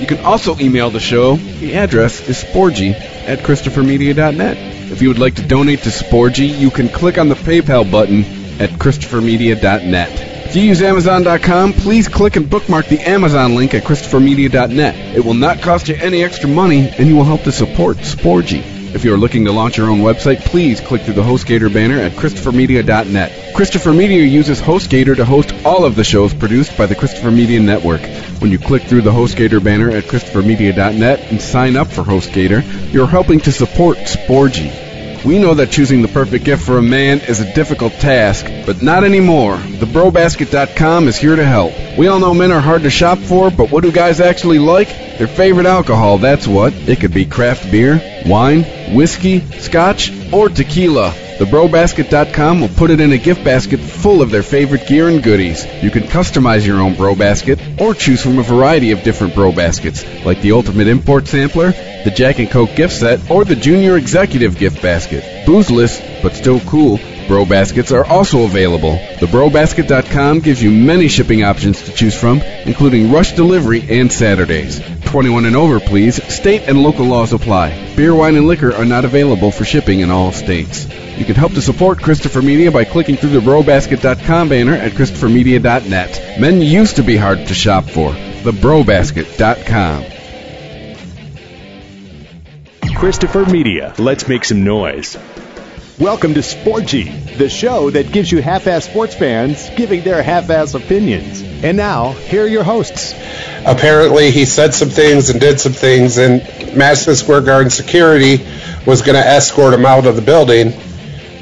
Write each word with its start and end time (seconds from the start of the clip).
You 0.00 0.06
can 0.06 0.18
also 0.20 0.56
email 0.58 0.90
the 0.90 1.00
show. 1.00 1.36
The 1.36 1.74
address 1.74 2.28
is 2.28 2.42
sporgy 2.42 2.94
at 3.26 3.40
ChristopherMedia.net. 3.40 4.56
If 4.92 5.02
you 5.02 5.08
would 5.08 5.18
like 5.18 5.34
to 5.34 5.42
donate 5.42 5.80
to 5.82 5.90
Sporgy, 5.90 6.58
you 6.58 6.70
can 6.70 6.88
click 6.88 7.18
on 7.18 7.28
the 7.28 7.34
PayPal 7.34 7.90
button 7.90 8.24
at 8.60 8.70
ChristopherMedia.net. 8.70 10.46
If 10.46 10.56
you 10.56 10.62
use 10.62 10.80
Amazon.com, 10.80 11.74
please 11.74 12.08
click 12.08 12.36
and 12.36 12.48
bookmark 12.48 12.86
the 12.86 13.00
Amazon 13.00 13.54
link 13.54 13.74
at 13.74 13.82
ChristopherMedia.net. 13.82 15.16
It 15.16 15.24
will 15.24 15.34
not 15.34 15.60
cost 15.60 15.88
you 15.88 15.96
any 15.96 16.24
extra 16.24 16.48
money, 16.48 16.88
and 16.88 17.06
you 17.06 17.16
will 17.16 17.24
help 17.24 17.42
to 17.42 17.52
support 17.52 17.98
Sporgy. 17.98 18.77
If 18.94 19.04
you 19.04 19.12
are 19.12 19.18
looking 19.18 19.44
to 19.44 19.52
launch 19.52 19.76
your 19.76 19.90
own 19.90 20.00
website, 20.00 20.40
please 20.40 20.80
click 20.80 21.02
through 21.02 21.14
the 21.14 21.22
HostGator 21.22 21.72
banner 21.72 22.00
at 22.00 22.12
ChristopherMedia.net. 22.12 23.54
Christopher 23.54 23.92
Media 23.92 24.22
uses 24.22 24.62
HostGator 24.62 25.14
to 25.16 25.26
host 25.26 25.52
all 25.64 25.84
of 25.84 25.94
the 25.94 26.04
shows 26.04 26.32
produced 26.32 26.76
by 26.78 26.86
the 26.86 26.94
Christopher 26.94 27.30
Media 27.30 27.60
Network. 27.60 28.00
When 28.40 28.50
you 28.50 28.58
click 28.58 28.84
through 28.84 29.02
the 29.02 29.10
HostGator 29.10 29.62
banner 29.62 29.90
at 29.90 30.04
ChristopherMedia.net 30.04 31.20
and 31.30 31.40
sign 31.40 31.76
up 31.76 31.88
for 31.88 32.02
HostGator, 32.02 32.92
you're 32.92 33.06
helping 33.06 33.40
to 33.40 33.52
support 33.52 33.98
Sporgy. 33.98 34.87
We 35.28 35.38
know 35.38 35.52
that 35.52 35.70
choosing 35.70 36.00
the 36.00 36.08
perfect 36.08 36.46
gift 36.46 36.64
for 36.64 36.78
a 36.78 36.82
man 36.82 37.20
is 37.20 37.38
a 37.40 37.52
difficult 37.52 37.92
task, 37.92 38.46
but 38.64 38.80
not 38.80 39.04
anymore. 39.04 39.58
TheBroBasket.com 39.58 41.06
is 41.06 41.18
here 41.18 41.36
to 41.36 41.44
help. 41.44 41.74
We 41.98 42.06
all 42.06 42.18
know 42.18 42.32
men 42.32 42.50
are 42.50 42.62
hard 42.62 42.84
to 42.84 42.90
shop 42.90 43.18
for, 43.18 43.50
but 43.50 43.70
what 43.70 43.82
do 43.82 43.92
guys 43.92 44.20
actually 44.20 44.58
like? 44.58 44.88
Their 45.18 45.28
favorite 45.28 45.66
alcohol, 45.66 46.16
that's 46.16 46.48
what. 46.48 46.72
It 46.72 47.00
could 47.00 47.12
be 47.12 47.26
craft 47.26 47.70
beer, 47.70 48.00
wine, 48.24 48.62
whiskey, 48.94 49.40
scotch, 49.58 50.10
or 50.32 50.48
tequila. 50.48 51.12
TheBroBasket.com 51.38 52.60
will 52.60 52.68
put 52.68 52.90
it 52.90 53.00
in 53.00 53.12
a 53.12 53.16
gift 53.16 53.44
basket 53.44 53.78
full 53.78 54.22
of 54.22 54.32
their 54.32 54.42
favorite 54.42 54.88
gear 54.88 55.06
and 55.08 55.22
goodies. 55.22 55.64
You 55.80 55.88
can 55.88 56.02
customize 56.02 56.66
your 56.66 56.80
own 56.80 56.94
Bro 56.94 57.14
Basket 57.14 57.60
or 57.80 57.94
choose 57.94 58.20
from 58.20 58.40
a 58.40 58.42
variety 58.42 58.90
of 58.90 59.04
different 59.04 59.36
Bro 59.36 59.52
Baskets, 59.52 60.04
like 60.24 60.40
the 60.40 60.50
Ultimate 60.50 60.88
Import 60.88 61.28
Sampler, 61.28 61.70
the 61.70 62.10
Jack 62.12 62.40
and 62.40 62.50
Coke 62.50 62.74
gift 62.74 62.94
set, 62.94 63.30
or 63.30 63.44
the 63.44 63.54
Junior 63.54 63.96
Executive 63.96 64.58
gift 64.58 64.82
basket. 64.82 65.22
Boozeless, 65.46 66.02
but 66.22 66.34
still 66.34 66.58
cool. 66.60 66.98
Bro 67.28 67.44
Baskets 67.44 67.92
are 67.92 68.04
also 68.04 68.42
available. 68.42 68.96
TheBroBasket.com 68.96 70.40
gives 70.40 70.60
you 70.60 70.72
many 70.72 71.06
shipping 71.06 71.44
options 71.44 71.80
to 71.82 71.92
choose 71.92 72.18
from, 72.18 72.40
including 72.40 73.12
rush 73.12 73.34
delivery 73.34 73.84
and 73.88 74.10
Saturdays. 74.10 74.80
21 75.04 75.44
and 75.44 75.54
over, 75.54 75.78
please. 75.78 76.20
State 76.34 76.62
and 76.62 76.82
local 76.82 77.06
laws 77.06 77.32
apply. 77.32 77.94
Beer, 77.94 78.12
wine, 78.12 78.34
and 78.34 78.48
liquor 78.48 78.74
are 78.74 78.84
not 78.84 79.04
available 79.04 79.52
for 79.52 79.64
shipping 79.64 80.00
in 80.00 80.10
all 80.10 80.32
states. 80.32 80.88
You 81.18 81.24
can 81.24 81.34
help 81.34 81.54
to 81.54 81.60
support 81.60 82.00
Christopher 82.00 82.40
Media 82.42 82.70
by 82.70 82.84
clicking 82.84 83.16
through 83.16 83.30
the 83.30 83.40
BroBasket.com 83.40 84.50
banner 84.50 84.74
at 84.74 84.92
ChristopherMedia.net. 84.92 86.38
Men 86.38 86.62
used 86.62 86.94
to 86.94 87.02
be 87.02 87.16
hard 87.16 87.38
to 87.48 87.54
shop 87.54 87.86
for. 87.86 88.12
TheBroBasket.com. 88.12 90.04
Christopher 92.94 93.46
Media. 93.46 93.94
Let's 93.98 94.28
make 94.28 94.44
some 94.44 94.62
noise. 94.62 95.18
Welcome 95.98 96.34
to 96.34 96.40
Sporgy, 96.40 97.36
the 97.36 97.48
show 97.48 97.90
that 97.90 98.12
gives 98.12 98.30
you 98.30 98.40
half-ass 98.40 98.84
sports 98.84 99.16
fans 99.16 99.70
giving 99.70 100.04
their 100.04 100.22
half-ass 100.22 100.74
opinions. 100.74 101.42
And 101.64 101.76
now, 101.76 102.12
here 102.12 102.44
are 102.44 102.48
your 102.48 102.62
hosts. 102.62 103.12
Apparently, 103.66 104.30
he 104.30 104.44
said 104.44 104.72
some 104.72 104.90
things 104.90 105.30
and 105.30 105.40
did 105.40 105.58
some 105.58 105.72
things, 105.72 106.16
and 106.18 106.42
Madison 106.76 107.16
Square 107.16 107.40
Garden 107.40 107.70
security 107.70 108.46
was 108.86 109.02
going 109.02 109.20
to 109.20 109.26
escort 109.26 109.74
him 109.74 109.84
out 109.84 110.06
of 110.06 110.14
the 110.14 110.22
building 110.22 110.72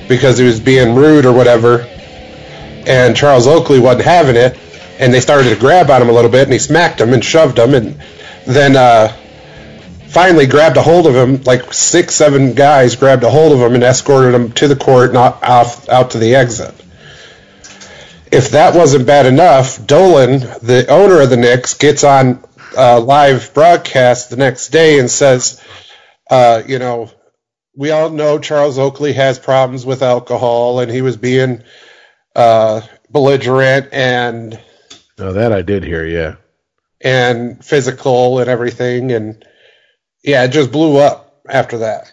because 0.08 0.38
he 0.38 0.44
was 0.44 0.60
being 0.60 0.94
rude 0.94 1.26
or 1.26 1.32
whatever. 1.32 1.80
And 2.86 3.16
Charles 3.16 3.46
Oakley 3.46 3.80
wasn't 3.80 4.04
having 4.04 4.36
it, 4.36 4.58
and 4.98 5.12
they 5.12 5.20
started 5.20 5.50
to 5.50 5.56
grab 5.56 5.90
on 5.90 6.02
him 6.02 6.08
a 6.08 6.12
little 6.12 6.30
bit, 6.30 6.44
and 6.44 6.52
he 6.52 6.58
smacked 6.58 7.00
him 7.00 7.12
and 7.12 7.24
shoved 7.24 7.58
him, 7.58 7.74
and 7.74 8.00
then 8.46 8.76
uh, 8.76 9.08
finally 10.08 10.46
grabbed 10.46 10.76
a 10.76 10.82
hold 10.82 11.06
of 11.06 11.14
him. 11.14 11.42
Like 11.42 11.72
six, 11.72 12.14
seven 12.14 12.54
guys 12.54 12.96
grabbed 12.96 13.24
a 13.24 13.30
hold 13.30 13.52
of 13.52 13.58
him 13.58 13.74
and 13.74 13.82
escorted 13.82 14.34
him 14.34 14.52
to 14.52 14.68
the 14.68 14.76
court 14.76 15.10
and 15.10 15.18
out, 15.18 15.88
out, 15.88 16.10
to 16.12 16.18
the 16.18 16.36
exit. 16.36 16.74
If 18.32 18.50
that 18.50 18.74
wasn't 18.74 19.06
bad 19.06 19.26
enough, 19.26 19.84
Dolan, 19.86 20.40
the 20.62 20.86
owner 20.88 21.20
of 21.20 21.30
the 21.30 21.36
Knicks, 21.36 21.74
gets 21.74 22.04
on 22.04 22.42
a 22.76 23.00
live 23.00 23.52
broadcast 23.54 24.30
the 24.30 24.36
next 24.36 24.68
day 24.68 24.98
and 24.98 25.10
says, 25.10 25.62
uh, 26.30 26.62
you 26.66 26.78
know, 26.78 27.10
we 27.76 27.91
all 27.91 28.10
know 28.10 28.38
Charles 28.38 28.78
Oakley 28.78 29.12
has 29.12 29.38
problems 29.38 29.84
with 29.84 30.03
alcohol 30.03 30.81
and 30.81 30.91
he 30.91 31.03
was 31.03 31.16
being 31.16 31.62
uh, 32.34 32.81
belligerent 33.10 33.92
and. 33.92 34.59
Oh, 35.19 35.34
that 35.34 35.53
I 35.53 35.62
did 35.62 35.84
hear, 35.84 36.04
yeah. 36.04 36.36
And 37.00 37.65
physical 37.65 38.38
and 38.38 38.48
everything. 38.48 39.12
And 39.12 39.44
yeah, 40.25 40.44
it 40.44 40.48
just 40.48 40.72
blew 40.72 40.97
up 40.97 41.41
after 41.48 41.78
that. 41.78 42.12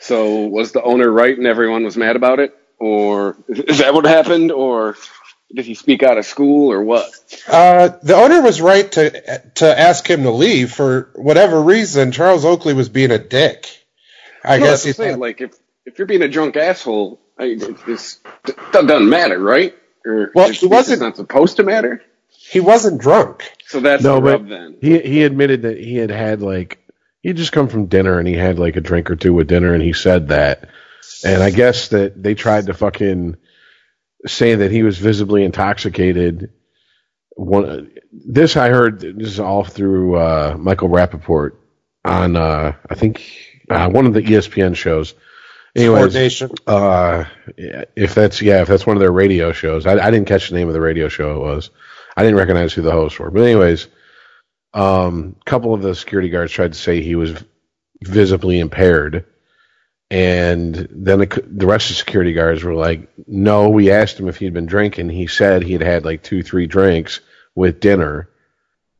So 0.00 0.46
was 0.46 0.72
the 0.72 0.82
owner 0.82 1.10
right 1.10 1.36
and 1.36 1.46
everyone 1.46 1.84
was 1.84 1.96
mad 1.96 2.16
about 2.16 2.40
it? 2.40 2.54
Or 2.78 3.36
is 3.48 3.78
that 3.78 3.94
what 3.94 4.06
happened? 4.06 4.50
Or 4.50 4.96
did 5.54 5.66
he 5.66 5.74
speak 5.74 6.02
out 6.02 6.16
of 6.16 6.24
school 6.24 6.72
or 6.72 6.82
what? 6.82 7.12
Uh, 7.46 7.90
the 8.02 8.16
owner 8.16 8.40
was 8.40 8.62
right 8.62 8.90
to 8.92 9.50
to 9.56 9.78
ask 9.78 10.08
him 10.08 10.22
to 10.22 10.30
leave 10.30 10.72
for 10.72 11.10
whatever 11.14 11.60
reason. 11.60 12.12
Charles 12.12 12.46
Oakley 12.46 12.72
was 12.72 12.88
being 12.88 13.10
a 13.10 13.18
dick. 13.18 13.81
I 14.44 14.58
no, 14.58 14.64
guess 14.66 14.84
he's 14.84 14.96
saying 14.96 15.18
like 15.18 15.40
if 15.40 15.54
if 15.86 15.98
you're 15.98 16.06
being 16.06 16.22
a 16.22 16.28
drunk 16.28 16.56
asshole, 16.56 17.20
I, 17.38 17.44
it's, 17.88 18.20
it 18.48 18.56
doesn't 18.72 19.08
matter, 19.08 19.38
right? 19.38 19.74
Or 20.06 20.32
Well, 20.34 20.50
it's, 20.50 20.60
he 20.60 20.66
wasn't- 20.66 21.00
not 21.02 21.16
supposed 21.16 21.56
to 21.56 21.62
matter. 21.64 22.02
he 22.28 22.60
wasn't 22.60 23.00
drunk. 23.00 23.50
So 23.66 23.80
that's 23.80 24.02
no, 24.02 24.16
the 24.16 24.20
but 24.20 24.30
rub 24.40 24.48
then. 24.48 24.78
he 24.80 24.98
he 25.00 25.22
admitted 25.24 25.62
that 25.62 25.78
he 25.78 25.96
had 25.96 26.10
had 26.10 26.42
like 26.42 26.78
he 27.22 27.28
had 27.30 27.36
just 27.36 27.52
come 27.52 27.68
from 27.68 27.86
dinner 27.86 28.18
and 28.18 28.28
he 28.28 28.34
had 28.34 28.58
like 28.58 28.76
a 28.76 28.80
drink 28.80 29.10
or 29.10 29.16
two 29.16 29.34
with 29.34 29.48
dinner 29.48 29.74
and 29.74 29.82
he 29.82 29.92
said 29.92 30.28
that, 30.28 30.68
and 31.24 31.42
I 31.42 31.50
guess 31.50 31.88
that 31.88 32.22
they 32.22 32.34
tried 32.34 32.66
to 32.66 32.74
fucking 32.74 33.36
say 34.26 34.56
that 34.56 34.70
he 34.70 34.82
was 34.82 34.98
visibly 34.98 35.44
intoxicated. 35.44 36.52
One 37.36 37.92
this 38.12 38.56
I 38.56 38.70
heard 38.70 39.00
this 39.00 39.28
is 39.28 39.40
all 39.40 39.64
through 39.64 40.16
uh, 40.16 40.56
Michael 40.58 40.88
Rapaport 40.90 41.52
on 42.04 42.36
uh, 42.36 42.74
I 42.90 42.94
think 42.94 43.24
uh, 43.70 43.88
one 43.88 44.06
of 44.06 44.14
the 44.14 44.22
ESPN 44.22 44.76
shows. 44.76 45.14
Anyways, 45.74 46.42
uh, 46.66 47.24
if 47.56 48.14
that's 48.14 48.42
yeah, 48.42 48.60
if 48.60 48.68
that's 48.68 48.86
one 48.86 48.96
of 48.96 49.00
their 49.00 49.12
radio 49.12 49.52
shows, 49.52 49.86
I, 49.86 49.92
I 49.92 50.10
didn't 50.10 50.28
catch 50.28 50.50
the 50.50 50.56
name 50.56 50.68
of 50.68 50.74
the 50.74 50.80
radio 50.80 51.08
show 51.08 51.36
it 51.36 51.40
was. 51.40 51.70
I 52.14 52.22
didn't 52.22 52.36
recognize 52.36 52.74
who 52.74 52.82
the 52.82 52.92
hosts 52.92 53.18
were, 53.18 53.30
but 53.30 53.42
anyways, 53.42 53.88
um, 54.74 55.36
a 55.40 55.44
couple 55.44 55.72
of 55.72 55.80
the 55.80 55.94
security 55.94 56.28
guards 56.28 56.52
tried 56.52 56.74
to 56.74 56.78
say 56.78 57.00
he 57.00 57.14
was 57.14 57.42
visibly 58.02 58.58
impaired, 58.60 59.24
and 60.10 60.74
then 60.90 61.20
the, 61.20 61.42
the 61.46 61.66
rest 61.66 61.88
of 61.88 61.96
the 61.96 62.00
security 62.00 62.34
guards 62.34 62.62
were 62.62 62.74
like, 62.74 63.08
"No, 63.26 63.70
we 63.70 63.90
asked 63.90 64.20
him 64.20 64.28
if 64.28 64.36
he'd 64.36 64.52
been 64.52 64.66
drinking. 64.66 65.08
He 65.08 65.26
said 65.26 65.62
he 65.62 65.72
had 65.72 65.82
had 65.82 66.04
like 66.04 66.22
two, 66.22 66.42
three 66.42 66.66
drinks 66.66 67.20
with 67.54 67.80
dinner, 67.80 68.28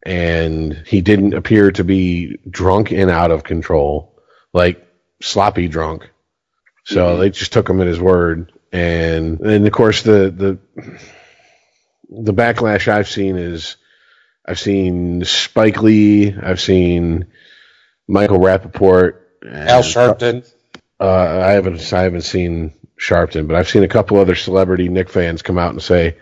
and 0.05 0.83
he 0.87 1.01
didn't 1.01 1.34
appear 1.34 1.71
to 1.72 1.84
be 1.84 2.39
drunk 2.49 2.93
and 2.93 3.11
out 3.11 3.31
of 3.31 3.45
control, 3.45 4.11
like 4.53 4.87
sloppy 5.21 5.69
drunk." 5.69 6.09
So 6.84 7.16
they 7.19 7.31
just 7.31 7.53
took 7.53 7.69
him 7.69 7.81
at 7.81 7.87
his 7.87 8.01
word, 8.01 8.53
and 8.72 9.41
and 9.41 9.66
of 9.66 9.72
course 9.72 10.03
the 10.03 10.31
the 10.31 10.59
the 12.10 12.34
backlash 12.34 12.89
I've 12.89 13.09
seen 13.09 13.37
is 13.37 13.77
I've 14.47 14.59
seen 14.59 15.25
Spike 15.25 15.83
Lee, 15.83 16.34
I've 16.37 16.60
seen 16.60 17.27
Michael 18.09 18.41
Rapaport, 18.41 19.19
Al 19.47 19.83
Sharpton. 19.83 20.51
Uh, 20.98 21.43
I 21.45 21.53
haven't 21.53 21.93
I 21.93 22.03
haven't 22.03 22.22
seen 22.22 22.75
Sharpton, 22.98 23.47
but 23.47 23.57
I've 23.57 23.69
seen 23.69 23.84
a 23.84 23.89
couple 23.89 24.19
other 24.19 24.34
celebrity 24.34 24.89
Knick 24.89 25.09
fans 25.09 25.43
come 25.43 25.59
out 25.59 25.71
and 25.71 25.83
say, 25.83 26.16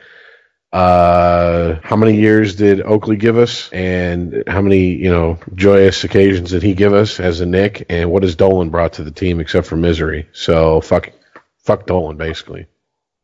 uh, 0.72 1.76
"How 1.82 1.96
many 1.96 2.16
years 2.16 2.54
did 2.56 2.80
Oakley 2.80 3.16
give 3.16 3.36
us, 3.36 3.68
and 3.72 4.44
how 4.46 4.60
many 4.62 4.86
you 4.94 5.10
know 5.10 5.38
joyous 5.54 6.04
occasions 6.04 6.50
did 6.50 6.62
he 6.62 6.74
give 6.74 6.92
us 6.94 7.18
as 7.20 7.40
a 7.40 7.46
Knick, 7.46 7.86
and 7.88 8.10
what 8.10 8.22
has 8.22 8.36
Dolan 8.36 8.70
brought 8.70 8.94
to 8.94 9.02
the 9.04 9.10
team 9.10 9.40
except 9.40 9.66
for 9.66 9.76
misery?" 9.76 10.28
So 10.32 10.80
fuck, 10.80 11.10
fuck 11.64 11.86
Dolan, 11.86 12.16
basically. 12.16 12.66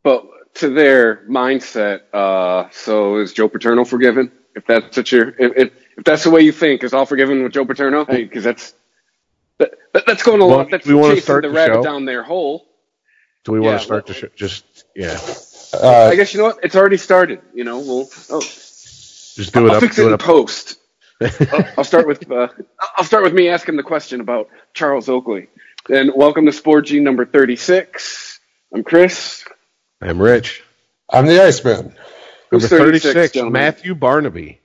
But 0.02 0.25
to 0.54 0.70
their 0.70 1.25
mindset, 1.28 2.00
uh, 2.12 2.69
so 2.70 3.16
is 3.19 3.32
Joe 3.32 3.49
Paterno 3.49 3.84
forgiven? 3.84 4.32
If 4.54 4.66
that's 4.66 4.96
what 4.96 5.12
you're, 5.12 5.28
if, 5.38 5.52
if 5.56 5.72
if 5.99 6.04
that's 6.04 6.25
the 6.25 6.31
way 6.31 6.40
you 6.40 6.52
think, 6.52 6.82
is 6.82 6.94
all 6.94 7.06
forgiven 7.06 7.42
with 7.42 7.52
Joe 7.52 7.64
Paterno? 7.64 8.04
Hey, 8.06 8.25
because 8.25 8.42
that's 8.44 8.75
that, 9.58 9.72
that, 9.92 10.04
that's 10.06 10.22
going 10.22 10.40
a 10.40 10.46
Well, 10.46 10.58
lot. 10.58 10.70
That's 10.70 10.87
we 10.87 10.94
wanna 10.94 11.14
chasing 11.14 11.22
start 11.25 11.42
the 11.42 11.49
the 11.49 11.54
rabbit 11.54 11.75
show? 11.75 11.82
down 11.82 12.04
their 12.06 12.22
hole. 12.22 12.66
Do 13.44 13.52
we 13.52 13.60
want 13.60 13.75
Yeah, 13.75 13.78
to 13.78 13.84
start 13.84 14.08
well- 14.08 14.14
the 14.14 14.20
show? 14.20 14.28
Just 14.34 14.84
yeah, 14.96 15.16
Uh, 15.82 16.08
I 16.12 16.17
guess 16.17 16.32
you 16.34 16.38
know 16.40 16.46
what? 16.46 16.61
It's 16.62 16.76
already 16.76 16.96
started. 16.96 17.40
You 17.55 17.64
know, 17.64 17.78
we'll 17.78 18.08
oh, 18.31 18.40
just 18.40 19.52
do 19.52 19.67
it 19.67 19.70
I'll 19.70 19.76
up. 19.76 19.82
fix 19.82 19.96
Do 19.96 20.02
it 20.02 20.05
it 20.05 20.08
in 20.08 20.14
up. 20.14 20.20
post. 20.20 20.78
I'll, 21.23 21.64
I'll 21.78 21.84
start 21.84 22.06
with 22.06 22.31
uh, 22.31 22.49
I'll 22.96 23.05
start 23.05 23.23
with 23.25 23.32
me 23.32 23.49
asking 23.49 23.76
the 23.76 23.82
question 23.82 24.20
about 24.20 24.49
Charles 24.75 25.08
Oakley. 25.08 25.49
And 25.88 26.12
welcome 26.14 26.46
to 26.46 26.52
Sporgy 26.52 27.00
number 27.00 27.25
thirty 27.25 27.56
six. 27.56 28.40
I'm 28.75 28.82
Chris. 28.84 29.44
I'm 30.00 30.20
Rich. 30.20 30.62
I'm 31.11 31.26
the 31.26 31.43
Iceman. 31.43 31.94
Who's 32.50 32.70
Number 32.70 32.84
36, 32.84 33.14
36. 33.14 33.50
Matthew 33.50 33.94
Barnaby. 33.94 34.61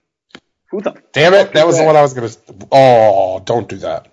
Who 0.72 0.82
the 0.82 1.02
Damn 1.14 1.34
it! 1.34 1.54
That 1.54 1.68
was 1.68 1.78
the 1.78 1.84
one 1.84 1.96
I 1.96 2.02
was 2.02 2.14
gonna. 2.14 2.30
Oh, 2.72 3.42
don't 3.44 3.68
do 3.68 3.78
that. 3.78 4.08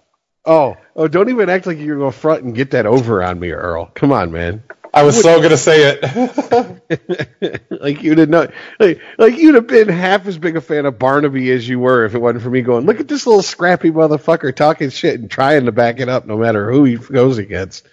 Oh, 0.45 0.77
oh! 0.97 1.09
Don't 1.09 1.29
even 1.29 1.49
act 1.49 1.67
like 1.67 1.79
you're 1.79 1.99
going 1.99 2.13
to 2.13 2.19
front 2.19 2.43
and 2.43 2.55
get 2.55 2.71
that 2.73 2.87
over 2.87 3.23
on 3.23 3.39
me, 3.39 3.53
Earl. 3.53 3.91
Come 3.95 4.13
on, 4.13 4.33
man. 4.33 4.63
I 4.99 5.03
was 5.05 5.21
so 5.21 5.41
gonna 5.41 5.57
say 5.57 5.99
it. 6.01 7.71
like 7.71 8.03
you'd 8.03 8.19
have 8.19 8.29
known, 8.29 8.49
like, 8.81 9.01
like 9.17 9.37
you'd 9.37 9.55
have 9.55 9.69
been 9.69 9.89
half 9.89 10.27
as 10.27 10.39
big 10.39 10.57
a 10.57 10.61
fan 10.61 10.87
of 10.87 10.99
Barnaby 10.99 11.51
as 11.53 11.69
you 11.69 11.79
were 11.79 12.05
if 12.05 12.15
it 12.15 12.19
wasn't 12.19 12.43
for 12.43 12.51
me 12.51 12.63
going. 12.63 12.85
Look 12.85 12.99
at 12.99 13.07
this 13.07 13.27
little 13.27 13.43
scrappy 13.43 13.93
motherfucker 13.93 14.55
talking 14.55 14.91
shit 14.91 15.21
and 15.21 15.31
trying 15.31 15.67
to 15.67 15.73
back 15.73 16.01
it 16.01 16.09
up, 16.09 16.27
no 16.27 16.37
matter 16.37 16.71
who 16.71 16.83
he 16.83 16.97
goes 16.97 17.39
against. 17.39 17.87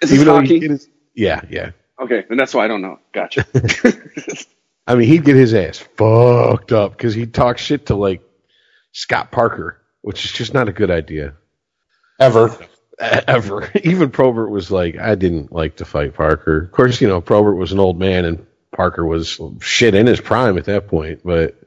Is 0.00 0.12
Even 0.12 0.26
though 0.26 0.34
hockey? 0.36 0.54
he 0.54 0.60
get 0.60 0.70
his, 0.70 0.88
yeah, 1.14 1.40
yeah. 1.50 1.70
Okay, 2.00 2.24
and 2.30 2.38
that's 2.38 2.54
why 2.54 2.64
I 2.64 2.68
don't 2.68 2.82
know. 2.82 3.00
Gotcha. 3.12 3.46
I 4.86 4.94
mean, 4.94 5.08
he'd 5.08 5.24
get 5.24 5.34
his 5.34 5.54
ass 5.54 5.78
fucked 5.78 6.72
up 6.72 6.92
because 6.92 7.14
he'd 7.14 7.34
talk 7.34 7.58
shit 7.58 7.86
to 7.86 7.96
like 7.96 8.22
Scott 8.92 9.32
Parker, 9.32 9.80
which 10.02 10.24
is 10.24 10.32
just 10.32 10.54
not 10.54 10.68
a 10.68 10.72
good 10.72 10.90
idea. 10.90 11.34
Ever. 12.20 12.56
ever. 12.98 13.70
Even 13.82 14.10
Probert 14.10 14.50
was 14.50 14.70
like, 14.70 14.98
I 14.98 15.14
didn't 15.14 15.52
like 15.52 15.76
to 15.76 15.84
fight 15.84 16.14
Parker. 16.14 16.62
Of 16.62 16.72
course, 16.72 17.00
you 17.00 17.08
know, 17.08 17.20
Probert 17.20 17.56
was 17.56 17.72
an 17.72 17.80
old 17.80 17.98
man 17.98 18.24
and 18.24 18.46
Parker 18.74 19.04
was 19.04 19.40
shit 19.60 19.94
in 19.94 20.06
his 20.06 20.20
prime 20.20 20.58
at 20.58 20.64
that 20.66 20.88
point. 20.88 21.20
But 21.24 21.60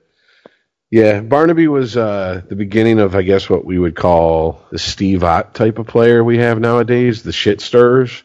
yeah, 0.90 1.20
Barnaby 1.20 1.68
was 1.68 1.98
uh, 1.98 2.42
the 2.48 2.56
beginning 2.56 3.00
of, 3.00 3.16
I 3.16 3.22
guess, 3.24 3.50
what 3.50 3.66
we 3.66 3.78
would 3.78 3.96
call 3.96 4.66
the 4.72 4.80
Steve 4.80 5.24
Ott 5.24 5.54
type 5.54 5.80
of 5.80 5.88
player 5.88 6.24
we 6.24 6.38
have 6.38 6.60
nowadays, 6.60 7.24
the 7.24 7.34
shit 7.34 7.62
stirrers. 7.62 8.24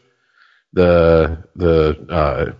The, 0.75 1.45
the, 1.55 2.07
uh, 2.09 2.53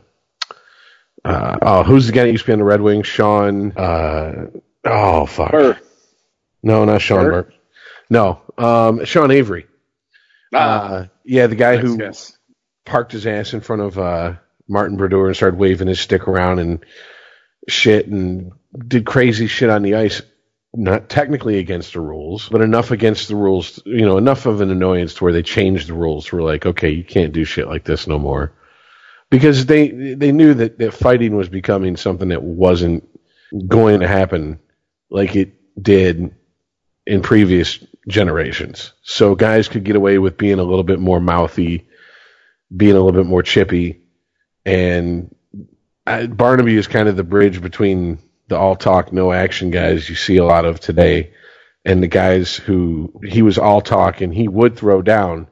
uh, 1.27 1.59
oh, 1.63 1.83
who's 1.85 2.07
the 2.07 2.13
guy 2.13 2.25
that 2.25 2.33
used 2.33 2.45
to 2.45 2.49
be 2.49 2.53
on 2.53 2.59
the 2.59 2.65
Red 2.65 2.81
Wings? 2.81 3.07
Sean, 3.07 3.73
uh, 3.73 4.49
oh, 4.85 5.27
fuck. 5.27 5.53
Burr. 5.53 5.79
No, 6.63 6.85
not 6.85 7.01
Sean 7.01 7.25
Burr? 7.25 7.31
Burke. 7.31 7.55
No, 8.11 8.43
um, 8.59 9.05
Sean 9.05 9.31
Avery. 9.31 9.67
Ah, 10.53 10.59
Uh, 10.87 11.07
yeah, 11.25 11.47
the 11.47 11.57
guy 11.57 11.77
who 11.77 11.99
guess. 11.99 12.37
parked 12.85 13.13
his 13.13 13.27
ass 13.27 13.55
in 13.55 13.61
front 13.61 13.83
of 13.83 13.99
uh, 13.99 14.35
Martin 14.69 14.97
Brodeur 14.97 15.27
and 15.29 15.37
started 15.37 15.59
waving 15.59 15.89
his 15.89 16.01
stick 16.01 16.29
around 16.29 16.59
and 16.59 16.85
shit 17.69 18.07
and 18.07 18.53
did 18.89 19.07
crazy 19.07 19.47
shit 19.47 19.71
on 19.71 19.83
the 19.83 19.95
ice. 19.97 20.23
Not 20.75 21.11
technically 21.11 21.59
against 21.59 21.93
the 21.93 22.01
rules, 22.01 22.49
but 22.49 22.63
enough 22.63 22.91
against 22.93 23.29
the 23.29 23.37
rules, 23.37 23.83
you 23.85 24.07
know, 24.07 24.17
enough 24.17 24.47
of 24.47 24.63
an 24.63 24.71
annoyance 24.71 25.13
to 25.15 25.25
where 25.25 25.33
they 25.35 25.43
changed 25.43 25.87
the 25.89 25.93
rules. 25.95 26.33
We're 26.33 26.43
like, 26.43 26.65
okay, 26.65 26.89
you 26.91 27.05
can't 27.05 27.35
do 27.35 27.45
shit 27.45 27.69
like 27.69 27.85
this 27.85 28.07
no 28.07 28.19
more. 28.19 28.55
Because 29.29 29.67
they 29.67 29.89
they 29.89 30.33
knew 30.33 30.55
that, 30.55 30.79
that 30.79 30.95
fighting 30.95 31.37
was 31.37 31.51
becoming 31.51 31.97
something 31.97 32.31
that 32.31 32.43
wasn't 32.43 33.07
going 33.69 34.01
to 34.01 34.09
happen 34.09 34.61
like 35.11 35.37
it 35.37 35.53
did 35.83 36.35
in 37.07 37.21
previous 37.21 37.85
generations. 38.09 38.93
So 39.03 39.35
guys 39.35 39.69
could 39.69 39.85
get 39.85 39.97
away 39.97 40.19
with 40.19 40.37
being 40.37 40.59
a 40.59 40.65
little 40.65 40.85
bit 40.85 41.01
more 41.01 41.21
mouthy, 41.21 41.89
being 42.75 42.93
a 42.93 43.01
little 43.01 43.13
bit 43.13 43.27
more 43.27 43.43
chippy, 43.43 44.03
and 44.65 45.35
I, 46.07 46.27
Barnaby 46.27 46.77
is 46.77 46.87
kind 46.87 47.09
of 47.09 47.17
the 47.17 47.25
bridge 47.25 47.61
between 47.63 48.19
the 48.49 48.57
all 48.57 48.77
talk, 48.77 49.13
no 49.13 49.33
action 49.33 49.71
guys 49.71 50.09
you 50.09 50.15
see 50.15 50.37
a 50.37 50.45
lot 50.45 50.65
of 50.65 50.81
today, 50.81 51.33
and 51.85 52.03
the 52.03 52.09
guys 52.09 52.57
who 52.57 53.21
he 53.25 53.43
was 53.43 53.59
all 53.59 53.81
talk 53.81 54.21
and 54.21 54.33
he 54.35 54.49
would 54.49 54.77
throw 54.77 55.03
down. 55.03 55.49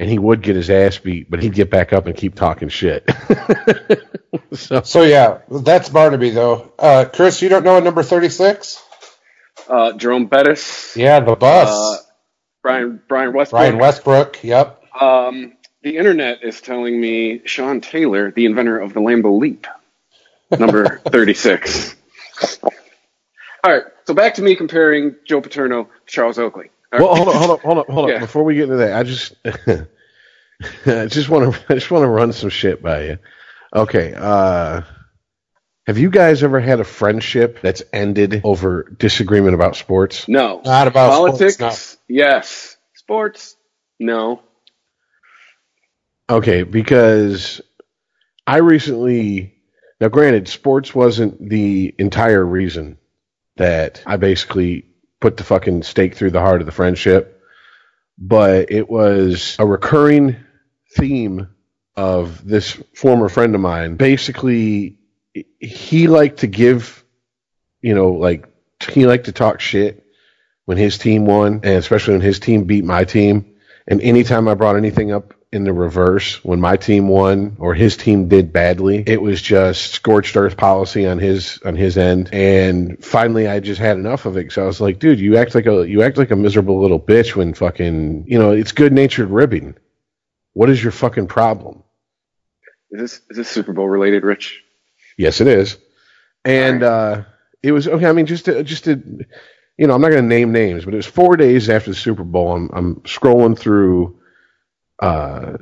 And 0.00 0.08
he 0.08 0.16
would 0.16 0.42
get 0.42 0.54
his 0.54 0.70
ass 0.70 0.96
beat, 0.96 1.28
but 1.28 1.42
he'd 1.42 1.54
get 1.54 1.70
back 1.70 1.92
up 1.92 2.06
and 2.06 2.16
keep 2.16 2.36
talking 2.36 2.68
shit. 2.68 3.10
so 4.52 4.82
So 4.82 5.02
yeah, 5.02 5.38
that's 5.50 5.88
Barnaby 5.88 6.30
though. 6.30 6.72
Uh, 6.78 7.06
Chris, 7.12 7.42
you 7.42 7.48
don't 7.48 7.64
know 7.64 7.78
a 7.78 7.80
number 7.80 8.04
thirty-six? 8.04 8.80
Uh, 9.68 9.92
Jerome 9.92 10.26
Bettis. 10.26 10.96
Yeah, 10.96 11.20
the 11.20 11.36
bus. 11.36 11.68
Uh, 11.70 12.02
Brian 12.62 13.02
Brian 13.08 13.32
Westbrook. 13.32 13.60
Ryan 13.60 13.78
Westbrook. 13.78 14.42
Yep. 14.42 14.82
Um, 15.00 15.52
the 15.82 15.96
internet 15.96 16.42
is 16.42 16.60
telling 16.60 17.00
me 17.00 17.42
Sean 17.44 17.80
Taylor, 17.80 18.30
the 18.32 18.46
inventor 18.46 18.78
of 18.78 18.94
the 18.94 19.00
Lambeau 19.00 19.38
Leap, 19.38 19.66
number 20.58 20.98
36. 21.06 21.96
All 23.64 23.72
right, 23.72 23.82
so 24.06 24.14
back 24.14 24.34
to 24.34 24.42
me 24.42 24.56
comparing 24.56 25.16
Joe 25.26 25.40
Paterno 25.40 25.84
to 25.84 25.90
Charles 26.06 26.38
Oakley. 26.38 26.70
All 26.92 26.98
right. 26.98 27.04
Well, 27.04 27.14
hold 27.16 27.28
on, 27.28 27.34
hold 27.36 27.50
on, 27.50 27.58
hold 27.58 27.78
on, 27.78 27.84
hold 27.94 28.04
on. 28.06 28.12
Yeah. 28.12 28.18
Before 28.20 28.44
we 28.44 28.54
get 28.54 28.64
into 28.64 28.76
that, 28.76 28.94
I 28.98 29.02
just, 29.02 29.34
I 30.86 31.06
just 31.06 31.28
want 31.28 31.54
to, 31.54 31.64
I 31.68 31.74
just 31.74 31.90
want 31.90 32.02
to 32.02 32.08
run 32.08 32.32
some 32.32 32.50
shit 32.50 32.82
by 32.82 33.04
you. 33.04 33.18
Okay. 33.74 34.14
Uh, 34.16 34.82
have 35.88 35.96
you 35.96 36.10
guys 36.10 36.42
ever 36.42 36.60
had 36.60 36.80
a 36.80 36.84
friendship 36.84 37.62
that's 37.62 37.82
ended 37.94 38.42
over 38.44 38.82
disagreement 38.98 39.54
about 39.54 39.74
sports? 39.74 40.28
no. 40.28 40.60
Not 40.62 40.86
about 40.86 41.10
Politics? 41.12 41.54
sports, 41.54 41.96
Yes. 42.06 42.76
Sports? 42.94 43.56
No. 43.98 44.42
Okay, 46.28 46.62
because 46.62 47.62
I 48.46 48.58
recently, 48.58 49.54
now 49.98 50.08
granted, 50.08 50.46
sports 50.46 50.94
wasn't 50.94 51.48
the 51.48 51.94
entire 51.98 52.44
reason 52.44 52.98
that 53.56 54.02
I 54.04 54.18
basically 54.18 54.84
put 55.22 55.38
the 55.38 55.44
fucking 55.44 55.84
stake 55.84 56.14
through 56.16 56.32
the 56.32 56.40
heart 56.40 56.60
of 56.60 56.66
the 56.66 56.72
friendship, 56.72 57.40
but 58.18 58.70
it 58.70 58.90
was 58.90 59.56
a 59.58 59.64
recurring 59.64 60.36
theme 60.96 61.48
of 61.96 62.46
this 62.46 62.72
former 62.94 63.30
friend 63.30 63.54
of 63.54 63.62
mine. 63.62 63.96
Basically, 63.96 64.98
he 65.58 66.08
liked 66.08 66.40
to 66.40 66.46
give, 66.46 67.04
you 67.80 67.94
know, 67.94 68.12
like, 68.12 68.48
he 68.90 69.06
liked 69.06 69.26
to 69.26 69.32
talk 69.32 69.60
shit 69.60 70.04
when 70.64 70.78
his 70.78 70.98
team 70.98 71.26
won, 71.26 71.60
and 71.64 71.76
especially 71.76 72.14
when 72.14 72.20
his 72.20 72.38
team 72.38 72.64
beat 72.64 72.84
my 72.84 73.04
team. 73.04 73.56
And 73.86 74.02
anytime 74.02 74.48
I 74.48 74.54
brought 74.54 74.76
anything 74.76 75.12
up 75.12 75.34
in 75.50 75.64
the 75.64 75.72
reverse, 75.72 76.44
when 76.44 76.60
my 76.60 76.76
team 76.76 77.08
won 77.08 77.56
or 77.58 77.74
his 77.74 77.96
team 77.96 78.28
did 78.28 78.52
badly, 78.52 79.02
it 79.06 79.20
was 79.20 79.40
just 79.40 79.92
scorched 79.92 80.36
earth 80.36 80.58
policy 80.58 81.06
on 81.06 81.18
his 81.18 81.58
on 81.64 81.74
his 81.74 81.96
end. 81.96 82.28
And 82.32 83.02
finally, 83.02 83.48
I 83.48 83.60
just 83.60 83.80
had 83.80 83.96
enough 83.96 84.26
of 84.26 84.36
it. 84.36 84.52
So 84.52 84.62
I 84.62 84.66
was 84.66 84.80
like, 84.80 84.98
dude, 84.98 85.18
you 85.18 85.38
act 85.38 85.54
like 85.54 85.66
a 85.66 85.88
you 85.88 86.02
act 86.02 86.18
like 86.18 86.30
a 86.30 86.36
miserable 86.36 86.80
little 86.80 87.00
bitch 87.00 87.34
when 87.34 87.54
fucking 87.54 88.24
you 88.28 88.38
know 88.38 88.50
it's 88.50 88.72
good 88.72 88.92
natured 88.92 89.30
ribbing. 89.30 89.74
What 90.52 90.68
is 90.68 90.82
your 90.82 90.92
fucking 90.92 91.28
problem? 91.28 91.82
Is 92.90 93.00
this 93.00 93.20
is 93.30 93.36
this 93.38 93.48
Super 93.48 93.72
Bowl 93.72 93.88
related, 93.88 94.24
Rich? 94.24 94.62
Yes, 95.18 95.42
it 95.42 95.48
is. 95.48 95.76
And 96.44 96.82
uh, 96.82 97.24
it 97.62 97.72
was 97.72 97.86
okay. 97.86 98.06
I 98.06 98.12
mean, 98.12 98.26
just 98.26 98.46
to, 98.46 98.62
just 98.62 98.84
to, 98.84 99.02
you 99.76 99.86
know, 99.86 99.94
I'm 99.94 100.00
not 100.00 100.10
going 100.10 100.22
to 100.22 100.28
name 100.28 100.52
names, 100.52 100.84
but 100.84 100.94
it 100.94 100.96
was 100.96 101.06
four 101.06 101.36
days 101.36 101.68
after 101.68 101.90
the 101.90 101.96
Super 101.96 102.24
Bowl. 102.24 102.54
I'm, 102.54 102.70
I'm 102.72 102.94
scrolling 103.02 103.58
through 103.58 104.20
uh, 105.00 105.58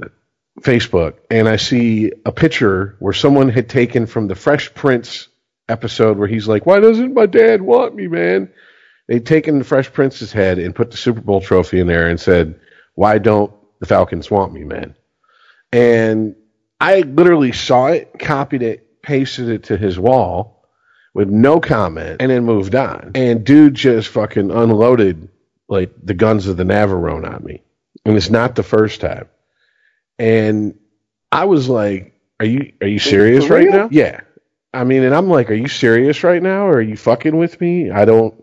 Facebook 0.61 1.15
and 1.31 1.49
I 1.49 1.57
see 1.57 2.13
a 2.25 2.33
picture 2.33 2.97
where 3.01 3.15
someone 3.15 3.49
had 3.49 3.69
taken 3.69 4.07
from 4.07 4.29
the 4.29 4.35
Fresh 4.35 4.75
Prince 4.75 5.29
episode 5.69 6.19
where 6.19 6.29
he's 6.29 6.47
like, 6.47 6.67
"Why 6.67 6.79
doesn't 6.79 7.15
my 7.15 7.27
dad 7.27 7.63
want 7.63 7.95
me, 7.95 8.07
man?" 8.07 8.53
They'd 9.09 9.27
taken 9.27 9.59
the 9.59 9.65
Fresh 9.65 9.93
Prince's 9.93 10.33
head 10.33 10.59
and 10.59 10.75
put 10.75 10.91
the 10.91 10.97
Super 10.97 11.21
Bowl 11.21 11.41
trophy 11.41 11.81
in 11.81 11.87
there 11.87 12.09
and 12.09 12.21
said, 12.21 12.61
"Why 12.95 13.19
don't 13.19 13.53
the 13.81 13.87
Falcons 13.87 14.31
want 14.31 14.53
me, 14.53 14.65
man?" 14.65 14.95
And 15.73 16.37
I 16.81 17.01
literally 17.01 17.53
saw 17.53 17.89
it, 17.89 18.19
copied 18.19 18.63
it, 18.63 18.86
pasted 19.07 19.49
it 19.49 19.63
to 19.65 19.77
his 19.77 19.99
wall 19.99 20.65
with 21.15 21.29
no 21.31 21.61
comment, 21.61 22.21
and 22.21 22.31
then 22.31 22.45
moved 22.45 22.75
on. 22.75 23.13
And 23.15 23.45
dude 23.45 23.75
just 23.75 24.09
fucking 24.09 24.51
unloaded 24.51 25.29
like 25.69 25.93
the 26.03 26.13
guns 26.13 26.49
of 26.49 26.57
the 26.57 26.65
Navarone 26.65 27.27
on 27.27 27.45
me. 27.45 27.63
And 28.05 28.17
it's 28.17 28.31
not 28.31 28.57
the 28.57 28.65
first 28.65 29.01
time. 29.01 29.29
And 30.19 30.79
I 31.31 31.45
was 31.45 31.69
like, 31.69 32.19
Are 32.41 32.47
you 32.47 32.73
are 32.81 32.89
you 32.89 32.99
serious 32.99 33.49
right 33.49 33.69
now? 33.69 33.89
Yeah. 33.91 34.21
I 34.75 34.85
mean, 34.85 35.05
and 35.05 35.15
I'm 35.15 35.29
like, 35.29 35.51
Are 35.51 35.55
you 35.55 35.69
serious 35.69 36.25
right 36.25 36.43
now? 36.43 36.67
Or 36.67 36.79
are 36.79 36.83
you 36.83 36.97
fucking 36.97 37.37
with 37.37 37.61
me? 37.61 37.91
I 37.91 38.05
don't 38.05 38.35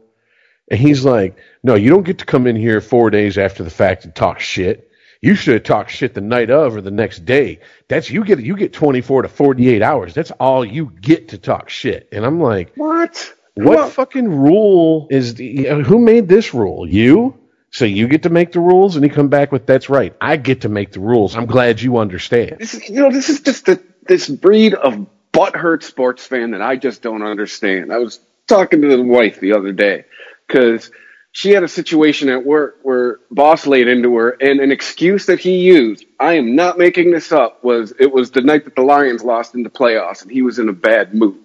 and 0.71 0.79
he's 0.79 1.03
like, 1.03 1.37
No, 1.61 1.75
you 1.75 1.89
don't 1.89 2.03
get 2.03 2.19
to 2.19 2.25
come 2.25 2.47
in 2.47 2.55
here 2.55 2.79
four 2.79 3.09
days 3.09 3.37
after 3.37 3.63
the 3.63 3.69
fact 3.69 4.05
and 4.05 4.15
talk 4.15 4.39
shit. 4.39 4.89
You 5.23 5.35
should 5.35 5.53
have 5.53 5.63
talked 5.63 5.89
shit 5.89 6.13
the 6.13 6.19
night 6.19 6.49
of 6.49 6.75
or 6.75 6.81
the 6.81 6.91
next 6.91 7.23
day. 7.23 7.61
That's 7.87 8.09
you 8.09 8.25
get 8.25 8.41
you 8.41 8.57
get 8.57 8.73
24 8.73 9.21
to 9.21 9.29
48 9.29 9.81
hours. 9.81 10.13
That's 10.13 10.31
all 10.31 10.65
you 10.65 10.91
get 10.99 11.29
to 11.29 11.37
talk 11.37 11.69
shit. 11.69 12.09
And 12.11 12.25
I'm 12.25 12.41
like, 12.41 12.73
What? 12.75 13.33
What 13.55 13.77
Well- 13.77 13.89
fucking 13.89 14.27
rule 14.29 15.07
is 15.09 15.35
the, 15.35 15.69
uh, 15.69 15.79
who 15.79 15.99
made 15.99 16.27
this 16.27 16.53
rule? 16.53 16.85
You? 16.85 17.39
So 17.71 17.85
you 17.85 18.07
get 18.09 18.23
to 18.23 18.29
make 18.29 18.51
the 18.51 18.59
rules, 18.59 18.97
and 18.97 19.05
he 19.05 19.09
come 19.09 19.29
back 19.29 19.51
with 19.53 19.65
that's 19.65 19.89
right. 19.89 20.13
I 20.19 20.35
get 20.35 20.61
to 20.61 20.69
make 20.69 20.91
the 20.91 20.99
rules. 20.99 21.35
I'm 21.35 21.45
glad 21.47 21.81
you 21.81 21.97
understand. 21.97 22.57
This 22.59 22.73
is, 22.75 22.89
you 22.89 23.01
know, 23.01 23.09
this 23.09 23.29
is 23.29 23.39
just 23.39 23.65
the, 23.65 23.81
this 24.05 24.27
breed 24.27 24.73
of 24.75 25.07
butthurt 25.31 25.83
sports 25.83 26.25
fan 26.27 26.51
that 26.51 26.61
I 26.61 26.75
just 26.75 27.01
don't 27.01 27.23
understand. 27.23 27.91
I 27.93 27.97
was 27.99 28.19
talking 28.47 28.81
to 28.81 28.89
the 28.89 29.01
wife 29.01 29.39
the 29.39 29.53
other 29.53 29.71
day 29.71 30.05
because 30.47 30.91
she 31.33 31.49
had 31.49 31.63
a 31.63 31.67
situation 31.67 32.29
at 32.29 32.45
work 32.45 32.77
where 32.83 33.19
boss 33.31 33.65
laid 33.67 33.87
into 33.87 34.15
her, 34.15 34.29
and 34.29 34.59
an 34.59 34.71
excuse 34.71 35.25
that 35.25 35.39
he 35.39 35.57
used, 35.57 36.05
I 36.19 36.33
am 36.33 36.55
not 36.55 36.77
making 36.77 37.11
this 37.11 37.31
up, 37.31 37.63
was 37.63 37.91
it 37.99 38.13
was 38.13 38.31
the 38.31 38.41
night 38.41 38.65
that 38.65 38.75
the 38.75 38.83
Lions 38.83 39.23
lost 39.23 39.55
in 39.55 39.63
the 39.63 39.69
playoffs, 39.69 40.21
and 40.21 40.31
he 40.31 40.43
was 40.43 40.59
in 40.59 40.69
a 40.69 40.73
bad 40.73 41.13
mood. 41.15 41.39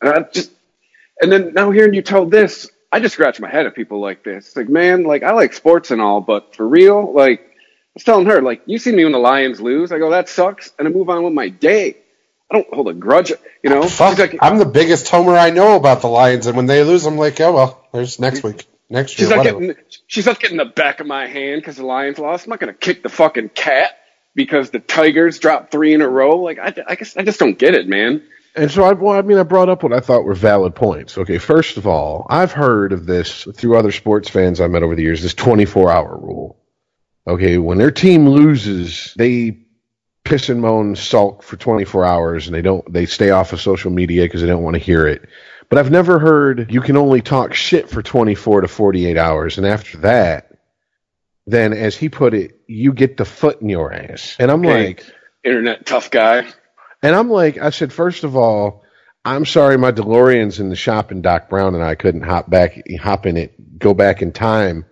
And 0.00 0.10
I 0.10 0.22
just, 0.30 0.50
and 1.20 1.30
then 1.30 1.54
now 1.54 1.70
hearing 1.70 1.94
you 1.94 2.02
tell 2.02 2.26
this, 2.26 2.68
I 2.90 2.98
just 2.98 3.14
scratch 3.14 3.38
my 3.38 3.48
head 3.48 3.64
at 3.64 3.76
people 3.76 4.00
like 4.00 4.24
this. 4.24 4.48
It's 4.48 4.56
like, 4.56 4.68
man, 4.68 5.04
like 5.04 5.22
I 5.22 5.32
like 5.32 5.52
sports 5.52 5.92
and 5.92 6.02
all, 6.02 6.20
but 6.20 6.56
for 6.56 6.66
real, 6.66 7.12
like 7.14 7.40
I 7.40 7.94
was 7.94 8.02
telling 8.02 8.26
her, 8.26 8.42
like, 8.42 8.62
you 8.66 8.78
see 8.78 8.90
me 8.90 9.04
when 9.04 9.12
the 9.12 9.18
Lions 9.20 9.60
lose, 9.60 9.92
I 9.92 9.98
go, 9.98 10.10
that 10.10 10.28
sucks, 10.28 10.72
and 10.80 10.88
I 10.88 10.90
move 10.90 11.08
on 11.08 11.22
with 11.22 11.32
my 11.32 11.48
day. 11.48 11.96
I 12.50 12.56
don't 12.56 12.74
hold 12.74 12.88
a 12.88 12.92
grudge, 12.92 13.32
you 13.62 13.70
know. 13.70 13.84
Fuck, 13.84 14.18
like, 14.18 14.36
I'm 14.42 14.58
the 14.58 14.66
biggest 14.66 15.08
homer 15.08 15.36
I 15.36 15.50
know 15.50 15.76
about 15.76 16.02
the 16.02 16.08
Lions, 16.08 16.46
and 16.46 16.56
when 16.56 16.66
they 16.66 16.82
lose, 16.82 17.06
I'm 17.06 17.16
like, 17.16 17.40
oh 17.40 17.52
well, 17.52 17.86
there's 17.92 18.18
next 18.18 18.42
week, 18.42 18.66
next 18.92 19.18
year, 19.18 19.26
she's 19.26 19.30
not 19.30 19.38
whatever. 19.38 19.60
getting, 19.60 19.84
she's 20.06 20.26
not 20.26 20.38
getting 20.38 20.58
the 20.58 20.64
back 20.64 21.00
of 21.00 21.06
my 21.06 21.26
hand 21.26 21.60
because 21.60 21.76
the 21.76 21.86
Lions 21.86 22.18
lost. 22.18 22.46
I'm 22.46 22.50
not 22.50 22.60
gonna 22.60 22.74
kick 22.74 23.02
the 23.02 23.08
fucking 23.08 23.48
cat 23.50 23.98
because 24.34 24.70
the 24.70 24.80
Tigers 24.80 25.38
dropped 25.38 25.72
three 25.72 25.94
in 25.94 26.02
a 26.02 26.08
row. 26.08 26.38
Like, 26.38 26.58
I, 26.58 26.74
I 26.86 26.94
guess 26.94 27.16
I 27.16 27.22
just 27.22 27.40
don't 27.40 27.58
get 27.58 27.74
it, 27.74 27.88
man. 27.88 28.22
And 28.54 28.70
so 28.70 28.84
I, 28.84 28.92
well, 28.92 29.16
I 29.16 29.22
mean, 29.22 29.38
I 29.38 29.44
brought 29.44 29.70
up 29.70 29.82
what 29.82 29.94
I 29.94 30.00
thought 30.00 30.24
were 30.24 30.34
valid 30.34 30.74
points. 30.74 31.16
Okay, 31.16 31.38
first 31.38 31.78
of 31.78 31.86
all, 31.86 32.26
I've 32.28 32.52
heard 32.52 32.92
of 32.92 33.06
this 33.06 33.48
through 33.54 33.78
other 33.78 33.92
sports 33.92 34.28
fans 34.28 34.60
I've 34.60 34.70
met 34.70 34.82
over 34.82 34.94
the 34.94 35.02
years. 35.02 35.22
This 35.22 35.34
24 35.34 35.90
hour 35.90 36.18
rule. 36.18 36.58
Okay, 37.26 37.56
when 37.56 37.78
their 37.78 37.90
team 37.90 38.28
loses, 38.28 39.14
they 39.16 39.62
piss 40.24 40.48
and 40.48 40.60
moan, 40.60 40.96
sulk 40.96 41.42
for 41.42 41.56
24 41.56 42.04
hours, 42.04 42.46
and 42.46 42.54
they 42.54 42.62
don't. 42.62 42.92
They 42.92 43.06
stay 43.06 43.30
off 43.30 43.52
of 43.52 43.60
social 43.60 43.90
media 43.90 44.24
because 44.24 44.42
they 44.42 44.48
don't 44.48 44.62
want 44.62 44.74
to 44.74 44.80
hear 44.80 45.06
it. 45.06 45.28
But 45.72 45.78
I've 45.78 45.90
never 45.90 46.18
heard 46.18 46.70
you 46.70 46.82
can 46.82 46.98
only 46.98 47.22
talk 47.22 47.54
shit 47.54 47.88
for 47.88 48.02
24 48.02 48.60
to 48.60 48.68
48 48.68 49.16
hours, 49.16 49.56
and 49.56 49.66
after 49.66 49.96
that, 50.00 50.58
then 51.46 51.72
as 51.72 51.96
he 51.96 52.10
put 52.10 52.34
it, 52.34 52.60
you 52.66 52.92
get 52.92 53.16
the 53.16 53.24
foot 53.24 53.62
in 53.62 53.70
your 53.70 53.90
ass. 53.90 54.36
And 54.38 54.50
I'm 54.50 54.60
Okay. 54.60 54.88
like. 54.88 55.06
Internet 55.42 55.86
tough 55.86 56.10
guy. 56.10 56.46
And 57.02 57.16
I'm 57.16 57.30
like, 57.30 57.56
I 57.56 57.70
said, 57.70 57.90
first 57.90 58.22
of 58.22 58.36
all, 58.36 58.84
I'm 59.24 59.46
sorry 59.46 59.78
my 59.78 59.92
DeLorean's 59.92 60.60
in 60.60 60.68
the 60.68 60.76
shop 60.76 61.10
and 61.10 61.22
Doc 61.22 61.48
Brown 61.48 61.74
and 61.74 61.82
I 61.82 61.94
couldn't 61.94 62.20
hop 62.20 62.50
back, 62.50 62.78
hop 63.00 63.24
in 63.24 63.38
it, 63.38 63.78
go 63.78 63.94
back 63.94 64.20
in 64.20 64.30
time 64.32 64.84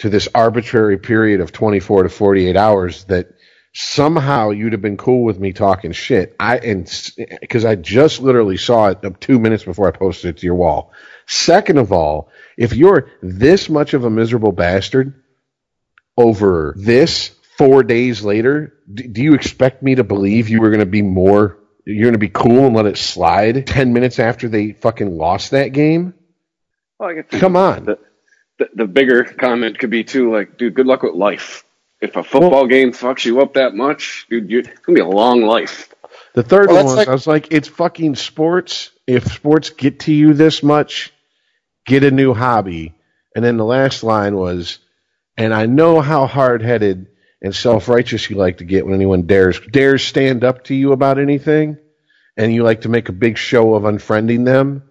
to 0.00 0.10
this 0.10 0.28
arbitrary 0.34 0.98
period 0.98 1.40
of 1.40 1.50
24 1.50 2.02
to 2.02 2.08
48 2.10 2.58
hours 2.58 3.04
that 3.04 3.36
somehow 3.72 4.50
you'd 4.50 4.72
have 4.72 4.82
been 4.82 4.96
cool 4.96 5.22
with 5.22 5.38
me 5.38 5.52
talking 5.52 5.92
shit. 5.92 6.34
I, 6.40 6.58
and, 6.58 6.86
cause 7.48 7.64
I 7.64 7.76
just 7.76 8.20
literally 8.20 8.56
saw 8.56 8.88
it 8.88 9.20
two 9.20 9.38
minutes 9.38 9.64
before 9.64 9.88
I 9.88 9.92
posted 9.92 10.30
it 10.30 10.38
to 10.38 10.46
your 10.46 10.56
wall. 10.56 10.92
Second 11.26 11.78
of 11.78 11.92
all, 11.92 12.30
if 12.56 12.74
you're 12.74 13.10
this 13.22 13.68
much 13.68 13.94
of 13.94 14.04
a 14.04 14.10
miserable 14.10 14.52
bastard 14.52 15.22
over 16.16 16.74
this 16.76 17.30
four 17.56 17.82
days 17.84 18.22
later, 18.22 18.74
do, 18.92 19.04
do 19.06 19.22
you 19.22 19.34
expect 19.34 19.82
me 19.82 19.94
to 19.94 20.04
believe 20.04 20.48
you 20.48 20.60
were 20.60 20.70
going 20.70 20.80
to 20.80 20.86
be 20.86 21.02
more? 21.02 21.58
You're 21.84 22.04
going 22.04 22.14
to 22.14 22.18
be 22.18 22.28
cool 22.28 22.66
and 22.66 22.74
let 22.74 22.86
it 22.86 22.98
slide 22.98 23.66
ten 23.66 23.92
minutes 23.92 24.18
after 24.18 24.48
they 24.48 24.72
fucking 24.72 25.16
lost 25.16 25.52
that 25.52 25.68
game? 25.68 26.14
Well, 26.98 27.22
Come 27.30 27.56
on. 27.56 27.84
The, 27.86 27.98
the, 28.58 28.68
the 28.74 28.86
bigger 28.86 29.24
comment 29.24 29.78
could 29.78 29.90
be 29.90 30.04
too, 30.04 30.32
like, 30.32 30.58
dude, 30.58 30.74
good 30.74 30.86
luck 30.86 31.02
with 31.02 31.14
life. 31.14 31.64
If 32.00 32.16
a 32.16 32.22
football 32.22 32.66
game 32.66 32.92
fucks 32.92 33.24
you 33.24 33.40
up 33.40 33.54
that 33.54 33.74
much, 33.74 34.26
dude, 34.30 34.50
you're, 34.50 34.60
it's 34.60 34.80
gonna 34.80 34.96
be 34.96 35.02
a 35.02 35.06
long 35.06 35.42
life. 35.42 35.92
The 36.32 36.42
third 36.42 36.68
Well, 36.68 36.76
one 36.76 36.84
was 36.86 36.94
like- 36.96 37.08
I 37.08 37.12
was 37.12 37.26
like, 37.26 37.48
it's 37.52 37.68
fucking 37.68 38.14
sports. 38.14 38.90
If 39.06 39.32
sports 39.32 39.70
get 39.70 40.00
to 40.00 40.12
you 40.12 40.32
this 40.32 40.62
much, 40.62 41.12
get 41.86 42.04
a 42.04 42.10
new 42.10 42.32
hobby. 42.32 42.94
And 43.34 43.44
then 43.44 43.56
the 43.56 43.64
last 43.64 44.02
line 44.02 44.36
was, 44.36 44.78
and 45.36 45.52
I 45.52 45.66
know 45.66 46.00
how 46.00 46.26
hard 46.26 46.62
headed 46.62 47.08
and 47.42 47.54
self 47.54 47.88
righteous 47.88 48.28
you 48.28 48.36
like 48.36 48.58
to 48.58 48.64
get 48.64 48.84
when 48.84 48.94
anyone 48.94 49.22
dares 49.22 49.60
dares 49.60 50.02
stand 50.02 50.44
up 50.44 50.64
to 50.64 50.74
you 50.74 50.92
about 50.92 51.18
anything, 51.18 51.78
and 52.36 52.52
you 52.52 52.62
like 52.62 52.82
to 52.82 52.88
make 52.88 53.08
a 53.08 53.12
big 53.12 53.38
show 53.38 53.74
of 53.74 53.84
unfriending 53.84 54.44
them. 54.44 54.82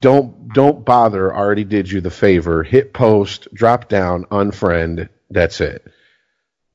Don't 0.00 0.52
don't 0.52 0.84
bother. 0.84 1.34
Already 1.34 1.64
did 1.64 1.90
you 1.90 2.00
the 2.00 2.10
favor. 2.10 2.62
Hit 2.62 2.92
post, 2.92 3.48
drop 3.54 3.88
down, 3.88 4.24
unfriend. 4.24 5.08
That's 5.30 5.60
it. 5.60 5.86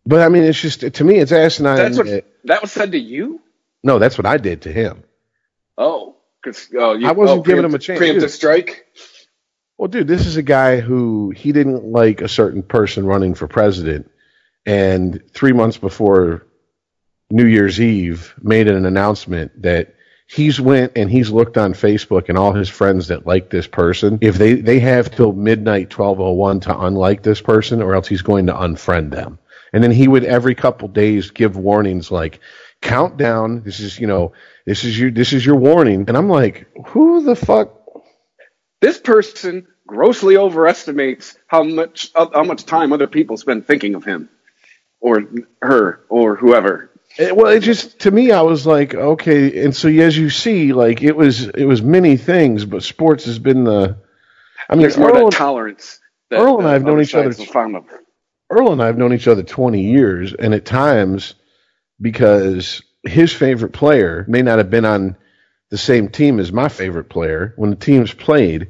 But 0.07 0.21
I 0.21 0.29
mean, 0.29 0.43
it's 0.43 0.59
just 0.59 0.93
to 0.93 1.03
me, 1.03 1.17
it's 1.17 1.33
asinine. 1.33 1.75
That's 1.75 1.97
what 1.97 2.23
that- 2.45 2.61
was 2.61 2.71
said 2.71 2.93
to 2.93 2.99
you. 2.99 3.41
no, 3.83 3.99
that's 3.99 4.17
what 4.17 4.25
I 4.25 4.37
did 4.37 4.61
to 4.61 4.71
him. 4.71 5.03
Oh, 5.77 6.15
because 6.41 6.69
oh, 6.77 6.93
you, 6.93 7.07
I 7.07 7.11
wasn't 7.11 7.39
oh, 7.39 7.43
giving 7.43 7.65
him 7.65 7.75
a 7.75 7.79
chance. 7.79 7.99
Preemptive 7.99 8.29
strike. 8.29 8.87
Well, 9.77 9.89
dude, 9.89 10.07
this 10.07 10.25
is 10.25 10.37
a 10.37 10.41
guy 10.41 10.79
who 10.79 11.31
he 11.31 11.51
didn't 11.51 11.83
like 11.83 12.21
a 12.21 12.29
certain 12.29 12.63
person 12.63 13.05
running 13.05 13.35
for 13.35 13.47
president, 13.47 14.09
and 14.65 15.21
three 15.33 15.51
months 15.51 15.77
before 15.77 16.47
New 17.29 17.45
Year's 17.45 17.81
Eve, 17.81 18.33
made 18.41 18.69
an 18.69 18.85
announcement 18.85 19.61
that 19.61 19.93
he's 20.25 20.59
went 20.59 20.93
and 20.95 21.11
he's 21.11 21.29
looked 21.29 21.57
on 21.57 21.73
Facebook 21.73 22.29
and 22.29 22.37
all 22.37 22.53
his 22.53 22.69
friends 22.69 23.09
that 23.09 23.27
like 23.27 23.49
this 23.49 23.67
person. 23.67 24.19
If 24.21 24.37
they 24.37 24.53
they 24.53 24.79
have 24.79 25.11
till 25.11 25.33
midnight 25.33 25.89
twelve 25.89 26.21
oh 26.21 26.31
one 26.31 26.61
to 26.61 26.79
unlike 26.79 27.23
this 27.23 27.41
person, 27.41 27.81
or 27.81 27.93
else 27.93 28.07
he's 28.07 28.21
going 28.21 28.47
to 28.47 28.53
unfriend 28.53 29.11
them. 29.11 29.37
And 29.73 29.83
then 29.83 29.91
he 29.91 30.07
would 30.07 30.23
every 30.23 30.55
couple 30.55 30.87
days 30.87 31.31
give 31.31 31.57
warnings 31.57 32.09
like, 32.11 32.39
"Countdown. 32.81 33.63
This 33.63 33.79
is 33.79 33.99
you 33.99 34.07
know 34.07 34.33
this 34.65 34.83
is 34.83 34.97
your 34.99 35.11
this 35.11 35.33
is 35.33 35.45
your 35.45 35.55
warning." 35.55 36.05
And 36.07 36.15
I'm 36.17 36.29
like, 36.29 36.67
who 36.87 37.23
the 37.23 37.35
fuck 37.35 37.73
This 38.81 38.97
person 38.99 39.67
grossly 39.87 40.37
overestimates 40.37 41.37
how 41.47 41.63
much 41.63 42.11
how 42.15 42.43
much 42.43 42.65
time 42.65 42.93
other 42.93 43.07
people 43.07 43.37
spend 43.37 43.65
thinking 43.65 43.95
of 43.95 44.03
him, 44.03 44.29
or 44.99 45.23
her, 45.61 46.01
or 46.09 46.35
whoever. 46.35 46.91
Well, 47.19 47.47
it 47.47 47.61
just 47.61 47.99
to 47.99 48.11
me, 48.11 48.31
I 48.31 48.41
was 48.41 48.67
like, 48.67 48.93
okay, 48.93 49.63
and 49.63 49.75
so 49.75 49.87
as 49.89 50.15
you 50.17 50.29
see, 50.29 50.73
like 50.73 51.01
it 51.01 51.15
was, 51.15 51.47
it 51.47 51.65
was 51.65 51.81
many 51.81 52.17
things, 52.17 52.65
but 52.65 52.83
sports 52.83 53.25
has 53.25 53.39
been 53.39 53.63
the. 53.63 53.97
I 54.69 54.75
mean, 54.75 54.81
There's 54.81 54.97
more 54.97 55.15
Earl, 55.15 55.29
that 55.29 55.37
tolerance. 55.37 55.99
That, 56.29 56.39
Earl 56.41 56.59
and 56.59 56.67
I 56.67 56.73
have 56.73 56.83
known 56.83 57.01
each 57.01 57.15
other- 57.15 57.31
sides 57.31 57.49
are 57.49 57.51
fond 57.51 57.75
of. 57.77 57.85
Earl 58.49 58.71
and 58.71 58.81
I 58.81 58.85
have 58.87 58.97
known 58.97 59.13
each 59.13 59.27
other 59.27 59.43
twenty 59.43 59.81
years, 59.81 60.33
and 60.33 60.53
at 60.53 60.65
times, 60.65 61.35
because 61.99 62.81
his 63.03 63.33
favorite 63.33 63.73
player 63.73 64.25
may 64.27 64.41
not 64.41 64.57
have 64.57 64.69
been 64.69 64.85
on 64.85 65.15
the 65.69 65.77
same 65.77 66.09
team 66.09 66.39
as 66.39 66.51
my 66.51 66.69
favorite 66.69 67.09
player, 67.09 67.53
when 67.57 67.69
the 67.69 67.75
teams 67.75 68.13
played, 68.13 68.69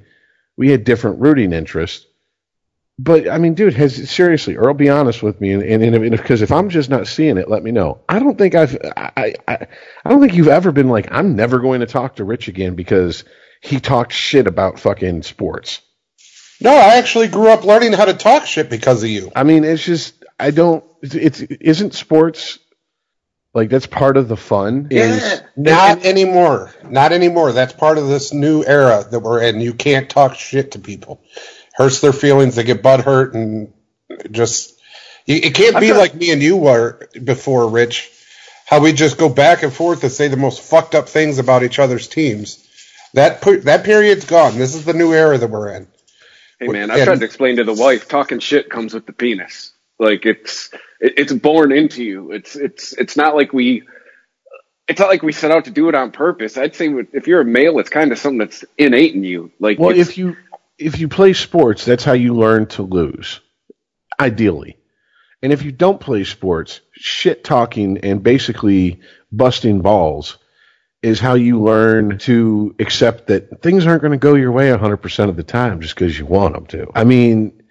we 0.55 0.71
had 0.71 0.83
different 0.83 1.19
rooting 1.19 1.53
interests. 1.53 2.05
But 2.99 3.29
I 3.29 3.37
mean, 3.37 3.53
dude, 3.53 3.75
has 3.75 4.09
seriously, 4.09 4.55
Earl, 4.55 4.73
be 4.73 4.89
honest 4.89 5.21
with 5.21 5.39
me, 5.39 5.53
and 5.53 5.63
and 5.63 6.11
because 6.11 6.41
if 6.41 6.51
I'm 6.51 6.69
just 6.69 6.89
not 6.89 7.07
seeing 7.07 7.37
it, 7.37 7.47
let 7.47 7.61
me 7.61 7.71
know. 7.71 7.99
I 8.09 8.17
don't 8.17 8.37
think 8.37 8.55
I've, 8.55 8.75
I, 8.97 9.35
I, 9.47 9.67
I 10.03 10.09
don't 10.09 10.19
think 10.19 10.33
you've 10.33 10.47
ever 10.47 10.71
been 10.71 10.89
like, 10.89 11.07
I'm 11.11 11.35
never 11.35 11.59
going 11.59 11.81
to 11.81 11.85
talk 11.85 12.15
to 12.15 12.23
Rich 12.23 12.47
again 12.47 12.73
because 12.73 13.23
he 13.61 13.79
talked 13.79 14.13
shit 14.13 14.47
about 14.47 14.79
fucking 14.79 15.21
sports. 15.21 15.81
No, 16.59 16.71
I 16.71 16.95
actually 16.95 17.27
grew 17.27 17.49
up 17.49 17.63
learning 17.63 17.93
how 17.93 18.05
to 18.05 18.13
talk 18.13 18.45
shit 18.45 18.69
because 18.69 19.03
of 19.03 19.09
you. 19.09 19.31
I 19.35 19.43
mean, 19.43 19.63
it's 19.63 19.83
just 19.83 20.23
I 20.39 20.51
don't. 20.51 20.83
It's, 21.01 21.15
it's 21.15 21.41
isn't 21.41 21.93
sports 21.93 22.59
like 23.53 23.69
that's 23.69 23.87
part 23.87 24.17
of 24.17 24.27
the 24.27 24.37
fun. 24.37 24.87
Is 24.91 25.41
Not 25.55 26.05
anymore. 26.05 26.73
Not 26.83 27.11
anymore. 27.11 27.51
That's 27.51 27.73
part 27.73 27.97
of 27.97 28.07
this 28.07 28.33
new 28.33 28.63
era 28.63 29.05
that 29.09 29.19
we're 29.19 29.41
in. 29.43 29.61
You 29.61 29.73
can't 29.73 30.09
talk 30.09 30.35
shit 30.35 30.71
to 30.71 30.79
people. 30.79 31.21
Hurts 31.73 31.99
their 32.01 32.13
feelings. 32.13 32.55
They 32.55 32.63
get 32.63 32.83
butt 32.83 33.01
hurt 33.01 33.33
and 33.33 33.73
just. 34.31 34.73
It 35.25 35.55
can't 35.55 35.79
be 35.79 35.89
got- 35.89 35.97
like 35.97 36.15
me 36.15 36.31
and 36.31 36.41
you 36.41 36.55
were 36.55 37.09
before, 37.23 37.69
Rich. 37.69 38.11
How 38.65 38.79
we 38.81 38.93
just 38.93 39.17
go 39.17 39.29
back 39.29 39.63
and 39.63 39.73
forth 39.73 40.03
and 40.03 40.11
say 40.11 40.27
the 40.27 40.37
most 40.37 40.61
fucked 40.61 40.93
up 40.95 41.09
things 41.09 41.39
about 41.39 41.63
each 41.63 41.79
other's 41.79 42.07
teams. 42.07 42.63
That 43.13 43.41
pu- 43.41 43.61
that 43.61 43.85
period's 43.85 44.25
gone. 44.25 44.57
This 44.57 44.75
is 44.75 44.85
the 44.85 44.93
new 44.93 45.13
era 45.13 45.37
that 45.37 45.49
we're 45.49 45.69
in. 45.73 45.87
Hey 46.59 46.67
man, 46.67 46.89
I 46.89 47.03
tried 47.03 47.19
to 47.19 47.25
explain 47.25 47.57
to 47.57 47.63
the 47.63 47.73
wife, 47.73 48.07
talking 48.07 48.39
shit 48.39 48.69
comes 48.69 48.93
with 48.93 49.05
the 49.05 49.13
penis. 49.13 49.73
Like 49.99 50.25
it's 50.25 50.71
it's 50.99 51.33
born 51.33 51.71
into 51.71 52.03
you. 52.03 52.31
It's 52.31 52.55
it's 52.55 52.93
it's 52.93 53.15
not 53.15 53.35
like 53.35 53.53
we 53.53 53.83
it's 54.87 54.99
not 54.99 55.09
like 55.09 55.21
we 55.21 55.33
set 55.33 55.51
out 55.51 55.65
to 55.65 55.71
do 55.71 55.89
it 55.89 55.95
on 55.95 56.11
purpose. 56.11 56.57
I'd 56.57 56.75
say 56.75 56.89
if 57.13 57.27
you're 57.27 57.41
a 57.41 57.45
male, 57.45 57.79
it's 57.79 57.89
kind 57.89 58.11
of 58.11 58.17
something 58.17 58.39
that's 58.39 58.63
innate 58.77 59.13
in 59.13 59.23
you. 59.23 59.51
Like 59.59 59.79
well, 59.79 59.95
if 59.95 60.17
you 60.17 60.37
if 60.77 60.99
you 60.99 61.07
play 61.07 61.33
sports, 61.33 61.85
that's 61.85 62.03
how 62.03 62.13
you 62.13 62.35
learn 62.35 62.67
to 62.67 62.83
lose, 62.83 63.41
ideally. 64.19 64.77
And 65.43 65.53
if 65.53 65.63
you 65.63 65.71
don't 65.71 65.99
play 65.99 66.23
sports, 66.23 66.81
shit 66.93 67.43
talking 67.43 67.99
and 67.99 68.23
basically 68.23 69.01
busting 69.31 69.81
balls 69.81 70.37
is 71.01 71.19
how 71.19 71.35
you 71.35 71.61
learn 71.61 72.17
to 72.17 72.75
accept 72.79 73.27
that 73.27 73.61
things 73.61 73.85
aren't 73.85 74.01
going 74.01 74.11
to 74.11 74.17
go 74.17 74.33
your 74.35 74.51
way 74.51 74.69
100% 74.69 75.29
of 75.29 75.35
the 75.35 75.43
time 75.43 75.81
just 75.81 75.95
because 75.95 76.17
you 76.17 76.25
want 76.25 76.55
them 76.55 76.65
to. 76.67 76.91
I 76.95 77.03
mean, 77.03 77.61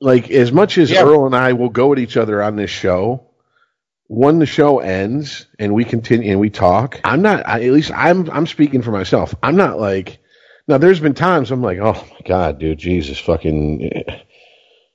like 0.00 0.30
as 0.30 0.52
much 0.52 0.78
as 0.78 0.90
Yeah. 0.90 1.02
Earl 1.02 1.26
and 1.26 1.34
I 1.34 1.52
will 1.54 1.68
go 1.70 1.92
at 1.92 1.98
each 1.98 2.16
other 2.16 2.42
on 2.42 2.56
this 2.56 2.70
show, 2.70 3.26
when 4.06 4.38
the 4.38 4.46
show 4.46 4.80
ends 4.80 5.46
and 5.58 5.74
we 5.74 5.84
continue 5.84 6.30
and 6.32 6.40
we 6.40 6.50
talk, 6.50 7.00
I'm 7.02 7.22
not. 7.22 7.46
I, 7.46 7.64
at 7.64 7.72
least 7.72 7.90
I'm. 7.92 8.28
I'm 8.30 8.46
speaking 8.46 8.82
for 8.82 8.90
myself. 8.90 9.34
I'm 9.42 9.56
not 9.56 9.80
like. 9.80 10.18
Now, 10.68 10.78
there's 10.78 11.00
been 11.00 11.14
times 11.14 11.50
I'm 11.50 11.62
like, 11.62 11.78
oh 11.78 11.92
my 11.94 12.20
god, 12.26 12.58
dude, 12.58 12.78
Jesus, 12.78 13.18
fucking, 13.18 14.04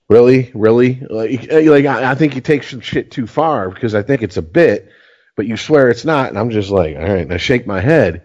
really, 0.10 0.50
really, 0.54 1.02
like, 1.10 1.52
eh, 1.52 1.70
like 1.70 1.86
I, 1.86 2.12
I 2.12 2.16
think 2.16 2.36
you 2.36 2.42
take 2.42 2.64
some 2.64 2.80
shit 2.80 3.12
too 3.12 3.28
far 3.28 3.70
because 3.70 3.94
I 3.94 4.02
think 4.02 4.22
it's 4.22 4.38
a 4.38 4.42
bit, 4.42 4.90
but 5.38 5.46
you 5.48 5.56
swear 5.56 5.90
it's 5.90 6.04
not, 6.04 6.30
and 6.30 6.38
I'm 6.38 6.50
just 6.50 6.70
like, 6.70 6.98
all 6.98 7.02
right, 7.04 7.22
and 7.22 7.34
I 7.34 7.38
shake 7.38 7.66
my 7.66 7.80
head. 7.80 8.24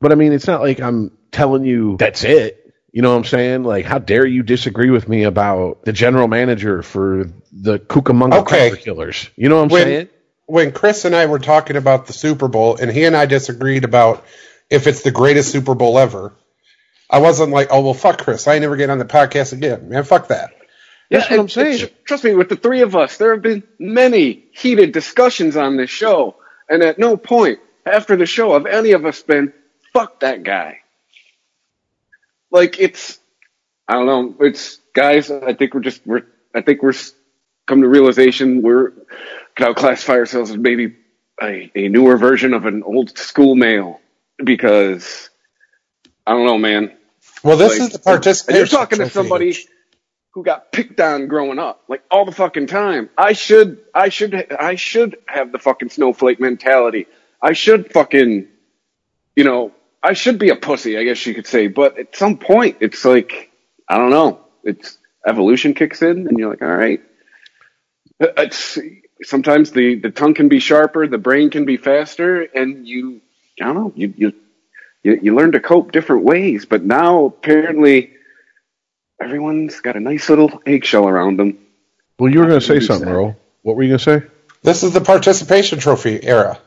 But 0.00 0.12
I 0.12 0.16
mean, 0.16 0.32
it's 0.32 0.46
not 0.46 0.60
like 0.60 0.80
I'm 0.80 1.16
telling 1.30 1.64
you 1.64 1.96
that's 1.98 2.24
it. 2.24 2.58
You 2.92 3.00
know 3.00 3.12
what 3.12 3.16
I'm 3.18 3.24
saying? 3.24 3.62
Like, 3.64 3.86
how 3.86 3.98
dare 3.98 4.26
you 4.26 4.42
disagree 4.42 4.90
with 4.90 5.08
me 5.08 5.22
about 5.22 5.84
the 5.86 5.92
general 5.94 6.28
manager 6.28 6.82
for 6.82 7.30
the 7.50 7.78
Cucamonga 7.78 8.40
Okay. 8.42 8.76
Killers? 8.76 9.30
You 9.36 9.48
know 9.48 9.56
what 9.56 9.62
I'm 9.62 9.68
When- 9.70 9.82
saying? 9.84 10.08
when 10.46 10.72
Chris 10.72 11.06
and 11.06 11.14
I 11.16 11.24
were 11.26 11.38
talking 11.38 11.76
about 11.76 12.06
the 12.08 12.12
Super 12.12 12.48
Bowl, 12.48 12.76
and 12.76 12.90
he 12.90 13.04
and 13.04 13.16
I 13.16 13.24
disagreed 13.24 13.84
about 13.84 14.26
if 14.68 14.86
it's 14.86 15.00
the 15.02 15.10
greatest 15.12 15.50
Super 15.52 15.74
Bowl 15.74 15.98
ever, 15.98 16.34
I 17.08 17.18
wasn't 17.20 17.52
like, 17.52 17.68
oh 17.70 17.80
well, 17.80 17.94
fuck 17.94 18.18
Chris, 18.18 18.46
I 18.46 18.54
ain't 18.54 18.62
never 18.62 18.76
get 18.76 18.90
on 18.90 18.98
the 18.98 19.04
podcast 19.06 19.52
again, 19.54 19.88
man, 19.88 20.04
fuck 20.04 20.28
that. 20.28 20.50
That's 21.12 21.30
what 21.30 21.40
I'm 21.40 21.48
saying. 21.50 21.78
tr- 21.78 21.86
trust 22.06 22.24
me, 22.24 22.34
with 22.34 22.50
the 22.50 22.56
three 22.56 22.82
of 22.82 22.96
us, 22.96 23.18
there 23.18 23.32
have 23.34 23.42
been 23.42 23.64
many 23.78 24.46
heated 24.52 24.92
discussions 24.92 25.56
on 25.56 25.76
this 25.78 25.90
show, 25.90 26.36
and 26.68 26.82
at 26.82 26.98
no 26.98 27.16
point 27.16 27.60
after 27.86 28.16
the 28.16 28.26
show 28.26 28.54
have 28.54 28.66
any 28.66 28.92
of 28.92 29.06
us 29.06 29.22
been 29.22 29.54
fuck 29.94 30.20
that 30.20 30.44
guy. 30.44 30.80
Like 32.50 32.80
it's, 32.80 33.18
I 33.88 33.94
don't 33.94 34.06
know. 34.06 34.46
It's 34.46 34.78
guys. 34.94 35.30
I 35.30 35.54
think 35.54 35.74
we're 35.74 35.80
just 35.80 36.06
we're. 36.06 36.24
I 36.54 36.62
think 36.62 36.82
we're 36.82 36.90
s- 36.90 37.14
come 37.66 37.82
to 37.82 37.88
realization 37.88 38.62
we're 38.62 38.90
could 39.56 39.66
now 39.66 39.74
classify 39.74 40.14
ourselves 40.14 40.50
as 40.50 40.58
maybe 40.58 40.96
a, 41.42 41.70
a 41.76 41.88
newer 41.88 42.16
version 42.18 42.54
of 42.54 42.66
an 42.66 42.82
old 42.84 43.16
school 43.18 43.54
male 43.56 44.00
because 44.44 45.30
I 46.26 46.32
don't 46.32 46.46
know, 46.46 46.58
man. 46.58 46.96
Well, 47.44 47.56
this 47.58 47.72
Like, 47.72 47.80
is 47.80 47.90
the 47.90 47.98
participation. 48.00 48.58
You're 48.58 48.66
talking 48.68 48.98
to 49.00 49.06
trophy. 49.06 49.12
somebody 49.12 49.56
who 50.32 50.42
got 50.42 50.72
picked 50.72 51.00
on 51.00 51.28
growing 51.28 51.58
up, 51.58 51.84
like 51.88 52.02
all 52.10 52.24
the 52.24 52.32
fucking 52.32 52.66
time. 52.66 53.10
I 53.16 53.34
should, 53.34 53.80
I 53.94 54.08
should, 54.08 54.34
I 54.52 54.76
should 54.76 55.18
have 55.26 55.52
the 55.52 55.58
fucking 55.58 55.90
snowflake 55.90 56.40
mentality. 56.40 57.06
I 57.40 57.52
should 57.52 57.92
fucking, 57.92 58.48
you 59.36 59.44
know, 59.44 59.72
I 60.02 60.14
should 60.14 60.38
be 60.38 60.48
a 60.48 60.56
pussy, 60.56 60.98
I 60.98 61.04
guess 61.04 61.24
you 61.26 61.34
could 61.34 61.46
say. 61.46 61.68
But 61.68 61.98
at 61.98 62.16
some 62.16 62.38
point, 62.38 62.78
it's 62.80 63.04
like, 63.04 63.50
I 63.88 63.98
don't 63.98 64.10
know. 64.10 64.40
It's 64.64 64.98
evolution 65.26 65.74
kicks 65.74 66.02
in, 66.02 66.26
and 66.26 66.38
you're 66.38 66.50
like, 66.50 66.62
all 66.62 66.68
right. 66.68 67.02
Uh, 68.20 68.28
it's 68.38 68.78
sometimes 69.22 69.70
the 69.72 69.96
the 69.96 70.10
tongue 70.10 70.34
can 70.34 70.48
be 70.48 70.60
sharper, 70.60 71.06
the 71.06 71.18
brain 71.18 71.50
can 71.50 71.64
be 71.64 71.76
faster, 71.76 72.42
and 72.42 72.86
you, 72.86 73.20
I 73.60 73.66
don't 73.66 73.74
know, 73.74 73.92
you 73.94 74.14
you 74.16 74.32
you, 75.02 75.18
you 75.22 75.34
learn 75.34 75.52
to 75.52 75.60
cope 75.60 75.92
different 75.92 76.24
ways. 76.24 76.64
But 76.64 76.84
now 76.84 77.26
apparently 77.26 78.12
everyone's 79.22 79.80
got 79.80 79.96
a 79.96 80.00
nice 80.00 80.28
little 80.28 80.62
eggshell 80.66 81.08
around 81.08 81.38
them. 81.38 81.58
Well, 82.18 82.32
you 82.32 82.40
were 82.40 82.46
going 82.46 82.60
to 82.60 82.66
say 82.66 82.80
something, 82.80 83.08
that. 83.08 83.14
Earl. 83.14 83.36
What 83.62 83.76
were 83.76 83.82
you 83.82 83.90
going 83.90 83.98
to 83.98 84.04
say? 84.04 84.26
This 84.62 84.82
is 84.82 84.92
the 84.92 85.00
participation 85.00 85.78
trophy 85.78 86.22
era. 86.22 86.58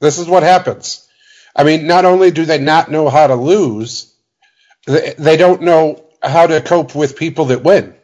This 0.00 0.18
is 0.18 0.26
what 0.26 0.42
happens. 0.42 1.06
I 1.54 1.64
mean, 1.64 1.86
not 1.86 2.04
only 2.04 2.30
do 2.30 2.44
they 2.44 2.58
not 2.58 2.90
know 2.90 3.08
how 3.08 3.26
to 3.28 3.34
lose, 3.34 4.12
they, 4.86 5.14
they 5.18 5.36
don't 5.36 5.62
know 5.62 6.04
how 6.22 6.46
to 6.46 6.60
cope 6.60 6.94
with 6.94 7.16
people 7.16 7.46
that 7.46 7.62
win. 7.62 7.94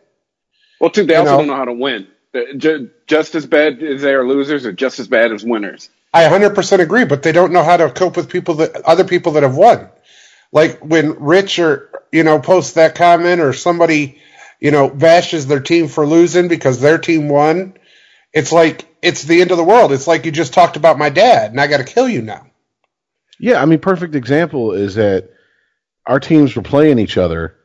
Well, 0.80 0.90
too, 0.90 1.04
they 1.04 1.14
You 1.14 1.20
also 1.20 1.32
know- 1.32 1.38
don't 1.38 1.46
know 1.48 1.56
how 1.56 1.64
to 1.66 1.72
win. 1.72 2.06
Just 3.06 3.34
as 3.34 3.44
bad 3.44 3.82
as 3.82 4.00
they 4.00 4.14
are 4.14 4.26
losers, 4.26 4.64
or 4.64 4.72
just 4.72 4.98
as 4.98 5.06
bad 5.06 5.32
as 5.32 5.44
winners. 5.44 5.90
I 6.14 6.24
100% 6.24 6.78
agree, 6.80 7.04
but 7.04 7.22
they 7.22 7.32
don't 7.32 7.52
know 7.52 7.62
how 7.62 7.76
to 7.76 7.90
cope 7.90 8.16
with 8.16 8.30
people 8.30 8.54
that 8.56 8.74
other 8.82 9.04
people 9.04 9.32
that 9.32 9.42
have 9.42 9.54
won. 9.56 9.88
Like 10.52 10.80
when 10.80 11.18
Rich 11.18 11.58
or 11.58 11.90
you 12.12 12.22
know 12.22 12.38
posts 12.38 12.74
that 12.74 12.94
comment 12.94 13.40
or 13.40 13.52
somebody 13.52 14.18
you 14.60 14.70
know 14.70 14.88
bashes 14.88 15.46
their 15.46 15.60
team 15.60 15.88
for 15.88 16.06
losing 16.06 16.48
because 16.48 16.80
their 16.80 16.98
team 16.98 17.28
won, 17.28 17.74
it's 18.32 18.52
like 18.52 18.86
it's 19.02 19.24
the 19.24 19.40
end 19.40 19.50
of 19.50 19.56
the 19.56 19.64
world. 19.64 19.92
It's 19.92 20.06
like 20.06 20.24
you 20.24 20.32
just 20.32 20.54
talked 20.54 20.76
about 20.76 20.98
my 20.98 21.10
dad 21.10 21.50
and 21.50 21.60
I 21.60 21.66
got 21.66 21.78
to 21.78 21.84
kill 21.84 22.08
you 22.08 22.22
now. 22.22 22.46
Yeah, 23.38 23.60
I 23.60 23.64
mean, 23.64 23.80
perfect 23.80 24.14
example 24.14 24.72
is 24.72 24.94
that 24.94 25.30
our 26.06 26.20
teams 26.20 26.54
were 26.54 26.62
playing 26.62 26.98
each 26.98 27.16
other, 27.16 27.56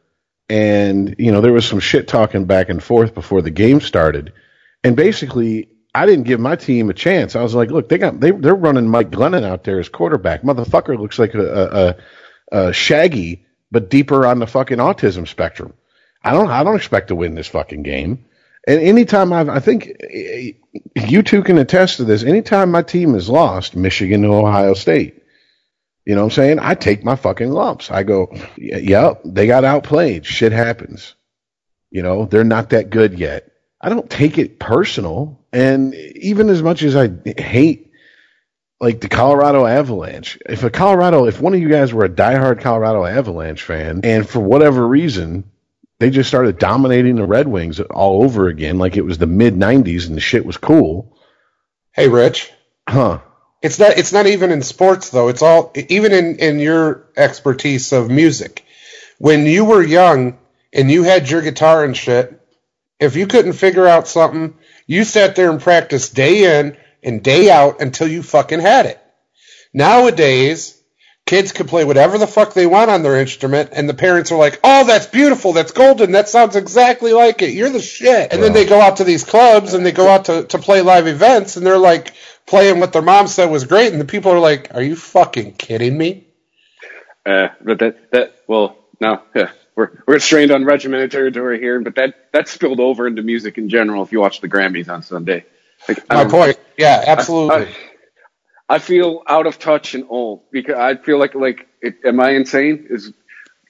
and 0.49 1.15
you 1.19 1.31
know 1.31 1.41
there 1.41 1.53
was 1.53 1.67
some 1.67 1.79
shit 1.79 2.07
talking 2.07 2.45
back 2.45 2.69
and 2.69 2.81
forth 2.81 3.13
before 3.13 3.41
the 3.41 3.51
game 3.51 3.81
started, 3.81 4.33
and 4.83 4.95
basically 4.95 5.69
I 5.93 6.05
didn't 6.05 6.25
give 6.25 6.39
my 6.39 6.55
team 6.55 6.89
a 6.89 6.93
chance. 6.93 7.35
I 7.35 7.41
was 7.41 7.55
like, 7.55 7.71
look, 7.71 7.89
they 7.89 7.97
got 7.97 8.19
they 8.19 8.31
they're 8.31 8.55
running 8.55 8.87
Mike 8.87 9.09
Glennon 9.09 9.43
out 9.43 9.63
there 9.63 9.79
as 9.79 9.89
quarterback. 9.89 10.43
Motherfucker 10.43 10.97
looks 10.97 11.19
like 11.19 11.33
a, 11.33 11.41
a, 11.41 11.95
a 12.51 12.73
Shaggy, 12.73 13.45
but 13.71 13.89
deeper 13.89 14.25
on 14.25 14.39
the 14.39 14.47
fucking 14.47 14.77
autism 14.77 15.27
spectrum. 15.27 15.73
I 16.23 16.31
don't 16.31 16.49
I 16.49 16.63
don't 16.63 16.75
expect 16.75 17.09
to 17.09 17.15
win 17.15 17.35
this 17.35 17.47
fucking 17.47 17.83
game. 17.83 18.25
And 18.67 18.81
anytime 18.81 19.31
I've, 19.31 19.47
I 19.47 19.59
think 19.59 19.93
eh, 20.09 20.51
you 20.95 21.23
two 21.23 21.41
can 21.41 21.57
attest 21.57 21.97
to 21.97 22.03
this. 22.03 22.23
Anytime 22.23 22.69
my 22.69 22.81
team 22.81 23.13
has 23.13 23.29
lost, 23.29 23.77
Michigan 23.77 24.23
to 24.23 24.33
Ohio 24.33 24.73
State, 24.73 25.23
you 26.05 26.15
know 26.15 26.21
what 26.21 26.33
I'm 26.33 26.35
saying? 26.35 26.59
I 26.59 26.73
take 26.75 27.03
my 27.03 27.15
fucking 27.15 27.49
lumps. 27.49 27.91
I 27.91 28.03
go, 28.03 28.33
yep, 28.57 29.21
they 29.25 29.47
got 29.47 29.63
outplayed. 29.63 30.25
Shit 30.25 30.51
happens. 30.51 31.15
You 31.91 32.01
know, 32.01 32.25
they're 32.25 32.43
not 32.43 32.69
that 32.71 32.89
good 32.89 33.17
yet. 33.17 33.51
I 33.79 33.89
don't 33.89 34.09
take 34.09 34.37
it 34.37 34.59
personal. 34.59 35.45
And 35.53 35.95
even 35.95 36.49
as 36.49 36.61
much 36.63 36.83
as 36.83 36.95
I 36.95 37.09
hate 37.37 37.86
like 38.79 39.01
the 39.01 39.09
Colorado 39.09 39.65
Avalanche, 39.65 40.37
if 40.47 40.63
a 40.63 40.69
Colorado, 40.69 41.25
if 41.25 41.41
one 41.41 41.53
of 41.53 41.59
you 41.59 41.69
guys 41.69 41.93
were 41.93 42.05
a 42.05 42.09
diehard 42.09 42.61
Colorado 42.61 43.05
Avalanche 43.05 43.63
fan 43.63 44.01
and 44.03 44.27
for 44.27 44.39
whatever 44.39 44.87
reason 44.87 45.45
they 45.99 46.11
just 46.11 46.29
started 46.29 46.59
dominating 46.59 47.15
the 47.15 47.25
Red 47.25 47.47
Wings 47.47 47.79
all 47.79 48.23
over 48.23 48.47
again 48.47 48.77
like 48.77 48.97
it 48.97 49.05
was 49.05 49.17
the 49.17 49.25
mid 49.25 49.55
90s 49.55 50.07
and 50.07 50.15
the 50.15 50.21
shit 50.21 50.45
was 50.45 50.57
cool, 50.57 51.17
Hey, 51.91 52.07
Rich. 52.07 52.51
huh? 52.87 53.21
It's 53.63 53.79
not. 53.79 53.97
It's 53.97 54.13
not 54.13 54.27
even 54.27 54.51
in 54.51 54.61
sports 54.61 55.09
though. 55.09 55.29
It's 55.29 55.41
all 55.41 55.73
even 55.89 56.11
in 56.13 56.35
in 56.35 56.59
your 56.59 57.07
expertise 57.17 57.91
of 57.91 58.07
music. 58.11 58.63
When 59.17 59.47
you 59.47 59.65
were 59.65 59.81
young 59.81 60.37
and 60.71 60.91
you 60.91 61.01
had 61.01 61.27
your 61.27 61.41
guitar 61.41 61.83
and 61.83 61.97
shit, 61.97 62.39
if 62.99 63.15
you 63.15 63.25
couldn't 63.25 63.53
figure 63.53 63.87
out 63.87 64.07
something, 64.07 64.53
you 64.85 65.03
sat 65.03 65.35
there 65.35 65.49
and 65.49 65.59
practiced 65.59 66.13
day 66.13 66.59
in 66.59 66.77
and 67.07 67.23
day 67.23 67.49
out 67.49 67.81
until 67.81 68.07
you 68.07 68.21
fucking 68.21 68.59
had 68.59 68.85
it. 68.85 69.01
Nowadays, 69.73 70.79
kids 71.25 71.51
can 71.51 71.67
play 71.67 71.85
whatever 71.85 72.17
the 72.17 72.27
fuck 72.27 72.53
they 72.53 72.65
want 72.65 72.89
on 72.91 73.01
their 73.01 73.19
instrument, 73.19 73.69
and 73.73 73.87
the 73.87 73.93
parents 73.93 74.31
are 74.31 74.37
like, 74.37 74.59
"Oh, 74.63 74.85
that's 74.85 75.07
beautiful. 75.07 75.53
That's 75.53 75.71
golden. 75.71 76.11
That 76.11 76.29
sounds 76.29 76.55
exactly 76.55 77.13
like 77.13 77.41
it. 77.41 77.51
You're 77.51 77.69
the 77.69 77.81
shit." 77.81 78.33
And 78.33 78.43
then 78.43 78.53
they 78.53 78.65
go 78.65 78.81
out 78.81 78.97
to 78.97 79.03
these 79.03 79.23
clubs 79.23 79.73
and 79.73 79.85
they 79.85 79.91
go 79.91 80.07
out 80.07 80.25
to 80.25 80.43
to 80.43 80.57
play 80.57 80.81
live 80.81 81.07
events, 81.07 81.55
and 81.55 81.65
they're 81.65 81.77
like 81.77 82.13
playing 82.45 82.79
what 82.79 82.93
their 82.93 83.01
mom 83.01 83.27
said 83.27 83.49
was 83.49 83.65
great, 83.65 83.91
and 83.91 84.01
the 84.01 84.05
people 84.05 84.31
are 84.31 84.39
like, 84.39 84.73
"Are 84.73 84.83
you 84.83 84.95
fucking 84.95 85.53
kidding 85.53 85.97
me?" 85.97 86.27
Uh, 87.25 87.49
but 87.61 87.79
that 87.79 88.11
that 88.11 88.35
well, 88.47 88.77
no, 88.99 89.21
yeah, 89.35 89.51
we're 89.75 89.91
we're 90.07 90.19
strained 90.19 90.51
on 90.51 90.65
regimented 90.65 91.11
territory 91.11 91.59
here, 91.59 91.79
but 91.79 91.95
that 91.95 92.31
that 92.33 92.47
spilled 92.47 92.79
over 92.79 93.05
into 93.07 93.21
music 93.21 93.57
in 93.57 93.69
general. 93.69 94.03
If 94.03 94.11
you 94.11 94.19
watch 94.19 94.41
the 94.41 94.49
Grammys 94.49 94.89
on 94.89 95.03
Sunday, 95.03 95.45
like, 95.87 96.09
My 96.09 96.23
don't- 96.23 96.31
point. 96.31 96.59
Yeah, 96.77 97.03
absolutely. 97.07 97.67
I, 98.69 98.75
I 98.75 98.79
feel 98.79 99.23
out 99.27 99.47
of 99.47 99.57
touch 99.59 99.95
and 99.95 100.05
old 100.09 100.43
because 100.51 100.75
I 100.75 100.95
feel 100.95 101.17
like 101.19 101.33
like 101.35 101.67
it, 101.81 101.95
am 102.05 102.19
I 102.19 102.31
insane? 102.31 102.87
Is 102.89 103.13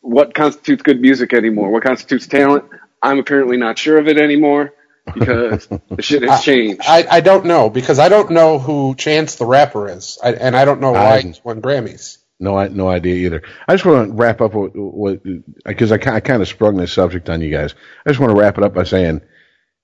what 0.01 0.33
constitutes 0.33 0.81
good 0.83 0.99
music 1.01 1.33
anymore? 1.33 1.69
What 1.71 1.83
constitutes 1.83 2.27
talent? 2.27 2.65
I'm 3.01 3.19
apparently 3.19 3.57
not 3.57 3.77
sure 3.77 3.97
of 3.97 4.07
it 4.07 4.17
anymore 4.17 4.73
because 5.13 5.67
the 5.89 6.01
shit 6.01 6.23
has 6.23 6.43
changed. 6.43 6.81
I, 6.87 7.05
I 7.09 7.19
don't 7.21 7.45
know 7.45 7.69
because 7.69 7.99
I 7.99 8.09
don't 8.09 8.31
know 8.31 8.57
who 8.59 8.95
Chance 8.95 9.35
the 9.35 9.45
Rapper 9.45 9.87
is, 9.89 10.17
I, 10.23 10.33
and 10.33 10.55
I 10.55 10.65
don't 10.65 10.81
know 10.81 10.91
why 10.93 11.17
I- 11.17 11.21
he's 11.21 11.43
won 11.45 11.61
Grammys. 11.61 12.17
No, 12.39 12.55
I 12.55 12.67
no 12.67 12.87
idea 12.87 13.15
either. 13.25 13.41
I 13.67 13.73
just 13.73 13.83
want 13.85 14.09
to 14.09 14.13
wrap 14.13 14.41
up 14.41 14.51
what 14.53 15.21
because 15.65 15.91
I, 15.91 15.97
ki- 15.97 16.09
I 16.11 16.19
kind 16.19 16.41
of 16.41 16.47
sprung 16.47 16.75
this 16.77 16.93
subject 16.93 17.29
on 17.31 17.41
you 17.41 17.49
guys. 17.51 17.73
I 18.05 18.09
just 18.09 18.19
want 18.19 18.31
to 18.31 18.37
wrap 18.39 18.59
it 18.59 18.63
up 18.63 18.75
by 18.75 18.83
saying, 18.83 19.21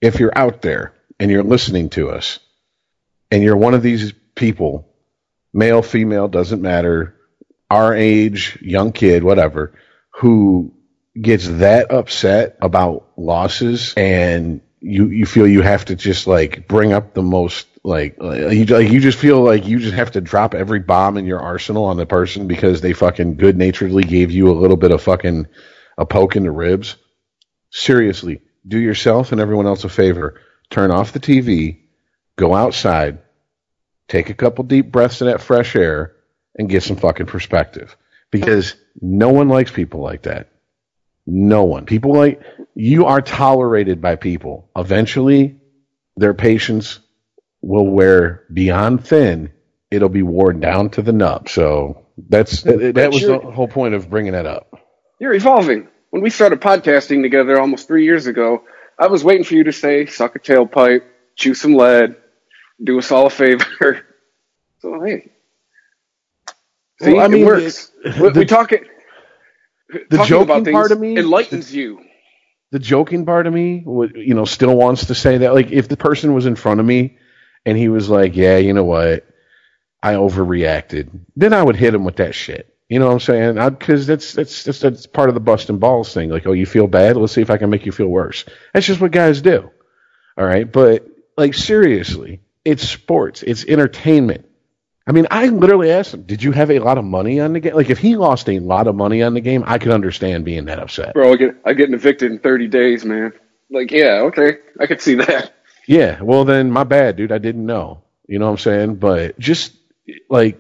if 0.02 0.20
you're 0.20 0.38
out 0.38 0.62
there 0.62 0.94
and 1.24 1.32
you're 1.32 1.42
listening 1.42 1.88
to 1.88 2.10
us, 2.10 2.40
and 3.32 3.42
you're 3.42 3.56
one 3.56 3.74
of 3.74 3.82
these 3.82 4.12
people, 4.36 4.94
male, 5.54 5.82
female, 5.82 6.28
doesn't 6.28 6.62
matter, 6.62 7.16
our 7.70 7.96
age, 7.96 8.60
young 8.62 8.92
kid, 8.92 9.24
whatever, 9.24 9.74
who 10.16 10.74
gets 11.20 11.48
that 11.48 11.92
upset 11.94 12.58
about 12.62 13.08
losses 13.16 13.94
and 13.96 14.60
you 14.82 15.08
you 15.08 15.26
feel 15.26 15.48
you 15.48 15.62
have 15.62 15.86
to 15.86 15.96
just 15.96 16.28
like 16.28 16.68
bring 16.68 16.92
up 16.92 17.14
the 17.14 17.22
most 17.22 17.68
like 17.86 18.18
you 18.20 18.66
like 18.66 18.92
you 18.92 19.00
just 19.00 19.18
feel 19.18 19.42
like 19.42 19.66
you 19.66 19.80
just 19.80 19.94
have 19.94 20.12
to 20.12 20.20
drop 20.20 20.54
every 20.54 20.80
bomb 20.80 21.16
in 21.16 21.26
your 21.26 21.40
arsenal 21.40 21.86
on 21.86 21.96
the 21.96 22.06
person 22.06 22.48
because 22.48 22.82
they 22.82 22.92
fucking 22.92 23.38
good 23.38 23.56
naturedly 23.56 24.04
gave 24.04 24.30
you 24.30 24.52
a 24.52 24.60
little 24.60 24.76
bit 24.76 24.92
of 24.92 25.02
fucking 25.02 25.48
a 25.98 26.06
poke 26.06 26.36
in 26.36 26.44
the 26.44 26.52
ribs. 26.52 26.98
Seriously, 27.72 28.42
do 28.68 28.78
yourself 28.78 29.32
and 29.32 29.40
everyone 29.40 29.68
else 29.68 29.86
a 29.86 29.90
favor. 29.90 30.42
Turn 30.74 30.90
off 30.90 31.14
the 31.14 31.20
TV, 31.20 31.82
go 32.36 32.56
outside, 32.56 33.20
take 34.08 34.32
a 34.32 34.34
couple 34.34 34.64
deep 34.64 34.92
breaths 34.92 35.22
of 35.22 35.28
that 35.28 35.40
fresh 35.40 35.76
air, 35.76 36.16
and 36.58 36.68
get 36.68 36.82
some 36.82 36.96
fucking 36.98 37.28
perspective. 37.28 37.96
Because 38.32 38.76
no 39.00 39.30
one 39.30 39.50
likes 39.50 39.70
people 39.70 40.00
like 40.00 40.24
that. 40.24 40.50
No 41.28 41.66
one. 41.66 41.86
People 41.86 42.16
like 42.16 42.42
you 42.74 43.06
are 43.06 43.22
tolerated 43.22 44.02
by 44.02 44.16
people. 44.16 44.72
Eventually, 44.76 45.60
their 46.18 46.34
patience 46.34 47.00
will 47.62 47.86
wear 47.86 48.44
beyond 48.52 49.06
thin. 49.06 49.52
It'll 49.92 50.10
be 50.10 50.24
worn 50.24 50.60
down 50.60 50.90
to 50.92 51.04
the 51.04 51.14
nub. 51.14 51.50
So 51.50 52.08
that's 52.18 52.64
that, 52.64 52.96
that 52.96 53.12
was 53.12 53.22
the 53.22 53.38
whole 53.38 53.68
point 53.68 53.94
of 53.94 54.10
bringing 54.10 54.32
that 54.32 54.48
up. 54.48 54.74
You're 55.20 55.36
evolving. 55.36 55.88
When 56.10 56.24
we 56.24 56.32
started 56.32 56.62
podcasting 56.62 57.22
together 57.22 57.60
almost 57.60 57.88
three 57.88 58.06
years 58.06 58.26
ago, 58.26 58.64
I 59.04 59.08
was 59.08 59.24
waiting 59.24 59.44
for 59.44 59.56
you 59.56 59.66
to 59.66 59.74
say 59.74 60.06
"suck 60.08 60.36
a 60.36 60.40
tailpipe," 60.40 61.04
chew 61.36 61.54
some 61.54 61.76
lead, 61.76 62.16
do 62.84 63.00
us 63.00 63.12
all 63.12 63.28
a 63.28 63.32
favor. 63.32 64.06
So 64.82 65.02
hey, 65.04 65.32
see, 67.02 67.14
Well, 67.14 67.22
I 67.26 67.28
mean, 67.30 67.44
it 67.44 67.46
works. 67.46 67.92
it- 68.06 68.16
we, 68.22 68.30
the- 68.32 68.40
we 68.42 68.46
talk 68.46 68.74
it. 68.74 68.84
the 70.10 70.24
joking 70.26 70.66
part 70.66 70.92
of 70.92 71.00
me- 71.00 71.18
enlightens 71.18 71.74
you. 71.74 72.00
the 72.72 72.80
joking 72.80 73.26
part 73.26 73.48
of 73.48 73.54
me 73.54 73.84
you 74.16 74.34
know 74.34 74.46
still 74.46 74.76
wants 74.76 75.06
to 75.08 75.16
say 75.16 75.40
that 75.40 75.54
like 75.54 75.72
if 75.72 75.88
the 75.88 75.98
person 75.98 76.34
was 76.34 76.46
in 76.46 76.56
front 76.56 76.80
of 76.82 76.86
me 76.86 77.18
and 77.66 77.78
he 77.78 77.90
was 77.90 78.10
like 78.10 78.36
yeah 78.36 78.58
you 78.58 78.74
know 78.74 78.84
what 78.84 79.26
i 80.02 80.14
overreacted 80.16 81.10
then 81.36 81.54
i 81.54 81.62
would 81.64 81.76
hit 81.78 81.94
him 81.94 82.04
with 82.04 82.18
that 82.18 82.36
shit 82.36 82.73
you 82.94 83.00
know 83.00 83.08
what 83.08 83.14
i'm 83.14 83.20
saying 83.20 83.56
because 83.70 84.06
that's 84.06 84.34
that's 84.34 84.64
that's 84.64 84.80
that's 84.80 85.06
part 85.08 85.30
of 85.30 85.36
the 85.36 85.42
busting 85.42 85.80
balls 85.80 86.14
thing 86.14 86.30
like 86.30 86.46
oh 86.46 86.52
you 86.54 86.66
feel 86.66 86.88
bad 86.88 87.18
let's 87.18 87.34
see 87.34 87.42
if 87.42 87.50
i 87.50 87.58
can 87.58 87.70
make 87.70 87.86
you 87.86 87.92
feel 87.92 88.08
worse 88.08 88.46
that's 88.74 88.86
just 88.86 89.02
what 89.02 89.12
guys 89.12 89.42
do 89.42 89.70
all 90.38 90.46
right 90.46 90.72
but 90.72 91.08
like 91.38 91.54
seriously 91.54 92.42
it's 92.64 92.88
sports 92.88 93.44
it's 93.44 93.66
entertainment 93.66 94.46
I 95.06 95.12
mean, 95.12 95.28
I 95.30 95.48
literally 95.48 95.92
asked 95.92 96.14
him, 96.14 96.24
"Did 96.24 96.42
you 96.42 96.54
have 96.54 96.72
a 96.72 96.80
lot 96.80 96.98
of 96.98 97.04
money 97.04 97.42
on 97.42 97.52
the 97.52 97.60
game? 97.60 97.76
Like, 97.76 97.90
if 97.90 98.00
he 98.00 98.16
lost 98.16 98.48
a 98.48 98.60
lot 98.60 98.88
of 98.88 98.96
money 98.96 99.22
on 99.22 99.34
the 99.34 99.42
game, 99.42 99.62
I 99.68 99.78
could 99.78 99.92
understand 99.92 100.46
being 100.46 100.64
that 100.66 100.80
upset." 100.80 101.14
Bro, 101.14 101.34
I 101.34 101.36
get 101.36 101.56
I 101.66 101.74
get 101.74 101.94
evicted 101.94 102.32
in 102.32 102.40
30 102.40 102.68
days, 102.70 103.04
man. 103.04 103.34
Like, 103.70 103.92
yeah, 103.92 104.22
okay, 104.28 104.60
I 104.80 104.86
could 104.86 105.02
see 105.02 105.16
that. 105.16 105.54
Yeah, 105.88 106.22
well 106.22 106.46
then 106.46 106.72
my 106.72 106.86
bad, 106.86 107.18
dude. 107.18 107.34
I 107.34 107.38
didn't 107.38 107.66
know. 107.66 108.04
You 108.28 108.40
know 108.40 108.46
what 108.46 108.52
I'm 108.52 108.58
saying? 108.60 108.96
But 108.96 109.38
just 109.38 109.74
like 110.30 110.58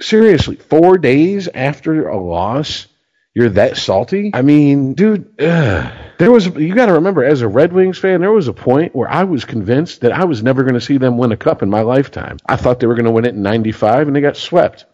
seriously, 0.00 0.56
four 0.56 0.98
days 0.98 1.48
after 1.48 2.08
a 2.08 2.18
loss, 2.18 2.86
you're 3.34 3.50
that 3.50 3.76
salty? 3.76 4.30
I 4.32 4.42
mean, 4.42 4.94
dude, 4.94 5.40
ugh. 5.40 5.92
there 6.18 6.30
was 6.30 6.46
you 6.46 6.74
got 6.74 6.86
to 6.86 6.94
remember 6.94 7.24
as 7.24 7.42
a 7.42 7.48
Red 7.48 7.72
Wings 7.72 7.98
fan, 7.98 8.20
there 8.20 8.32
was 8.32 8.48
a 8.48 8.52
point 8.52 8.94
where 8.94 9.10
I 9.10 9.24
was 9.24 9.44
convinced 9.44 10.02
that 10.02 10.12
I 10.12 10.24
was 10.24 10.42
never 10.42 10.62
going 10.62 10.74
to 10.74 10.80
see 10.80 10.98
them 10.98 11.18
win 11.18 11.32
a 11.32 11.36
cup 11.36 11.62
in 11.62 11.70
my 11.70 11.82
lifetime. 11.82 12.38
I 12.46 12.56
thought 12.56 12.80
they 12.80 12.86
were 12.86 12.94
going 12.94 13.06
to 13.06 13.10
win 13.10 13.24
it 13.24 13.34
in 13.34 13.42
95 13.42 14.06
and 14.06 14.16
they 14.16 14.20
got 14.20 14.36
swept. 14.36 14.86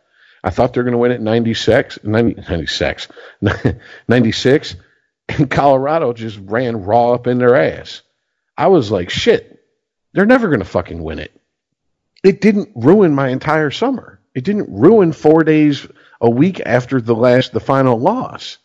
I 0.43 0.51
thought 0.51 0.73
they 0.73 0.81
were 0.81 0.85
going 0.85 0.93
to 0.93 0.99
win 0.99 1.13
it 1.13 1.17
in 1.17 1.25
96, 1.25 1.99
90, 2.03 2.43
96, 2.49 3.09
96 4.09 4.77
and 5.39 5.51
Colorado 5.51 6.13
just 6.13 6.39
ran 6.43 6.85
raw 6.85 7.13
up 7.13 7.27
in 7.27 7.39
their 7.39 7.55
ass. 7.55 8.03
I 8.57 8.69
was 8.69 8.91
like, 8.91 9.11
shit, 9.11 9.61
they're 10.13 10.27
never 10.27 10.49
going 10.49 10.61
to 10.61 10.67
fucking 10.67 11.03
win 11.03 11.19
it. 11.19 11.33
It 12.23 12.41
didn't 12.41 12.71
ruin 12.75 13.15
my 13.15 13.29
entire 13.29 13.71
summer. 13.71 14.20
It 14.35 14.45
didn't 14.45 14.69
ruin 14.71 15.13
four 15.13 15.45
days 15.45 15.87
a 16.21 16.31
week 16.31 16.61
after 16.65 17.01
the 17.01 17.15
last, 17.15 17.53
the 17.53 17.61
final 17.61 17.99
loss. 17.99 18.59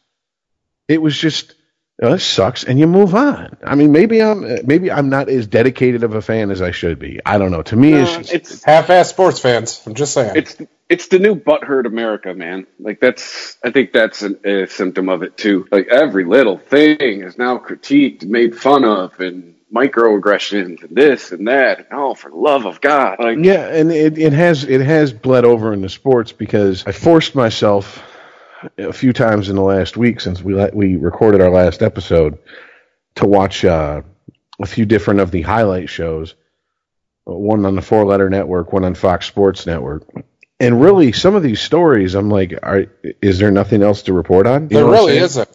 It 0.87 1.01
was 1.01 1.17
just, 1.17 1.55
oh, 2.01 2.11
this 2.11 2.25
sucks, 2.25 2.63
and 2.63 2.77
you 2.77 2.85
move 2.85 3.15
on. 3.15 3.57
I 3.63 3.75
mean, 3.75 3.91
maybe 3.91 4.21
I'm, 4.21 4.65
maybe 4.67 4.91
I'm 4.91 5.09
not 5.09 5.29
as 5.29 5.47
dedicated 5.47 6.03
of 6.03 6.13
a 6.13 6.21
fan 6.21 6.51
as 6.51 6.61
I 6.61 6.71
should 6.71 6.99
be. 6.99 7.19
I 7.25 7.37
don't 7.37 7.51
know. 7.51 7.63
To 7.63 7.75
me, 7.75 7.93
it's 7.93 8.17
just, 8.17 8.33
it's 8.33 8.63
Half-ass 8.63 9.09
sports 9.09 9.39
fans. 9.39 9.81
I'm 9.85 9.95
just 9.95 10.13
saying. 10.13 10.33
it's 10.35 10.57
it's 10.87 11.07
the 11.07 11.17
new 11.19 11.35
butthurt 11.35 11.87
America, 11.87 12.33
man. 12.33 12.67
Like 12.79 12.99
that's 12.99 13.57
I 13.63 13.71
think 13.71 13.91
that's 13.91 14.21
an, 14.21 14.39
a 14.45 14.67
symptom 14.67 15.09
of 15.09 15.23
it 15.23 15.35
too. 15.35 15.67
Like 15.71 15.87
every 15.87 16.25
little 16.25 16.59
thing 16.59 17.23
is 17.23 17.37
now 17.37 17.57
critiqued, 17.57 18.25
made 18.25 18.55
fun 18.55 18.85
of, 18.85 19.19
and 19.19 19.54
microaggressions 19.75 20.81
and 20.83 20.95
this 20.95 21.31
and 21.31 21.47
that. 21.47 21.87
Oh, 21.91 22.15
for 22.15 22.29
the 22.29 22.37
love 22.37 22.65
of 22.65 22.81
God! 22.81 23.17
Like 23.19 23.37
Yeah, 23.39 23.67
and 23.67 23.91
it, 23.91 24.17
it 24.17 24.33
has 24.33 24.63
it 24.63 24.81
has 24.81 25.11
bled 25.13 25.45
over 25.45 25.73
into 25.73 25.89
sports 25.89 26.31
because 26.31 26.85
I 26.87 26.91
forced 26.91 27.35
myself 27.35 28.01
a 28.77 28.93
few 28.93 29.13
times 29.13 29.49
in 29.49 29.55
the 29.55 29.61
last 29.61 29.97
week 29.97 30.19
since 30.19 30.41
we 30.41 30.53
let, 30.53 30.75
we 30.75 30.95
recorded 30.95 31.41
our 31.41 31.51
last 31.51 31.81
episode 31.83 32.39
to 33.15 33.27
watch 33.27 33.63
uh, 33.65 34.01
a 34.59 34.65
few 34.65 34.85
different 34.85 35.19
of 35.19 35.31
the 35.31 35.41
highlight 35.41 35.89
shows. 35.89 36.35
One 37.25 37.65
on 37.65 37.75
the 37.75 37.81
Four 37.81 38.05
Letter 38.05 38.29
Network, 38.29 38.71
one 38.71 38.83
on 38.83 38.93
Fox 38.93 39.25
Sports 39.25 39.65
Network, 39.65 40.07
and 40.59 40.79
really 40.79 41.11
some 41.11 41.35
of 41.35 41.41
these 41.41 41.59
stories, 41.59 42.13
I'm 42.13 42.29
like, 42.29 42.53
are, 42.61 42.85
is 43.21 43.39
there 43.39 43.49
nothing 43.49 43.81
else 43.81 44.03
to 44.03 44.13
report 44.13 44.45
on? 44.45 44.63
You 44.63 44.69
there 44.69 44.81
know 44.81 44.87
what 44.91 44.99
I'm 44.99 45.05
really 45.07 45.17
isn't. 45.17 45.49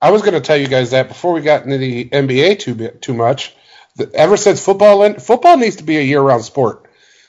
I 0.00 0.12
was 0.12 0.22
going 0.22 0.34
to 0.34 0.40
tell 0.40 0.56
you 0.56 0.68
guys 0.68 0.92
that 0.92 1.08
before 1.08 1.32
we 1.32 1.40
got 1.40 1.64
into 1.64 1.78
the 1.78 2.08
NBA 2.08 2.60
too 2.60 2.88
too 3.00 3.14
much. 3.14 3.54
The, 3.98 4.10
ever 4.14 4.36
since 4.36 4.64
football 4.64 5.02
ended, 5.02 5.22
football 5.22 5.56
needs 5.56 5.76
to 5.76 5.82
be 5.82 5.98
a 5.98 6.02
year-round 6.02 6.44
sport 6.44 6.86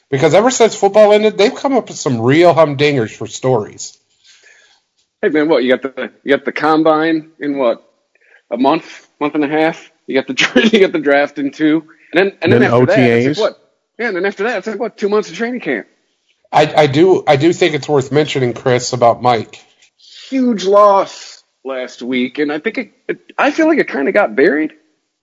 because 0.09 0.35
ever 0.35 0.51
since 0.51 0.75
football 0.75 1.13
ended, 1.13 1.37
they've 1.37 1.53
come 1.53 1.73
up 1.73 1.87
with 1.87 1.97
some 1.97 2.21
real 2.21 2.53
humdingers 2.53 3.15
for 3.15 3.25
stories. 3.27 3.97
Hey 5.21 5.29
man, 5.29 5.49
what 5.49 5.63
you 5.63 5.75
got 5.75 5.81
the 5.81 6.11
you 6.23 6.35
got 6.35 6.45
the 6.45 6.51
combine 6.51 7.31
in 7.39 7.57
what 7.57 7.83
a 8.51 8.57
month, 8.57 9.09
month 9.19 9.35
and 9.35 9.43
a 9.43 9.49
half. 9.49 9.91
You 10.07 10.15
got 10.15 10.27
the 10.27 10.69
you 10.71 10.79
got 10.79 10.93
the 10.93 10.99
draft 10.99 11.39
in 11.39 11.51
two, 11.51 11.89
and 12.13 12.19
then 12.19 12.37
and 12.41 12.53
then, 12.53 12.61
Then 12.61 12.71
after 12.71 12.85
that, 12.85 12.99
it's 12.99 13.39
like 13.39 13.49
what? 13.49 13.73
Yeah, 13.97 14.07
and 14.07 14.15
then 14.15 14.25
after 14.25 14.43
that, 14.43 14.59
it's 14.59 14.67
like 14.67 14.79
what? 14.79 14.97
Two 14.97 15.09
months 15.09 15.29
of 15.29 15.35
training 15.35 15.59
camp. 15.59 15.87
I, 16.51 16.73
I 16.83 16.87
do 16.87 17.23
I 17.27 17.35
do 17.35 17.51
think 17.51 17.73
it's 17.75 17.89
worth 17.89 18.11
mentioning, 18.11 18.53
Chris, 18.53 18.93
about 18.93 19.21
Mike. 19.21 19.61
Huge 20.29 20.65
loss 20.65 21.43
last 21.65 22.01
week, 22.01 22.37
and 22.37 22.51
I 22.51 22.59
think 22.59 22.77
it. 22.77 22.93
it 23.07 23.33
I 23.37 23.51
feel 23.51 23.67
like 23.67 23.79
it 23.79 23.87
kind 23.87 24.07
of 24.07 24.13
got 24.13 24.35
buried 24.35 24.73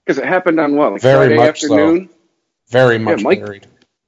because 0.06 0.18
it 0.18 0.24
happened 0.26 0.60
on 0.60 0.76
what 0.76 0.92
like 0.92 1.02
Very 1.02 1.26
Friday 1.28 1.36
much 1.36 1.60
so. 1.60 1.74
afternoon. 1.74 2.08
Very 2.70 2.98
much 2.98 3.22
Mike- 3.22 3.40
married. 3.40 3.66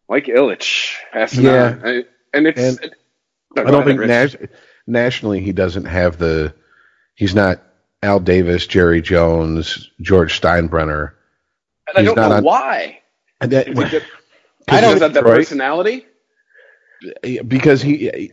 Mike 0.09 0.27
Ilitch 0.27 0.95
passing 1.13 1.45
Yeah. 1.45 1.65
on, 1.67 1.81
I- 1.87 2.05
and 2.33 2.47
it's. 2.47 2.61
And 2.61 2.85
it- 2.85 2.95
no, 3.57 3.65
I 3.67 3.71
don't 3.71 3.85
think 3.85 4.01
nas- 4.01 4.37
nationally 4.87 5.41
he 5.41 5.53
doesn't 5.53 5.85
have 5.87 6.19
the. 6.19 6.55
He's 7.15 7.35
not 7.35 7.61
Al 8.03 8.21
Davis, 8.21 8.67
Jerry 8.67 9.03
Jones, 9.03 9.91
George 10.01 10.41
Steinbrenner. 10.41 11.13
And 11.89 11.99
I 11.99 12.03
don't 12.03 12.17
know 12.17 12.33
on- 12.33 12.45
why. 12.45 13.01
And 13.41 13.51
that, 13.53 13.69
Is 13.69 13.93
it 13.95 14.03
I 14.69 14.81
don't 14.81 14.97
it 14.97 15.01
that 15.01 15.15
Detroit. 15.15 15.37
personality. 15.37 16.07
because 17.47 17.81
he 17.81 18.31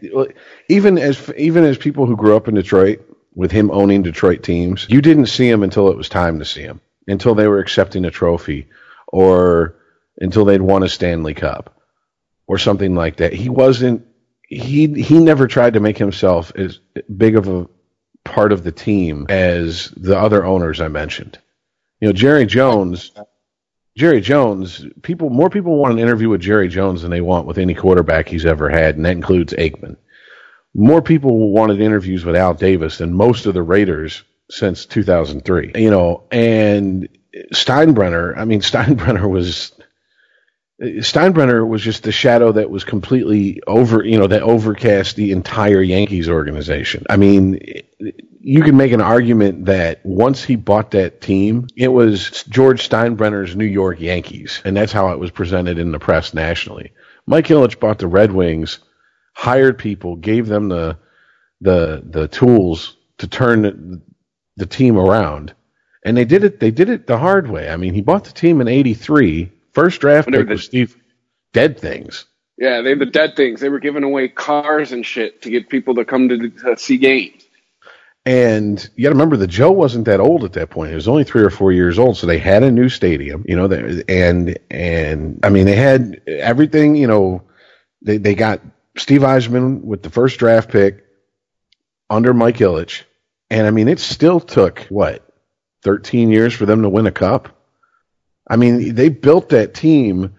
even 0.70 0.98
as 0.98 1.32
even 1.38 1.64
as 1.64 1.78
people 1.78 2.06
who 2.08 2.16
grew 2.16 2.36
up 2.36 2.48
in 2.48 2.56
Detroit 2.56 3.00
with 3.36 3.52
him 3.52 3.70
owning 3.72 4.02
Detroit 4.02 4.42
teams, 4.44 4.88
you 4.90 5.02
didn't 5.02 5.28
see 5.28 5.48
him 5.48 5.62
until 5.62 5.90
it 5.90 5.98
was 5.98 6.10
time 6.10 6.40
to 6.40 6.46
see 6.46 6.62
him, 6.62 6.82
until 7.08 7.36
they 7.36 7.48
were 7.48 7.60
accepting 7.60 8.06
a 8.06 8.12
trophy 8.12 8.68
or 9.08 9.76
until 10.18 10.46
they'd 10.46 10.62
won 10.62 10.84
a 10.84 10.90
Stanley 10.90 11.34
Cup 11.34 11.82
or 12.48 12.58
something 12.58 12.96
like 12.96 13.18
that. 13.18 13.34
He 13.34 13.50
wasn't 13.50 14.06
he 14.48 15.02
he 15.02 15.20
never 15.20 15.48
tried 15.48 15.74
to 15.74 15.80
make 15.80 15.98
himself 15.98 16.52
as 16.56 16.80
big 17.16 17.36
of 17.36 17.48
a 17.48 17.68
part 18.24 18.52
of 18.52 18.64
the 18.64 18.72
team 18.72 19.26
as 19.30 19.92
the 19.98 20.18
other 20.18 20.46
owners 20.46 20.82
I 20.82 20.88
mentioned. 20.88 21.38
You 22.00 22.10
know, 22.10 22.14
Jerry 22.14 22.46
Jones 22.46 23.12
Jerry 23.98 24.20
Jones, 24.20 24.86
people 25.04 25.30
more 25.30 25.50
people 25.50 25.78
want 25.78 25.94
an 25.94 26.00
interview 26.00 26.28
with 26.28 26.42
Jerry 26.42 26.68
Jones 26.68 27.02
than 27.02 27.12
they 27.12 27.22
want 27.22 27.48
with 27.48 27.58
any 27.58 27.74
quarterback 27.74 28.28
he's 28.28 28.46
ever 28.46 28.70
had, 28.70 28.98
and 28.98 29.06
that 29.06 29.12
includes 29.12 29.54
Aikman. 29.54 29.96
More 30.74 31.02
people 31.02 31.52
wanted 31.52 31.80
interviews 31.80 32.26
with 32.26 32.36
Al 32.36 32.54
Davis 32.54 32.98
than 32.98 33.14
most 33.14 33.46
of 33.46 33.54
the 33.54 33.64
Raiders 33.64 34.24
since 34.50 34.86
2003. 34.86 35.74
You 35.76 35.90
know, 35.90 36.24
and 36.32 37.10
Steinbrenner, 37.54 38.38
I 38.38 38.46
mean 38.46 38.62
Steinbrenner 38.62 39.30
was 39.30 39.72
Steinbrenner 40.82 41.66
was 41.66 41.82
just 41.82 42.04
the 42.04 42.12
shadow 42.12 42.52
that 42.52 42.70
was 42.70 42.84
completely 42.84 43.62
over, 43.66 44.04
you 44.04 44.18
know, 44.18 44.28
that 44.28 44.42
overcast 44.42 45.16
the 45.16 45.32
entire 45.32 45.82
Yankees 45.82 46.28
organization. 46.28 47.06
I 47.10 47.16
mean, 47.16 47.62
you 48.42 48.62
can 48.62 48.76
make 48.76 48.92
an 48.92 49.00
argument 49.00 49.66
that 49.66 50.06
once 50.06 50.44
he 50.44 50.58
bought 50.58 50.92
that 50.92 51.22
team, 51.22 51.68
it 51.78 51.88
was 51.88 52.44
George 52.50 52.88
Steinbrenner's 52.88 53.56
New 53.56 53.66
York 53.66 54.02
Yankees, 54.02 54.62
and 54.66 54.76
that's 54.76 54.92
how 54.92 55.14
it 55.14 55.20
was 55.20 55.32
presented 55.32 55.80
in 55.80 55.94
the 55.94 56.00
press 56.00 56.34
nationally. 56.34 56.92
Mike 57.26 57.48
Ilitch 57.48 57.80
bought 57.80 58.00
the 58.00 58.08
Red 58.08 58.34
Wings, 58.34 58.80
hired 59.34 59.78
people, 59.78 60.18
gave 60.18 60.48
them 60.48 60.68
the 60.68 60.98
the 61.62 62.04
the 62.06 62.28
tools 62.28 62.98
to 63.20 63.28
turn 63.28 64.02
the, 64.58 64.66
team 64.66 64.98
around, 64.98 65.54
and 66.04 66.16
they 66.16 66.26
did 66.26 66.44
it. 66.44 66.60
They 66.60 66.72
did 66.72 66.90
it 66.90 67.08
the 67.08 67.18
hard 67.18 67.50
way. 67.50 67.70
I 67.70 67.78
mean, 67.78 67.94
he 67.94 68.02
bought 68.02 68.26
the 68.26 68.34
team 68.34 68.62
in 68.62 68.68
'83. 68.68 69.52
First 69.74 70.02
draft 70.02 70.30
pick 70.30 70.48
was 70.48 70.64
Steve 70.64 70.96
Dead 71.54 71.80
Things. 71.80 72.26
Yeah, 72.58 72.82
they 72.82 72.94
the 72.94 73.06
dead 73.06 73.36
things. 73.36 73.60
They 73.60 73.70
were 73.70 73.80
giving 73.80 74.04
away 74.04 74.30
cars 74.30 74.92
and 74.92 75.06
shit 75.06 75.42
to 75.42 75.50
get 75.50 75.70
people 75.70 75.96
to 75.96 76.06
come 76.06 76.30
to, 76.30 76.50
to 76.50 76.78
see 76.78 76.98
games. 76.98 77.44
And 78.26 78.90
you 78.96 79.04
got 79.04 79.10
to 79.10 79.16
remember 79.16 79.38
that 79.38 79.48
Joe 79.48 79.72
wasn't 79.72 80.06
that 80.06 80.20
old 80.20 80.44
at 80.46 80.54
that 80.54 80.72
point. 80.72 80.90
He 80.90 80.96
was 80.96 81.08
only 81.08 81.26
three 81.26 81.44
or 81.44 81.52
four 81.52 81.72
years 81.72 82.00
old. 82.00 82.18
So 82.18 82.26
they 82.26 82.40
had 82.40 82.64
a 82.64 82.72
new 82.72 82.90
stadium, 82.90 83.46
you 83.48 83.56
know, 83.56 83.66
and, 84.08 84.58
and 84.72 85.40
I 85.44 85.50
mean, 85.50 85.66
they 85.66 85.76
had 85.76 86.22
everything, 86.26 86.96
you 86.96 87.06
know, 87.06 87.44
they, 88.02 88.18
they 88.18 88.34
got 88.34 88.62
Steve 88.98 89.22
Yzerman 89.22 89.82
with 89.82 90.02
the 90.02 90.10
first 90.10 90.40
draft 90.40 90.72
pick 90.72 91.06
under 92.10 92.34
Mike 92.34 92.58
Ilitch. 92.58 93.04
And 93.50 93.68
I 93.68 93.72
mean, 93.72 93.88
it 93.88 94.00
still 94.00 94.40
took 94.40 94.80
what, 94.90 95.28
13 95.84 96.30
years 96.30 96.54
for 96.54 96.66
them 96.66 96.82
to 96.82 96.90
win 96.90 97.06
a 97.06 97.12
cup? 97.12 97.50
I 98.48 98.56
mean, 98.56 98.96
they 98.96 99.10
built 99.10 99.50
that 99.50 99.74
team 99.74 100.36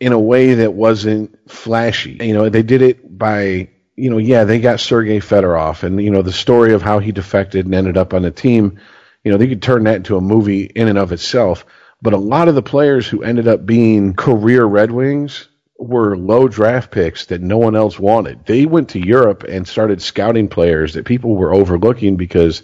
in 0.00 0.12
a 0.12 0.18
way 0.18 0.54
that 0.54 0.74
wasn't 0.74 1.50
flashy. 1.50 2.18
You 2.20 2.34
know, 2.34 2.48
they 2.48 2.62
did 2.62 2.82
it 2.82 3.18
by 3.18 3.70
you 4.00 4.08
know, 4.08 4.16
yeah, 4.16 4.44
they 4.44 4.60
got 4.60 4.80
Sergei 4.80 5.18
Fedorov, 5.18 5.82
and 5.82 6.02
you 6.02 6.10
know 6.10 6.22
the 6.22 6.32
story 6.32 6.72
of 6.72 6.80
how 6.80 7.00
he 7.00 7.12
defected 7.12 7.66
and 7.66 7.74
ended 7.74 7.98
up 7.98 8.14
on 8.14 8.22
the 8.22 8.30
team. 8.30 8.80
You 9.24 9.30
know, 9.30 9.36
they 9.36 9.46
could 9.46 9.60
turn 9.60 9.84
that 9.84 9.96
into 9.96 10.16
a 10.16 10.22
movie 10.22 10.64
in 10.64 10.88
and 10.88 10.96
of 10.96 11.12
itself. 11.12 11.66
But 12.00 12.14
a 12.14 12.18
lot 12.18 12.48
of 12.48 12.54
the 12.54 12.62
players 12.62 13.06
who 13.06 13.22
ended 13.22 13.46
up 13.46 13.66
being 13.66 14.14
career 14.14 14.64
Red 14.64 14.90
Wings 14.90 15.48
were 15.80 16.16
low 16.16 16.46
draft 16.46 16.90
picks 16.90 17.26
that 17.26 17.40
no 17.40 17.56
one 17.58 17.74
else 17.74 17.98
wanted. 17.98 18.44
They 18.44 18.66
went 18.66 18.90
to 18.90 19.04
Europe 19.04 19.44
and 19.44 19.66
started 19.66 20.02
scouting 20.02 20.48
players 20.48 20.94
that 20.94 21.06
people 21.06 21.34
were 21.34 21.54
overlooking 21.54 22.16
because 22.16 22.62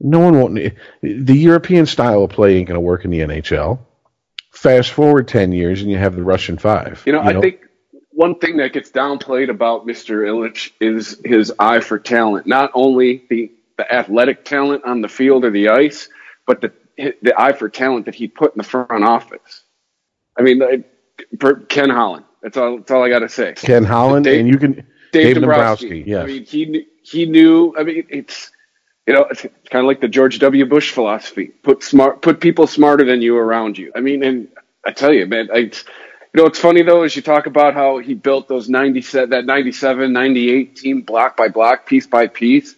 no 0.00 0.20
one 0.20 0.40
wanted 0.40 0.76
the 1.02 1.36
European 1.36 1.84
style 1.84 2.24
of 2.24 2.30
play 2.30 2.56
ain't 2.56 2.68
going 2.68 2.76
to 2.76 2.80
work 2.80 3.04
in 3.04 3.10
the 3.10 3.20
NHL. 3.20 3.80
Fast 4.52 4.90
forward 4.90 5.28
ten 5.28 5.52
years 5.52 5.82
and 5.82 5.90
you 5.90 5.98
have 5.98 6.16
the 6.16 6.24
Russian 6.24 6.56
Five. 6.56 7.02
You 7.04 7.12
know, 7.12 7.22
you 7.22 7.32
know? 7.32 7.38
I 7.38 7.42
think 7.42 7.60
one 8.10 8.38
thing 8.38 8.56
that 8.56 8.72
gets 8.72 8.90
downplayed 8.90 9.50
about 9.50 9.86
Mr. 9.86 10.26
Ilitch 10.26 10.72
is 10.80 11.20
his 11.24 11.52
eye 11.58 11.80
for 11.80 11.98
talent. 11.98 12.46
Not 12.46 12.70
only 12.74 13.24
the, 13.28 13.52
the 13.76 13.92
athletic 13.92 14.44
talent 14.44 14.84
on 14.84 15.02
the 15.02 15.08
field 15.08 15.44
or 15.44 15.50
the 15.50 15.68
ice, 15.68 16.08
but 16.46 16.62
the 16.62 16.72
the 16.96 17.32
eye 17.36 17.52
for 17.52 17.68
talent 17.68 18.06
that 18.06 18.14
he 18.14 18.28
put 18.28 18.54
in 18.54 18.58
the 18.58 18.64
front 18.64 19.04
office. 19.04 19.62
I 20.38 20.42
mean, 20.42 20.84
Ken 21.68 21.90
Holland. 21.90 22.24
That's 22.42 22.56
all. 22.56 22.78
That's 22.78 22.90
all 22.90 23.02
I 23.02 23.08
got 23.08 23.20
to 23.20 23.28
say. 23.28 23.54
Ken 23.54 23.84
Holland, 23.84 24.24
Dave, 24.24 24.40
and 24.40 24.48
you 24.48 24.58
can 24.58 24.72
Dave, 24.72 24.84
Dave 25.12 25.34
Dombrowski. 25.36 26.04
Dombrowski 26.04 26.10
yes. 26.10 26.22
I 26.22 26.26
mean, 26.26 26.44
he 26.44 26.86
he 27.02 27.26
knew. 27.26 27.74
I 27.78 27.82
mean, 27.84 28.06
it's 28.08 28.50
you 29.06 29.14
know, 29.14 29.26
it's 29.30 29.42
kind 29.42 29.84
of 29.84 29.84
like 29.84 30.00
the 30.00 30.08
George 30.08 30.38
W. 30.38 30.66
Bush 30.66 30.92
philosophy: 30.92 31.46
put 31.46 31.82
smart, 31.82 32.22
put 32.22 32.40
people 32.40 32.66
smarter 32.66 33.04
than 33.04 33.22
you 33.22 33.36
around 33.36 33.76
you. 33.78 33.92
I 33.94 34.00
mean, 34.00 34.22
and 34.22 34.48
I 34.84 34.92
tell 34.92 35.12
you, 35.12 35.26
man, 35.26 35.48
I 35.52 35.70
you 36.32 36.38
know, 36.38 36.44
what's 36.44 36.60
funny 36.60 36.82
though 36.82 37.02
is 37.02 37.16
you 37.16 37.22
talk 37.22 37.46
about 37.46 37.74
how 37.74 37.98
he 37.98 38.14
built 38.14 38.46
those 38.46 38.68
97, 38.68 39.30
that 39.30 39.44
97, 39.44 40.12
98 40.12 40.76
team 40.76 41.02
block 41.02 41.36
by 41.36 41.48
block, 41.48 41.86
piece 41.86 42.06
by 42.06 42.28
piece. 42.28 42.76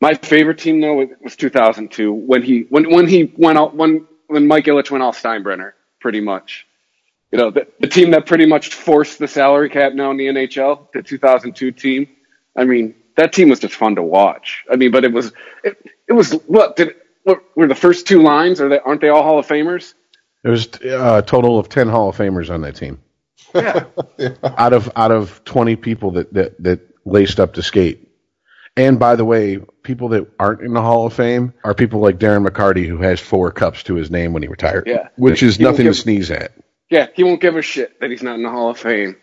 My 0.00 0.14
favorite 0.14 0.58
team 0.58 0.80
though 0.80 1.06
was 1.22 1.36
2002 1.36 2.12
when 2.12 2.42
he 2.42 2.66
when 2.68 2.90
when 2.90 3.06
he 3.06 3.32
went 3.36 3.58
out 3.58 3.76
when 3.76 4.06
when 4.26 4.46
Mike 4.46 4.64
Ilitch 4.64 4.90
went 4.90 5.02
all 5.02 5.12
Steinbrenner 5.12 5.72
pretty 6.00 6.20
much. 6.20 6.66
You 7.30 7.38
know, 7.38 7.50
the, 7.50 7.66
the 7.80 7.88
team 7.88 8.12
that 8.12 8.26
pretty 8.26 8.46
much 8.46 8.74
forced 8.74 9.18
the 9.18 9.28
salary 9.28 9.68
cap 9.68 9.92
now 9.92 10.10
in 10.10 10.16
the 10.16 10.26
NHL, 10.26 10.90
the 10.92 11.02
2002 11.02 11.72
team. 11.72 12.08
I 12.56 12.64
mean, 12.64 12.94
that 13.16 13.32
team 13.32 13.50
was 13.50 13.60
just 13.60 13.74
fun 13.74 13.96
to 13.96 14.02
watch. 14.02 14.64
I 14.70 14.76
mean, 14.76 14.90
but 14.90 15.04
it 15.04 15.12
was 15.12 15.32
it, 15.62 15.76
it 16.08 16.12
was 16.12 16.32
what 16.46 16.76
did 16.76 16.94
what 17.24 17.42
were 17.56 17.66
the 17.66 17.74
first 17.74 18.06
two 18.06 18.22
lines? 18.22 18.60
Are 18.60 18.68
they 18.68 18.78
aren't 18.78 19.00
they 19.00 19.08
all 19.10 19.22
Hall 19.22 19.38
of 19.38 19.46
Famers? 19.46 19.94
There 20.42 20.52
was 20.52 20.68
uh, 20.82 21.20
a 21.22 21.26
total 21.26 21.58
of 21.58 21.68
ten 21.68 21.88
Hall 21.88 22.08
of 22.08 22.16
Famers 22.16 22.52
on 22.52 22.62
that 22.62 22.76
team. 22.76 23.00
Yeah. 23.54 23.84
out 24.42 24.74
of 24.74 24.90
out 24.94 25.10
of 25.10 25.42
twenty 25.44 25.74
people 25.76 26.12
that, 26.12 26.32
that 26.34 26.62
that 26.62 26.80
laced 27.06 27.40
up 27.40 27.54
to 27.54 27.62
skate. 27.62 28.08
And 28.76 28.98
by 28.98 29.16
the 29.16 29.24
way, 29.24 29.58
people 29.82 30.10
that 30.10 30.30
aren't 30.38 30.60
in 30.60 30.72
the 30.74 30.82
Hall 30.82 31.06
of 31.06 31.14
Fame 31.14 31.54
are 31.64 31.74
people 31.74 32.00
like 32.00 32.18
Darren 32.18 32.46
McCarty, 32.46 32.86
who 32.86 32.98
has 32.98 33.18
four 33.20 33.50
cups 33.50 33.84
to 33.84 33.94
his 33.94 34.10
name 34.10 34.32
when 34.32 34.42
he 34.42 34.48
retired. 34.48 34.84
Yeah. 34.86 35.08
Which 35.16 35.42
is 35.42 35.56
he 35.56 35.64
nothing 35.64 35.86
give, 35.86 35.94
to 35.94 36.00
sneeze 36.00 36.30
at. 36.30 36.52
Yeah, 36.90 37.08
he 37.14 37.24
won't 37.24 37.40
give 37.40 37.56
a 37.56 37.62
shit 37.62 38.00
that 38.00 38.10
he's 38.10 38.22
not 38.22 38.36
in 38.36 38.42
the 38.42 38.50
Hall 38.50 38.70
of 38.70 38.78
Fame. 38.78 39.16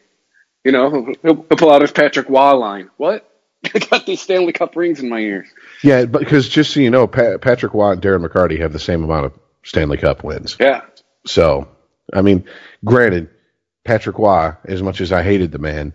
You 0.64 0.72
know, 0.72 0.90
he'll, 0.90 1.16
he'll 1.22 1.36
pull 1.36 1.72
out 1.72 1.82
his 1.82 1.92
Patrick 1.92 2.30
Roy 2.30 2.54
line. 2.56 2.90
What? 2.98 3.30
I 3.76 3.80
got 3.80 4.06
these 4.06 4.22
Stanley 4.22 4.54
Cup 4.54 4.76
rings 4.76 5.00
in 5.00 5.10
my 5.10 5.20
ears. 5.20 5.48
Yeah, 5.84 6.06
because 6.06 6.48
just 6.50 6.74
so 6.74 6.80
you 6.80 6.90
know, 6.90 7.08
Patrick 7.08 7.74
Roy 7.74 7.92
and 7.92 8.02
Darren 8.02 8.26
McCarty 8.26 8.60
have 8.60 8.74
the 8.74 8.80
same 8.80 9.04
amount 9.04 9.28
of 9.28 9.40
Stanley 9.64 9.98
Cup 9.98 10.24
wins. 10.24 10.58
Yeah. 10.60 10.82
So, 11.26 11.68
I 12.14 12.22
mean, 12.22 12.46
granted, 12.84 13.30
Patrick 13.84 14.18
Roy, 14.18 14.54
as 14.66 14.82
much 14.82 15.02
as 15.02 15.12
I 15.12 15.24
hated 15.24 15.52
the 15.52 15.60
man, 15.60 15.94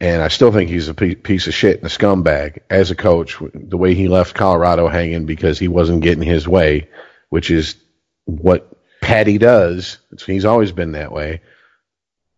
and 0.00 0.22
I 0.22 0.28
still 0.28 0.50
think 0.50 0.70
he's 0.70 0.88
a 0.88 0.94
piece 0.94 1.46
of 1.46 1.54
shit 1.54 1.76
and 1.76 1.86
a 1.86 1.90
scumbag 1.90 2.60
as 2.70 2.90
a 2.90 2.94
coach, 2.94 3.36
the 3.52 3.76
way 3.76 3.94
he 3.94 4.08
left 4.08 4.34
Colorado 4.34 4.88
hanging 4.88 5.26
because 5.26 5.58
he 5.58 5.68
wasn't 5.68 6.02
getting 6.02 6.24
his 6.24 6.48
way, 6.48 6.88
which 7.28 7.50
is 7.50 7.76
what 8.24 8.79
Patty 9.00 9.38
does. 9.38 9.98
He's 10.24 10.44
always 10.44 10.72
been 10.72 10.92
that 10.92 11.12
way. 11.12 11.40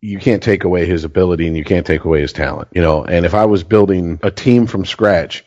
You 0.00 0.18
can't 0.18 0.42
take 0.42 0.64
away 0.64 0.86
his 0.86 1.04
ability 1.04 1.46
and 1.46 1.56
you 1.56 1.64
can't 1.64 1.86
take 1.86 2.04
away 2.04 2.20
his 2.20 2.32
talent, 2.32 2.68
you 2.72 2.82
know. 2.82 3.04
And 3.04 3.24
if 3.24 3.34
I 3.34 3.44
was 3.44 3.62
building 3.62 4.18
a 4.22 4.30
team 4.30 4.66
from 4.66 4.84
scratch 4.84 5.44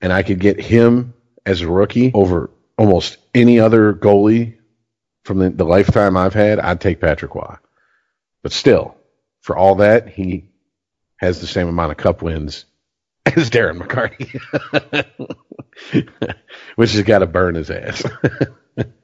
and 0.00 0.12
I 0.12 0.22
could 0.22 0.40
get 0.40 0.60
him 0.60 1.14
as 1.44 1.60
a 1.60 1.68
rookie 1.68 2.10
over 2.14 2.50
almost 2.78 3.18
any 3.34 3.60
other 3.60 3.92
goalie 3.92 4.56
from 5.24 5.38
the, 5.38 5.50
the 5.50 5.64
lifetime 5.64 6.16
I've 6.16 6.34
had, 6.34 6.58
I'd 6.58 6.80
take 6.80 7.00
Patrick 7.00 7.34
Roy. 7.34 7.56
But 8.42 8.52
still, 8.52 8.96
for 9.42 9.56
all 9.56 9.76
that, 9.76 10.08
he 10.08 10.50
has 11.16 11.40
the 11.40 11.46
same 11.46 11.68
amount 11.68 11.92
of 11.92 11.98
cup 11.98 12.22
wins 12.22 12.64
as 13.26 13.50
Darren 13.50 13.80
McCarty, 13.80 14.40
which 16.76 16.92
has 16.92 17.02
got 17.02 17.20
to 17.20 17.26
burn 17.26 17.54
his 17.54 17.70
ass. 17.70 18.04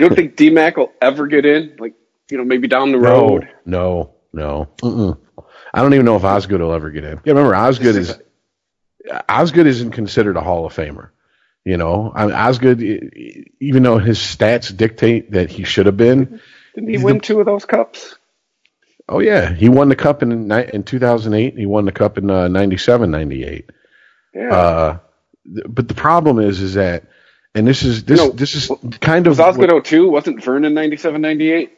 you 0.00 0.08
don't 0.08 0.16
think 0.16 0.36
DMAC 0.36 0.76
will 0.76 0.92
ever 1.00 1.26
get 1.26 1.44
in? 1.46 1.76
Like, 1.78 1.94
you 2.30 2.38
know, 2.38 2.44
maybe 2.44 2.68
down 2.68 2.92
the 2.92 2.98
road? 2.98 3.48
No, 3.66 4.14
no, 4.32 4.68
no. 4.82 5.18
I 5.72 5.82
don't 5.82 5.94
even 5.94 6.06
know 6.06 6.16
if 6.16 6.24
Osgood 6.24 6.60
will 6.60 6.72
ever 6.72 6.90
get 6.90 7.04
in. 7.04 7.20
Yeah, 7.24 7.32
remember 7.32 7.54
Osgood 7.54 7.96
is 7.96 8.18
Osgood 9.28 9.66
isn't 9.66 9.92
considered 9.92 10.36
a 10.36 10.40
Hall 10.40 10.66
of 10.66 10.74
Famer. 10.74 11.10
You 11.64 11.76
know, 11.76 12.10
I 12.14 12.26
mean, 12.26 12.34
Osgood, 12.34 12.80
even 13.60 13.82
though 13.82 13.98
his 13.98 14.18
stats 14.18 14.74
dictate 14.74 15.32
that 15.32 15.50
he 15.50 15.64
should 15.64 15.86
have 15.86 15.96
been, 15.96 16.40
didn't 16.74 16.88
he 16.88 16.98
win 16.98 17.16
the, 17.16 17.20
two 17.20 17.40
of 17.40 17.46
those 17.46 17.66
cups? 17.66 18.16
Oh 19.08 19.18
yeah, 19.18 19.52
he 19.52 19.68
won 19.68 19.88
the 19.90 19.96
cup 19.96 20.22
in 20.22 20.50
in 20.50 20.82
2008. 20.84 21.58
He 21.58 21.66
won 21.66 21.84
the 21.84 21.92
cup 21.92 22.16
in 22.16 22.30
uh, 22.30 22.48
97, 22.48 23.10
98. 23.10 23.70
Yeah. 24.34 24.54
Uh, 24.54 24.98
but 25.68 25.88
the 25.88 25.94
problem 25.94 26.38
is, 26.38 26.60
is 26.60 26.74
that, 26.74 27.04
and 27.54 27.66
this 27.66 27.82
is 27.82 28.04
this 28.04 28.18
no, 28.18 28.30
this 28.30 28.54
is 28.54 28.70
kind 29.00 29.26
of 29.26 29.32
was 29.32 29.40
Osgood 29.40 29.84
02? 29.84 30.08
Wasn't 30.08 30.42
Vernon 30.42 30.74
97, 30.74 31.20
98? 31.20 31.76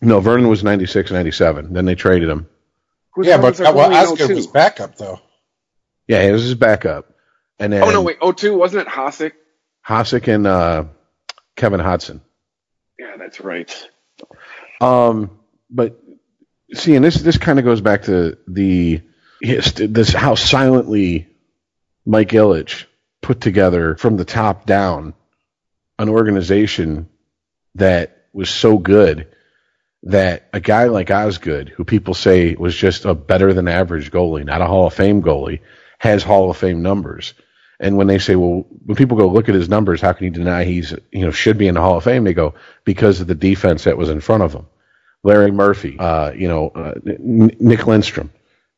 No, 0.00 0.20
Vernon 0.20 0.48
was 0.48 0.64
96, 0.64 1.10
97. 1.10 1.72
Then 1.72 1.84
they 1.84 1.94
traded 1.94 2.28
him. 2.28 2.48
Who's 3.14 3.26
yeah, 3.26 3.40
but 3.40 3.58
well, 3.58 3.92
Osgood 3.92 4.34
was 4.34 4.46
backup 4.46 4.96
though. 4.96 5.20
Yeah, 6.08 6.24
he 6.24 6.32
was 6.32 6.42
his 6.42 6.54
backup. 6.54 7.12
And 7.58 7.72
then, 7.72 7.82
oh 7.82 7.90
no, 7.90 8.02
wait, 8.02 8.18
02 8.20 8.56
wasn't 8.56 8.86
it 8.86 8.92
Hasek? 8.92 9.32
Hasek 9.86 10.32
and 10.32 10.46
uh, 10.46 10.84
Kevin 11.56 11.80
Hodson. 11.80 12.22
Yeah, 12.98 13.16
that's 13.18 13.40
right. 13.40 13.88
Um, 14.80 15.38
but 15.70 16.00
see, 16.72 16.96
and 16.96 17.04
this 17.04 17.16
this 17.16 17.38
kind 17.38 17.58
of 17.58 17.64
goes 17.64 17.80
back 17.80 18.02
to 18.04 18.38
the 18.48 19.02
this 19.40 20.12
how 20.12 20.34
silently 20.34 21.28
Mike 22.06 22.30
Ilitch 22.30 22.86
put 23.22 23.40
together 23.40 23.96
from 23.96 24.16
the 24.16 24.24
top 24.24 24.66
down 24.66 25.14
an 25.98 26.08
organization 26.08 27.08
that 27.76 28.26
was 28.32 28.50
so 28.50 28.76
good 28.76 29.28
that 30.04 30.48
a 30.52 30.60
guy 30.60 30.86
like 30.86 31.10
Osgood, 31.10 31.68
who 31.68 31.84
people 31.84 32.14
say 32.14 32.54
was 32.54 32.74
just 32.74 33.04
a 33.04 33.14
better 33.14 33.52
than 33.52 33.68
average 33.68 34.10
goalie, 34.10 34.44
not 34.44 34.60
a 34.60 34.66
Hall 34.66 34.86
of 34.86 34.94
Fame 34.94 35.22
goalie, 35.22 35.60
has 35.98 36.22
Hall 36.22 36.50
of 36.50 36.56
Fame 36.56 36.82
numbers. 36.82 37.34
And 37.78 37.96
when 37.96 38.08
they 38.08 38.18
say, 38.18 38.34
well, 38.36 38.66
when 38.84 38.96
people 38.96 39.16
go 39.16 39.28
look 39.28 39.48
at 39.48 39.54
his 39.54 39.68
numbers, 39.68 40.00
how 40.00 40.12
can 40.12 40.24
you 40.24 40.30
deny 40.30 40.64
he's, 40.64 40.92
you 41.12 41.24
know, 41.24 41.30
should 41.30 41.58
be 41.58 41.68
in 41.68 41.74
the 41.74 41.80
Hall 41.80 41.96
of 41.96 42.04
Fame? 42.04 42.24
They 42.24 42.34
go, 42.34 42.54
because 42.84 43.20
of 43.20 43.28
the 43.28 43.34
defense 43.34 43.84
that 43.84 43.96
was 43.96 44.08
in 44.08 44.20
front 44.20 44.42
of 44.42 44.52
him. 44.52 44.66
Larry 45.24 45.52
Murphy, 45.52 45.96
uh, 45.98 46.32
you 46.32 46.48
know, 46.48 46.68
uh, 46.70 46.94
Nick 47.04 47.80
Lidstrom, 47.80 48.30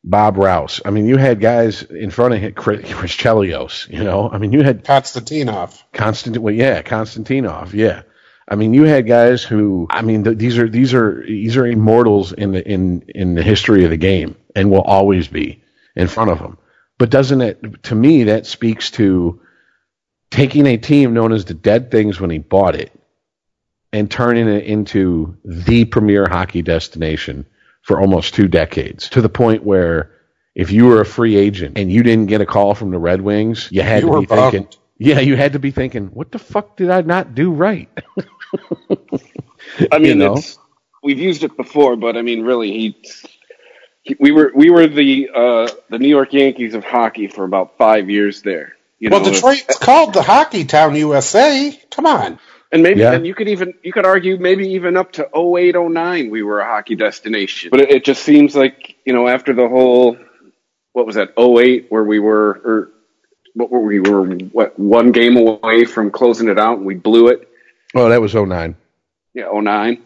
Bob 0.07 0.37
Rouse. 0.37 0.81
I 0.85 0.91
mean, 0.91 1.07
you 1.07 1.17
had 1.17 1.41
guys 1.41 1.81
in 1.81 2.11
front 2.11 2.35
of 2.35 2.39
him, 2.39 2.53
Chris 2.53 2.83
Chelios, 2.83 3.89
you 3.89 4.03
know, 4.03 4.29
I 4.29 4.37
mean, 4.37 4.53
you 4.53 4.61
had 4.61 4.85
Konstantinov. 4.85 5.81
Constant, 5.93 6.37
well, 6.37 6.53
yeah, 6.53 6.83
Konstantinov, 6.83 7.73
yeah. 7.73 8.03
I 8.47 8.53
mean, 8.53 8.75
you 8.75 8.83
had 8.83 9.07
guys 9.07 9.43
who, 9.43 9.87
I 9.89 10.03
mean, 10.03 10.23
th- 10.23 10.37
these 10.37 10.59
are, 10.59 10.69
these 10.69 10.93
are, 10.93 11.23
these 11.25 11.57
are 11.57 11.65
immortals 11.65 12.33
in 12.33 12.51
the, 12.51 12.63
in, 12.63 13.01
in 13.09 13.33
the 13.33 13.41
history 13.41 13.83
of 13.83 13.89
the 13.89 13.97
game 13.97 14.35
and 14.55 14.69
will 14.69 14.83
always 14.83 15.27
be 15.27 15.63
in 15.95 16.07
front 16.07 16.29
of 16.29 16.37
them. 16.37 16.59
But 16.99 17.09
doesn't 17.09 17.41
it, 17.41 17.83
to 17.85 17.95
me, 17.95 18.25
that 18.25 18.45
speaks 18.45 18.91
to 18.91 19.41
taking 20.29 20.67
a 20.67 20.77
team 20.77 21.15
known 21.15 21.33
as 21.33 21.45
the 21.45 21.55
Dead 21.55 21.89
Things 21.89 22.19
when 22.19 22.29
he 22.29 22.37
bought 22.37 22.75
it 22.75 22.91
and 23.91 24.11
turning 24.11 24.47
it 24.47 24.65
into 24.65 25.37
the 25.43 25.85
premier 25.85 26.27
hockey 26.29 26.61
destination 26.61 27.47
for 27.85 28.01
almost 28.01 28.35
two 28.35 28.49
decades 28.49 29.09
to 29.11 29.21
the 29.21 29.29
point 29.29 29.63
where 29.63 30.11
if 30.55 30.71
you 30.71 30.87
were 30.87 31.01
a 31.01 31.05
free 31.05 31.37
agent 31.37 31.77
and 31.77 31.91
you 31.91 32.03
didn't 32.03 32.27
get 32.27 32.41
a 32.41 32.47
call 32.47 32.75
from 32.75 32.91
the 32.91 32.99
Red 32.99 33.21
Wings, 33.21 33.69
you 33.71 33.83
had 33.83 34.01
You 34.01 34.07
to 34.07 34.13
were 34.13 34.21
be 34.21 34.27
thinking, 34.27 34.69
yeah, 34.99 35.19
you 35.21 35.37
had 35.37 35.53
to 35.53 35.59
be 35.59 35.71
thinking, 35.71 36.07
what 36.07 36.31
the 36.31 36.39
fuck 36.39 36.77
did 36.77 36.91
I 36.91 37.01
not 37.01 37.35
do 37.35 37.51
right? 37.53 37.89
I 39.91 39.99
mean, 39.99 40.19
know? 40.19 40.35
it's, 40.37 40.59
we've 41.03 41.19
used 41.19 41.43
it 41.43 41.57
before, 41.57 41.95
but 41.97 42.17
I 42.17 42.23
mean, 42.23 42.43
really, 42.43 42.71
he, 42.71 42.97
he 44.03 44.17
we 44.19 44.31
were 44.31 44.51
we 44.55 44.71
were 44.71 44.87
the 44.87 45.29
uh, 45.35 45.69
the 45.89 45.99
New 45.99 46.09
York 46.09 46.33
Yankees 46.33 46.75
of 46.75 46.83
hockey 46.85 47.27
for 47.27 47.45
about 47.45 47.77
five 47.77 48.09
years 48.09 48.41
there. 48.43 48.73
You 48.99 49.09
Well, 49.09 49.21
know, 49.21 49.25
Detroit's 49.31 49.77
called 49.79 50.13
the 50.13 50.23
Hockey 50.23 50.65
Town 50.65 50.95
USA. 50.95 51.79
Come 51.91 52.07
on. 52.07 52.39
And 52.75 52.83
maybe 52.83 52.99
Yeah. 52.99 53.13
and 53.13 53.25
you 53.25 53.33
could 53.33 53.47
even 53.47 53.73
you 53.83 53.93
could 53.93 54.05
argue 54.05 54.37
maybe 54.37 54.67
even 54.73 54.97
up 54.97 55.13
to 55.13 55.23
08, 55.33 55.75
09 55.77 56.29
we 56.29 56.43
were 56.43 56.59
a 56.59 56.65
hockey 56.65 56.95
destination. 56.95 57.69
But 57.71 57.79
it, 57.79 57.89
it 57.91 58.03
just 58.03 58.21
seems 58.23 58.53
like 58.55 58.97
you 59.05 59.13
know 59.13 59.29
after 59.29 59.53
the 59.53 59.67
whole 59.69 60.17
what 60.91 61.05
was 61.05 61.15
that 61.15 61.29
08 61.39 61.85
where 61.89 62.03
we 62.03 62.19
were 62.19 62.49
or 62.65 62.91
what 63.53 63.71
were 63.71 63.79
we 63.79 64.01
were 64.01 64.25
what 64.51 64.77
one 64.77 65.13
game 65.13 65.37
away 65.37 65.85
from 65.85 66.11
closing 66.11 66.49
it 66.49 66.59
out 66.59 66.77
and 66.77 66.85
we 66.85 66.95
blew 66.95 67.29
it. 67.29 67.47
oh, 67.95 68.09
that 68.09 68.19
was 68.21 68.33
09. 68.35 68.75
Yeah, 69.33 69.47
09. 69.53 70.01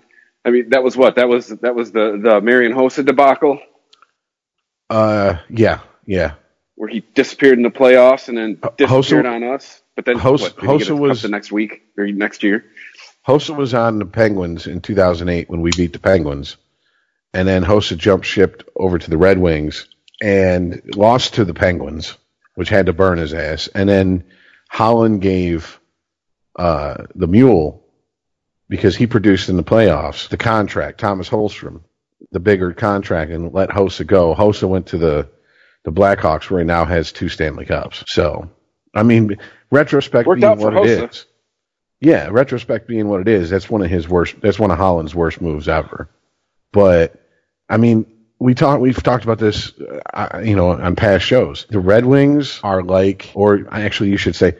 I 0.45 0.49
mean, 0.51 0.69
that 0.69 0.83
was 0.83 0.95
what? 0.95 1.15
That 1.15 1.27
was 1.27 1.47
that 1.47 1.73
was 1.73 1.91
the 1.91 2.19
the 2.21 2.39
Marian 2.39 2.73
Hossa 2.73 3.03
debacle 3.03 3.59
Uh, 4.91 5.37
yeah, 5.49 5.79
yeah. 6.05 6.33
where 6.75 6.89
he 6.89 6.99
disappeared 7.15 7.57
in 7.57 7.63
the 7.63 7.69
playoffs 7.71 8.29
and 8.29 8.37
then 8.37 8.53
disappeared 8.77 9.25
Hossa- 9.25 9.35
on 9.35 9.43
us. 9.43 9.81
But 9.99 10.05
then 10.05 10.17
Hossa- 10.17 10.39
what, 10.39 10.55
did 10.55 10.61
he 10.61 10.65
get 10.65 10.75
Hossa 10.75 10.79
his 10.79 10.87
cup 10.87 10.99
was- 10.99 11.21
the 11.23 11.27
next 11.27 11.51
week 11.51 11.81
or 11.97 12.07
next 12.07 12.41
year. 12.41 12.63
Hossa 13.27 13.53
was 13.53 13.73
on 13.73 13.99
the 13.99 14.05
Penguins 14.05 14.65
in 14.65 14.79
2008 14.79 15.49
when 15.49 15.59
we 15.59 15.71
beat 15.75 15.91
the 15.91 15.99
Penguins, 15.99 16.55
and 17.33 17.45
then 17.45 17.65
Hossa 17.65 17.97
jumped 17.97 18.25
shipped 18.25 18.63
over 18.77 18.97
to 18.97 19.09
the 19.09 19.17
Red 19.17 19.39
Wings 19.39 19.89
and 20.21 20.81
lost 20.95 21.33
to 21.33 21.43
the 21.43 21.53
Penguins, 21.53 22.15
which 22.55 22.69
had 22.69 22.85
to 22.85 22.93
burn 22.93 23.17
his 23.17 23.33
ass. 23.33 23.67
And 23.75 23.89
then 23.89 24.23
Holland 24.69 25.19
gave 25.19 25.81
uh, 26.55 27.03
the 27.13 27.27
Mule 27.27 27.83
because 28.69 28.95
he 28.95 29.05
produced 29.05 29.49
in 29.49 29.57
the 29.57 29.63
playoffs 29.63 30.29
the 30.29 30.37
contract, 30.37 31.01
Tomas 31.01 31.27
Holmstrom, 31.27 31.81
the 32.31 32.39
bigger 32.39 32.71
contract, 32.71 33.31
and 33.31 33.53
let 33.53 33.67
Hossa 33.67 34.07
go. 34.07 34.33
Hossa 34.33 34.65
went 34.65 34.87
to 34.87 34.97
the 34.97 35.27
the 35.83 35.91
Blackhawks 35.91 36.49
where 36.49 36.61
he 36.61 36.65
now 36.65 36.85
has 36.85 37.11
two 37.11 37.27
Stanley 37.27 37.65
Cups. 37.65 38.05
So, 38.07 38.49
I 38.93 39.03
mean, 39.03 39.37
retrospect 39.71 40.27
Worked 40.27 40.41
being 40.41 40.57
what 40.57 40.75
it 40.75 40.85
is. 40.85 41.25
Yeah, 42.01 42.29
retrospect 42.31 42.87
being 42.87 43.09
what 43.09 43.21
it 43.21 43.27
is, 43.27 43.49
that's 43.49 43.69
one 43.69 43.81
of 43.81 43.89
his 43.89 44.07
worst. 44.07 44.39
That's 44.41 44.57
one 44.59 44.71
of 44.71 44.77
Holland's 44.77 45.13
worst 45.13 45.41
moves 45.41 45.67
ever. 45.67 46.09
But 46.71 47.21
I 47.67 47.77
mean, 47.77 48.05
we 48.39 48.53
talked. 48.53 48.81
We've 48.81 49.01
talked 49.01 49.25
about 49.25 49.37
this, 49.37 49.73
uh, 50.13 50.41
you 50.43 50.55
know, 50.55 50.71
on 50.71 50.95
past 50.95 51.25
shows. 51.25 51.65
The 51.69 51.79
Red 51.79 52.05
Wings 52.05 52.61
are 52.63 52.81
like, 52.83 53.31
or 53.33 53.67
actually, 53.69 54.11
you 54.11 54.17
should 54.17 54.35
say, 54.35 54.55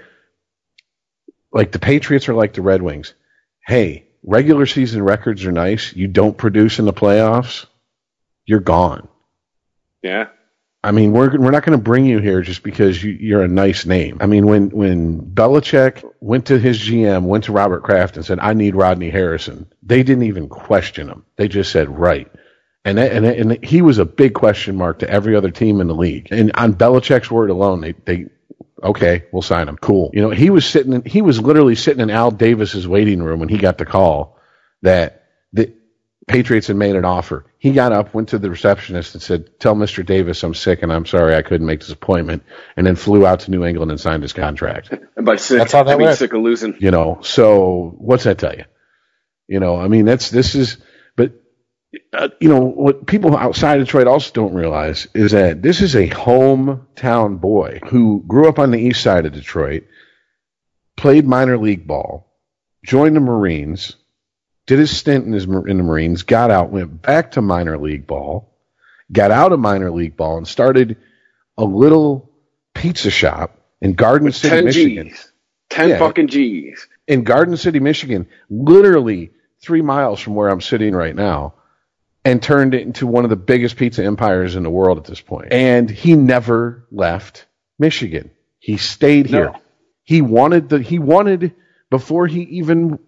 like 1.53 1.71
the 1.71 1.79
Patriots 1.79 2.27
are 2.27 2.33
like 2.33 2.53
the 2.53 2.61
Red 2.61 2.81
Wings. 2.81 3.13
Hey, 3.65 4.07
regular 4.23 4.65
season 4.65 5.01
records 5.01 5.45
are 5.45 5.51
nice. 5.51 5.95
You 5.95 6.07
don't 6.07 6.37
produce 6.37 6.79
in 6.79 6.85
the 6.85 6.93
playoffs, 6.93 7.65
you're 8.45 8.59
gone. 8.59 9.07
Yeah. 10.01 10.27
I 10.83 10.91
mean, 10.91 11.11
we're 11.11 11.37
we're 11.37 11.51
not 11.51 11.65
going 11.65 11.77
to 11.77 11.83
bring 11.83 12.05
you 12.05 12.19
here 12.19 12.41
just 12.41 12.63
because 12.63 13.03
you, 13.03 13.11
you're 13.11 13.43
a 13.43 13.49
nice 13.49 13.85
name. 13.85 14.17
I 14.21 14.27
mean, 14.27 14.45
when 14.47 14.69
when 14.69 15.19
Belichick 15.21 16.03
went 16.21 16.47
to 16.47 16.57
his 16.59 16.79
GM, 16.79 17.23
went 17.23 17.45
to 17.45 17.51
Robert 17.51 17.83
Kraft 17.83 18.15
and 18.15 18.25
said, 18.25 18.39
"I 18.39 18.53
need 18.53 18.75
Rodney 18.75 19.09
Harrison," 19.09 19.67
they 19.83 20.03
didn't 20.03 20.23
even 20.23 20.47
question 20.47 21.09
him. 21.09 21.25
They 21.35 21.49
just 21.49 21.71
said, 21.71 21.89
"Right." 21.89 22.31
And 22.85 22.97
and 22.97 23.25
and 23.25 23.63
he 23.63 23.81
was 23.81 23.97
a 23.97 24.05
big 24.05 24.33
question 24.33 24.77
mark 24.77 24.99
to 24.99 25.09
every 25.09 25.35
other 25.35 25.51
team 25.51 25.81
in 25.81 25.87
the 25.87 25.95
league. 25.95 26.29
And 26.31 26.51
on 26.55 26.75
Belichick's 26.75 27.29
word 27.29 27.49
alone, 27.49 27.81
they 27.81 27.91
they 28.05 28.27
okay, 28.81 29.25
we'll 29.33 29.41
sign 29.41 29.67
him. 29.67 29.75
Cool. 29.77 30.11
You 30.13 30.21
know, 30.21 30.29
he 30.29 30.49
was 30.49 30.65
sitting. 30.65 30.93
In, 30.93 31.03
he 31.03 31.21
was 31.21 31.41
literally 31.41 31.75
sitting 31.75 32.01
in 32.01 32.09
Al 32.09 32.31
Davis's 32.31 32.87
waiting 32.87 33.21
room 33.21 33.41
when 33.41 33.49
he 33.49 33.57
got 33.57 33.77
the 33.77 33.85
call 33.85 34.39
that 34.81 35.25
the 35.51 35.73
Patriots 36.25 36.67
had 36.67 36.77
made 36.77 36.95
an 36.95 37.03
offer. 37.03 37.45
He 37.61 37.73
got 37.73 37.91
up, 37.91 38.13
went 38.13 38.29
to 38.29 38.39
the 38.39 38.49
receptionist, 38.49 39.13
and 39.15 39.21
said, 39.21 39.59
"Tell 39.59 39.75
Mr. 39.75 40.05
Davis 40.05 40.41
I'm 40.43 40.53
sick 40.53 40.81
and 40.81 40.93
I'm 40.93 41.05
sorry 41.05 41.35
I 41.35 41.41
couldn't 41.41 41.67
make 41.67 41.81
this 41.81 41.91
appointment." 41.91 42.43
And 42.77 42.87
then 42.87 42.95
flew 42.95 43.25
out 43.25 43.41
to 43.41 43.51
New 43.51 43.65
England 43.65 43.91
and 43.91 43.99
signed 43.99 44.23
his 44.23 44.31
contract. 44.33 44.91
And 45.17 45.25
by 45.25 45.35
sick, 45.35 45.57
That's 45.57 45.73
how 45.73 45.83
that 45.83 45.95
I 45.95 45.97
mean 45.97 46.07
went. 46.07 46.17
sick 46.17 46.31
of 46.33 46.41
losing. 46.41 46.77
You 46.79 46.91
know, 46.91 47.19
so 47.21 47.93
what's 47.97 48.23
that 48.23 48.37
tell 48.37 48.55
you? 48.55 48.63
You 49.49 49.59
know, 49.59 49.75
I 49.75 49.89
mean, 49.89 50.05
that's 50.05 50.29
this 50.29 50.55
is, 50.55 50.77
but 51.17 51.33
uh, 52.13 52.29
you 52.39 52.47
know 52.47 52.61
what 52.61 53.05
people 53.05 53.35
outside 53.35 53.77
Detroit 53.79 54.07
also 54.07 54.31
don't 54.31 54.53
realize 54.53 55.07
is 55.13 55.31
that 55.31 55.61
this 55.61 55.81
is 55.81 55.95
a 55.95 56.07
hometown 56.07 57.41
boy 57.41 57.81
who 57.89 58.23
grew 58.25 58.47
up 58.47 58.59
on 58.59 58.71
the 58.71 58.79
east 58.79 59.01
side 59.03 59.25
of 59.25 59.33
Detroit, 59.33 59.83
played 60.95 61.27
minor 61.27 61.57
league 61.57 61.85
ball, 61.87 62.31
joined 62.85 63.15
the 63.15 63.19
Marines, 63.21 63.95
did 64.69 64.77
his 64.77 64.95
stint 64.95 65.25
in, 65.25 65.33
his, 65.33 65.45
in 65.45 65.77
the 65.77 65.83
Marines, 65.83 66.21
got 66.21 66.51
out, 66.51 66.69
went 66.69 67.01
back 67.01 67.31
to 67.31 67.41
minor 67.41 67.75
league 67.79 68.05
ball, 68.05 68.53
got 69.11 69.31
out 69.31 69.51
of 69.51 69.59
minor 69.59 69.89
league 69.89 70.15
ball, 70.15 70.37
and 70.37 70.47
started 70.47 70.95
a 71.57 71.63
little 71.63 72.29
pizza 72.75 73.09
shop 73.09 73.57
in 73.81 73.93
Garden 73.93 74.31
City, 74.31 74.55
Ten 74.55 74.65
Michigan 74.65 75.09
G's. 75.09 75.31
Ten 75.71 75.89
Yeah. 75.89 75.97
fucking 75.97 76.27
G's. 76.27 76.87
in 77.07 77.23
Garden 77.23 77.57
City, 77.57 77.79
Michigan, 77.79 78.27
literally 78.51 79.31
three 79.59 79.81
miles 79.81 80.19
from 80.19 80.35
where 80.35 80.49
I'm 80.49 80.61
sitting 80.61 80.93
right 80.93 81.15
now, 81.15 81.55
and 82.23 82.39
turned 82.39 82.75
it 82.75 82.83
into 82.83 83.07
one 83.07 83.23
of 83.23 83.31
the 83.31 83.35
biggest 83.35 83.75
pizza 83.75 84.05
empires 84.05 84.55
in 84.55 84.61
the 84.61 84.69
world 84.69 84.99
at 84.99 85.05
this 85.05 85.19
point. 85.19 85.51
And 85.51 85.89
he 85.89 86.13
never 86.13 86.85
left 86.91 87.47
Michigan. 87.79 88.29
He 88.59 88.77
stayed 88.77 89.25
here. 89.25 89.45
No. 89.45 89.61
He 90.03 90.21
wanted 90.21 90.69
the 90.69 90.79
he 90.79 90.99
wanted 90.99 91.55
before 91.89 92.27
he 92.27 92.41
even 92.41 92.99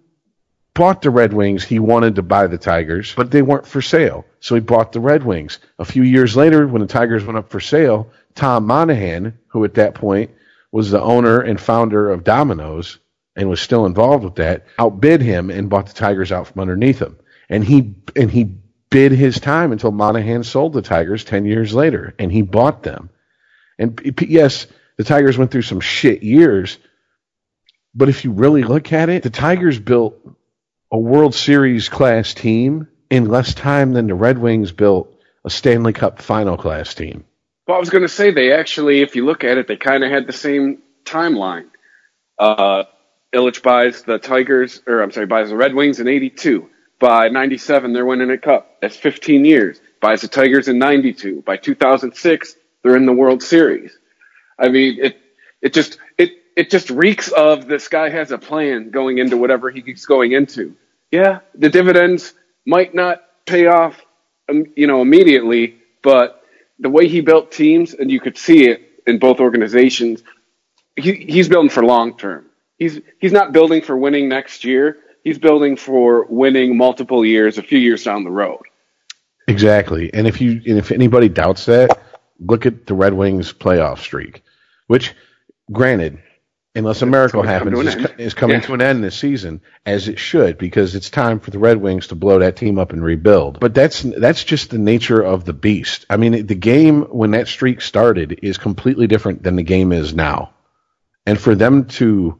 bought 0.73 1.01
the 1.01 1.09
Red 1.09 1.33
Wings, 1.33 1.63
he 1.63 1.79
wanted 1.79 2.15
to 2.15 2.21
buy 2.21 2.47
the 2.47 2.57
Tigers, 2.57 3.13
but 3.15 3.31
they 3.31 3.41
weren't 3.41 3.67
for 3.67 3.81
sale. 3.81 4.25
So 4.39 4.55
he 4.55 4.61
bought 4.61 4.91
the 4.91 4.99
Red 4.99 5.23
Wings. 5.23 5.59
A 5.79 5.85
few 5.85 6.03
years 6.03 6.35
later, 6.35 6.67
when 6.67 6.81
the 6.81 6.87
Tigers 6.87 7.25
went 7.25 7.37
up 7.37 7.49
for 7.49 7.59
sale, 7.59 8.11
Tom 8.35 8.65
Monaghan, 8.65 9.37
who 9.47 9.63
at 9.65 9.75
that 9.75 9.95
point 9.95 10.31
was 10.71 10.89
the 10.89 11.01
owner 11.01 11.41
and 11.41 11.59
founder 11.59 12.09
of 12.09 12.23
Domino's 12.23 12.99
and 13.35 13.49
was 13.49 13.61
still 13.61 13.85
involved 13.85 14.23
with 14.23 14.35
that, 14.35 14.65
outbid 14.79 15.21
him 15.21 15.49
and 15.49 15.69
bought 15.69 15.87
the 15.87 15.93
Tigers 15.93 16.31
out 16.31 16.47
from 16.47 16.61
underneath 16.61 16.99
him. 16.99 17.17
And 17.49 17.63
he 17.63 17.95
and 18.15 18.31
he 18.31 18.57
bid 18.89 19.11
his 19.11 19.39
time 19.39 19.71
until 19.71 19.91
Monaghan 19.91 20.43
sold 20.43 20.73
the 20.73 20.81
Tigers 20.81 21.23
10 21.23 21.45
years 21.45 21.73
later 21.73 22.13
and 22.19 22.31
he 22.31 22.41
bought 22.41 22.83
them. 22.83 23.09
And 23.79 24.15
yes, 24.27 24.67
the 24.97 25.03
Tigers 25.03 25.37
went 25.37 25.51
through 25.51 25.63
some 25.63 25.79
shit 25.79 26.23
years, 26.23 26.77
but 27.95 28.09
if 28.09 28.23
you 28.23 28.31
really 28.31 28.63
look 28.63 28.93
at 28.93 29.09
it, 29.09 29.23
the 29.23 29.29
Tigers 29.29 29.79
built 29.79 30.15
a 30.91 30.97
World 30.97 31.33
Series 31.33 31.89
class 31.89 32.33
team 32.33 32.87
in 33.09 33.25
less 33.25 33.53
time 33.53 33.93
than 33.93 34.07
the 34.07 34.15
Red 34.15 34.37
Wings 34.37 34.71
built 34.71 35.13
a 35.45 35.49
Stanley 35.49 35.93
Cup 35.93 36.21
final 36.21 36.57
class 36.57 36.93
team. 36.93 37.23
Well, 37.67 37.77
I 37.77 37.79
was 37.79 37.89
going 37.89 38.03
to 38.03 38.09
say 38.09 38.31
they 38.31 38.51
actually, 38.53 39.01
if 39.01 39.15
you 39.15 39.25
look 39.25 39.43
at 39.43 39.57
it, 39.57 39.67
they 39.67 39.77
kind 39.77 40.03
of 40.03 40.11
had 40.11 40.27
the 40.27 40.33
same 40.33 40.79
timeline. 41.05 41.69
Uh, 42.37 42.83
Ilitch 43.33 43.63
buys 43.63 44.01
the 44.03 44.17
Tigers, 44.17 44.81
or 44.85 45.01
I'm 45.01 45.11
sorry, 45.11 45.25
buys 45.25 45.49
the 45.49 45.55
Red 45.55 45.73
Wings 45.73 45.99
in 45.99 46.07
'82. 46.07 46.69
By 46.99 47.29
'97, 47.29 47.93
they're 47.93 48.05
winning 48.05 48.29
a 48.29 48.37
cup. 48.37 48.81
That's 48.81 48.97
15 48.97 49.45
years. 49.45 49.79
Buys 50.01 50.21
the 50.21 50.27
Tigers 50.27 50.67
in 50.67 50.79
'92. 50.79 51.43
By 51.43 51.57
2006, 51.57 52.55
they're 52.83 52.97
in 52.97 53.05
the 53.05 53.13
World 53.13 53.41
Series. 53.41 53.97
I 54.59 54.69
mean, 54.69 54.97
it 55.01 55.17
it 55.61 55.73
just 55.73 55.97
it 56.17 56.31
it 56.55 56.69
just 56.69 56.89
reeks 56.89 57.31
of 57.31 57.67
this 57.67 57.87
guy 57.87 58.09
has 58.09 58.31
a 58.31 58.37
plan 58.37 58.89
going 58.89 59.17
into 59.17 59.37
whatever 59.37 59.69
he's 59.69 60.05
going 60.05 60.33
into. 60.33 60.75
Yeah, 61.11 61.39
the 61.55 61.69
dividends 61.69 62.33
might 62.65 62.95
not 62.95 63.21
pay 63.45 63.67
off, 63.67 64.01
um, 64.49 64.65
you 64.75 64.87
know, 64.87 65.01
immediately, 65.01 65.77
but 66.01 66.43
the 66.79 66.89
way 66.89 67.07
he 67.07 67.21
built 67.21 67.51
teams, 67.51 67.93
and 67.93 68.09
you 68.09 68.19
could 68.19 68.37
see 68.37 68.69
it 68.69 68.81
in 69.05 69.19
both 69.19 69.39
organizations, 69.39 70.23
he, 70.95 71.13
he's 71.13 71.49
building 71.49 71.69
for 71.69 71.83
long 71.83 72.17
term. 72.17 72.45
He's 72.77 72.99
he's 73.19 73.31
not 73.31 73.51
building 73.51 73.81
for 73.81 73.95
winning 73.95 74.29
next 74.29 74.63
year. 74.63 74.97
He's 75.23 75.37
building 75.37 75.75
for 75.75 76.25
winning 76.25 76.77
multiple 76.77 77.23
years, 77.23 77.57
a 77.57 77.63
few 77.63 77.77
years 77.77 78.03
down 78.03 78.23
the 78.23 78.31
road. 78.31 78.61
Exactly. 79.47 80.11
And 80.13 80.27
if 80.27 80.41
you 80.41 80.61
and 80.65 80.77
if 80.77 80.91
anybody 80.91 81.29
doubts 81.29 81.65
that, 81.65 81.99
look 82.39 82.65
at 82.65 82.87
the 82.87 82.93
Red 82.93 83.13
Wings 83.13 83.53
playoff 83.53 83.99
streak, 83.99 84.43
which 84.87 85.13
granted, 85.71 86.19
unless 86.75 87.01
a 87.01 87.05
miracle 87.05 87.43
happens, 87.43 87.77
is, 87.79 87.93
to 87.95 87.99
an 87.99 88.05
co- 88.05 88.11
end. 88.11 88.19
is 88.21 88.33
coming 88.33 88.55
Yeah. 88.57 88.61
to 88.67 88.73
an 88.73 88.81
end 88.81 89.03
this 89.03 89.17
season, 89.17 89.61
as 89.85 90.07
it 90.07 90.19
should, 90.19 90.57
because 90.57 90.95
it's 90.95 91.09
time 91.09 91.39
for 91.39 91.51
the 91.51 91.59
Red 91.59 91.77
Wings 91.77 92.07
to 92.07 92.15
blow 92.15 92.39
that 92.39 92.55
team 92.55 92.79
up 92.79 92.93
and 92.93 93.03
rebuild. 93.03 93.59
But 93.59 93.73
that's 93.73 94.01
that's 94.01 94.43
just 94.43 94.69
the 94.69 94.77
nature 94.77 95.21
of 95.21 95.45
the 95.45 95.53
beast. 95.53 96.05
I 96.09 96.17
mean, 96.17 96.45
the 96.45 96.55
game 96.55 97.01
when 97.03 97.31
that 97.31 97.47
streak 97.47 97.81
started 97.81 98.39
is 98.43 98.57
completely 98.57 99.07
different 99.07 99.43
than 99.43 99.55
the 99.55 99.63
game 99.63 99.91
is 99.91 100.13
now. 100.13 100.51
And 101.25 101.39
for 101.39 101.53
them 101.55 101.85
to 101.85 102.39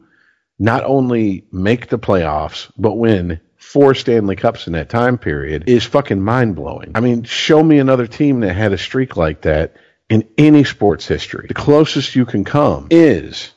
not 0.58 0.84
only 0.84 1.44
make 1.52 1.88
the 1.88 1.98
playoffs, 1.98 2.70
but 2.76 2.94
win 2.94 3.40
four 3.56 3.94
Stanley 3.94 4.36
Cups 4.36 4.66
in 4.66 4.72
that 4.72 4.88
time 4.88 5.18
period 5.18 5.64
is 5.68 5.84
fucking 5.84 6.20
mind 6.20 6.56
blowing. 6.56 6.92
I 6.94 7.00
mean, 7.00 7.22
show 7.22 7.62
me 7.62 7.78
another 7.78 8.06
team 8.08 8.40
that 8.40 8.54
had 8.54 8.72
a 8.72 8.78
streak 8.78 9.16
like 9.16 9.42
that 9.42 9.76
in 10.10 10.28
any 10.36 10.64
sports 10.64 11.06
history. 11.06 11.46
The 11.46 11.54
closest 11.54 12.16
you 12.16 12.26
can 12.26 12.44
come 12.44 12.88
is 12.90 13.51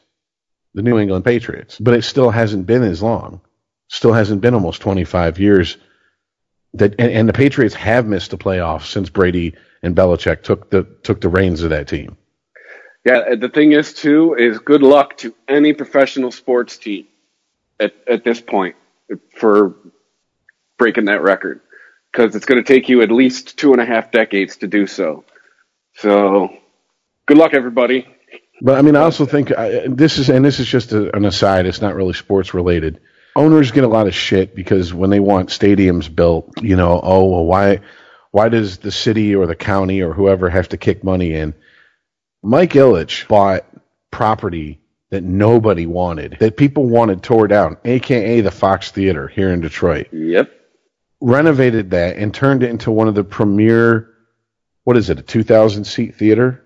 the 0.76 0.84
New 0.84 0.99
England 0.99 1.26
Patriots, 1.26 1.80
but 1.80 1.95
it 1.95 2.03
still 2.03 2.30
hasn't 2.30 2.67
been 2.67 2.84
as 2.84 3.01
long. 3.01 3.41
Still 3.88 4.13
hasn't 4.13 4.41
been 4.41 4.53
almost 4.53 4.82
25 4.82 5.39
years 5.39 5.78
that, 6.73 6.95
and, 6.99 7.11
and 7.11 7.30
the 7.30 7.34
Patriots 7.34 7.73
have 7.76 8.05
missed 8.05 8.32
the 8.32 8.38
playoffs 8.38 8.88
since 8.88 9.09
Brady 9.09 9.55
and 9.82 9.95
Belichick 9.95 10.43
took 10.43 10.69
the 10.69 10.84
took 11.03 11.21
the 11.21 11.30
reins 11.30 11.63
of 11.63 11.69
that 11.69 11.88
team. 11.88 12.17
Yeah, 13.05 13.36
the 13.36 13.49
thing 13.49 13.71
is 13.71 13.93
too 13.93 14.36
is 14.36 14.59
good 14.59 14.84
luck 14.84 15.17
to 15.17 15.34
any 15.47 15.73
professional 15.73 16.32
sports 16.32 16.78
team 16.78 17.07
at 17.80 17.93
at 18.07 18.23
this 18.26 18.41
point 18.41 18.76
for 19.38 19.76
breaking 20.78 21.05
that 21.05 21.21
record 21.21 21.61
because 22.11 22.36
it's 22.36 22.45
going 22.45 22.61
to 22.61 22.67
take 22.67 22.89
you 22.89 23.01
at 23.01 23.11
least 23.11 23.57
two 23.57 23.71
and 23.71 23.82
a 23.82 23.86
half 23.86 24.11
decades 24.11 24.57
to 24.57 24.67
do 24.67 24.88
so. 24.88 25.23
So, 25.97 26.57
good 27.26 27.38
luck, 27.38 27.53
everybody. 27.53 28.07
But 28.62 28.78
I 28.78 28.82
mean, 28.82 28.95
I 28.95 29.01
also 29.01 29.26
think 29.26 29.56
I, 29.58 29.88
this 29.88 30.18
is, 30.18 30.30
and 30.30 30.43
this 30.43 30.60
is 30.60 30.68
just 30.68 30.91
a, 30.91 31.16
an 31.16 31.26
aside. 31.26 31.66
It's 31.66 31.82
not 31.82 31.95
really 31.95 32.14
sports 32.14 32.53
related. 32.53 33.01
Owners 33.36 33.72
get 33.72 33.84
a 33.84 33.89
lot 33.89 34.08
of 34.08 34.16
shit 34.16 34.56
because 34.56 34.93
when 34.93 35.10
they 35.10 35.20
want 35.20 35.49
stadiums 35.49 36.14
built, 36.14 36.62
you 36.62 36.78
know, 36.78 36.99
oh 37.03 37.26
well, 37.26 37.45
why, 37.45 37.82
why 38.32 38.49
does 38.49 38.78
the 38.78 38.91
city 38.91 39.36
or 39.36 39.45
the 39.45 39.56
county 39.56 40.01
or 40.01 40.14
whoever 40.14 40.49
have 40.49 40.70
to 40.70 40.78
kick 40.78 41.03
money 41.03 41.34
in? 41.34 41.53
Mike 42.41 42.74
Ilitch 42.74 43.28
bought 43.28 43.66
property 44.12 44.80
that 45.10 45.24
nobody 45.24 45.86
wanted, 45.86 46.38
that 46.39 46.58
people 46.58 46.88
wanted 46.88 47.24
tore 47.24 47.47
down, 47.47 47.78
aka 47.86 48.41
the 48.41 48.51
Fox 48.51 48.91
Theater 48.91 49.28
here 49.28 49.51
in 49.51 49.62
Detroit. 49.62 50.08
Yep. 50.12 50.51
Renovated 51.22 51.91
that 51.91 52.18
and 52.18 52.34
turned 52.34 52.64
it 52.64 52.70
into 52.70 52.91
one 52.91 53.08
of 53.08 53.16
the 53.16 53.24
premier, 53.24 54.10
what 54.84 54.97
is 54.97 55.10
it, 55.10 55.20
a 55.20 55.22
2,000 55.22 55.86
seat 55.86 56.16
theater? 56.16 56.64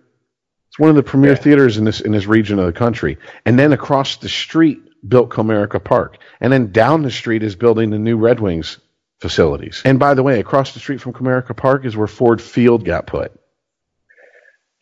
One 0.79 0.89
of 0.89 0.95
the 0.95 1.03
premier 1.03 1.31
yeah. 1.31 1.37
theaters 1.37 1.77
in 1.77 1.83
this 1.83 1.99
in 1.99 2.11
this 2.13 2.25
region 2.25 2.57
of 2.57 2.65
the 2.65 2.73
country. 2.73 3.17
And 3.45 3.59
then 3.59 3.73
across 3.73 4.15
the 4.15 4.29
street 4.29 4.79
built 5.07 5.29
Comerica 5.29 5.83
Park. 5.83 6.17
And 6.39 6.51
then 6.51 6.71
down 6.71 7.03
the 7.03 7.11
street 7.11 7.43
is 7.43 7.55
building 7.55 7.89
the 7.89 7.99
new 7.99 8.17
Red 8.17 8.39
Wings 8.39 8.77
facilities. 9.19 9.81
And 9.83 9.99
by 9.99 10.13
the 10.13 10.23
way, 10.23 10.39
across 10.39 10.73
the 10.73 10.79
street 10.79 11.01
from 11.01 11.13
Comerica 11.13 11.55
Park 11.55 11.85
is 11.85 11.97
where 11.97 12.07
Ford 12.07 12.41
Field 12.41 12.85
got 12.85 13.07
put. 13.07 13.37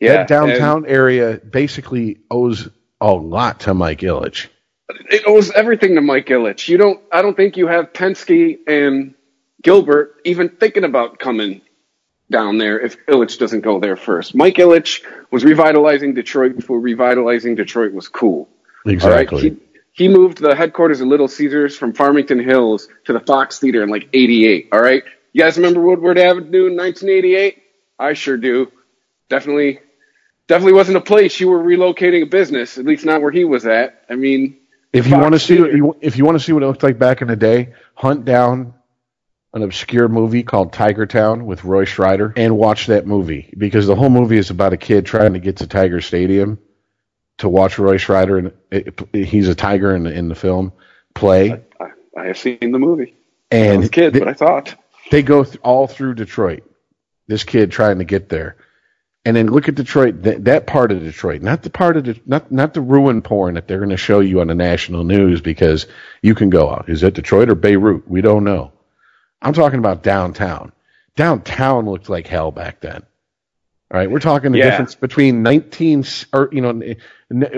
Yeah, 0.00 0.18
that 0.18 0.28
downtown 0.28 0.86
area 0.86 1.38
basically 1.38 2.20
owes 2.30 2.68
a 3.00 3.12
lot 3.12 3.60
to 3.60 3.74
Mike 3.74 4.00
Ilitch. 4.00 4.46
It 5.10 5.24
owes 5.26 5.50
everything 5.50 5.96
to 5.96 6.00
Mike 6.00 6.26
Ilitch. 6.26 6.68
You 6.68 6.78
don't. 6.78 7.00
I 7.10 7.22
don't 7.22 7.36
think 7.36 7.56
you 7.56 7.66
have 7.66 7.92
Penske 7.92 8.58
and 8.68 9.14
Gilbert 9.62 10.20
even 10.24 10.48
thinking 10.48 10.84
about 10.84 11.18
coming 11.18 11.62
down 12.30 12.58
there 12.58 12.78
if 12.78 13.04
Ilitch 13.06 13.38
doesn't 13.38 13.60
go 13.60 13.80
there 13.80 13.96
first. 13.96 14.34
Mike 14.34 14.56
Ilitch 14.56 15.02
was 15.30 15.44
revitalizing 15.44 16.14
Detroit 16.14 16.56
before 16.56 16.80
revitalizing 16.80 17.54
Detroit 17.54 17.92
was 17.92 18.08
cool. 18.08 18.48
Exactly. 18.86 19.50
He, 19.50 19.56
he 19.92 20.08
moved 20.08 20.38
the 20.38 20.54
headquarters 20.54 21.00
of 21.00 21.08
Little 21.08 21.28
Caesars 21.28 21.76
from 21.76 21.92
Farmington 21.92 22.38
Hills 22.38 22.88
to 23.04 23.12
the 23.12 23.20
Fox 23.20 23.58
Theater 23.58 23.82
in 23.82 23.88
like 23.88 24.08
88. 24.12 24.68
All 24.72 24.80
right. 24.80 25.02
You 25.32 25.42
guys 25.42 25.56
remember 25.56 25.80
Woodward 25.80 26.18
Avenue 26.18 26.66
in 26.66 26.76
1988? 26.76 27.62
I 27.98 28.12
sure 28.12 28.36
do. 28.36 28.70
Definitely, 29.28 29.80
definitely 30.46 30.72
wasn't 30.72 30.96
a 30.96 31.02
place 31.02 31.38
you 31.40 31.48
were 31.48 31.62
relocating 31.62 32.22
a 32.22 32.26
business, 32.26 32.78
at 32.78 32.84
least 32.84 33.04
not 33.04 33.20
where 33.20 33.30
he 33.30 33.44
was 33.44 33.66
at. 33.66 34.04
I 34.08 34.14
mean, 34.14 34.56
if 34.92 35.06
you 35.06 35.18
want 35.18 35.34
to 35.34 35.38
see 35.38 35.56
if 36.00 36.16
you 36.16 36.24
want 36.24 36.38
to 36.38 36.44
see 36.44 36.52
what 36.52 36.62
it 36.62 36.66
looked 36.66 36.82
like 36.82 36.98
back 36.98 37.20
in 37.20 37.28
the 37.28 37.36
day, 37.36 37.74
hunt 37.94 38.24
down 38.24 38.72
an 39.54 39.62
obscure 39.62 40.08
movie 40.08 40.42
called 40.42 40.72
Tiger 40.72 41.06
Town 41.06 41.46
with 41.46 41.64
Roy 41.64 41.84
Scheider 41.84 42.32
and 42.36 42.56
watch 42.56 42.86
that 42.86 43.06
movie 43.06 43.52
because 43.56 43.86
the 43.86 43.94
whole 43.94 44.10
movie 44.10 44.36
is 44.36 44.50
about 44.50 44.72
a 44.72 44.76
kid 44.76 45.06
trying 45.06 45.32
to 45.32 45.38
get 45.38 45.56
to 45.58 45.66
Tiger 45.66 46.00
Stadium 46.00 46.58
to 47.38 47.48
watch 47.48 47.78
Roy 47.78 47.96
Scheider 47.96 48.38
and 48.38 48.52
it, 48.70 49.00
it, 49.12 49.24
he's 49.24 49.48
a 49.48 49.54
tiger 49.54 49.94
in, 49.94 50.06
in 50.06 50.28
the 50.28 50.34
film 50.34 50.72
play. 51.14 51.52
I, 51.52 51.84
I, 51.84 51.90
I, 52.16 52.26
have 52.26 52.38
seen 52.38 52.58
the 52.60 52.78
movie. 52.78 53.16
And 53.50 53.74
I 53.74 53.76
was 53.78 53.86
a 53.86 53.90
kid, 53.90 54.12
they, 54.12 54.18
but 54.18 54.28
I 54.28 54.34
thought 54.34 54.74
they 55.10 55.22
go 55.22 55.44
th- 55.44 55.58
all 55.62 55.86
through 55.86 56.14
Detroit. 56.14 56.64
This 57.26 57.44
kid 57.44 57.70
trying 57.70 57.98
to 57.98 58.04
get 58.04 58.28
there, 58.28 58.56
and 59.24 59.36
then 59.36 59.48
look 59.48 59.68
at 59.68 59.74
Detroit. 59.74 60.22
Th- 60.22 60.38
that 60.38 60.66
part 60.66 60.92
of 60.92 61.00
Detroit, 61.00 61.42
not 61.42 61.62
the 61.62 61.68
part 61.68 61.98
of 61.98 62.04
the 62.04 62.20
not 62.24 62.50
not 62.50 62.72
the 62.72 62.80
ruin 62.80 63.20
porn 63.20 63.54
that 63.54 63.68
they're 63.68 63.78
going 63.78 63.90
to 63.90 63.98
show 63.98 64.20
you 64.20 64.40
on 64.40 64.46
the 64.46 64.54
national 64.54 65.04
news 65.04 65.42
because 65.42 65.86
you 66.22 66.34
can 66.34 66.48
go 66.48 66.70
out. 66.70 66.88
Is 66.88 67.02
it 67.02 67.14
Detroit 67.14 67.50
or 67.50 67.54
Beirut? 67.54 68.08
We 68.08 68.22
don't 68.22 68.44
know. 68.44 68.72
I'm 69.40 69.52
talking 69.52 69.78
about 69.78 70.02
downtown. 70.02 70.72
Downtown 71.16 71.86
looked 71.86 72.08
like 72.08 72.26
hell 72.26 72.50
back 72.50 72.80
then. 72.80 73.02
All 73.90 73.98
right, 73.98 74.10
we're 74.10 74.20
talking 74.20 74.52
the 74.52 74.58
yeah. 74.58 74.70
difference 74.70 74.94
between 74.94 75.42
19 75.42 76.04
or 76.34 76.50
you 76.52 76.60
know 76.60 76.82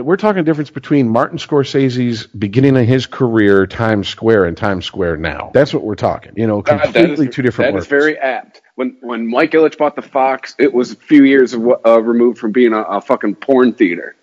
we're 0.01 0.17
talking 0.17 0.37
the 0.37 0.45
difference 0.45 0.71
between 0.71 1.09
Martin 1.09 1.39
Scorsese's 1.39 2.29
beginning 2.29 2.77
of 2.77 2.87
his 2.87 3.07
career 3.07 3.67
Times 3.67 4.07
Square 4.07 4.45
and 4.45 4.57
Times 4.57 4.85
Square 4.85 5.17
now. 5.17 5.51
That's 5.53 5.75
what 5.75 5.83
we're 5.83 5.97
talking. 5.97 6.33
You 6.37 6.47
know, 6.47 6.63
completely 6.63 7.27
is, 7.27 7.35
two 7.35 7.43
different. 7.43 7.75
That 7.75 7.79
is 7.81 7.89
very 7.89 8.17
apt. 8.17 8.63
When 8.77 8.97
when 9.01 9.29
Mike 9.29 9.51
Ilitch 9.51 9.77
bought 9.77 9.97
the 9.97 10.03
Fox, 10.03 10.55
it 10.57 10.73
was 10.73 10.93
a 10.93 10.97
few 10.97 11.25
years 11.25 11.53
of, 11.53 11.67
uh, 11.85 12.01
removed 12.01 12.39
from 12.39 12.53
being 12.53 12.75
a, 12.75 12.83
a, 12.83 13.01
fucking 13.01 13.35
porn 13.35 13.73
theater. 13.73 14.15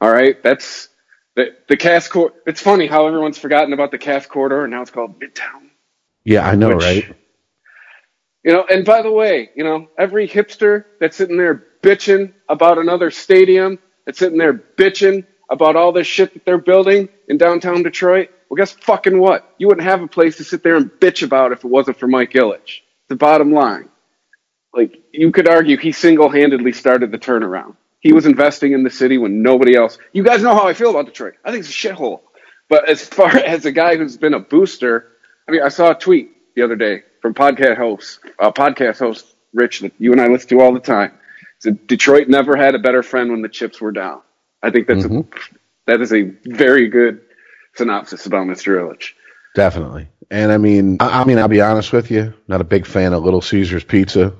All 0.00 0.10
right, 0.10 0.42
that's 0.42 0.88
the 1.36 1.54
the 1.68 1.76
Cass 1.76 2.08
Court. 2.08 2.34
It's 2.44 2.60
funny 2.60 2.88
how 2.88 3.06
everyone's 3.06 3.38
forgotten 3.38 3.72
about 3.72 3.92
the 3.92 3.98
Cass 3.98 4.26
Corridor, 4.26 4.64
and 4.64 4.72
now 4.72 4.82
it's 4.82 4.90
called 4.90 5.20
Midtown. 5.20 5.65
Yeah, 6.26 6.46
I 6.48 6.56
know, 6.56 6.74
which, 6.74 6.82
right? 6.82 7.16
You 8.44 8.52
know, 8.52 8.66
and 8.70 8.84
by 8.84 9.02
the 9.02 9.10
way, 9.12 9.50
you 9.56 9.64
know, 9.64 9.88
every 9.98 10.28
hipster 10.28 10.84
that's 11.00 11.16
sitting 11.16 11.36
there 11.36 11.64
bitching 11.82 12.34
about 12.48 12.78
another 12.78 13.10
stadium, 13.10 13.78
that's 14.06 14.18
sitting 14.18 14.38
there 14.38 14.54
bitching 14.54 15.26
about 15.50 15.76
all 15.76 15.92
this 15.92 16.06
shit 16.06 16.34
that 16.34 16.44
they're 16.46 16.58
building 16.58 17.08
in 17.28 17.38
downtown 17.38 17.82
Detroit, 17.84 18.30
well, 18.50 18.56
guess 18.56 18.72
fucking 18.72 19.18
what? 19.18 19.52
You 19.58 19.68
wouldn't 19.68 19.86
have 19.86 20.02
a 20.02 20.08
place 20.08 20.38
to 20.38 20.44
sit 20.44 20.62
there 20.62 20.76
and 20.76 20.90
bitch 20.90 21.22
about 21.24 21.52
if 21.52 21.64
it 21.64 21.68
wasn't 21.68 21.98
for 21.98 22.08
Mike 22.08 22.32
Ilitch. 22.32 22.80
The 23.08 23.16
bottom 23.16 23.52
line. 23.52 23.88
Like, 24.74 25.02
you 25.12 25.32
could 25.32 25.48
argue 25.48 25.76
he 25.78 25.92
single 25.92 26.30
handedly 26.30 26.72
started 26.72 27.12
the 27.12 27.18
turnaround. 27.18 27.76
He 28.00 28.12
was 28.12 28.26
investing 28.26 28.72
in 28.72 28.84
the 28.84 28.90
city 28.90 29.18
when 29.18 29.42
nobody 29.42 29.76
else. 29.76 29.98
You 30.12 30.24
guys 30.24 30.42
know 30.42 30.54
how 30.54 30.68
I 30.68 30.74
feel 30.74 30.90
about 30.90 31.06
Detroit. 31.06 31.34
I 31.44 31.50
think 31.50 31.64
it's 31.64 31.70
a 31.70 31.72
shithole. 31.88 32.20
But 32.68 32.88
as 32.88 33.04
far 33.04 33.28
as 33.36 33.66
a 33.66 33.72
guy 33.72 33.96
who's 33.96 34.16
been 34.16 34.34
a 34.34 34.40
booster, 34.40 35.08
I 35.48 35.52
mean, 35.52 35.62
I 35.62 35.68
saw 35.68 35.92
a 35.92 35.94
tweet 35.94 36.54
the 36.54 36.62
other 36.62 36.76
day 36.76 37.02
from 37.22 37.34
podcast 37.34 37.76
host, 37.76 38.20
uh, 38.38 38.50
podcast 38.50 38.98
host 38.98 39.26
Rich 39.52 39.80
that 39.80 39.92
you 39.98 40.12
and 40.12 40.20
I 40.20 40.26
listen 40.26 40.48
to 40.50 40.60
all 40.60 40.72
the 40.72 40.80
time. 40.80 41.12
Said 41.60 41.86
Detroit 41.86 42.28
never 42.28 42.56
had 42.56 42.74
a 42.74 42.78
better 42.78 43.02
friend 43.02 43.30
when 43.30 43.42
the 43.42 43.48
chips 43.48 43.80
were 43.80 43.92
down. 43.92 44.20
I 44.62 44.70
think 44.70 44.86
that's 44.86 45.04
mm-hmm. 45.04 45.18
a, 45.18 45.40
that 45.86 46.00
is 46.00 46.12
a 46.12 46.22
very 46.44 46.88
good 46.88 47.22
synopsis 47.74 48.26
about 48.26 48.46
Mr. 48.46 48.76
Ilitch. 48.76 49.12
Definitely, 49.54 50.08
and 50.30 50.52
I 50.52 50.58
mean, 50.58 50.98
I, 51.00 51.22
I, 51.22 51.24
mean, 51.24 51.38
I'll 51.38 51.48
be 51.48 51.62
honest 51.62 51.92
with 51.92 52.10
you, 52.10 52.34
not 52.46 52.60
a 52.60 52.64
big 52.64 52.84
fan 52.86 53.14
of 53.14 53.22
Little 53.22 53.40
Caesars 53.40 53.84
pizza, 53.84 54.34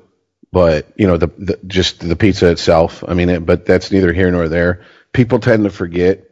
but 0.53 0.93
you 0.97 1.07
know, 1.07 1.17
the, 1.17 1.29
the 1.39 1.59
just 1.67 2.07
the 2.07 2.17
pizza 2.17 2.51
itself. 2.51 3.03
I 3.07 3.15
mean, 3.15 3.31
it, 3.31 3.47
but 3.47 3.65
that's 3.65 3.91
neither 3.91 4.13
here 4.13 4.31
nor 4.31 4.49
there. 4.49 4.85
People 5.13 5.39
tend 5.39 5.65
to 5.65 5.71
forget 5.71 6.25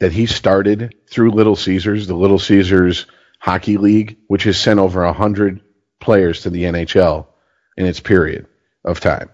that 0.00 0.10
he 0.10 0.26
started 0.26 0.94
through 1.08 1.30
Little 1.30 1.54
Caesars, 1.54 2.08
the 2.08 2.16
Little 2.16 2.40
Caesars 2.40 3.06
Hockey 3.44 3.76
League, 3.76 4.16
which 4.26 4.44
has 4.44 4.58
sent 4.58 4.80
over 4.80 5.04
a 5.04 5.12
hundred 5.12 5.60
players 6.00 6.40
to 6.40 6.50
the 6.50 6.62
NHL 6.62 7.26
in 7.76 7.84
its 7.84 8.00
period 8.00 8.46
of 8.86 9.00
time. 9.00 9.28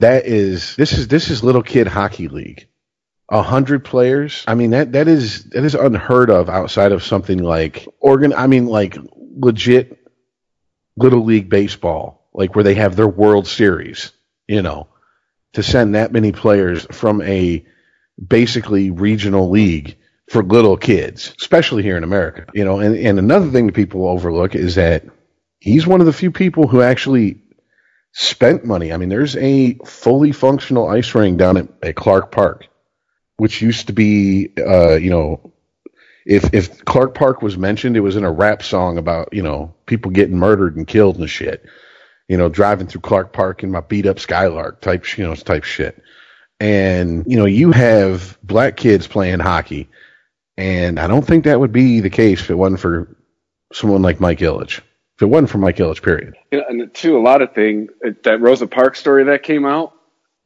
That 0.00 0.26
is 0.26 0.74
this 0.74 0.92
is 0.92 1.06
this 1.06 1.30
is 1.30 1.44
little 1.44 1.62
kid 1.62 1.86
hockey 1.86 2.26
league. 2.26 2.66
A 3.28 3.42
hundred 3.42 3.84
players. 3.84 4.42
I 4.48 4.56
mean 4.56 4.70
that 4.70 4.90
that 4.92 5.06
is 5.06 5.44
that 5.50 5.62
is 5.62 5.76
unheard 5.76 6.28
of 6.28 6.48
outside 6.48 6.90
of 6.90 7.04
something 7.04 7.38
like 7.38 7.86
organ. 8.00 8.32
I 8.32 8.48
mean 8.48 8.66
like 8.66 8.98
legit 9.36 9.96
little 10.96 11.24
league 11.24 11.48
baseball, 11.48 12.28
like 12.34 12.56
where 12.56 12.64
they 12.64 12.74
have 12.74 12.96
their 12.96 13.06
World 13.06 13.46
Series. 13.46 14.10
You 14.48 14.62
know, 14.62 14.88
to 15.52 15.62
send 15.62 15.94
that 15.94 16.10
many 16.10 16.32
players 16.32 16.84
from 16.90 17.22
a 17.22 17.64
basically 18.20 18.90
regional 18.90 19.50
league 19.50 19.98
for 20.28 20.42
little 20.42 20.76
kids, 20.76 21.34
especially 21.38 21.82
here 21.82 21.96
in 21.96 22.04
America. 22.04 22.46
You 22.54 22.64
know, 22.64 22.80
and, 22.80 22.96
and 22.96 23.18
another 23.18 23.50
thing 23.50 23.66
that 23.66 23.74
people 23.74 24.08
overlook 24.08 24.54
is 24.54 24.74
that 24.74 25.04
he's 25.60 25.86
one 25.86 26.00
of 26.00 26.06
the 26.06 26.12
few 26.12 26.30
people 26.30 26.66
who 26.66 26.82
actually 26.82 27.40
spent 28.12 28.64
money. 28.64 28.92
I 28.92 28.96
mean, 28.96 29.08
there's 29.08 29.36
a 29.36 29.74
fully 29.84 30.32
functional 30.32 30.88
ice 30.88 31.14
ring 31.14 31.36
down 31.36 31.56
at, 31.56 31.68
at 31.82 31.96
Clark 31.96 32.32
Park, 32.32 32.66
which 33.36 33.62
used 33.62 33.86
to 33.88 33.92
be, 33.92 34.52
uh, 34.58 34.94
you 34.94 35.10
know, 35.10 35.52
if 36.24 36.52
if 36.52 36.84
Clark 36.84 37.14
Park 37.14 37.40
was 37.40 37.56
mentioned, 37.56 37.96
it 37.96 38.00
was 38.00 38.16
in 38.16 38.24
a 38.24 38.32
rap 38.32 38.62
song 38.62 38.98
about 38.98 39.28
you 39.32 39.42
know 39.42 39.72
people 39.86 40.10
getting 40.10 40.36
murdered 40.36 40.76
and 40.76 40.86
killed 40.86 41.18
and 41.18 41.30
shit. 41.30 41.64
You 42.28 42.36
know, 42.36 42.48
driving 42.48 42.88
through 42.88 43.02
Clark 43.02 43.32
Park 43.32 43.62
in 43.62 43.70
my 43.70 43.80
beat 43.80 44.06
up 44.06 44.18
Skylark 44.18 44.80
type, 44.80 45.16
you 45.16 45.24
know, 45.24 45.36
type 45.36 45.62
shit. 45.62 46.02
And 46.58 47.24
you 47.28 47.36
know, 47.36 47.44
you 47.44 47.70
have 47.70 48.36
black 48.42 48.76
kids 48.76 49.06
playing 49.06 49.38
hockey 49.38 49.88
And 50.56 50.98
I 50.98 51.06
don't 51.06 51.26
think 51.26 51.44
that 51.44 51.60
would 51.60 51.72
be 51.72 52.00
the 52.00 52.10
case 52.10 52.40
if 52.40 52.50
it 52.50 52.54
wasn't 52.54 52.80
for 52.80 53.16
someone 53.72 54.02
like 54.02 54.20
Mike 54.20 54.38
Ilitch. 54.38 54.78
If 55.16 55.22
it 55.22 55.26
wasn't 55.26 55.50
for 55.50 55.58
Mike 55.58 55.76
Ilitch, 55.76 56.02
period. 56.02 56.34
You 56.50 56.58
know, 56.58 56.64
and 56.68 56.94
too, 56.94 57.18
a 57.18 57.20
lot 57.20 57.42
of 57.42 57.52
things 57.52 57.90
that 58.24 58.40
Rosa 58.40 58.66
Parks 58.66 58.98
story 58.98 59.24
that 59.24 59.42
came 59.42 59.64
out. 59.64 59.92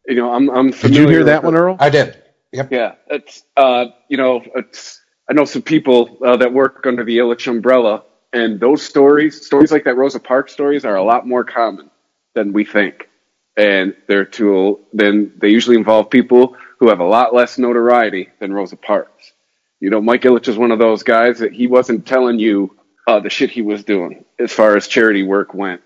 You 0.06 0.16
know, 0.16 0.32
I'm 0.32 0.48
I'm 0.50 0.70
Did 0.70 0.96
you 0.96 1.08
hear 1.08 1.24
that 1.24 1.44
one, 1.44 1.54
Earl? 1.54 1.76
I 1.78 1.90
did. 1.90 2.22
Yep. 2.52 2.72
Yeah, 2.72 2.94
it's 3.08 3.44
uh, 3.56 3.86
you 4.08 4.16
know, 4.16 4.42
it's 4.56 5.00
I 5.28 5.32
know 5.32 5.44
some 5.44 5.62
people 5.62 6.18
uh, 6.24 6.36
that 6.38 6.52
work 6.52 6.84
under 6.86 7.04
the 7.04 7.18
Ilitch 7.18 7.46
umbrella, 7.46 8.04
and 8.32 8.58
those 8.58 8.82
stories, 8.82 9.44
stories 9.44 9.70
like 9.70 9.84
that 9.84 9.96
Rosa 9.96 10.18
Parks 10.18 10.52
stories, 10.52 10.84
are 10.84 10.96
a 10.96 11.04
lot 11.04 11.26
more 11.26 11.44
common 11.44 11.90
than 12.34 12.52
we 12.52 12.64
think, 12.64 13.08
and 13.56 13.94
they're 14.08 14.24
to 14.24 14.80
then 14.92 15.32
they 15.36 15.50
usually 15.50 15.76
involve 15.76 16.11
people 16.11 16.56
who 16.78 16.88
have 16.88 17.00
a 17.00 17.04
lot 17.04 17.34
less 17.34 17.58
notoriety 17.58 18.30
than 18.40 18.52
Rosa 18.52 18.76
Parks. 18.76 19.32
You 19.81 19.91
know, 19.91 20.01
Mike 20.01 20.22
Ilitch 20.22 20.49
is 20.49 20.59
one 20.59 20.70
of 20.72 20.78
those 20.78 21.03
guys 21.03 21.39
that 21.39 21.53
he 21.53 21.66
wasn't 21.66 22.07
telling 22.07 22.39
you 22.39 22.76
uh, 23.07 23.20
the 23.20 23.31
shit 23.31 23.51
he 23.51 23.62
was 23.62 23.83
doing 23.85 24.24
as 24.39 24.53
far 24.53 24.76
as 24.76 24.87
charity 24.87 25.22
work 25.22 25.55
went. 25.55 25.81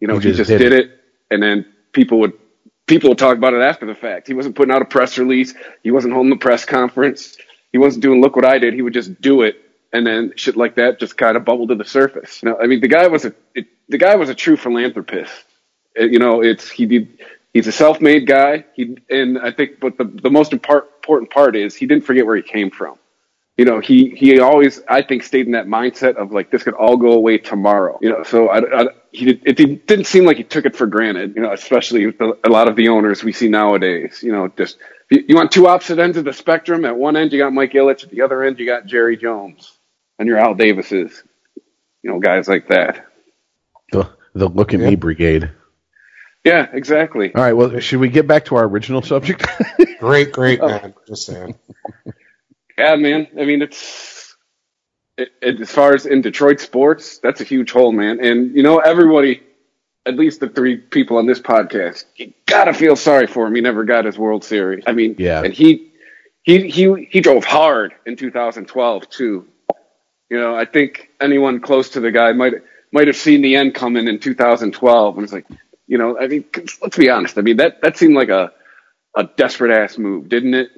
You 0.00 0.08
know, 0.08 0.18
He 0.18 0.28
he 0.28 0.34
just 0.34 0.38
just, 0.38 0.50
did 0.50 0.58
did, 0.58 0.72
it. 0.72 0.86
it. 0.86 1.00
and 1.30 1.42
then 1.42 1.66
people 1.92 2.20
would 2.20 2.32
people 2.86 3.10
would 3.10 3.18
talk 3.18 3.36
about 3.36 3.54
it 3.54 3.62
after 3.62 3.86
the 3.86 3.94
fact. 3.94 4.26
He 4.28 4.34
wasn't 4.34 4.56
putting 4.56 4.74
out 4.74 4.82
a 4.82 4.86
press 4.86 5.16
release. 5.18 5.54
He 5.82 5.90
wasn't 5.90 6.14
holding 6.14 6.30
the 6.30 6.36
press 6.36 6.64
conference. 6.64 7.36
He 7.72 7.78
wasn't 7.78 8.02
doing 8.02 8.20
look 8.20 8.36
what 8.36 8.44
I 8.44 8.58
did. 8.58 8.74
He 8.74 8.82
would 8.82 8.94
just 8.94 9.20
do 9.20 9.42
it, 9.42 9.56
and 9.92 10.06
then 10.06 10.32
shit 10.36 10.56
like 10.56 10.76
that 10.76 10.98
just 10.98 11.16
kind 11.16 11.36
of 11.36 11.44
bubbled 11.44 11.68
to 11.70 11.74
the 11.76 11.84
surface. 11.84 12.42
You 12.42 12.50
know, 12.50 12.58
I 12.60 12.66
mean, 12.66 12.80
the 12.80 12.88
guy 12.88 13.06
was 13.08 13.24
a 13.24 13.34
it, 13.54 13.66
the 13.88 13.98
guy 13.98 14.16
was 14.16 14.28
a 14.28 14.34
true 14.34 14.56
philanthropist. 14.56 15.32
Uh, 15.98 16.04
You 16.04 16.18
know, 16.18 16.42
it's 16.42 16.68
he 16.68 16.86
did. 16.86 17.20
He's 17.54 17.66
a 17.68 17.72
self-made 17.72 18.26
guy. 18.26 18.66
He 18.74 18.96
and 19.08 19.38
I 19.38 19.50
think, 19.52 19.80
but 19.80 19.96
the 19.98 20.04
the 20.04 20.30
most 20.30 20.52
important 20.52 21.30
part 21.30 21.56
is 21.56 21.74
he 21.74 21.86
didn't 21.86 22.04
forget 22.04 22.26
where 22.26 22.36
he 22.36 22.42
came 22.42 22.70
from 22.70 22.96
you 23.56 23.64
know, 23.64 23.80
he 23.80 24.10
he 24.10 24.38
always 24.38 24.82
I 24.86 25.02
think 25.02 25.22
stayed 25.22 25.46
in 25.46 25.52
that 25.52 25.66
mindset 25.66 26.16
of 26.16 26.30
like 26.30 26.50
this 26.50 26.62
could 26.62 26.74
all 26.74 26.96
go 26.98 27.12
away 27.12 27.38
tomorrow. 27.38 27.98
You 28.02 28.10
know, 28.10 28.22
so 28.22 28.48
I, 28.48 28.82
I 28.82 28.86
he 29.12 29.24
did, 29.24 29.42
it 29.46 29.56
didn't 29.56 29.86
didn't 29.86 30.06
seem 30.06 30.26
like 30.26 30.36
he 30.36 30.44
took 30.44 30.66
it 30.66 30.76
for 30.76 30.86
granted. 30.86 31.34
You 31.36 31.42
know, 31.42 31.52
especially 31.52 32.06
with 32.06 32.18
the, 32.18 32.38
a 32.44 32.50
lot 32.50 32.68
of 32.68 32.76
the 32.76 32.88
owners 32.88 33.24
we 33.24 33.32
see 33.32 33.48
nowadays. 33.48 34.22
You 34.22 34.32
know, 34.32 34.48
just 34.48 34.76
you, 35.10 35.24
you 35.28 35.34
want 35.36 35.52
two 35.52 35.68
opposite 35.68 35.98
ends 35.98 36.18
of 36.18 36.26
the 36.26 36.34
spectrum. 36.34 36.84
At 36.84 36.96
one 36.96 37.16
end 37.16 37.32
you 37.32 37.38
got 37.38 37.52
Mike 37.52 37.72
Ilitch, 37.72 38.04
at 38.04 38.10
the 38.10 38.20
other 38.20 38.42
end 38.42 38.58
you 38.58 38.66
got 38.66 38.84
Jerry 38.84 39.16
Jones, 39.16 39.72
and 40.18 40.28
your 40.28 40.36
Al 40.36 40.54
Davises. 40.54 41.22
You 42.02 42.10
know, 42.12 42.18
guys 42.20 42.48
like 42.48 42.68
that. 42.68 43.06
The 43.90 44.10
the 44.34 44.48
look 44.50 44.74
at 44.74 44.80
me 44.80 44.96
brigade. 44.96 45.50
Yeah, 46.44 46.68
exactly. 46.72 47.34
All 47.34 47.42
right. 47.42 47.54
Well, 47.54 47.80
should 47.80 47.98
we 47.98 48.08
get 48.08 48.28
back 48.28 48.44
to 48.46 48.56
our 48.56 48.64
original 48.64 49.02
subject? 49.02 49.44
Great, 49.98 50.30
great 50.30 50.60
oh. 50.62 50.68
man. 50.68 50.94
Just 51.08 51.26
saying. 51.26 51.56
Yeah, 52.78 52.96
man. 52.96 53.26
I 53.38 53.44
mean, 53.44 53.62
it's 53.62 54.36
it, 55.16 55.30
it, 55.40 55.60
as 55.60 55.70
far 55.70 55.94
as 55.94 56.06
in 56.06 56.20
Detroit 56.20 56.60
sports, 56.60 57.18
that's 57.18 57.40
a 57.40 57.44
huge 57.44 57.70
hole, 57.72 57.92
man. 57.92 58.20
And 58.24 58.54
you 58.54 58.62
know, 58.62 58.78
everybody, 58.78 59.42
at 60.04 60.16
least 60.16 60.40
the 60.40 60.48
three 60.48 60.76
people 60.76 61.16
on 61.16 61.26
this 61.26 61.40
podcast, 61.40 62.04
you 62.16 62.32
gotta 62.46 62.74
feel 62.74 62.96
sorry 62.96 63.26
for 63.26 63.46
him. 63.46 63.54
He 63.54 63.60
never 63.62 63.84
got 63.84 64.04
his 64.04 64.18
World 64.18 64.44
Series. 64.44 64.84
I 64.86 64.92
mean, 64.92 65.16
Yeah. 65.18 65.42
and 65.42 65.52
he 65.54 65.92
he 66.42 66.68
he 66.68 67.08
he 67.10 67.20
drove 67.20 67.44
hard 67.44 67.94
in 68.04 68.16
2012 68.16 69.08
too. 69.08 69.48
You 70.30 70.38
know, 70.38 70.54
I 70.56 70.64
think 70.64 71.10
anyone 71.20 71.60
close 71.60 71.90
to 71.90 72.00
the 72.00 72.10
guy 72.10 72.32
might 72.32 72.54
might 72.92 73.06
have 73.06 73.16
seen 73.16 73.42
the 73.42 73.56
end 73.56 73.74
coming 73.74 74.06
in 74.08 74.18
2012, 74.20 75.16
and 75.16 75.24
it's 75.24 75.32
like, 75.32 75.46
you 75.86 75.98
know, 75.98 76.18
I 76.18 76.26
mean, 76.28 76.44
let's 76.82 76.96
be 76.96 77.08
honest. 77.08 77.38
I 77.38 77.42
mean, 77.42 77.56
that 77.56 77.80
that 77.82 77.96
seemed 77.96 78.14
like 78.14 78.28
a 78.28 78.52
a 79.16 79.24
desperate 79.24 79.72
ass 79.72 79.96
move, 79.98 80.28
didn't 80.28 80.54
it? 80.54 80.70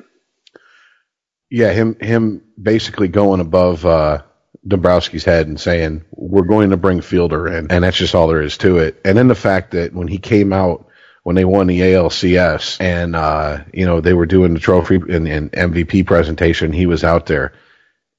Yeah, 1.51 1.73
him 1.73 1.97
him 2.01 2.43
basically 2.61 3.09
going 3.09 3.41
above 3.41 3.85
uh, 3.85 4.23
Dombrowski's 4.67 5.25
head 5.25 5.47
and 5.47 5.61
saying 5.61 6.05
we're 6.13 6.43
going 6.43 6.71
to 6.71 6.77
bring 6.77 7.01
Fielder 7.01 7.49
in, 7.49 7.71
and 7.71 7.85
that's 7.85 7.97
just 7.97 8.15
all 8.15 8.29
there 8.29 8.43
is 8.43 8.59
to 8.59 8.79
it. 8.79 9.01
And 9.05 9.17
then 9.17 9.29
the 9.29 9.35
fact 9.35 9.73
that 9.73 9.95
when 9.95 10.09
he 10.09 10.19
came 10.19 10.53
out 10.53 10.87
when 11.23 11.37
they 11.37 11.45
won 11.45 11.67
the 11.67 11.81
ALCS 11.81 12.81
and 12.81 13.15
uh, 13.15 13.63
you 13.73 13.85
know 13.85 14.01
they 14.01 14.15
were 14.15 14.27
doing 14.27 14.55
the 14.55 14.61
trophy 14.61 14.97
and, 14.97 15.29
and 15.29 15.53
MVP 15.53 16.07
presentation, 16.07 16.73
he 16.73 16.87
was 16.87 17.05
out 17.05 17.27
there. 17.27 17.53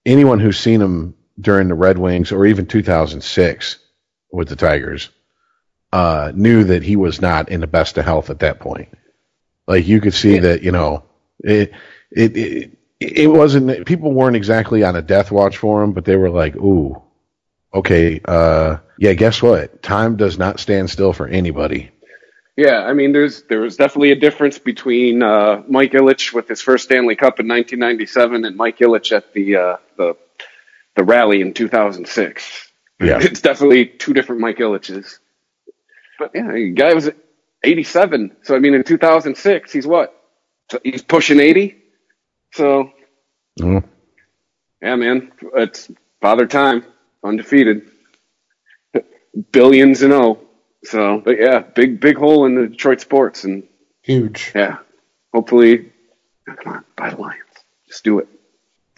Anyone 0.05 0.39
who's 0.39 0.59
seen 0.59 0.82
him 0.82 1.15
during 1.39 1.67
the 1.67 1.75
Red 1.75 1.97
Wings 1.97 2.32
or 2.32 2.45
even 2.45 2.65
2006 2.65 3.77
with 4.32 4.49
the 4.49 4.55
Tigers 4.55 5.09
uh, 5.91 6.32
knew 6.36 6.63
that 6.65 6.84
he 6.84 6.95
was 6.95 7.21
not 7.21 7.49
in 7.49 7.61
the 7.61 7.67
best 7.67 7.97
of 7.97 8.05
health 8.05 8.30
at 8.30 8.39
that 8.39 8.59
point. 8.59 8.89
Like 9.67 9.88
you 9.88 10.01
could 10.01 10.13
see 10.13 10.39
that, 10.39 10.63
you 10.63 10.71
know, 10.71 11.03
it, 11.39 11.71
it, 12.11 12.38
it, 12.38 12.78
it 13.00 13.28
wasn't, 13.28 13.86
people 13.86 14.12
weren't 14.12 14.36
exactly 14.36 14.84
on 14.84 14.95
a 14.95 15.02
death 15.02 15.32
watch 15.32 15.58
for 15.58 15.84
him, 15.84 15.93
but 15.93 16.06
they 16.06 16.18
were 16.18 16.30
like, 16.30 16.56
ooh, 16.56 17.02
okay, 17.74 18.20
uh, 18.26 18.78
yeah, 18.97 19.14
guess 19.14 19.41
what? 19.41 19.82
Time 19.82 20.18
does 20.18 20.38
not 20.38 20.60
stand 20.60 20.89
still 20.89 21.14
for 21.14 21.28
anybody. 21.28 21.91
Yeah, 22.58 22.84
I 22.84 22.91
mean, 22.91 23.14
there's 23.14 23.43
there 23.43 23.62
was 23.62 23.78
definitely 23.78 24.12
a 24.12 24.18
difference 24.18 24.60
between 24.60 25.24
uh, 25.24 25.64
Mike 25.70 25.93
Ilitch 25.93 26.34
with 26.34 26.50
his 26.50 26.62
first 26.62 26.84
Stanley 26.84 27.16
Cup 27.16 27.39
in 27.39 27.47
1997 27.47 28.43
and 28.43 28.58
Mike 28.58 28.80
Ilitch 28.80 29.16
at 29.16 29.34
the 29.34 29.56
uh, 29.56 29.78
the 29.95 30.18
the 30.97 31.06
rally 31.06 31.39
in 31.39 31.54
2006. 31.54 32.70
Yeah. 33.00 33.20
it's 33.22 33.39
definitely 33.39 33.86
two 33.86 34.14
different 34.14 34.41
Mike 34.41 34.58
Ilitches. 34.58 35.20
But 36.20 36.32
yeah, 36.36 36.52
the 36.52 36.72
guy 36.72 36.93
was 36.93 37.10
87, 37.64 38.36
so 38.43 38.58
I 38.58 38.60
mean, 38.60 38.74
in 38.74 38.84
2006, 38.84 39.72
he's 39.72 39.88
what? 39.88 40.14
So 40.70 40.80
He's 40.84 41.02
pushing 41.02 41.39
80. 41.39 41.78
So 42.54 42.91
Mm. 43.60 43.84
yeah, 44.82 44.95
man, 44.95 45.32
it's 45.56 45.91
father 46.22 46.45
time, 46.47 46.86
undefeated, 47.24 47.89
billions 49.52 50.02
and 50.02 50.14
oh. 50.14 50.39
So, 50.86 51.20
but 51.24 51.38
yeah, 51.39 51.60
big 51.60 52.00
big 52.00 52.18
hole 52.18 52.45
in 52.45 52.56
the 52.56 52.68
Detroit 52.68 53.02
sports, 53.02 53.43
and 53.43 53.64
Huge. 54.04 54.54
yeah, 54.56 54.78
hopefully, 55.34 55.91
come 56.45 56.74
on, 56.74 56.86
buy 56.95 57.10
the 57.10 57.18
Lions, 57.18 57.43
just 57.88 58.04
do 58.06 58.20
it. 58.20 58.28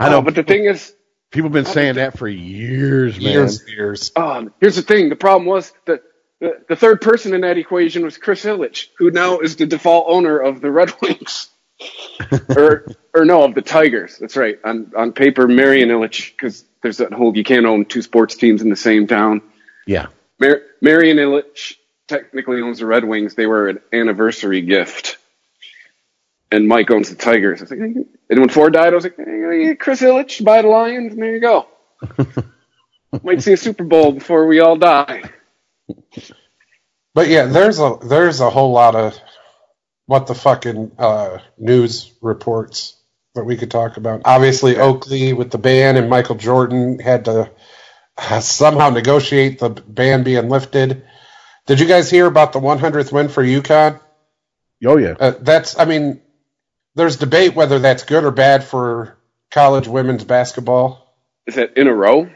I 0.00 0.08
know, 0.10 0.18
Oh, 0.18 0.22
but 0.22 0.34
the 0.34 0.42
thing 0.42 0.64
is, 0.64 0.92
people 1.30 1.48
have 1.50 1.52
been 1.52 1.64
saying 1.72 1.94
that 1.96 2.18
for 2.18 2.26
years, 2.26 3.20
man. 3.20 3.32
Years, 3.32 3.64
years. 3.68 4.12
um, 4.16 4.52
here's 4.60 4.74
the 4.76 4.82
thing: 4.82 5.08
the 5.08 5.14
problem 5.16 5.46
was 5.46 5.72
that 5.86 6.02
the, 6.40 6.60
the 6.68 6.76
third 6.76 7.00
person 7.00 7.32
in 7.32 7.42
that 7.42 7.58
equation 7.58 8.02
was 8.02 8.18
Chris 8.18 8.44
Ilitch, 8.44 8.86
who 8.98 9.12
now 9.12 9.38
is 9.38 9.54
the 9.54 9.66
default 9.66 10.06
owner 10.08 10.36
of 10.38 10.60
the 10.60 10.70
Red 10.70 10.92
Wings, 11.00 11.48
or 12.48 12.86
or 13.14 13.24
no, 13.24 13.44
of 13.44 13.54
the 13.54 13.62
Tigers. 13.62 14.18
That's 14.18 14.36
right. 14.36 14.58
On 14.64 14.92
on 14.96 15.12
paper, 15.12 15.46
Marian 15.46 15.88
Ilitch, 15.88 16.32
because 16.32 16.64
there's 16.82 16.98
that 16.98 17.12
whole 17.12 17.36
you 17.36 17.44
can't 17.44 17.66
own 17.66 17.84
two 17.84 18.02
sports 18.02 18.36
teams 18.36 18.62
in 18.62 18.70
the 18.70 18.76
same 18.76 19.06
town. 19.06 19.42
Yeah. 19.86 20.06
Mar- 20.38 20.62
Marian 20.80 21.16
Ilitch 21.16 21.74
technically 22.06 22.60
owns 22.60 22.78
the 22.78 22.86
Red 22.86 23.04
Wings. 23.04 23.34
They 23.34 23.46
were 23.46 23.68
an 23.68 23.80
anniversary 23.92 24.62
gift. 24.62 25.18
And 26.50 26.66
Mike 26.66 26.90
owns 26.90 27.10
the 27.10 27.16
Tigers. 27.16 27.60
I 27.60 27.64
was 27.64 27.70
like, 27.70 27.80
hey. 27.80 28.04
and 28.30 28.40
when 28.40 28.48
Ford 28.48 28.72
died, 28.72 28.92
I 28.92 28.96
was 28.96 29.04
like, 29.04 29.16
hey, 29.18 29.76
Chris 29.78 30.00
Ilitch, 30.00 30.42
buy 30.42 30.62
the 30.62 30.68
Lions, 30.68 31.12
and 31.12 31.20
there 31.20 31.34
you 31.34 31.40
go. 31.40 31.66
Might 33.22 33.42
see 33.42 33.52
a 33.52 33.56
Super 33.56 33.84
Bowl 33.84 34.12
before 34.12 34.46
we 34.46 34.60
all 34.60 34.76
die. 34.76 35.24
But 37.14 37.26
yeah, 37.30 37.46
there's 37.46 37.80
a 37.80 37.96
there's 38.00 38.40
a 38.40 38.48
whole 38.48 38.70
lot 38.70 38.94
of 38.94 39.18
what 40.08 40.26
the 40.26 40.34
fucking 40.34 40.90
uh, 40.98 41.36
news 41.58 42.10
reports 42.22 42.96
that 43.34 43.44
we 43.44 43.58
could 43.58 43.70
talk 43.70 43.98
about. 43.98 44.22
Obviously, 44.24 44.78
Oakley 44.78 45.34
with 45.34 45.50
the 45.50 45.58
ban 45.58 45.98
and 45.98 46.08
Michael 46.08 46.36
Jordan 46.36 46.98
had 46.98 47.26
to 47.26 47.50
uh, 48.16 48.40
somehow 48.40 48.88
negotiate 48.88 49.58
the 49.58 49.68
ban 49.68 50.22
being 50.22 50.48
lifted. 50.48 51.04
Did 51.66 51.78
you 51.78 51.86
guys 51.86 52.10
hear 52.10 52.24
about 52.24 52.54
the 52.54 52.58
100th 52.58 53.12
win 53.12 53.28
for 53.28 53.44
UConn? 53.44 54.00
Oh, 54.86 54.96
yeah. 54.96 55.14
Uh, 55.20 55.32
that's 55.42 55.78
I 55.78 55.84
mean, 55.84 56.22
there's 56.94 57.16
debate 57.18 57.54
whether 57.54 57.78
that's 57.78 58.04
good 58.04 58.24
or 58.24 58.30
bad 58.30 58.64
for 58.64 59.18
college 59.50 59.88
women's 59.88 60.24
basketball. 60.24 61.14
Is 61.46 61.56
that 61.56 61.76
in 61.76 61.86
a 61.86 61.94
row? 61.94 62.30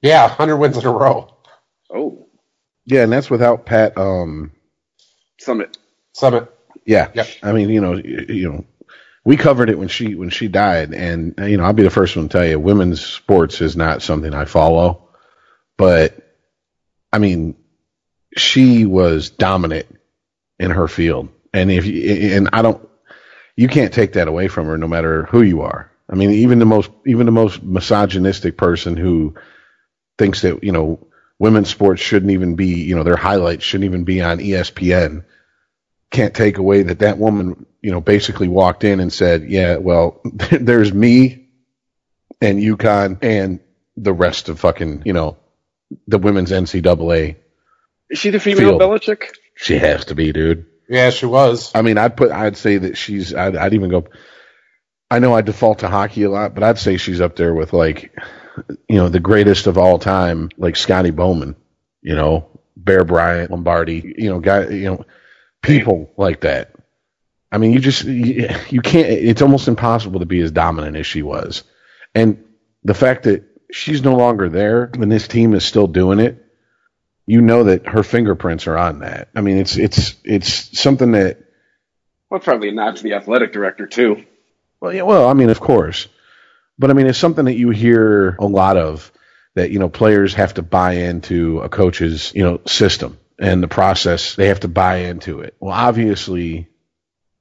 Yeah, 0.00 0.28
100 0.28 0.56
wins 0.56 0.78
in 0.78 0.86
a 0.86 0.90
row. 0.90 1.36
Oh, 1.94 2.26
Yeah, 2.86 3.02
and 3.02 3.12
that's 3.12 3.28
without 3.28 3.66
Pat. 3.66 3.98
Um, 3.98 4.52
Summitt. 5.46 5.76
Summitt. 6.18 6.48
Yeah. 6.84 7.10
Yep. 7.14 7.26
I 7.42 7.52
mean, 7.52 7.68
you 7.68 7.80
know, 7.80 7.94
you, 7.94 8.50
know, 8.50 8.64
we 9.24 9.36
covered 9.36 9.70
it 9.70 9.78
when 9.78 9.88
she 9.88 10.14
when 10.14 10.30
she 10.30 10.48
died, 10.48 10.92
and 10.94 11.34
you 11.38 11.56
know, 11.56 11.64
I'll 11.64 11.72
be 11.72 11.82
the 11.82 11.90
first 11.90 12.16
one 12.16 12.28
to 12.28 12.38
tell 12.38 12.46
you, 12.46 12.58
women's 12.58 13.04
sports 13.04 13.60
is 13.60 13.76
not 13.76 14.02
something 14.02 14.34
I 14.34 14.44
follow, 14.44 15.08
but 15.76 16.16
I 17.12 17.18
mean, 17.18 17.56
she 18.36 18.86
was 18.86 19.30
dominant 19.30 19.86
in 20.58 20.70
her 20.70 20.88
field, 20.88 21.28
and 21.52 21.70
if 21.70 21.86
you, 21.86 22.36
and 22.36 22.48
I 22.52 22.62
don't, 22.62 22.88
you 23.56 23.68
can't 23.68 23.92
take 23.92 24.14
that 24.14 24.28
away 24.28 24.48
from 24.48 24.66
her, 24.66 24.78
no 24.78 24.88
matter 24.88 25.24
who 25.24 25.42
you 25.42 25.62
are. 25.62 25.90
I 26.10 26.14
mean, 26.14 26.30
even 26.30 26.58
the 26.58 26.66
most 26.66 26.90
even 27.06 27.26
the 27.26 27.32
most 27.32 27.62
misogynistic 27.62 28.56
person 28.56 28.96
who 28.96 29.34
thinks 30.18 30.42
that 30.42 30.62
you 30.62 30.72
know 30.72 31.06
women's 31.38 31.70
sports 31.70 32.02
shouldn't 32.02 32.32
even 32.32 32.54
be 32.54 32.66
you 32.66 32.94
know 32.94 33.02
their 33.02 33.16
highlights 33.16 33.64
shouldn't 33.64 33.86
even 33.86 34.04
be 34.04 34.20
on 34.20 34.38
ESPN 34.38 35.24
can't 36.12 36.34
take 36.34 36.58
away 36.58 36.84
that 36.84 37.00
that 37.00 37.18
woman, 37.18 37.66
you 37.80 37.90
know, 37.90 38.00
basically 38.00 38.46
walked 38.46 38.84
in 38.84 39.00
and 39.00 39.12
said, 39.12 39.50
"Yeah, 39.50 39.78
well, 39.78 40.20
there's 40.50 40.92
me 40.92 41.48
and 42.40 42.60
UConn 42.60 43.18
and 43.22 43.58
the 43.96 44.12
rest 44.12 44.48
of 44.48 44.60
fucking, 44.60 45.02
you 45.04 45.12
know, 45.12 45.38
the 46.06 46.18
women's 46.18 46.52
NCAA." 46.52 47.36
Is 48.10 48.18
she 48.18 48.30
the 48.30 48.38
female 48.38 48.78
Field. 48.78 48.80
Belichick? 48.82 49.34
She 49.56 49.78
has 49.78 50.04
to 50.06 50.14
be, 50.14 50.32
dude. 50.32 50.66
Yeah, 50.88 51.10
she 51.10 51.26
was. 51.26 51.72
I 51.74 51.82
mean, 51.82 51.96
I'd 51.96 52.16
put, 52.16 52.30
I'd 52.30 52.56
say 52.56 52.76
that 52.76 52.98
she's, 52.98 53.34
I'd, 53.34 53.56
I'd 53.56 53.74
even 53.74 53.90
go. 53.90 54.04
I 55.10 55.18
know 55.18 55.34
I 55.34 55.40
default 55.40 55.80
to 55.80 55.88
hockey 55.88 56.24
a 56.24 56.30
lot, 56.30 56.54
but 56.54 56.62
I'd 56.62 56.78
say 56.78 56.96
she's 56.98 57.20
up 57.20 57.36
there 57.36 57.54
with 57.54 57.72
like, 57.72 58.14
you 58.88 58.96
know, 58.96 59.08
the 59.08 59.20
greatest 59.20 59.66
of 59.66 59.78
all 59.78 59.98
time, 59.98 60.50
like 60.58 60.76
Scotty 60.76 61.10
Bowman, 61.10 61.56
you 62.02 62.14
know, 62.14 62.60
Bear 62.76 63.04
Bryant, 63.04 63.50
Lombardi, 63.50 64.14
you 64.18 64.28
know, 64.28 64.40
guy, 64.40 64.68
you 64.68 64.84
know, 64.84 65.04
people 65.62 66.10
like 66.16 66.42
that. 66.42 66.74
I 67.50 67.58
mean, 67.58 67.72
you 67.72 67.78
just, 67.80 68.04
you, 68.04 68.48
you 68.68 68.80
can't, 68.80 69.08
it's 69.08 69.42
almost 69.42 69.68
impossible 69.68 70.20
to 70.20 70.26
be 70.26 70.40
as 70.40 70.50
dominant 70.50 70.96
as 70.96 71.06
she 71.06 71.22
was. 71.22 71.64
And 72.14 72.44
the 72.82 72.94
fact 72.94 73.24
that 73.24 73.44
she's 73.70 74.02
no 74.02 74.16
longer 74.16 74.48
there 74.48 74.90
and 74.92 75.10
this 75.10 75.28
team 75.28 75.54
is 75.54 75.64
still 75.64 75.86
doing 75.86 76.18
it, 76.18 76.44
you 77.26 77.40
know 77.40 77.64
that 77.64 77.86
her 77.86 78.02
fingerprints 78.02 78.66
are 78.66 78.76
on 78.76 79.00
that. 79.00 79.28
I 79.34 79.42
mean, 79.42 79.58
it's, 79.58 79.76
it's, 79.76 80.16
it's 80.24 80.78
something 80.78 81.12
that, 81.12 81.38
Well, 82.28 82.38
it's 82.38 82.44
probably 82.44 82.70
a 82.70 82.72
nod 82.72 82.96
to 82.96 83.02
the 83.02 83.14
athletic 83.14 83.52
director 83.52 83.86
too. 83.86 84.24
Well, 84.80 84.92
yeah, 84.92 85.02
well, 85.02 85.28
I 85.28 85.34
mean, 85.34 85.50
of 85.50 85.60
course, 85.60 86.08
but 86.78 86.90
I 86.90 86.94
mean, 86.94 87.06
it's 87.06 87.18
something 87.18 87.44
that 87.44 87.54
you 87.54 87.70
hear 87.70 88.34
a 88.40 88.46
lot 88.46 88.76
of 88.76 89.12
that 89.54 89.70
you 89.70 89.78
know 89.78 89.88
players 89.88 90.34
have 90.34 90.54
to 90.54 90.62
buy 90.62 90.94
into 90.94 91.60
a 91.60 91.68
coach's 91.68 92.34
you 92.34 92.42
know 92.42 92.60
system 92.66 93.18
and 93.38 93.62
the 93.62 93.68
process. 93.68 94.34
They 94.34 94.48
have 94.48 94.60
to 94.60 94.68
buy 94.68 94.96
into 94.98 95.40
it. 95.40 95.56
Well, 95.60 95.72
obviously, 95.72 96.68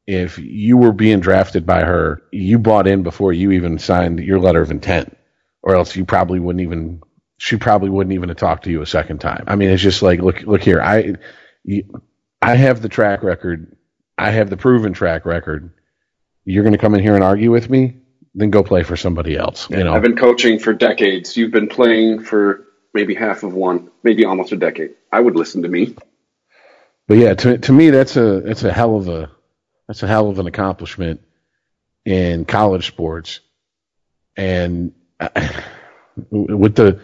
if 0.08 0.38
you 0.40 0.78
were 0.78 0.92
being 0.92 1.20
drafted 1.20 1.66
by 1.66 1.84
her, 1.84 2.22
you 2.32 2.60
bought 2.60 2.88
in 2.88 3.04
before 3.04 3.34
you 3.34 3.52
even 3.52 3.80
signed 3.80 4.20
your 4.20 4.40
letter 4.40 4.62
of 4.62 4.72
intent, 4.72 5.18
or 5.62 5.76
else 5.76 5.96
you 5.96 6.06
probably 6.06 6.40
wouldn't 6.40 6.62
even. 6.62 7.02
She 7.38 7.58
probably 7.58 7.90
wouldn't 7.90 8.14
even 8.14 8.30
have 8.30 8.38
talked 8.38 8.66
to 8.66 8.72
you 8.72 8.84
a 8.84 8.86
second 8.86 9.20
time. 9.20 9.46
I 9.48 9.56
mean, 9.56 9.70
it's 9.70 9.82
just 9.82 10.04
like, 10.04 10.20
look, 10.20 10.44
look 10.44 10.62
here, 10.62 10.80
I, 10.80 11.16
I 12.40 12.56
have 12.56 12.84
the 12.84 12.90
track 12.90 13.24
record. 13.24 13.76
I 14.16 14.30
have 14.30 14.52
the 14.52 14.58
proven 14.58 14.94
track 14.94 15.26
record 15.26 15.74
you're 16.46 16.64
going 16.64 16.74
to 16.74 16.80
come 16.80 16.96
in 16.96 17.02
here 17.02 17.16
and 17.16 17.24
argue 17.24 17.52
with 17.52 17.70
me, 17.70 17.98
then 18.34 18.50
go 18.50 18.64
play 18.64 18.84
for 18.84 18.96
somebody 18.96 19.38
else. 19.38 19.70
You 19.70 19.84
know, 19.84 19.94
I've 19.94 20.02
been 20.02 20.18
coaching 20.18 20.60
for 20.60 20.74
decades. 20.74 21.38
You've 21.38 21.52
been 21.52 21.68
playing 21.68 22.24
for 22.24 22.68
maybe 22.94 23.14
half 23.16 23.44
of 23.44 23.54
one, 23.54 23.90
maybe 24.04 24.26
almost 24.26 24.52
a 24.52 24.58
decade. 24.58 24.96
I 25.12 25.20
would 25.20 25.36
listen 25.36 25.64
to 25.64 25.70
me. 25.70 25.96
but 27.08 27.18
yeah, 27.18 27.34
to 27.34 27.58
to 27.58 27.72
me, 27.72 27.90
that's 27.90 28.16
a 28.18 28.42
that's 28.42 28.64
a 28.64 28.72
hell 28.72 28.96
of 28.96 29.08
a 29.08 29.32
that's 29.88 30.04
a 30.04 30.08
hell 30.08 30.30
of 30.30 30.40
an 30.40 30.48
accomplishment 30.48 31.22
in 32.06 32.46
college 32.46 32.88
sports, 32.88 33.40
and 34.36 34.94
uh, 35.20 35.30
I, 35.36 35.64
with 36.30 36.76
the 36.76 37.02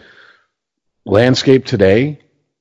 landscape 1.04 1.64
today. 1.64 2.20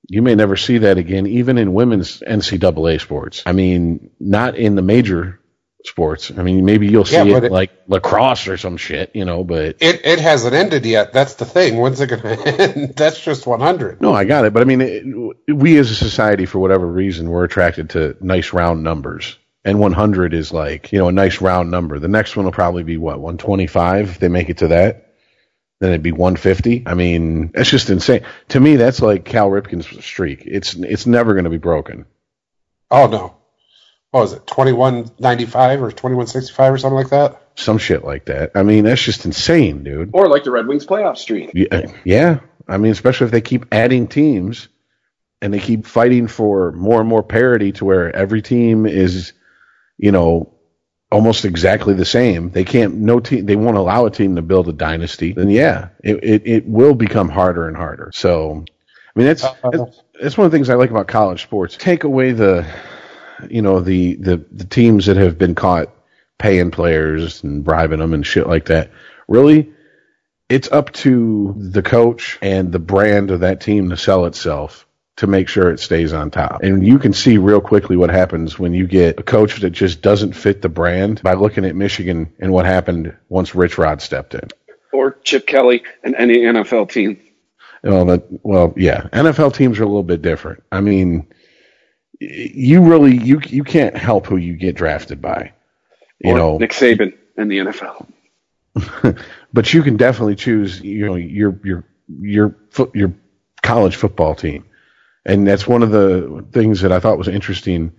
You 0.10 0.22
may 0.22 0.36
never 0.36 0.56
see 0.56 0.78
that 0.78 0.98
again, 0.98 1.28
even 1.28 1.58
in 1.58 1.74
women's 1.74 2.22
NCAA 2.22 3.02
sports. 3.02 3.44
I 3.46 3.52
mean, 3.52 4.12
not 4.22 4.56
in 4.56 4.76
the 4.76 4.82
major 4.82 5.42
sports. 5.86 6.32
I 6.36 6.44
mean, 6.44 6.66
maybe 6.66 6.88
you'll 6.88 7.06
see 7.06 7.16
Yeah, 7.16 7.38
it, 7.38 7.44
it- 7.46 7.52
like 7.52 7.72
lacrosse 7.88 8.48
or 8.48 8.58
some 8.58 8.78
shit, 8.78 9.12
you 9.14 9.26
know, 9.26 9.44
but 9.44 9.78
It 9.80 10.06
it 10.06 10.20
hasn't 10.20 10.54
ended 10.54 10.86
yet. 10.86 11.14
That's 11.14 11.36
the 11.36 11.46
thing. 11.46 11.78
When's 11.78 12.02
it 12.02 12.08
going 12.08 12.22
to 12.22 12.62
end? 12.62 12.94
That's 12.96 13.20
just 13.24 13.48
100. 13.48 14.02
No, 14.02 14.14
I 14.14 14.26
got 14.26 14.46
it. 14.46 14.54
But 14.54 14.62
I 14.62 14.66
mean, 14.66 14.82
it, 14.82 15.56
we 15.56 15.78
as 15.78 15.92
a 15.92 15.96
society, 15.96 16.46
for 16.46 16.60
whatever 16.60 16.86
reason, 16.88 17.30
we're 17.30 17.44
attracted 17.46 17.92
to 17.92 18.18
nice 18.22 18.54
round 18.54 18.84
numbers. 18.84 19.38
And 19.64 19.80
100 19.80 20.34
is 20.34 20.54
like, 20.54 20.94
you 20.94 21.00
know, 21.00 21.10
a 21.10 21.12
nice 21.12 21.42
round 21.42 21.70
number. 21.72 22.00
The 22.00 22.08
next 22.08 22.38
one 22.38 22.46
will 22.46 22.54
probably 22.54 22.84
be 22.84 22.96
what, 22.98 23.20
125 23.20 24.10
if 24.12 24.20
they 24.20 24.30
make 24.30 24.50
it 24.50 24.60
to 24.60 24.70
that? 24.70 25.14
Then 25.82 25.90
it'd 25.90 26.02
be 26.04 26.14
150. 26.14 26.84
I 26.88 26.94
mean, 26.96 27.52
that's 27.54 27.70
just 27.70 27.90
insane. 27.90 28.24
To 28.50 28.60
me, 28.60 28.78
that's 28.78 29.02
like 29.02 29.26
Cal 29.26 29.50
Ripken's 29.50 30.04
streak. 30.06 30.44
It's 30.46 30.74
it's 30.74 31.06
never 31.06 31.34
going 31.34 31.44
to 31.44 31.50
be 31.52 31.58
broken. 31.58 32.06
Oh 32.90 33.08
no. 33.08 33.36
What 34.12 34.22
was 34.22 34.34
it? 34.34 34.48
2195 34.48 35.84
or 35.84 35.92
2165 35.92 36.74
or 36.74 36.78
something 36.78 36.96
like 36.96 37.10
that? 37.10 37.42
Some 37.56 37.78
shit 37.78 38.06
like 38.06 38.26
that. 38.26 38.52
I 38.56 38.64
mean, 38.64 38.86
that's 38.86 39.02
just 39.02 39.26
insane, 39.26 39.84
dude. 39.84 40.12
Or 40.14 40.30
like 40.30 40.44
the 40.44 40.52
Red 40.52 40.68
Wings 40.68 40.86
playoff 40.86 41.18
streak. 41.18 41.52
Yeah, 41.54 41.92
yeah. 42.06 42.40
I 42.68 42.78
mean, 42.78 42.92
especially 42.92 43.26
if 43.26 43.32
they 43.32 43.42
keep 43.42 43.66
adding 43.72 44.08
teams 44.08 44.70
and 45.42 45.54
they 45.54 45.60
keep 45.60 45.86
fighting 45.86 46.28
for 46.28 46.72
more 46.72 47.00
and 47.00 47.10
more 47.10 47.24
parity 47.24 47.74
to 47.74 47.86
where 47.86 48.16
every 48.16 48.42
team 48.42 48.86
is, 48.86 49.34
you 49.98 50.12
know, 50.12 50.54
almost 51.12 51.46
exactly 51.46 51.94
the 51.94 52.06
same. 52.06 52.50
They 52.50 52.64
can't, 52.64 52.96
no 52.96 53.20
team, 53.20 53.46
they 53.46 53.56
won't 53.56 53.78
allow 53.78 54.06
a 54.06 54.12
team 54.12 54.36
to 54.36 54.42
build 54.42 54.68
a 54.68 54.74
dynasty. 54.74 55.34
Then 55.34 55.50
yeah, 55.50 55.90
it, 56.04 56.24
it, 56.24 56.48
it 56.48 56.68
will 56.68 56.96
become 56.96 57.30
harder 57.30 57.68
and 57.68 57.76
harder. 57.76 58.12
So, 58.14 58.64
I 58.64 59.20
mean, 59.20 59.28
that's, 59.28 59.44
uh, 59.44 59.54
uh, 59.64 59.68
uh. 59.68 59.70
that's, 59.72 60.02
that's 60.22 60.38
one 60.38 60.46
of 60.46 60.52
the 60.52 60.58
things 60.58 60.70
I 60.70 60.76
like 60.76 60.92
about 60.92 61.08
college 61.08 61.44
sports. 61.44 61.78
Take 61.78 62.04
away 62.04 62.32
the, 62.32 62.68
you 63.50 63.62
know, 63.62 63.80
the, 63.80 64.16
the, 64.16 64.46
the 64.52 64.66
teams 64.66 65.06
that 65.06 65.18
have 65.18 65.38
been 65.38 65.56
caught 65.56 65.94
paying 66.38 66.72
players 66.72 67.44
and 67.44 67.64
bribing 67.64 68.00
them 68.00 68.14
and 68.14 68.26
shit 68.26 68.48
like 68.48 68.66
that. 68.66 68.92
Really, 69.28 69.72
it's 70.50 70.72
up 70.72 70.94
to 70.94 71.54
the 71.58 71.82
coach 71.82 72.38
and 72.42 72.72
the 72.72 72.80
brand 72.80 73.32
of 73.32 73.42
that 73.42 73.62
team 73.62 73.90
to 73.90 73.98
sell 73.98 74.26
itself 74.26 74.86
to 75.18 75.28
make 75.28 75.50
sure 75.50 75.72
it 75.72 75.80
stays 75.80 76.14
on 76.14 76.30
top. 76.30 76.62
And 76.62 76.86
you 76.86 77.00
can 77.00 77.12
see 77.12 77.38
real 77.38 77.60
quickly 77.60 77.98
what 77.98 78.12
happens 78.12 78.58
when 78.58 78.74
you 78.74 78.86
get 78.86 79.20
a 79.20 79.24
coach 79.24 79.60
that 79.62 79.72
just 79.72 80.02
doesn't 80.02 80.34
fit 80.34 80.62
the 80.62 80.70
brand 80.70 81.22
by 81.24 81.34
looking 81.34 81.66
at 81.66 81.76
Michigan 81.76 82.32
and 82.40 82.52
what 82.52 82.66
happened 82.66 83.16
once 83.28 83.56
Rich 83.56 83.78
Rod 83.78 84.02
stepped 84.02 84.36
in. 84.36 84.48
Or 84.94 85.18
Chip 85.24 85.48
Kelly 85.48 85.84
and 86.04 86.16
any 86.16 86.38
NFL 86.38 86.92
team. 86.92 87.20
Well, 87.84 88.06
that, 88.06 88.26
well, 88.44 88.74
yeah, 88.78 89.08
NFL 89.12 89.56
teams 89.56 89.80
are 89.80 89.84
a 89.84 89.88
little 89.88 90.04
bit 90.04 90.22
different. 90.22 90.64
I 90.72 90.82
mean, 90.82 91.28
you 92.20 92.82
really 92.82 93.18
you 93.18 93.40
you 93.46 93.64
can't 93.64 93.96
help 93.96 94.28
who 94.28 94.38
you 94.38 94.54
get 94.54 94.76
drafted 94.76 95.22
by, 95.22 95.54
you 96.20 96.32
or 96.32 96.38
know. 96.38 96.58
Nick 96.58 96.72
Saban 96.72 97.18
in 97.38 97.48
the 97.48 97.60
NFL. 97.60 98.08
but 99.54 99.74
you 99.74 99.84
can 99.84 99.98
definitely 99.98 100.36
choose 100.36 100.82
you 100.82 101.06
know 101.06 101.16
your 101.16 101.60
your 101.64 101.86
your 102.22 102.56
your 102.94 103.14
college 103.62 103.96
football 103.96 104.36
team 104.36 104.66
and 105.26 105.48
that's 105.48 105.68
one 105.68 105.84
of 105.84 105.92
the 105.92 106.46
things 106.52 106.82
that 106.82 106.92
I 106.92 107.00
thought 107.00 107.18
was 107.18 107.28
interesting 107.28 107.92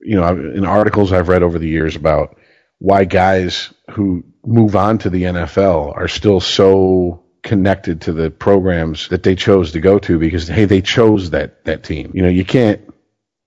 you 0.00 0.16
know 0.16 0.28
in 0.28 0.64
articles 0.64 1.12
I've 1.12 1.28
read 1.28 1.42
over 1.42 1.58
the 1.58 1.68
years 1.68 1.96
about 1.96 2.36
why 2.78 3.04
guys 3.04 3.72
who 3.90 4.24
move 4.44 4.74
on 4.74 4.98
to 4.98 5.10
the 5.10 5.22
NFL 5.22 5.96
are 5.96 6.08
still 6.08 6.40
so 6.40 7.22
connected 7.42 8.02
to 8.02 8.12
the 8.12 8.30
programs 8.30 9.08
that 9.08 9.22
they 9.22 9.34
chose 9.34 9.72
to 9.72 9.80
go 9.80 9.98
to 9.98 10.18
because 10.18 10.48
hey 10.48 10.64
they 10.64 10.80
chose 10.80 11.30
that 11.30 11.64
that 11.64 11.82
team 11.82 12.10
you 12.14 12.22
know 12.22 12.28
you 12.28 12.44
can't 12.44 12.80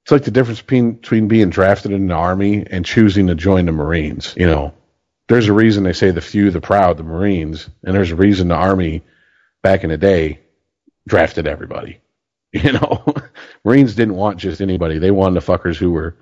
it's 0.06 0.12
like 0.12 0.24
the 0.24 0.32
difference 0.32 0.62
between 0.62 0.94
between 0.94 1.28
being 1.28 1.50
drafted 1.50 1.92
in 1.92 2.08
the 2.08 2.14
army 2.14 2.66
and 2.70 2.86
choosing 2.86 3.28
to 3.28 3.36
join 3.36 3.66
the 3.66 3.72
marines 3.72 4.34
you 4.38 4.48
know 4.48 4.74
there's 5.28 5.48
a 5.48 5.54
reason 5.54 5.84
they 5.84 5.94
say 5.94 6.12
the 6.12 6.22
few, 6.22 6.52
the 6.52 6.62
proud, 6.62 6.98
the 6.98 7.04
Marines, 7.04 7.70
and 7.84 7.96
there's 7.96 8.12
a 8.12 8.16
reason 8.16 8.48
the 8.48 8.56
Army 8.56 9.02
back 9.64 9.84
in 9.84 9.90
the 9.90 9.98
day 9.98 10.40
drafted 11.08 11.48
everybody. 11.48 12.00
You 12.56 12.72
know, 12.72 13.04
Marines 13.66 13.96
didn't 13.96 14.16
want 14.16 14.40
just 14.40 14.62
anybody; 14.62 14.98
they 14.98 15.12
wanted 15.12 15.42
the 15.42 15.46
fuckers 15.46 15.76
who 15.76 15.92
were 15.92 16.16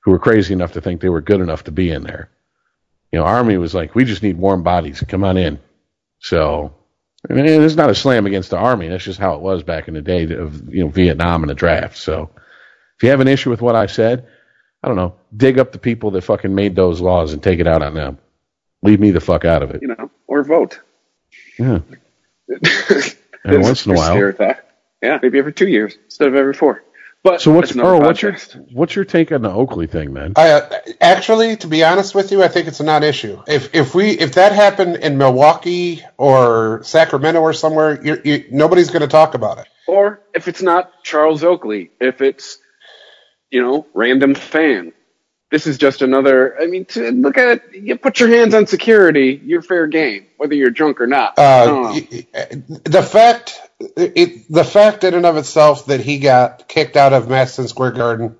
who 0.00 0.10
were 0.10 0.18
crazy 0.18 0.52
enough 0.52 0.72
to 0.72 0.82
think 0.82 1.00
they 1.00 1.08
were 1.08 1.22
good 1.22 1.40
enough 1.40 1.64
to 1.64 1.72
be 1.72 1.90
in 1.90 2.02
there. 2.02 2.28
You 3.10 3.18
know, 3.18 3.24
Army 3.24 3.56
was 3.56 3.74
like, 3.74 3.94
we 3.94 4.04
just 4.04 4.22
need 4.22 4.36
warm 4.36 4.62
bodies. 4.62 5.02
Come 5.08 5.24
on 5.24 5.38
in. 5.38 5.58
So, 6.18 6.74
I 7.30 7.32
mean, 7.32 7.46
it's 7.46 7.76
not 7.76 7.88
a 7.88 7.94
slam 7.94 8.26
against 8.26 8.50
the 8.50 8.58
Army. 8.58 8.88
That's 8.88 9.04
just 9.04 9.18
how 9.18 9.36
it 9.36 9.40
was 9.40 9.62
back 9.62 9.88
in 9.88 9.94
the 9.94 10.02
day 10.02 10.24
of 10.34 10.68
you 10.68 10.84
know 10.84 10.90
Vietnam 10.90 11.42
and 11.44 11.48
the 11.48 11.54
draft. 11.54 11.96
So, 11.96 12.28
if 13.00 13.04
you 13.04 13.08
have 13.08 13.20
an 13.20 13.28
issue 13.28 13.48
with 13.48 13.62
what 13.62 13.74
I 13.74 13.86
said, 13.86 14.28
I 14.82 14.88
don't 14.88 14.96
know, 14.98 15.14
dig 15.34 15.58
up 15.58 15.72
the 15.72 15.78
people 15.78 16.10
that 16.10 16.20
fucking 16.20 16.54
made 16.54 16.76
those 16.76 17.00
laws 17.00 17.32
and 17.32 17.42
take 17.42 17.58
it 17.58 17.66
out 17.66 17.80
on 17.80 17.94
them. 17.94 18.18
Leave 18.82 19.00
me 19.00 19.10
the 19.10 19.22
fuck 19.22 19.46
out 19.46 19.62
of 19.62 19.70
it. 19.70 19.80
You 19.80 19.88
know, 19.88 20.10
or 20.26 20.44
vote. 20.44 20.78
Yeah. 21.58 21.80
Every 23.42 23.58
once 23.58 23.86
in 23.86 23.92
a 23.92 23.94
while. 23.94 24.34
Yeah, 25.02 25.18
maybe 25.22 25.38
every 25.38 25.54
two 25.54 25.66
years 25.66 25.96
instead 26.04 26.28
of 26.28 26.34
every 26.34 26.52
four. 26.52 26.84
But 27.22 27.40
So 27.40 27.52
what's 27.52 27.74
Earl? 27.74 28.02
What's 28.02 28.20
your 28.20 28.36
what's 28.72 28.94
your 28.94 29.06
take 29.06 29.32
on 29.32 29.40
the 29.40 29.50
Oakley 29.50 29.86
thing, 29.86 30.12
man? 30.12 30.34
I, 30.36 30.50
uh, 30.50 30.80
actually, 31.00 31.56
to 31.56 31.66
be 31.68 31.82
honest 31.82 32.14
with 32.14 32.32
you, 32.32 32.42
I 32.42 32.48
think 32.48 32.68
it's 32.68 32.80
a 32.80 32.84
non-issue. 32.84 33.42
If 33.46 33.74
if 33.74 33.94
we 33.94 34.10
if 34.10 34.34
that 34.34 34.52
happened 34.52 34.96
in 34.96 35.16
Milwaukee 35.16 36.02
or 36.18 36.82
Sacramento 36.82 37.40
or 37.40 37.54
somewhere, 37.54 37.98
you 38.04 38.20
you, 38.24 38.44
nobody's 38.50 38.90
going 38.90 39.00
to 39.00 39.08
talk 39.08 39.32
about 39.32 39.56
it. 39.56 39.68
Or 39.86 40.20
if 40.34 40.48
it's 40.48 40.60
not 40.60 41.02
Charles 41.02 41.42
Oakley, 41.42 41.90
if 41.98 42.20
it's, 42.20 42.58
you 43.50 43.62
know, 43.62 43.86
random 43.94 44.34
fan. 44.34 44.92
This 45.50 45.66
is 45.66 45.78
just 45.78 46.02
another, 46.02 46.60
I 46.60 46.66
mean, 46.66 46.86
to 46.86 47.12
look 47.12 47.38
at 47.38 47.48
it, 47.48 47.62
you 47.74 47.96
put 47.98 48.20
your 48.20 48.30
hands 48.30 48.54
on 48.54 48.66
security, 48.66 49.40
you're 49.44 49.62
fair 49.62 49.86
game, 49.88 50.26
whether 50.38 50.54
you're 50.54 50.70
drunk 50.70 51.00
or 51.00 51.08
not. 51.08 51.38
Uh, 51.38 51.66
know. 51.66 51.82
y- 51.92 52.08
y- 52.12 52.26
the 52.84 53.02
fact 53.02 53.60
it, 53.96 54.52
the 54.52 54.64
fact 54.64 55.04
in 55.04 55.14
and 55.14 55.26
of 55.26 55.36
itself 55.38 55.86
that 55.86 56.00
he 56.00 56.18
got 56.18 56.68
kicked 56.68 56.96
out 56.96 57.12
of 57.14 57.28
Madison 57.28 57.68
Square 57.68 57.92
Garden 57.92 58.36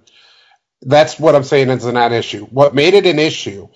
That's 0.83 1.19
what 1.21 1.35
I'm 1.35 1.45
saying 1.45 1.71
is 1.71 1.85
a 1.85 1.93
non-issue. 1.93 2.47
What 2.47 2.75
made 2.75 2.95
it 2.95 3.07
an 3.07 3.19
issue, 3.19 3.69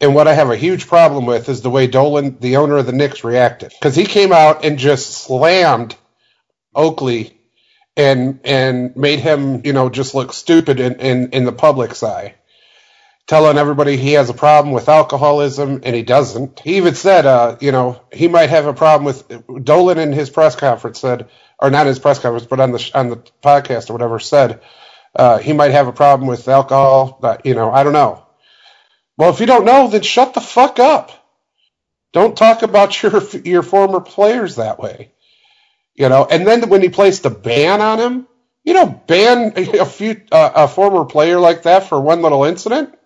and 0.00 0.14
what 0.14 0.28
I 0.28 0.34
have 0.34 0.50
a 0.50 0.56
huge 0.56 0.86
problem 0.88 1.26
with, 1.26 1.48
is 1.48 1.62
the 1.62 1.70
way 1.70 1.88
Dolan, 1.88 2.38
the 2.40 2.58
owner 2.58 2.78
of 2.78 2.86
the 2.86 2.92
Knicks, 2.92 3.24
reacted. 3.24 3.72
Because 3.80 3.96
he 3.96 4.06
came 4.06 4.32
out 4.32 4.64
and 4.64 4.78
just 4.78 5.10
slammed 5.12 5.96
Oakley 6.74 7.38
and 7.96 8.40
and 8.44 8.96
made 8.96 9.20
him, 9.20 9.62
you 9.64 9.72
know, 9.72 9.90
just 9.90 10.14
look 10.14 10.32
stupid 10.32 10.80
in, 10.80 10.94
in, 11.00 11.30
in 11.30 11.44
the 11.44 11.52
public's 11.52 12.02
eye. 12.02 12.34
Telling 13.28 13.56
everybody 13.56 13.96
he 13.96 14.14
has 14.14 14.28
a 14.30 14.34
problem 14.34 14.74
with 14.74 14.88
alcoholism, 14.88 15.82
and 15.84 15.94
he 15.94 16.02
doesn't. 16.02 16.58
He 16.60 16.76
even 16.78 16.96
said, 16.96 17.24
uh, 17.24 17.56
you 17.60 17.70
know, 17.70 18.02
he 18.12 18.26
might 18.26 18.50
have 18.50 18.66
a 18.66 18.74
problem 18.74 19.04
with 19.04 19.64
Dolan 19.64 19.98
in 19.98 20.12
his 20.12 20.28
press 20.28 20.56
conference 20.56 21.00
said, 21.00 21.28
or 21.60 21.70
not 21.70 21.86
his 21.86 22.00
press 22.00 22.18
conference, 22.18 22.46
but 22.46 22.58
on 22.60 22.72
the 22.72 22.90
on 22.94 23.10
the 23.10 23.16
podcast 23.42 23.90
or 23.90 23.92
whatever 23.92 24.18
said, 24.18 24.60
uh, 25.14 25.38
he 25.38 25.52
might 25.52 25.70
have 25.70 25.86
a 25.86 25.92
problem 25.92 26.28
with 26.28 26.48
alcohol. 26.48 27.18
But 27.20 27.46
you 27.46 27.54
know, 27.54 27.70
I 27.70 27.84
don't 27.84 27.92
know. 27.92 28.26
Well, 29.16 29.30
if 29.30 29.38
you 29.38 29.46
don't 29.46 29.64
know, 29.64 29.88
then 29.88 30.02
shut 30.02 30.34
the 30.34 30.40
fuck 30.40 30.80
up. 30.80 31.12
Don't 32.12 32.36
talk 32.36 32.62
about 32.62 33.00
your 33.04 33.22
your 33.44 33.62
former 33.62 34.00
players 34.00 34.56
that 34.56 34.80
way. 34.80 35.12
You 35.94 36.08
know, 36.08 36.26
and 36.30 36.46
then 36.46 36.68
when 36.68 36.82
he 36.82 36.88
placed 36.88 37.26
a 37.26 37.30
ban 37.30 37.80
on 37.80 37.98
him, 38.00 38.26
you 38.64 38.74
know, 38.74 38.86
ban 39.06 39.52
a 39.56 39.84
few 39.84 40.20
uh, 40.30 40.52
a 40.54 40.68
former 40.68 41.04
player 41.04 41.38
like 41.38 41.64
that 41.64 41.88
for 41.88 42.00
one 42.00 42.22
little 42.22 42.44
incident. 42.44 42.98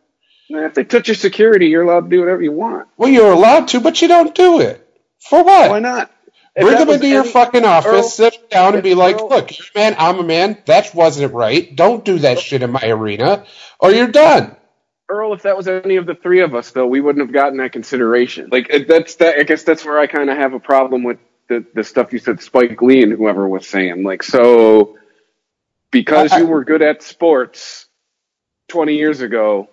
If 0.49 0.75
they 0.75 0.85
touch 0.85 1.09
your 1.09 1.17
security, 1.17 1.67
you're 1.67 1.83
allowed 1.83 2.03
to 2.03 2.09
do 2.09 2.21
whatever 2.21 2.43
you 2.43 2.53
want. 2.53 2.89
Well, 2.97 3.09
you're 3.09 3.33
allowed 3.33 3.69
to, 3.69 3.81
but 3.81 4.01
you 4.01 4.07
don't 4.07 4.35
do 4.35 4.61
it. 4.61 4.87
For 5.19 5.43
what? 5.43 5.71
Why 5.71 5.81
not? 5.81 6.13
Bring 6.55 6.79
them 6.79 6.89
into 6.89 7.09
your 7.09 7.25
fucking 7.25 7.65
office, 7.65 7.93
Earl, 7.93 8.03
sit 8.05 8.51
down, 8.51 8.75
and 8.75 8.83
be 8.83 8.95
like, 8.95 9.21
"Look, 9.21 9.59
you're 9.59 9.67
man. 9.75 9.95
I'm 9.99 10.19
a 10.19 10.23
man. 10.23 10.57
That 10.65 10.95
wasn't 10.95 11.35
right. 11.35 11.75
Don't 11.75 12.03
do 12.03 12.21
that 12.21 12.39
shit 12.39 12.63
in 12.63 12.71
my 12.71 12.83
arena, 12.83 13.45
or 13.79 13.91
you're 13.91 14.07
done." 14.07 14.57
Earl, 15.09 15.35
if 15.35 15.43
that 15.43 15.57
was 15.57 15.69
any 15.69 15.97
of 15.97 16.07
the 16.07 16.15
three 16.15 16.41
of 16.41 16.55
us, 16.55 16.71
though, 16.71 16.87
we 16.87 17.01
wouldn't 17.01 17.27
have 17.27 17.35
gotten 17.35 17.59
that 17.59 17.73
consideration. 17.73 18.49
Like 18.51 18.87
that's 18.89 19.17
that. 19.17 19.39
I 19.39 19.43
guess 19.43 19.65
that's 19.65 19.85
where 19.85 19.99
I 19.99 20.07
kind 20.07 20.31
of 20.31 20.39
have 20.39 20.55
a 20.55 20.61
problem 20.61 21.03
with 21.03 21.19
the 21.49 21.65
the 21.75 21.85
stuff 21.85 22.13
you 22.13 22.19
said, 22.19 22.41
Spike 22.43 22.81
Lee 22.83 23.03
and 23.03 23.13
whoever 23.13 23.49
was 23.49 23.67
saying. 23.67 24.03
Like, 24.03 24.23
so 24.23 24.99
because 25.91 26.33
I, 26.33 26.39
you 26.39 26.47
were 26.47 26.65
good 26.65 26.83
at 26.83 27.03
sports 27.03 27.87
twenty 28.69 28.97
years 28.97 29.21
ago, 29.21 29.69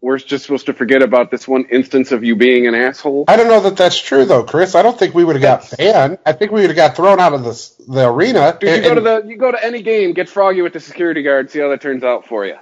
we're 0.00 0.18
just 0.18 0.44
supposed 0.44 0.66
to 0.66 0.72
forget 0.72 1.02
about 1.02 1.30
this 1.30 1.48
one 1.48 1.64
instance 1.64 2.12
of 2.12 2.22
you 2.24 2.36
being 2.36 2.66
an 2.66 2.74
asshole? 2.74 3.24
I 3.28 3.36
don't 3.36 3.48
know 3.48 3.60
that 3.60 3.76
that's 3.76 4.00
true 4.00 4.24
though, 4.24 4.44
Chris. 4.44 4.74
I 4.74 4.82
don't 4.82 4.98
think 4.98 5.14
we 5.14 5.24
would 5.24 5.36
have 5.36 5.42
got 5.42 5.76
banned. 5.76 6.18
I 6.24 6.32
think 6.32 6.52
we 6.52 6.60
would 6.60 6.70
have 6.70 6.76
got 6.76 6.96
thrown 6.96 7.20
out 7.20 7.32
of 7.32 7.44
the 7.44 7.70
the 7.88 8.08
arena. 8.08 8.56
Dude, 8.60 8.84
you 8.84 8.88
go 8.88 8.94
to 8.94 9.00
the 9.00 9.24
you 9.26 9.36
go 9.36 9.50
to 9.50 9.64
any 9.64 9.82
game, 9.82 10.12
get 10.12 10.28
froggy 10.28 10.62
with 10.62 10.72
the 10.72 10.80
security 10.80 11.22
guard, 11.22 11.50
see 11.50 11.60
how 11.60 11.68
that 11.70 11.80
turns 11.80 12.04
out 12.04 12.26
for 12.26 12.46
you. 12.46 12.56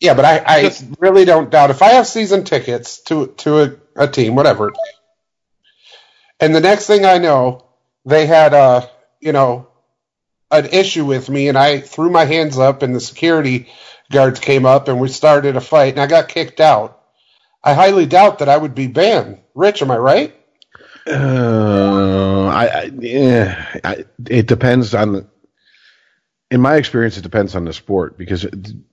Yeah, 0.00 0.14
but 0.14 0.24
I, 0.24 0.42
I 0.46 0.62
just, 0.62 0.86
really 0.98 1.26
don't 1.26 1.50
doubt 1.50 1.68
if 1.68 1.82
I 1.82 1.90
have 1.90 2.06
season 2.06 2.44
tickets 2.44 3.02
to 3.02 3.28
to 3.38 3.62
a, 3.62 4.04
a 4.04 4.08
team, 4.08 4.34
whatever, 4.34 4.72
and 6.40 6.54
the 6.54 6.60
next 6.60 6.86
thing 6.86 7.04
I 7.04 7.18
know, 7.18 7.66
they 8.04 8.26
had 8.26 8.54
a 8.54 8.88
you 9.20 9.32
know 9.32 9.68
an 10.50 10.66
issue 10.66 11.04
with 11.04 11.28
me, 11.28 11.48
and 11.48 11.56
I 11.58 11.80
threw 11.80 12.10
my 12.10 12.24
hands 12.24 12.58
up, 12.58 12.82
and 12.82 12.94
the 12.94 13.00
security 13.00 13.68
guards 14.10 14.40
came 14.40 14.66
up 14.66 14.88
and 14.88 15.00
we 15.00 15.08
started 15.08 15.56
a 15.56 15.60
fight 15.60 15.94
and 15.94 16.02
I 16.02 16.06
got 16.06 16.28
kicked 16.28 16.60
out. 16.60 17.00
I 17.62 17.74
highly 17.74 18.06
doubt 18.06 18.40
that 18.40 18.48
I 18.48 18.56
would 18.56 18.74
be 18.74 18.86
banned. 18.88 19.38
Rich, 19.54 19.82
am 19.82 19.90
I 19.90 19.98
right? 19.98 20.34
Uh, 21.06 22.46
I, 22.46 22.66
I, 22.66 22.90
yeah, 22.98 23.80
I, 23.84 24.04
it 24.28 24.46
depends 24.46 24.94
on 24.94 25.12
the. 25.12 25.26
In 26.50 26.60
my 26.60 26.76
experience, 26.76 27.16
it 27.16 27.22
depends 27.22 27.54
on 27.54 27.64
the 27.64 27.72
sport 27.72 28.18
because 28.18 28.44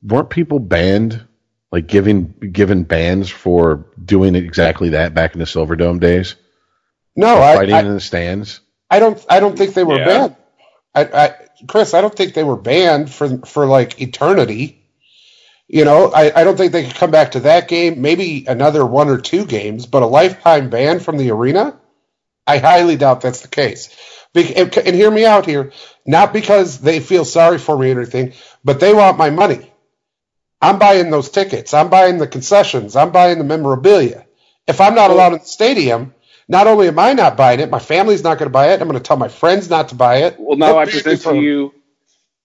weren't 0.03 0.29
people 0.29 0.59
banned, 0.59 1.25
like 1.71 1.87
giving 1.87 2.33
given 2.51 2.83
bans 2.83 3.29
for 3.29 3.87
doing 4.03 4.35
exactly 4.35 4.89
that 4.89 5.15
back 5.15 5.33
in 5.33 5.39
the 5.39 5.45
Silverdome 5.45 5.99
days? 5.99 6.35
No, 7.17 7.41
I, 7.41 7.55
fighting 7.55 7.75
in 7.75 7.93
the 7.95 7.99
stands. 7.99 8.61
I 8.89 8.99
don't. 8.99 9.23
I 9.27 9.39
don't 9.39 9.57
think 9.57 9.73
they 9.73 9.83
were 9.83 9.97
yeah. 9.97 10.05
banned. 10.05 10.35
I, 10.93 11.03
I, 11.03 11.35
Chris, 11.67 11.93
I 11.93 12.01
don't 12.01 12.15
think 12.15 12.33
they 12.33 12.43
were 12.43 12.55
banned 12.55 13.11
for 13.11 13.39
for 13.39 13.65
like 13.65 13.99
eternity. 13.99 14.83
You 15.67 15.83
know, 15.83 16.11
I, 16.13 16.31
I 16.33 16.43
don't 16.45 16.55
think 16.55 16.71
they 16.71 16.85
could 16.85 16.95
come 16.95 17.11
back 17.11 17.31
to 17.31 17.41
that 17.41 17.67
game, 17.67 18.01
maybe 18.01 18.45
another 18.47 18.85
one 18.85 19.09
or 19.09 19.17
two 19.17 19.45
games, 19.45 19.85
but 19.85 20.03
a 20.03 20.05
lifetime 20.05 20.69
ban 20.69 21.01
from 21.01 21.17
the 21.17 21.31
arena? 21.31 21.77
I 22.45 22.59
highly 22.59 22.95
doubt 22.95 23.19
that's 23.19 23.41
the 23.41 23.49
case. 23.49 23.93
And 24.33 24.95
hear 24.95 25.11
me 25.11 25.25
out 25.25 25.45
here, 25.45 25.73
not 26.05 26.31
because 26.31 26.79
they 26.79 27.01
feel 27.01 27.25
sorry 27.25 27.57
for 27.57 27.77
me 27.77 27.91
or 27.91 27.99
anything, 27.99 28.33
but 28.63 28.79
they 28.79 28.93
want 28.93 29.17
my 29.17 29.29
money. 29.29 29.73
I'm 30.61 30.79
buying 30.79 31.09
those 31.09 31.29
tickets. 31.29 31.73
I'm 31.73 31.89
buying 31.89 32.17
the 32.17 32.27
concessions. 32.27 32.95
I'm 32.95 33.11
buying 33.11 33.37
the 33.37 33.43
memorabilia. 33.43 34.25
If 34.67 34.79
I'm 34.79 34.95
not 34.95 35.11
allowed 35.11 35.33
in 35.33 35.39
the 35.39 35.45
stadium, 35.45 36.13
not 36.47 36.67
only 36.67 36.87
am 36.87 36.99
I 36.99 37.13
not 37.13 37.35
buying 37.35 37.59
it, 37.59 37.69
my 37.69 37.79
family's 37.79 38.23
not 38.23 38.37
going 38.37 38.47
to 38.47 38.53
buy 38.53 38.71
it. 38.73 38.81
I'm 38.81 38.87
going 38.87 38.99
to 38.99 39.03
tell 39.03 39.17
my 39.17 39.27
friends 39.27 39.69
not 39.69 39.89
to 39.89 39.95
buy 39.95 40.23
it. 40.23 40.37
Well, 40.39 40.57
now 40.57 40.77
I 40.77 40.85
present 40.85 41.21
to 41.23 41.35
you 41.35 41.73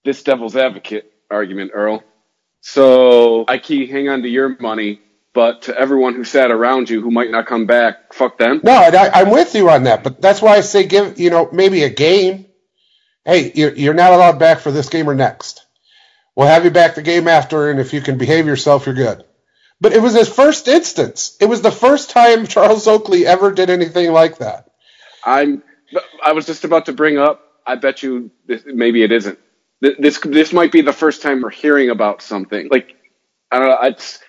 this 0.05 0.23
devil's 0.23 0.57
advocate 0.57 1.13
argument, 1.31 1.71
Earl. 1.75 2.03
So 2.61 3.45
I 3.49 3.59
key 3.59 3.87
hang 3.87 4.09
on 4.09 4.23
to 4.23 4.29
your 4.29 4.57
money, 4.61 5.01
but 5.35 5.63
to 5.63 5.77
everyone 5.77 6.15
who 6.15 6.25
sat 6.25 6.51
around 6.51 6.91
you 6.91 7.01
who 7.01 7.11
might 7.11 7.31
not 7.31 7.47
come 7.47 7.67
back, 7.67 8.13
fuck 8.13 8.39
them. 8.39 8.61
No, 8.63 8.73
I, 8.73 9.21
am 9.21 9.31
with 9.31 9.55
you 9.55 9.69
on 9.71 9.85
that, 9.85 10.05
but 10.05 10.21
that's 10.21 10.41
why 10.43 10.57
I 10.57 10.61
say 10.61 10.85
give 10.87 11.19
you 11.19 11.31
know 11.31 11.49
maybe 11.53 11.83
a 11.83 11.91
game. 11.91 12.47
Hey, 13.25 13.53
you're, 13.55 13.75
you're 13.75 13.95
not 13.95 14.13
allowed 14.13 14.39
back 14.39 14.61
for 14.61 14.73
this 14.73 14.89
game 14.89 15.09
or 15.09 15.15
next. 15.15 15.65
We'll 16.35 16.49
have 16.49 16.65
you 16.65 16.71
back 16.71 16.95
the 16.95 17.03
game 17.03 17.29
after, 17.29 17.71
and 17.71 17.79
if 17.79 17.93
you 17.93 18.01
can 18.01 18.19
behave 18.19 18.47
yourself, 18.47 18.87
you're 18.87 18.95
good. 18.95 19.25
But 19.83 19.93
it 19.93 20.01
was 20.01 20.15
his 20.15 20.29
first 20.29 20.69
instance. 20.69 21.37
It 21.41 21.47
was 21.47 21.61
the 21.61 21.73
first 21.73 22.11
time 22.11 22.47
Charles 22.47 22.87
Oakley 22.87 23.27
ever 23.27 23.53
did 23.53 23.69
anything 23.69 24.13
like 24.13 24.39
that. 24.39 24.71
I'm. 25.25 25.63
I 26.25 26.33
was 26.33 26.47
just 26.47 26.65
about 26.65 26.87
to 26.87 26.93
bring 26.93 27.19
up. 27.19 27.43
I 27.67 27.75
bet 27.75 28.03
you 28.03 28.31
this, 28.47 28.63
maybe 28.65 29.03
it 29.03 29.13
isn't 29.13 29.39
this 29.83 30.21
this 30.21 30.53
might 30.53 30.71
be 30.71 30.81
the 30.81 30.93
first 30.93 31.23
time 31.23 31.43
we're 31.43 31.51
hearing 31.51 31.91
about 31.91 32.23
something. 32.23 32.69
Like 32.71 32.95
I 33.51 33.59
don't 33.59 33.69
know. 33.69 33.79
It's 33.83 34.21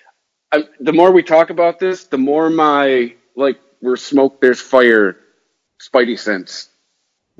I, 0.52 0.64
the 0.80 0.92
more 0.92 1.12
we 1.12 1.22
talk 1.22 1.50
about 1.50 1.78
this, 1.78 2.04
the 2.04 2.18
more 2.18 2.50
my 2.50 3.14
like 3.36 3.60
we're 3.80 3.96
smoke, 3.96 4.40
there's 4.40 4.60
fire, 4.60 5.16
spidey 5.80 6.18
sense 6.18 6.68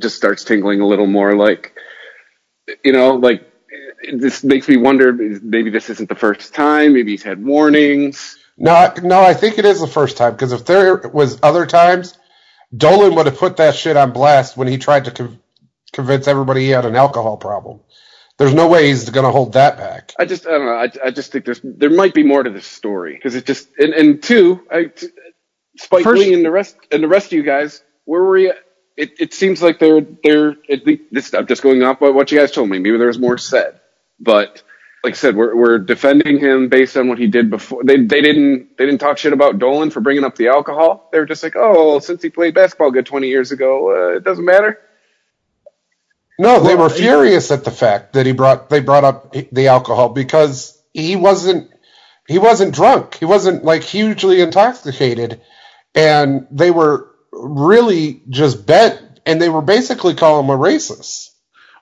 just 0.01 0.17
starts 0.17 0.45
tingling 0.45 0.81
a 0.81 0.87
little 0.87 1.07
more. 1.07 1.35
Like 1.35 1.77
you 2.85 2.93
know, 2.93 3.17
like 3.17 3.51
this 4.13 4.45
makes 4.45 4.69
me 4.69 4.77
wonder. 4.77 5.13
Maybe 5.13 5.71
this 5.71 5.91
isn't 5.91 6.09
the 6.09 6.15
first 6.15 6.55
time. 6.55 6.95
Maybe 6.95 7.13
he's 7.13 7.23
had 7.23 7.45
warnings. 7.45 8.39
No, 8.57 8.93
no, 9.03 9.21
I 9.21 9.35
think 9.35 9.59
it 9.59 9.65
is 9.65 9.81
the 9.81 9.87
first 9.87 10.17
time 10.17 10.33
because 10.33 10.53
if 10.53 10.65
there 10.65 10.97
was 10.97 11.39
other 11.43 11.67
times, 11.67 12.17
Dolan 12.77 13.15
would 13.17 13.27
have 13.27 13.39
put 13.39 13.57
that 13.57 13.75
shit 13.75 13.97
on 13.97 14.13
blast 14.13 14.57
when 14.57 14.69
he 14.69 14.79
tried 14.79 15.07
to 15.07 15.39
convince 15.93 16.29
everybody 16.29 16.63
he 16.63 16.71
had 16.71 16.85
an 16.85 16.97
alcohol 16.97 17.37
problem. 17.37 17.81
There's 18.37 18.55
no 18.55 18.69
way 18.69 18.89
he's 18.89 19.09
going 19.11 19.25
to 19.25 19.31
hold 19.31 19.53
that 19.53 19.77
back. 19.77 20.13
I 20.19 20.25
just, 20.25 20.47
I 20.47 20.51
don't 20.51 20.67
know. 20.67 20.73
I, 20.73 20.91
I 21.07 21.11
just 21.11 21.31
think 21.31 21.45
there's, 21.45 21.61
there 21.63 21.91
might 21.91 22.15
be 22.15 22.25
more 22.25 22.43
to 22.43 22.51
this 22.51 22.67
story 22.67 23.15
because 23.15 23.37
it 23.37 23.47
just, 23.47 23.69
and, 23.79 23.95
and 23.95 24.23
two, 24.23 24.61
I, 24.71 24.91
Spike 25.77 26.03
First, 26.03 26.21
Lee 26.21 26.35
and 26.35 26.45
the 26.45 26.51
rest, 26.51 26.77
and 26.91 27.03
the 27.03 27.09
rest 27.09 27.27
of 27.27 27.33
you 27.33 27.45
guys, 27.45 27.83
where 28.05 28.23
were 28.23 28.39
you? 28.39 28.53
It, 28.97 29.21
it 29.21 29.35
seems 29.35 29.63
like 29.63 29.79
they're, 29.79 30.01
they're, 30.01 30.57
at 30.69 30.85
least, 30.85 31.03
this, 31.13 31.35
I'm 31.35 31.47
just 31.47 31.63
going 31.63 31.83
off 31.85 32.01
by 32.01 32.11
what 32.11 32.33
you 32.33 32.39
guys 32.39 32.51
told 32.51 32.69
me. 32.69 32.79
Maybe 32.79 32.99
there 32.99 33.07
was 33.07 33.19
more 33.21 33.39
said, 33.39 33.81
but 34.21 34.63
like 35.03 35.13
I 35.13 35.17
said, 35.17 35.37
we're, 35.37 35.55
we're 35.55 35.79
defending 35.79 36.39
him 36.39 36.69
based 36.69 36.97
on 36.97 37.09
what 37.09 37.19
he 37.19 37.27
did 37.27 37.51
before. 37.51 37.85
They, 37.85 37.97
they 37.99 38.23
didn't, 38.23 38.79
they 38.79 38.87
didn't 38.87 39.01
talk 39.01 39.19
shit 39.19 39.35
about 39.35 39.59
Dolan 39.59 39.91
for 39.91 40.01
bringing 40.01 40.25
up 40.25 40.35
the 40.35 40.49
alcohol. 40.49 41.11
They 41.13 41.19
were 41.19 41.27
just 41.27 41.43
like, 41.43 41.55
oh, 41.57 41.99
since 41.99 42.23
he 42.23 42.31
played 42.31 42.55
basketball 42.55 42.91
good 42.91 43.05
20 43.05 43.29
years 43.29 43.53
ago, 43.53 43.91
uh, 43.91 44.17
it 44.17 44.25
doesn't 44.25 44.45
matter. 44.45 44.81
No, 46.39 46.61
they 46.61 46.75
were 46.75 46.89
furious 46.89 47.51
at 47.51 47.65
the 47.65 47.71
fact 47.71 48.15
that 48.15 48.27
he 48.27 48.33
brought 48.33 48.69
they 48.69 48.81
brought 48.81 49.05
up 49.05 49.33
the 49.53 49.69
alcohol 49.69 50.09
because 50.09 50.83
he 50.93 51.15
wasn't 51.15 51.71
he 52.27 52.39
wasn't 52.39 52.75
drunk. 52.75 53.15
He 53.15 53.25
wasn't 53.25 53.65
like 53.65 53.83
hugely 53.83 54.41
intoxicated, 54.41 55.41
and 55.95 56.47
they 56.51 56.73
were 56.73 57.09
really 57.31 58.23
just 58.29 58.67
bent, 58.67 59.21
and 59.27 59.41
they 59.41 59.49
were 59.49 59.63
basically 59.63 60.15
calling 60.15 60.47
him 60.47 60.51
a 60.51 60.59
racist. 60.59 61.31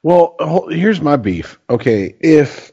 Well, 0.03 0.67
here's 0.71 1.01
my 1.01 1.17
beef. 1.17 1.59
Okay, 1.71 2.15
if 2.21 2.73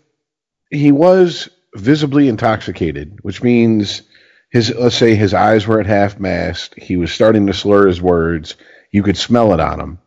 he 0.71 0.91
was 0.91 1.49
visibly 1.75 2.27
intoxicated, 2.27 3.19
which 3.21 3.43
means 3.43 4.01
his 4.49 4.73
let's 4.73 4.95
say 4.95 5.15
his 5.15 5.33
eyes 5.33 5.67
were 5.67 5.79
at 5.79 5.85
half 5.85 6.19
mast, 6.19 6.73
he 6.75 6.97
was 6.97 7.11
starting 7.11 7.47
to 7.47 7.53
slur 7.53 7.87
his 7.87 8.01
words, 8.01 8.55
you 8.91 9.03
could 9.03 9.17
smell 9.17 9.53
it 9.53 9.59
on 9.59 9.79
him 9.79 9.99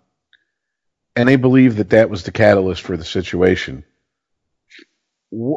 and 1.16 1.28
they 1.28 1.36
believe 1.36 1.76
that 1.76 1.90
that 1.90 2.10
was 2.10 2.22
the 2.22 2.32
catalyst 2.32 2.82
for 2.82 2.96
the 2.96 3.04
situation. 3.04 3.84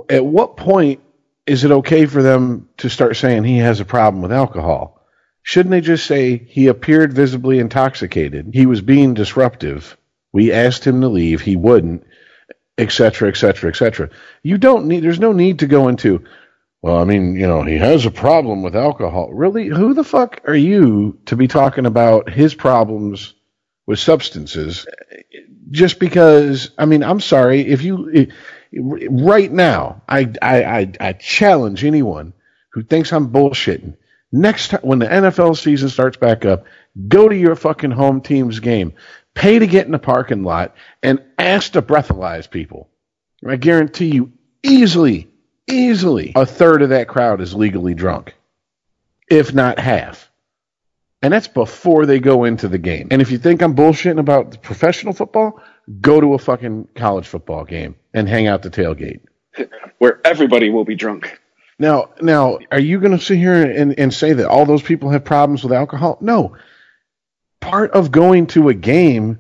At 0.09 0.25
what 0.25 0.57
point 0.57 1.01
is 1.45 1.63
it 1.63 1.71
okay 1.71 2.05
for 2.05 2.21
them 2.21 2.69
to 2.77 2.89
start 2.89 3.15
saying 3.15 3.43
he 3.43 3.59
has 3.59 3.79
a 3.79 3.85
problem 3.85 4.21
with 4.21 4.31
alcohol? 4.31 5.05
Shouldn't 5.43 5.71
they 5.71 5.81
just 5.81 6.07
say 6.07 6.37
he 6.37 6.67
appeared 6.67 7.13
visibly 7.13 7.59
intoxicated? 7.59 8.51
He 8.53 8.65
was 8.65 8.81
being 8.81 9.13
disruptive. 9.13 9.95
We 10.35 10.51
asked 10.51 10.85
him 10.85 10.99
to 10.99 11.07
leave. 11.07 11.39
He 11.39 11.55
wouldn't, 11.55 12.05
etc., 12.77 13.29
etc., 13.29 13.69
etc. 13.69 14.09
You 14.43 14.57
don't 14.57 14.85
need, 14.85 15.01
there's 15.01 15.17
no 15.17 15.31
need 15.31 15.59
to 15.59 15.65
go 15.65 15.87
into, 15.87 16.25
well, 16.81 16.97
I 16.97 17.05
mean, 17.05 17.37
you 17.37 17.47
know, 17.47 17.63
he 17.63 17.77
has 17.77 18.05
a 18.05 18.11
problem 18.11 18.61
with 18.61 18.75
alcohol. 18.75 19.31
Really? 19.31 19.67
Who 19.67 19.93
the 19.93 20.03
fuck 20.03 20.41
are 20.45 20.53
you 20.53 21.17
to 21.27 21.37
be 21.37 21.47
talking 21.47 21.85
about 21.85 22.29
his 22.29 22.53
problems 22.53 23.33
with 23.87 23.97
substances? 23.97 24.85
Just 25.71 25.99
because, 25.99 26.71
I 26.77 26.85
mean, 26.85 27.01
I'm 27.01 27.21
sorry 27.21 27.61
if 27.61 27.81
you 27.81 28.27
right 28.73 29.49
now, 29.49 30.01
I, 30.09 30.33
I 30.41 30.63
I 30.63 30.91
I 30.99 31.13
challenge 31.13 31.85
anyone 31.85 32.33
who 32.73 32.83
thinks 32.83 33.13
I'm 33.13 33.29
bullshitting. 33.29 33.95
Next 34.33 34.67
time 34.67 34.81
when 34.81 34.99
the 34.99 35.07
NFL 35.07 35.57
season 35.57 35.87
starts 35.87 36.17
back 36.17 36.43
up, 36.43 36.65
go 37.07 37.29
to 37.29 37.35
your 37.37 37.55
fucking 37.55 37.91
home 37.91 38.19
team's 38.19 38.59
game, 38.59 38.91
pay 39.35 39.59
to 39.59 39.67
get 39.67 39.85
in 39.85 39.91
the 39.91 39.99
parking 39.99 40.43
lot, 40.43 40.75
and 41.03 41.21
ask 41.37 41.73
to 41.73 41.81
breathalyze 41.81 42.49
people. 42.49 42.89
I 43.47 43.57
guarantee 43.57 44.07
you, 44.07 44.31
easily, 44.63 45.29
easily, 45.67 46.31
a 46.35 46.45
third 46.45 46.81
of 46.81 46.89
that 46.89 47.07
crowd 47.07 47.41
is 47.41 47.53
legally 47.53 47.93
drunk, 47.93 48.33
if 49.29 49.53
not 49.53 49.77
half. 49.77 50.31
And 51.21 51.33
that's 51.33 51.47
before 51.47 52.05
they 52.05 52.19
go 52.19 52.43
into 52.43 52.67
the 52.67 52.77
game. 52.77 53.07
And 53.11 53.21
if 53.21 53.31
you 53.31 53.37
think 53.37 53.61
I'm 53.61 53.75
bullshitting 53.75 54.19
about 54.19 54.61
professional 54.61 55.13
football, 55.13 55.61
go 56.01 56.21
to 56.21 56.33
a 56.33 56.39
fucking 56.39 56.89
college 56.95 57.27
football 57.27 57.65
game 57.65 57.95
and 58.13 58.27
hang 58.27 58.47
out 58.47 58.61
the 58.61 58.69
tailgate. 58.69 59.21
Where 59.97 60.21
everybody 60.25 60.69
will 60.69 60.85
be 60.85 60.95
drunk. 60.95 61.39
Now, 61.77 62.09
now, 62.21 62.59
are 62.71 62.79
you 62.79 62.99
going 62.99 63.17
to 63.17 63.23
sit 63.23 63.37
here 63.37 63.53
and, 63.53 63.97
and 63.99 64.13
say 64.13 64.33
that 64.33 64.47
all 64.47 64.65
those 64.65 64.81
people 64.81 65.09
have 65.09 65.25
problems 65.25 65.63
with 65.63 65.73
alcohol? 65.73 66.17
No. 66.21 66.55
Part 67.65 67.91
of 67.91 68.11
going 68.11 68.47
to 68.47 68.69
a 68.69 68.75
game 68.75 69.39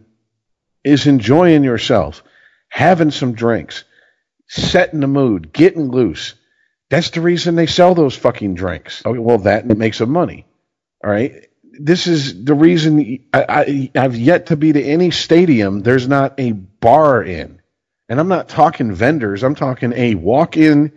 is 0.83 1.05
enjoying 1.05 1.63
yourself, 1.63 2.23
having 2.69 3.11
some 3.11 3.33
drinks, 3.33 3.83
setting 4.47 4.99
the 4.99 5.07
mood, 5.07 5.53
getting 5.53 5.91
loose. 5.91 6.33
That's 6.89 7.11
the 7.11 7.21
reason 7.21 7.55
they 7.55 7.67
sell 7.67 7.93
those 7.93 8.15
fucking 8.15 8.55
drinks. 8.55 9.05
Okay, 9.05 9.19
well, 9.19 9.37
that 9.39 9.67
makes 9.67 9.99
them 9.99 10.11
money. 10.11 10.45
All 11.03 11.11
right. 11.11 11.49
This 11.79 12.07
is 12.07 12.45
the 12.45 12.55
reason 12.55 13.27
I, 13.31 13.45
I, 13.47 13.91
I've 13.95 14.15
yet 14.15 14.47
to 14.47 14.57
be 14.57 14.73
to 14.73 14.81
any 14.81 15.11
stadium. 15.11 15.81
There's 15.81 16.07
not 16.07 16.39
a 16.39 16.51
bar 16.51 17.21
in, 17.21 17.61
and 18.09 18.19
I'm 18.19 18.27
not 18.27 18.49
talking 18.49 18.91
vendors. 18.93 19.43
I'm 19.43 19.55
talking 19.55 19.93
a 19.93 20.15
walk-in, 20.15 20.93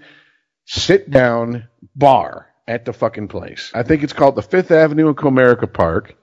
sit-down 0.64 1.68
bar 1.94 2.46
at 2.66 2.86
the 2.86 2.92
fucking 2.94 3.28
place. 3.28 3.70
I 3.74 3.82
think 3.82 4.02
it's 4.02 4.12
called 4.14 4.36
the 4.36 4.42
Fifth 4.42 4.70
Avenue 4.70 5.08
in 5.08 5.14
Comerica 5.14 5.70
Park. 5.70 6.14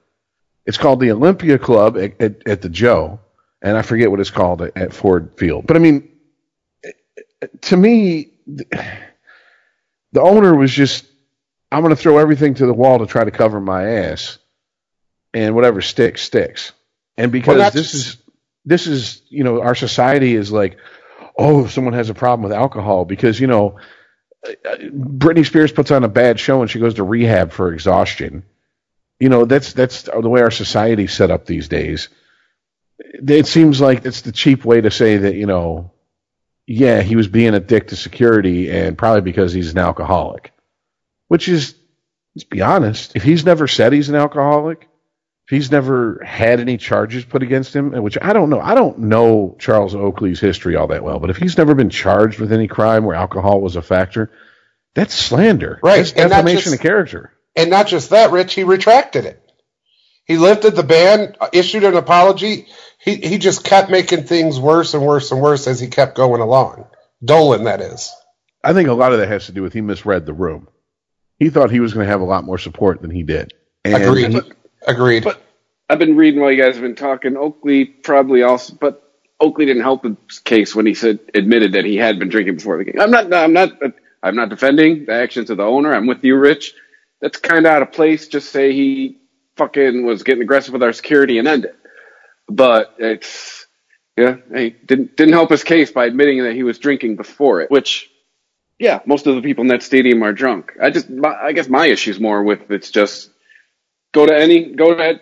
It's 0.66 0.78
called 0.78 1.00
the 1.00 1.12
Olympia 1.12 1.60
Club 1.60 1.98
at, 1.98 2.20
at, 2.22 2.48
at 2.48 2.62
the 2.62 2.70
Joe, 2.70 3.20
and 3.62 3.78
I 3.78 3.82
forget 3.82 4.12
what 4.12 4.20
it's 4.20 4.32
called 4.32 4.62
at, 4.62 4.78
at 4.78 4.94
Ford 4.94 5.34
Field. 5.38 5.68
But 5.68 5.78
I 5.78 5.80
mean, 5.80 6.10
to 7.62 7.78
me, 7.78 8.32
the 8.46 10.22
owner 10.22 10.56
was 10.56 10.72
just, 10.72 11.06
I'm 11.72 11.82
going 11.84 11.96
to 11.96 12.02
throw 12.02 12.18
everything 12.18 12.56
to 12.56 12.66
the 12.66 12.74
wall 12.74 13.00
to 13.00 13.06
try 13.06 13.24
to 13.24 13.32
cover 13.32 13.62
my 13.62 13.86
ass, 13.86 14.38
and 15.34 15.56
whatever 15.56 15.82
sticks 15.82 16.22
sticks. 16.22 16.72
And 17.18 17.32
because 17.32 17.58
Well, 17.58 17.72
this 17.72 17.94
is 17.94 18.18
this 18.66 18.88
is 18.88 19.22
you 19.30 19.44
know 19.44 19.62
our 19.62 19.76
society 19.76 20.36
is 20.36 20.52
like, 20.52 20.78
oh, 21.38 21.66
if 21.66 21.72
someone 21.72 21.94
has 21.94 22.10
a 22.10 22.16
problem 22.16 22.44
with 22.48 22.58
alcohol 22.58 23.06
because 23.06 23.40
you 23.40 23.48
know. 23.48 23.78
uh, 24.66 24.76
Britney 24.78 25.46
Spears 25.46 25.72
puts 25.72 25.92
on 25.92 26.04
a 26.04 26.08
bad 26.10 26.40
show 26.40 26.62
and 26.62 26.70
she 26.70 26.80
goes 26.80 26.96
to 26.96 27.04
rehab 27.04 27.52
for 27.52 27.74
exhaustion. 27.74 28.44
You 29.20 29.30
know 29.30 29.46
that's 29.46 29.74
that's 29.74 30.04
the 30.04 30.30
way 30.30 30.42
our 30.42 30.52
society's 30.52 31.14
set 31.14 31.32
up 31.32 31.46
these 31.46 31.68
days. 31.68 32.10
It 33.00 33.48
seems 33.48 33.80
like 33.82 34.06
it's 34.06 34.22
the 34.22 34.32
cheap 34.32 34.66
way 34.66 34.82
to 34.82 34.92
say 34.92 35.18
that 35.18 35.36
you 35.36 35.46
know 35.46 35.92
yeah, 36.68 37.02
he 37.02 37.16
was 37.16 37.28
being 37.28 37.54
a 37.54 37.60
dick 37.60 37.90
to 37.90 37.96
security 37.96 38.72
and 38.72 38.98
probably 38.98 39.22
because 39.22 39.54
he's 39.54 39.72
an 39.72 39.78
alcoholic. 39.78 40.52
Which 41.28 41.48
is, 41.48 41.76
let's 42.36 42.44
be 42.44 42.62
honest, 42.62 43.16
if 43.16 43.22
he's 43.24 43.46
never 43.46 43.68
said 43.68 43.94
he's 43.94 44.10
an 44.10 44.16
alcoholic, 44.16 44.82
if 45.48 45.50
he's 45.56 45.70
never 45.72 46.24
had 46.26 46.60
any 46.60 46.78
charges 46.78 47.24
put 47.24 47.44
against 47.44 47.76
him, 47.76 47.92
which 48.02 48.18
I 48.20 48.34
don't 48.34 48.50
know, 48.50 48.60
I 48.60 48.74
don't 48.74 48.98
know 49.00 49.56
Charles 49.60 49.94
Oakley's 49.94 50.40
history 50.40 50.76
all 50.76 50.88
that 50.88 51.04
well, 51.04 51.20
but 51.20 51.30
if 51.30 51.38
he's 51.38 51.58
never 51.58 51.76
been 51.76 51.92
charged 51.92 52.40
with 52.40 52.52
any 52.52 52.68
crime 52.68 53.04
where 53.06 53.16
alcohol 53.16 53.62
was 53.62 53.76
a 53.76 53.82
factor, 53.84 54.32
that's 54.96 55.14
slander. 55.14 55.80
Right, 55.84 55.98
That's 55.98 56.14
defamation 56.14 56.72
just- 56.72 56.76
of 56.76 56.82
character. 56.82 57.32
And 57.56 57.70
not 57.70 57.88
just 57.88 58.10
that, 58.10 58.32
Rich, 58.32 58.54
he 58.54 58.64
retracted 58.64 59.26
it. 59.26 59.42
He 60.26 60.38
lifted 60.38 60.76
the 60.76 60.84
ban, 60.84 61.36
uh, 61.40 61.50
issued 61.54 61.84
an 61.84 61.96
apology. 61.96 62.68
He 63.00 63.16
he 63.16 63.38
just 63.38 63.64
kept 63.64 63.92
making 63.92 64.24
things 64.24 64.60
worse 64.60 64.94
and 64.94 65.06
worse 65.06 65.32
and 65.32 65.40
worse 65.40 65.68
as 65.68 65.80
he 65.80 65.88
kept 65.88 66.16
going 66.16 66.42
along. 66.42 66.88
Dolan, 67.24 67.66
that 67.66 67.82
is. 67.82 68.12
I 68.64 68.74
think 68.74 68.90
a 68.90 68.94
lot 68.94 69.14
of 69.14 69.20
that 69.20 69.28
has 69.28 69.46
to 69.46 69.52
do 69.52 69.62
with 69.62 69.74
he 69.74 69.82
misread 69.82 70.26
the 70.26 70.34
room. 70.34 70.68
He 71.38 71.50
thought 71.50 71.70
he 71.70 71.80
was 71.80 71.94
going 71.94 72.06
to 72.06 72.12
have 72.12 72.22
a 72.22 72.26
lot 72.26 72.44
more 72.44 72.58
support 72.58 73.02
than 73.02 73.12
he 73.12 73.24
did. 73.24 73.54
And 73.84 74.04
Agreed. 74.04 74.42
Agreed. 74.88 75.24
But 75.24 75.42
I've 75.90 76.00
been 76.00 76.16
reading 76.16 76.42
while 76.42 76.52
you 76.52 76.62
guys 76.62 76.76
have 76.76 76.82
been 76.82 76.96
talking. 76.96 77.38
Oakley 77.38 77.86
probably 77.86 78.42
also, 78.42 78.76
but 78.76 79.04
Oakley 79.40 79.66
didn't 79.66 79.84
help 79.84 80.04
his 80.04 80.40
case 80.40 80.76
when 80.76 80.86
he 80.86 80.96
said 80.96 81.20
admitted 81.34 81.74
that 81.74 81.86
he 81.86 81.98
had 81.98 82.18
been 82.18 82.30
drinking 82.30 82.56
before 82.56 82.78
the 82.78 82.86
game. 82.86 83.00
I'm 83.00 83.12
not. 83.12 83.32
I'm 83.32 83.54
not. 83.54 83.74
I'm 84.24 84.36
not 84.36 84.50
defending 84.50 85.06
the 85.06 85.14
actions 85.14 85.52
of 85.52 85.58
the 85.58 85.64
owner. 85.64 85.94
I'm 85.94 86.08
with 86.08 86.24
you, 86.24 86.36
Rich. 86.36 86.74
That's 87.26 87.40
kind 87.40 87.66
of 87.66 87.72
out 87.72 87.82
of 87.82 87.92
place. 87.92 88.28
Just 88.28 88.52
say 88.52 88.72
he 88.72 89.18
fucking 89.58 90.06
was 90.06 90.22
getting 90.22 90.44
aggressive 90.44 90.74
with 90.74 90.84
our 90.84 90.94
security 90.94 91.40
and 91.40 91.48
end 91.48 91.66
it. 91.66 91.76
But 92.48 92.94
it's 93.00 93.66
yeah, 94.16 94.36
he 94.56 94.70
didn't 94.70 95.18
didn't 95.18 95.34
help 95.34 95.50
his 95.50 95.64
case 95.64 95.92
by 95.92 96.06
admitting 96.06 96.44
that 96.44 96.54
he 96.54 96.62
was 96.62 96.78
drinking 96.78 97.16
before 97.16 97.62
it, 97.62 97.72
which 97.72 98.12
yeah, 98.78 99.00
most 99.08 99.26
of 99.26 99.36
the 99.36 99.42
people 99.42 99.64
in 99.64 99.70
that 99.70 99.82
stadium 99.82 100.22
are 100.24 100.34
drunk. 100.34 100.74
I 100.80 100.92
just, 100.92 101.10
my, 101.10 101.34
I 101.34 101.52
guess 101.54 101.68
my 101.68 101.88
issue's 101.88 102.20
more 102.20 102.44
with 102.44 102.70
it's 102.70 102.92
just 102.92 103.32
go 104.14 104.28
to 104.28 104.36
any, 104.38 104.74
go 104.76 104.94
to 104.96 105.20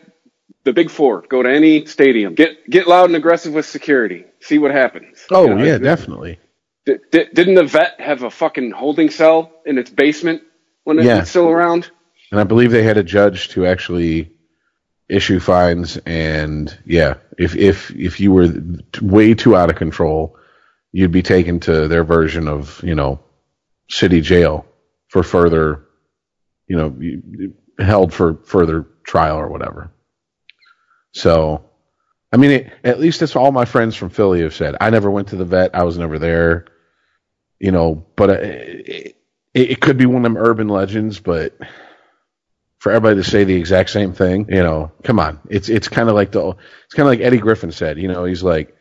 the 0.66 0.74
big 0.74 0.90
four, 0.90 1.22
go 1.22 1.42
to 1.44 1.50
any 1.50 1.86
stadium, 1.86 2.36
get 2.36 2.70
get 2.70 2.88
loud 2.88 3.06
and 3.06 3.16
aggressive 3.16 3.54
with 3.54 3.66
security, 3.66 4.26
see 4.42 4.58
what 4.60 4.72
happens. 4.72 5.26
oh 5.32 5.48
You 5.48 5.56
know, 5.56 5.64
yeah, 5.64 5.76
it- 5.76 5.84
definitely. 5.84 6.40
di- 6.86 6.98
di- 7.12 7.30
didn't 7.34 7.56
the 7.56 7.64
vet 7.64 8.00
have 8.02 8.24
a 8.24 8.32
fucking 8.32 8.72
holding 8.72 9.10
cell 9.10 9.52
in 9.66 9.78
its 9.78 9.90
basement 9.90 10.42
when 10.84 11.00
Yeah. 11.00 11.20
was 11.22 11.30
still 11.30 11.50
around? 11.50 11.90
And 12.32 12.40
I 12.40 12.44
believe 12.44 12.72
they 12.72 12.84
had 12.84 12.98
a 12.98 13.04
judge 13.04 13.50
to 13.50 13.66
actually 13.66 14.32
issue 15.10 15.40
fines. 15.40 15.98
And 16.06 16.76
yeah, 16.86 17.16
if 17.38 17.56
if 17.56 17.92
if 17.92 18.20
you 18.20 18.32
were 18.32 18.50
way 19.02 19.34
too 19.34 19.56
out 19.56 19.70
of 19.70 19.76
control, 19.76 20.38
you'd 20.92 21.12
be 21.12 21.22
taken 21.24 21.60
to 21.62 21.88
their 21.88 22.04
version 22.04 22.48
of 22.48 22.82
you 22.84 22.96
know 22.96 23.20
city 23.90 24.22
jail 24.22 24.66
for 25.10 25.24
further, 25.24 25.86
you 26.68 26.76
know, 26.76 26.96
held 27.84 28.14
for 28.14 28.36
further 28.46 28.88
trial 29.04 29.38
or 29.38 29.50
whatever. 29.50 29.92
So, 31.12 31.64
I 32.32 32.38
mean, 32.38 32.52
it, 32.52 32.74
at 32.84 33.00
least 33.00 33.20
that's 33.20 33.36
all 33.36 33.52
my 33.52 33.66
friends 33.66 33.96
from 33.96 34.10
Philly 34.10 34.42
have 34.42 34.56
said. 34.56 34.76
I 34.82 34.90
never 34.90 35.12
went 35.12 35.28
to 35.28 35.36
the 35.36 35.46
vet. 35.46 35.76
I 35.76 35.84
was 35.84 35.98
never 35.98 36.18
there. 36.18 36.66
You 37.60 37.72
know, 37.72 38.06
but 38.16 38.30
uh, 38.32 39.10
it, 39.54 39.72
it, 39.72 39.80
could 39.82 39.98
be 39.98 40.06
one 40.06 40.18
of 40.18 40.24
them 40.24 40.38
urban 40.38 40.68
legends, 40.68 41.20
but 41.20 41.58
for 42.80 42.92
everybody 42.92 43.22
to 43.22 43.30
say 43.30 43.44
the 43.44 43.56
exact 43.56 43.90
same 43.90 44.14
thing, 44.14 44.48
you 44.50 44.62
know, 44.62 44.92
come 45.04 45.20
on. 45.20 45.40
It's 45.50 45.70
it's 45.70 45.88
kind 45.88 46.10
of 46.10 46.16
like 46.16 46.32
the 46.32 46.50
it's 46.50 46.94
kind 46.94 47.08
of 47.08 47.12
like 47.12 47.22
Eddie 47.22 47.38
Griffin 47.38 47.72
said. 47.72 47.98
You 47.98 48.08
know, 48.08 48.26
he's 48.26 48.44
like 48.44 48.76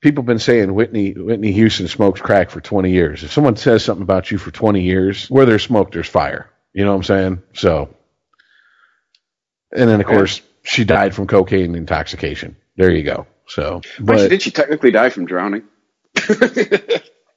people 0.00 0.22
have 0.22 0.26
been 0.26 0.38
saying 0.38 0.72
Whitney 0.72 1.12
Whitney 1.12 1.52
Houston 1.52 1.88
smokes 1.88 2.20
crack 2.20 2.50
for 2.50 2.60
20 2.60 2.90
years. 2.90 3.22
If 3.24 3.32
someone 3.32 3.56
says 3.56 3.84
something 3.84 4.02
about 4.02 4.30
you 4.30 4.38
for 4.38 4.50
20 4.50 4.82
years, 4.82 5.28
where 5.28 5.46
there's 5.46 5.64
smoke, 5.64 5.92
there's 5.92 6.08
fire. 6.08 6.50
You 6.72 6.84
know 6.84 6.92
what 6.92 6.96
I'm 6.96 7.02
saying? 7.02 7.42
So, 7.54 7.94
and 9.72 9.88
then 9.88 10.00
of 10.00 10.06
course 10.06 10.40
she 10.62 10.84
died 10.84 11.14
from 11.14 11.26
cocaine 11.26 11.74
intoxication. 11.74 12.56
There 12.76 12.90
you 12.90 13.02
go. 13.02 13.26
So, 13.48 13.82
but 14.00 14.28
did 14.28 14.42
she 14.42 14.50
technically 14.50 14.90
die 14.90 15.10
from 15.10 15.26
drowning? 15.26 15.64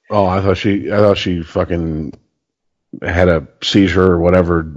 oh, 0.09 0.25
I 0.25 0.41
thought 0.41 0.57
she 0.57 0.91
I 0.91 0.97
thought 0.97 1.17
she 1.17 1.43
fucking 1.43 2.13
had 3.01 3.27
a 3.29 3.47
seizure 3.63 4.11
or 4.13 4.19
whatever, 4.19 4.71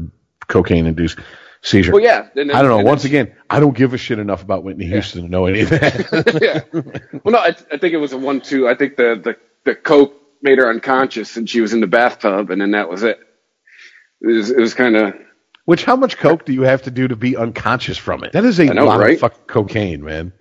cocaine 0.49 0.87
induced 0.87 1.19
seizure. 1.63 1.93
well, 1.93 2.03
yeah. 2.03 2.29
then- 2.35 2.51
I 2.51 2.63
don't 2.63 2.71
know. 2.71 2.89
Once 2.89 3.05
again, 3.05 3.35
I 3.49 3.61
don't 3.61 3.77
give 3.77 3.95
a 3.95 3.99
shit 3.99 4.19
enough 4.19 4.43
about 4.43 4.65
Whitney 4.65 4.87
Houston 4.87 5.23
to 5.23 5.29
know 5.29 5.47
any 5.47 5.61
of 5.61 5.71
that. 5.71 6.39
yeah. 6.73 6.81
Well, 7.25 7.33
no, 7.33 7.39
I, 7.39 7.49
I 7.73 7.79
think 7.79 7.95
it 7.95 7.99
was 7.99 8.13
a 8.13 8.19
one-two. 8.19 8.69
I 8.69 8.75
think 8.75 8.97
the, 8.97 9.21
the 9.23 9.37
the 9.65 9.75
coke 9.77 10.15
made 10.43 10.59
her 10.59 10.69
unconscious, 10.69 11.37
and 11.37 11.49
she 11.49 11.61
was 11.61 11.73
in 11.73 11.81
the 11.81 11.87
bathtub, 11.87 12.51
and 12.51 12.61
then 12.61 12.73
that 12.73 12.89
was 12.91 13.03
it. 13.05 13.19
It 14.21 14.27
was, 14.27 14.51
it 14.51 14.59
was 14.59 14.75
kind 14.75 14.97
of 14.97 15.15
Which, 15.65 15.85
how 15.85 15.95
much 15.97 16.17
coke 16.19 16.45
do 16.45 16.53
you 16.53 16.63
have 16.63 16.83
to 16.83 16.91
do 16.91 17.07
to 17.09 17.17
be 17.17 17.37
unconscious 17.37 17.97
from 17.97 18.25
it? 18.25 18.33
That 18.33 18.45
is 18.45 18.59
a 18.59 18.65
know, 18.67 18.87
lot 18.87 18.99
right? 18.99 19.15
of 19.15 19.21
fucking 19.21 19.45
cocaine, 19.47 20.03
man. 20.05 20.33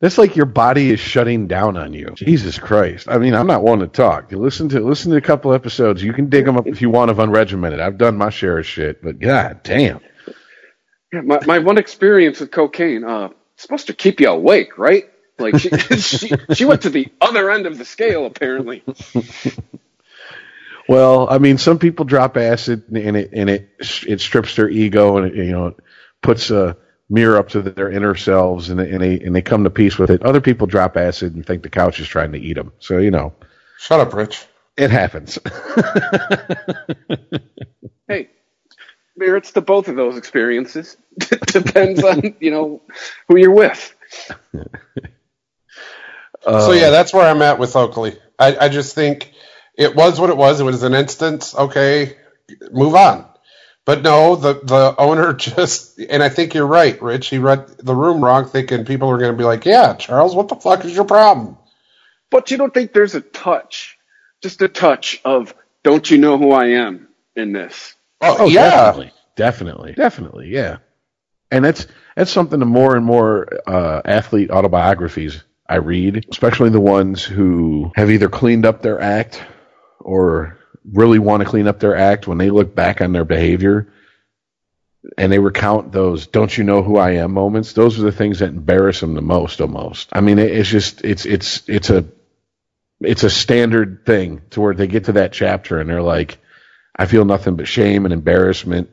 That's 0.00 0.18
like 0.18 0.36
your 0.36 0.46
body 0.46 0.90
is 0.90 1.00
shutting 1.00 1.48
down 1.48 1.76
on 1.76 1.94
you. 1.94 2.10
Jesus 2.16 2.58
Christ! 2.58 3.08
I 3.08 3.18
mean, 3.18 3.34
I'm 3.34 3.46
not 3.46 3.62
one 3.62 3.80
to 3.80 3.88
talk. 3.88 4.30
You 4.30 4.38
listen 4.38 4.68
to 4.70 4.80
listen 4.80 5.10
to 5.12 5.16
a 5.18 5.22
couple 5.22 5.54
episodes. 5.54 6.02
You 6.02 6.12
can 6.12 6.28
dig 6.28 6.44
them 6.44 6.56
up 6.58 6.66
if 6.66 6.82
you 6.82 6.90
want 6.90 7.10
of 7.10 7.18
unregimented. 7.18 7.80
I've 7.80 7.98
done 7.98 8.16
my 8.18 8.30
share 8.30 8.58
of 8.58 8.66
shit, 8.66 9.02
but 9.02 9.18
god 9.20 9.62
damn. 9.62 10.00
yeah, 11.12 11.22
my 11.22 11.40
my 11.46 11.60
one 11.60 11.78
experience 11.78 12.40
with 12.40 12.50
cocaine. 12.50 13.04
Uh, 13.04 13.30
it's 13.54 13.62
supposed 13.62 13.88
to 13.88 13.94
keep 13.94 14.20
you 14.20 14.28
awake, 14.28 14.78
right? 14.78 15.04
Like 15.38 15.58
she 15.58 15.70
she, 15.98 16.30
she 16.54 16.64
went 16.66 16.82
to 16.82 16.90
the 16.90 17.08
other 17.20 17.50
end 17.50 17.66
of 17.66 17.78
the 17.78 17.84
scale, 17.86 18.26
apparently. 18.26 18.84
Well, 20.88 21.28
I 21.30 21.38
mean, 21.38 21.58
some 21.58 21.78
people 21.78 22.04
drop 22.04 22.36
acid 22.36 22.84
and 22.90 23.16
it 23.16 23.30
and 23.32 23.50
it 23.50 23.70
it 24.06 24.20
strips 24.20 24.56
their 24.56 24.68
ego 24.68 25.16
and 25.18 25.26
it, 25.28 25.34
you 25.36 25.52
know 25.52 25.74
puts 26.22 26.50
a 26.50 26.76
mirror 27.08 27.38
up 27.38 27.48
to 27.50 27.62
their 27.62 27.90
inner 27.90 28.14
selves 28.14 28.68
and 28.70 28.80
they, 28.80 28.90
and 28.90 29.00
they 29.02 29.20
and 29.20 29.34
they 29.34 29.42
come 29.42 29.64
to 29.64 29.70
peace 29.70 29.98
with 29.98 30.10
it. 30.10 30.22
Other 30.22 30.40
people 30.40 30.66
drop 30.66 30.96
acid 30.96 31.34
and 31.34 31.46
think 31.46 31.62
the 31.62 31.70
couch 31.70 32.00
is 32.00 32.08
trying 32.08 32.32
to 32.32 32.38
eat 32.38 32.54
them. 32.54 32.72
So 32.78 32.98
you 32.98 33.10
know, 33.10 33.32
Shut 33.78 34.00
up, 34.00 34.12
Rich. 34.14 34.44
it 34.76 34.90
happens. 34.90 35.38
Hey, 38.08 38.30
merits 39.16 39.50
to 39.52 39.60
both 39.60 39.88
of 39.88 39.96
those 39.96 40.16
experiences. 40.16 40.96
Depends 41.18 42.04
on 42.04 42.36
you 42.40 42.50
know 42.52 42.82
who 43.28 43.36
you're 43.36 43.50
with. 43.52 43.94
Uh, 46.46 46.60
so 46.60 46.72
yeah, 46.72 46.90
that's 46.90 47.12
where 47.12 47.28
I'm 47.28 47.42
at 47.42 47.58
with 47.58 47.74
Oakley. 47.74 48.16
I, 48.38 48.56
I 48.56 48.68
just 48.68 48.94
think 48.94 49.32
it 49.76 49.96
was 49.96 50.20
what 50.20 50.30
it 50.30 50.36
was. 50.36 50.60
It 50.60 50.64
was 50.64 50.84
an 50.84 50.94
instance. 50.94 51.56
Okay, 51.56 52.16
move 52.70 52.94
on. 52.94 53.26
But 53.86 54.02
no, 54.02 54.36
the 54.36 54.54
the 54.54 54.94
owner 54.98 55.32
just 55.34 55.98
and 55.98 56.22
I 56.22 56.28
think 56.28 56.52
you're 56.52 56.66
right, 56.66 57.00
Rich. 57.00 57.28
He 57.28 57.38
read 57.38 57.68
the 57.78 57.94
room 57.94 58.22
wrong, 58.22 58.44
thinking 58.44 58.84
people 58.84 59.08
are 59.08 59.16
going 59.16 59.32
to 59.32 59.38
be 59.38 59.44
like, 59.44 59.64
"Yeah, 59.64 59.94
Charles, 59.94 60.34
what 60.34 60.48
the 60.48 60.56
fuck 60.56 60.84
is 60.84 60.94
your 60.94 61.04
problem?" 61.04 61.56
But 62.30 62.50
you 62.50 62.58
don't 62.58 62.74
think 62.74 62.92
there's 62.92 63.14
a 63.14 63.20
touch, 63.22 63.96
just 64.42 64.60
a 64.60 64.68
touch 64.68 65.20
of 65.24 65.54
"Don't 65.84 66.10
you 66.10 66.18
know 66.18 66.36
who 66.36 66.52
I 66.52 66.66
am?" 66.66 67.08
in 67.36 67.52
this. 67.52 67.94
Oh, 68.20 68.36
Oh, 68.40 68.46
yeah, 68.48 68.70
definitely, 68.70 69.12
definitely, 69.36 69.92
definitely, 69.92 70.48
yeah. 70.48 70.78
And 71.52 71.64
that's 71.64 71.86
that's 72.16 72.30
something 72.32 72.58
the 72.58 72.66
more 72.66 72.96
and 72.96 73.04
more 73.04 73.46
uh, 73.68 74.02
athlete 74.04 74.50
autobiographies 74.50 75.44
I 75.68 75.76
read, 75.76 76.26
especially 76.30 76.70
the 76.70 76.80
ones 76.80 77.22
who 77.22 77.92
have 77.94 78.10
either 78.10 78.28
cleaned 78.28 78.66
up 78.66 78.82
their 78.82 79.00
act 79.00 79.42
or 80.00 80.58
really 80.92 81.18
want 81.18 81.42
to 81.42 81.48
clean 81.48 81.68
up 81.68 81.80
their 81.80 81.96
act 81.96 82.26
when 82.26 82.38
they 82.38 82.50
look 82.50 82.74
back 82.74 83.00
on 83.00 83.12
their 83.12 83.24
behavior 83.24 83.92
and 85.16 85.30
they 85.30 85.38
recount 85.38 85.92
those 85.92 86.26
"Don't 86.26 86.56
you 86.56 86.64
know 86.64 86.82
who 86.82 86.96
I 86.96 87.12
am?" 87.12 87.32
moments. 87.32 87.72
Those 87.72 87.98
are 87.98 88.02
the 88.02 88.12
things 88.12 88.40
that 88.40 88.48
embarrass 88.48 89.00
them 89.00 89.14
the 89.14 89.22
most. 89.22 89.60
Almost. 89.60 90.10
I 90.12 90.20
mean, 90.20 90.38
it's 90.38 90.68
just 90.68 91.04
it's 91.04 91.26
it's 91.26 91.62
it's 91.68 91.90
a 91.90 92.04
it's 93.00 93.24
a 93.24 93.30
standard 93.30 94.04
thing 94.06 94.42
to 94.50 94.60
where 94.60 94.74
they 94.74 94.86
get 94.86 95.04
to 95.04 95.12
that 95.12 95.32
chapter 95.32 95.78
and 95.78 95.88
they're 95.88 96.02
like, 96.02 96.38
I 96.94 97.06
feel 97.06 97.24
nothing 97.24 97.56
but 97.56 97.68
shame 97.68 98.06
and 98.06 98.12
embarrassment, 98.12 98.90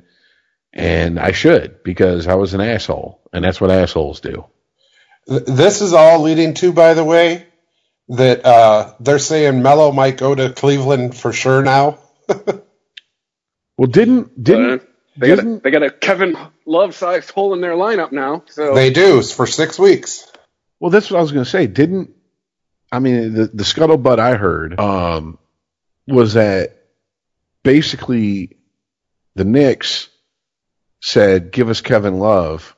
and 0.73 1.19
I 1.19 1.31
should 1.31 1.83
because 1.83 2.27
I 2.27 2.35
was 2.35 2.53
an 2.53 2.61
asshole, 2.61 3.21
and 3.31 3.43
that's 3.43 3.61
what 3.61 3.71
assholes 3.71 4.19
do. 4.19 4.45
This 5.25 5.81
is 5.81 5.93
all 5.93 6.21
leading 6.21 6.53
to, 6.55 6.73
by 6.73 6.95
the 6.95 7.03
way, 7.03 7.47
that 8.15 8.45
uh, 8.45 8.93
they're 8.99 9.19
saying 9.19 9.61
Melo 9.61 9.91
might 9.91 10.17
go 10.17 10.33
to 10.35 10.51
Cleveland 10.51 11.15
for 11.17 11.33
sure 11.33 11.63
now. 11.63 11.99
Well, 13.77 13.87
didn't 13.87 14.41
didn't 14.41 14.81
Uh, 14.81 14.85
they 15.17 15.27
got 15.35 15.39
a, 15.45 15.59
they 15.63 15.71
got 15.71 15.83
a 15.83 15.89
Kevin 15.89 16.37
Love 16.65 16.95
sized 16.95 17.31
hole 17.31 17.53
in 17.53 17.61
their 17.61 17.73
lineup 17.73 18.11
now. 18.11 18.43
So 18.47 18.75
They 18.75 18.91
do 18.91 19.21
for 19.23 19.47
six 19.47 19.79
weeks. 19.79 20.31
well 20.79 20.91
that's 20.91 21.09
what 21.09 21.17
I 21.17 21.21
was 21.21 21.31
going 21.31 21.43
to 21.43 21.49
say. 21.49 21.65
Didn't 21.67 22.11
I 22.91 22.99
mean 22.99 23.33
the 23.33 23.47
the 23.47 23.63
scuttlebutt 23.63 24.19
I 24.19 24.35
heard 24.35 24.79
um, 24.79 25.39
was 26.07 26.33
that 26.35 26.83
basically 27.63 28.57
the 29.35 29.43
Knicks 29.45 30.09
said, 31.01 31.51
"Give 31.51 31.69
us 31.69 31.81
Kevin 31.81 32.19
Love." 32.19 32.75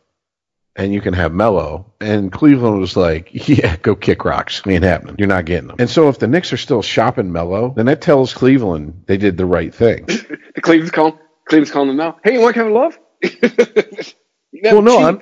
And 0.77 0.93
you 0.93 0.99
can 1.01 1.13
have 1.13 1.33
Melo. 1.33 1.93
And 2.01 2.31
Cleveland 2.31 2.79
was 2.79 2.97
like, 2.97 3.29
yeah, 3.47 3.77
go 3.77 3.95
kick 3.95 4.25
rocks. 4.25 4.61
Ain't 4.67 4.83
happening. 4.83 5.15
You're 5.17 5.27
not 5.27 5.45
getting 5.45 5.67
them. 5.67 5.77
And 5.79 5.89
so 5.89 6.09
if 6.09 6.19
the 6.19 6.27
Knicks 6.27 6.51
are 6.51 6.57
still 6.57 6.81
shopping 6.81 7.31
Melo, 7.31 7.73
then 7.75 7.85
that 7.85 8.01
tells 8.01 8.33
Cleveland 8.33 9.03
they 9.07 9.17
did 9.17 9.37
the 9.37 9.45
right 9.45 9.73
thing. 9.73 10.05
the 10.05 10.37
Cleveland's 10.61 10.91
calling 10.91 11.17
Cleveland's 11.47 11.71
calling 11.71 11.89
them 11.89 11.97
now. 11.97 12.17
Hey, 12.23 12.33
you 12.33 12.41
want 12.41 12.55
Kevin 12.55 12.73
Love? 12.73 12.99
You 14.55 14.61
got 14.61 14.73
well, 14.73 14.81
no, 14.83 14.97
cheap. 14.97 15.05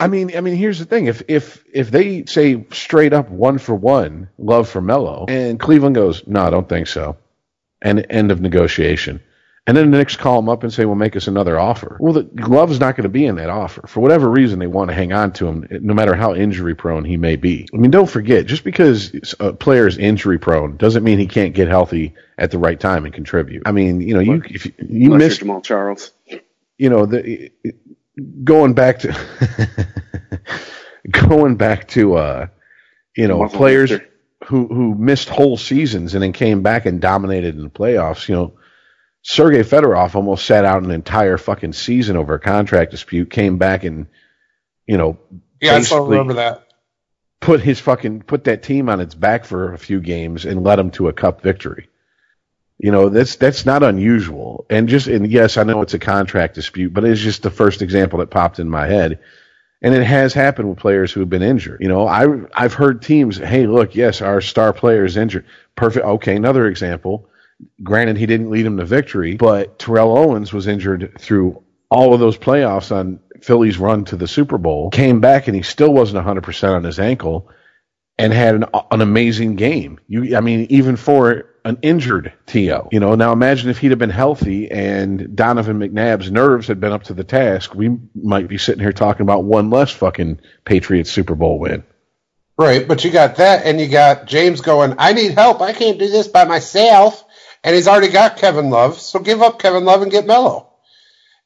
I 0.00 0.08
mean, 0.08 0.36
I 0.36 0.40
mean, 0.40 0.56
here's 0.56 0.80
the 0.80 0.84
thing: 0.84 1.06
if 1.06 1.22
if 1.28 1.64
if 1.72 1.90
they 1.92 2.24
say 2.24 2.66
straight 2.72 3.12
up 3.12 3.30
one 3.30 3.58
for 3.58 3.76
one, 3.76 4.28
love 4.38 4.68
for 4.68 4.80
Melo, 4.80 5.26
and 5.28 5.60
Cleveland 5.60 5.94
goes, 5.94 6.26
no, 6.26 6.42
I 6.42 6.50
don't 6.50 6.68
think 6.68 6.88
so, 6.88 7.16
and 7.80 8.04
end 8.10 8.32
of 8.32 8.40
negotiation, 8.40 9.22
and 9.66 9.76
then 9.76 9.90
the 9.90 9.98
Knicks 9.98 10.14
call 10.14 10.38
him 10.38 10.48
up 10.48 10.62
and 10.62 10.72
say, 10.72 10.84
well, 10.84 10.94
make 10.94 11.16
us 11.16 11.26
another 11.26 11.58
offer. 11.58 11.96
Well, 11.98 12.12
the 12.12 12.28
Love's 12.48 12.78
not 12.78 12.94
going 12.94 13.02
to 13.02 13.08
be 13.08 13.26
in 13.26 13.34
that 13.36 13.50
offer 13.50 13.86
for 13.88 14.00
whatever 14.00 14.30
reason. 14.30 14.60
They 14.60 14.68
want 14.68 14.90
to 14.90 14.94
hang 14.94 15.12
on 15.12 15.32
to 15.34 15.46
him, 15.48 15.66
no 15.70 15.92
matter 15.92 16.14
how 16.14 16.34
injury 16.34 16.74
prone 16.76 17.04
he 17.04 17.16
may 17.16 17.34
be. 17.34 17.66
I 17.74 17.76
mean, 17.76 17.90
don't 17.90 18.08
forget, 18.08 18.46
just 18.46 18.62
because 18.62 19.34
a 19.40 19.52
player 19.52 19.88
is 19.88 19.98
injury 19.98 20.38
prone 20.38 20.76
doesn't 20.76 21.02
mean 21.02 21.18
he 21.18 21.26
can't 21.26 21.52
get 21.54 21.66
healthy 21.66 22.14
at 22.38 22.52
the 22.52 22.58
right 22.58 22.78
time 22.78 23.04
and 23.04 23.12
contribute. 23.12 23.62
I 23.66 23.72
mean, 23.72 24.00
you 24.00 24.14
know, 24.14 24.20
you 24.20 24.42
if 24.44 24.66
you, 24.66 24.72
you 24.78 25.12
Unless 25.14 25.30
miss 25.30 25.38
Jamaal 25.40 25.64
Charles. 25.64 26.12
you 26.78 26.90
know 26.90 27.06
the 27.06 27.50
going 28.44 28.74
back 28.74 29.00
to 29.00 29.78
going 31.10 31.56
back 31.56 31.88
to 31.88 32.14
uh 32.16 32.46
you 33.16 33.26
know 33.26 33.48
players 33.48 33.92
who 34.44 34.68
who 34.68 34.94
missed 34.94 35.28
whole 35.28 35.56
seasons 35.56 36.14
and 36.14 36.22
then 36.22 36.32
came 36.32 36.62
back 36.62 36.86
and 36.86 37.00
dominated 37.00 37.56
in 37.56 37.62
the 37.62 37.70
playoffs 37.70 38.28
you 38.28 38.34
know 38.34 38.52
Sergei 39.28 39.62
Fedorov 39.64 40.14
almost 40.14 40.46
sat 40.46 40.64
out 40.64 40.84
an 40.84 40.92
entire 40.92 41.36
fucking 41.36 41.72
season 41.72 42.16
over 42.16 42.34
a 42.34 42.40
contract 42.40 42.92
dispute 42.92 43.28
came 43.28 43.58
back 43.58 43.82
and 43.82 44.06
you 44.86 44.96
know 44.96 45.18
Yeah, 45.60 45.74
I 45.76 45.80
still 45.80 46.06
remember 46.06 46.34
that. 46.34 46.62
put 47.40 47.60
his 47.60 47.80
fucking 47.80 48.22
put 48.22 48.44
that 48.44 48.62
team 48.62 48.88
on 48.88 49.00
its 49.00 49.14
back 49.16 49.44
for 49.44 49.72
a 49.72 49.78
few 49.78 50.00
games 50.00 50.44
and 50.44 50.62
led 50.62 50.76
them 50.78 50.90
to 50.92 51.08
a 51.08 51.12
cup 51.12 51.42
victory. 51.42 51.88
You 52.78 52.92
know, 52.92 53.08
that's 53.08 53.36
that's 53.36 53.66
not 53.66 53.82
unusual. 53.82 54.66
And 54.70 54.88
just 54.88 55.08
and 55.08 55.26
yes, 55.30 55.56
I 55.56 55.64
know 55.64 55.82
it's 55.82 55.94
a 55.94 55.98
contract 55.98 56.54
dispute, 56.54 56.94
but 56.94 57.04
it's 57.04 57.20
just 57.20 57.42
the 57.42 57.50
first 57.50 57.82
example 57.82 58.18
that 58.20 58.30
popped 58.30 58.58
in 58.60 58.68
my 58.70 58.86
head. 58.86 59.18
And 59.82 59.94
it 59.94 60.04
has 60.04 60.34
happened 60.34 60.68
with 60.70 60.78
players 60.78 61.12
who 61.12 61.20
have 61.20 61.30
been 61.30 61.42
injured. 61.42 61.80
You 61.82 61.88
know, 61.88 62.06
I 62.06 62.26
I've 62.54 62.74
heard 62.74 63.02
teams, 63.02 63.38
hey, 63.38 63.66
look, 63.66 63.94
yes, 63.94 64.22
our 64.22 64.40
star 64.40 64.72
player 64.72 65.04
is 65.04 65.16
injured. 65.16 65.46
Perfect. 65.74 66.06
Okay, 66.06 66.36
another 66.36 66.66
example. 66.66 67.28
Granted, 67.82 68.16
he 68.16 68.26
didn't 68.26 68.50
lead 68.50 68.66
them 68.66 68.76
to 68.76 68.84
victory, 68.84 69.36
but 69.36 69.78
Terrell 69.78 70.16
Owens 70.16 70.52
was 70.52 70.66
injured 70.66 71.16
through 71.18 71.62
all 71.90 72.12
of 72.12 72.20
those 72.20 72.36
playoffs 72.36 72.94
on 72.94 73.20
Philly's 73.42 73.78
run 73.78 74.04
to 74.06 74.16
the 74.16 74.28
Super 74.28 74.58
Bowl. 74.58 74.90
Came 74.90 75.20
back 75.20 75.46
and 75.46 75.56
he 75.56 75.62
still 75.62 75.92
wasn't 75.92 76.24
100% 76.26 76.74
on 76.74 76.84
his 76.84 76.98
ankle 76.98 77.48
and 78.18 78.32
had 78.32 78.54
an, 78.56 78.64
an 78.90 79.00
amazing 79.00 79.56
game. 79.56 80.00
You, 80.08 80.36
I 80.36 80.40
mean, 80.40 80.66
even 80.70 80.96
for 80.96 81.46
an 81.64 81.78
injured 81.82 82.32
T.O., 82.46 82.88
you 82.92 83.00
know. 83.00 83.14
Now 83.14 83.32
imagine 83.32 83.70
if 83.70 83.78
he'd 83.78 83.90
have 83.90 83.98
been 83.98 84.10
healthy 84.10 84.70
and 84.70 85.34
Donovan 85.36 85.78
McNabb's 85.78 86.30
nerves 86.30 86.68
had 86.68 86.80
been 86.80 86.92
up 86.92 87.04
to 87.04 87.14
the 87.14 87.24
task, 87.24 87.74
we 87.74 87.98
might 88.14 88.48
be 88.48 88.58
sitting 88.58 88.80
here 88.80 88.92
talking 88.92 89.22
about 89.22 89.44
one 89.44 89.70
less 89.70 89.90
fucking 89.90 90.40
Patriots 90.64 91.10
Super 91.10 91.34
Bowl 91.34 91.58
win. 91.58 91.82
Right, 92.58 92.88
but 92.88 93.04
you 93.04 93.10
got 93.10 93.36
that, 93.36 93.66
and 93.66 93.78
you 93.78 93.86
got 93.86 94.26
James 94.26 94.62
going, 94.62 94.94
I 94.96 95.12
need 95.12 95.32
help. 95.32 95.60
I 95.60 95.74
can't 95.74 95.98
do 95.98 96.08
this 96.08 96.26
by 96.26 96.44
myself. 96.46 97.22
And 97.66 97.74
he's 97.74 97.88
already 97.88 98.12
got 98.12 98.36
Kevin 98.36 98.70
Love, 98.70 99.00
so 99.00 99.18
give 99.18 99.42
up 99.42 99.58
Kevin 99.58 99.84
Love 99.84 100.00
and 100.02 100.10
get 100.10 100.24
Melo. 100.24 100.68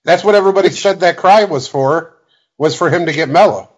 That's 0.04 0.22
what 0.22 0.34
everybody 0.34 0.68
said 0.68 1.00
that 1.00 1.16
cry 1.16 1.44
was 1.44 1.66
for, 1.66 2.14
was 2.58 2.76
for 2.76 2.90
him 2.90 3.06
to 3.06 3.12
get 3.14 3.30
Melo. 3.30 3.70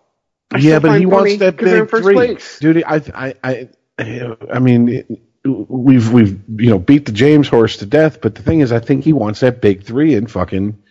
I 0.53 0.59
yeah, 0.59 0.81
but 0.81 0.99
he 0.99 1.07
wants 1.07 1.37
that 1.37 1.57
'cause 1.57 1.67
they're 1.69 1.79
in 1.79 1.85
big 1.85 1.91
first 1.91 2.03
three, 2.05 2.15
place. 2.15 2.59
dude. 2.59 2.83
I, 2.85 2.97
I, 3.15 3.69
I, 3.99 4.37
I 4.53 4.59
mean, 4.59 4.89
it- 4.89 5.07
we've 5.45 6.13
we've 6.13 6.41
you 6.59 6.71
know 6.71 6.79
beat 6.81 7.07
the 7.07 7.13
James 7.13 7.47
horse 7.49 7.77
to 7.79 7.87
death, 7.87 8.21
but 8.21 8.35
the 8.35 8.43
thing 8.43 8.59
is, 8.61 8.73
I 8.73 8.81
think 8.81 9.05
he 9.05 9.13
wants 9.13 9.41
that 9.41 9.61
big 9.61 9.85
three 9.85 10.15
in 10.15 10.27
fucking 10.27 10.83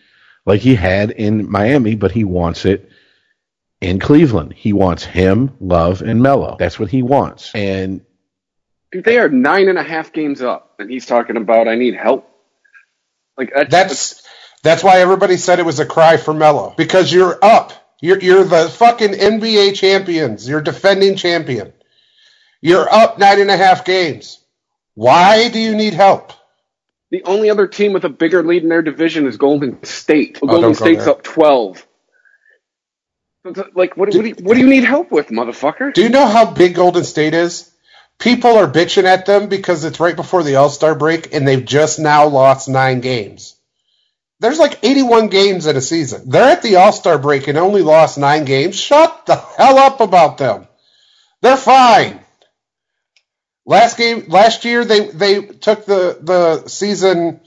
like 0.46 0.62
he 0.62 0.76
had 0.76 1.12
in 1.12 1.52
Miami, 1.52 1.96
but 1.96 2.12
he 2.12 2.24
wants 2.24 2.64
it 2.66 2.90
in 3.82 4.00
Cleveland. 4.00 4.54
He 4.54 4.72
wants 4.74 5.04
him, 5.04 5.52
Love, 5.60 6.02
and 6.02 6.22
Melo. 6.22 6.56
That's 6.58 6.80
what 6.80 6.90
he 6.90 7.04
wants, 7.04 7.52
and 7.54 8.00
Dude, 8.00 8.11
they 8.94 9.18
are 9.18 9.30
nine 9.30 9.70
and 9.70 9.78
a 9.78 9.84
half 9.84 10.14
games 10.14 10.42
up, 10.42 10.76
and 10.80 10.90
he's 10.90 11.06
talking 11.06 11.38
about 11.38 11.68
I 11.68 11.76
need 11.76 11.96
help. 11.96 12.28
Like 13.38 13.52
that's, 13.56 13.72
That's 13.72 14.24
that's 14.64 14.84
why 14.84 15.00
everybody 15.00 15.38
said 15.38 15.60
it 15.60 15.66
was 15.66 15.80
a 15.80 15.86
cry 15.86 16.18
for 16.18 16.34
Melo 16.34 16.74
because 16.78 17.12
you're 17.12 17.40
up. 17.42 17.74
You're 18.02 18.20
you're 18.20 18.44
the 18.44 18.70
fucking 18.70 19.12
NBA 19.12 19.76
champions. 19.76 20.48
You're 20.48 20.62
defending 20.62 21.16
champion. 21.16 21.74
You're 22.62 22.92
up 22.92 23.18
nine 23.18 23.40
and 23.40 23.50
a 23.50 23.58
half 23.58 23.86
games. 23.86 24.40
Why 24.94 25.50
do 25.50 25.60
you 25.60 25.76
need 25.76 25.94
help? 25.94 26.34
the 27.12 27.24
only 27.26 27.50
other 27.50 27.68
team 27.68 27.94
with 27.94 28.06
a 28.06 28.10
bigger 28.10 28.42
lead 28.42 28.64
in 28.64 28.70
their 28.70 28.82
division 28.82 29.28
is 29.28 29.38
Golden 29.38 29.84
State. 29.84 30.40
Oh, 30.42 30.48
Golden 30.48 30.70
go 30.72 30.74
State's 30.74 31.06
there. 31.06 31.14
up 31.14 31.24
twelve. 31.24 31.86
Like 33.44 33.98
what, 33.98 33.98
what, 33.98 34.12
do 34.12 34.26
you, 34.28 34.36
what 34.42 34.54
do 34.54 34.60
you 34.60 34.68
need 34.68 34.84
help 34.84 35.12
with, 35.12 35.28
motherfucker? 35.28 35.94
Do 35.94 36.04
you 36.04 36.10
know 36.10 36.28
how 36.28 36.52
big 36.52 36.76
Golden 36.76 37.04
State 37.04 37.34
is? 37.34 37.71
People 38.22 38.56
are 38.56 38.72
bitching 38.72 39.06
at 39.06 39.26
them 39.26 39.50
because 39.50 39.84
it's 39.84 40.00
right 40.00 40.16
before 40.16 40.44
the 40.44 40.56
All 40.56 40.70
Star 40.70 40.94
break 40.94 41.34
and 41.34 41.48
they've 41.48 41.66
just 41.66 41.98
now 41.98 42.28
lost 42.28 42.70
nine 42.70 43.02
games. 43.02 43.56
There's 44.40 44.60
like 44.60 44.80
81 44.84 45.30
games 45.30 45.66
in 45.66 45.76
a 45.76 45.82
season. 45.82 46.30
They're 46.30 46.52
at 46.52 46.62
the 46.62 46.76
All 46.76 46.94
Star 46.94 47.18
break 47.18 47.48
and 47.48 47.58
only 47.58 47.82
lost 47.82 48.20
nine 48.20 48.46
games. 48.46 48.80
Shut 48.80 49.26
the 49.26 49.36
hell 49.36 49.80
up 49.80 50.02
about 50.02 50.38
them. 50.38 50.68
They're 51.42 51.58
fine. 51.58 52.20
Last 53.66 53.98
game, 53.98 54.26
last 54.28 54.66
year 54.66 54.86
they 54.86 55.08
they 55.08 55.42
took 55.42 55.86
the 55.86 56.20
the 56.22 56.68
season 56.68 57.42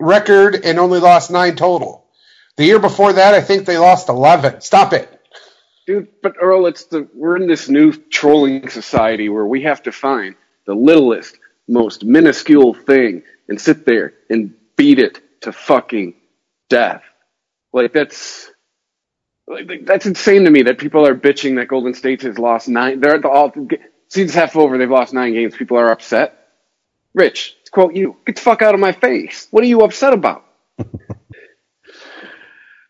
record 0.00 0.56
and 0.64 0.80
only 0.80 0.98
lost 0.98 1.30
nine 1.30 1.54
total. 1.54 2.08
The 2.56 2.64
year 2.64 2.80
before 2.80 3.12
that, 3.12 3.34
I 3.34 3.40
think 3.40 3.66
they 3.66 3.78
lost 3.78 4.08
eleven. 4.08 4.60
Stop 4.62 4.92
it. 4.92 5.15
Dude, 5.86 6.08
but 6.20 6.36
Earl, 6.40 6.66
it's 6.66 6.86
the 6.86 7.08
we're 7.14 7.36
in 7.36 7.46
this 7.46 7.68
new 7.68 7.92
trolling 7.92 8.68
society 8.68 9.28
where 9.28 9.46
we 9.46 9.62
have 9.62 9.84
to 9.84 9.92
find 9.92 10.34
the 10.66 10.74
littlest, 10.74 11.38
most 11.68 12.04
minuscule 12.04 12.74
thing 12.74 13.22
and 13.48 13.60
sit 13.60 13.86
there 13.86 14.14
and 14.28 14.54
beat 14.76 14.98
it 14.98 15.20
to 15.42 15.52
fucking 15.52 16.14
death. 16.68 17.04
Like 17.72 17.92
that's 17.92 18.50
like 19.46 19.86
that's 19.86 20.06
insane 20.06 20.44
to 20.44 20.50
me 20.50 20.64
that 20.64 20.78
people 20.78 21.06
are 21.06 21.14
bitching 21.14 21.56
that 21.56 21.68
Golden 21.68 21.94
State 21.94 22.22
has 22.22 22.36
lost 22.36 22.68
nine. 22.68 23.00
They're 23.00 23.14
at 23.14 23.22
the 23.22 23.28
all 23.28 23.52
season's 24.08 24.34
half 24.34 24.56
over. 24.56 24.78
They've 24.78 24.90
lost 24.90 25.14
nine 25.14 25.34
games. 25.34 25.54
People 25.54 25.78
are 25.78 25.92
upset. 25.92 26.48
Rich, 27.14 27.56
quote 27.70 27.94
you, 27.94 28.16
get 28.26 28.36
the 28.36 28.42
fuck 28.42 28.60
out 28.60 28.74
of 28.74 28.80
my 28.80 28.92
face. 28.92 29.46
What 29.52 29.62
are 29.62 29.68
you 29.68 29.82
upset 29.82 30.12
about? 30.12 30.44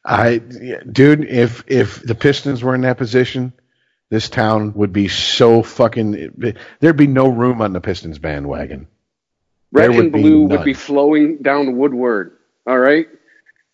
I, 0.06 0.38
dude, 0.38 1.24
if 1.24 1.64
if 1.66 2.02
the 2.02 2.14
Pistons 2.14 2.62
were 2.62 2.74
in 2.74 2.82
that 2.82 2.96
position, 2.96 3.52
this 4.08 4.28
town 4.28 4.72
would 4.74 4.92
be 4.92 5.08
so 5.08 5.62
fucking. 5.62 6.54
There'd 6.80 6.96
be 6.96 7.08
no 7.08 7.28
room 7.28 7.60
on 7.60 7.72
the 7.72 7.80
Pistons 7.80 8.18
bandwagon. 8.18 8.86
Red 9.72 9.90
and 9.90 10.12
blue 10.12 10.44
would 10.44 10.64
be 10.64 10.74
flowing 10.74 11.38
down 11.38 11.76
Woodward. 11.76 12.36
All 12.66 12.78
right, 12.78 13.06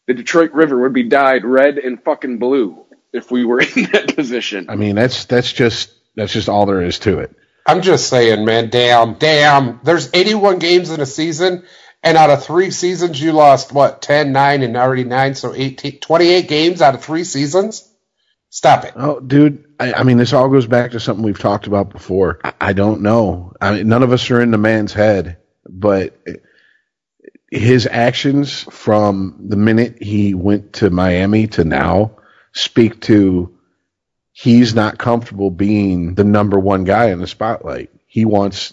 the 0.06 0.14
Detroit 0.14 0.52
River 0.52 0.80
would 0.80 0.94
be 0.94 1.04
dyed 1.04 1.44
red 1.44 1.78
and 1.78 2.02
fucking 2.02 2.38
blue 2.38 2.84
if 3.12 3.30
we 3.30 3.44
were 3.44 3.60
in 3.76 3.84
that 3.92 4.14
position. 4.16 4.66
I 4.70 4.76
mean, 4.76 4.94
that's 4.94 5.26
that's 5.26 5.52
just 5.52 5.92
that's 6.16 6.32
just 6.32 6.48
all 6.48 6.66
there 6.66 6.82
is 6.82 6.98
to 7.00 7.18
it. 7.18 7.36
I'm 7.66 7.82
just 7.82 8.08
saying, 8.08 8.44
man. 8.44 8.70
Damn, 8.70 9.14
damn. 9.14 9.80
There's 9.84 10.10
81 10.12 10.58
games 10.58 10.90
in 10.90 11.00
a 11.00 11.06
season, 11.06 11.64
and 12.02 12.16
out 12.16 12.30
of 12.30 12.44
three 12.44 12.70
seasons, 12.70 13.20
you 13.20 13.32
lost 13.32 13.72
what 13.72 14.02
10, 14.02 14.32
9, 14.32 14.62
and 14.62 14.76
already 14.76 15.04
nine, 15.04 15.34
so 15.34 15.54
18, 15.54 16.00
28 16.00 16.48
games 16.48 16.82
out 16.82 16.94
of 16.94 17.04
three 17.04 17.24
seasons. 17.24 17.88
Stop 18.50 18.84
it. 18.84 18.92
Oh, 18.96 19.20
dude. 19.20 19.64
I, 19.78 19.94
I 19.94 20.02
mean, 20.02 20.18
this 20.18 20.32
all 20.32 20.48
goes 20.48 20.66
back 20.66 20.90
to 20.90 21.00
something 21.00 21.24
we've 21.24 21.38
talked 21.38 21.66
about 21.66 21.90
before. 21.90 22.40
I, 22.44 22.52
I 22.60 22.72
don't 22.72 23.02
know. 23.02 23.54
I 23.60 23.74
mean, 23.74 23.88
none 23.88 24.02
of 24.02 24.12
us 24.12 24.30
are 24.30 24.42
in 24.42 24.50
the 24.50 24.58
man's 24.58 24.92
head, 24.92 25.38
but 25.66 26.18
his 27.50 27.86
actions 27.86 28.62
from 28.62 29.36
the 29.48 29.56
minute 29.56 30.02
he 30.02 30.34
went 30.34 30.74
to 30.74 30.90
Miami 30.90 31.46
to 31.48 31.64
now 31.64 32.16
speak 32.52 33.00
to 33.02 33.56
he's 34.32 34.74
not 34.74 34.98
comfortable 34.98 35.50
being 35.50 36.14
the 36.14 36.24
number 36.24 36.58
one 36.58 36.84
guy 36.84 37.10
in 37.10 37.20
the 37.20 37.26
spotlight. 37.26 37.90
He 38.06 38.24
wants 38.24 38.72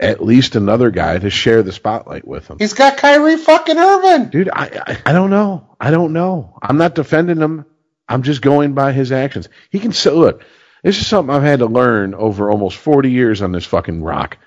at 0.00 0.22
least 0.22 0.54
another 0.54 0.90
guy 0.90 1.18
to 1.18 1.30
share 1.30 1.62
the 1.62 1.72
spotlight 1.72 2.26
with 2.26 2.48
him. 2.48 2.58
He's 2.58 2.74
got 2.74 2.98
Kyrie 2.98 3.36
fucking 3.36 3.76
Irving. 3.76 4.30
Dude, 4.30 4.48
I, 4.52 4.82
I, 4.86 4.98
I 5.06 5.12
don't 5.12 5.30
know. 5.30 5.76
I 5.80 5.90
don't 5.90 6.12
know. 6.12 6.58
I'm 6.62 6.78
not 6.78 6.94
defending 6.94 7.38
him. 7.38 7.66
I'm 8.08 8.22
just 8.22 8.40
going 8.40 8.74
by 8.74 8.92
his 8.92 9.12
actions. 9.12 9.48
He 9.70 9.80
can 9.80 9.92
say, 9.92 10.10
look, 10.10 10.44
this 10.82 11.00
is 11.00 11.06
something 11.06 11.34
I've 11.34 11.42
had 11.42 11.58
to 11.58 11.66
learn 11.66 12.14
over 12.14 12.50
almost 12.50 12.76
40 12.76 13.10
years 13.10 13.42
on 13.42 13.52
this 13.52 13.66
fucking 13.66 14.02
rock. 14.02 14.38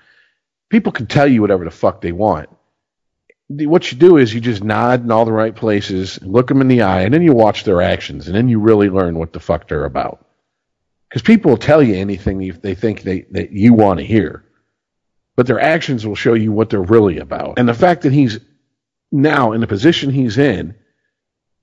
People 0.70 0.92
can 0.92 1.06
tell 1.06 1.26
you 1.26 1.42
whatever 1.42 1.64
the 1.64 1.70
fuck 1.70 2.00
they 2.00 2.12
want. 2.12 2.48
What 3.48 3.92
you 3.92 3.98
do 3.98 4.16
is 4.16 4.32
you 4.32 4.40
just 4.40 4.64
nod 4.64 5.04
in 5.04 5.10
all 5.10 5.26
the 5.26 5.32
right 5.32 5.54
places, 5.54 6.20
look 6.22 6.48
them 6.48 6.62
in 6.62 6.68
the 6.68 6.82
eye, 6.82 7.02
and 7.02 7.12
then 7.12 7.20
you 7.20 7.34
watch 7.34 7.64
their 7.64 7.82
actions, 7.82 8.26
and 8.26 8.34
then 8.34 8.48
you 8.48 8.58
really 8.58 8.88
learn 8.88 9.18
what 9.18 9.34
the 9.34 9.40
fuck 9.40 9.68
they're 9.68 9.84
about. 9.84 10.26
Because 11.10 11.20
people 11.20 11.50
will 11.50 11.58
tell 11.58 11.82
you 11.82 11.96
anything 11.96 12.38
they 12.62 12.74
think 12.74 13.02
they, 13.02 13.26
that 13.32 13.52
you 13.52 13.74
want 13.74 14.00
to 14.00 14.06
hear 14.06 14.46
but 15.36 15.46
their 15.46 15.60
actions 15.60 16.06
will 16.06 16.14
show 16.14 16.34
you 16.34 16.52
what 16.52 16.70
they're 16.70 16.82
really 16.82 17.18
about. 17.18 17.58
And 17.58 17.68
the 17.68 17.74
fact 17.74 18.02
that 18.02 18.12
he's 18.12 18.38
now 19.10 19.52
in 19.52 19.60
the 19.60 19.66
position 19.66 20.10
he's 20.10 20.38
in, 20.38 20.74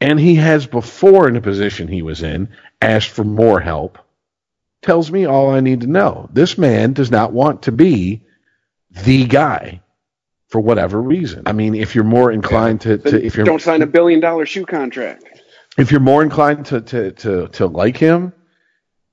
and 0.02 0.20
he 0.20 0.36
has 0.36 0.66
before 0.66 1.28
in 1.28 1.34
the 1.34 1.42
position 1.42 1.88
he 1.88 2.02
was 2.02 2.24
in 2.24 2.50
asked 2.82 3.10
for 3.10 3.24
more 3.24 3.60
help, 3.60 3.98
tells 4.82 5.12
me 5.12 5.26
all 5.26 5.52
I 5.52 5.60
need 5.60 5.82
to 5.82 5.88
know. 5.88 6.30
This 6.32 6.58
man 6.58 6.94
does 6.94 7.12
not 7.12 7.34
want 7.34 7.64
to 7.64 7.72
be 7.72 8.22
the 8.92 9.26
guy 9.26 9.82
for 10.48 10.62
whatever 10.62 11.02
reason. 11.02 11.44
I 11.46 11.52
mean, 11.52 11.76
if 11.76 11.96
you're 11.96 12.04
more 12.04 12.32
inclined 12.32 12.82
to, 12.82 12.98
to 12.98 13.24
if 13.24 13.38
you 13.38 13.44
don't 13.44 13.62
sign 13.62 13.82
a 13.82 13.88
billion 13.88 14.20
dollar 14.20 14.46
shoe 14.46 14.66
contract, 14.66 15.26
if 15.78 15.92
you're 15.92 16.00
more 16.00 16.24
inclined 16.24 16.66
to, 16.68 16.82
to, 16.82 17.12
to, 17.12 17.48
to 17.50 17.68
like 17.68 17.98
him, 17.98 18.34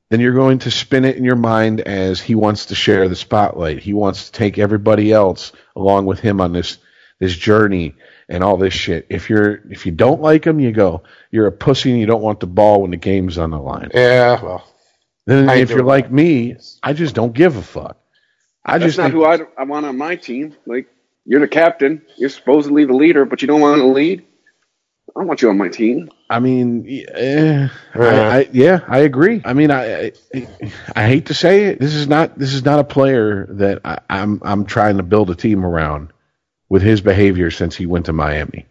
then 0.09 0.21
you're 0.21 0.35
going 0.35 0.59
to 0.61 0.71
spin 0.71 1.05
it 1.05 1.17
in 1.17 1.25
your 1.25 1.37
mind 1.37 1.81
as 1.81 2.21
he 2.21 2.35
wants 2.35 2.67
to 2.67 2.75
share 2.75 3.09
the 3.09 3.17
spotlight. 3.17 3.81
He 3.81 3.93
wants 3.93 4.27
to 4.27 4.33
take 4.33 4.59
everybody 4.59 5.13
else 5.13 5.53
along 5.75 6.07
with 6.07 6.21
him 6.21 6.41
on 6.41 6.53
this 6.53 6.79
this 7.19 7.35
journey 7.35 7.95
and 8.29 8.45
all 8.45 8.57
this 8.57 8.75
shit. 8.75 9.07
If 9.09 9.31
you're 9.31 9.63
if 9.71 9.87
you 9.87 9.93
don't 9.93 10.21
like 10.21 10.47
him, 10.47 10.61
you 10.61 10.73
go, 10.73 11.03
you're 11.31 11.47
a 11.47 11.53
pussy 11.53 11.91
and 11.91 12.01
you 12.01 12.07
don't 12.07 12.23
want 12.23 12.41
the 12.41 12.47
ball 12.47 12.83
when 12.83 12.91
the 12.91 12.97
game's 12.97 13.39
on 13.39 13.51
the 13.51 13.59
line. 13.59 13.91
Yeah, 13.95 14.43
well. 14.43 14.73
Then 15.27 15.49
if 15.49 15.71
you're 15.71 15.83
like 15.83 16.11
me, 16.11 16.57
I 16.83 16.93
just 16.93 17.15
don't 17.15 17.33
give 17.33 17.57
a 17.57 17.63
fuck. 17.63 17.99
I 18.65 18.79
That's 18.79 18.95
just 18.95 18.99
not 18.99 19.11
who 19.11 19.25
I, 19.25 19.41
I 19.59 19.65
want 19.65 19.87
on 19.87 19.99
my 19.99 20.15
team. 20.17 20.55
Like 20.67 20.87
you're 21.25 21.41
the 21.41 21.49
captain, 21.49 22.03
you're 22.17 22.31
supposedly 22.31 22.85
the 22.85 22.95
leader, 22.95 23.25
but 23.25 23.43
you 23.43 23.49
don't 23.49 23.61
want 23.61 23.81
to 23.81 23.87
lead. 23.87 24.26
I 25.19 25.25
want 25.25 25.41
you 25.41 25.49
on 25.49 25.57
my 25.57 25.69
team. 25.69 26.11
I 26.29 26.41
mean, 26.41 26.87
eh, 27.15 27.69
I, 27.95 28.01
I, 28.01 28.49
yeah, 28.53 28.81
I 28.87 28.99
agree. 28.99 29.41
I 29.45 29.55
mean, 29.55 29.71
I, 29.71 30.13
I, 30.35 30.49
I 30.95 31.07
hate 31.07 31.27
to 31.27 31.35
say 31.35 31.67
it. 31.67 31.81
This 31.81 31.95
is 31.95 32.07
not 32.07 32.39
this 32.39 32.53
is 32.53 32.65
not 32.65 32.81
a 32.81 32.85
player 32.85 33.47
that 33.51 33.81
I, 33.85 33.99
I'm 34.11 34.43
I'm 34.45 34.67
trying 34.67 34.99
to 34.99 35.03
build 35.03 35.31
a 35.31 35.35
team 35.35 35.65
around 35.65 36.13
with 36.69 36.83
his 36.83 37.01
behavior 37.01 37.51
since 37.51 37.77
he 37.77 37.87
went 37.87 38.07
to 38.07 38.13
Miami. 38.13 38.67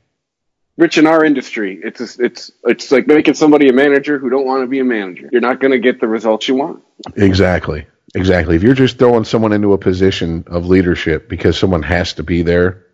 Rich 0.78 0.98
in 0.98 1.08
our 1.08 1.24
industry, 1.24 1.80
it's 1.82 2.02
a, 2.02 2.24
it's 2.26 2.52
it's 2.66 2.92
like 2.92 3.08
making 3.08 3.34
somebody 3.34 3.70
a 3.70 3.74
manager 3.74 4.20
who 4.20 4.30
don't 4.30 4.46
want 4.46 4.62
to 4.62 4.68
be 4.68 4.80
a 4.80 4.84
manager. 4.84 5.30
You're 5.32 5.42
not 5.42 5.60
going 5.60 5.72
to 5.72 5.80
get 5.80 6.00
the 6.00 6.08
results 6.08 6.48
you 6.48 6.56
want. 6.56 6.84
Exactly, 7.16 7.88
exactly. 8.14 8.56
If 8.56 8.62
you're 8.62 8.74
just 8.74 9.00
throwing 9.00 9.24
someone 9.24 9.54
into 9.54 9.74
a 9.74 9.78
position 9.78 10.44
of 10.48 10.68
leadership 10.68 11.28
because 11.28 11.58
someone 11.58 11.82
has 11.84 12.14
to 12.16 12.24
be 12.24 12.44
there, 12.44 12.86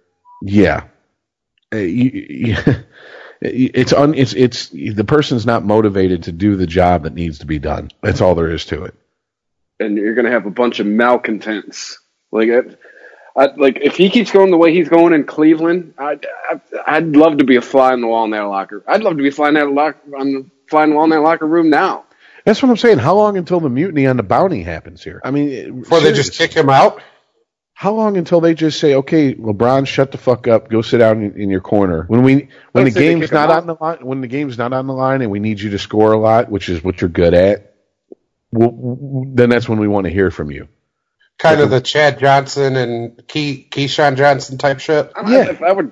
yeah, 0.43 0.83
eh, 1.71 1.79
you, 1.79 2.11
you, 2.29 2.57
it's 3.41 3.91
un, 3.91 4.13
it's 4.13 4.33
it's 4.33 4.69
the 4.69 5.03
person's 5.03 5.45
not 5.45 5.63
motivated 5.63 6.23
to 6.23 6.31
do 6.31 6.55
the 6.55 6.67
job 6.67 7.03
that 7.03 7.13
needs 7.13 7.39
to 7.39 7.47
be 7.47 7.59
done. 7.59 7.89
That's 8.01 8.21
all 8.21 8.35
there 8.35 8.51
is 8.51 8.65
to 8.65 8.83
it. 8.83 8.93
And 9.79 9.97
you're 9.97 10.13
going 10.13 10.25
to 10.25 10.31
have 10.31 10.45
a 10.45 10.51
bunch 10.51 10.79
of 10.79 10.85
malcontents. 10.85 11.99
Like, 12.31 12.49
I, 13.35 13.47
like 13.57 13.79
if 13.81 13.95
he 13.95 14.11
keeps 14.11 14.31
going 14.31 14.51
the 14.51 14.57
way 14.57 14.73
he's 14.73 14.89
going 14.89 15.13
in 15.13 15.23
Cleveland, 15.23 15.95
I'd, 15.97 16.25
I'd 16.85 17.07
love 17.07 17.39
to 17.39 17.43
be 17.43 17.55
a 17.55 17.61
fly 17.61 17.93
on 17.93 18.01
the 18.01 18.07
wall 18.07 18.25
in 18.25 18.31
that 18.31 18.41
locker. 18.41 18.83
I'd 18.87 19.01
love 19.01 19.17
to 19.17 19.23
be 19.23 19.31
flying 19.31 19.55
that 19.55 19.71
lock 19.71 19.97
on 20.17 20.33
the 20.33 20.45
fly 20.69 20.83
on 20.83 20.91
the 20.91 20.95
wall 20.95 21.05
in 21.05 21.09
that 21.09 21.21
locker 21.21 21.47
room 21.47 21.71
now. 21.71 22.05
That's 22.45 22.61
what 22.61 22.69
I'm 22.69 22.77
saying. 22.77 22.99
How 22.99 23.15
long 23.15 23.37
until 23.37 23.59
the 23.59 23.69
mutiny 23.69 24.07
on 24.07 24.17
the 24.17 24.23
bounty 24.23 24.63
happens 24.63 25.03
here? 25.03 25.21
I 25.23 25.31
mean, 25.31 25.81
before 25.81 25.99
they 25.99 26.11
just 26.11 26.33
kick 26.33 26.53
him 26.53 26.69
out. 26.69 27.01
How 27.81 27.93
long 27.95 28.15
until 28.15 28.41
they 28.41 28.53
just 28.53 28.79
say, 28.79 28.93
"Okay, 28.93 29.33
LeBron, 29.33 29.87
shut 29.87 30.11
the 30.11 30.19
fuck 30.19 30.47
up, 30.47 30.69
go 30.69 30.83
sit 30.83 30.99
down 30.99 31.23
in, 31.23 31.41
in 31.41 31.49
your 31.49 31.61
corner"? 31.61 32.03
When 32.03 32.21
we 32.21 32.49
when 32.73 32.85
the 32.85 32.91
game's 32.91 33.31
not 33.31 33.49
on 33.49 33.65
the 33.65 33.73
line, 33.73 33.97
when 34.05 34.21
the 34.21 34.27
game's 34.27 34.55
not 34.55 34.71
on 34.71 34.85
the 34.85 34.93
line, 34.93 35.23
and 35.23 35.31
we 35.31 35.39
need 35.39 35.59
you 35.59 35.71
to 35.71 35.79
score 35.79 36.11
a 36.11 36.17
lot, 36.19 36.51
which 36.51 36.69
is 36.69 36.83
what 36.83 37.01
you're 37.01 37.09
good 37.09 37.33
at, 37.33 37.73
well, 38.51 39.25
then 39.33 39.49
that's 39.49 39.67
when 39.67 39.79
we 39.79 39.87
want 39.87 40.05
to 40.05 40.11
hear 40.11 40.29
from 40.29 40.51
you. 40.51 40.67
Kind 41.39 41.59
of 41.59 41.71
the 41.71 41.81
Chad 41.81 42.19
Johnson 42.19 42.75
and 42.75 43.27
Key 43.27 43.67
Keyshawn 43.71 44.15
Johnson 44.15 44.59
type 44.59 44.79
shit. 44.79 45.11
I'm 45.15 45.33
yeah, 45.33 45.49
if 45.49 45.63
I 45.63 45.71
would. 45.71 45.91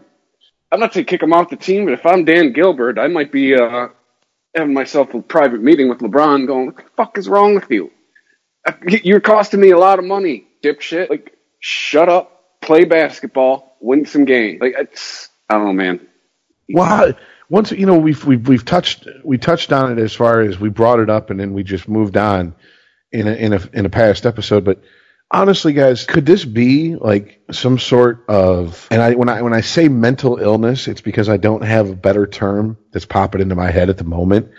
I'm 0.72 0.80
not 0.80 0.93
saying 0.93 1.07
kick 1.07 1.23
him 1.23 1.34
off 1.34 1.49
the 1.49 1.55
team, 1.55 1.85
but 1.85 1.95
if 1.95 2.05
I'm 2.05 2.23
Dan 2.23 2.53
Gilbert, 2.53 2.99
I 2.99 3.07
might 3.07 3.31
be 3.31 3.55
uh, 3.55 3.88
having 4.53 4.76
myself 4.76 5.15
a 5.15 5.23
private 5.23 5.64
meeting 5.64 5.89
with 5.89 5.97
LeBron, 5.97 6.45
going, 6.45 6.68
"What 6.68 6.77
the 6.77 6.84
fuck 6.95 7.18
is 7.18 7.27
wrong 7.27 7.55
with 7.55 7.72
you? 7.72 7.89
You're 8.88 9.22
costing 9.22 9.59
me 9.59 9.72
a 9.72 9.80
lot 9.80 9.97
of 9.97 10.05
money, 10.05 10.45
dipshit." 10.64 11.09
Like 11.09 11.35
shut 11.60 12.10
up, 12.10 12.61
play 12.61 12.86
basketball, 12.86 13.77
win 13.80 14.06
some 14.06 14.26
games. 14.26 14.61
Like 14.61 14.76
it's, 14.77 15.30
I 15.49 15.56
don't 15.56 15.65
know, 15.65 15.73
man. 15.73 16.07
Well, 16.72 17.14
once 17.49 17.72
you 17.72 17.86
know 17.86 17.98
we've 17.98 18.23
we've 18.26 18.48
we've 18.48 18.65
touched 18.65 19.07
we 19.23 19.38
touched 19.38 19.73
on 19.73 19.91
it 19.91 20.02
as 20.02 20.14
far 20.14 20.41
as 20.41 20.60
we 20.60 20.69
brought 20.69 20.99
it 20.99 21.10
up 21.10 21.31
and 21.31 21.40
then 21.40 21.53
we 21.53 21.64
just 21.64 21.88
moved 21.88 22.15
on 22.15 22.53
in 23.11 23.27
a 23.27 23.34
in 23.34 23.53
a 23.53 23.69
in 23.73 23.86
a 23.86 23.90
past 23.90 24.26
episode, 24.26 24.64
but 24.64 24.84
honestly 25.31 25.73
guys 25.73 26.06
could 26.06 26.26
this 26.26 26.44
be 26.44 26.95
like 26.95 27.40
some 27.52 27.77
sort 27.77 28.26
of 28.27 28.88
and 28.90 29.02
i 29.02 29.14
when 29.14 29.30
i 29.30 29.41
when 29.41 29.53
i 29.53 29.61
say 29.61 29.88
mental 29.88 30.38
illness 30.38 30.88
it's 30.88 31.02
because 31.02 31.30
i 31.30 31.38
don't 31.38 31.64
have 31.64 31.90
a 31.90 31.95
better 31.95 32.26
term 32.26 32.77
that's 32.91 33.06
popping 33.06 33.40
into 33.40 33.53
my 33.53 33.69
head 33.69 33.90
at 33.90 33.98
the 33.98 34.03
moment 34.03 34.49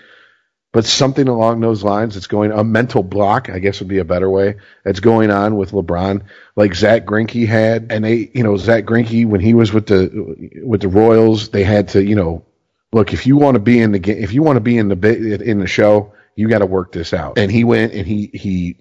but 0.73 0.85
something 0.85 1.27
along 1.27 1.61
those 1.61 1.83
lines 1.83 2.15
that's 2.15 2.29
going 2.29 2.53
a 2.53 2.63
mental 2.63 3.03
block, 3.03 3.51
I 3.51 3.59
guess 3.59 3.81
would 3.81 3.89
be 3.89 3.99
a 3.99 4.05
better 4.05 4.31
way. 4.31 4.57
That's 4.85 5.01
going 5.01 5.31
on 5.31 5.57
with 5.57 5.73
LeBron, 5.73 6.23
like 6.55 6.75
Zack 6.75 7.05
Greinke 7.05 7.47
had, 7.47 7.91
and 7.91 8.05
they, 8.05 8.31
you 8.33 8.45
know, 8.45 8.57
Zack 8.57 8.85
Greinke 8.85 9.27
when 9.27 9.41
he 9.41 9.55
was 9.55 9.73
with 9.73 9.87
the 9.87 10.63
with 10.65 10.83
the 10.83 10.89
Royals, 10.89 11.49
they 11.49 11.65
had 11.65 11.89
to, 11.89 12.05
you 12.05 12.15
know, 12.15 12.45
look 12.93 13.13
if 13.13 13.27
you 13.27 13.37
want 13.37 13.57
to 13.57 13.61
be 13.61 13.81
in 13.81 13.93
the 13.93 13.99
game, 13.99 14.23
if 14.23 14.33
you 14.33 14.43
want 14.43 14.57
to 14.57 14.61
be 14.61 14.79
in 14.79 14.89
the 14.89 15.43
in 15.43 15.59
the 15.59 15.67
show, 15.67 16.13
you 16.37 16.49
got 16.49 16.59
to 16.59 16.67
work 16.67 16.93
this 16.93 17.13
out. 17.13 17.37
And 17.39 17.51
he 17.51 17.65
went 17.65 17.93
and 17.93 18.07
he 18.07 18.31
he 18.33 18.77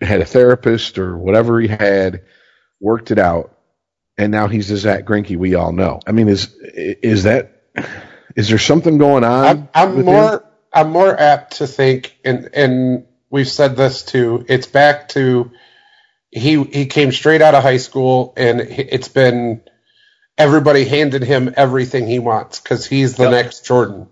had 0.00 0.20
a 0.20 0.24
therapist 0.24 0.98
or 0.98 1.18
whatever 1.18 1.60
he 1.60 1.66
had, 1.66 2.22
worked 2.80 3.10
it 3.10 3.18
out, 3.18 3.58
and 4.16 4.30
now 4.30 4.46
he's 4.46 4.68
the 4.68 4.76
Zack 4.76 5.04
Greinke 5.04 5.36
we 5.36 5.56
all 5.56 5.72
know. 5.72 5.98
I 6.06 6.12
mean, 6.12 6.28
is 6.28 6.54
is 6.62 7.24
that 7.24 7.62
is 8.36 8.48
there 8.48 8.58
something 8.58 8.98
going 8.98 9.24
on? 9.24 9.46
I'm, 9.46 9.68
I'm 9.74 10.04
more 10.04 10.32
him? 10.34 10.40
I'm 10.72 10.90
more 10.90 11.18
apt 11.18 11.58
to 11.58 11.66
think, 11.66 12.16
and 12.24 12.50
and 12.54 13.06
we've 13.30 13.48
said 13.48 13.76
this 13.76 14.02
too. 14.02 14.44
It's 14.48 14.66
back 14.66 15.08
to 15.10 15.50
he 16.30 16.62
he 16.62 16.86
came 16.86 17.12
straight 17.12 17.42
out 17.42 17.54
of 17.54 17.62
high 17.62 17.78
school, 17.78 18.34
and 18.36 18.60
it's 18.60 19.08
been 19.08 19.62
everybody 20.36 20.84
handed 20.84 21.22
him 21.22 21.52
everything 21.56 22.06
he 22.06 22.18
wants 22.18 22.60
because 22.60 22.86
he's 22.86 23.16
the 23.16 23.24
Yep. 23.24 23.32
next 23.32 23.64
Jordan. 23.66 24.08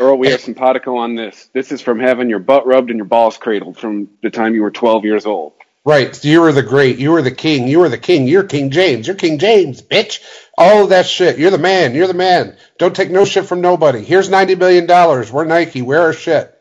Earl, 0.00 0.18
we 0.18 0.32
are 0.32 0.38
simpatico 0.38 0.96
on 0.96 1.14
this. 1.14 1.48
This 1.52 1.70
is 1.70 1.80
from 1.80 2.00
having 2.00 2.28
your 2.28 2.38
butt 2.38 2.66
rubbed 2.66 2.90
and 2.90 2.96
your 2.96 3.06
balls 3.06 3.36
cradled 3.36 3.76
from 3.78 4.08
the 4.22 4.30
time 4.30 4.54
you 4.54 4.62
were 4.62 4.70
12 4.70 5.04
years 5.04 5.26
old. 5.26 5.52
Right. 5.84 6.24
You 6.24 6.40
were 6.40 6.52
the 6.52 6.62
great. 6.62 6.98
You 6.98 7.10
were 7.12 7.22
the 7.22 7.30
king. 7.30 7.66
You 7.68 7.80
were 7.80 7.88
the 7.88 7.98
king. 7.98 8.26
You're 8.26 8.44
King 8.44 8.70
James. 8.70 9.06
You're 9.06 9.16
King 9.16 9.38
James, 9.38 9.82
bitch. 9.82 10.20
All 10.56 10.84
of 10.84 10.90
that 10.90 11.06
shit. 11.06 11.38
You're 11.38 11.50
the 11.50 11.58
man. 11.58 11.94
You're 11.94 12.06
the 12.06 12.14
man. 12.14 12.56
Don't 12.78 12.94
take 12.94 13.10
no 13.10 13.24
shit 13.24 13.46
from 13.46 13.60
nobody. 13.60 14.02
Here's 14.02 14.28
$90 14.28 14.58
million. 14.58 14.86
We're 15.32 15.44
Nike. 15.44 15.82
Wear 15.82 16.02
our 16.02 16.12
shit. 16.12 16.54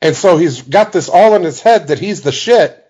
And 0.00 0.14
so 0.14 0.36
he's 0.36 0.62
got 0.62 0.92
this 0.92 1.08
all 1.08 1.34
in 1.34 1.42
his 1.42 1.60
head 1.60 1.88
that 1.88 1.98
he's 1.98 2.22
the 2.22 2.32
shit 2.32 2.82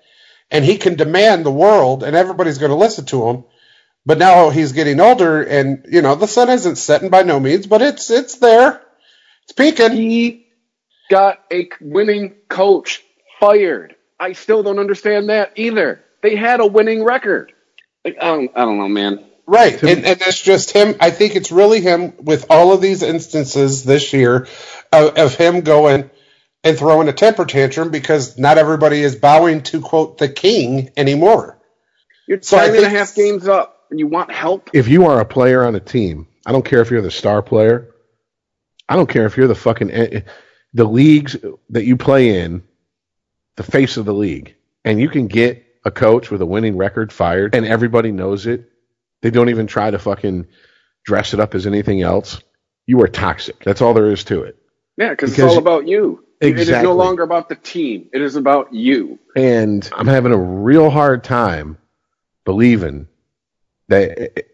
and 0.50 0.64
he 0.64 0.76
can 0.76 0.96
demand 0.96 1.44
the 1.44 1.52
world 1.52 2.02
and 2.02 2.16
everybody's 2.16 2.58
going 2.58 2.70
to 2.70 2.76
listen 2.76 3.06
to 3.06 3.28
him. 3.28 3.44
But 4.04 4.18
now 4.18 4.50
he's 4.50 4.72
getting 4.72 5.00
older 5.00 5.42
and, 5.42 5.86
you 5.90 6.02
know, 6.02 6.14
the 6.14 6.28
sun 6.28 6.50
isn't 6.50 6.76
setting 6.76 7.10
by 7.10 7.22
no 7.22 7.40
means, 7.40 7.66
but 7.66 7.82
it's, 7.82 8.10
it's 8.10 8.36
there. 8.36 8.80
It's 9.44 9.52
peaking. 9.52 9.92
He 9.92 10.46
got 11.10 11.42
a 11.52 11.68
winning 11.80 12.34
coach 12.48 13.02
fired. 13.40 13.94
I 14.18 14.32
still 14.32 14.62
don't 14.62 14.78
understand 14.78 15.28
that 15.30 15.52
either. 15.56 16.02
They 16.22 16.36
had 16.36 16.60
a 16.60 16.66
winning 16.66 17.04
record. 17.04 17.52
Like, 18.04 18.16
I 18.20 18.26
don't, 18.26 18.50
I 18.54 18.64
don't 18.64 18.78
know, 18.78 18.88
man. 18.88 19.24
Right. 19.46 19.80
And, 19.80 20.04
and 20.04 20.20
it's 20.20 20.40
just 20.40 20.72
him. 20.72 20.96
I 21.00 21.10
think 21.10 21.36
it's 21.36 21.52
really 21.52 21.80
him 21.80 22.14
with 22.18 22.46
all 22.50 22.72
of 22.72 22.80
these 22.80 23.02
instances 23.02 23.84
this 23.84 24.12
year 24.12 24.48
of, 24.92 25.16
of 25.16 25.34
him 25.36 25.60
going 25.60 26.10
and 26.64 26.76
throwing 26.76 27.08
a 27.08 27.12
temper 27.12 27.44
tantrum 27.44 27.90
because 27.90 28.36
not 28.38 28.58
everybody 28.58 29.00
is 29.00 29.14
bowing 29.14 29.62
to, 29.62 29.80
quote, 29.80 30.18
the 30.18 30.28
king 30.28 30.90
anymore. 30.96 31.60
You're 32.26 32.42
So 32.42 32.58
I 32.58 32.66
ten 32.66 32.76
and 32.76 32.86
a 32.86 32.88
half 32.88 33.14
games 33.14 33.46
up, 33.46 33.84
and 33.90 34.00
you 34.00 34.08
want 34.08 34.32
help. 34.32 34.70
if 34.72 34.88
you 34.88 35.06
are 35.06 35.20
a 35.20 35.24
player 35.24 35.64
on 35.64 35.76
a 35.76 35.80
team, 35.80 36.26
I 36.44 36.50
don't 36.50 36.64
care 36.64 36.80
if 36.80 36.90
you're 36.90 37.02
the 37.02 37.10
star 37.10 37.40
player. 37.40 37.94
I 38.88 38.96
don't 38.96 39.08
care 39.08 39.26
if 39.26 39.36
you're 39.36 39.46
the 39.46 39.54
fucking 39.54 39.90
eh, 39.92 40.20
the 40.74 40.84
leagues 40.84 41.36
that 41.70 41.84
you 41.84 41.96
play 41.96 42.40
in, 42.40 42.64
the 43.56 43.62
face 43.62 43.96
of 43.96 44.04
the 44.04 44.14
league, 44.14 44.56
and 44.84 45.00
you 45.00 45.08
can 45.08 45.28
get 45.28 45.64
a 45.84 45.92
coach 45.92 46.32
with 46.32 46.42
a 46.42 46.46
winning 46.46 46.76
record 46.76 47.12
fired, 47.12 47.54
and 47.54 47.64
everybody 47.64 48.10
knows 48.10 48.46
it. 48.46 48.68
They 49.26 49.32
don't 49.32 49.48
even 49.48 49.66
try 49.66 49.90
to 49.90 49.98
fucking 49.98 50.46
dress 51.04 51.34
it 51.34 51.40
up 51.40 51.56
as 51.56 51.66
anything 51.66 52.00
else. 52.00 52.40
You 52.86 53.02
are 53.02 53.08
toxic. 53.08 53.58
That's 53.64 53.82
all 53.82 53.92
there 53.92 54.12
is 54.12 54.22
to 54.26 54.42
it. 54.42 54.56
Yeah, 54.96 55.10
because 55.10 55.32
it's 55.32 55.40
all 55.40 55.58
about 55.58 55.88
you. 55.88 56.24
Exactly. 56.40 56.74
It 56.74 56.78
is 56.78 56.84
no 56.84 56.94
longer 56.94 57.24
about 57.24 57.48
the 57.48 57.56
team. 57.56 58.08
It 58.12 58.22
is 58.22 58.36
about 58.36 58.72
you. 58.72 59.18
And 59.34 59.90
I'm 59.96 60.06
having 60.06 60.30
a 60.32 60.38
real 60.38 60.90
hard 60.90 61.24
time 61.24 61.76
believing 62.44 63.08
that 63.88 64.44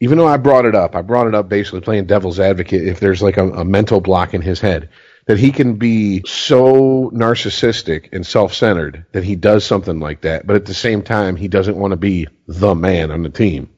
even 0.00 0.16
though 0.16 0.26
I 0.26 0.38
brought 0.38 0.64
it 0.64 0.74
up, 0.74 0.96
I 0.96 1.02
brought 1.02 1.26
it 1.26 1.34
up 1.34 1.50
basically 1.50 1.82
playing 1.82 2.06
devil's 2.06 2.40
advocate 2.40 2.88
if 2.88 3.00
there's 3.00 3.20
like 3.20 3.36
a, 3.36 3.50
a 3.50 3.66
mental 3.66 4.00
block 4.00 4.32
in 4.32 4.40
his 4.40 4.60
head 4.60 4.88
that 5.26 5.38
he 5.38 5.52
can 5.52 5.74
be 5.74 6.22
so 6.24 7.10
narcissistic 7.10 8.08
and 8.12 8.26
self-centered 8.26 9.04
that 9.12 9.24
he 9.24 9.36
does 9.36 9.62
something 9.62 10.00
like 10.00 10.22
that, 10.22 10.46
but 10.46 10.56
at 10.56 10.64
the 10.64 10.72
same 10.72 11.02
time 11.02 11.36
he 11.36 11.48
doesn't 11.48 11.76
want 11.76 11.92
to 11.92 11.98
be 11.98 12.28
the 12.46 12.74
man 12.74 13.10
on 13.10 13.22
the 13.22 13.28
team. 13.28 13.68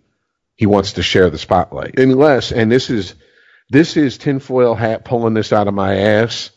He 0.63 0.67
wants 0.67 0.93
to 0.93 1.03
share 1.03 1.29
the 1.29 1.39
spotlight. 1.39 1.99
Unless, 1.99 2.53
and 2.53 2.71
this 2.71 2.89
is 2.89 3.17
this 3.69 3.97
is 3.97 4.17
tinfoil 4.17 4.77
hat 4.77 5.05
pulling 5.05 5.35
this 5.35 5.53
out 5.53 5.67
of 5.67 5.75
my 5.75 5.97
ass, 5.97 6.51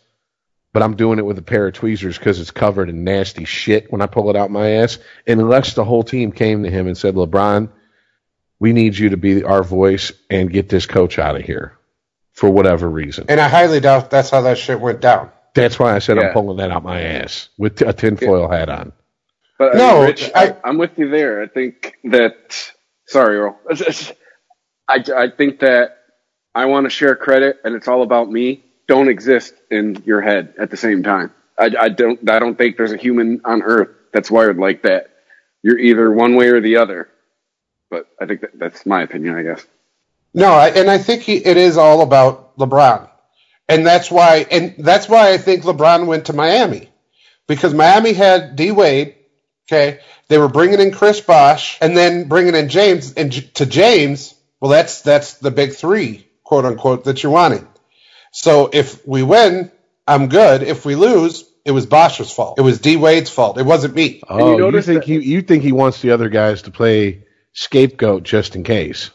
but 0.74 0.84
I'm 0.84 0.96
doing 0.96 1.18
it 1.18 1.26
with 1.26 1.40
a 1.40 1.42
pair 1.42 1.66
of 1.66 1.74
tweezers 1.74 2.16
because 2.16 2.40
it's 2.40 2.52
covered 2.52 2.88
in 2.88 3.04
nasty 3.04 3.46
shit 3.46 3.92
when 3.92 4.02
I 4.04 4.06
pull 4.06 4.30
it 4.30 4.36
out 4.36 4.52
my 4.52 4.74
ass. 4.74 5.00
Unless 5.26 5.74
the 5.74 5.84
whole 5.84 6.04
team 6.04 6.32
came 6.32 6.62
to 6.62 6.70
him 6.70 6.86
and 6.86 6.96
said, 6.96 7.16
LeBron, 7.16 7.72
we 8.60 8.74
need 8.74 8.96
you 8.96 9.10
to 9.10 9.18
be 9.18 9.44
our 9.44 9.64
voice 9.64 10.12
and 10.30 10.54
get 10.54 10.70
this 10.70 10.86
coach 10.86 11.18
out 11.18 11.36
of 11.36 11.42
here 11.42 11.76
for 12.34 12.48
whatever 12.52 12.88
reason. 12.88 13.26
And 13.28 13.40
I 13.40 13.48
highly 13.48 13.80
doubt 13.80 14.12
that's 14.12 14.30
how 14.30 14.42
that 14.42 14.60
shit 14.60 14.80
went 14.80 15.02
down. 15.02 15.32
That's 15.56 15.80
why 15.80 15.96
I 15.96 15.98
said 15.98 16.18
Yeah. 16.18 16.28
I'm 16.28 16.34
pulling 16.34 16.58
that 16.58 16.70
out 16.70 16.84
my 16.84 17.02
ass 17.02 17.50
with 17.58 17.82
a 17.82 17.92
tinfoil 17.92 18.52
hat 18.52 18.70
on. 18.70 18.92
But 19.58 19.74
I 19.74 19.78
No, 19.80 19.96
mean, 19.98 20.06
Rich, 20.10 20.30
I- 20.36 20.50
I, 20.50 20.56
I'm 20.64 20.78
with 20.78 20.92
you 21.00 21.10
there. 21.10 21.42
I 21.42 21.48
think 21.48 21.96
that. 22.04 22.72
Sorry, 23.08 23.38
Earl. 23.38 23.60
I, 24.88 25.04
I 25.16 25.30
think 25.36 25.60
that 25.62 25.98
I 26.56 26.66
want 26.66 26.86
to 26.86 26.90
share 26.90 27.16
credit, 27.16 27.60
and 27.64 27.76
it's 27.76 27.88
all 27.88 28.04
about 28.04 28.30
me. 28.32 28.64
Don't 28.88 29.10
exist 29.10 29.54
in 29.72 30.04
your 30.06 30.22
head 30.22 30.56
at 30.60 30.72
the 30.72 30.78
same 30.78 31.04
time. 31.04 31.34
I, 31.60 31.72
I 31.80 31.90
don't. 31.90 32.30
I 32.30 32.40
don't 32.40 32.58
think 32.58 32.78
there's 32.78 32.92
a 32.92 32.98
human 32.98 33.42
on 33.46 33.64
Earth 33.64 33.90
that's 34.14 34.32
wired 34.32 34.58
like 34.58 34.84
that. 34.84 35.12
You're 35.64 35.80
either 35.80 36.12
one 36.12 36.36
way 36.36 36.50
or 36.50 36.62
the 36.62 36.78
other. 36.78 37.10
But 37.90 38.08
I 38.22 38.26
think 38.28 38.42
that, 38.42 38.60
that's 38.60 38.86
my 38.86 39.04
opinion. 39.04 39.36
I 39.36 39.44
guess. 39.44 39.66
No, 40.34 40.54
I, 40.54 40.70
and 40.70 40.90
I 40.90 40.98
think 41.00 41.24
he, 41.24 41.36
it 41.38 41.58
is 41.58 41.78
all 41.78 42.02
about 42.02 42.58
LeBron, 42.58 43.10
and 43.70 43.86
that's 43.86 44.12
why, 44.12 44.46
and 44.52 44.76
that's 44.80 45.10
why 45.10 45.32
I 45.34 45.38
think 45.38 45.64
LeBron 45.64 46.08
went 46.08 46.26
to 46.28 46.34
Miami, 46.34 46.90
because 47.48 47.74
Miami 47.74 48.14
had 48.14 48.56
D 48.56 48.72
Wade. 48.72 49.16
Okay, 49.68 50.00
they 50.28 50.38
were 50.38 50.48
bringing 50.48 50.80
in 50.80 50.92
Chris 50.92 51.22
Bosh 51.22 51.78
and 51.82 51.98
then 51.98 52.28
bringing 52.28 52.54
in 52.56 52.70
James, 52.70 53.14
and 53.14 53.32
to 53.56 53.66
James, 53.66 54.36
well, 54.62 54.70
that's 54.72 55.02
that's 55.02 55.36
the 55.36 55.50
big 55.52 55.74
three, 55.74 56.28
quote 56.44 56.66
unquote, 56.66 57.06
that 57.06 57.24
you're 57.24 57.32
wanting. 57.32 57.68
So 58.32 58.70
if 58.72 59.06
we 59.08 59.24
win, 59.24 59.72
I'm 60.08 60.28
good. 60.28 60.62
If 60.62 60.86
we 60.86 60.96
lose, 60.96 61.46
it 61.66 61.72
was 61.72 61.88
Bosh's 61.88 62.32
fault. 62.32 62.60
It 62.60 62.62
was 62.62 62.80
D 62.80 62.96
Wade's 62.96 63.30
fault. 63.32 63.58
It 63.58 63.66
wasn't 63.66 63.96
me. 63.96 64.22
Oh, 64.30 64.52
you, 64.52 64.58
notice 64.60 64.86
think 64.86 65.02
that- 65.04 65.08
he 65.08 65.20
you 65.20 65.42
think 65.42 65.64
he 65.64 65.72
wants 65.72 66.00
the 66.02 66.12
other 66.12 66.30
guys 66.30 66.64
to 66.64 66.72
play 66.72 67.24
scapegoat 67.54 68.22
just 68.24 68.56
in 68.56 68.64
case? 68.64 69.10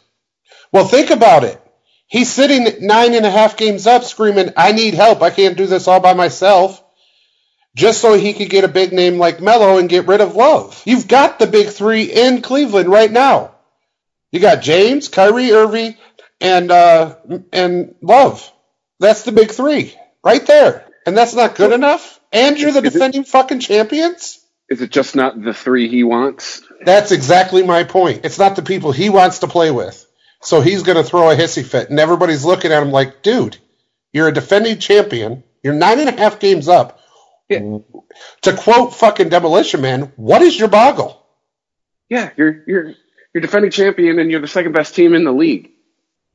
Well, 0.72 0.86
think 0.86 1.10
about 1.10 1.44
it. 1.44 1.60
He's 2.08 2.28
sitting 2.32 2.84
nine 2.86 3.14
and 3.14 3.24
a 3.24 3.30
half 3.30 3.56
games 3.56 3.86
up 3.86 4.02
screaming, 4.02 4.50
I 4.56 4.72
need 4.72 4.94
help. 4.94 5.22
I 5.22 5.30
can't 5.30 5.56
do 5.56 5.66
this 5.66 5.86
all 5.86 6.00
by 6.00 6.14
myself. 6.14 6.82
Just 7.76 8.00
so 8.00 8.14
he 8.14 8.32
could 8.32 8.50
get 8.50 8.64
a 8.64 8.68
big 8.68 8.92
name 8.92 9.18
like 9.18 9.40
Melo 9.40 9.78
and 9.78 9.88
get 9.88 10.06
rid 10.06 10.20
of 10.20 10.34
Love. 10.34 10.82
You've 10.84 11.06
got 11.06 11.38
the 11.38 11.46
big 11.46 11.68
three 11.68 12.04
in 12.04 12.42
Cleveland 12.42 12.88
right 12.88 13.10
now. 13.10 13.52
You 14.32 14.40
got 14.40 14.62
James, 14.62 15.08
Kyrie 15.08 15.52
Irving, 15.52 15.96
and 16.40 16.70
uh, 16.70 17.16
and 17.52 17.94
Love. 18.02 18.50
That's 18.98 19.22
the 19.22 19.32
big 19.32 19.50
three 19.50 19.94
right 20.24 20.44
there. 20.46 20.86
And 21.06 21.16
that's 21.16 21.34
not 21.34 21.54
good 21.54 21.72
enough. 21.72 22.20
And 22.32 22.58
you're 22.58 22.72
the 22.72 22.82
defending 22.82 23.24
fucking 23.24 23.60
champions. 23.60 24.38
Is 24.68 24.82
it 24.82 24.90
just 24.90 25.16
not 25.16 25.42
the 25.42 25.52
three 25.52 25.88
he 25.88 26.04
wants? 26.04 26.62
That's 26.84 27.10
exactly 27.10 27.64
my 27.64 27.84
point. 27.84 28.24
It's 28.24 28.38
not 28.38 28.54
the 28.54 28.62
people 28.62 28.92
he 28.92 29.10
wants 29.10 29.40
to 29.40 29.48
play 29.48 29.70
with. 29.70 30.06
So 30.42 30.60
he's 30.60 30.84
going 30.84 30.96
to 30.96 31.04
throw 31.04 31.30
a 31.30 31.36
hissy 31.36 31.64
fit, 31.64 31.90
and 31.90 31.98
everybody's 31.98 32.44
looking 32.44 32.72
at 32.72 32.82
him 32.82 32.92
like, 32.92 33.22
dude, 33.22 33.58
you're 34.12 34.28
a 34.28 34.32
defending 34.32 34.78
champion. 34.78 35.42
You're 35.62 35.74
nine 35.74 35.98
and 35.98 36.08
a 36.08 36.12
half 36.12 36.38
games 36.38 36.68
up. 36.68 36.99
To 38.42 38.56
quote 38.56 38.94
fucking 38.94 39.28
Demolition 39.28 39.80
Man, 39.80 40.12
what 40.16 40.42
is 40.42 40.58
your 40.58 40.68
boggle? 40.68 41.20
Yeah, 42.08 42.30
you're 42.36 42.62
you're 42.66 42.94
you're 43.34 43.40
defending 43.42 43.70
champion, 43.70 44.18
and 44.18 44.30
you're 44.30 44.40
the 44.40 44.48
second 44.48 44.72
best 44.72 44.94
team 44.94 45.14
in 45.14 45.24
the 45.24 45.32
league. 45.32 45.70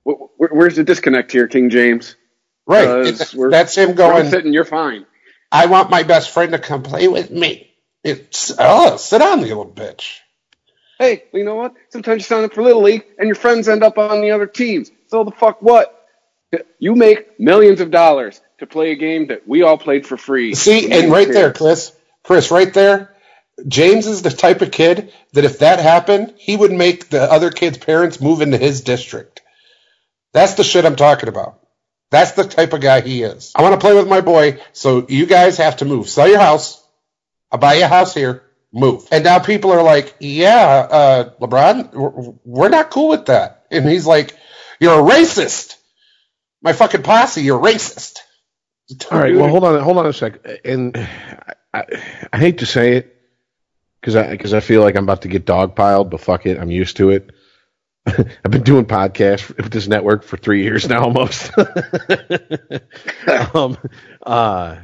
Wh- 0.08 0.28
wh- 0.38 0.54
Where's 0.54 0.76
the 0.76 0.84
disconnect 0.84 1.32
here, 1.32 1.48
King 1.48 1.70
James? 1.70 2.16
Right. 2.68 3.06
That's 3.52 3.76
him 3.76 3.94
going, 3.96 4.30
sitting, 4.30 4.54
you're 4.54 4.66
fine. 4.66 5.06
I 5.52 5.68
want 5.68 5.90
my 5.90 6.04
best 6.04 6.32
friend 6.32 6.52
to 6.54 6.60
come 6.60 6.84
play 6.84 7.08
with 7.08 7.30
me. 7.30 7.72
It's, 8.04 8.52
oh, 8.58 8.98
sit 8.98 9.20
down, 9.20 9.40
you 9.42 9.48
little 9.48 9.68
bitch. 9.72 10.18
Hey, 11.00 11.24
you 11.34 11.44
know 11.44 11.56
what? 11.56 11.74
Sometimes 11.90 12.22
you 12.22 12.24
sign 12.24 12.44
up 12.44 12.54
for 12.54 12.64
Little 12.64 12.82
League, 12.82 13.04
and 13.18 13.28
your 13.28 13.36
friends 13.36 13.68
end 13.68 13.84
up 13.84 13.98
on 13.98 14.22
the 14.22 14.32
other 14.32 14.48
teams. 14.48 14.90
So 15.08 15.24
the 15.24 15.32
fuck 15.32 15.62
what? 15.62 16.05
You 16.80 16.96
make 16.96 17.40
millions 17.40 17.82
of 17.82 17.92
dollars 17.92 18.40
to 18.60 18.68
play 18.68 18.92
a 18.92 18.96
game 18.96 19.28
that 19.28 19.48
we 19.48 19.64
all 19.64 19.78
played 19.78 20.06
for 20.08 20.18
free. 20.18 20.56
See, 20.56 20.92
and 20.92 21.12
right 21.12 21.28
there, 21.28 21.52
Chris, 21.52 21.92
Chris, 22.24 22.52
right 22.52 22.74
there, 22.74 23.16
James 23.68 24.08
is 24.08 24.22
the 24.22 24.30
type 24.30 24.62
of 24.62 24.72
kid 24.72 25.14
that 25.34 25.46
if 25.46 25.60
that 25.60 25.80
happened, 25.80 26.34
he 26.38 26.56
would 26.56 26.72
make 26.72 27.10
the 27.10 27.22
other 27.22 27.52
kids' 27.52 27.78
parents 27.78 28.22
move 28.22 28.42
into 28.42 28.58
his 28.58 28.82
district. 28.82 29.42
That's 30.34 30.56
the 30.56 30.64
shit 30.64 30.86
I'm 30.86 30.96
talking 30.96 31.30
about. 31.30 31.62
That's 32.12 32.32
the 32.32 32.44
type 32.44 32.74
of 32.74 32.82
guy 32.82 33.02
he 33.02 33.24
is. 33.24 33.52
I 33.56 33.62
want 33.62 33.74
to 33.74 33.80
play 33.86 33.96
with 33.96 34.08
my 34.08 34.22
boy, 34.22 34.60
so 34.74 35.06
you 35.08 35.26
guys 35.26 35.58
have 35.58 35.78
to 35.78 35.86
move. 35.86 36.10
Sell 36.10 36.28
your 36.28 36.40
house. 36.40 36.82
I'll 37.52 37.60
buy 37.60 37.76
you 37.76 37.86
a 37.86 37.88
house 37.88 38.14
here. 38.14 38.44
Move. 38.72 39.08
And 39.12 39.24
now 39.24 39.40
people 39.40 39.72
are 39.72 39.84
like, 39.84 40.14
yeah, 40.20 40.88
uh, 40.90 41.30
LeBron, 41.40 41.94
we're, 41.94 42.34
we're 42.44 42.70
not 42.70 42.92
cool 42.92 43.08
with 43.08 43.28
that. 43.28 43.66
And 43.72 43.88
he's 43.88 44.06
like, 44.06 44.36
you're 44.82 45.00
a 45.00 45.12
racist. 45.12 45.75
My 46.66 46.74
fucking 46.74 47.04
posse, 47.04 47.44
you're 47.44 47.62
racist. 47.62 48.18
All 49.12 49.20
right. 49.20 49.36
Well, 49.36 49.50
hold 49.50 49.64
on. 49.64 49.80
Hold 49.84 50.00
on 50.00 50.08
a 50.08 50.14
sec. 50.14 50.40
And 50.66 50.98
I, 51.72 51.84
I, 52.34 52.38
hate 52.40 52.58
to 52.58 52.66
say 52.66 52.98
it, 52.98 53.16
because 54.02 54.16
I 54.16 54.32
because 54.32 54.52
I 54.56 54.62
feel 54.62 54.82
like 54.82 54.96
I'm 54.96 55.04
about 55.04 55.22
to 55.22 55.28
get 55.28 55.46
dogpiled, 55.46 56.10
but 56.10 56.22
fuck 56.22 56.48
it, 56.48 56.58
I'm 56.60 56.72
used 56.72 56.98
to 56.98 57.12
it. 57.12 57.30
I've 58.08 58.50
been 58.50 58.64
doing 58.64 58.86
podcasts 58.86 59.56
with 59.56 59.72
this 59.72 59.88
network 59.88 60.24
for 60.24 60.38
three 60.38 60.64
years 60.64 60.90
now, 60.90 61.04
almost. 61.04 61.52
um, 63.54 63.78
uh, 64.26 64.78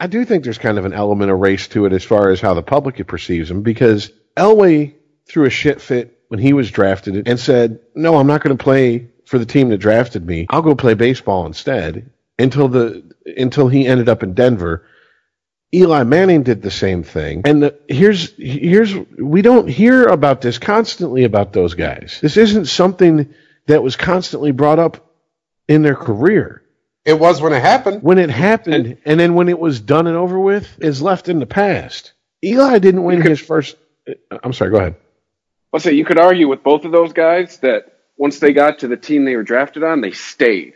I 0.00 0.06
do 0.08 0.24
think 0.24 0.42
there's 0.42 0.58
kind 0.58 0.78
of 0.78 0.84
an 0.84 0.94
element 0.94 1.30
of 1.30 1.38
race 1.38 1.68
to 1.68 1.86
it 1.86 1.92
as 1.92 2.02
far 2.02 2.30
as 2.30 2.40
how 2.40 2.54
the 2.54 2.62
public 2.62 3.06
perceives 3.06 3.52
him, 3.52 3.62
because 3.62 4.10
Elway 4.36 4.96
threw 5.28 5.46
a 5.46 5.50
shit 5.50 5.80
fit 5.80 6.18
when 6.26 6.40
he 6.40 6.52
was 6.52 6.72
drafted 6.72 7.28
and 7.28 7.38
said, 7.38 7.78
"No, 7.94 8.16
I'm 8.16 8.26
not 8.26 8.42
going 8.42 8.56
to 8.58 8.62
play 8.62 9.10
for 9.26 9.38
the 9.38 9.46
team 9.46 9.68
that 9.70 9.78
drafted 9.78 10.26
me. 10.26 10.46
I'll 10.50 10.62
go 10.62 10.74
play 10.74 10.94
baseball 10.94 11.46
instead." 11.46 12.10
Until 12.38 12.66
the 12.66 13.04
until 13.36 13.68
he 13.68 13.86
ended 13.86 14.08
up 14.08 14.22
in 14.22 14.34
Denver. 14.34 14.84
Eli 15.72 16.04
Manning 16.04 16.44
did 16.44 16.62
the 16.62 16.70
same 16.70 17.02
thing. 17.02 17.42
And 17.44 17.62
the, 17.64 17.78
here's 17.88 18.32
here's 18.36 18.94
we 18.94 19.42
don't 19.42 19.68
hear 19.68 20.06
about 20.06 20.40
this 20.40 20.58
constantly 20.58 21.24
about 21.24 21.52
those 21.52 21.74
guys. 21.74 22.18
This 22.22 22.36
isn't 22.36 22.66
something 22.66 23.34
that 23.66 23.82
was 23.82 23.96
constantly 23.96 24.52
brought 24.52 24.78
up 24.78 25.04
in 25.68 25.82
their 25.82 25.96
career. 25.96 26.62
It 27.04 27.18
was 27.18 27.40
when 27.40 27.52
it 27.52 27.60
happened. 27.60 28.02
When 28.02 28.18
it 28.18 28.30
happened, 28.30 28.86
and, 28.86 28.98
and 29.04 29.20
then 29.20 29.34
when 29.34 29.48
it 29.48 29.58
was 29.58 29.80
done 29.80 30.06
and 30.06 30.16
over 30.16 30.38
with, 30.38 30.78
is 30.80 31.02
left 31.02 31.28
in 31.28 31.38
the 31.38 31.46
past. 31.46 32.12
Eli 32.42 32.78
didn't 32.78 33.02
win 33.02 33.20
his 33.20 33.40
first. 33.40 33.76
I'm 34.42 34.52
sorry. 34.52 34.70
Go 34.70 34.78
ahead. 34.78 34.94
I'll 35.72 35.80
say 35.80 35.92
you 35.92 36.04
could 36.04 36.18
argue 36.18 36.48
with 36.48 36.62
both 36.62 36.84
of 36.84 36.92
those 36.92 37.12
guys 37.12 37.58
that 37.58 37.93
once 38.16 38.38
they 38.38 38.52
got 38.52 38.80
to 38.80 38.88
the 38.88 38.96
team 38.96 39.24
they 39.24 39.36
were 39.36 39.42
drafted 39.42 39.82
on, 39.82 40.00
they 40.00 40.12
stayed. 40.12 40.74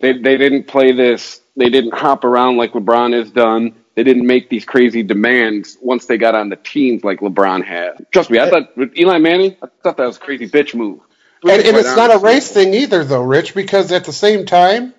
They 0.00 0.12
they 0.12 0.36
didn't 0.36 0.64
play 0.64 0.92
this. 0.92 1.40
They 1.56 1.70
didn't 1.70 1.94
hop 1.94 2.24
around 2.24 2.56
like 2.56 2.72
LeBron 2.72 3.14
has 3.14 3.30
done. 3.30 3.74
They 3.96 4.04
didn't 4.04 4.26
make 4.26 4.48
these 4.48 4.64
crazy 4.64 5.02
demands 5.02 5.76
once 5.82 6.06
they 6.06 6.18
got 6.18 6.36
on 6.36 6.50
the 6.50 6.56
teams 6.56 7.02
like 7.02 7.18
LeBron 7.18 7.64
had. 7.64 8.06
Trust 8.12 8.30
me, 8.30 8.38
I 8.38 8.48
thought 8.48 8.76
with 8.76 8.96
Eli 8.96 9.18
Manning, 9.18 9.56
I 9.60 9.66
thought 9.82 9.96
that 9.96 10.06
was 10.06 10.18
a 10.18 10.20
crazy 10.20 10.48
bitch 10.48 10.72
move. 10.72 11.00
And, 11.42 11.62
and 11.62 11.76
it's 11.76 11.96
not 11.96 12.14
a 12.14 12.18
race 12.18 12.50
thing 12.52 12.74
either, 12.74 13.04
though, 13.04 13.22
Rich, 13.22 13.54
because 13.54 13.90
at 13.90 14.04
the 14.04 14.12
same 14.12 14.46
time, 14.46 14.94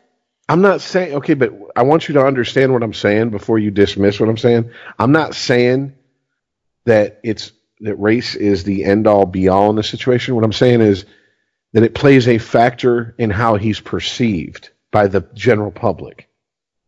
I'm 0.49 0.61
not 0.61 0.81
saying 0.81 1.13
okay, 1.15 1.33
but 1.33 1.53
I 1.75 1.83
want 1.83 2.07
you 2.07 2.15
to 2.15 2.25
understand 2.25 2.73
what 2.73 2.83
I'm 2.83 2.93
saying 2.93 3.29
before 3.29 3.59
you 3.59 3.71
dismiss 3.71 4.19
what 4.19 4.29
I'm 4.29 4.37
saying. 4.37 4.71
I'm 4.97 5.11
not 5.11 5.35
saying 5.35 5.93
that 6.85 7.19
it's 7.23 7.51
that 7.81 7.95
race 7.95 8.35
is 8.35 8.63
the 8.63 8.83
end 8.83 9.07
all 9.07 9.25
be 9.25 9.47
all 9.47 9.69
in 9.69 9.75
the 9.75 9.83
situation. 9.83 10.35
What 10.35 10.43
I'm 10.43 10.51
saying 10.51 10.81
is 10.81 11.05
that 11.73 11.83
it 11.83 11.93
plays 11.93 12.27
a 12.27 12.37
factor 12.37 13.15
in 13.17 13.29
how 13.29 13.55
he's 13.55 13.79
perceived 13.79 14.69
by 14.91 15.07
the 15.07 15.21
general 15.33 15.71
public. 15.71 16.29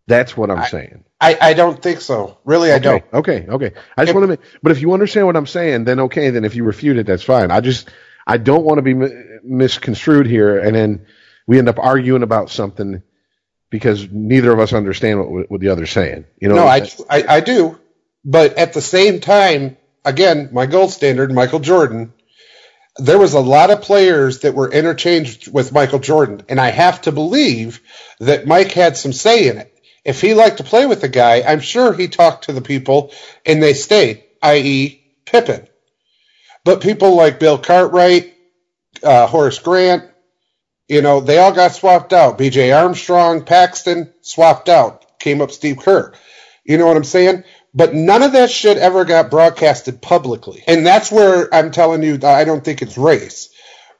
That's 0.07 0.35
what 0.35 0.49
I'm 0.49 0.59
I, 0.59 0.67
saying. 0.67 1.05
I, 1.19 1.37
I 1.39 1.53
don't 1.53 1.81
think 1.81 2.01
so. 2.01 2.39
Really, 2.43 2.69
okay, 2.71 2.75
I 2.75 2.79
don't. 2.79 3.03
Okay, 3.13 3.45
okay. 3.47 3.71
I 3.95 4.05
just 4.05 4.15
want 4.15 4.23
to 4.23 4.27
make, 4.27 4.39
but 4.63 4.71
if 4.71 4.81
you 4.81 4.93
understand 4.93 5.27
what 5.27 5.37
I'm 5.37 5.45
saying, 5.45 5.83
then 5.83 5.99
okay. 6.01 6.31
Then 6.31 6.45
if 6.45 6.55
you 6.55 6.63
refute 6.63 6.97
it, 6.97 7.05
that's 7.05 7.23
fine. 7.23 7.51
I 7.51 7.61
just, 7.61 7.89
I 8.25 8.37
don't 8.37 8.63
want 8.63 8.79
to 8.79 8.81
be 8.81 8.95
misconstrued 9.43 10.25
here, 10.25 10.59
and 10.59 10.75
then 10.75 11.05
we 11.45 11.59
end 11.59 11.69
up 11.69 11.77
arguing 11.79 12.23
about 12.23 12.49
something 12.49 13.03
because 13.69 14.09
neither 14.11 14.51
of 14.51 14.59
us 14.59 14.73
understand 14.73 15.19
what, 15.19 15.49
what 15.49 15.61
the 15.61 15.69
other's 15.69 15.91
saying. 15.91 16.25
You 16.39 16.49
know? 16.49 16.55
No, 16.55 16.65
I, 16.67 16.89
I, 17.09 17.23
I 17.27 17.39
do. 17.39 17.79
But 18.25 18.57
at 18.57 18.73
the 18.73 18.81
same 18.81 19.19
time, 19.19 19.77
again, 20.03 20.49
my 20.51 20.65
gold 20.65 20.91
standard, 20.91 21.31
Michael 21.31 21.59
Jordan, 21.59 22.13
there 22.97 23.17
was 23.19 23.33
a 23.33 23.39
lot 23.39 23.71
of 23.71 23.81
players 23.81 24.41
that 24.41 24.53
were 24.55 24.71
interchanged 24.71 25.51
with 25.51 25.71
Michael 25.71 25.99
Jordan, 25.99 26.43
and 26.49 26.59
I 26.59 26.69
have 26.69 27.01
to 27.01 27.11
believe 27.11 27.81
that 28.19 28.47
Mike 28.47 28.71
had 28.71 28.97
some 28.97 29.13
say 29.13 29.47
in 29.47 29.57
it. 29.57 29.73
If 30.03 30.21
he 30.21 30.33
liked 30.33 30.57
to 30.57 30.63
play 30.63 30.85
with 30.85 31.01
the 31.01 31.09
guy, 31.09 31.41
I'm 31.41 31.59
sure 31.59 31.93
he 31.93 32.07
talked 32.07 32.45
to 32.45 32.53
the 32.53 32.61
people 32.61 33.13
and 33.45 33.61
they 33.61 33.73
stayed, 33.73 34.23
i.e., 34.41 35.03
Pippen. 35.25 35.67
But 36.65 36.81
people 36.81 37.15
like 37.15 37.39
Bill 37.39 37.57
Cartwright, 37.57 38.33
uh, 39.03 39.27
Horace 39.27 39.59
Grant, 39.59 40.09
you 40.87 41.01
know, 41.01 41.21
they 41.21 41.37
all 41.37 41.53
got 41.53 41.73
swapped 41.73 42.13
out. 42.13 42.37
B.J. 42.37 42.71
Armstrong, 42.71 43.45
Paxson, 43.45 44.13
swapped 44.21 44.69
out. 44.69 45.19
Came 45.19 45.41
up 45.41 45.51
Steve 45.51 45.77
Kerr. 45.77 46.13
You 46.65 46.77
know 46.77 46.87
what 46.87 46.97
I'm 46.97 47.03
saying? 47.03 47.43
But 47.73 47.93
none 47.93 48.21
of 48.21 48.33
that 48.33 48.51
shit 48.51 48.77
ever 48.77 49.05
got 49.05 49.31
broadcasted 49.31 50.01
publicly. 50.01 50.63
And 50.67 50.85
that's 50.85 51.11
where 51.11 51.53
I'm 51.53 51.71
telling 51.71 52.03
you 52.03 52.19
I 52.23 52.43
don't 52.43 52.63
think 52.63 52.81
it's 52.81 52.97
race. 52.97 53.49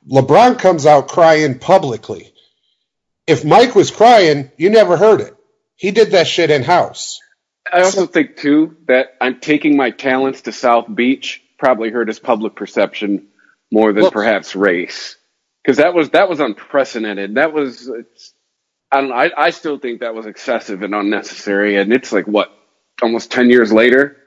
LeBron 0.09 0.59
comes 0.59 0.85
out 0.85 1.07
crying 1.07 1.59
publicly. 1.59 2.33
If 3.27 3.45
Mike 3.45 3.75
was 3.75 3.91
crying, 3.91 4.51
you 4.57 4.69
never 4.69 4.97
heard 4.97 5.21
it. 5.21 5.35
He 5.75 5.91
did 5.91 6.11
that 6.11 6.27
shit 6.27 6.51
in 6.51 6.63
house. 6.63 7.19
I 7.71 7.81
also 7.81 8.07
think 8.07 8.37
too 8.37 8.77
that 8.87 9.15
I'm 9.21 9.39
taking 9.39 9.77
my 9.77 9.91
talents 9.91 10.41
to 10.41 10.51
South 10.51 10.93
Beach 10.93 11.41
probably 11.57 11.91
hurt 11.91 12.07
his 12.07 12.19
public 12.19 12.55
perception 12.55 13.27
more 13.71 13.93
than 13.93 14.03
Look, 14.03 14.13
perhaps 14.13 14.55
race, 14.55 15.15
because 15.63 15.77
that 15.77 15.93
was 15.93 16.09
that 16.09 16.27
was 16.27 16.39
unprecedented. 16.39 17.35
That 17.35 17.53
was 17.53 17.89
I 18.91 19.01
don't 19.01 19.11
I, 19.11 19.31
I 19.37 19.49
still 19.51 19.79
think 19.79 20.01
that 20.01 20.15
was 20.15 20.25
excessive 20.25 20.81
and 20.81 20.93
unnecessary, 20.93 21.77
and 21.77 21.93
it's 21.93 22.11
like 22.11 22.27
what 22.27 22.51
almost 23.01 23.31
ten 23.31 23.49
years 23.49 23.71
later. 23.71 24.17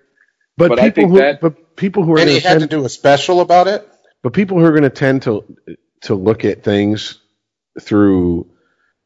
But, 0.56 0.70
but 0.70 0.78
people 0.80 1.08
who 1.08 1.18
that, 1.18 1.40
but 1.40 1.76
people 1.76 2.04
who 2.04 2.14
are 2.14 2.18
and 2.18 2.28
he 2.28 2.40
had 2.40 2.58
tend, 2.58 2.60
to 2.62 2.66
do 2.66 2.84
a 2.84 2.88
special 2.88 3.40
about 3.40 3.66
it. 3.66 3.88
But 4.22 4.32
people 4.32 4.58
who 4.58 4.64
are 4.64 4.70
going 4.70 4.82
to 4.82 4.90
tend 4.90 5.22
to 5.22 5.44
to 6.02 6.14
look 6.14 6.44
at 6.44 6.62
things 6.62 7.18
through 7.80 8.46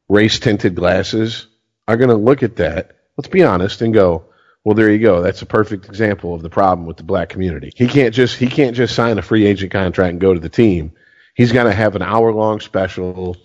race 0.08 0.38
tinted 0.38 0.74
glasses 0.74 1.46
are 1.86 1.96
going 1.96 2.10
to 2.10 2.16
look 2.16 2.42
at 2.42 2.56
that, 2.56 2.96
let's 3.16 3.28
be 3.28 3.42
honest, 3.42 3.80
and 3.82 3.94
go, 3.94 4.24
well, 4.64 4.74
there 4.74 4.90
you 4.90 4.98
go. 4.98 5.22
That's 5.22 5.42
a 5.42 5.46
perfect 5.46 5.86
example 5.86 6.34
of 6.34 6.42
the 6.42 6.50
problem 6.50 6.86
with 6.86 6.98
the 6.98 7.04
black 7.04 7.30
community. 7.30 7.72
He 7.74 7.88
can't 7.88 8.14
just 8.14 8.36
he 8.36 8.48
can't 8.48 8.76
just 8.76 8.94
sign 8.94 9.18
a 9.18 9.22
free 9.22 9.46
agent 9.46 9.72
contract 9.72 10.10
and 10.10 10.20
go 10.20 10.34
to 10.34 10.40
the 10.40 10.50
team. 10.50 10.92
He's 11.34 11.52
got 11.52 11.64
to 11.64 11.72
have 11.72 11.96
an 11.96 12.02
hour 12.02 12.32
long 12.32 12.60
special 12.60 13.36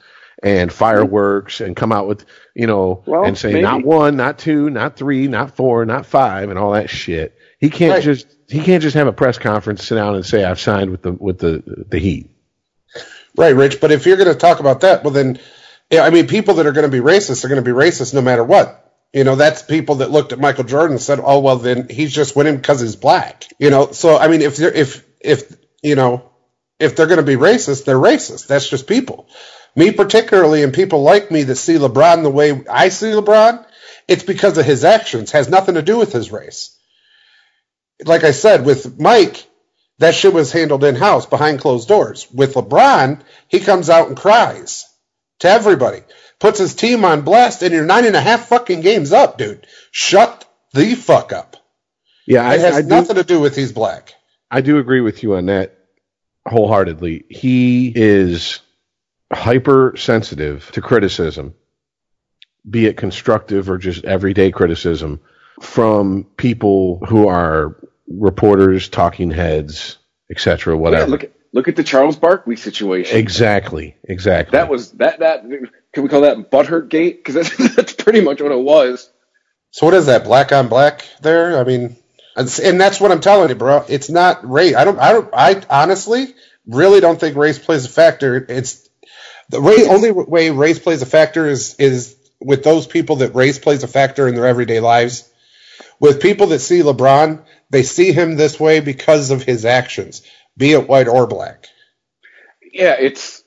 and 0.41 0.69
mm-hmm. 0.69 0.77
fireworks 0.77 1.61
and 1.61 1.75
come 1.75 1.91
out 1.91 2.07
with 2.07 2.25
you 2.55 2.67
know 2.67 3.03
well, 3.05 3.25
and 3.25 3.37
say 3.37 3.53
maybe. 3.53 3.61
not 3.61 3.83
one, 3.83 4.15
not 4.17 4.39
two, 4.39 4.69
not 4.69 4.95
three, 4.95 5.27
not 5.27 5.55
four, 5.55 5.85
not 5.85 6.05
five, 6.05 6.49
and 6.49 6.57
all 6.57 6.71
that 6.71 6.89
shit. 6.89 7.37
He 7.59 7.69
can't 7.69 7.93
right. 7.93 8.03
just 8.03 8.27
he 8.47 8.61
can't 8.61 8.81
just 8.81 8.95
have 8.95 9.07
a 9.07 9.13
press 9.13 9.37
conference, 9.37 9.85
sit 9.85 9.95
down, 9.95 10.15
and 10.15 10.25
say 10.25 10.43
I've 10.43 10.59
signed 10.59 10.91
with 10.91 11.01
the 11.01 11.11
with 11.11 11.39
the 11.39 11.85
the 11.89 11.99
Heat. 11.99 12.29
Right, 13.35 13.55
Rich. 13.55 13.81
But 13.81 13.91
if 13.91 14.05
you're 14.05 14.17
going 14.17 14.31
to 14.31 14.35
talk 14.35 14.59
about 14.59 14.81
that, 14.81 15.03
well 15.03 15.13
then 15.13 15.39
I 15.91 16.09
mean, 16.09 16.27
people 16.27 16.55
that 16.55 16.65
are 16.65 16.71
going 16.71 16.89
to 16.89 16.91
be 16.91 17.03
racist 17.03 17.43
are 17.43 17.49
going 17.49 17.63
to 17.63 17.69
be 17.69 17.75
racist 17.75 18.13
no 18.13 18.21
matter 18.21 18.43
what. 18.43 18.79
You 19.13 19.23
know, 19.23 19.35
that's 19.35 19.61
people 19.61 19.95
that 19.95 20.09
looked 20.09 20.31
at 20.31 20.39
Michael 20.39 20.63
Jordan 20.63 20.93
and 20.93 21.01
said, 21.01 21.19
"Oh, 21.23 21.39
well, 21.39 21.57
then 21.57 21.87
he's 21.87 22.11
just 22.11 22.35
winning 22.35 22.55
because 22.57 22.81
he's 22.81 22.95
black." 22.95 23.45
You 23.59 23.69
know, 23.69 23.91
so 23.91 24.17
I 24.17 24.27
mean, 24.27 24.41
if 24.41 24.57
they're 24.57 24.71
if 24.71 25.05
if 25.21 25.55
you 25.83 25.95
know 25.95 26.31
if 26.79 26.95
they're 26.95 27.07
going 27.07 27.19
to 27.19 27.23
be 27.23 27.35
racist, 27.35 27.85
they're 27.85 27.95
racist. 27.95 28.47
That's 28.47 28.67
just 28.67 28.87
people. 28.87 29.27
Me 29.75 29.91
particularly, 29.91 30.63
and 30.63 30.73
people 30.73 31.01
like 31.01 31.31
me 31.31 31.43
that 31.43 31.55
see 31.55 31.75
LeBron 31.75 32.23
the 32.23 32.29
way 32.29 32.63
I 32.69 32.89
see 32.89 33.07
LeBron, 33.07 33.65
it's 34.07 34.23
because 34.23 34.57
of 34.57 34.65
his 34.65 34.83
actions. 34.83 35.31
Has 35.31 35.49
nothing 35.49 35.75
to 35.75 35.81
do 35.81 35.97
with 35.97 36.11
his 36.11 36.31
race. 36.31 36.77
Like 38.05 38.23
I 38.23 38.31
said, 38.31 38.65
with 38.65 38.99
Mike, 38.99 39.47
that 39.99 40.15
shit 40.15 40.33
was 40.33 40.51
handled 40.51 40.83
in 40.83 40.95
house 40.95 41.25
behind 41.25 41.59
closed 41.59 41.87
doors. 41.87 42.27
With 42.31 42.55
LeBron, 42.55 43.21
he 43.47 43.59
comes 43.59 43.89
out 43.89 44.09
and 44.09 44.17
cries 44.17 44.85
to 45.39 45.49
everybody. 45.49 46.01
Puts 46.39 46.59
his 46.59 46.75
team 46.75 47.05
on 47.05 47.21
blast, 47.21 47.63
and 47.63 47.73
you're 47.73 47.85
nine 47.85 48.05
and 48.05 48.15
a 48.15 48.21
half 48.21 48.47
fucking 48.47 48.81
games 48.81 49.13
up, 49.13 49.37
dude. 49.37 49.65
Shut 49.91 50.45
the 50.73 50.95
fuck 50.95 51.31
up. 51.31 51.57
Yeah, 52.27 52.51
it 52.53 52.61
has 52.61 52.77
I 52.77 52.81
nothing 52.81 53.15
do, 53.15 53.21
to 53.21 53.27
do 53.27 53.39
with 53.39 53.55
he's 53.55 53.71
black. 53.71 54.13
I 54.51 54.61
do 54.61 54.77
agree 54.77 55.01
with 55.01 55.23
you 55.23 55.35
on 55.35 55.45
that 55.47 55.77
wholeheartedly. 56.47 57.25
He 57.29 57.93
is 57.95 58.59
hypersensitive 59.33 60.71
to 60.71 60.81
criticism, 60.81 61.53
be 62.69 62.85
it 62.85 62.97
constructive 62.97 63.69
or 63.69 63.77
just 63.77 64.05
everyday 64.05 64.51
criticism 64.51 65.19
from 65.61 66.25
people 66.37 67.01
who 67.07 67.27
are 67.27 67.77
reporters, 68.07 68.89
talking 68.89 69.31
heads, 69.31 69.97
etc. 70.29 70.77
Whatever. 70.77 71.03
Yeah, 71.03 71.11
look, 71.11 71.31
Look 71.53 71.67
at 71.67 71.75
the 71.75 71.83
Charles 71.83 72.15
Barkley 72.15 72.55
situation. 72.55 73.15
Exactly. 73.15 73.95
Exactly. 74.03 74.57
That 74.57 74.69
was 74.69 74.91
that 74.93 75.19
that 75.19 75.43
can 75.43 76.03
we 76.03 76.09
call 76.09 76.21
that 76.21 76.49
butthurt 76.49 76.89
gate? 76.89 77.23
Because 77.23 77.35
that's, 77.35 77.75
that's 77.75 77.93
pretty 77.93 78.21
much 78.21 78.41
what 78.41 78.51
it 78.51 78.59
was. 78.59 79.09
So 79.69 79.85
what 79.85 79.93
is 79.93 80.07
that? 80.07 80.23
Black 80.23 80.51
on 80.51 80.67
black 80.67 81.05
there? 81.21 81.59
I 81.59 81.63
mean, 81.63 81.95
and 82.35 82.81
that's 82.81 82.99
what 82.99 83.11
I'm 83.11 83.21
telling 83.21 83.49
you, 83.49 83.55
bro. 83.55 83.85
It's 83.87 84.09
not 84.09 84.49
race. 84.49 84.75
I 84.75 84.83
don't. 84.83 84.97
I 84.97 85.13
don't. 85.13 85.29
I 85.31 85.61
honestly 85.69 86.33
really 86.65 87.01
don't 87.01 87.19
think 87.19 87.37
race 87.37 87.59
plays 87.59 87.85
a 87.85 87.89
factor. 87.89 88.43
It's 88.49 88.82
the 89.49 89.87
only 89.89 90.11
way 90.11 90.49
race 90.49 90.79
plays 90.79 91.01
a 91.01 91.05
factor 91.05 91.47
is 91.47 92.15
with 92.39 92.63
those 92.63 92.87
people 92.87 93.17
that 93.17 93.35
race 93.35 93.59
plays 93.59 93.83
a 93.83 93.87
factor 93.87 94.27
in 94.27 94.35
their 94.35 94.47
everyday 94.47 94.79
lives. 94.79 95.29
With 95.99 96.21
people 96.21 96.47
that 96.47 96.59
see 96.59 96.81
LeBron, 96.81 97.43
they 97.69 97.83
see 97.83 98.11
him 98.11 98.35
this 98.35 98.59
way 98.59 98.79
because 98.79 99.31
of 99.31 99.43
his 99.43 99.65
actions 99.65 100.21
be 100.57 100.73
it 100.73 100.87
white 100.87 101.07
or 101.07 101.27
black. 101.27 101.67
Yeah, 102.61 102.95
it's 102.99 103.43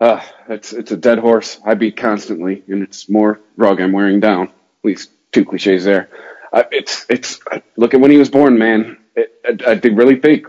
uh, 0.00 0.22
it's 0.48 0.72
it's 0.72 0.90
a 0.90 0.96
dead 0.96 1.18
horse 1.18 1.58
I 1.64 1.74
beat 1.74 1.96
constantly, 1.96 2.62
and 2.68 2.82
it's 2.82 3.08
more 3.08 3.40
rug 3.56 3.80
I'm 3.80 3.92
wearing 3.92 4.20
down. 4.20 4.48
At 4.48 4.84
least 4.84 5.10
two 5.32 5.44
cliches 5.44 5.84
there. 5.84 6.08
Uh, 6.52 6.64
it's 6.70 7.06
it's 7.08 7.40
look 7.76 7.94
at 7.94 8.00
when 8.00 8.10
he 8.10 8.18
was 8.18 8.30
born, 8.30 8.58
man. 8.58 8.98
I, 9.16 9.52
I 9.66 9.74
really 9.74 10.16
think 10.16 10.46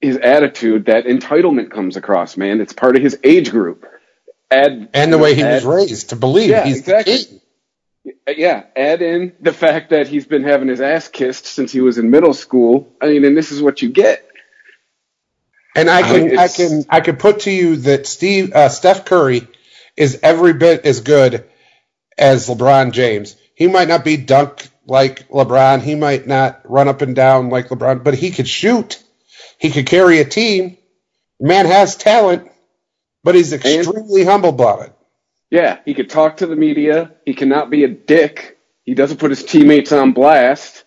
his 0.00 0.16
attitude, 0.16 0.86
that 0.86 1.04
entitlement 1.04 1.70
comes 1.70 1.96
across, 1.96 2.36
man. 2.36 2.60
It's 2.60 2.72
part 2.72 2.96
of 2.96 3.02
his 3.02 3.18
age 3.24 3.50
group. 3.50 3.84
Add, 4.50 4.88
and 4.94 5.12
the 5.12 5.18
way 5.18 5.34
he 5.34 5.42
add, 5.42 5.64
was 5.64 5.64
raised 5.64 6.10
to 6.10 6.16
believe 6.16 6.50
Yeah, 6.50 6.64
he's 6.64 6.78
exactly. 6.78 7.40
Yeah, 8.26 8.64
add 8.74 9.02
in 9.02 9.34
the 9.40 9.52
fact 9.52 9.90
that 9.90 10.08
he's 10.08 10.26
been 10.26 10.42
having 10.42 10.68
his 10.68 10.80
ass 10.80 11.08
kissed 11.08 11.46
since 11.46 11.72
he 11.72 11.80
was 11.80 11.98
in 11.98 12.10
middle 12.10 12.32
school. 12.32 12.94
I 13.02 13.08
mean, 13.08 13.24
and 13.24 13.36
this 13.36 13.52
is 13.52 13.60
what 13.60 13.82
you 13.82 13.90
get. 13.90 14.26
And 15.76 15.90
I 15.90 16.02
can, 16.02 16.38
I 16.38 16.48
can, 16.48 16.84
I 16.88 17.00
can 17.00 17.16
put 17.16 17.40
to 17.40 17.50
you 17.50 17.76
that 17.76 18.06
Steve, 18.06 18.52
uh, 18.52 18.68
Steph 18.68 19.04
Curry 19.04 19.46
is 19.96 20.18
every 20.22 20.54
bit 20.54 20.86
as 20.86 21.00
good 21.00 21.44
as 22.16 22.48
LeBron 22.48 22.92
James. 22.92 23.36
He 23.54 23.66
might 23.66 23.88
not 23.88 24.04
be 24.04 24.16
dunk 24.16 24.68
like 24.86 25.28
LeBron. 25.28 25.82
He 25.82 25.94
might 25.94 26.26
not 26.26 26.62
run 26.64 26.88
up 26.88 27.02
and 27.02 27.14
down 27.14 27.50
like 27.50 27.68
LeBron, 27.68 28.02
but 28.02 28.14
he 28.14 28.30
could 28.30 28.48
shoot. 28.48 29.02
He 29.58 29.70
could 29.70 29.86
carry 29.86 30.18
a 30.18 30.24
team. 30.24 30.78
Man 31.38 31.66
has 31.66 31.96
talent, 31.96 32.50
but 33.28 33.34
he's 33.34 33.52
extremely 33.52 34.24
humble 34.24 34.48
about 34.48 34.86
it. 34.86 34.92
Yeah, 35.50 35.80
he 35.84 35.92
could 35.92 36.08
talk 36.08 36.38
to 36.38 36.46
the 36.46 36.56
media. 36.56 37.12
He 37.26 37.34
cannot 37.34 37.68
be 37.68 37.84
a 37.84 37.88
dick. 37.88 38.58
He 38.84 38.94
doesn't 38.94 39.18
put 39.18 39.28
his 39.28 39.44
teammates 39.44 39.92
on 39.92 40.12
blast. 40.12 40.84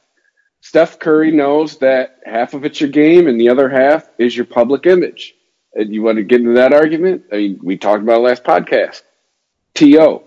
Steph 0.62 0.98
Curry 0.98 1.30
knows 1.32 1.78
that 1.78 2.18
half 2.26 2.56
of 2.56 2.66
it's 2.66 2.82
your 2.82 2.90
game 2.90 3.28
and 3.28 3.40
the 3.40 3.50
other 3.50 3.70
half 3.70 4.10
is 4.18 4.36
your 4.36 4.48
public 4.48 4.88
image. 4.88 5.36
And 5.76 5.94
you 5.94 6.02
want 6.02 6.18
to 6.18 6.24
get 6.24 6.42
into 6.42 6.54
that 6.54 6.74
argument? 6.74 7.26
I 7.32 7.36
mean, 7.36 7.60
we 7.62 7.78
talked 7.78 8.02
about 8.02 8.22
it 8.22 8.24
last 8.24 8.44
podcast. 8.44 9.04
T.O. 9.76 10.24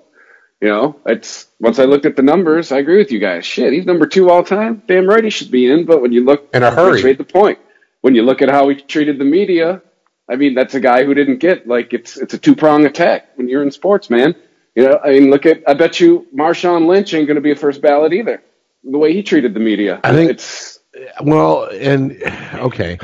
You 0.60 0.68
know, 0.68 1.00
it's 1.06 1.48
once 1.58 1.80
I 1.80 1.84
looked 1.84 2.06
at 2.06 2.14
the 2.14 2.22
numbers, 2.22 2.70
I 2.70 2.78
agree 2.78 2.98
with 2.98 3.10
you 3.10 3.18
guys. 3.18 3.44
Shit, 3.44 3.72
he's 3.72 3.86
number 3.86 4.06
two 4.06 4.30
all 4.30 4.44
time. 4.44 4.84
Damn 4.86 5.08
right 5.08 5.24
he 5.24 5.30
should 5.30 5.50
be 5.50 5.68
in. 5.68 5.84
But 5.84 6.00
when 6.00 6.12
you 6.12 6.24
look 6.24 6.48
In 6.54 6.62
a 6.62 6.70
hurry. 6.70 7.02
Made 7.02 7.18
the 7.18 7.24
point. 7.24 7.58
When 8.02 8.14
you 8.14 8.22
look 8.22 8.40
at 8.40 8.50
how 8.50 8.68
he 8.68 8.76
treated 8.76 9.18
the 9.18 9.24
media, 9.24 9.82
I 10.28 10.36
mean, 10.36 10.54
that's 10.54 10.74
a 10.74 10.80
guy 10.80 11.04
who 11.04 11.14
didn't 11.14 11.38
get 11.38 11.66
like 11.66 11.92
it's 11.92 12.16
it's 12.16 12.34
a 12.34 12.38
two 12.38 12.54
prong 12.54 12.86
attack 12.86 13.28
when 13.36 13.48
you're 13.48 13.62
in 13.62 13.70
sports, 13.70 14.08
man. 14.10 14.34
You 14.74 14.88
know, 14.88 15.00
I 15.04 15.10
mean, 15.10 15.30
look 15.30 15.46
at 15.46 15.62
I 15.68 15.74
bet 15.74 16.00
you 16.00 16.26
Marshawn 16.34 16.86
Lynch 16.86 17.14
ain't 17.14 17.26
going 17.26 17.36
to 17.36 17.40
be 17.42 17.52
a 17.52 17.56
first 17.56 17.80
ballot 17.82 18.12
either. 18.12 18.42
The 18.82 18.98
way 18.98 19.12
he 19.12 19.22
treated 19.22 19.54
the 19.54 19.60
media, 19.60 20.00
I 20.02 20.12
think- 20.12 20.30
it's 20.30 20.78
Well, 21.22 21.64
and 21.72 22.20
okay. 22.54 22.98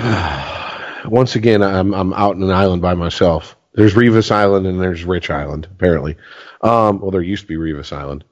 Once 1.07 1.35
again, 1.37 1.63
I'm 1.63 1.95
I'm 1.95 2.13
out 2.13 2.37
in 2.37 2.43
an 2.43 2.51
island 2.51 2.83
by 2.83 2.95
myself. 2.95 3.57
There's 3.75 3.95
Revis 3.95 4.31
Island 4.31 4.67
and 4.67 4.81
there's 4.81 5.05
Rich 5.05 5.31
Island, 5.31 5.69
apparently. 5.71 6.17
Um, 6.61 7.01
well, 7.01 7.11
there 7.11 7.23
used 7.23 7.43
to 7.43 7.49
be 7.49 7.57
Revis 7.57 7.93
Island. 7.93 8.25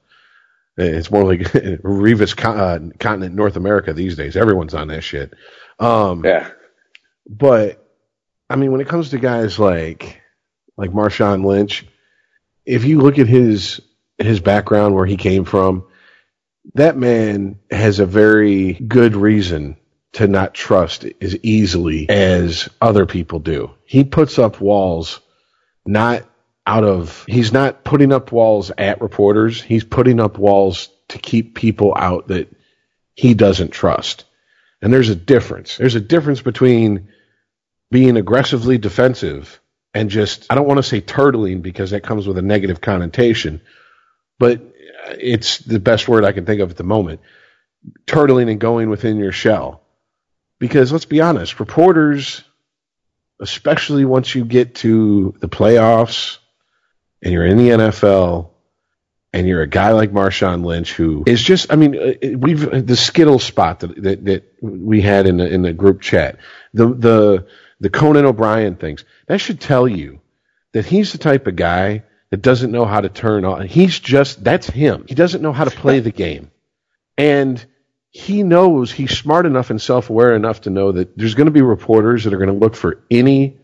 It's 0.77 1.09
more 1.11 1.23
like 1.23 1.39
Revis 1.83 2.37
uh, 2.43 2.91
continent 2.99 3.35
North 3.35 3.55
America 3.55 3.93
these 3.93 4.15
days. 4.15 4.37
Everyone's 4.37 4.73
on 4.73 4.89
that 4.89 5.01
shit. 5.01 5.33
Um, 5.79 6.23
yeah, 6.23 6.49
but 7.27 7.78
I 8.49 8.55
mean, 8.55 8.71
when 8.71 8.81
it 8.81 8.87
comes 8.87 9.09
to 9.09 9.19
guys 9.19 9.59
like 9.59 10.21
like 10.77 10.91
Marshawn 10.91 11.45
Lynch, 11.45 11.85
if 12.65 12.85
you 12.85 13.01
look 13.01 13.19
at 13.19 13.27
his 13.27 13.81
his 14.17 14.39
background, 14.39 14.95
where 14.95 15.05
he 15.05 15.17
came 15.17 15.45
from, 15.45 15.85
that 16.75 16.97
man 16.97 17.59
has 17.71 17.99
a 17.99 18.05
very 18.05 18.73
good 18.73 19.15
reason 19.15 19.77
to 20.13 20.27
not 20.27 20.53
trust 20.53 21.05
as 21.21 21.35
easily 21.43 22.09
as 22.09 22.67
other 22.81 23.05
people 23.05 23.39
do. 23.39 23.71
He 23.85 24.03
puts 24.03 24.39
up 24.39 24.59
walls 24.59 25.19
not 25.85 26.23
out 26.65 26.83
of 26.83 27.25
he's 27.27 27.53
not 27.53 27.83
putting 27.83 28.11
up 28.11 28.31
walls 28.31 28.71
at 28.77 29.01
reporters. 29.01 29.61
He's 29.61 29.83
putting 29.83 30.19
up 30.19 30.37
walls 30.37 30.89
to 31.09 31.17
keep 31.17 31.55
people 31.55 31.93
out 31.95 32.27
that 32.27 32.49
he 33.15 33.33
doesn't 33.33 33.71
trust. 33.71 34.25
And 34.81 34.93
there's 34.93 35.09
a 35.09 35.15
difference. 35.15 35.77
There's 35.77 35.95
a 35.95 36.01
difference 36.01 36.41
between 36.41 37.09
being 37.91 38.17
aggressively 38.17 38.77
defensive 38.77 39.59
and 39.93 40.09
just 40.09 40.47
I 40.49 40.55
don't 40.55 40.67
want 40.67 40.77
to 40.77 40.83
say 40.83 41.01
turtling 41.01 41.61
because 41.61 41.91
that 41.91 42.03
comes 42.03 42.27
with 42.27 42.37
a 42.37 42.41
negative 42.41 42.81
connotation, 42.81 43.61
but 44.37 44.61
it's 45.11 45.59
the 45.59 45.79
best 45.79 46.07
word 46.07 46.25
I 46.25 46.31
can 46.31 46.45
think 46.45 46.61
of 46.61 46.69
at 46.69 46.77
the 46.77 46.83
moment. 46.83 47.21
Turtling 48.05 48.51
and 48.51 48.59
going 48.59 48.89
within 48.89 49.17
your 49.17 49.31
shell. 49.31 49.81
Because 50.59 50.91
let's 50.91 51.05
be 51.05 51.21
honest, 51.21 51.59
reporters, 51.59 52.43
especially 53.39 54.05
once 54.05 54.35
you 54.35 54.43
get 54.43 54.75
to 54.75 55.33
the 55.39 55.47
playoffs 55.47 56.37
and 57.23 57.33
you're 57.33 57.45
in 57.45 57.57
the 57.57 57.69
NFL 57.69 58.49
and 59.31 59.47
you're 59.47 59.61
a 59.61 59.67
guy 59.67 59.91
like 59.91 60.11
Marshawn 60.11 60.65
Lynch 60.65 60.93
who 60.93 61.23
is 61.25 61.41
just 61.41 61.71
I 61.71 61.75
mean 61.75 61.95
uh, 61.95 62.37
we've 62.37 62.85
the 62.85 62.95
Skittle 62.95 63.39
spot 63.39 63.81
that 63.81 64.01
that, 64.03 64.25
that 64.25 64.53
we 64.61 65.01
had 65.01 65.27
in 65.27 65.37
the 65.37 65.47
in 65.47 65.61
the 65.61 65.73
group 65.73 66.01
chat 66.01 66.37
the 66.73 66.87
the 66.87 67.47
the 67.79 67.89
Conan 67.89 68.25
O'Brien 68.25 68.75
things 68.75 69.05
that 69.27 69.39
should 69.39 69.59
tell 69.59 69.87
you 69.87 70.21
that 70.73 70.85
he's 70.85 71.11
the 71.11 71.17
type 71.17 71.47
of 71.47 71.55
guy 71.55 72.03
that 72.29 72.41
doesn't 72.41 72.71
know 72.71 72.85
how 72.85 73.01
to 73.01 73.09
turn 73.09 73.45
on 73.45 73.67
he's 73.67 73.99
just 73.99 74.43
that's 74.43 74.67
him. 74.67 75.05
He 75.07 75.15
doesn't 75.15 75.41
know 75.41 75.53
how 75.53 75.63
to 75.63 75.71
play 75.71 75.99
the 75.99 76.11
game. 76.11 76.51
And 77.17 77.63
he 78.11 78.43
knows 78.43 78.91
he's 78.91 79.17
smart 79.17 79.45
enough 79.45 79.69
and 79.69 79.81
self-aware 79.81 80.35
enough 80.35 80.61
to 80.61 80.69
know 80.69 80.91
that 80.93 81.17
there's 81.17 81.35
going 81.35 81.45
to 81.45 81.51
be 81.51 81.61
reporters 81.61 82.23
that 82.23 82.33
are 82.33 82.37
going 82.37 82.47
to 82.47 82.55
look 82.55 82.75
for 82.75 83.03
any 83.11 83.57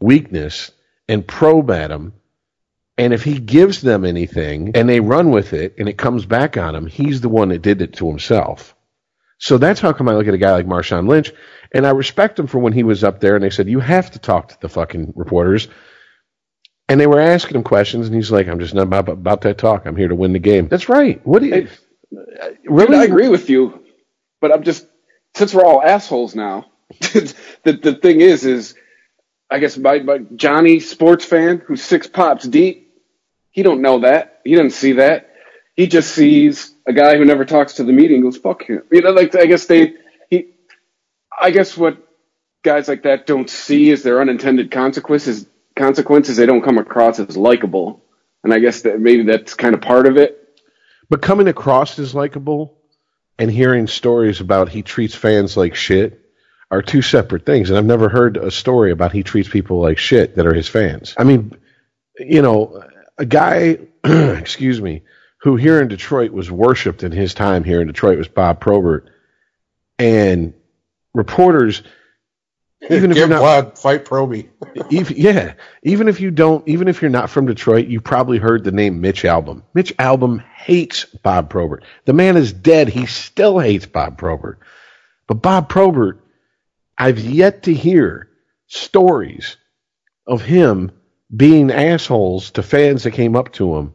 weakness 0.00 0.70
and 1.08 1.26
probe 1.26 1.70
at 1.70 1.90
him. 1.90 2.14
And 2.96 3.12
if 3.12 3.24
he 3.24 3.38
gives 3.38 3.82
them 3.82 4.04
anything 4.04 4.72
and 4.74 4.88
they 4.88 5.00
run 5.00 5.30
with 5.30 5.52
it 5.52 5.74
and 5.78 5.88
it 5.88 5.98
comes 5.98 6.24
back 6.24 6.56
on 6.56 6.74
him, 6.74 6.86
he's 6.86 7.20
the 7.20 7.28
one 7.28 7.48
that 7.48 7.62
did 7.62 7.82
it 7.82 7.94
to 7.94 8.08
himself. 8.08 8.74
So 9.38 9.58
that's 9.58 9.80
how 9.80 9.92
come 9.92 10.08
I 10.08 10.14
look 10.14 10.28
at 10.28 10.34
a 10.34 10.38
guy 10.38 10.52
like 10.52 10.66
Marshawn 10.66 11.08
Lynch 11.08 11.32
and 11.74 11.86
I 11.86 11.90
respect 11.90 12.38
him 12.38 12.46
for 12.46 12.58
when 12.58 12.72
he 12.72 12.84
was 12.84 13.02
up 13.02 13.20
there 13.20 13.34
and 13.34 13.44
they 13.44 13.50
said, 13.50 13.68
you 13.68 13.80
have 13.80 14.12
to 14.12 14.18
talk 14.18 14.48
to 14.48 14.60
the 14.60 14.68
fucking 14.68 15.12
reporters. 15.16 15.68
And 16.88 17.00
they 17.00 17.06
were 17.06 17.20
asking 17.20 17.56
him 17.56 17.64
questions 17.64 18.06
and 18.06 18.14
he's 18.14 18.30
like, 18.30 18.46
I'm 18.46 18.60
just 18.60 18.74
not 18.74 18.82
about, 18.84 19.08
about 19.08 19.40
that 19.42 19.58
talk. 19.58 19.84
I'm 19.84 19.96
here 19.96 20.08
to 20.08 20.14
win 20.14 20.32
the 20.32 20.38
game. 20.38 20.68
That's 20.68 20.88
right. 20.88 21.20
What 21.26 21.42
do 21.42 21.48
you, 21.48 21.68
uh, 22.16 22.50
really? 22.64 22.86
Dude, 22.86 22.96
I 22.96 23.04
agree 23.04 23.28
with 23.28 23.50
you, 23.50 23.84
but 24.40 24.52
I'm 24.52 24.62
just 24.62 24.86
since 25.34 25.52
we're 25.52 25.64
all 25.64 25.82
assholes 25.82 26.34
now. 26.34 26.66
the 27.00 27.34
the 27.64 27.94
thing 27.94 28.20
is, 28.20 28.44
is 28.44 28.74
I 29.50 29.58
guess 29.58 29.76
my, 29.76 29.98
my 30.00 30.18
Johnny 30.36 30.78
sports 30.80 31.24
fan 31.24 31.62
who's 31.66 31.82
six 31.82 32.06
pops 32.06 32.46
deep, 32.46 32.92
he 33.50 33.62
don't 33.62 33.82
know 33.82 34.00
that. 34.00 34.40
He 34.44 34.54
doesn't 34.54 34.70
see 34.70 34.92
that. 34.92 35.30
He 35.74 35.86
just 35.86 36.14
sees 36.14 36.72
a 36.86 36.92
guy 36.92 37.16
who 37.16 37.24
never 37.24 37.44
talks 37.44 37.74
to 37.74 37.84
the 37.84 37.92
media 37.92 38.16
and 38.16 38.22
goes 38.22 38.36
fuck 38.36 38.62
him. 38.62 38.82
You 38.92 39.00
know, 39.00 39.10
like 39.10 39.34
I 39.34 39.46
guess 39.46 39.66
they 39.66 39.86
he. 39.86 39.96
I 41.40 41.50
guess 41.50 41.76
what 41.76 41.98
guys 42.62 42.88
like 42.88 43.02
that 43.02 43.26
don't 43.26 43.50
see 43.50 43.90
is 43.90 44.02
their 44.02 44.20
unintended 44.20 44.70
consequences. 44.70 45.46
Consequences 45.76 46.36
they 46.36 46.46
don't 46.46 46.62
come 46.62 46.78
across 46.78 47.18
as 47.18 47.36
likable, 47.36 48.04
and 48.44 48.54
I 48.54 48.60
guess 48.60 48.82
that 48.82 49.00
maybe 49.00 49.24
that's 49.24 49.54
kind 49.54 49.74
of 49.74 49.80
part 49.80 50.06
of 50.06 50.16
it. 50.16 50.60
But 51.10 51.20
coming 51.20 51.48
across 51.48 51.98
as 51.98 52.14
likable 52.14 52.78
and 53.38 53.50
hearing 53.50 53.88
stories 53.88 54.40
about 54.40 54.68
he 54.68 54.82
treats 54.82 55.14
fans 55.14 55.56
like 55.56 55.74
shit 55.74 56.20
are 56.70 56.82
two 56.82 57.02
separate 57.02 57.44
things. 57.44 57.70
And 57.70 57.78
I've 57.78 57.84
never 57.84 58.08
heard 58.08 58.36
a 58.36 58.50
story 58.50 58.90
about 58.90 59.12
he 59.12 59.22
treats 59.22 59.48
people 59.48 59.80
like 59.80 59.98
shit 59.98 60.36
that 60.36 60.46
are 60.46 60.54
his 60.54 60.68
fans. 60.68 61.14
I 61.18 61.24
mean, 61.24 61.52
you 62.18 62.42
know, 62.42 62.82
a 63.18 63.26
guy, 63.26 63.78
excuse 64.04 64.80
me, 64.80 65.02
who 65.40 65.56
here 65.56 65.80
in 65.80 65.88
Detroit 65.88 66.32
was 66.32 66.50
worshipped 66.50 67.02
in 67.02 67.12
his 67.12 67.34
time 67.34 67.64
here 67.64 67.80
in 67.80 67.86
Detroit 67.86 68.18
was 68.18 68.28
Bob 68.28 68.60
Probert. 68.60 69.10
And 69.98 70.54
reporters, 71.14 71.82
even 72.90 73.10
if 73.10 73.16
Give 73.16 73.16
you're 73.16 73.28
not 73.28 73.40
blood, 73.40 73.78
fight 73.78 74.04
Proby. 74.04 74.48
even, 74.90 75.16
yeah, 75.18 75.54
even 75.82 76.08
if 76.08 76.20
you 76.20 76.30
don't, 76.30 76.66
even 76.68 76.88
if 76.88 77.00
you're 77.00 77.10
not 77.10 77.30
from 77.30 77.46
Detroit, 77.46 77.86
you 77.86 78.00
probably 78.00 78.38
heard 78.38 78.64
the 78.64 78.72
name 78.72 79.00
Mitch 79.00 79.22
Albom. 79.22 79.62
Mitch 79.72 79.96
Albom 79.96 80.42
hates 80.42 81.04
Bob 81.06 81.48
Probert. 81.48 81.84
The 82.04 82.12
man 82.12 82.36
is 82.36 82.52
dead. 82.52 82.88
He 82.88 83.06
still 83.06 83.58
hates 83.58 83.86
Bob 83.86 84.18
Probert. 84.18 84.58
But 85.26 85.40
Bob 85.40 85.68
Probert, 85.68 86.20
I've 86.98 87.18
yet 87.18 87.62
to 87.64 87.72
hear 87.74 88.28
stories 88.66 89.56
of 90.26 90.42
him 90.42 90.92
being 91.34 91.70
assholes 91.70 92.50
to 92.52 92.62
fans 92.62 93.04
that 93.04 93.12
came 93.12 93.34
up 93.36 93.52
to 93.54 93.76
him 93.76 93.94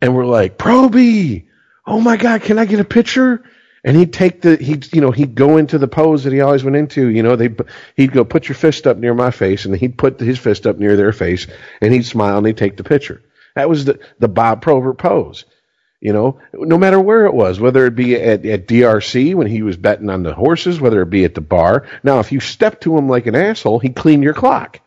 and 0.00 0.14
were 0.14 0.26
like, 0.26 0.58
Proby, 0.58 1.46
oh 1.86 2.00
my 2.00 2.16
God, 2.16 2.42
can 2.42 2.58
I 2.58 2.64
get 2.64 2.80
a 2.80 2.84
picture? 2.84 3.42
And 3.84 3.96
he'd 3.96 4.12
take 4.12 4.40
the 4.40 4.56
he'd 4.56 4.92
you 4.92 5.00
know 5.00 5.10
he'd 5.10 5.34
go 5.34 5.56
into 5.56 5.78
the 5.78 5.88
pose 5.88 6.24
that 6.24 6.32
he 6.32 6.40
always 6.40 6.64
went 6.64 6.76
into. 6.76 7.08
You 7.08 7.22
know 7.22 7.36
they 7.36 7.54
he'd 7.96 8.12
go 8.12 8.24
put 8.24 8.48
your 8.48 8.56
fist 8.56 8.86
up 8.86 8.96
near 8.96 9.14
my 9.14 9.30
face, 9.30 9.64
and 9.64 9.76
he'd 9.76 9.96
put 9.96 10.20
his 10.20 10.38
fist 10.38 10.66
up 10.66 10.78
near 10.78 10.96
their 10.96 11.12
face, 11.12 11.46
and 11.80 11.92
he'd 11.92 12.06
smile 12.06 12.38
and 12.38 12.46
he'd 12.46 12.56
take 12.56 12.76
the 12.76 12.84
picture. 12.84 13.22
That 13.54 13.68
was 13.68 13.84
the 13.84 13.98
the 14.18 14.28
Bob 14.28 14.62
Probert 14.62 14.98
pose. 14.98 15.44
You 16.00 16.12
know, 16.12 16.40
no 16.52 16.78
matter 16.78 17.00
where 17.00 17.26
it 17.26 17.34
was, 17.34 17.58
whether 17.58 17.84
it 17.84 17.96
be 17.96 18.14
at, 18.14 18.46
at 18.46 18.68
DRC 18.68 19.34
when 19.34 19.48
he 19.48 19.62
was 19.62 19.76
betting 19.76 20.10
on 20.10 20.22
the 20.22 20.32
horses, 20.32 20.80
whether 20.80 21.02
it 21.02 21.10
be 21.10 21.24
at 21.24 21.34
the 21.34 21.40
bar. 21.40 21.88
Now, 22.04 22.20
if 22.20 22.30
you 22.30 22.38
step 22.38 22.80
to 22.82 22.96
him 22.96 23.08
like 23.08 23.26
an 23.26 23.34
asshole, 23.34 23.80
he'd 23.80 23.96
clean 23.96 24.22
your 24.22 24.34
clock. 24.34 24.80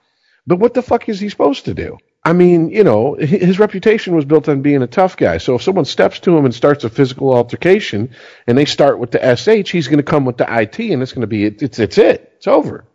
But 0.47 0.59
what 0.59 0.73
the 0.73 0.81
fuck 0.81 1.09
is 1.09 1.19
he 1.19 1.27
supposed 1.27 1.65
to 1.65 1.73
do? 1.73 1.97
I 2.23 2.33
mean, 2.33 2.69
you 2.69 2.83
know, 2.83 3.15
his 3.15 3.57
reputation 3.57 4.15
was 4.15 4.25
built 4.25 4.47
on 4.47 4.61
being 4.61 4.83
a 4.83 4.87
tough 4.87 5.17
guy. 5.17 5.39
So 5.39 5.55
if 5.55 5.63
someone 5.63 5.85
steps 5.85 6.19
to 6.21 6.37
him 6.37 6.45
and 6.45 6.53
starts 6.53 6.83
a 6.83 6.89
physical 6.89 7.33
altercation, 7.33 8.11
and 8.45 8.55
they 8.55 8.65
start 8.65 8.99
with 8.99 9.09
the 9.11 9.35
sh, 9.35 9.71
he's 9.71 9.87
going 9.87 9.97
to 9.97 10.03
come 10.03 10.25
with 10.25 10.37
the 10.37 10.45
it, 10.61 10.79
and 10.79 11.01
it's 11.01 11.13
going 11.13 11.21
to 11.21 11.27
be 11.27 11.45
it's 11.45 11.79
it's 11.79 11.97
it. 11.97 12.33
It's 12.37 12.47
over. 12.47 12.85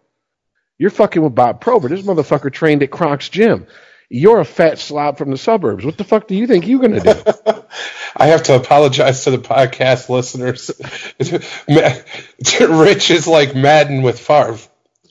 You're 0.79 0.91
fucking 0.91 1.23
with 1.23 1.35
Bob 1.35 1.61
Probert. 1.61 1.91
This 1.91 2.03
motherfucker 2.03 2.53
trained 2.53 2.83
at 2.83 2.91
Kronk's 2.91 3.29
gym. 3.29 3.67
You're 4.09 4.39
a 4.39 4.45
fat 4.45 4.79
slob 4.79 5.19
from 5.19 5.33
the 5.33 5.39
suburbs. 5.39 5.85
What 5.85 5.99
the 5.99 6.05
fuck 6.05 6.29
do 6.29 6.37
you 6.37 6.47
think 6.47 6.67
you're 6.67 6.81
going 6.81 7.01
to 7.01 7.15
do? 7.15 7.63
I 8.17 8.27
have 8.29 8.45
to 8.45 8.55
apologize 8.55 9.25
to 9.25 9.33
the 9.33 9.39
podcast 9.39 10.09
listeners. 10.09 10.71
Rich 12.61 13.11
is 13.11 13.27
like 13.27 13.57
Madden 13.57 14.03
with 14.03 14.21
Favre. 14.21 14.59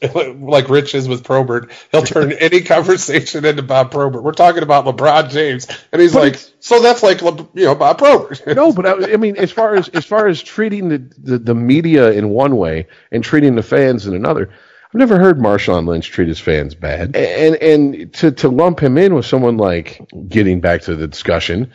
like 0.39 0.69
Rich 0.69 0.95
is 0.95 1.07
with 1.07 1.23
Probert. 1.23 1.71
He'll 1.91 2.03
turn 2.03 2.31
any 2.39 2.61
conversation 2.61 3.45
into 3.45 3.63
Bob 3.63 3.91
Probert. 3.91 4.23
We're 4.23 4.31
talking 4.31 4.63
about 4.63 4.85
LeBron 4.85 5.29
James, 5.29 5.67
and 5.91 6.01
he's 6.01 6.13
but 6.13 6.23
like, 6.23 6.41
so 6.59 6.81
that's 6.81 7.03
like 7.03 7.21
you 7.21 7.47
know 7.55 7.75
Bob 7.75 7.97
Probert. 7.97 8.45
no, 8.47 8.71
but 8.71 8.85
I, 8.85 9.13
I, 9.13 9.17
mean, 9.17 9.37
as 9.37 9.51
far 9.51 9.75
as 9.75 9.89
as 9.89 10.05
far 10.05 10.27
as 10.27 10.41
treating 10.41 10.89
the, 10.89 10.97
the, 11.17 11.37
the 11.37 11.55
media 11.55 12.11
in 12.11 12.29
one 12.29 12.57
way 12.57 12.87
and 13.11 13.23
treating 13.23 13.55
the 13.55 13.63
fans 13.63 14.07
in 14.07 14.13
another. 14.15 14.49
I've 14.93 14.99
never 14.99 15.17
heard 15.17 15.39
Marshawn 15.39 15.85
Lynch 15.87 16.09
treat 16.09 16.29
his 16.29 16.39
fans 16.39 16.73
bad, 16.73 17.15
and 17.17 17.55
and 17.55 18.13
to 18.13 18.31
to 18.31 18.49
lump 18.49 18.79
him 18.79 18.97
in 18.97 19.13
with 19.13 19.25
someone 19.25 19.57
like 19.57 20.01
getting 20.29 20.61
back 20.61 20.83
to 20.83 20.95
the 20.95 21.07
discussion, 21.07 21.73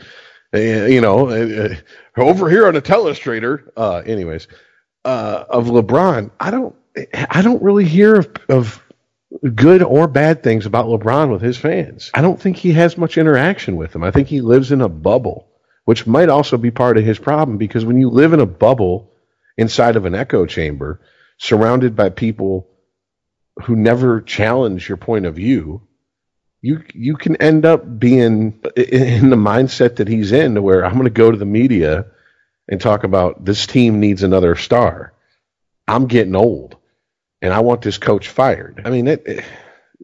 uh, 0.55 0.59
you 0.59 1.02
know, 1.02 1.28
uh, 1.28 1.74
uh, 2.16 2.22
over 2.22 2.48
here 2.48 2.66
on 2.66 2.76
a 2.76 2.80
telestrator. 2.80 3.68
Uh, 3.76 3.98
anyways, 3.98 4.48
uh, 5.05 5.44
of 5.51 5.66
LeBron, 5.66 6.30
I 6.40 6.51
don't 6.51 6.74
I 6.96 7.42
don't 7.42 7.62
really 7.62 7.84
hear 7.84 8.16
of, 8.16 8.30
of 8.48 8.82
good 9.54 9.82
or 9.82 10.08
bad 10.08 10.42
things 10.42 10.66
about 10.66 10.86
LeBron 10.86 11.30
with 11.30 11.40
his 11.40 11.56
fans. 11.56 12.10
I 12.14 12.20
don't 12.20 12.40
think 12.40 12.56
he 12.56 12.72
has 12.72 12.98
much 12.98 13.16
interaction 13.16 13.76
with 13.76 13.92
them. 13.92 14.02
I 14.02 14.10
think 14.10 14.28
he 14.28 14.40
lives 14.40 14.72
in 14.72 14.80
a 14.80 14.88
bubble, 14.88 15.48
which 15.84 16.06
might 16.06 16.28
also 16.28 16.56
be 16.56 16.70
part 16.70 16.98
of 16.98 17.04
his 17.04 17.18
problem 17.18 17.58
because 17.58 17.84
when 17.84 18.00
you 18.00 18.10
live 18.10 18.32
in 18.32 18.40
a 18.40 18.46
bubble 18.46 19.12
inside 19.56 19.96
of 19.96 20.04
an 20.04 20.14
echo 20.14 20.46
chamber, 20.46 21.00
surrounded 21.38 21.94
by 21.94 22.10
people 22.10 22.68
who 23.64 23.76
never 23.76 24.20
challenge 24.20 24.88
your 24.88 24.98
point 24.98 25.26
of 25.26 25.36
view, 25.36 25.86
you 26.60 26.82
you 26.92 27.16
can 27.16 27.36
end 27.36 27.64
up 27.64 27.98
being 27.98 28.60
in 28.76 29.30
the 29.30 29.36
mindset 29.36 29.96
that 29.96 30.08
he's 30.08 30.32
in, 30.32 30.54
to 30.54 30.62
where 30.62 30.84
I'm 30.84 30.94
going 30.94 31.04
to 31.04 31.10
go 31.10 31.30
to 31.30 31.36
the 31.36 31.46
media 31.46 32.06
and 32.68 32.80
talk 32.80 33.04
about 33.04 33.44
this 33.44 33.66
team 33.66 34.00
needs 34.00 34.22
another 34.22 34.56
star. 34.56 35.14
I'm 35.88 36.06
getting 36.06 36.36
old 36.36 36.76
and 37.42 37.52
I 37.52 37.60
want 37.60 37.82
this 37.82 37.98
coach 37.98 38.28
fired. 38.28 38.82
I 38.84 38.90
mean, 38.90 39.08
it, 39.08 39.22
it 39.26 39.44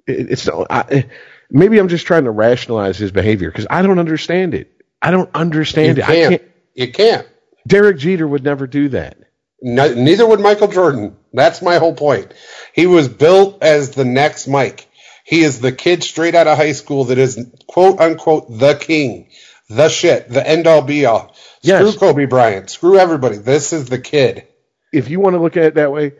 it's 0.07 0.49
I, 0.49 1.07
maybe 1.51 1.79
I'm 1.79 1.89
just 1.89 2.07
trying 2.07 2.25
to 2.25 2.31
rationalize 2.31 2.99
his 2.99 3.13
behavior 3.13 3.51
because 3.51 3.67
I 3.69 3.83
don't 3.83 3.99
understand 3.99 4.55
it. 4.55 4.73
I 5.03 5.11
don't 5.11 5.31
understand 5.35 5.99
you 5.99 6.03
it. 6.03 6.07
Can't. 6.07 6.33
I 6.33 6.37
can't. 6.37 6.43
You 6.75 6.93
can't. 6.93 7.29
Derek 7.67 7.99
Jeter 7.99 8.27
would 8.27 8.45
never 8.45 8.67
do 8.67 8.89
that. 8.91 9.19
No, 9.61 9.93
neither 9.93 10.27
would 10.27 10.41
Michael 10.41 10.69
Jordan. 10.69 11.17
That's 11.33 11.63
my 11.63 11.77
whole 11.77 11.95
point. 11.95 12.33
He 12.75 12.87
was 12.87 13.09
built 13.09 13.63
as 13.63 13.91
the 13.91 14.05
next 14.05 14.47
Mike. 14.47 14.87
He 15.25 15.43
is 15.43 15.61
the 15.61 15.73
kid 15.73 16.05
straight 16.05 16.35
out 16.35 16.47
of 16.47 16.57
high 16.57 16.73
school 16.73 17.05
that 17.05 17.19
is 17.19 17.45
quote 17.67 17.99
unquote 18.01 18.59
the 18.59 18.75
king, 18.75 19.29
the 19.69 19.89
shit, 19.89 20.29
the 20.29 20.47
end 20.47 20.67
all 20.67 20.83
be 20.83 21.07
all. 21.07 21.35
Yes. 21.63 21.95
Screw 21.95 21.99
Kobe 21.99 22.27
Bryant. 22.27 22.71
Screw 22.71 22.99
everybody. 22.99 23.39
This 23.39 23.73
is 23.73 23.87
the 23.87 23.99
kid. 23.99 24.47
If 24.93 25.11
you 25.11 25.19
want 25.19 25.35
to 25.35 25.41
look 25.41 25.57
at 25.57 25.65
it 25.65 25.75
that 25.75 25.91
way, 25.91 26.13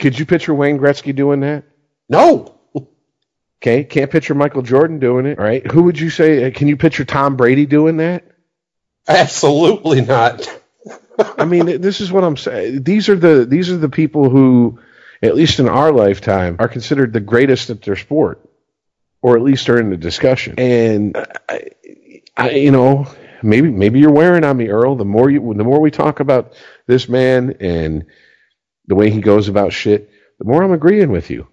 could 0.00 0.18
you 0.18 0.26
picture 0.26 0.54
Wayne 0.54 0.78
Gretzky 0.78 1.14
doing 1.14 1.40
that? 1.40 1.64
No. 2.08 2.56
Okay, 3.62 3.84
can't 3.84 4.10
picture 4.10 4.34
Michael 4.34 4.62
Jordan 4.62 5.00
doing 5.00 5.26
it. 5.26 5.38
All 5.38 5.44
right, 5.44 5.70
who 5.70 5.82
would 5.82 6.00
you 6.00 6.08
say? 6.08 6.46
Uh, 6.46 6.50
can 6.50 6.66
you 6.66 6.78
picture 6.78 7.04
Tom 7.04 7.36
Brady 7.36 7.66
doing 7.66 7.98
that? 7.98 8.24
Absolutely 9.06 10.00
not. 10.00 10.50
I 11.18 11.44
mean, 11.44 11.82
this 11.82 12.00
is 12.00 12.10
what 12.10 12.24
I'm 12.24 12.38
saying. 12.38 12.84
These 12.84 13.10
are 13.10 13.16
the 13.16 13.44
these 13.44 13.70
are 13.70 13.76
the 13.76 13.90
people 13.90 14.30
who, 14.30 14.78
at 15.20 15.34
least 15.34 15.58
in 15.58 15.68
our 15.68 15.92
lifetime, 15.92 16.56
are 16.58 16.68
considered 16.68 17.12
the 17.12 17.20
greatest 17.20 17.68
at 17.68 17.82
their 17.82 17.96
sport, 17.96 18.40
or 19.20 19.36
at 19.36 19.42
least 19.42 19.68
are 19.68 19.78
in 19.78 19.90
the 19.90 19.98
discussion. 19.98 20.54
And 20.56 21.14
I, 21.46 21.68
I, 22.38 22.50
you 22.52 22.70
know, 22.70 23.08
maybe 23.42 23.68
maybe 23.68 24.00
you're 24.00 24.10
wearing 24.10 24.44
on 24.44 24.56
me, 24.56 24.68
Earl. 24.68 24.96
The 24.96 25.04
more 25.04 25.28
you, 25.28 25.52
the 25.52 25.64
more 25.64 25.80
we 25.80 25.90
talk 25.90 26.20
about 26.20 26.54
this 26.86 27.10
man 27.10 27.56
and 27.60 28.06
the 28.90 28.96
way 28.96 29.08
he 29.08 29.20
goes 29.20 29.48
about 29.48 29.72
shit, 29.72 30.10
the 30.38 30.44
more 30.44 30.62
I'm 30.62 30.72
agreeing 30.72 31.12
with 31.12 31.30
you. 31.30 31.46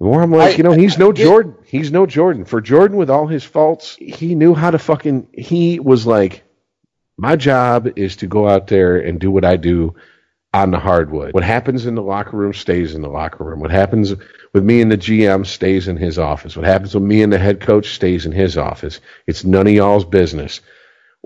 The 0.00 0.06
more 0.06 0.20
I'm 0.20 0.32
like, 0.32 0.54
I, 0.54 0.56
you 0.56 0.64
know, 0.64 0.72
he's 0.72 0.98
no 0.98 1.12
Jordan. 1.12 1.54
He's 1.64 1.92
no 1.92 2.04
Jordan. 2.04 2.44
For 2.44 2.60
Jordan, 2.60 2.96
with 2.96 3.08
all 3.08 3.28
his 3.28 3.44
faults, 3.44 3.96
he 3.96 4.34
knew 4.34 4.54
how 4.54 4.72
to 4.72 4.78
fucking. 4.78 5.28
He 5.32 5.78
was 5.78 6.04
like, 6.04 6.42
my 7.16 7.36
job 7.36 7.96
is 7.96 8.16
to 8.16 8.26
go 8.26 8.48
out 8.48 8.66
there 8.66 8.98
and 8.98 9.20
do 9.20 9.30
what 9.30 9.44
I 9.44 9.56
do 9.56 9.94
on 10.52 10.72
the 10.72 10.80
hardwood. 10.80 11.32
What 11.32 11.44
happens 11.44 11.86
in 11.86 11.94
the 11.94 12.02
locker 12.02 12.36
room 12.36 12.52
stays 12.52 12.96
in 12.96 13.02
the 13.02 13.08
locker 13.08 13.44
room. 13.44 13.60
What 13.60 13.70
happens 13.70 14.12
with 14.52 14.64
me 14.64 14.80
and 14.80 14.90
the 14.90 14.98
GM 14.98 15.46
stays 15.46 15.86
in 15.86 15.96
his 15.96 16.18
office. 16.18 16.56
What 16.56 16.66
happens 16.66 16.92
with 16.92 17.04
me 17.04 17.22
and 17.22 17.32
the 17.32 17.38
head 17.38 17.60
coach 17.60 17.94
stays 17.94 18.26
in 18.26 18.32
his 18.32 18.58
office. 18.58 19.00
It's 19.28 19.44
none 19.44 19.68
of 19.68 19.72
y'all's 19.72 20.04
business. 20.04 20.60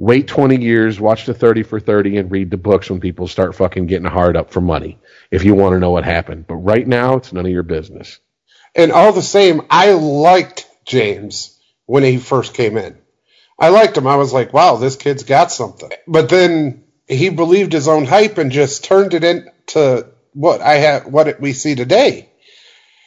Wait 0.01 0.29
20 0.29 0.63
years, 0.63 1.01
watch 1.01 1.27
the 1.27 1.35
30 1.35 1.65
for 1.65 1.81
30, 1.81 2.19
and 2.19 2.31
read 2.31 2.53
the 2.53 2.57
books 2.57 2.89
when 2.89 3.01
people 3.01 3.27
start 3.27 3.57
fucking 3.57 3.87
getting 3.87 4.07
hard 4.07 4.37
up 4.37 4.53
for 4.53 4.61
money 4.61 4.97
if 5.33 5.43
you 5.43 5.55
want 5.55 5.73
to 5.73 5.81
know 5.81 5.91
what 5.91 6.05
happened. 6.05 6.47
But 6.47 6.55
right 6.55 6.87
now, 6.87 7.17
it's 7.17 7.33
none 7.33 7.45
of 7.45 7.51
your 7.51 7.65
business. 7.65 8.21
And 8.77 8.93
all 8.93 9.13
the 9.13 9.23
same, 9.23 9.63
I 9.71 9.93
liked 9.93 10.69
James 10.85 11.59
when 11.87 12.05
he 12.05 12.19
first 12.19 12.55
came 12.55 12.77
in. 12.77 12.97
I 13.59 13.71
liked 13.71 13.97
him. 13.97 14.07
I 14.07 14.15
was 14.15 14.33
like, 14.33 14.53
wow, 14.53 14.77
this 14.77 14.95
kid's 14.95 15.25
got 15.25 15.51
something. 15.51 15.91
But 16.07 16.29
then 16.29 16.85
he 17.09 17.31
believed 17.31 17.73
his 17.73 17.89
own 17.89 18.05
hype 18.05 18.39
and 18.39 18.53
just 18.53 18.85
turned 18.85 19.15
it 19.15 19.25
into 19.25 20.07
what 20.33 20.61
I 20.61 20.75
have, 20.75 21.07
what 21.07 21.41
we 21.41 21.53
see 21.53 21.75
today. 21.75 22.31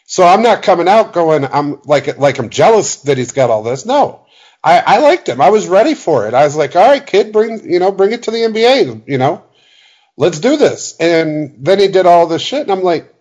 So 0.07 0.25
I'm 0.25 0.41
not 0.41 0.63
coming 0.63 0.89
out 0.89 1.13
going, 1.13 1.45
I'm 1.45 1.81
like, 1.85 2.17
like 2.17 2.37
I'm 2.37 2.49
jealous 2.49 2.97
that 3.03 3.17
he's 3.17 3.31
got 3.31 3.49
all 3.49 3.63
this. 3.63 3.85
No, 3.85 4.25
I, 4.63 4.79
I 4.79 4.97
liked 4.99 5.27
him. 5.27 5.41
I 5.41 5.49
was 5.49 5.67
ready 5.67 5.95
for 5.95 6.27
it. 6.27 6.33
I 6.33 6.43
was 6.43 6.55
like, 6.55 6.75
all 6.75 6.87
right, 6.87 7.05
kid, 7.05 7.33
bring, 7.33 7.69
you 7.69 7.79
know, 7.79 7.91
bring 7.91 8.11
it 8.11 8.23
to 8.23 8.31
the 8.31 8.37
NBA, 8.37 9.07
you 9.07 9.17
know 9.17 9.43
let's 10.17 10.39
do 10.39 10.57
this. 10.57 10.95
And 10.99 11.65
then 11.65 11.79
he 11.79 11.87
did 11.87 12.05
all 12.05 12.27
this 12.27 12.41
shit, 12.41 12.61
and 12.61 12.71
I'm 12.71 12.83
like, 12.83 13.13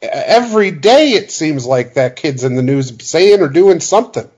every 0.00 0.70
day 0.70 1.10
it 1.10 1.30
seems 1.30 1.66
like 1.66 1.94
that 1.94 2.16
kid's 2.16 2.44
in 2.44 2.54
the 2.54 2.62
news 2.62 2.92
saying 3.06 3.42
or 3.42 3.48
doing 3.48 3.80
something 3.80 4.28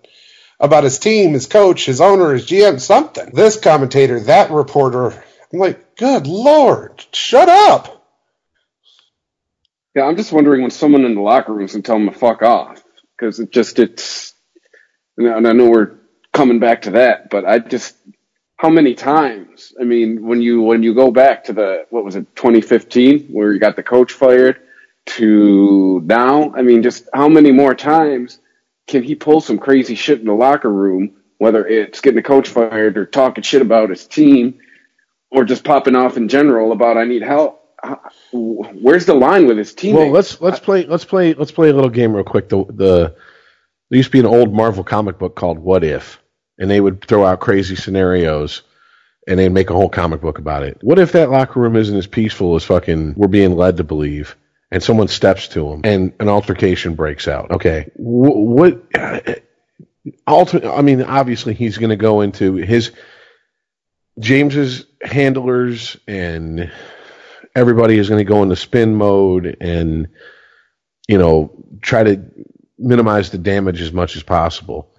about 0.58 0.84
his 0.84 0.98
team, 0.98 1.32
his 1.32 1.46
coach, 1.46 1.86
his 1.86 2.00
owner, 2.00 2.32
his 2.32 2.46
GM, 2.46 2.80
something. 2.80 3.30
This 3.32 3.58
commentator, 3.58 4.20
that 4.20 4.50
reporter, 4.50 5.12
I'm 5.52 5.58
like, 5.58 5.96
good 5.96 6.26
lord, 6.26 7.04
shut 7.12 7.48
up. 7.48 7.96
Yeah, 9.94 10.04
I'm 10.04 10.16
just 10.16 10.32
wondering 10.32 10.62
when 10.62 10.70
someone 10.70 11.04
in 11.04 11.14
the 11.14 11.20
locker 11.20 11.52
room 11.52 11.68
can 11.68 11.82
tell 11.82 11.96
him 11.96 12.08
to 12.08 12.16
fuck 12.16 12.42
off 12.42 12.82
because 13.16 13.40
it 13.40 13.52
just 13.52 13.78
it's. 13.78 14.34
And 15.16 15.46
I 15.46 15.52
know 15.52 15.68
we're 15.68 15.99
coming 16.32 16.58
back 16.58 16.82
to 16.82 16.92
that, 16.92 17.30
but 17.30 17.44
I 17.44 17.58
just 17.58 17.96
how 18.60 18.68
many 18.68 18.94
times? 18.94 19.72
I 19.80 19.84
mean, 19.84 20.26
when 20.26 20.42
you 20.42 20.60
when 20.60 20.82
you 20.82 20.94
go 20.94 21.10
back 21.10 21.44
to 21.44 21.54
the 21.54 21.86
what 21.88 22.04
was 22.04 22.16
it 22.16 22.36
2015 22.36 23.28
where 23.28 23.54
you 23.54 23.58
got 23.58 23.74
the 23.74 23.82
coach 23.82 24.12
fired 24.12 24.60
to 25.06 26.02
now, 26.04 26.52
I 26.54 26.60
mean, 26.60 26.82
just 26.82 27.08
how 27.14 27.28
many 27.28 27.52
more 27.52 27.74
times 27.74 28.38
can 28.86 29.02
he 29.02 29.14
pull 29.14 29.40
some 29.40 29.58
crazy 29.58 29.94
shit 29.94 30.20
in 30.20 30.26
the 30.26 30.34
locker 30.34 30.70
room? 30.70 31.16
Whether 31.38 31.66
it's 31.66 32.02
getting 32.02 32.16
the 32.16 32.22
coach 32.22 32.48
fired 32.48 32.98
or 32.98 33.06
talking 33.06 33.42
shit 33.42 33.62
about 33.62 33.88
his 33.88 34.06
team, 34.06 34.58
or 35.30 35.44
just 35.44 35.64
popping 35.64 35.96
off 35.96 36.18
in 36.18 36.28
general 36.28 36.72
about 36.72 36.98
I 36.98 37.04
need 37.04 37.22
help. 37.22 37.64
Where's 38.30 39.06
the 39.06 39.14
line 39.14 39.46
with 39.46 39.56
his 39.56 39.72
team? 39.72 39.96
Well, 39.96 40.10
let's 40.10 40.38
let's 40.42 40.60
play 40.60 40.84
let's 40.84 41.06
play 41.06 41.32
let's 41.32 41.50
play 41.50 41.70
a 41.70 41.72
little 41.72 41.88
game 41.88 42.12
real 42.12 42.24
quick. 42.24 42.50
The 42.50 42.66
the 42.66 43.16
there 43.90 43.96
used 43.96 44.08
to 44.08 44.12
be 44.12 44.20
an 44.20 44.26
old 44.26 44.54
Marvel 44.54 44.84
comic 44.84 45.18
book 45.18 45.36
called 45.36 45.58
What 45.58 45.84
If 45.84 46.20
and 46.58 46.70
they 46.70 46.80
would 46.80 47.04
throw 47.04 47.24
out 47.24 47.40
crazy 47.40 47.74
scenarios 47.74 48.62
and 49.26 49.38
they'd 49.38 49.48
make 49.48 49.70
a 49.70 49.74
whole 49.74 49.88
comic 49.88 50.20
book 50.20 50.38
about 50.38 50.62
it. 50.62 50.78
What 50.82 50.98
if 50.98 51.12
that 51.12 51.30
locker 51.30 51.60
room 51.60 51.76
isn't 51.76 51.96
as 51.96 52.06
peaceful 52.06 52.54
as 52.54 52.64
fucking 52.64 53.14
we're 53.16 53.28
being 53.28 53.56
led 53.56 53.78
to 53.78 53.84
believe? 53.84 54.36
And 54.72 54.82
someone 54.82 55.08
steps 55.08 55.48
to 55.48 55.68
him, 55.68 55.80
and 55.82 56.12
an 56.20 56.28
altercation 56.28 56.94
breaks 56.94 57.26
out. 57.26 57.50
Okay, 57.50 57.90
what? 57.96 58.80
Uh, 58.94 59.18
Ulti- 60.28 60.78
I 60.78 60.80
mean, 60.80 61.02
obviously 61.02 61.54
he's 61.54 61.76
going 61.76 61.90
to 61.90 61.96
go 61.96 62.20
into 62.20 62.54
his 62.54 62.92
James's 64.20 64.86
handlers 65.02 65.96
and 66.06 66.70
everybody 67.56 67.98
is 67.98 68.08
going 68.08 68.24
to 68.24 68.28
go 68.28 68.42
into 68.44 68.54
spin 68.54 68.94
mode 68.94 69.56
and 69.60 70.08
you 71.08 71.18
know 71.18 71.52
try 71.82 72.04
to 72.04 72.22
minimize 72.80 73.30
the 73.30 73.38
damage 73.38 73.80
as 73.82 73.92
much 73.92 74.16
as 74.16 74.22
possible. 74.22 74.94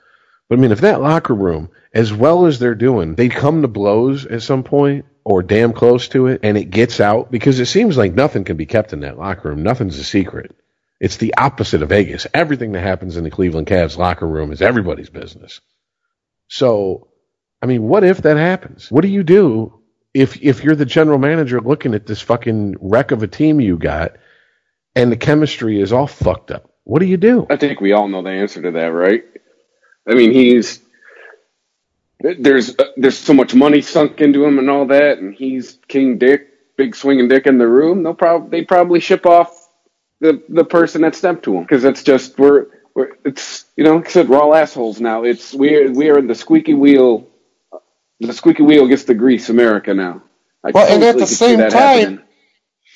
But 0.50 0.60
I 0.60 0.62
mean, 0.62 0.72
if 0.72 0.82
that 0.82 1.02
locker 1.02 1.34
room, 1.34 1.70
as 1.94 2.14
well 2.14 2.46
as 2.46 2.60
they're 2.60 2.76
doing, 2.76 3.16
they 3.16 3.30
come 3.30 3.62
to 3.62 3.68
blows 3.68 4.26
at 4.26 4.44
some 4.44 4.64
point 4.64 5.06
or 5.24 5.44
damn 5.44 5.74
close 5.74 6.08
to 6.10 6.28
it, 6.28 6.42
and 6.44 6.58
it 6.58 6.66
gets 6.66 7.00
out 7.00 7.32
because 7.32 7.60
it 7.60 7.68
seems 7.68 7.98
like 7.98 8.14
nothing 8.14 8.44
can 8.44 8.58
be 8.58 8.66
kept 8.66 8.94
in 8.94 9.02
that 9.02 9.18
locker 9.18 9.50
room. 9.50 9.64
Nothing's 9.64 10.00
a 10.00 10.04
secret. 10.04 10.56
It's 11.00 11.18
the 11.18 11.36
opposite 11.36 11.82
of 11.82 11.90
Vegas. 11.90 12.28
Everything 12.34 12.74
that 12.74 12.82
happens 12.82 13.18
in 13.18 13.24
the 13.24 13.32
Cleveland 13.32 13.68
Cavs 13.68 13.98
locker 13.98 14.28
room 14.28 14.52
is 14.52 14.62
everybody's 14.62 15.10
business. 15.10 15.62
So, 16.48 17.08
I 17.62 17.66
mean, 17.66 17.84
what 17.84 18.04
if 18.04 18.24
that 18.24 18.38
happens? 18.38 18.92
What 18.92 19.02
do 19.02 19.08
you 19.08 19.24
do 19.24 19.82
if 20.14 20.42
if 20.42 20.64
you're 20.64 20.76
the 20.76 20.86
general 20.86 21.18
manager 21.18 21.62
looking 21.62 21.94
at 21.94 22.06
this 22.06 22.22
fucking 22.22 22.76
wreck 22.80 23.12
of 23.12 23.24
a 23.24 23.28
team 23.28 23.62
you 23.62 23.78
got 23.78 24.18
and 24.96 25.12
the 25.12 25.18
chemistry 25.18 25.80
is 25.82 25.94
all 25.94 26.08
fucked 26.08 26.52
up? 26.52 26.71
What 26.92 27.00
do 27.00 27.06
you 27.06 27.16
do? 27.16 27.48
I 27.50 27.56
think 27.56 27.80
we 27.80 27.94
all 27.94 28.10
know 28.10 28.22
the 28.22 28.32
answer 28.32 28.62
to 28.64 28.72
that, 28.72 28.88
right? 28.88 29.24
I 30.06 30.14
mean, 30.14 30.34
he's 30.34 30.82
there's 32.20 32.78
uh, 32.78 32.92
there's 32.98 33.18
so 33.18 33.34
much 33.34 33.56
money 33.56 33.82
sunk 33.82 34.20
into 34.20 34.44
him 34.44 34.60
and 34.60 34.70
all 34.70 34.88
that, 34.88 35.20
and 35.20 35.34
he's 35.34 35.80
King 35.88 36.18
Dick, 36.18 36.50
big 36.76 36.94
swinging 36.94 37.30
dick 37.30 37.48
in 37.48 37.58
the 37.60 37.68
room. 37.68 38.04
They'll 38.04 38.14
probably 38.14 38.50
they 38.60 38.66
probably 38.66 39.00
ship 39.00 39.26
off 39.26 39.70
the 40.20 40.44
the 40.50 40.66
person 40.66 41.04
that 41.04 41.16
stepped 41.16 41.44
to 41.44 41.56
him 41.56 41.62
because 41.64 41.82
that's 41.82 42.04
just 42.04 42.38
we're 42.38 42.66
we're 42.94 43.12
it's 43.24 43.64
you 43.78 43.86
know 43.86 43.96
like 43.96 44.08
I 44.08 44.12
said 44.12 44.28
we're 44.28 44.42
all 44.42 44.54
assholes 44.54 45.00
now. 45.00 45.24
It's 45.24 45.54
we 45.54 45.74
are 45.78 45.90
we 45.94 46.10
are 46.10 46.20
in 46.20 46.28
the 46.28 46.36
squeaky 46.36 46.74
wheel. 46.74 47.30
The 48.20 48.34
squeaky 48.34 48.64
wheel 48.64 48.90
gets 48.90 49.06
the 49.06 49.16
grease, 49.16 49.48
America 49.48 49.94
now. 49.94 50.24
I 50.62 50.72
Well, 50.72 50.94
and 50.94 51.02
at 51.06 51.18
the 51.18 51.26
same 51.26 51.58
time- 51.58 51.72
happening. 51.72 52.20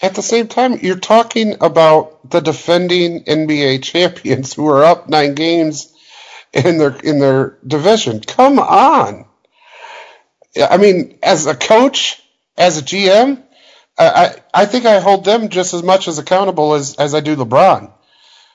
At 0.02 0.16
the 0.16 0.22
same 0.22 0.48
time, 0.48 0.80
you're 0.82 1.00
talking 1.00 1.56
about 1.62 2.30
the 2.30 2.42
defending 2.42 3.24
NBA 3.24 3.84
champions 3.84 4.54
who 4.54 4.68
are 4.68 4.84
up 4.84 5.10
nine 5.10 5.36
games 5.36 5.94
in 6.54 6.78
their 6.78 6.96
in 6.96 7.20
their 7.20 7.58
division. 7.66 8.22
Come 8.22 8.60
on. 8.60 9.26
I 10.58 10.78
mean, 10.78 11.20
as 11.22 11.46
a 11.48 11.56
coach, 11.56 12.22
as 12.58 12.78
a 12.78 12.82
GM, 12.82 13.44
I, 13.98 14.36
I 14.54 14.66
think 14.66 14.86
I 14.86 15.00
hold 15.00 15.26
them 15.26 15.50
just 15.50 15.74
as 15.74 15.84
much 15.84 16.08
as 16.08 16.18
accountable 16.18 16.74
as, 16.74 16.96
as 16.96 17.14
I 17.14 17.22
do 17.22 17.36
LeBron. 17.36 17.92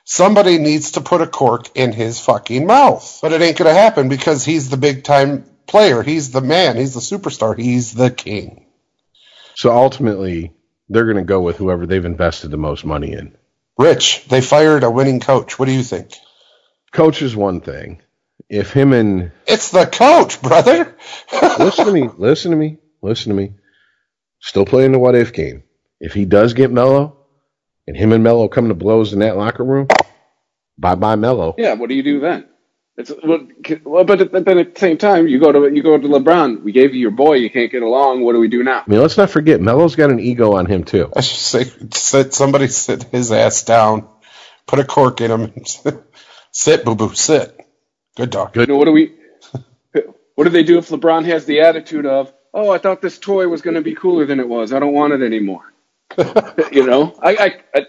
Somebody 0.05 0.59
needs 0.59 0.93
to 0.93 1.01
put 1.01 1.21
a 1.21 1.27
cork 1.27 1.71
in 1.75 1.93
his 1.93 2.21
fucking 2.21 2.67
mouth. 2.67 3.19
But 3.23 3.33
it 3.33 3.43
ain't 3.43 3.57
gonna 3.57 3.73
happen 3.73 4.09
because 4.09 4.45
he's 4.45 4.69
the 4.69 4.77
big 4.77 5.05
time 5.05 5.45
player. 5.67 6.03
He's 6.03 6.31
the 6.31 6.41
man. 6.41 6.77
He's 6.77 6.95
the 6.95 7.01
superstar. 7.01 7.59
He's 7.59 7.93
the 7.93 8.11
king. 8.11 8.67
So 9.55 9.71
ultimately, 9.73 10.53
they're 10.91 11.05
going 11.05 11.17
to 11.17 11.23
go 11.23 11.41
with 11.41 11.57
whoever 11.57 11.87
they've 11.87 12.05
invested 12.05 12.51
the 12.51 12.59
most 12.59 12.85
money 12.85 13.13
in. 13.13 13.37
Rich, 13.79 14.27
they 14.27 14.43
fired 14.43 14.83
a 14.83 14.91
winning 14.91 15.21
coach. 15.21 15.59
What 15.59 15.67
do 15.67 15.73
you 15.73 15.83
think? 15.83 16.13
Coach 16.93 17.23
is 17.23 17.35
one 17.35 17.61
thing. 17.61 18.03
If 18.49 18.73
him 18.73 18.93
and 18.93 19.31
It's 19.47 19.71
the 19.71 19.87
coach, 19.87 20.43
brother. 20.43 20.97
listen 21.59 21.87
to 21.87 21.93
me, 21.93 22.11
listen 22.19 22.51
to 22.51 22.57
me, 22.57 22.79
listen 23.01 23.31
to 23.31 23.37
me. 23.37 23.55
Still 24.41 24.67
playing 24.67 24.93
the 24.93 24.99
what 24.99 25.15
if 25.15 25.33
game. 25.33 25.63
If 26.01 26.13
he 26.13 26.25
does 26.25 26.55
get 26.55 26.73
Melo, 26.73 27.17
and 27.87 27.97
him 27.97 28.13
and 28.13 28.25
Melo 28.25 28.49
come 28.49 28.69
to 28.69 28.75
blows 28.75 29.13
in 29.13 29.21
that 29.21 29.37
locker 29.37 29.65
room, 29.65 29.87
bye 30.77 30.97
bye 30.97 31.17
Melo. 31.17 31.55
Yeah, 31.57 31.75
what 31.75 31.89
do 31.89 31.95
you 31.95 32.03
do 32.03 32.21
then? 32.21 32.49
It's 33.01 33.13
well, 33.85 34.05
but 34.05 34.21
at, 34.21 34.33
then 34.33 34.59
at 34.59 34.75
the 34.75 34.79
same 34.79 34.99
time, 34.99 35.27
you 35.27 35.41
go 35.41 35.53
to 35.53 35.75
you 35.75 35.83
go 35.83 35.97
to 35.97 36.07
LeBron. 36.07 36.63
We 36.63 36.73
gave 36.73 36.95
you 36.95 37.01
your 37.01 37.11
boy. 37.11 37.35
You 37.35 37.49
can't 37.49 37.73
get 37.73 37.83
along. 37.83 38.23
What 38.23 38.35
do 38.35 38.41
we 38.41 38.49
do 38.49 38.63
now? 38.63 38.81
I 38.81 38.91
mean, 38.91 39.01
let's 39.01 39.17
not 39.17 39.31
forget 39.31 39.61
Melo's 39.61 39.97
got 39.97 40.11
an 40.11 40.21
ego 40.21 40.57
on 40.57 40.67
him 40.67 40.85
too. 40.85 41.11
I 41.17 41.23
should 41.23 41.39
say, 41.39 41.65
sit, 41.95 42.35
somebody 42.35 42.69
sit 42.69 43.05
his 43.05 43.33
ass 43.33 43.63
down, 43.63 44.07
put 44.67 44.81
a 44.81 44.85
cork 44.85 45.23
in 45.23 45.31
him, 45.31 45.65
sit, 46.53 46.85
boo 46.85 46.95
boo, 46.95 47.15
sit. 47.15 47.59
Good 48.17 48.31
dog. 48.31 48.55
You 48.55 48.67
know, 48.67 48.77
what 48.77 48.85
do 48.85 48.93
we? 48.93 49.15
What 50.35 50.45
do 50.45 50.51
they 50.51 50.63
do 50.63 50.79
if 50.79 50.89
LeBron 50.89 51.25
has 51.27 51.47
the 51.47 51.61
attitude 51.61 52.07
of, 52.07 52.33
"Oh, 52.53 52.71
I 52.71 52.79
thought 52.79 53.01
this 53.01 53.19
toy 53.19 53.49
was 53.49 53.63
going 53.63 53.77
to 53.77 53.83
be 53.83 53.95
cooler 53.95 54.27
than 54.27 54.41
it 54.41 54.49
was. 54.49 54.73
I 54.73 54.79
don't 54.79 54.93
want 54.93 55.15
it 55.15 55.23
anymore." 55.23 55.73
you 56.73 56.87
know, 56.87 57.15
I, 57.23 57.37
I, 57.37 57.61
I, 57.75 57.87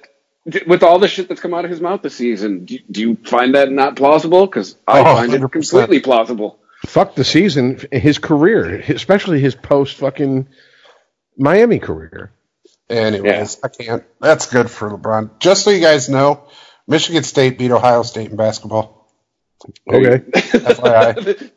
with 0.66 0.84
all 0.84 1.00
the 1.00 1.08
shit 1.08 1.28
that's 1.30 1.42
come 1.42 1.54
out 1.54 1.66
of 1.66 1.72
his 1.72 1.82
mouth 1.82 2.02
this 2.02 2.16
season, 2.16 2.66
do, 2.66 2.80
do 2.90 3.02
you 3.02 3.16
find 3.16 3.56
that 3.56 3.72
not 3.72 3.96
plausible? 3.96 4.46
Because 4.48 4.76
I 4.88 5.00
Oh, 5.02 5.04
find 5.04 5.34
it 5.34 5.42
100%. 5.42 5.52
completely 5.52 6.00
plausible. 6.00 6.60
Fuck 6.86 7.14
the 7.16 7.24
season, 7.24 7.80
his 7.92 8.18
career, 8.18 8.80
especially 8.80 9.40
his 9.40 9.54
post 9.54 9.98
fucking 9.98 10.48
Miami 11.38 11.78
career. 11.80 12.32
Anyways, 12.90 13.60
I 13.64 13.68
can't. 13.68 14.04
That's 14.20 14.48
good 14.52 14.70
for 14.70 14.90
LeBron. 14.90 15.40
Just 15.40 15.64
so 15.64 15.70
you 15.70 15.80
guys 15.80 16.10
know, 16.10 16.48
Michigan 16.88 17.24
State 17.24 17.58
beat 17.60 17.72
Ohio 17.72 18.02
State 18.04 18.32
in 18.32 18.36
basketball. 18.36 19.08
Okay. 19.88 20.18
FYI. 20.32 21.52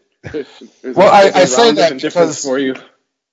Well, 0.94 1.08
I, 1.10 1.30
I 1.34 1.44
say 1.46 1.72
that 1.72 2.00
because- 2.00 2.42
for 2.44 2.58
you. 2.58 2.74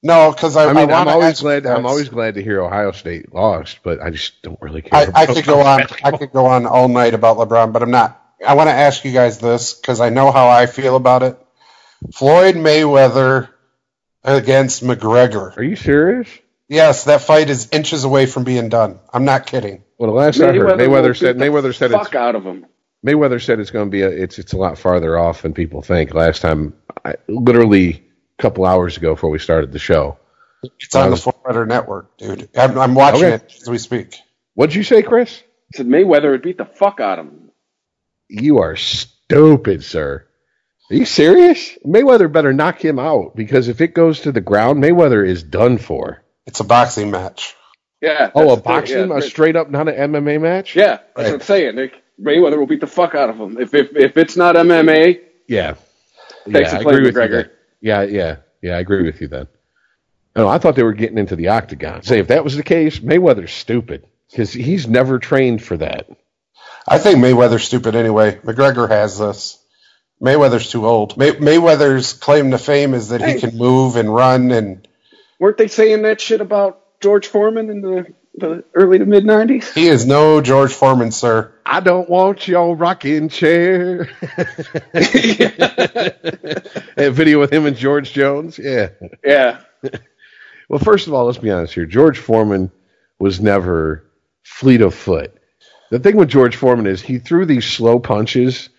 No, 0.04 0.32
because 0.32 0.56
I, 0.56 0.70
I 0.70 0.74
mean, 0.74 0.90
I 0.92 1.02
I'm 1.02 1.08
always 1.08 1.42
glad. 1.42 1.64
you 1.64 1.70
I'm 1.70 1.86
always 1.86 2.10
glad 2.10 2.36
to 2.36 2.44
hear 2.44 2.62
Ohio 2.62 2.92
State 2.92 3.34
lost, 3.34 3.80
but 3.84 4.02
I 4.02 4.10
just 4.10 4.42
don't 4.42 4.60
really 4.60 4.82
care. 4.82 5.12
I, 5.16 5.22
I 5.24 5.26
could 5.28 5.46
go 5.46 5.62
on. 5.62 5.84
I 6.04 6.18
could 6.18 6.32
go 6.32 6.48
on 6.48 6.66
all 6.66 6.88
night 6.88 7.14
about 7.14 7.38
LeBron, 7.38 7.72
but 7.72 7.84
I'm 7.84 7.92
not. 7.92 8.20
I 8.46 8.56
want 8.56 8.70
to 8.70 8.74
ask 8.74 9.06
you 9.06 9.12
guys 9.12 9.38
this 9.38 9.76
because 9.76 10.02
I 10.02 10.10
know 10.10 10.32
how 10.32 10.48
I 10.50 10.66
feel 10.66 10.96
about 10.96 11.22
it. 11.22 11.38
Floyd 12.14 12.56
Mayweather 12.56 13.50
against 14.24 14.84
McGregor. 14.84 15.56
Are 15.56 15.64
you 15.64 15.76
serious? 15.76 16.28
Yes, 16.68 17.04
that 17.04 17.22
fight 17.22 17.50
is 17.50 17.70
inches 17.72 18.04
away 18.04 18.26
from 18.26 18.44
being 18.44 18.70
done. 18.70 19.00
I'm 19.14 19.26
not 19.26 19.46
kidding. 19.46 19.84
Well, 19.98 20.10
the 20.10 20.16
last 20.16 20.40
time 20.40 20.50
I 20.50 20.58
heard, 20.58 20.80
Mayweather 20.80 21.16
said 21.16 21.38
Mayweather 21.38 21.76
said 21.76 21.92
it's 21.92 22.04
fuck 22.06 22.16
out 22.16 22.34
of 22.34 22.44
him. 22.44 22.66
Mayweather 23.06 23.44
said 23.44 23.60
it's 23.60 23.72
going 23.72 23.88
to 23.88 23.92
be 23.92 24.02
a, 24.02 24.10
it's 24.10 24.40
it's 24.40 24.54
a 24.54 24.58
lot 24.58 24.80
farther 24.80 25.18
off 25.20 25.44
than 25.44 25.54
people 25.54 25.82
think. 25.82 26.14
Last 26.14 26.42
time, 26.42 26.74
I, 27.06 27.16
literally 27.28 27.90
a 27.94 28.11
couple 28.42 28.66
hours 28.66 28.98
ago 28.98 29.14
before 29.14 29.30
we 29.30 29.40
started 29.40 29.72
the 29.72 29.80
show. 29.80 30.18
It's 30.80 30.94
on 30.96 31.10
the 31.10 31.16
um, 31.16 31.20
Four 31.22 31.36
Letter 31.46 31.66
Network, 31.66 32.18
dude. 32.18 32.50
I'm, 32.56 32.78
I'm 32.78 32.96
watching 32.96 33.26
Okay. 33.26 33.36
it 33.46 33.54
as 33.62 33.70
we 33.70 33.78
speak. 33.78 34.16
What'd 34.54 34.76
you 34.76 34.84
say, 34.84 35.02
Chris? 35.02 35.42
Said 35.74 35.88
Mayweather 35.88 36.32
would 36.32 36.42
beat 36.42 36.58
the 36.58 36.66
fuck 36.66 37.00
out 37.00 37.20
of 37.20 37.26
him. 37.28 37.52
You 38.30 38.60
are 38.60 38.76
stupid, 38.76 39.84
sir. 39.84 40.28
Are 40.90 40.96
you 40.96 41.06
serious? 41.06 41.78
Mayweather 41.86 42.32
better 42.32 42.52
knock 42.54 42.84
him 42.84 43.00
out 43.00 43.36
because 43.36 43.70
if 43.70 43.80
it 43.82 43.94
goes 43.94 44.22
to 44.22 44.32
the 44.32 44.42
ground, 44.42 44.84
Mayweather 44.84 45.26
is 45.28 45.42
done 45.44 45.78
for. 45.78 46.24
It's 46.46 46.60
a 46.60 46.64
boxing 46.66 47.12
match. 47.12 47.56
Yeah. 48.02 48.32
Oh, 48.36 48.52
a 48.54 48.58
boxing, 48.58 49.10
yeah, 49.10 49.18
a 49.18 49.22
straight 49.22 49.56
up, 49.56 49.70
not 49.70 49.88
an 49.88 50.12
MMA 50.12 50.42
match. 50.42 50.76
Yeah, 50.76 50.98
that's 50.98 51.02
Right. 51.16 51.26
what 51.28 51.34
I'm 51.34 51.40
saying. 51.42 51.76
Like, 51.76 51.94
Mayweather 52.20 52.58
will 52.58 52.68
beat 52.68 52.82
the 52.82 52.88
fuck 52.88 53.16
out 53.16 53.30
of 53.30 53.38
him. 53.38 53.58
If 53.60 53.74
if 53.74 53.96
if 53.96 54.18
it's 54.18 54.36
not 54.36 54.56
MMA, 54.56 55.22
yeah, 55.48 55.76
Thanks 56.46 56.72
yeah. 56.72 56.72
for 56.72 56.76
I 56.78 56.84
playing 56.84 56.98
agree 57.00 57.12
with 57.12 57.16
you. 57.16 57.22
McGregor. 57.22 57.44
Then. 57.44 57.52
Yeah, 57.82 58.04
yeah, 58.04 58.38
yeah. 58.62 58.76
I 58.76 58.80
agree 58.80 59.04
with 59.04 59.22
you 59.22 59.28
then. 59.28 59.48
No, 60.36 60.48
I 60.48 60.60
thought 60.60 60.76
they 60.76 60.84
were 60.84 60.94
getting 60.94 61.18
into 61.18 61.36
the 61.36 61.50
octagon. 61.50 62.04
Say 62.04 62.20
if 62.20 62.28
that 62.28 62.44
was 62.44 62.56
the 62.56 62.64
case, 62.64 63.00
Mayweather's 63.00 63.52
stupid 63.52 64.06
because 64.30 64.54
he's 64.54 64.88
never 64.88 65.20
trained 65.20 65.62
for 65.62 65.76
that. 65.78 66.08
I 66.88 67.00
think 67.00 67.20
Mayweather's 67.20 67.64
stupid 67.66 67.96
anyway. 67.96 68.38
McGregor 68.38 68.88
has 68.90 69.20
this. 69.20 69.58
Mayweather's 70.22 70.70
too 70.70 70.86
old. 70.88 71.18
May- 71.18 71.32
Mayweather's 71.32 72.14
claim 72.14 72.52
to 72.52 72.58
fame 72.58 72.94
is 72.94 73.10
that 73.10 73.22
he 73.22 73.40
can 73.40 73.58
move 73.58 73.96
and 73.98 74.14
run 74.14 74.52
and 74.52 74.88
weren't 75.40 75.58
they 75.58 75.68
saying 75.68 76.04
that 76.04 76.22
shit 76.22 76.42
about 76.42 76.80
George 77.02 77.28
Foreman 77.28 77.70
in 77.70 77.82
the, 77.82 78.14
the 78.36 78.64
early 78.74 79.00
to 79.00 79.06
mid 79.06 79.24
'90s? 79.26 79.74
he 79.74 79.88
is 79.88 80.06
no 80.06 80.42
George 80.42 80.74
Foreman, 80.74 81.12
sir. 81.12 81.54
I 81.66 81.80
don't 81.80 82.10
want 82.10 82.48
your 82.48 82.76
rocking 82.76 83.30
chair. 83.30 84.10
that 86.96 87.12
video 87.14 87.40
with 87.40 87.52
him 87.52 87.66
and 87.66 87.76
George 87.76 88.14
Jones. 88.14 88.58
Yeah. 88.58 88.90
Yeah, 89.24 89.62
Well, 90.70 90.80
first 90.80 91.08
of 91.08 91.14
all, 91.14 91.26
let's 91.26 91.38
be 91.38 91.52
honest 91.52 91.74
here. 91.74 91.86
George 91.86 92.18
Foreman 92.18 92.72
was 93.20 93.42
never 93.42 94.06
fleet 94.44 94.80
of 94.80 94.96
foot. 94.96 95.36
The 95.90 96.00
thing 96.00 96.16
with 96.16 96.30
George 96.30 96.56
Foreman 96.56 96.88
is 96.88 97.02
he 97.02 97.20
threw 97.20 97.46
these 97.46 97.66
slow 97.66 98.00
punches, 98.00 98.70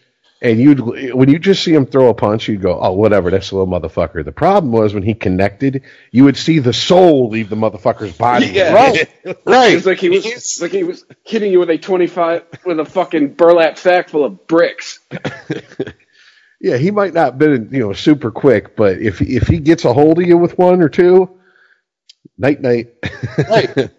and 0.42 0.58
you'd 0.60 0.80
when 1.14 1.30
you 1.30 1.38
just 1.38 1.62
see 1.62 1.72
him 1.72 1.86
throw 1.86 2.08
a 2.08 2.14
punch, 2.14 2.48
you'd 2.48 2.60
go, 2.62 2.78
"Oh, 2.80 2.92
whatever, 2.92 3.30
that's 3.30 3.50
a 3.50 3.56
little 3.56 3.72
motherfucker." 3.72 4.24
The 4.24 4.32
problem 4.32 4.72
was 4.72 4.92
when 4.92 5.02
he 5.02 5.14
connected, 5.14 5.82
you 6.10 6.24
would 6.24 6.36
see 6.36 6.58
the 6.58 6.72
soul 6.72 7.28
leave 7.30 7.48
the 7.48 7.56
motherfucker's 7.56 8.16
body. 8.16 8.46
Yeah. 8.48 8.72
Right, 8.74 9.08
right. 9.46 9.74
it's 9.74 9.86
like 9.86 9.98
he 9.98 10.08
was 10.10 10.24
He's- 10.24 10.60
like 10.60 10.72
he 10.72 10.82
was 10.84 11.04
hitting 11.24 11.52
you 11.52 11.60
with 11.60 11.70
a 11.70 11.78
25 11.78 12.44
with 12.66 12.80
a 12.80 12.84
fucking 12.84 13.34
burlap 13.34 13.78
sack 13.78 14.08
full 14.10 14.24
of 14.24 14.46
bricks. 14.46 15.00
Yeah, 16.64 16.76
he 16.76 16.92
might 16.92 17.12
not 17.12 17.38
been 17.38 17.70
you 17.72 17.80
know 17.80 17.92
super 17.92 18.30
quick, 18.30 18.76
but 18.76 18.98
if 19.00 19.20
if 19.20 19.48
he 19.48 19.58
gets 19.58 19.84
a 19.84 19.92
hold 19.92 20.20
of 20.20 20.26
you 20.28 20.38
with 20.38 20.56
one 20.56 20.80
or 20.80 20.88
two, 20.88 21.40
night 22.38 22.60
night. 22.60 22.94
right. 23.50 23.90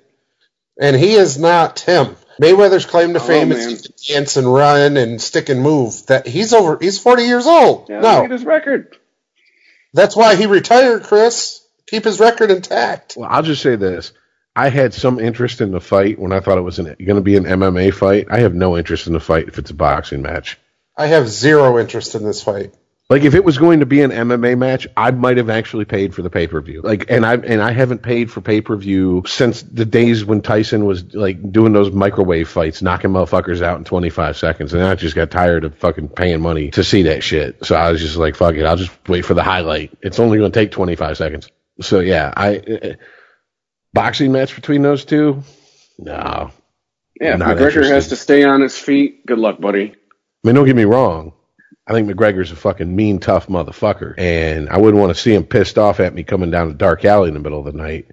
And 0.80 0.96
he 0.96 1.16
is 1.16 1.38
not 1.38 1.82
him. 1.82 2.16
Mayweather's 2.42 2.86
claim 2.86 3.14
to 3.14 3.20
fame 3.20 3.50
man. 3.50 3.58
is 3.58 3.84
dance 3.84 4.38
and 4.38 4.52
run 4.52 4.98
and 4.98 5.22
stick 5.22 5.50
and 5.50 5.62
move. 5.62 6.06
That 6.08 6.28
he's 6.28 6.54
over. 6.54 6.78
He's 6.82 7.00
forty 7.00 7.24
years 7.24 7.46
old. 7.48 7.90
Yeah, 7.90 8.00
no, 8.02 8.16
look 8.16 8.26
at 8.26 8.32
his 8.32 8.46
record. 8.46 8.98
that's 9.94 10.16
why 10.16 10.36
he 10.36 10.46
retired. 10.46 11.04
Chris, 11.04 11.66
keep 11.88 12.04
his 12.06 12.20
record 12.20 12.52
intact. 12.52 13.16
Well, 13.18 13.30
I'll 13.32 13.44
just 13.44 13.62
say 13.62 13.76
this. 13.76 14.12
I 14.56 14.70
had 14.70 14.94
some 14.94 15.20
interest 15.20 15.62
in 15.62 15.72
the 15.72 15.82
fight 15.82 16.20
when 16.20 16.32
I 16.32 16.40
thought 16.40 16.60
it 16.60 16.62
was 16.62 16.78
going 16.78 16.96
to 16.98 17.22
be 17.22 17.38
an 17.38 17.46
MMA 17.46 17.94
fight. 17.94 18.28
I 18.30 18.40
have 18.40 18.54
no 18.54 18.78
interest 18.78 19.08
in 19.08 19.14
the 19.14 19.20
fight 19.20 19.48
if 19.48 19.58
it's 19.58 19.72
a 19.72 19.76
boxing 19.76 20.22
match. 20.22 20.60
I 20.96 21.08
have 21.08 21.28
zero 21.28 21.80
interest 21.80 22.14
in 22.14 22.24
this 22.24 22.44
fight. 22.44 22.72
Like 23.10 23.24
if 23.24 23.36
it 23.36 23.44
was 23.44 23.58
going 23.58 23.82
to 23.82 23.86
be 23.86 24.02
an 24.02 24.12
MMA 24.12 24.58
match, 24.58 24.88
I 24.96 25.12
might 25.12 25.38
have 25.38 25.50
actually 25.50 25.84
paid 25.86 26.16
for 26.16 26.22
the 26.22 26.30
pay 26.30 26.48
per 26.48 26.62
view. 26.62 26.82
Like, 26.82 27.12
and 27.12 27.26
I 27.26 27.36
and 27.36 27.62
I 27.62 27.72
haven't 27.72 28.02
paid 28.02 28.32
for 28.32 28.40
pay 28.40 28.62
per 28.62 28.78
view 28.78 29.24
since 29.28 29.62
the 29.62 29.86
days 29.86 30.24
when 30.24 30.42
Tyson 30.42 30.86
was 30.86 31.14
like 31.14 31.52
doing 31.52 31.74
those 31.74 31.92
microwave 31.92 32.48
fights, 32.48 32.82
knocking 32.82 33.12
motherfuckers 33.12 33.62
out 33.62 33.78
in 33.78 33.84
25 33.84 34.38
seconds. 34.38 34.74
And 34.74 34.84
I 34.84 34.96
just 34.96 35.16
got 35.16 35.32
tired 35.32 35.66
of 35.66 35.78
fucking 35.78 36.10
paying 36.10 36.42
money 36.42 36.72
to 36.72 36.84
see 36.84 37.04
that 37.04 37.24
shit. 37.24 37.66
So 37.66 37.76
I 37.76 37.92
was 37.92 38.00
just 38.00 38.16
like, 38.16 38.36
fuck 38.36 38.56
it, 38.56 38.64
I'll 38.64 38.78
just 38.78 38.92
wait 39.10 39.26
for 39.26 39.34
the 39.34 39.44
highlight. 39.44 39.92
It's 40.02 40.20
only 40.20 40.38
going 40.38 40.52
to 40.52 40.60
take 40.60 40.72
25 40.72 41.18
seconds. 41.18 41.50
So 41.82 42.00
yeah, 42.00 42.34
I 42.36 42.58
uh, 42.58 42.94
boxing 43.92 44.32
match 44.32 44.56
between 44.56 44.82
those 44.82 45.04
two. 45.04 45.44
No. 46.00 46.52
Yeah, 47.20 47.36
McGregor 47.38 47.88
has 47.88 48.08
to 48.08 48.16
stay 48.16 48.44
on 48.44 48.62
his 48.62 48.78
feet. 48.78 49.26
Good 49.26 49.40
luck, 49.40 49.60
buddy. 49.60 49.92
I 49.92 50.48
mean, 50.48 50.56
don't 50.56 50.66
get 50.66 50.76
me 50.76 50.86
wrong. 50.86 51.34
I 51.86 51.92
think 51.94 52.10
McGregor's 52.10 52.52
a 52.52 52.56
fucking 52.56 52.96
mean, 52.96 53.20
tough 53.20 53.48
motherfucker, 53.48 54.14
and 54.18 54.70
I 54.70 54.78
wouldn't 54.78 55.02
want 55.02 55.14
to 55.14 55.22
see 55.22 55.34
him 55.34 55.44
pissed 55.44 55.78
off 55.78 56.00
at 56.00 56.14
me 56.14 56.24
coming 56.24 56.50
down 56.50 56.70
a 56.72 56.74
dark 56.74 57.04
alley 57.04 57.28
in 57.28 57.34
the 57.34 57.42
middle 57.42 57.60
of 57.60 57.66
the 57.66 57.74
night. 57.74 58.08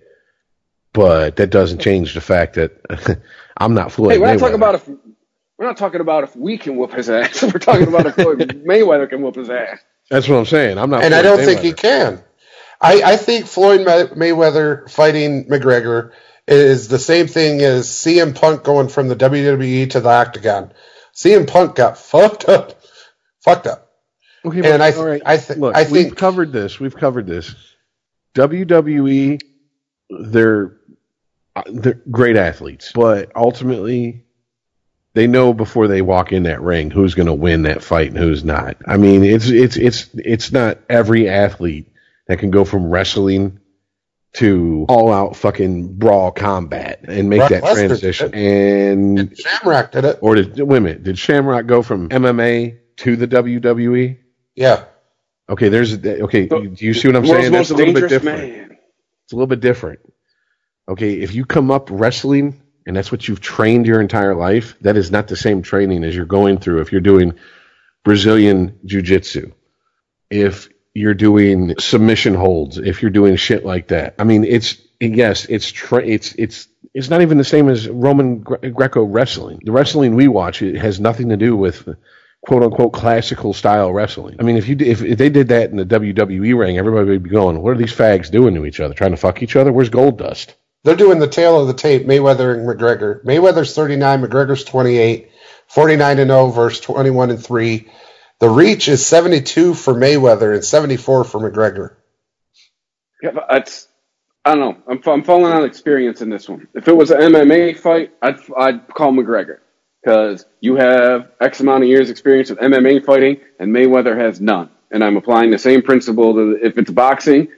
But 0.93 1.37
that 1.37 1.51
doesn't 1.51 1.81
change 1.81 2.15
the 2.15 2.21
fact 2.21 2.55
that 2.55 3.23
I'm 3.57 3.75
not 3.75 3.93
Floyd 3.93 4.13
Hey, 4.13 4.19
we're 4.19 4.27
not 4.27 4.37
Mayweather. 4.37 4.41
talking 4.41 4.55
about 4.57 4.75
if 4.75 4.89
we're 4.89 5.67
not 5.67 5.77
talking 5.77 6.01
about 6.01 6.25
if 6.25 6.35
we 6.35 6.59
can 6.59 6.77
whoop 6.77 6.93
his 6.93 7.09
ass. 7.11 7.43
We're 7.43 7.51
talking 7.61 7.87
about 7.87 8.07
if 8.07 8.15
Floyd 8.15 8.39
Mayweather 8.67 9.09
can 9.09 9.21
whoop 9.21 9.37
his 9.37 9.51
ass. 9.51 9.79
That's 10.09 10.27
what 10.27 10.37
I'm 10.37 10.47
saying. 10.47 10.79
I'm 10.79 10.89
not. 10.89 11.05
and 11.05 11.15
I 11.15 11.21
don't 11.21 11.39
think 11.39 11.61
he 11.61 11.75
can. 11.75 12.25
I, 12.81 13.03
I 13.03 13.17
think 13.17 13.47
Floyd 13.47 13.85
May- 13.85 14.31
Mayweather 14.33 14.91
fighting 14.91 15.45
McGregor 15.51 16.13
is 16.49 16.89
the 16.89 16.99
same 16.99 17.27
thing 17.27 17.61
as 17.61 17.89
CM 17.89 18.35
Punk 18.35 18.65
going 18.65 18.89
from 18.89 19.09
the 19.09 19.17
WWE 19.17 19.91
to 19.91 20.01
the 20.01 20.09
Octagon. 20.09 20.73
CM 21.15 21.47
Punk 21.47 21.75
got 21.75 21.99
fucked 21.99 22.49
up, 22.49 22.80
fucked 23.41 23.67
up. 23.67 23.87
Okay, 24.45 24.73
And 24.73 24.83
I, 24.83 24.93
all 24.93 25.05
right. 25.05 25.23
I, 25.27 25.37
th- 25.37 25.59
Look, 25.59 25.75
I 25.77 25.83
we've 25.83 25.91
think 25.91 26.17
covered 26.17 26.53
this. 26.53 26.81
We've 26.81 26.97
covered 26.97 27.27
this. 27.27 27.55
WWE, 28.35 29.41
they're 30.11 30.77
uh, 31.57 31.63
they're 31.67 32.01
great 32.11 32.37
athletes, 32.37 32.93
but 32.95 33.33
ultimately, 33.35 34.25
they 35.15 35.27
know 35.27 35.53
before 35.53 35.89
they 35.89 36.01
walk 36.01 36.33
in 36.33 36.45
that 36.45 36.63
ring 36.63 36.91
who's 36.91 37.15
going 37.15 37.27
to 37.27 37.35
win 37.35 37.63
that 37.63 37.83
fight 37.83 38.09
and 38.11 38.19
who's 38.19 38.45
not. 38.45 38.77
I 38.87 38.97
mean, 38.97 39.25
it's 39.25 39.49
it's 39.51 39.77
it's 39.77 40.09
it's 40.15 40.53
not 40.53 40.79
every 40.89 41.29
athlete 41.29 41.93
that 42.29 42.39
can 42.39 42.51
go 42.51 42.65
from 42.65 42.87
wrestling 42.87 43.59
to 44.35 44.87
all 44.89 45.13
out 45.13 45.35
fucking 45.37 45.95
brawl 45.95 46.31
combat 46.31 47.01
and 47.09 47.29
make 47.29 47.41
Brock 47.41 47.51
that 47.51 47.63
Lesnar 47.65 47.75
transition. 47.75 48.31
did 48.31 48.39
And 49.19 49.37
Shamrock 49.39 49.91
did 49.93 50.05
it. 50.05 50.19
or 50.23 50.37
did 50.37 50.59
wait 50.61 50.79
a 50.79 50.81
minute? 50.81 51.03
Did 51.03 51.19
Shamrock 51.19 51.67
go 51.67 51.83
from 51.83 52.09
MMA 52.09 52.79
to 53.01 53.17
the 53.17 53.27
WWE? 53.29 54.19
Yeah. 54.55 54.85
Okay, 55.49 55.69
there's 55.69 55.95
okay. 56.05 56.49
So, 56.49 56.63
Do 56.65 56.85
you 56.85 56.95
see 56.95 57.09
what 57.09 57.17
I'm 57.17 57.23
World's 57.23 57.43
saying? 57.43 57.53
That's 57.53 57.71
most 57.71 57.71
a 57.71 57.75
little 57.75 57.95
bit 57.95 58.01
dangerous 58.01 58.23
different. 58.23 58.53
man. 58.53 58.79
It's 59.25 59.33
a 59.33 59.37
little 59.37 59.47
bit 59.47 59.61
different. 59.61 60.01
Okay, 60.89 61.15
if 61.15 61.35
you 61.35 61.45
come 61.45 61.71
up 61.71 61.89
wrestling 61.91 62.61
and 62.87 62.97
that's 62.97 63.13
what 63.13 63.27
you've 63.29 63.41
trained 63.41 63.87
your 63.87 64.01
entire 64.01 64.35
life, 64.35 64.77
that 64.81 64.97
is 64.97 65.11
not 65.11 65.29
the 65.29 65.37
same 65.37 65.63
training 65.63 66.05
as 66.05 66.15
you're 66.15 66.25
going 66.25 66.59
through 66.59 66.81
if 66.81 66.93
you're 66.93 67.01
doing 67.01 67.35
Brazilian 68.05 68.79
jiu-jitsu. 68.85 69.53
If 70.31 70.69
you're 70.95 71.15
doing 71.15 71.79
submission 71.79 72.35
holds, 72.35 72.79
if 72.79 73.03
you're 73.03 73.11
doing 73.11 73.37
shit 73.37 73.65
like 73.65 73.89
that. 73.89 74.15
I 74.19 74.25
mean, 74.25 74.45
it's 74.45 74.79
yes, 75.01 75.45
it's 75.47 75.71
tra- 75.71 76.07
it's 76.07 76.35
it's 76.35 76.69
it's 76.95 77.09
not 77.11 77.23
even 77.23 77.39
the 77.39 77.45
same 77.45 77.69
as 77.69 77.89
Roman 77.89 78.41
Gre- 78.41 78.69
Greco 78.69 79.05
wrestling. 79.05 79.61
The 79.65 79.73
wrestling 79.73 80.15
we 80.17 80.29
watch 80.29 80.63
it 80.63 80.77
has 80.77 80.99
nothing 81.01 81.29
to 81.29 81.37
do 81.37 81.57
with 81.57 81.89
quote 82.43 82.63
unquote 82.63 82.93
classical 82.93 83.53
style 83.53 83.93
wrestling. 83.93 84.37
I 84.39 84.43
mean, 84.43 84.57
if 84.57 84.69
you 84.69 84.77
if, 84.81 85.03
if 85.03 85.19
they 85.19 85.29
did 85.29 85.49
that 85.49 85.71
in 85.71 85.77
the 85.77 85.87
WWE 85.87 86.59
ring, 86.59 86.79
everybody 86.79 87.11
would 87.11 87.23
be 87.23 87.31
going, 87.31 87.61
"What 87.61 87.73
are 87.73 87.79
these 87.79 87.95
fags 87.95 88.31
doing 88.31 88.55
to 88.55 88.65
each 88.65 88.81
other? 88.81 88.95
Trying 88.95 89.13
to 89.13 89.17
fuck 89.17 89.43
each 89.43 89.57
other? 89.57 89.73
Where's 89.73 89.91
Gold 89.91 90.19
Dust?" 90.19 90.55
They're 90.83 90.97
doing 90.97 91.19
the 91.19 91.29
tale 91.29 91.61
of 91.61 91.67
the 91.67 91.75
tape, 91.75 92.07
Mayweather 92.07 92.55
and 92.55 92.67
McGregor. 92.67 93.23
Mayweather's 93.23 93.75
39, 93.75 94.23
McGregor's 94.23 94.65
28, 94.65 95.31
49 95.69 96.19
and 96.19 96.31
0 96.31 96.47
versus 96.49 96.81
21 96.81 97.31
and 97.31 97.45
3. 97.45 97.89
The 98.39 98.49
reach 98.49 98.89
is 98.89 99.05
72 99.05 99.75
for 99.75 99.93
Mayweather 99.93 100.55
and 100.55 100.65
74 100.65 101.25
for 101.25 101.39
McGregor. 101.39 101.97
Yeah, 103.23 103.33
but 103.33 103.47
it's 103.51 103.89
I 104.43 104.55
don't 104.55 104.61
know. 104.61 104.83
I'm 104.89 105.03
I'm 105.13 105.25
falling 105.25 105.53
on 105.53 105.65
experience 105.65 106.23
in 106.23 106.31
this 106.31 106.49
one. 106.49 106.67
If 106.75 106.89
it 106.89 106.97
was 106.97 107.11
an 107.11 107.21
MMA 107.21 107.77
fight, 107.77 108.15
I'd 108.23 108.39
I'd 108.57 108.89
call 108.89 109.13
McGregor 109.13 109.59
because 110.03 110.45
you 110.61 110.77
have 110.77 111.31
X 111.41 111.61
amount 111.61 111.83
of 111.85 111.89
years 111.89 112.11
experience 112.11 112.51
with 112.51 112.59
MMA 112.59 113.05
fighting, 113.05 113.41
and 113.59 113.75
Mayweather 113.75 114.17
has 114.19 114.41
none. 114.41 114.71
And 114.91 115.05
I'm 115.05 115.17
applying 115.17 115.51
the 115.51 115.59
same 115.59 115.83
principle 115.83 116.35
to 116.35 116.59
if 116.63 116.77
it's 116.79 116.91
boxing. 116.91 117.49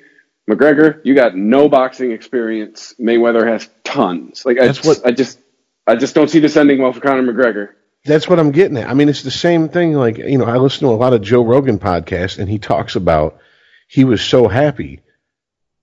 McGregor, 0.50 1.00
you 1.04 1.14
got 1.14 1.36
no 1.36 1.68
boxing 1.68 2.10
experience. 2.12 2.94
Mayweather 3.00 3.46
has 3.46 3.68
tons. 3.84 4.44
Like 4.44 4.58
I 4.58 4.66
just, 4.66 4.84
what- 4.84 5.06
I 5.06 5.12
just 5.12 5.38
I 5.86 5.96
just 5.96 6.14
don't 6.14 6.28
see 6.28 6.40
this 6.40 6.56
ending 6.56 6.80
well 6.80 6.92
for 6.92 7.00
Conor 7.00 7.32
McGregor. 7.32 7.70
That's 8.04 8.28
what 8.28 8.40
I'm 8.40 8.50
getting 8.50 8.76
at. 8.76 8.88
I 8.88 8.94
mean, 8.94 9.08
it's 9.08 9.22
the 9.22 9.30
same 9.30 9.68
thing. 9.68 9.92
Like, 9.94 10.18
you 10.18 10.36
know, 10.38 10.44
I 10.44 10.56
listen 10.56 10.80
to 10.88 10.92
a 10.92 10.96
lot 10.96 11.12
of 11.12 11.22
Joe 11.22 11.44
Rogan 11.44 11.78
podcasts, 11.78 12.38
and 12.38 12.48
he 12.48 12.58
talks 12.58 12.96
about 12.96 13.38
he 13.88 14.02
was 14.04 14.20
so 14.20 14.48
happy 14.48 15.00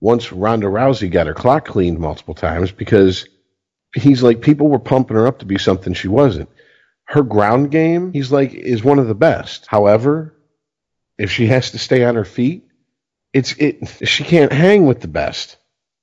once 0.02 0.32
Ronda 0.32 0.68
Rousey 0.68 1.10
got 1.10 1.28
her 1.28 1.34
clock 1.34 1.66
cleaned 1.66 2.00
multiple 2.00 2.34
times 2.36 2.72
because 2.72 3.26
he's 3.94 4.24
like, 4.24 4.42
people 4.42 4.68
were 4.68 4.80
pumping 4.80 5.18
her 5.18 5.28
up 5.28 5.40
to 5.40 5.46
be 5.46 5.58
something 5.58 5.94
she 5.94 6.08
wasn't. 6.08 6.50
Her 7.06 7.24
ground 7.24 7.72
game, 7.72 8.14
he's 8.14 8.32
like, 8.32 8.54
is 8.54 8.84
one 8.84 9.00
of 9.00 9.08
the 9.08 9.16
best. 9.16 9.66
However, 9.68 10.36
if 11.18 11.32
she 11.32 11.48
has 11.48 11.72
to 11.72 11.80
stay 11.80 12.04
on 12.04 12.16
her 12.16 12.26
feet, 12.26 12.68
it's 13.34 13.54
it. 13.54 14.08
She 14.08 14.24
can't 14.24 14.52
hang 14.52 14.86
with 14.86 15.02
the 15.02 15.08
best. 15.08 15.58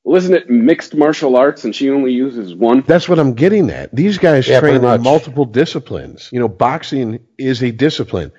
Well, 0.04 0.16
isn't 0.16 0.34
it 0.34 0.48
mixed 0.48 0.94
martial 0.94 1.36
arts, 1.36 1.64
and 1.64 1.74
she 1.74 1.90
only 1.90 2.12
uses 2.12 2.54
one? 2.54 2.82
That's 2.82 3.08
what 3.08 3.18
I'm 3.18 3.34
getting 3.34 3.70
at. 3.70 3.94
These 3.94 4.18
guys 4.18 4.46
Yeah, 4.46 4.60
train 4.60 4.80
pretty 4.80 4.94
in 4.94 5.02
multiple 5.02 5.44
disciplines. 5.44 6.28
You 6.32 6.38
know, 6.38 6.48
boxing 6.48 7.20
is 7.36 7.62
a 7.62 7.72
discipline. 7.72 8.30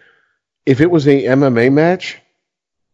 If 0.65 0.79
it 0.79 0.89
was 0.89 1.07
a 1.07 1.23
MMA 1.23 1.71
match, 1.73 2.19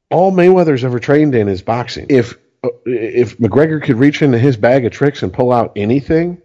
all 0.10 0.32
Mayweather's 0.32 0.84
ever 0.84 1.00
trained 1.00 1.36
in 1.36 1.50
is 1.50 1.62
boxing. 1.62 2.08
If 2.10 2.38
uh, 2.64 2.70
if 2.86 3.38
McGregor 3.38 3.82
could 3.84 3.98
reach 3.98 4.22
into 4.22 4.40
his 4.40 4.58
bag 4.58 4.86
of 4.86 4.92
tricks 4.92 5.22
and 5.22 5.32
pull 5.34 5.52
out 5.52 5.74
anything, 5.76 6.42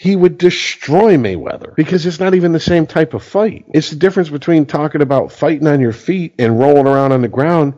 he 0.00 0.14
would 0.14 0.38
destroy 0.38 1.16
Mayweather 1.16 1.74
because 1.74 2.06
it's 2.06 2.20
not 2.20 2.36
even 2.36 2.52
the 2.52 2.60
same 2.60 2.86
type 2.86 3.14
of 3.14 3.24
fight. 3.24 3.64
It's 3.74 3.90
the 3.90 3.96
difference 3.96 4.28
between 4.28 4.64
talking 4.64 5.02
about 5.02 5.32
fighting 5.32 5.66
on 5.66 5.80
your 5.80 5.92
feet 5.92 6.36
and 6.38 6.56
rolling 6.56 6.86
around 6.86 7.10
on 7.10 7.20
the 7.20 7.26
ground 7.26 7.74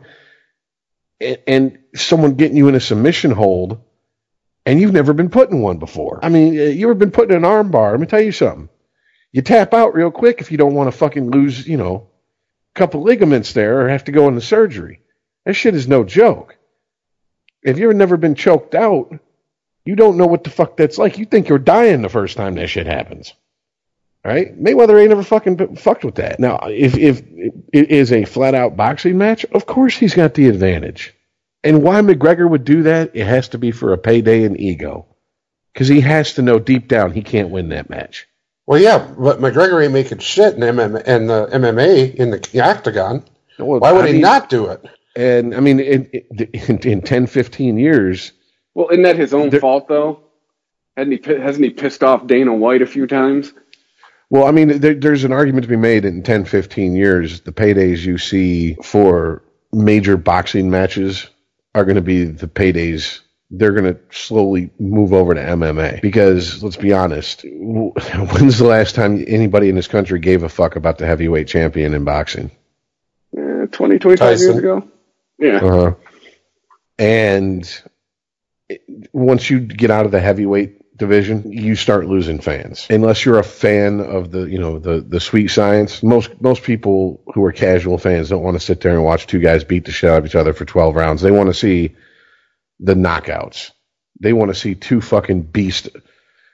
and, 1.19 1.39
and 1.47 1.79
someone 1.95 2.35
getting 2.35 2.57
you 2.57 2.67
in 2.67 2.75
a 2.75 2.79
submission 2.79 3.31
hold 3.31 3.81
and 4.67 4.79
you've 4.79 4.93
never 4.93 5.13
been 5.13 5.31
put 5.31 5.49
in 5.49 5.61
one 5.61 5.79
before. 5.79 6.19
I 6.23 6.29
mean, 6.29 6.59
uh, 6.59 6.63
you 6.65 6.85
ever 6.85 6.93
been 6.93 7.09
put 7.09 7.31
in 7.31 7.37
an 7.37 7.43
arm 7.43 7.71
bar? 7.71 7.89
Let 7.89 7.99
me 7.99 8.05
tell 8.05 8.21
you 8.21 8.31
something. 8.31 8.69
You 9.31 9.41
tap 9.41 9.73
out 9.73 9.95
real 9.95 10.11
quick 10.11 10.41
if 10.41 10.51
you 10.51 10.59
don't 10.59 10.75
want 10.75 10.91
to 10.91 10.97
fucking 10.97 11.31
lose, 11.31 11.67
you 11.67 11.77
know, 11.77 12.07
a 12.75 12.79
couple 12.79 13.01
ligaments 13.01 13.53
there 13.53 13.81
or 13.81 13.89
have 13.89 14.03
to 14.03 14.11
go 14.11 14.27
into 14.27 14.41
surgery. 14.41 15.01
That 15.45 15.55
shit 15.55 15.73
is 15.73 15.87
no 15.87 16.03
joke. 16.03 16.55
If 17.63 17.79
you've 17.79 17.95
never 17.95 18.17
been 18.17 18.35
choked 18.35 18.75
out, 18.75 19.11
you 19.85 19.95
don't 19.95 20.17
know 20.17 20.27
what 20.27 20.43
the 20.43 20.49
fuck 20.49 20.77
that's 20.77 20.97
like. 20.97 21.17
You 21.17 21.25
think 21.25 21.49
you're 21.49 21.59
dying 21.59 22.01
the 22.01 22.09
first 22.09 22.37
time 22.37 22.55
that 22.55 22.67
shit 22.67 22.85
happens. 22.87 23.33
Right? 24.23 24.55
Mayweather 24.61 24.99
ain't 24.99 25.09
never 25.09 25.23
fucking 25.23 25.77
fucked 25.77 26.05
with 26.05 26.15
that. 26.15 26.39
Now, 26.39 26.59
if 26.65 26.95
if 26.95 27.21
it 27.73 27.89
is 27.89 28.11
a 28.11 28.25
flat 28.25 28.53
out 28.53 28.77
boxing 28.77 29.17
match, 29.17 29.45
of 29.45 29.65
course 29.65 29.97
he's 29.97 30.13
got 30.13 30.35
the 30.35 30.47
advantage. 30.47 31.15
And 31.63 31.81
why 31.81 32.01
McGregor 32.01 32.47
would 32.47 32.63
do 32.63 32.83
that, 32.83 33.11
it 33.15 33.25
has 33.25 33.49
to 33.49 33.57
be 33.57 33.71
for 33.71 33.93
a 33.93 33.97
payday 33.97 34.43
and 34.43 34.59
ego. 34.59 35.07
Because 35.73 35.87
he 35.87 36.01
has 36.01 36.33
to 36.33 36.41
know 36.43 36.59
deep 36.59 36.87
down 36.87 37.13
he 37.13 37.23
can't 37.23 37.49
win 37.49 37.69
that 37.69 37.89
match. 37.89 38.27
Well, 38.67 38.79
yeah, 38.79 38.99
but 39.17 39.39
McGregor 39.39 39.83
ain't 39.83 39.93
making 39.93 40.19
shit 40.19 40.53
in, 40.53 40.59
MMA, 40.59 41.03
in 41.07 41.27
the 41.27 41.47
MMA 41.47 42.15
in 42.15 42.29
the 42.31 42.61
octagon. 42.61 43.23
Well, 43.57 43.79
Why 43.79 43.91
would 43.91 44.05
I 44.05 44.07
he 44.07 44.13
mean- 44.13 44.21
not 44.21 44.49
do 44.49 44.67
it? 44.67 44.85
And 45.15 45.53
I 45.55 45.59
mean, 45.59 45.79
in, 45.79 46.05
in, 46.05 46.77
in 46.79 47.01
10, 47.01 47.27
15 47.27 47.77
years, 47.77 48.31
Well, 48.73 48.89
isn't 48.89 49.03
that 49.03 49.17
his 49.17 49.33
own 49.33 49.49
There- 49.49 49.59
fault 49.59 49.87
though? 49.87 50.21
Hadn't 50.97 51.25
he, 51.25 51.33
hasn't 51.35 51.63
he 51.63 51.69
pissed 51.71 52.03
off 52.03 52.27
Dana 52.27 52.53
White 52.53 52.81
a 52.81 52.85
few 52.85 53.07
times? 53.07 53.53
well, 54.29 54.45
I 54.45 54.51
mean, 54.51 54.79
there, 54.79 54.93
there's 54.93 55.23
an 55.23 55.31
argument 55.33 55.63
to 55.63 55.69
be 55.69 55.75
made 55.77 56.05
in 56.05 56.21
10, 56.23 56.45
15 56.45 56.95
years, 56.95 57.41
the 57.41 57.51
paydays 57.51 57.99
you 58.05 58.17
see 58.17 58.75
for 58.83 59.41
major 59.73 60.15
boxing 60.17 60.69
matches 60.69 61.27
are 61.75 61.85
going 61.85 61.95
to 61.95 62.01
be 62.01 62.25
the 62.25 62.47
paydays. 62.47 63.19
They're 63.49 63.71
going 63.73 63.93
to 63.93 63.99
slowly 64.11 64.69
move 64.79 65.11
over 65.13 65.33
to 65.33 65.41
MMA 65.41 66.01
because 66.01 66.61
let's 66.63 66.77
be 66.77 66.93
honest, 66.93 67.43
when's 67.45 68.57
the 68.57 68.65
last 68.67 68.95
time 68.95 69.23
anybody 69.27 69.67
in 69.69 69.75
this 69.75 69.87
country 69.89 70.19
gave 70.19 70.43
a 70.43 70.49
fuck 70.49 70.75
about 70.77 70.97
the 70.97 71.05
heavyweight 71.05 71.47
champion 71.49 71.93
in 71.93 72.03
boxing? 72.05 72.51
Eh, 73.37 73.65
20, 73.71 73.99
25 73.99 74.39
years 74.39 74.57
ago? 74.57 74.87
Yeah. 75.39 75.55
Uh-huh. 75.57 75.93
And 76.97 77.63
it- 77.63 77.83
once 79.13 79.49
you 79.49 79.59
get 79.59 79.91
out 79.91 80.05
of 80.05 80.11
the 80.11 80.19
heavyweight 80.19 80.97
division, 80.97 81.51
you 81.51 81.75
start 81.75 82.05
losing 82.05 82.39
fans. 82.39 82.87
Unless 82.89 83.25
you're 83.25 83.39
a 83.39 83.43
fan 83.43 84.01
of 84.01 84.31
the, 84.31 84.43
you 84.43 84.59
know, 84.59 84.79
the 84.79 85.01
the 85.01 85.19
sweet 85.19 85.49
science. 85.49 86.03
Most 86.03 86.41
most 86.41 86.63
people 86.63 87.23
who 87.33 87.43
are 87.43 87.51
casual 87.51 87.97
fans 87.97 88.29
don't 88.29 88.43
want 88.43 88.55
to 88.55 88.65
sit 88.65 88.81
there 88.81 88.93
and 88.93 89.03
watch 89.03 89.27
two 89.27 89.39
guys 89.39 89.63
beat 89.63 89.85
the 89.85 89.91
shit 89.91 90.09
out 90.09 90.19
of 90.19 90.25
each 90.25 90.35
other 90.35 90.53
for 90.53 90.65
12 90.65 90.95
rounds. 90.95 91.21
They 91.21 91.31
want 91.31 91.47
to 91.47 91.53
see 91.53 91.95
the 92.79 92.93
knockouts. 92.93 93.71
They 94.19 94.33
want 94.33 94.49
to 94.49 94.59
see 94.59 94.75
two 94.75 95.01
fucking 95.01 95.43
beast 95.43 95.89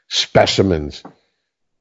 specimens, 0.09 1.03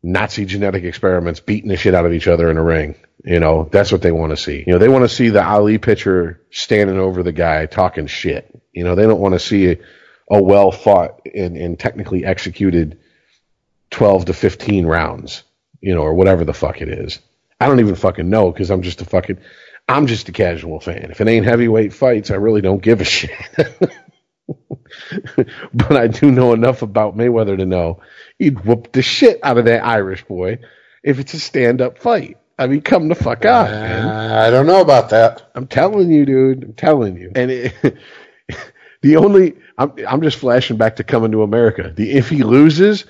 Nazi 0.03 0.45
genetic 0.45 0.85
experiments 0.85 1.41
beating 1.41 1.69
the 1.69 1.77
shit 1.77 1.95
out 1.95 2.07
of 2.07 2.13
each 2.13 2.29
other 2.29 2.51
in 2.51 2.57
a 2.57 2.63
ring. 2.63 2.97
You 3.25 3.41
know, 3.41 3.69
that's 3.71 3.93
what 3.93 4.03
they 4.03 4.13
want 4.13 4.31
to 4.31 4.37
see. 4.37 4.65
You 4.67 4.73
know, 4.73 4.79
they 4.79 4.89
want 4.89 5.05
to 5.05 5.09
see 5.09 5.31
the 5.31 5.45
Ali 5.45 5.79
pitcher 5.79 6.41
standing 6.51 6.99
over 6.99 7.23
the 7.23 7.33
guy 7.33 7.67
talking 7.67 8.07
shit. 8.07 8.51
You 8.73 8.85
know, 8.85 8.95
they 8.95 9.05
don't 9.05 9.21
want 9.21 9.35
to 9.35 9.41
see 9.41 9.79
a, 10.31 10.43
well 10.43 10.73
fought 10.73 11.27
and, 11.35 11.57
and 11.57 11.79
technically 11.79 12.25
executed 12.25 12.99
12 13.91 14.27
to 14.27 14.33
15 14.33 14.87
rounds, 14.87 15.43
you 15.81 15.95
know, 15.95 16.03
or 16.03 16.15
whatever 16.15 16.45
the 16.45 16.55
fuck 16.55 16.81
it 16.81 16.89
is. 16.89 17.19
I 17.61 17.67
don't 17.67 17.81
even 17.81 17.95
fucking 17.95 18.29
know 18.29 18.51
because 18.51 18.71
I'm 18.71 18.83
just 18.83 19.01
a 19.01 19.05
fucking, 19.05 19.39
I'm 19.89 20.07
just 20.07 20.29
a 20.29 20.33
casual 20.33 20.81
fan. 20.81 21.11
If 21.11 21.21
it 21.21 21.29
ain't 21.29 21.47
heavyweight 21.47 21.93
fights, 21.95 22.31
I 22.31 22.35
really 22.35 22.61
don't 22.61 22.83
give 22.83 23.01
a 23.01 23.05
shit. 23.05 23.31
but 25.73 25.97
I 25.97 26.07
do 26.09 26.31
know 26.31 26.53
enough 26.53 26.83
about 26.83 27.17
Mayweather 27.17 27.57
to 27.57 27.67
know 27.67 28.01
he'd 28.39 28.65
whoop 28.65 28.93
the 28.93 29.03
shit 29.03 29.41
out 29.43 29.59
of 29.59 29.65
that 29.67 29.85
Irish 29.85 30.25
boy 30.25 30.59
if 31.03 31.19
it's 31.19 31.35
a 31.35 31.41
stand 31.41 31.81
up 31.81 31.99
fight. 31.99 32.37
I 32.59 32.67
mean, 32.67 32.81
come 32.81 33.09
the 33.09 33.15
fuck 33.15 33.45
on. 33.45 33.67
Uh, 33.67 34.45
I 34.47 34.51
don't 34.51 34.67
know 34.67 34.81
about 34.81 35.11
that. 35.11 35.51
I'm 35.55 35.67
telling 35.67 36.11
you, 36.11 36.25
dude. 36.25 36.65
I'm 36.65 36.73
telling 36.73 37.17
you. 37.17 37.31
And 37.35 37.51
it, 37.51 37.75
the 39.07 39.17
only, 39.17 39.55
I'm, 39.79 39.93
I'm 40.07 40.21
just 40.21 40.39
flashing 40.39 40.77
back 40.77 40.97
to 40.97 41.05
coming 41.05 41.31
to 41.33 41.43
America. 41.43 41.93
The 41.95 42.13
if 42.13 42.29
he 42.29 42.43
loses, 42.43 43.05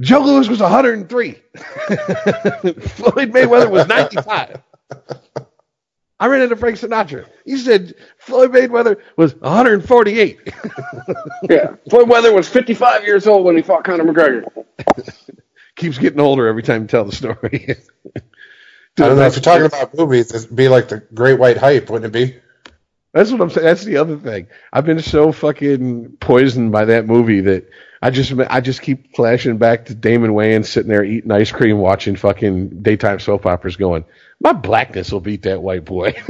Joe 0.00 0.20
Louis 0.20 0.48
was 0.48 0.58
103. 0.60 1.32
Floyd 1.54 3.32
Mayweather 3.32 3.70
was 3.70 3.86
95. 3.86 4.60
I 6.18 6.26
ran 6.26 6.42
into 6.42 6.56
Frank 6.56 6.78
Sinatra. 6.78 7.26
He 7.44 7.56
said 7.58 7.94
Floyd 8.18 8.50
Mayweather 8.50 9.00
was 9.16 9.36
148. 9.36 10.40
yeah, 11.48 11.76
Floyd 11.88 12.08
Mayweather 12.08 12.34
was 12.34 12.48
55 12.48 13.04
years 13.04 13.28
old 13.28 13.44
when 13.44 13.56
he 13.56 13.62
fought 13.62 13.84
Conor 13.84 14.04
McGregor. 14.04 14.64
Keeps 15.76 15.98
getting 15.98 16.20
older 16.20 16.48
every 16.48 16.64
time 16.64 16.82
you 16.82 16.88
tell 16.88 17.04
the 17.04 17.12
story. 17.12 17.76
I 18.16 18.20
don't 18.96 19.16
know 19.16 19.22
if 19.22 19.36
you're 19.36 19.42
talking 19.42 19.64
about 19.64 19.96
movies. 19.96 20.34
It'd 20.34 20.54
be 20.54 20.68
like 20.68 20.88
the 20.88 20.98
Great 21.14 21.38
White 21.38 21.56
Hype, 21.56 21.88
wouldn't 21.88 22.14
it 22.14 22.18
be? 22.28 22.36
That's 23.12 23.32
what 23.32 23.40
I'm 23.40 23.50
saying. 23.50 23.66
That's 23.66 23.84
the 23.84 23.96
other 23.96 24.16
thing. 24.16 24.46
I've 24.72 24.86
been 24.86 25.00
so 25.00 25.32
fucking 25.32 26.18
poisoned 26.20 26.70
by 26.70 26.84
that 26.86 27.06
movie 27.06 27.40
that 27.42 27.68
I 28.00 28.10
just 28.10 28.32
I 28.32 28.60
just 28.60 28.82
keep 28.82 29.14
flashing 29.16 29.58
back 29.58 29.86
to 29.86 29.94
Damon 29.94 30.30
Wayans 30.30 30.66
sitting 30.66 30.90
there 30.90 31.04
eating 31.04 31.30
ice 31.32 31.50
cream, 31.52 31.78
watching 31.78 32.16
fucking 32.16 32.82
daytime 32.82 33.18
soap 33.18 33.46
operas, 33.46 33.76
going, 33.76 34.04
"My 34.40 34.52
blackness 34.52 35.12
will 35.12 35.20
beat 35.20 35.42
that 35.42 35.60
white 35.60 35.84
boy." 35.84 36.14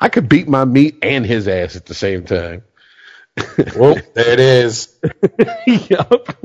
I 0.00 0.08
could 0.08 0.28
beat 0.28 0.48
my 0.48 0.64
meat 0.64 0.98
and 1.02 1.24
his 1.24 1.46
ass 1.46 1.76
at 1.76 1.86
the 1.86 1.94
same 1.94 2.24
time. 2.24 2.64
well, 3.76 3.96
there 4.14 4.32
it 4.32 4.40
is. 4.40 4.94
yup. 5.88 6.36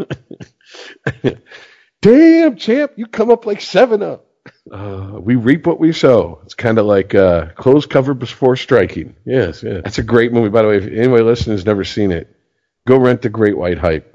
Damn, 2.02 2.56
champ, 2.58 2.94
you 2.96 3.08
come 3.08 3.32
up 3.32 3.46
like 3.46 3.62
seven 3.62 4.02
up. 4.04 4.31
Uh, 4.72 5.20
we 5.20 5.36
reap 5.36 5.68
what 5.68 5.80
we 5.80 5.92
sow. 5.92 6.40
It's 6.46 6.54
kind 6.54 6.78
of 6.78 6.86
like 6.86 7.14
uh, 7.14 7.48
close 7.56 7.86
cover 7.86 8.14
before 8.14 8.56
striking. 8.56 9.16
Yes, 9.26 9.64
yeah. 9.64 9.82
That's 9.84 9.98
a 9.98 10.04
great 10.04 10.32
movie, 10.32 10.50
by 10.50 10.62
the 10.62 10.70
way. 10.70 10.78
If 10.78 10.86
anybody 10.86 11.24
listening 11.24 11.58
has 11.58 11.66
never 11.66 11.84
seen 11.84 12.12
it, 12.12 12.34
go 12.88 12.98
rent 12.98 13.22
The 13.22 13.30
Great 13.30 13.58
White 13.58 13.78
Hype. 13.78 14.08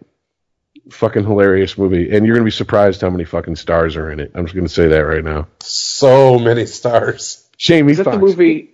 Fucking 0.90 1.24
hilarious 1.24 1.76
movie, 1.76 2.14
and 2.14 2.24
you're 2.24 2.36
gonna 2.36 2.44
be 2.44 2.52
surprised 2.52 3.00
how 3.00 3.10
many 3.10 3.24
fucking 3.24 3.56
stars 3.56 3.96
are 3.96 4.10
in 4.10 4.20
it. 4.20 4.30
I'm 4.34 4.44
just 4.44 4.54
gonna 4.54 4.68
say 4.68 4.86
that 4.86 5.00
right 5.00 5.24
now. 5.24 5.48
So 5.60 6.38
many 6.38 6.64
stars. 6.66 7.44
Jamie 7.58 7.90
Is 7.90 7.98
that 7.98 8.04
Foxx. 8.04 8.16
the 8.16 8.22
movie? 8.24 8.70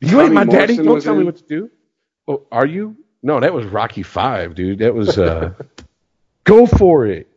You 0.00 0.22
ain't 0.22 0.32
my 0.32 0.44
Tommy 0.44 0.58
daddy. 0.58 0.76
Don't 0.76 0.86
was 0.94 1.04
tell 1.04 1.14
me 1.14 1.24
what 1.24 1.36
to 1.36 1.44
do. 1.44 1.70
Oh, 2.26 2.46
are 2.50 2.64
you? 2.64 2.96
No, 3.22 3.40
that 3.40 3.52
was 3.52 3.66
Rocky 3.66 4.02
Five, 4.02 4.54
dude. 4.54 4.78
That 4.78 4.94
was 4.94 5.18
uh, 5.18 5.52
go 6.44 6.66
for 6.66 7.06
it. 7.06 7.28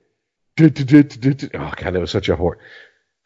Oh 0.57 0.69
god, 0.69 1.93
that 1.93 1.99
was 1.99 2.11
such 2.11 2.29
a 2.29 2.35
horror. 2.35 2.59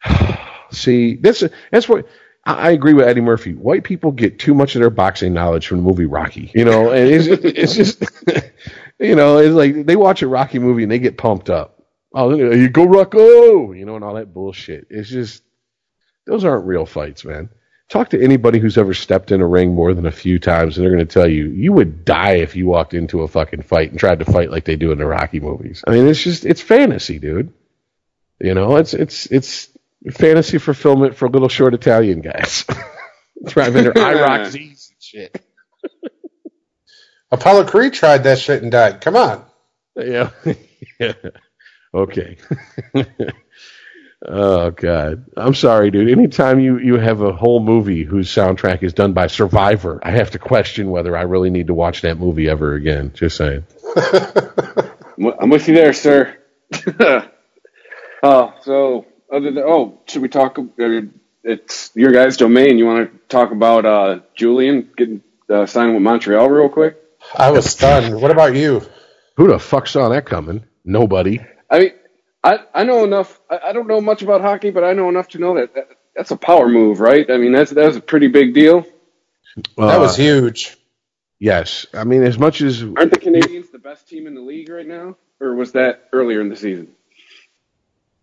See, 0.70 1.14
that's 1.16 1.42
that's 1.70 1.88
what 1.88 2.06
I, 2.44 2.70
agree 2.70 2.94
with 2.94 3.08
Eddie 3.08 3.20
Murphy. 3.20 3.54
White 3.54 3.82
people 3.82 4.12
get 4.12 4.38
too 4.38 4.54
much 4.54 4.76
of 4.76 4.80
their 4.80 4.90
boxing 4.90 5.34
knowledge 5.34 5.66
from 5.66 5.78
the 5.78 5.82
movie 5.84 6.06
Rocky. 6.06 6.50
You 6.54 6.64
know, 6.64 6.90
and 6.92 7.08
it's 7.10 7.26
it's 7.26 7.74
just 7.74 8.04
you 8.98 9.16
know, 9.16 9.38
it's 9.38 9.54
like 9.54 9.86
they 9.86 9.96
watch 9.96 10.22
a 10.22 10.28
Rocky 10.28 10.58
movie 10.58 10.84
and 10.84 10.92
they 10.92 10.98
get 10.98 11.18
pumped 11.18 11.50
up. 11.50 11.82
Oh, 12.14 12.34
you 12.34 12.68
go 12.68 12.84
Rocco, 12.84 13.72
you 13.72 13.84
know, 13.84 13.96
and 13.96 14.04
all 14.04 14.14
that 14.14 14.32
bullshit. 14.32 14.86
It's 14.90 15.10
just 15.10 15.42
those 16.26 16.44
aren't 16.44 16.66
real 16.66 16.86
fights, 16.86 17.24
man. 17.24 17.50
Talk 17.88 18.10
to 18.10 18.22
anybody 18.22 18.58
who's 18.58 18.78
ever 18.78 18.94
stepped 18.94 19.30
in 19.30 19.40
a 19.40 19.46
ring 19.46 19.74
more 19.74 19.94
than 19.94 20.06
a 20.06 20.12
few 20.12 20.38
times, 20.38 20.76
and 20.76 20.84
they're 20.84 20.92
going 20.92 21.06
to 21.06 21.12
tell 21.12 21.28
you 21.28 21.48
you 21.48 21.72
would 21.72 22.04
die 22.04 22.36
if 22.36 22.56
you 22.56 22.66
walked 22.66 22.94
into 22.94 23.22
a 23.22 23.28
fucking 23.28 23.62
fight 23.62 23.90
and 23.90 24.00
tried 24.00 24.20
to 24.20 24.24
fight 24.24 24.50
like 24.50 24.64
they 24.64 24.76
do 24.76 24.92
in 24.92 24.98
the 24.98 25.06
Rocky 25.06 25.40
movies. 25.40 25.84
I 25.86 25.92
mean, 25.92 26.06
it's 26.06 26.22
just 26.22 26.44
it's 26.44 26.60
fantasy, 26.60 27.18
dude. 27.18 27.52
You 28.40 28.54
know, 28.54 28.76
it's 28.76 28.94
it's 28.94 29.26
it's 29.26 29.75
fantasy 30.12 30.58
fulfillment 30.58 31.16
for 31.16 31.28
little 31.28 31.48
short 31.48 31.74
Italian 31.74 32.20
guys. 32.20 32.64
Driving 33.44 33.84
their 33.84 33.92
IROC 33.94 34.46
Z's 34.46 34.92
and 34.92 35.02
shit. 35.02 35.44
Apollo 37.30 37.66
Creed 37.66 37.92
tried 37.92 38.24
that 38.24 38.38
shit 38.38 38.62
and 38.62 38.72
died. 38.72 39.00
Come 39.00 39.16
on. 39.16 39.44
Yeah. 39.96 40.30
yeah. 41.00 41.14
Okay. 41.92 42.36
oh 44.24 44.70
God. 44.70 45.26
I'm 45.36 45.54
sorry, 45.54 45.90
dude. 45.90 46.10
Anytime 46.10 46.60
you, 46.60 46.78
you 46.78 46.98
have 46.98 47.22
a 47.22 47.32
whole 47.32 47.60
movie 47.60 48.04
whose 48.04 48.28
soundtrack 48.28 48.82
is 48.82 48.92
done 48.92 49.12
by 49.12 49.26
Survivor, 49.26 49.98
I 50.02 50.12
have 50.12 50.30
to 50.32 50.38
question 50.38 50.90
whether 50.90 51.16
I 51.16 51.22
really 51.22 51.50
need 51.50 51.66
to 51.66 51.74
watch 51.74 52.02
that 52.02 52.18
movie 52.18 52.48
ever 52.48 52.74
again. 52.74 53.12
Just 53.14 53.36
saying. 53.36 53.64
I'm 53.96 55.50
with 55.50 55.66
you 55.66 55.74
there, 55.74 55.92
sir. 55.92 56.36
uh, 58.22 58.50
so, 58.62 59.06
other 59.32 59.50
than 59.52 59.64
oh, 59.64 60.00
should 60.06 60.22
we 60.22 60.28
talk? 60.28 60.58
uh, 60.58 61.00
It's 61.44 61.90
your 61.94 62.12
guys' 62.12 62.36
domain. 62.36 62.78
You 62.78 62.86
want 62.86 63.12
to 63.12 63.18
talk 63.28 63.50
about 63.52 63.84
uh, 63.86 64.20
Julien 64.34 64.90
getting 64.96 65.22
uh, 65.48 65.66
signed 65.66 65.94
with 65.94 66.02
Montreal 66.02 66.48
real 66.48 66.68
quick? 66.68 66.96
I 67.36 67.50
was 67.50 67.70
stunned. 67.70 68.20
What 68.20 68.30
about 68.30 68.54
you? 68.54 68.82
Who 69.36 69.48
the 69.48 69.58
fuck 69.58 69.86
saw 69.86 70.08
that 70.10 70.26
coming? 70.26 70.64
Nobody. 70.84 71.40
I 71.70 71.78
mean, 71.78 71.92
I 72.42 72.58
I 72.74 72.84
know 72.84 73.04
enough. 73.04 73.40
I, 73.50 73.58
I 73.66 73.72
don't 73.72 73.86
know 73.88 74.00
much 74.00 74.22
about 74.22 74.40
hockey, 74.40 74.70
but 74.70 74.84
I 74.84 74.92
know 74.92 75.08
enough 75.08 75.28
to 75.28 75.38
know 75.38 75.54
that, 75.56 75.74
that 75.74 75.88
that's 76.14 76.30
a 76.30 76.36
power 76.36 76.68
move, 76.68 77.00
right? 77.00 77.28
I 77.30 77.36
mean, 77.36 77.52
that's 77.52 77.70
that's 77.70 77.96
a 77.96 78.00
pretty 78.00 78.28
big 78.28 78.54
deal. 78.54 78.86
That 79.76 79.96
Uh, 79.96 80.00
was 80.00 80.16
huge. 80.16 80.76
Yes. 81.38 81.86
I 81.92 82.04
mean, 82.04 82.22
as 82.22 82.38
much 82.38 82.60
as 82.62 82.82
Aren't 82.82 83.10
the 83.10 83.18
Canadiens 83.18 83.70
the 83.70 83.78
best 83.78 84.08
team 84.08 84.26
in 84.26 84.34
the 84.34 84.40
league 84.40 84.68
right 84.68 84.86
now, 84.86 85.16
or 85.40 85.54
was 85.54 85.72
that 85.72 86.08
earlier 86.12 86.40
in 86.40 86.48
the 86.48 86.56
season? 86.56 86.88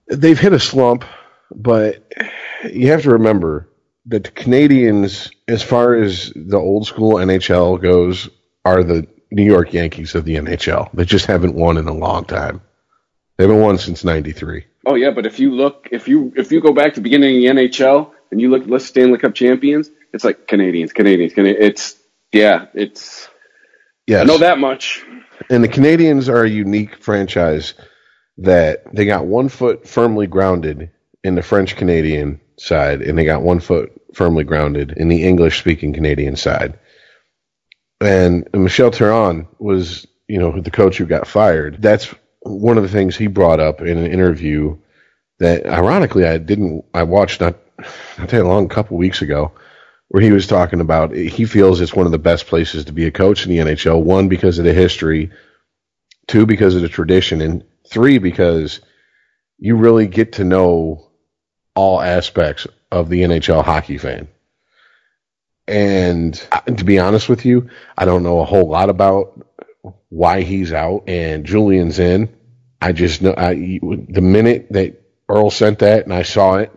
They've 0.07 0.39
hit 0.39 0.53
a 0.53 0.59
slump, 0.59 1.05
but 1.53 2.11
you 2.69 2.89
have 2.91 3.03
to 3.03 3.11
remember 3.11 3.69
that 4.07 4.23
the 4.25 4.31
Canadiens, 4.31 5.31
as 5.47 5.63
far 5.63 5.95
as 5.95 6.31
the 6.35 6.57
old 6.57 6.87
school 6.87 7.15
NHL 7.15 7.81
goes, 7.81 8.29
are 8.65 8.83
the 8.83 9.07
New 9.31 9.43
York 9.43 9.73
Yankees 9.73 10.15
of 10.15 10.25
the 10.25 10.35
NHL. 10.35 10.91
They 10.93 11.05
just 11.05 11.25
haven't 11.25 11.55
won 11.55 11.77
in 11.77 11.87
a 11.87 11.93
long 11.93 12.25
time. 12.25 12.61
They 13.37 13.45
haven't 13.45 13.61
won 13.61 13.77
since 13.77 14.03
'93. 14.03 14.65
Oh 14.85 14.95
yeah, 14.95 15.11
but 15.11 15.25
if 15.25 15.39
you 15.39 15.51
look, 15.51 15.87
if 15.91 16.07
you 16.07 16.33
if 16.35 16.51
you 16.51 16.61
go 16.61 16.73
back 16.73 16.93
to 16.93 16.99
the 16.99 17.03
beginning 17.03 17.47
of 17.47 17.55
the 17.55 17.61
NHL 17.61 18.11
and 18.31 18.39
you 18.39 18.49
look 18.49 18.63
at 18.63 18.69
list 18.69 18.87
Stanley 18.87 19.17
Cup 19.17 19.33
champions, 19.33 19.89
it's 20.13 20.23
like 20.23 20.47
Canadiens, 20.47 20.91
Canadiens, 20.91 21.33
Canadiens. 21.33 21.55
It's 21.59 21.95
yeah, 22.31 22.67
it's 22.73 23.27
yeah. 24.05 24.21
I 24.21 24.23
know 24.25 24.37
that 24.39 24.59
much. 24.59 25.03
and 25.49 25.63
the 25.63 25.67
Canadiens 25.67 26.29
are 26.29 26.43
a 26.43 26.49
unique 26.49 26.97
franchise 26.97 27.73
that 28.37 28.93
they 28.93 29.05
got 29.05 29.25
one 29.25 29.49
foot 29.49 29.87
firmly 29.87 30.27
grounded 30.27 30.91
in 31.23 31.35
the 31.35 31.43
French 31.43 31.75
Canadian 31.75 32.41
side, 32.57 33.01
and 33.01 33.17
they 33.17 33.25
got 33.25 33.41
one 33.41 33.59
foot 33.59 33.91
firmly 34.13 34.43
grounded 34.43 34.91
in 34.91 35.09
the 35.09 35.23
English 35.23 35.59
speaking 35.59 35.93
Canadian 35.93 36.35
side. 36.35 36.79
And 38.01 38.47
Michel 38.53 38.91
Therrien 38.91 39.47
was, 39.59 40.05
you 40.27 40.39
know, 40.39 40.59
the 40.59 40.71
coach 40.71 40.97
who 40.97 41.05
got 41.05 41.27
fired. 41.27 41.81
That's 41.81 42.13
one 42.41 42.77
of 42.77 42.83
the 42.83 42.89
things 42.89 43.15
he 43.15 43.27
brought 43.27 43.59
up 43.59 43.81
in 43.81 43.97
an 43.97 44.11
interview 44.11 44.77
that, 45.39 45.65
ironically, 45.65 46.25
I 46.25 46.37
didn't. 46.37 46.85
I 46.93 47.03
watched 47.03 47.39
not 47.39 47.55
not 48.17 48.29
that 48.29 48.45
long, 48.45 48.65
a 48.65 48.69
couple 48.69 48.97
weeks 48.97 49.21
ago, 49.21 49.51
where 50.09 50.21
he 50.21 50.31
was 50.31 50.47
talking 50.47 50.81
about 50.81 51.13
he 51.13 51.45
feels 51.45 51.81
it's 51.81 51.93
one 51.93 52.05
of 52.05 52.11
the 52.11 52.19
best 52.19 52.47
places 52.47 52.85
to 52.85 52.93
be 52.93 53.05
a 53.05 53.11
coach 53.11 53.45
in 53.45 53.51
the 53.51 53.59
NHL. 53.59 54.03
One 54.03 54.27
because 54.27 54.59
of 54.59 54.65
the 54.65 54.73
history, 54.73 55.31
two 56.27 56.45
because 56.45 56.75
of 56.75 56.81
the 56.81 56.89
tradition, 56.89 57.41
and 57.41 57.63
three 57.87 58.17
because 58.17 58.79
you 59.57 59.75
really 59.75 60.07
get 60.07 60.33
to 60.33 60.43
know 60.43 61.09
all 61.75 62.01
aspects 62.01 62.67
of 62.91 63.09
the 63.09 63.21
NHL 63.21 63.63
hockey 63.63 63.97
fan. 63.97 64.27
And 65.67 66.33
to 66.65 66.83
be 66.83 66.99
honest 66.99 67.29
with 67.29 67.45
you, 67.45 67.69
I 67.97 68.05
don't 68.05 68.23
know 68.23 68.39
a 68.39 68.45
whole 68.45 68.67
lot 68.67 68.89
about 68.89 69.41
why 70.09 70.41
he's 70.41 70.73
out 70.73 71.05
and 71.07 71.45
Julien's 71.45 71.99
in. 71.99 72.35
I 72.81 72.91
just 72.91 73.21
know 73.21 73.33
I, 73.35 73.53
the 73.53 74.21
minute 74.21 74.67
that 74.71 75.01
Earl 75.29 75.49
sent 75.49 75.79
that 75.79 76.03
and 76.03 76.13
I 76.13 76.23
saw 76.23 76.55
it 76.55 76.71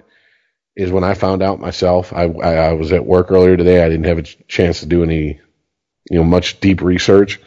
is 0.77 0.93
when 0.93 1.05
I 1.05 1.15
found 1.15 1.43
out 1.43 1.61
myself. 1.61 2.13
I, 2.13 2.25
I, 2.25 2.55
I 2.55 2.73
was 2.75 2.93
at 2.93 3.05
work 3.05 3.31
earlier 3.31 3.57
today. 3.57 3.83
I 3.83 3.89
didn't 3.89 4.07
have 4.07 4.19
a 4.19 4.23
chance 4.23 4.81
to 4.81 4.87
do 4.87 5.03
any, 5.03 5.41
you 6.11 6.19
know, 6.19 6.25
much 6.25 6.61
deep 6.61 6.81
research, 6.83 7.41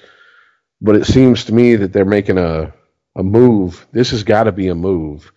but 0.81 0.95
it 0.95 1.05
seems 1.05 1.45
to 1.45 1.53
me 1.53 1.77
that 1.77 1.93
they're 1.93 2.05
making 2.05 2.37
a, 2.37 2.73
a 3.15 3.23
move. 3.23 3.87
This 3.91 4.11
has 4.11 4.23
got 4.23 4.43
to 4.43 4.51
be 4.51 4.67
a 4.67 4.75
move 4.75 5.31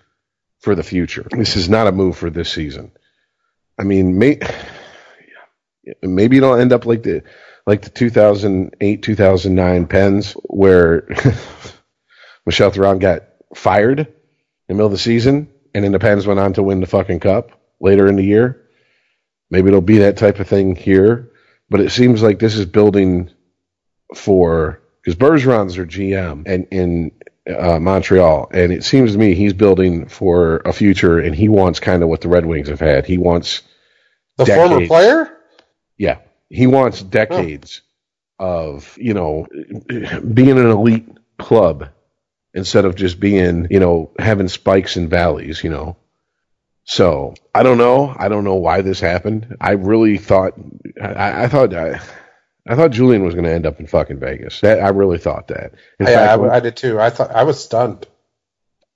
for 0.61 0.75
the 0.75 0.83
future. 0.83 1.27
This 1.31 1.57
is 1.57 1.69
not 1.69 1.87
a 1.87 1.93
move 1.93 2.17
for 2.17 2.31
this 2.31 2.51
season. 2.51 2.93
I 3.79 3.85
mean, 3.85 4.19
may, 4.19 4.39
maybe 6.03 6.37
it'll 6.37 6.55
end 6.55 6.73
up 6.73 6.87
like 6.87 7.03
the 7.03 7.23
like 7.67 7.83
the 7.83 7.91
2008 7.91 9.03
2009 9.03 9.87
Pens 9.87 10.33
where 10.45 11.07
Michel 12.47 12.71
Therrien 12.71 13.01
got 13.01 13.23
fired 13.55 14.01
in 14.01 14.07
the 14.69 14.75
middle 14.75 14.87
of 14.87 14.93
the 14.93 14.99
season, 14.99 15.49
and 15.75 15.85
then 15.85 15.93
the 15.93 15.99
Pens 15.99 16.27
went 16.27 16.41
on 16.41 16.55
to 16.55 16.63
win 16.63 16.81
the 16.81 16.87
fucking 16.87 17.21
cup 17.21 17.61
later 17.81 18.07
in 18.07 18.17
the 18.17 18.25
year. 18.25 18.69
Maybe 19.51 19.69
it'll 19.69 19.81
be 19.81 19.99
that 19.99 20.17
type 20.17 20.41
of 20.41 20.49
thing 20.49 20.77
here, 20.77 21.31
but 21.69 21.81
it 21.81 21.91
seems 21.91 22.23
like 22.23 22.39
this 22.39 22.57
is 22.57 22.67
building 22.67 23.31
for 24.15 24.81
because 25.03 25.17
Bergevin's 25.17 25.77
their 25.77 25.87
GM 25.87 26.45
and 26.47 26.67
in 26.71 27.13
uh, 27.49 27.79
Montreal, 27.79 28.51
and 28.53 28.73
it 28.73 28.85
seems 28.85 29.13
to 29.13 29.19
me 29.19 29.35
he's 29.35 29.53
building 29.53 30.07
for 30.07 30.59
a 30.65 30.73
future, 30.73 31.19
and 31.19 31.35
he 31.35 31.49
wants 31.49 31.81
kind 31.81 32.03
of 32.03 32.09
what 32.09 32.21
the 32.21 32.29
Red 32.29 32.47
Wings 32.47 32.69
have 32.69 32.81
had. 32.81 33.07
He 33.07 33.19
wants 33.19 33.63
the 34.37 34.45
decades. 34.45 34.71
former 34.71 34.87
player. 34.87 35.37
Yeah, 35.97 36.19
he 36.49 36.67
wants 36.67 37.03
decades 37.03 37.83
of 38.39 38.97
you 38.99 39.15
know 39.15 39.47
being 39.89 40.59
an 40.59 40.71
elite 40.71 41.09
club 41.39 41.89
instead 42.55 42.85
of 42.85 42.95
just 42.95 43.19
being 43.19 43.67
you 43.71 43.81
know 43.81 44.13
having 44.19 44.49
spikes 44.49 44.97
and 44.97 45.11
valleys. 45.11 45.65
You 45.65 45.71
know, 45.71 45.97
so 46.85 47.35
I 47.55 47.63
don't 47.63 47.79
know. 47.79 48.15
I 48.17 48.29
don't 48.29 48.45
know 48.45 48.55
why 48.55 48.83
this 48.83 49.01
happened. 49.01 49.57
I 49.61 49.73
really 49.73 50.19
thought 50.19 50.55
I, 51.01 51.45
I 51.45 51.49
thought 51.49 51.75
I, 51.75 52.01
I 52.67 52.77
thought 52.77 52.93
Julien 52.93 53.25
was 53.25 53.35
going 53.35 53.45
to 53.45 53.53
end 53.53 53.67
up 53.67 53.81
in 53.81 53.87
fucking 53.87 54.21
Vegas. 54.21 54.61
That 54.61 54.81
I 54.81 54.91
really 54.91 55.19
thought 55.19 55.49
that. 55.49 55.75
In 55.99 56.07
yeah, 56.07 56.37
fact, 56.37 56.43
I, 56.43 56.57
I, 56.57 56.61
did 56.61 56.77
too. 56.77 57.01
I 57.01 57.11
thought 57.11 57.33
I 57.33 57.43
was 57.43 57.63
stunned. 57.63 58.07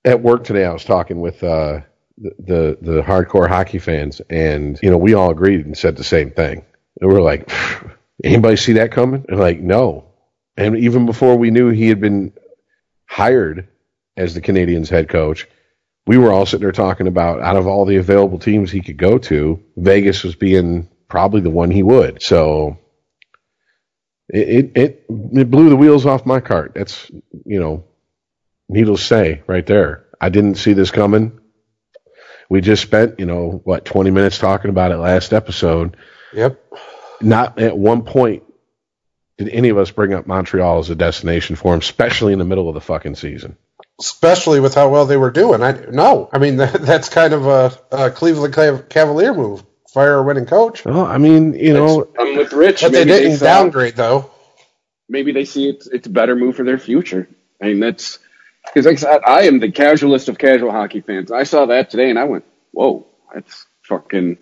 At 0.05 0.21
work 0.21 0.45
today, 0.45 0.65
I 0.65 0.71
was 0.71 0.85
talking 0.85 1.19
with 1.19 1.43
uh, 1.43 1.81
the, 2.17 2.35
the 2.39 2.77
the 2.81 3.01
hardcore 3.01 3.49
hockey 3.49 3.79
fans, 3.79 4.21
and 4.29 4.79
you 4.81 4.89
know 4.89 4.97
we 4.97 5.13
all 5.13 5.31
agreed 5.31 5.65
and 5.65 5.77
said 5.77 5.97
the 5.97 6.03
same 6.03 6.31
thing. 6.31 6.63
And 7.01 7.11
we 7.11 7.17
are 7.17 7.21
like, 7.21 7.51
anybody 8.23 8.55
see 8.55 8.73
that 8.73 8.91
coming? 8.91 9.25
And 9.27 9.39
like, 9.39 9.59
no. 9.59 10.05
And 10.55 10.77
even 10.77 11.05
before 11.05 11.37
we 11.37 11.51
knew 11.51 11.69
he 11.69 11.89
had 11.89 11.99
been 11.99 12.33
hired 13.05 13.67
as 14.15 14.33
the 14.33 14.41
Canadiens' 14.41 14.89
head 14.89 15.09
coach, 15.09 15.47
we 16.07 16.17
were 16.17 16.31
all 16.31 16.45
sitting 16.45 16.63
there 16.63 16.71
talking 16.71 17.07
about 17.07 17.41
out 17.41 17.57
of 17.57 17.67
all 17.67 17.85
the 17.85 17.97
available 17.97 18.39
teams 18.39 18.71
he 18.71 18.81
could 18.81 18.97
go 18.97 19.17
to, 19.19 19.61
Vegas 19.75 20.23
was 20.23 20.35
being 20.35 20.89
probably 21.07 21.41
the 21.41 21.49
one 21.51 21.69
he 21.69 21.83
would. 21.83 22.23
So 22.23 22.79
it, 24.29 24.71
it, 24.75 25.05
it 25.09 25.49
blew 25.49 25.69
the 25.69 25.75
wheels 25.75 26.05
off 26.05 26.25
my 26.25 26.39
cart. 26.39 26.73
That's, 26.75 27.09
you 27.45 27.59
know, 27.59 27.85
needless 28.67 29.01
to 29.01 29.07
say 29.07 29.41
right 29.47 29.65
there. 29.65 30.05
I 30.19 30.29
didn't 30.29 30.55
see 30.55 30.73
this 30.73 30.91
coming. 30.91 31.39
We 32.49 32.61
just 32.61 32.81
spent, 32.81 33.19
you 33.19 33.25
know, 33.25 33.61
what, 33.63 33.85
20 33.85 34.11
minutes 34.11 34.37
talking 34.37 34.69
about 34.69 34.91
it 34.91 34.97
last 34.97 35.33
episode. 35.33 35.97
Yep. 36.33 36.61
Not 37.21 37.59
at 37.59 37.77
one 37.77 38.03
point 38.03 38.43
did 39.37 39.49
any 39.49 39.69
of 39.69 39.77
us 39.77 39.91
bring 39.91 40.13
up 40.13 40.27
Montreal 40.27 40.79
as 40.79 40.89
a 40.89 40.95
destination 40.95 41.55
for 41.55 41.73
him, 41.73 41.79
especially 41.79 42.33
in 42.33 42.39
the 42.39 42.45
middle 42.45 42.67
of 42.67 42.73
the 42.73 42.81
fucking 42.81 43.15
season. 43.15 43.57
Especially 43.99 44.59
with 44.59 44.75
how 44.75 44.89
well 44.89 45.05
they 45.05 45.17
were 45.17 45.31
doing. 45.31 45.61
I 45.61 45.71
no, 45.91 46.29
I 46.31 46.39
mean 46.39 46.57
that, 46.57 46.73
that's 46.81 47.09
kind 47.09 47.33
of 47.33 47.45
a, 47.45 47.77
a 47.91 48.11
Cleveland 48.11 48.53
Cavalier 48.89 49.33
move 49.33 49.63
fire 49.93 50.15
a 50.15 50.23
winning 50.23 50.45
coach. 50.45 50.85
Well, 50.85 51.05
I 51.05 51.17
mean, 51.17 51.53
you 51.53 51.73
know, 51.73 52.07
I'm 52.17 52.37
with 52.37 52.53
Rich. 52.53 52.81
But 52.81 52.91
they 52.91 53.05
didn't 53.05 53.31
they 53.31 53.37
saw, 53.37 53.45
downgrade 53.45 53.95
though. 53.95 54.31
Maybe 55.09 55.31
they 55.31 55.45
see 55.45 55.69
it's 55.69 55.87
it's 55.87 56.07
a 56.07 56.11
better 56.11 56.35
move 56.35 56.55
for 56.55 56.63
their 56.63 56.77
future. 56.77 57.27
I 57.61 57.67
mean, 57.67 57.79
that's 57.79 58.19
because 58.65 58.85
like 58.85 58.97
I 58.97 58.99
said, 58.99 59.21
I 59.25 59.41
am 59.43 59.59
the 59.59 59.71
casualist 59.71 60.29
of 60.29 60.37
casual 60.37 60.71
hockey 60.71 61.01
fans. 61.01 61.31
I 61.31 61.43
saw 61.43 61.67
that 61.67 61.89
today 61.89 62.09
and 62.09 62.19
I 62.19 62.25
went, 62.25 62.45
"Whoa, 62.71 63.07
that's 63.33 63.65
fucking 63.83 64.37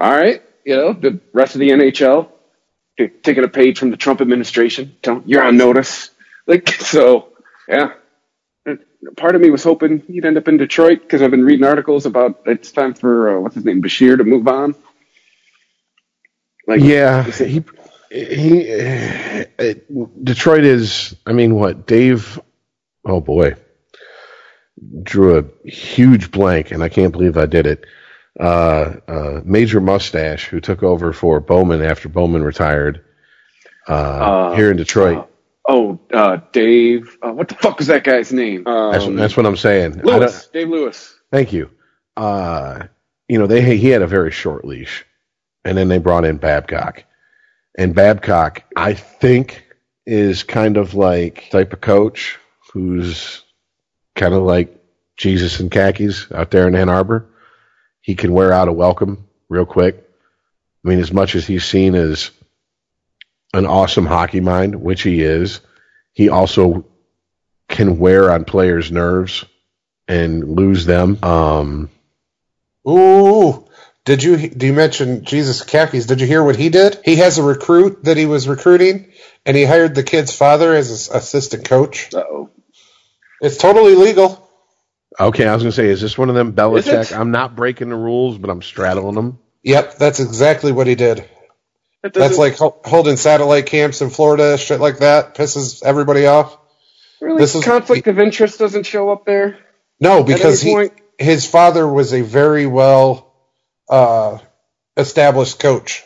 all 0.00 0.10
right." 0.10 0.42
You 0.64 0.76
know, 0.76 0.92
the 0.92 1.20
rest 1.32 1.54
of 1.54 1.60
the 1.60 1.70
NHL 1.70 2.30
taking 3.08 3.44
a 3.44 3.48
page 3.48 3.78
from 3.78 3.90
the 3.90 3.96
Trump 3.96 4.20
administration, 4.20 4.96
telling 5.02 5.24
you're 5.26 5.42
on 5.42 5.56
notice. 5.56 6.10
Like 6.46 6.68
so, 6.80 7.28
yeah. 7.68 7.92
Part 9.16 9.34
of 9.34 9.40
me 9.40 9.50
was 9.50 9.64
hoping 9.64 10.00
he'd 10.00 10.26
end 10.26 10.36
up 10.36 10.46
in 10.46 10.58
Detroit 10.58 11.00
because 11.00 11.22
I've 11.22 11.30
been 11.30 11.44
reading 11.44 11.64
articles 11.64 12.04
about 12.04 12.42
it's 12.44 12.70
time 12.70 12.92
for 12.92 13.36
uh, 13.36 13.40
what's 13.40 13.54
his 13.54 13.64
name 13.64 13.80
Blashill 13.80 14.18
to 14.18 14.24
move 14.24 14.46
on. 14.46 14.74
Like, 16.66 16.80
yeah, 16.82 17.24
he 17.24 17.64
he 18.10 18.80
uh, 18.80 19.74
Detroit 20.22 20.64
is. 20.64 21.16
I 21.26 21.32
mean, 21.32 21.54
what 21.54 21.86
Dave? 21.86 22.38
Oh 23.06 23.20
boy, 23.20 23.54
drew 25.02 25.38
a 25.38 25.68
huge 25.68 26.30
blank, 26.30 26.70
and 26.70 26.82
I 26.82 26.90
can't 26.90 27.12
believe 27.12 27.38
I 27.38 27.46
did 27.46 27.66
it. 27.66 27.86
Uh, 28.38 28.96
uh, 29.08 29.40
Major 29.44 29.80
Mustache, 29.80 30.46
who 30.46 30.60
took 30.60 30.82
over 30.82 31.12
for 31.12 31.40
Bowman 31.40 31.82
after 31.82 32.08
Bowman 32.08 32.42
retired 32.42 33.04
uh, 33.88 33.92
uh 33.92 34.56
here 34.56 34.70
in 34.70 34.76
Detroit. 34.76 35.29
Uh, 35.70 35.74
oh, 35.74 36.00
uh, 36.12 36.40
Dave. 36.52 37.16
what 37.22 37.48
the 37.48 37.54
fuck 37.54 37.78
was 37.78 37.86
that 37.88 38.04
guy's 38.04 38.32
name? 38.32 38.66
Um, 38.66 38.92
that's, 38.92 39.06
that's, 39.06 39.36
what 39.36 39.46
I'm 39.46 39.56
saying. 39.56 40.00
Lewis. 40.02 40.48
Dave 40.48 40.68
Lewis. 40.68 41.14
Thank 41.30 41.52
you. 41.52 41.70
you 42.16 43.38
know, 43.38 43.46
they 43.46 43.76
he 43.76 43.88
had 43.88 44.02
a 44.02 44.06
very 44.06 44.30
short 44.30 44.64
leash, 44.64 45.04
and 45.64 45.76
then 45.76 45.88
they 45.88 45.98
brought 45.98 46.24
in 46.24 46.36
Babcock, 46.38 47.04
and 47.78 47.94
Babcock, 47.94 48.64
I 48.76 48.94
think, 48.94 49.64
is 50.06 50.42
kind 50.42 50.76
of 50.76 50.94
like 50.94 51.50
type 51.50 51.72
of 51.72 51.80
coach 51.80 52.38
who's 52.72 53.44
kind 54.16 54.34
of 54.34 54.42
like 54.42 54.76
Jesus 55.16 55.60
in 55.60 55.70
khakis 55.70 56.30
out 56.32 56.50
there 56.50 56.66
in 56.66 56.74
Ann 56.74 56.88
Arbor 56.88 57.30
he 58.00 58.14
can 58.14 58.32
wear 58.32 58.52
out 58.52 58.68
a 58.68 58.72
welcome 58.72 59.28
real 59.48 59.66
quick. 59.66 60.08
I 60.84 60.88
mean, 60.88 60.98
as 60.98 61.12
much 61.12 61.34
as 61.34 61.46
he's 61.46 61.64
seen 61.64 61.94
as 61.94 62.30
an 63.52 63.66
awesome 63.66 64.06
hockey 64.06 64.40
mind, 64.40 64.80
which 64.80 65.02
he 65.02 65.22
is, 65.22 65.60
he 66.12 66.28
also 66.28 66.86
can 67.68 67.98
wear 67.98 68.30
on 68.30 68.44
players' 68.44 68.90
nerves 68.92 69.44
and 70.08 70.56
lose 70.56 70.84
them. 70.84 71.18
Um, 71.22 71.90
Ooh, 72.88 73.66
did 74.04 74.22
you 74.22 74.48
do 74.48 74.66
you 74.66 74.72
mention 74.72 75.24
Jesus 75.24 75.62
khakis? 75.62 76.06
Did 76.06 76.20
you 76.20 76.26
hear 76.26 76.42
what 76.42 76.56
he 76.56 76.68
did? 76.68 76.98
He 77.04 77.16
has 77.16 77.38
a 77.38 77.42
recruit 77.42 78.04
that 78.04 78.16
he 78.16 78.26
was 78.26 78.48
recruiting, 78.48 79.12
and 79.44 79.56
he 79.56 79.64
hired 79.64 79.94
the 79.94 80.02
kid's 80.02 80.34
father 80.34 80.74
as 80.74 80.88
his 80.88 81.08
assistant 81.08 81.64
coach. 81.68 82.10
oh. 82.14 82.50
It's 83.40 83.56
totally 83.56 83.94
legal. 83.94 84.46
Okay, 85.18 85.46
I 85.46 85.54
was 85.54 85.62
going 85.62 85.72
to 85.72 85.76
say, 85.76 85.88
is 85.88 86.00
this 86.00 86.16
one 86.16 86.28
of 86.28 86.34
them 86.34 86.52
Belichick? 86.52 87.18
I'm 87.18 87.30
not 87.30 87.56
breaking 87.56 87.88
the 87.88 87.96
rules, 87.96 88.38
but 88.38 88.50
I'm 88.50 88.62
straddling 88.62 89.14
them. 89.14 89.38
Yep, 89.62 89.96
that's 89.96 90.20
exactly 90.20 90.72
what 90.72 90.86
he 90.86 90.94
did. 90.94 91.28
That's 92.02 92.38
like 92.38 92.56
holding 92.56 93.16
satellite 93.16 93.66
camps 93.66 94.00
in 94.00 94.10
Florida, 94.10 94.56
shit 94.56 94.80
like 94.80 94.98
that. 94.98 95.34
Pisses 95.34 95.82
everybody 95.84 96.26
off. 96.26 96.56
Really, 97.20 97.38
this 97.38 97.54
is, 97.54 97.64
conflict 97.64 98.06
he, 98.06 98.10
of 98.10 98.18
interest 98.18 98.58
doesn't 98.58 98.86
show 98.86 99.10
up 99.10 99.26
there. 99.26 99.58
No, 100.00 100.24
because 100.24 100.62
he, 100.62 100.88
his 101.18 101.46
father 101.46 101.86
was 101.86 102.14
a 102.14 102.22
very 102.22 102.64
well 102.66 103.34
uh, 103.90 104.38
established 104.96 105.58
coach. 105.58 106.02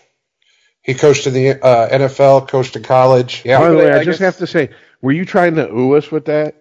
He 0.82 0.94
coached 0.94 1.28
in 1.28 1.32
the 1.32 1.50
uh, 1.64 1.88
NFL, 1.88 2.48
coached 2.48 2.74
in 2.74 2.82
college. 2.82 3.42
Yeah. 3.44 3.60
By 3.60 3.70
the 3.70 3.76
way, 3.76 3.92
I, 3.92 4.00
I 4.00 4.04
just 4.04 4.18
have 4.18 4.38
to 4.38 4.48
say, 4.48 4.70
were 5.00 5.12
you 5.12 5.24
trying 5.24 5.54
to 5.54 5.72
ooh 5.72 5.94
us 5.94 6.10
with 6.10 6.24
that? 6.24 6.56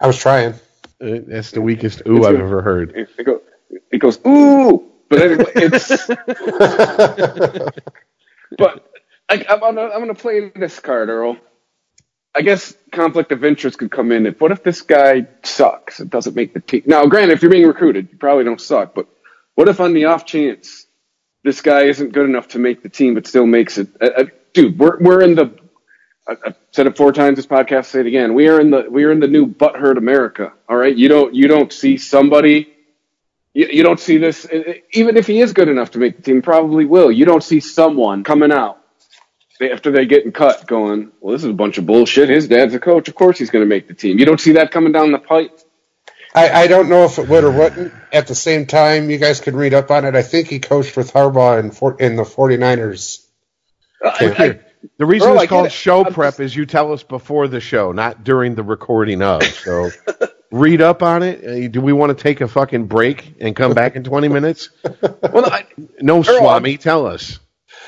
I 0.00 0.06
was 0.06 0.18
trying. 0.18 0.54
Uh, 1.00 1.18
that's 1.26 1.50
the 1.50 1.60
weakest 1.60 2.02
ooh 2.08 2.24
I've 2.24 2.40
ever 2.40 2.62
heard. 2.62 2.96
It, 2.96 3.24
goes, 3.24 3.40
it 3.90 3.98
goes 3.98 4.18
ooh, 4.26 4.90
but 5.10 5.20
anyway, 5.20 5.52
it's. 5.56 6.08
but 8.58 8.90
I, 9.28 9.44
am 9.48 9.60
gonna 9.60 9.82
I'm 9.82 10.00
gonna 10.00 10.14
play 10.14 10.50
this 10.54 10.78
card, 10.80 11.08
Earl. 11.08 11.36
I 12.34 12.42
guess 12.42 12.74
conflict 12.92 13.30
of 13.32 13.44
interest 13.44 13.78
could 13.78 13.90
come 13.90 14.10
in. 14.10 14.26
If 14.26 14.40
what 14.40 14.52
if 14.52 14.62
this 14.62 14.82
guy 14.82 15.26
sucks? 15.42 16.00
It 16.00 16.10
doesn't 16.10 16.34
make 16.34 16.54
the 16.54 16.60
team. 16.60 16.82
Now, 16.86 17.06
granted, 17.06 17.34
if 17.34 17.42
you're 17.42 17.50
being 17.50 17.66
recruited, 17.66 18.08
you 18.10 18.18
probably 18.18 18.44
don't 18.44 18.60
suck. 18.60 18.94
But 18.94 19.06
what 19.54 19.68
if 19.68 19.80
on 19.80 19.92
the 19.94 20.06
off 20.06 20.24
chance 20.24 20.86
this 21.44 21.60
guy 21.60 21.82
isn't 21.84 22.12
good 22.12 22.24
enough 22.24 22.48
to 22.48 22.58
make 22.58 22.82
the 22.82 22.88
team, 22.88 23.14
but 23.14 23.26
still 23.26 23.46
makes 23.46 23.78
it? 23.78 23.88
Uh, 24.00 24.10
uh, 24.16 24.24
dude, 24.54 24.78
we're 24.78 24.98
we're 25.00 25.22
in 25.22 25.34
the 25.34 25.58
I've 26.26 26.56
said 26.70 26.86
it 26.86 26.96
four 26.96 27.12
times 27.12 27.36
this 27.36 27.46
podcast. 27.46 27.86
Say 27.86 28.00
it 28.00 28.06
again. 28.06 28.34
We 28.34 28.48
are 28.48 28.60
in 28.60 28.70
the 28.70 28.86
we 28.88 29.04
are 29.04 29.10
in 29.10 29.20
the 29.20 29.28
new 29.28 29.46
butthurt 29.46 29.98
America. 29.98 30.52
All 30.68 30.76
right, 30.76 30.94
you 30.94 31.08
don't 31.08 31.34
you 31.34 31.48
don't 31.48 31.72
see 31.72 31.96
somebody. 31.96 32.72
You, 33.54 33.68
you 33.70 33.82
don't 33.82 34.00
see 34.00 34.18
this. 34.18 34.46
Eh, 34.50 34.62
eh, 34.66 34.74
even 34.92 35.16
if 35.16 35.26
he 35.26 35.40
is 35.40 35.52
good 35.52 35.68
enough 35.68 35.92
to 35.92 35.98
make 35.98 36.16
the 36.16 36.22
team, 36.22 36.42
probably 36.42 36.84
will. 36.84 37.10
You 37.10 37.24
don't 37.24 37.42
see 37.42 37.60
someone 37.60 38.24
coming 38.24 38.52
out 38.52 38.78
after 39.60 39.90
they're 39.90 40.04
getting 40.04 40.32
cut, 40.32 40.66
going, 40.66 41.12
well, 41.20 41.32
this 41.32 41.44
is 41.44 41.50
a 41.50 41.54
bunch 41.54 41.78
of 41.78 41.86
bullshit. 41.86 42.28
His 42.28 42.48
dad's 42.48 42.74
a 42.74 42.80
coach. 42.80 43.08
Of 43.08 43.14
course 43.14 43.38
he's 43.38 43.50
going 43.50 43.64
to 43.64 43.68
make 43.68 43.88
the 43.88 43.94
team. 43.94 44.18
You 44.18 44.24
don't 44.24 44.40
see 44.40 44.52
that 44.52 44.70
coming 44.70 44.92
down 44.92 45.12
the 45.12 45.18
pipe. 45.18 45.60
I, 46.34 46.50
I 46.50 46.66
don't 46.66 46.88
know 46.88 47.04
if 47.04 47.18
it 47.18 47.28
would 47.28 47.44
or 47.44 47.50
wouldn't. 47.50 47.92
At 48.10 48.26
the 48.26 48.34
same 48.34 48.66
time, 48.66 49.10
you 49.10 49.18
guys 49.18 49.40
can 49.40 49.54
read 49.54 49.74
up 49.74 49.90
on 49.90 50.06
it. 50.06 50.14
I 50.14 50.22
think 50.22 50.48
he 50.48 50.58
coached 50.58 50.96
with 50.96 51.12
Harbaugh 51.12 51.60
in, 51.60 51.70
for, 51.70 52.00
in 52.00 52.16
the 52.16 52.22
49ers. 52.22 53.26
Uh, 54.02 54.10
I, 54.18 54.24
I, 54.44 54.60
The 54.98 55.06
reason 55.06 55.28
Earl, 55.28 55.40
it's 55.40 55.48
called 55.48 55.72
show 55.72 56.04
I'm 56.04 56.12
prep 56.12 56.40
is 56.40 56.54
you 56.56 56.66
tell 56.66 56.92
us 56.92 57.02
before 57.02 57.48
the 57.48 57.60
show, 57.60 57.92
not 57.92 58.24
during 58.24 58.54
the 58.54 58.62
recording 58.62 59.22
of. 59.22 59.42
So 59.44 59.90
read 60.52 60.80
up 60.80 61.02
on 61.02 61.22
it. 61.22 61.44
Uh, 61.44 61.68
Do 61.68 61.80
we 61.80 61.92
want 61.92 62.16
to 62.16 62.22
take 62.22 62.40
a 62.40 62.48
fucking 62.48 62.86
break 62.86 63.34
and 63.40 63.56
come 63.56 63.74
back 63.74 63.96
in 63.96 64.04
20 64.04 64.28
minutes? 64.28 64.68
well, 65.02 65.46
I, 65.52 65.66
No, 66.00 66.18
Earl, 66.18 66.22
Swami, 66.24 66.76
tell 66.78 67.06
us. 67.06 67.38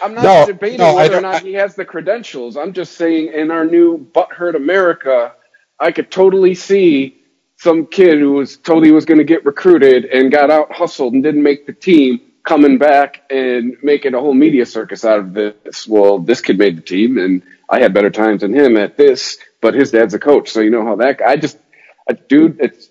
I'm 0.03 0.15
not 0.15 0.25
No, 0.25 0.47
debating 0.47 0.79
no, 0.79 0.95
whether 0.97 1.19
or 1.19 1.21
don't- 1.21 1.35
I- 1.35 1.39
he 1.41 1.53
has 1.55 1.75
the 1.77 1.85
credentials. 1.85 2.57
I'm 2.57 2.73
just 2.73 2.95
saying, 2.95 3.33
in 3.33 3.51
our 3.51 3.65
new 3.65 3.99
butthurt 3.99 4.57
America, 4.57 5.33
I 5.79 5.93
could 5.93 6.11
totally 6.11 6.55
see 6.55 7.21
some 7.59 7.87
kid 7.87 8.19
who 8.19 8.33
was 8.33 8.57
told 8.57 8.85
he 8.85 8.91
was 8.93 9.05
going 9.05 9.19
to 9.19 9.25
get 9.25 9.45
recruited 9.45 10.07
and 10.07 10.33
got 10.33 10.51
out 10.51 10.73
hustled 10.73 11.15
and 11.15 11.23
didn't 11.23 11.43
make 11.43 11.67
the 11.67 11.73
team 11.73 12.21
coming 12.45 12.77
back 12.79 13.23
and 13.31 13.77
making 13.83 14.15
a 14.15 14.21
whole 14.21 14.35
media 14.35 14.67
circus 14.67 15.05
out 15.05 15.19
of 15.21 15.33
this. 15.33 15.87
Well, 15.87 16.19
this 16.19 16.41
kid 16.43 16.59
made 16.59 16.77
the 16.77 16.83
team, 16.83 17.17
and 17.19 17.43
I 17.71 17.81
had 17.81 17.95
better 17.95 18.11
times 18.11 18.43
than 18.43 18.53
him 18.55 18.77
at 18.77 18.97
this, 18.99 19.39
but 19.63 19.73
his 19.75 19.91
dad's 19.93 20.13
a 20.15 20.19
coach, 20.19 20.51
so 20.51 20.61
you 20.61 20.71
know 20.71 20.85
how 20.85 20.97
that. 20.97 21.23
I 21.25 21.37
just, 21.37 21.57
I, 21.57 21.64
dude, 22.13 22.59
it's 22.61 22.89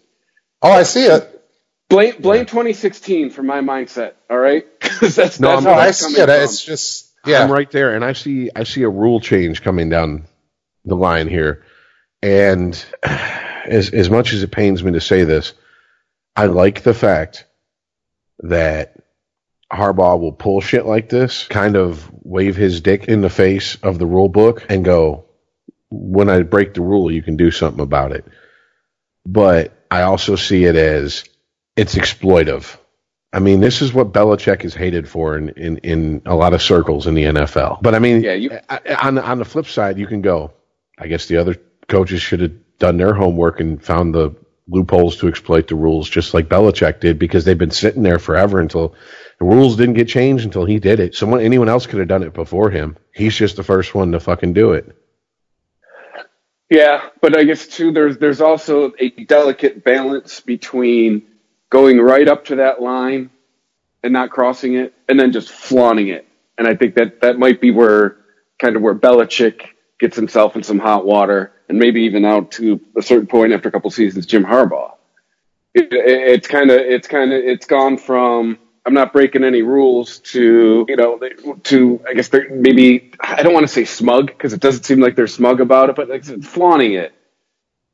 Oh, 0.61 0.71
I 0.71 0.83
see 0.83 1.05
it. 1.05 1.29
blame 1.89 2.15
blame 2.19 2.45
2016 2.45 3.29
for 3.31 3.43
my 3.43 3.59
mindset. 3.61 4.13
All 4.29 4.37
right, 4.37 4.65
'Cause 4.79 5.15
that's 5.15 5.39
No, 5.39 5.49
that's 5.49 5.65
I'm- 5.65 5.75
how 5.75 5.81
I 5.81 5.91
see 5.91 6.13
it. 6.21 6.25
from. 6.25 6.29
It's 6.43 6.63
just, 6.63 7.11
yeah. 7.25 7.43
I'm 7.43 7.51
right 7.51 7.69
there, 7.69 7.95
and 7.95 8.03
I 8.03 8.13
see 8.13 8.49
I 8.55 8.63
see 8.63 8.83
a 8.83 8.89
rule 8.89 9.19
change 9.19 9.61
coming 9.61 9.89
down 9.89 10.25
the 10.85 10.95
line 10.95 11.27
here. 11.27 11.63
And 12.21 12.73
as 13.03 13.89
as 13.91 14.09
much 14.09 14.33
as 14.33 14.43
it 14.43 14.51
pains 14.51 14.83
me 14.83 14.93
to 14.93 15.01
say 15.01 15.23
this, 15.25 15.53
I 16.35 16.45
like 16.45 16.81
the 16.83 16.93
fact 16.93 17.45
that 18.39 18.95
Harbaugh 19.71 20.19
will 20.19 20.31
pull 20.31 20.61
shit 20.61 20.85
like 20.85 21.09
this, 21.09 21.47
kind 21.47 21.75
of 21.75 22.09
wave 22.23 22.55
his 22.55 22.81
dick 22.81 23.05
in 23.09 23.21
the 23.21 23.29
face 23.29 23.75
of 23.83 23.99
the 23.99 24.05
rule 24.05 24.29
book 24.29 24.65
and 24.69 24.85
go, 24.85 25.25
when 25.89 26.29
I 26.29 26.43
break 26.43 26.73
the 26.73 26.81
rule, 26.81 27.11
you 27.11 27.21
can 27.23 27.37
do 27.37 27.51
something 27.51 27.81
about 27.81 28.11
it. 28.11 28.25
But 29.25 29.73
I 29.89 30.01
also 30.03 30.35
see 30.35 30.65
it 30.65 30.75
as 30.75 31.23
it's 31.75 31.95
exploitive. 31.95 32.77
I 33.31 33.39
mean, 33.39 33.61
this 33.61 33.81
is 33.81 33.93
what 33.93 34.11
Belichick 34.13 34.63
is 34.63 34.75
hated 34.75 35.07
for 35.09 35.37
in, 35.37 35.49
in, 35.49 35.77
in 35.79 36.21
a 36.25 36.35
lot 36.35 36.53
of 36.53 36.61
circles 36.61 37.07
in 37.07 37.15
the 37.15 37.23
NFL. 37.23 37.81
But 37.81 37.95
I 37.95 37.99
mean, 37.99 38.21
Yeah, 38.21 38.33
you- 38.33 38.59
I- 38.69 38.95
on 39.01 39.15
the, 39.15 39.23
on 39.23 39.39
the 39.39 39.45
flip 39.45 39.65
side, 39.65 39.97
you 39.97 40.05
can 40.07 40.21
go. 40.21 40.53
I 40.99 41.07
guess 41.07 41.25
the 41.25 41.37
other 41.37 41.55
coaches 41.87 42.21
should 42.21 42.41
have 42.41 42.51
done 42.77 42.97
their 42.97 43.13
homework 43.13 43.59
and 43.59 43.83
found 43.83 44.13
the 44.13 44.35
loopholes 44.67 45.17
to 45.17 45.27
exploit 45.27 45.67
the 45.67 45.75
rules, 45.75 46.09
just 46.09 46.33
like 46.33 46.47
Belichick 46.47 46.99
did, 46.99 47.17
because 47.17 47.43
they've 47.43 47.57
been 47.57 47.71
sitting 47.71 48.03
there 48.03 48.19
forever 48.19 48.59
until 48.59 48.93
the 49.39 49.45
rules 49.45 49.75
didn't 49.77 49.95
get 49.95 50.07
changed 50.07 50.45
until 50.45 50.65
he 50.65 50.79
did 50.79 50.99
it. 50.99 51.15
Someone, 51.15 51.41
anyone 51.41 51.69
else 51.69 51.87
could 51.87 51.99
have 51.99 52.07
done 52.07 52.23
it 52.23 52.33
before 52.33 52.69
him. 52.69 52.95
He's 53.13 53.35
just 53.35 53.55
the 53.55 53.63
first 53.63 53.95
one 53.95 54.11
to 54.11 54.19
fucking 54.19 54.53
do 54.53 54.73
it. 54.73 54.95
Yeah, 56.69 57.09
but 57.21 57.37
I 57.37 57.45
guess 57.45 57.67
too 57.67 57.93
there's 57.93 58.17
there's 58.19 58.41
also 58.41 58.93
a 58.99 59.09
delicate 59.09 59.83
balance 59.85 60.41
between 60.41 61.23
going 61.71 61.99
right 61.99 62.27
up 62.27 62.45
to 62.47 62.57
that 62.57 62.81
line 62.81 63.31
and 64.03 64.13
not 64.13 64.31
crossing 64.31 64.75
it, 64.75 64.93
and 65.09 65.19
then 65.19 65.31
just 65.31 65.49
flaunting 65.49 66.09
it. 66.09 66.27
And 66.57 66.67
I 66.67 66.75
think 66.75 66.95
that 66.95 67.21
that 67.21 67.39
might 67.39 67.61
be 67.61 67.71
where 67.71 68.17
kind 68.59 68.75
of 68.75 68.81
where 68.81 68.95
Belichick 68.95 69.63
gets 69.99 70.15
himself 70.15 70.55
in 70.57 70.63
some 70.63 70.79
hot 70.79 71.05
water, 71.05 71.53
and 71.69 71.79
maybe 71.79 72.03
even 72.03 72.25
out 72.25 72.51
to 72.53 72.81
a 72.97 73.01
certain 73.01 73.27
point 73.27 73.53
after 73.53 73.69
a 73.69 73.71
couple 73.71 73.91
seasons, 73.91 74.25
Jim 74.25 74.43
Harbaugh. 74.45 74.93
It, 75.73 75.93
it, 75.93 76.29
it's 76.29 76.47
kind 76.47 76.71
of 76.71 76.79
it's 76.79 77.07
kind 77.07 77.33
of 77.33 77.43
it's 77.43 77.65
gone 77.67 77.97
from 77.97 78.59
I'm 78.85 78.93
not 78.93 79.13
breaking 79.13 79.43
any 79.43 79.61
rules 79.61 80.19
to 80.19 80.85
you 80.87 80.95
know 80.95 81.19
to 81.63 82.01
I 82.07 82.13
guess 82.13 82.27
they're 82.27 82.49
maybe 82.49 83.13
I 83.19 83.41
don't 83.43 83.53
want 83.53 83.65
to 83.65 83.73
say 83.73 83.85
smug 83.85 84.27
because 84.27 84.53
it 84.53 84.59
doesn't 84.59 84.83
seem 84.83 84.99
like 84.99 85.15
they're 85.15 85.27
smug 85.27 85.61
about 85.61 85.89
it, 85.89 85.95
but 85.95 86.09
like 86.09 86.23
flaunting 86.43 86.93
it. 86.93 87.13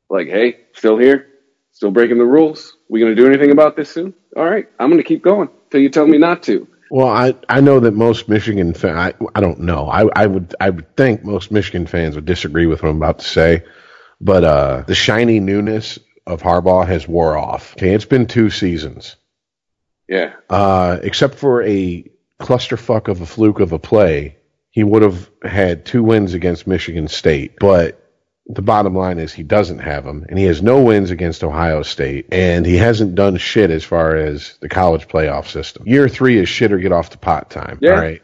Like, 0.08 0.26
hey, 0.26 0.58
still 0.72 0.98
here, 0.98 1.28
still 1.70 1.92
breaking 1.92 2.18
the 2.18 2.24
rules. 2.24 2.76
We 2.88 3.00
gonna 3.00 3.14
do 3.14 3.26
anything 3.26 3.52
about 3.52 3.76
this 3.76 3.90
soon? 3.90 4.14
All 4.36 4.44
right, 4.44 4.68
I'm 4.78 4.90
gonna 4.90 5.04
keep 5.04 5.22
going 5.22 5.48
till 5.70 5.80
you 5.80 5.88
tell 5.88 6.06
me 6.06 6.18
not 6.18 6.42
to. 6.44 6.66
Well, 6.90 7.08
I, 7.08 7.36
I 7.48 7.60
know 7.60 7.78
that 7.80 7.92
most 7.92 8.28
Michigan 8.28 8.74
fans, 8.74 8.98
I, 8.98 9.14
I 9.36 9.40
don't 9.40 9.60
know. 9.60 9.88
I, 9.88 10.08
I 10.16 10.26
would 10.26 10.56
I 10.60 10.70
would 10.70 10.96
think 10.96 11.22
most 11.22 11.52
Michigan 11.52 11.86
fans 11.86 12.16
would 12.16 12.24
disagree 12.24 12.66
with 12.66 12.82
what 12.82 12.88
I'm 12.88 12.96
about 12.96 13.20
to 13.20 13.24
say, 13.24 13.62
but 14.20 14.42
uh, 14.42 14.82
the 14.88 14.96
shiny 14.96 15.38
newness 15.38 16.00
of 16.26 16.42
Harbaugh 16.42 16.86
has 16.86 17.06
wore 17.06 17.38
off. 17.38 17.74
Okay, 17.74 17.94
it's 17.94 18.04
been 18.04 18.26
two 18.26 18.50
seasons, 18.50 19.14
Yeah, 20.10 20.34
uh, 20.50 20.98
except 21.02 21.36
for 21.36 21.62
a 21.62 22.04
clusterfuck 22.38 23.08
of 23.08 23.20
a 23.22 23.26
fluke 23.26 23.60
of 23.60 23.72
a 23.72 23.78
play. 23.78 24.36
He 24.72 24.84
would 24.84 25.02
have 25.02 25.30
had 25.42 25.86
two 25.86 26.02
wins 26.02 26.34
against 26.34 26.66
Michigan 26.66 27.08
State, 27.08 27.54
but 27.58 28.00
the 28.46 28.62
bottom 28.62 28.94
line 28.94 29.18
is 29.18 29.32
he 29.32 29.42
doesn't 29.42 29.78
have 29.78 30.04
them, 30.04 30.26
and 30.28 30.38
he 30.38 30.44
has 30.46 30.62
no 30.62 30.82
wins 30.82 31.10
against 31.10 31.44
Ohio 31.44 31.82
State, 31.82 32.26
and 32.32 32.66
he 32.66 32.76
hasn't 32.76 33.14
done 33.14 33.36
shit 33.36 33.70
as 33.70 33.84
far 33.84 34.16
as 34.16 34.56
the 34.60 34.68
college 34.68 35.06
playoff 35.08 35.46
system. 35.46 35.86
Year 35.86 36.08
three 36.08 36.38
is 36.38 36.48
shit 36.48 36.72
or 36.72 36.78
get 36.78 36.92
off 36.92 37.10
the 37.10 37.18
pot 37.18 37.50
time. 37.50 37.78
Yeah. 37.80 37.92
All 37.92 37.98
right. 37.98 38.22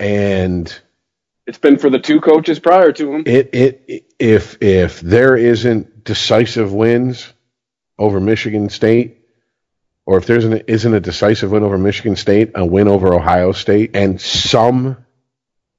And 0.00 0.80
it's 1.46 1.58
been 1.58 1.78
for 1.78 1.90
the 1.90 1.98
two 1.98 2.20
coaches 2.20 2.58
prior 2.58 2.92
to 2.92 3.14
him. 3.14 3.22
it, 3.26 3.50
it 3.54 4.04
if 4.18 4.60
if 4.60 5.00
there 5.00 5.36
isn't 5.36 6.04
decisive 6.04 6.72
wins 6.72 7.32
over 7.98 8.20
Michigan 8.20 8.68
State, 8.68 9.17
or 10.08 10.16
if 10.16 10.24
there's 10.24 10.46
an 10.46 10.62
isn't 10.66 10.94
a 10.94 11.00
decisive 11.00 11.50
win 11.50 11.62
over 11.62 11.76
Michigan 11.76 12.16
State, 12.16 12.52
a 12.54 12.64
win 12.64 12.88
over 12.88 13.12
Ohio 13.12 13.52
State, 13.52 13.90
and 13.94 14.18
some 14.18 14.96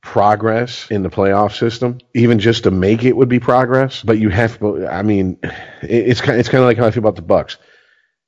progress 0.04 0.88
in 0.92 1.02
the 1.02 1.10
playoff 1.10 1.58
system, 1.58 1.98
even 2.14 2.38
just 2.38 2.66
to 2.66 2.72
make 2.72 3.04
it 3.04 3.18
would 3.18 3.28
be 3.28 3.40
progress. 3.40 4.04
But 4.04 4.20
you 4.20 4.30
have 4.30 4.60
to. 4.60 4.86
I 4.86 5.02
mean, 5.02 5.40
it's 5.82 6.22
kind 6.22 6.40
it's 6.40 6.48
kind 6.48 6.62
of 6.62 6.68
like 6.68 6.78
how 6.78 6.86
I 6.86 6.92
feel 6.92 7.02
about 7.02 7.16
the 7.16 7.24
Bucks. 7.24 7.58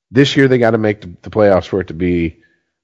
This 0.10 0.36
year 0.36 0.48
they 0.48 0.58
got 0.58 0.72
to 0.72 0.80
make 0.80 1.02
the, 1.02 1.16
the 1.22 1.30
playoffs 1.30 1.68
for 1.68 1.82
it 1.82 1.90
to 1.90 1.94
be 1.94 2.42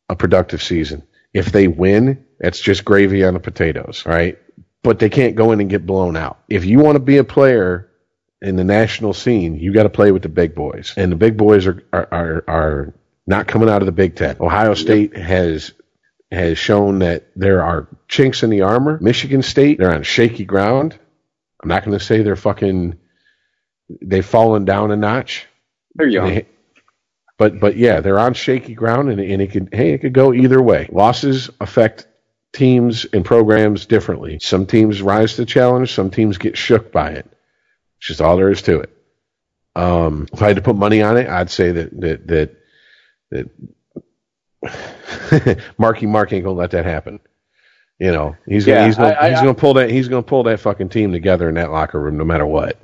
a 0.08 0.16
productive 0.16 0.62
season. 0.62 1.02
If 1.34 1.52
they 1.52 1.68
win, 1.68 2.24
it's 2.40 2.62
just 2.62 2.86
gravy 2.86 3.26
on 3.26 3.34
the 3.34 3.40
potatoes, 3.40 4.06
right? 4.06 4.38
But 4.84 5.00
they 5.00 5.10
can't 5.10 5.36
go 5.36 5.52
in 5.54 5.60
and 5.60 5.72
get 5.72 5.88
blown 5.88 6.18
out. 6.18 6.38
If 6.50 6.66
you 6.66 6.78
want 6.78 6.98
to 6.98 7.00
be 7.00 7.18
a 7.18 7.24
player 7.24 7.90
in 8.44 8.58
the 8.58 8.64
national 8.64 9.16
scene, 9.16 9.56
you 9.56 9.74
got 9.74 9.84
to 9.84 9.90
play 9.90 10.12
with 10.12 10.22
the 10.22 10.30
big 10.30 10.54
boys, 10.54 10.94
and 10.96 11.12
the 11.12 11.16
big 11.16 11.36
boys 11.36 11.66
are 11.66 11.84
are 11.92 12.08
are, 12.12 12.44
are 12.48 12.94
not 13.28 13.48
coming 13.48 13.70
out 13.70 13.82
of 13.82 13.86
the 13.86 13.92
Big 13.92 14.16
Ten. 14.16 14.38
Ohio 14.40 14.74
State 14.74 15.16
has 15.18 15.74
has 16.32 16.58
shown 16.58 17.00
that 17.00 17.28
there 17.36 17.64
are 17.64 17.88
chinks 18.08 18.44
in 18.44 18.50
the 18.50 18.62
armor. 18.62 18.98
Michigan 19.02 19.42
State, 19.44 19.78
they're 19.78 19.94
on 19.94 20.04
shaky 20.04 20.46
ground. 20.46 20.98
I'm 21.62 21.70
not 21.70 21.86
going 21.86 21.98
to 21.98 22.04
say 22.04 22.22
they're 22.24 22.36
fucking. 22.36 22.98
They've 24.02 24.26
fallen 24.26 24.66
down 24.66 24.92
a 24.92 24.96
notch. 24.98 25.46
They're 25.96 26.08
young. 26.08 26.28
They- 26.30 26.48
but 27.38 27.60
but 27.60 27.78
yeah, 27.78 28.00
they're 28.02 28.18
on 28.18 28.34
shaky 28.34 28.74
ground, 28.74 29.12
and, 29.12 29.22
and 29.22 29.42
it 29.44 29.52
could 29.52 29.70
hey, 29.72 29.92
it 29.92 30.00
could 30.00 30.14
go 30.14 30.34
either 30.34 30.60
way. 30.60 30.90
Losses 30.92 31.52
affect 31.62 32.08
teams 32.52 33.06
and 33.14 33.24
programs 33.24 33.86
differently. 33.86 34.40
Some 34.40 34.66
teams 34.66 35.04
rise 35.04 35.36
to 35.36 35.42
the 35.42 35.46
challenge. 35.46 35.94
Some 35.94 36.10
teams 36.10 36.40
get 36.40 36.58
shook 36.58 36.92
by 36.92 37.12
it. 37.12 37.28
It's 38.00 38.08
just 38.08 38.22
all 38.22 38.38
there 38.38 38.50
is 38.50 38.64
to 38.64 38.80
it. 38.80 38.90
Um, 39.76 40.28
if 40.34 40.42
I 40.42 40.48
had 40.48 40.56
to 40.56 40.64
put 40.64 40.76
money 40.78 41.04
on 41.04 41.16
it, 41.16 41.30
I'd 41.30 41.52
say 41.52 41.72
that 41.74 42.02
that 42.02 42.28
that 42.28 42.57
that 43.32 43.50
Marky 45.78 46.06
Mark 46.06 46.34
ain't 46.34 46.44
gonna 46.44 46.58
let 46.58 46.72
that 46.72 46.86
happen. 46.86 47.20
You 48.00 48.12
know, 48.12 48.36
he's 48.46 48.66
gonna 48.66 48.80
Yeah, 48.80 48.86
he's 48.86 48.96
gonna 48.98 49.10
I- 49.20 49.26
I- 49.28 49.30
he's 49.32 49.40
gonna 49.40 49.54
pull 49.54 49.74
that 49.76 49.90
he's 49.90 50.08
gonna 50.08 50.24
pull 50.24 50.44
that 50.44 50.60
fucking 50.60 50.90
team 50.90 51.12
together 51.12 51.50
in 51.50 51.56
that 51.56 51.72
locker 51.72 52.00
room 52.00 52.18
no 52.18 52.26
matter 52.26 52.46
what. 52.46 52.78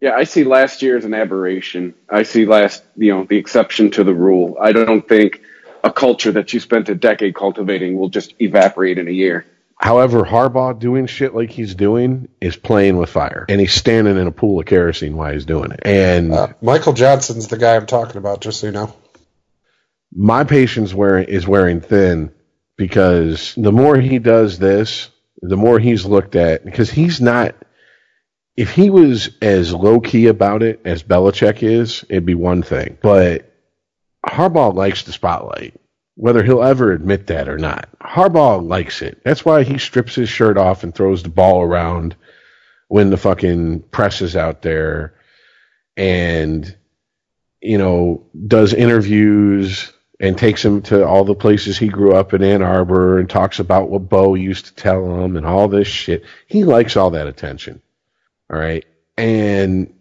Yeah, 0.00 0.12
I 0.14 0.24
see 0.24 0.44
last 0.44 0.82
year 0.82 0.98
as 0.98 1.04
an 1.06 1.14
aberration. 1.14 1.94
I 2.10 2.24
see 2.24 2.44
last, 2.44 2.82
you 2.96 3.10
know, 3.14 3.24
the 3.24 3.36
exception 3.38 3.90
to 3.92 4.04
the 4.04 4.12
rule. 4.12 4.56
I 4.60 4.72
don't 4.72 5.08
think 5.08 5.40
a 5.82 5.90
culture 5.90 6.32
that 6.32 6.52
you 6.52 6.60
spent 6.60 6.88
a 6.90 6.94
decade 6.94 7.34
cultivating 7.34 7.96
will 7.96 8.10
just 8.10 8.34
evaporate 8.38 8.98
in 8.98 9.08
a 9.08 9.12
year. 9.12 9.46
However, 9.78 10.22
Harbaugh 10.24 10.78
doing 10.78 11.06
shit 11.06 11.34
like 11.34 11.50
he's 11.50 11.74
doing 11.74 12.28
is 12.40 12.54
playing 12.54 12.96
with 12.98 13.08
fire, 13.10 13.46
and 13.48 13.60
he's 13.60 13.72
standing 13.72 14.16
in 14.18 14.26
a 14.26 14.30
pool 14.30 14.60
of 14.60 14.66
kerosene 14.66 15.16
while 15.16 15.32
he's 15.32 15.46
doing 15.46 15.72
it. 15.72 15.80
And 15.84 16.32
Uh, 16.32 16.48
Michael 16.60 16.92
Johnson's 16.92 17.48
the 17.48 17.56
guy 17.58 17.74
I'm 17.76 17.86
talking 17.86 18.16
about, 18.18 18.40
just 18.40 18.60
so 18.60 18.66
you 18.66 18.72
know. 18.72 18.94
My 20.14 20.44
patience 20.44 20.94
wearing 20.94 21.28
is 21.28 21.46
wearing 21.46 21.80
thin 21.80 22.32
because 22.76 23.54
the 23.56 23.72
more 23.72 23.96
he 23.98 24.18
does 24.18 24.58
this, 24.58 25.10
the 25.42 25.56
more 25.56 25.78
he's 25.78 26.06
looked 26.06 26.36
at 26.36 26.64
because 26.64 26.90
he's 26.90 27.20
not. 27.20 27.54
If 28.56 28.70
he 28.70 28.88
was 28.90 29.30
as 29.42 29.74
low 29.74 29.98
key 30.00 30.28
about 30.28 30.62
it 30.62 30.80
as 30.84 31.02
Belichick 31.02 31.62
is, 31.62 32.04
it'd 32.08 32.24
be 32.24 32.36
one 32.36 32.62
thing. 32.62 32.98
But 33.02 33.52
Harbaugh 34.24 34.72
likes 34.74 35.02
the 35.02 35.12
spotlight. 35.12 35.74
whether 36.16 36.42
he'll 36.42 36.62
ever 36.62 36.92
admit 36.92 37.26
that 37.28 37.48
or 37.48 37.58
not. 37.58 37.88
Harbaugh 38.00 38.66
likes 38.66 39.02
it. 39.02 39.20
That's 39.24 39.44
why 39.44 39.64
he 39.64 39.78
strips 39.78 40.14
his 40.14 40.28
shirt 40.28 40.56
off 40.56 40.84
and 40.84 40.94
throws 40.94 41.22
the 41.22 41.28
ball 41.28 41.62
around 41.62 42.14
when 42.88 43.10
the 43.10 43.16
fucking 43.16 43.80
press 43.90 44.22
is 44.22 44.36
out 44.36 44.62
there 44.62 45.14
and, 45.96 46.76
you 47.60 47.78
know, 47.78 48.26
does 48.46 48.72
interviews 48.74 49.92
and 50.20 50.38
takes 50.38 50.64
him 50.64 50.82
to 50.82 51.06
all 51.06 51.24
the 51.24 51.34
places 51.34 51.76
he 51.76 51.88
grew 51.88 52.14
up 52.14 52.34
in 52.34 52.42
Ann 52.42 52.62
Arbor 52.62 53.18
and 53.18 53.28
talks 53.28 53.58
about 53.58 53.90
what 53.90 54.08
Bo 54.08 54.34
used 54.34 54.66
to 54.66 54.74
tell 54.74 55.22
him 55.22 55.36
and 55.36 55.44
all 55.44 55.68
this 55.68 55.88
shit. 55.88 56.24
He 56.46 56.64
likes 56.64 56.96
all 56.96 57.10
that 57.10 57.26
attention. 57.26 57.82
All 58.50 58.58
right. 58.58 58.84
And 59.16 59.94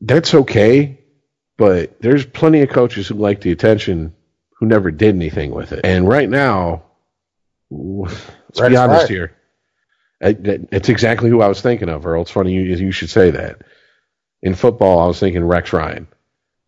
that's 0.00 0.34
okay, 0.34 1.00
but 1.56 2.00
there's 2.00 2.24
plenty 2.24 2.62
of 2.62 2.70
coaches 2.70 3.08
who 3.08 3.14
like 3.14 3.40
the 3.40 3.52
attention 3.52 4.14
who 4.58 4.66
never 4.66 4.90
did 4.90 5.14
anything 5.14 5.50
with 5.50 5.72
it. 5.72 5.80
And 5.84 6.08
right 6.08 6.28
now, 6.28 6.84
let's 7.70 8.26
That's 8.54 8.68
be 8.70 8.76
honest 8.76 9.02
right. 9.02 9.10
here. 9.10 9.36
It's 10.20 10.88
exactly 10.88 11.30
who 11.30 11.42
I 11.42 11.48
was 11.48 11.60
thinking 11.60 11.88
of, 11.88 12.06
Earl. 12.06 12.22
It's 12.22 12.30
funny 12.30 12.52
you, 12.52 12.62
you 12.62 12.92
should 12.92 13.10
say 13.10 13.32
that. 13.32 13.62
In 14.40 14.54
football, 14.54 15.00
I 15.00 15.06
was 15.06 15.18
thinking 15.18 15.44
Rex 15.44 15.72
Ryan. 15.72 16.06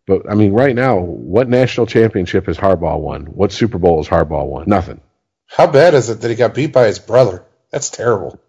But, 0.07 0.29
I 0.29 0.35
mean, 0.35 0.53
right 0.53 0.75
now, 0.75 0.99
what 0.99 1.49
national 1.49 1.87
championship 1.87 2.45
has 2.45 2.57
Harbaugh 2.57 2.99
won? 2.99 3.25
What 3.25 3.51
Super 3.51 3.79
Bowl 3.79 3.97
has 3.97 4.07
Harbaugh 4.07 4.45
won? 4.45 4.65
Nothing. 4.67 5.01
How 5.47 5.67
bad 5.67 5.93
is 5.93 6.09
it 6.09 6.21
that 6.21 6.29
he 6.29 6.35
got 6.35 6.53
beat 6.53 6.71
by 6.73 6.85
his 6.87 6.99
brother? 6.99 7.43
That's 7.71 7.89
terrible. 7.89 8.39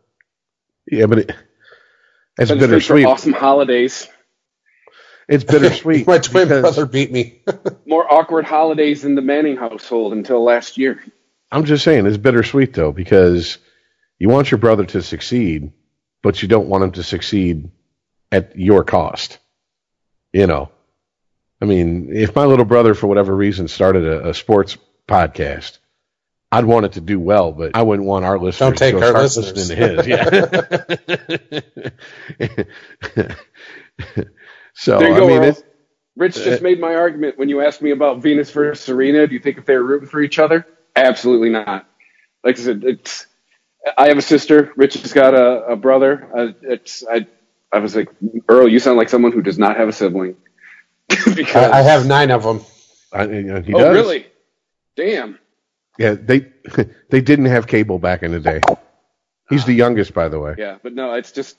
Yeah, 0.90 1.06
but 1.06 1.18
it, 1.20 1.30
it's 2.38 2.50
Been 2.50 2.58
for 2.60 2.66
bittersweet. 2.66 3.06
awesome 3.06 3.32
holidays. 3.32 4.08
It's 5.28 5.44
bittersweet. 5.52 6.06
My 6.06 6.18
twin 6.18 6.48
brother 6.48 6.86
beat 6.86 7.10
me. 7.10 7.42
More 7.86 8.12
awkward 8.12 8.44
holidays 8.44 9.04
in 9.04 9.14
the 9.14 9.22
Manning 9.22 9.56
household 9.56 10.12
until 10.12 10.44
last 10.44 10.78
year. 10.78 11.02
I'm 11.50 11.64
just 11.64 11.84
saying 11.84 12.06
it's 12.06 12.16
bittersweet 12.16 12.74
though 12.74 12.92
because 12.92 13.58
you 14.18 14.28
want 14.28 14.50
your 14.50 14.58
brother 14.58 14.84
to 14.86 15.02
succeed, 15.02 15.72
but 16.22 16.42
you 16.42 16.48
don't 16.48 16.68
want 16.68 16.84
him 16.84 16.92
to 16.92 17.02
succeed 17.02 17.70
at 18.30 18.56
your 18.58 18.84
cost. 18.84 19.38
You 20.32 20.46
know, 20.46 20.70
I 21.60 21.64
mean, 21.64 22.10
if 22.14 22.34
my 22.34 22.44
little 22.44 22.64
brother 22.64 22.94
for 22.94 23.06
whatever 23.06 23.34
reason 23.34 23.68
started 23.68 24.04
a, 24.04 24.30
a 24.30 24.34
sports 24.34 24.76
podcast, 25.08 25.78
I'd 26.52 26.64
want 26.64 26.86
it 26.86 26.92
to 26.92 27.00
do 27.00 27.18
well, 27.18 27.52
but 27.52 27.72
I 27.74 27.82
wouldn't 27.82 28.06
want 28.06 28.24
our 28.24 28.38
listeners 28.38 28.58
Don't 28.58 28.78
take 28.78 28.94
to 28.94 29.00
go 29.00 29.02
our 29.02 29.08
start 29.08 29.22
listeners. 29.36 29.56
listening 29.56 29.68
to 29.68 29.96
his. 29.96 30.06
Yeah. 30.06 30.26
so 34.74 34.98
There 34.98 35.08
you 35.08 35.14
I 35.14 35.18
go, 35.18 35.26
mean, 35.26 35.42
Earl. 35.42 35.56
Rich 36.16 36.34
just 36.36 36.62
made 36.62 36.80
my 36.80 36.94
argument 36.94 37.38
when 37.38 37.48
you 37.48 37.60
asked 37.60 37.82
me 37.82 37.90
about 37.90 38.22
Venus 38.22 38.50
versus 38.50 38.82
Serena. 38.84 39.26
Do 39.26 39.34
you 39.34 39.40
think 39.40 39.58
if 39.58 39.66
they 39.66 39.76
were 39.76 39.84
rooting 39.84 40.08
for 40.08 40.22
each 40.22 40.38
other? 40.38 40.66
Absolutely 40.94 41.50
not. 41.50 41.86
Like 42.44 42.58
I 42.58 42.62
said, 42.62 42.84
it's. 42.84 43.26
I 43.96 44.08
have 44.08 44.18
a 44.18 44.22
sister. 44.22 44.72
Rich 44.76 44.94
has 44.94 45.12
got 45.12 45.34
a, 45.34 45.72
a 45.72 45.76
brother. 45.76 46.28
Uh, 46.36 46.52
it's. 46.62 47.04
I. 47.06 47.26
I 47.72 47.80
was 47.80 47.94
like, 47.96 48.08
Earl, 48.48 48.68
you 48.68 48.78
sound 48.78 48.96
like 48.96 49.08
someone 49.10 49.32
who 49.32 49.42
does 49.42 49.58
not 49.58 49.76
have 49.76 49.88
a 49.88 49.92
sibling. 49.92 50.36
Because 51.08 51.56
I, 51.56 51.78
I 51.78 51.82
have 51.82 52.06
nine 52.06 52.30
of 52.30 52.42
them. 52.42 52.64
I, 53.12 53.24
you 53.24 53.42
know, 53.42 53.60
he 53.60 53.74
Oh, 53.74 53.78
does. 53.80 53.94
really? 53.94 54.26
Damn. 54.96 55.38
Yeah, 55.98 56.14
they 56.14 56.46
they 57.10 57.20
didn't 57.20 57.46
have 57.46 57.66
cable 57.66 57.98
back 57.98 58.22
in 58.22 58.32
the 58.32 58.40
day. 58.40 58.60
He's 59.50 59.64
the 59.64 59.74
youngest, 59.74 60.14
by 60.14 60.28
the 60.28 60.40
way. 60.40 60.54
Yeah, 60.58 60.78
but 60.82 60.94
no, 60.94 61.14
it's 61.14 61.32
just. 61.32 61.56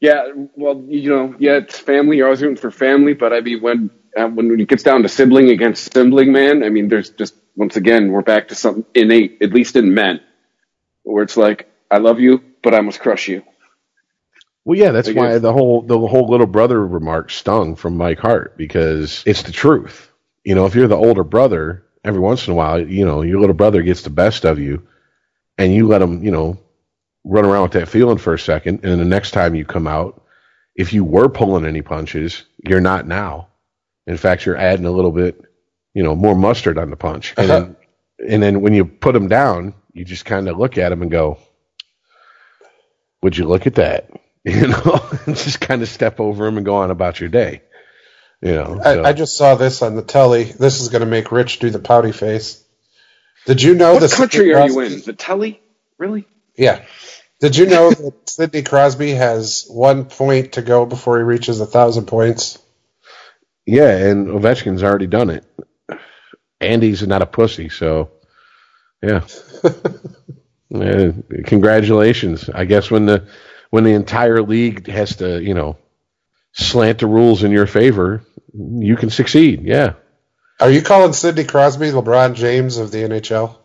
Yeah, 0.00 0.28
well, 0.56 0.82
you 0.88 1.10
know, 1.10 1.34
yeah, 1.38 1.58
it's 1.58 1.78
family. 1.78 2.18
You're 2.18 2.26
always 2.28 2.42
rooting 2.42 2.56
for 2.56 2.70
family, 2.70 3.14
but 3.14 3.32
I 3.34 3.40
mean, 3.40 3.60
when 3.62 3.90
uh, 4.16 4.28
when 4.28 4.58
it 4.58 4.68
gets 4.68 4.82
down 4.82 5.02
to 5.02 5.08
sibling 5.08 5.50
against 5.50 5.92
sibling, 5.92 6.32
man, 6.32 6.64
I 6.64 6.70
mean, 6.70 6.88
there's 6.88 7.10
just 7.10 7.34
once 7.56 7.76
again 7.76 8.10
we're 8.12 8.22
back 8.22 8.48
to 8.48 8.54
something 8.54 8.84
innate, 8.94 9.38
at 9.42 9.52
least 9.52 9.76
in 9.76 9.94
men, 9.94 10.20
where 11.04 11.22
it's 11.24 11.36
like, 11.36 11.70
I 11.90 11.98
love 11.98 12.20
you, 12.20 12.42
but 12.62 12.74
I 12.74 12.80
must 12.80 13.00
crush 13.00 13.28
you. 13.28 13.42
Well, 14.64 14.78
yeah, 14.78 14.90
that's 14.90 15.12
why 15.12 15.38
the 15.38 15.52
whole 15.52 15.82
the 15.82 15.98
whole 15.98 16.28
little 16.28 16.46
brother 16.46 16.86
remark 16.86 17.30
stung 17.30 17.76
from 17.76 17.96
Mike 17.96 18.18
Hart 18.18 18.56
because 18.56 19.22
it's 19.26 19.42
the 19.42 19.52
truth. 19.52 20.10
You 20.44 20.54
know, 20.54 20.66
if 20.66 20.74
you're 20.74 20.88
the 20.88 20.96
older 20.96 21.24
brother, 21.24 21.84
every 22.04 22.20
once 22.20 22.46
in 22.46 22.52
a 22.52 22.56
while, 22.56 22.80
you 22.80 23.04
know, 23.04 23.22
your 23.22 23.40
little 23.40 23.54
brother 23.54 23.82
gets 23.82 24.02
the 24.02 24.10
best 24.10 24.44
of 24.44 24.58
you, 24.58 24.86
and 25.56 25.74
you 25.74 25.86
let 25.86 26.02
him, 26.02 26.22
you 26.22 26.30
know, 26.30 26.58
run 27.24 27.44
around 27.44 27.62
with 27.64 27.72
that 27.72 27.88
feeling 27.88 28.18
for 28.18 28.34
a 28.34 28.38
second, 28.38 28.80
and 28.82 28.92
then 28.92 28.98
the 28.98 29.04
next 29.04 29.30
time 29.30 29.54
you 29.54 29.64
come 29.64 29.86
out, 29.86 30.22
if 30.76 30.92
you 30.92 31.04
were 31.04 31.28
pulling 31.28 31.66
any 31.66 31.82
punches, 31.82 32.44
you're 32.66 32.80
not 32.80 33.06
now. 33.06 33.48
In 34.06 34.16
fact, 34.16 34.44
you're 34.44 34.56
adding 34.56 34.86
a 34.86 34.90
little 34.90 35.12
bit, 35.12 35.42
you 35.94 36.02
know, 36.02 36.14
more 36.14 36.34
mustard 36.34 36.78
on 36.78 36.90
the 36.90 36.96
punch, 36.96 37.32
and 37.38 37.48
then, 37.48 37.62
uh-huh. 37.62 38.26
and 38.28 38.42
then 38.42 38.60
when 38.60 38.74
you 38.74 38.84
put 38.84 39.16
him 39.16 39.28
down, 39.28 39.74
you 39.94 40.04
just 40.04 40.26
kind 40.26 40.48
of 40.48 40.58
look 40.58 40.76
at 40.76 40.92
him 40.92 41.00
and 41.00 41.10
go, 41.10 41.38
"Would 43.22 43.38
you 43.38 43.46
look 43.46 43.66
at 43.66 43.76
that?" 43.76 44.10
You 44.44 44.68
know, 44.68 45.06
and 45.26 45.36
just 45.36 45.60
kind 45.60 45.82
of 45.82 45.88
step 45.88 46.18
over 46.18 46.46
him 46.46 46.56
and 46.56 46.64
go 46.64 46.76
on 46.76 46.90
about 46.90 47.20
your 47.20 47.28
day. 47.28 47.60
You 48.40 48.54
know, 48.54 48.80
so- 48.82 49.02
I, 49.04 49.10
I 49.10 49.12
just 49.12 49.36
saw 49.36 49.54
this 49.54 49.82
on 49.82 49.96
the 49.96 50.02
telly. 50.02 50.44
This 50.44 50.80
is 50.80 50.88
going 50.88 51.00
to 51.00 51.06
make 51.06 51.30
Rich 51.30 51.58
do 51.58 51.68
the 51.68 51.78
pouty 51.78 52.10
face. 52.12 52.64
Did 53.46 53.60
you 53.62 53.74
know 53.74 53.92
What 53.94 54.00
this? 54.00 54.16
country 54.16 54.54
are 54.54 54.66
you 54.66 54.80
in? 54.80 55.00
The 55.02 55.12
telly? 55.12 55.60
Really? 55.98 56.26
Yeah. 56.56 56.82
Did 57.40 57.56
you 57.56 57.66
know 57.66 57.90
that 57.90 58.14
Sidney 58.30 58.62
Crosby 58.62 59.10
has 59.12 59.66
one 59.68 60.06
point 60.06 60.52
to 60.52 60.62
go 60.62 60.86
before 60.86 61.18
he 61.18 61.22
reaches 61.24 61.60
a 61.60 61.66
thousand 61.66 62.06
points? 62.06 62.58
yeah, 63.66 63.94
and 63.94 64.28
Ovechkin's 64.28 64.82
already 64.82 65.06
done 65.06 65.30
it. 65.30 65.44
Andy's 66.60 67.06
not 67.06 67.22
a 67.22 67.26
pussy, 67.26 67.68
so 67.68 68.10
yeah. 69.02 69.24
Yeah, 70.70 71.12
congratulations. 71.44 72.48
I 72.48 72.64
guess 72.64 72.90
when 72.90 73.06
the 73.06 73.26
when 73.70 73.84
the 73.84 73.92
entire 73.92 74.42
league 74.42 74.88
has 74.88 75.16
to, 75.16 75.42
you 75.42 75.54
know, 75.54 75.76
slant 76.52 76.98
the 76.98 77.06
rules 77.06 77.42
in 77.42 77.52
your 77.52 77.66
favor, 77.66 78.22
you 78.52 78.96
can 78.96 79.10
succeed. 79.10 79.62
Yeah. 79.64 79.94
Are 80.60 80.70
you 80.70 80.82
calling 80.82 81.12
Sidney 81.12 81.44
Crosby 81.44 81.86
LeBron 81.86 82.34
James 82.34 82.76
of 82.76 82.90
the 82.90 82.98
NHL? 82.98 83.56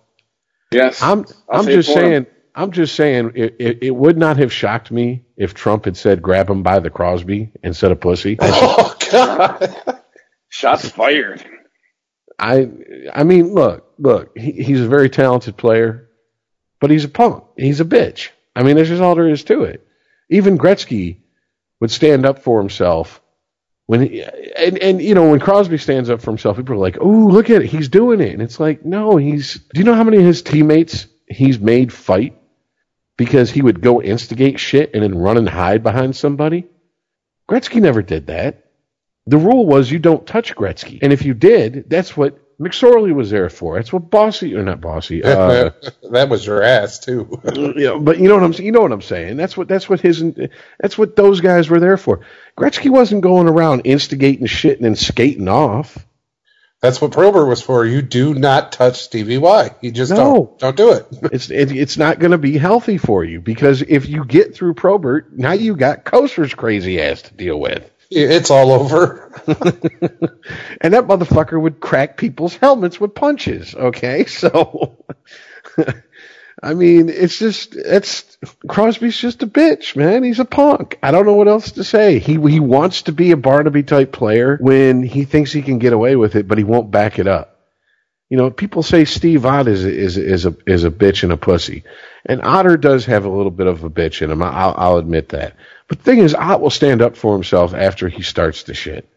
Yes. 0.72 1.02
I'm 1.02 1.26
I'll 1.50 1.62
I'm 1.62 1.66
just 1.66 1.92
for 1.92 2.00
him. 2.00 2.06
saying 2.06 2.26
I'm 2.56 2.72
just 2.72 2.96
saying 2.96 3.32
it, 3.36 3.56
it, 3.60 3.84
it 3.84 3.92
would 3.92 4.18
not 4.18 4.38
have 4.38 4.54
shocked 4.54 4.92
me 4.92 5.26
if 5.36 5.54
Trump 5.54 5.86
had 5.86 5.98
said 5.98 6.22
grab 6.22 6.50
him 6.50 6.64
by 6.64 6.80
the 6.80 6.90
Crosby 6.90 7.52
instead 7.64 7.92
of 7.92 8.00
pussy. 8.00 8.38
Oh 8.42 8.96
God! 9.12 10.02
Shots 10.50 10.90
fired. 10.90 11.46
I 12.40 12.70
I 13.14 13.24
mean, 13.24 13.54
look, 13.54 13.94
look, 13.98 14.38
he, 14.38 14.52
he's 14.52 14.82
a 14.82 14.88
very 14.88 15.10
talented 15.10 15.58
player, 15.58 16.10
but 16.80 16.92
he's 16.92 17.04
a 17.04 17.10
punk. 17.10 17.44
He's 17.58 17.82
a 17.82 17.86
bitch. 17.86 18.30
I 18.56 18.64
mean, 18.64 18.78
that's 18.78 18.90
just 18.90 19.02
all 19.02 19.16
there 19.16 19.30
is 19.30 19.44
to 19.46 19.64
it. 19.64 19.85
Even 20.30 20.58
Gretzky 20.58 21.18
would 21.80 21.92
stand 21.92 22.26
up 22.26 22.40
for 22.40 22.60
himself 22.60 23.22
when 23.88 24.02
he, 24.02 24.24
and 24.58 24.78
and 24.80 25.02
you 25.02 25.14
know 25.14 25.30
when 25.30 25.40
Crosby 25.40 25.78
stands 25.78 26.10
up 26.10 26.22
for 26.22 26.32
himself, 26.32 26.58
people 26.58 26.74
are 26.76 26.80
like, 26.80 26.98
"Oh, 27.00 27.28
look 27.28 27.50
at 27.50 27.62
it, 27.62 27.68
he's 27.68 27.90
doing 27.90 28.20
it." 28.20 28.34
And 28.34 28.42
it's 28.42 28.60
like, 28.60 28.84
no, 28.84 29.18
he's. 29.18 29.56
Do 29.74 29.80
you 29.80 29.84
know 29.84 29.94
how 29.94 30.04
many 30.04 30.18
of 30.18 30.24
his 30.24 30.42
teammates 30.42 31.08
he's 31.28 31.60
made 31.60 31.94
fight 31.94 32.36
because 33.18 33.52
he 33.52 33.62
would 33.62 33.82
go 33.82 34.02
instigate 34.02 34.60
shit 34.60 34.92
and 34.94 35.04
then 35.04 35.16
run 35.16 35.38
and 35.38 35.48
hide 35.48 35.84
behind 35.84 36.16
somebody? 36.16 36.66
Gretzky 37.48 37.80
never 37.80 38.02
did 38.02 38.28
that. 38.28 38.66
The 39.28 39.38
rule 39.38 39.68
was 39.68 39.92
you 39.92 40.00
don't 40.00 40.26
touch 40.26 40.56
Gretzky, 40.56 41.00
and 41.02 41.14
if 41.14 41.24
you 41.24 41.36
did, 41.36 41.88
that's 41.88 42.18
what 42.18 42.40
McSorley 42.60 43.14
was 43.14 43.30
there 43.30 43.50
for. 43.50 43.76
That's 43.76 43.92
what 43.92 44.10
Bossy 44.10 44.56
or 44.56 44.64
not 44.64 44.80
Bossy. 44.82 45.24
Uh, 45.24 45.72
that 46.12 46.30
was 46.30 46.46
your 46.46 46.64
ass 46.64 47.00
too. 47.00 47.42
yeah, 47.76 47.98
but 48.00 48.18
you 48.20 48.28
know 48.30 48.36
what 48.36 48.44
I'm 48.44 48.54
you 48.54 48.72
know 48.72 48.82
what 48.82 48.92
I'm 48.92 49.02
saying. 49.02 49.38
That's 49.38 49.58
what 49.58 49.68
that's 49.68 49.90
what 49.90 50.00
his 50.00 50.24
that's 50.80 50.98
what 50.98 51.16
those 51.16 51.42
guys 51.42 51.70
were 51.70 51.80
there 51.80 51.98
for. 51.98 52.22
Gretzky 52.58 52.90
wasn't 52.90 53.22
going 53.22 53.48
around 53.48 53.82
instigating 53.82 54.46
shit 54.46 54.78
and 54.78 54.86
then 54.86 54.96
skating 54.96 55.50
off. 55.50 55.98
That's 56.82 57.02
what 57.02 57.14
Probert 57.14 57.48
was 57.48 57.62
for. 57.62 57.84
You 57.86 58.02
do 58.04 58.36
not 58.36 58.72
touch 58.72 59.02
Stevie 59.02 59.40
Y. 59.40 59.72
You 59.82 59.92
just 59.92 60.12
No. 60.12 60.18
don't 60.18 60.60
don't 60.60 60.78
do 60.78 60.92
it. 60.94 61.08
It's 61.34 61.50
it, 61.50 61.72
it's 61.72 61.98
not 61.98 62.20
going 62.20 62.32
to 62.32 62.38
be 62.38 62.58
healthy 62.58 62.98
for 62.98 63.24
you 63.24 63.42
because 63.42 63.82
if 63.82 64.08
you 64.08 64.24
get 64.24 64.54
through 64.56 64.76
Probert, 64.76 65.36
now 65.36 65.54
you 65.54 65.76
got 65.76 66.06
Kocur's 66.06 66.54
crazy 66.54 67.02
ass 67.02 67.24
to 67.24 67.34
deal 67.34 67.60
with. 67.60 67.90
It's 68.10 68.52
all 68.52 68.72
over. 68.72 69.32
and 70.82 70.94
that 70.94 71.08
motherfucker 71.08 71.60
would 71.60 71.80
crack 71.80 72.18
people's 72.18 72.56
helmets 72.56 73.00
with 73.00 73.16
punches. 73.16 73.76
Okay, 73.76 74.26
so 74.28 74.98
I 76.64 76.74
mean, 76.74 77.10
it's 77.10 77.38
just 77.38 77.76
it's 77.76 78.38
Crosby's 78.68 79.18
just 79.18 79.44
a 79.44 79.48
bitch, 79.48 79.96
man. 79.96 80.24
He's 80.24 80.40
a 80.40 80.46
punk. 80.46 80.98
I 81.04 81.12
don't 81.12 81.26
know 81.26 81.34
what 81.34 81.48
else 81.48 81.72
to 81.74 81.84
say. 81.84 82.20
He 82.20 82.34
he 82.34 82.60
wants 82.60 83.04
to 83.04 83.12
be 83.12 83.32
a 83.32 83.38
Barnaby 83.38 83.84
type 83.84 84.12
player 84.12 84.58
when 84.62 85.04
he 85.04 85.26
thinks 85.26 85.52
he 85.52 85.62
can 85.62 85.80
get 85.80 85.94
away 85.94 86.16
with 86.16 86.36
it, 86.36 86.48
but 86.48 86.58
he 86.58 86.64
won't 86.64 86.92
back 86.92 87.20
it 87.20 87.28
up. 87.28 87.60
You 88.30 88.38
know, 88.38 88.50
people 88.50 88.84
say 88.84 89.06
Steve 89.06 89.46
Ott 89.46 89.68
is 89.68 89.84
is 89.86 90.18
is 90.18 90.46
a 90.46 90.56
is 90.66 90.84
a 90.84 90.92
bitch 90.92 91.24
and 91.24 91.32
a 91.32 91.38
pussy, 91.38 91.84
and 92.26 92.42
Otter 92.42 92.78
does 92.78 93.06
have 93.06 93.26
a 93.26 93.30
little 93.30 93.52
bit 93.52 93.68
of 93.68 93.84
a 93.84 93.90
bitch 93.90 94.22
in 94.22 94.32
him. 94.32 94.42
I'll, 94.42 94.74
I'll 94.78 94.98
admit 94.98 95.30
that. 95.30 95.56
But 95.88 96.00
the 96.00 96.04
thing 96.04 96.20
is, 96.20 96.34
Ott 96.34 96.62
will 96.62 96.70
stand 96.70 97.02
up 97.02 97.16
for 97.16 97.34
himself 97.34 97.74
after 97.74 98.10
he 98.10 98.24
starts 98.24 98.64
the 98.64 98.74
shit. 98.74 99.08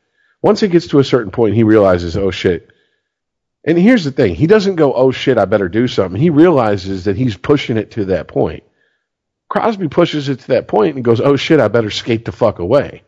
Once 0.42 0.60
he 0.60 0.68
gets 0.68 0.88
to 0.88 0.98
a 0.98 1.04
certain 1.04 1.32
point, 1.32 1.54
he 1.54 1.62
realizes, 1.64 2.16
oh 2.16 2.30
shit, 2.30 2.70
And 3.64 3.78
here's 3.78 4.04
the 4.04 4.12
thing: 4.12 4.34
he 4.34 4.46
doesn't 4.46 4.76
go, 4.76 4.92
"Oh 4.94 5.10
shit, 5.10 5.38
I 5.38 5.44
better 5.44 5.68
do 5.68 5.88
something." 5.88 6.20
He 6.20 6.30
realizes 6.30 7.04
that 7.04 7.16
he's 7.16 7.36
pushing 7.36 7.76
it 7.76 7.92
to 7.92 8.06
that 8.06 8.28
point. 8.28 8.62
Crosby 9.48 9.88
pushes 9.88 10.28
it 10.28 10.40
to 10.40 10.48
that 10.48 10.68
point 10.68 10.96
and 10.96 11.04
goes, 11.04 11.20
"Oh 11.20 11.36
shit, 11.36 11.60
I 11.60 11.68
better 11.68 11.90
skate 11.90 12.24
the 12.24 12.32
fuck 12.32 12.58
away." 12.60 13.02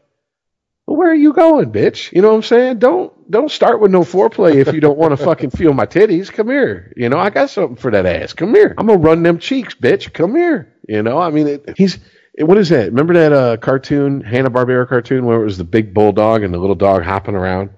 Well, 0.87 0.97
where 0.97 1.11
are 1.11 1.15
you 1.15 1.33
going, 1.33 1.71
bitch? 1.71 2.13
You 2.13 2.21
know 2.21 2.31
what 2.31 2.37
I'm 2.37 2.43
saying? 2.43 2.79
Don't 2.81 3.31
don't 3.31 3.51
start 3.51 3.81
with 3.81 3.93
no 3.93 4.01
foreplay 4.01 4.57
if 4.57 4.73
you 4.75 4.81
don't 4.81 4.99
want 4.99 5.17
to 5.17 5.25
fucking 5.25 5.51
feel 5.51 5.73
my 5.73 5.87
titties. 5.87 6.33
Come 6.33 6.49
here. 6.49 6.93
You 6.97 7.09
know, 7.09 7.19
I 7.19 7.31
got 7.31 7.51
something 7.51 7.77
for 7.77 7.93
that 7.93 8.07
ass. 8.07 8.33
Come 8.33 8.55
here. 8.55 8.75
I'm 8.77 8.87
gonna 8.87 8.99
run 8.99 9.23
them 9.23 9.39
cheeks, 9.39 9.75
bitch. 9.75 10.13
Come 10.13 10.35
here. 10.35 10.75
You 10.89 11.03
know, 11.05 11.19
I 11.19 11.31
mean, 11.31 11.47
it, 11.47 11.75
he's 11.77 12.01
what 12.43 12.59
is 12.59 12.69
that? 12.71 12.87
Remember 12.87 13.15
that 13.15 13.33
uh, 13.33 13.57
cartoon, 13.59 14.21
Hanna 14.23 14.51
Barbera 14.51 14.89
cartoon, 14.89 15.25
where 15.25 15.41
it 15.41 15.45
was 15.45 15.59
the 15.59 15.65
big 15.65 15.95
bulldog 15.95 16.43
and 16.43 16.53
the 16.55 16.59
little 16.59 16.75
dog 16.75 17.03
hopping 17.03 17.35
around? 17.35 17.71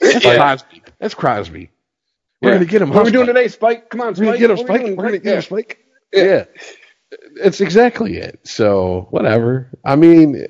That's 0.00 0.24
Yeah. 0.24 0.36
Crosby. 0.36 0.82
That's 0.98 1.14
Crosby. 1.14 1.70
We're 2.42 2.50
Yeah. 2.50 2.54
gonna 2.56 2.66
get 2.66 2.82
him. 2.82 2.90
What 2.90 2.98
are 3.00 3.04
we 3.04 3.10
doing 3.10 3.26
today, 3.26 3.48
Spike? 3.48 3.90
Come 3.90 4.00
on, 4.00 4.14
Spike. 4.14 4.26
We're 4.26 4.32
gonna 4.32 4.38
get 4.38 4.50
him, 4.50 4.56
What 4.56 4.70
are 4.70 4.72
we 4.72 4.78
Spike. 4.78 4.96
We're 4.98 5.04
gonna 5.04 5.18
get 5.18 5.26
him, 5.26 5.34
Yeah. 5.34 5.40
Spike. 5.40 5.78
Yeah. 6.12 6.24
Yeah. 6.24 6.44
It's 7.42 7.60
exactly 7.60 8.16
it. 8.18 8.38
So 8.44 9.08
whatever. 9.10 9.68
I 9.84 9.96
mean, 9.96 10.46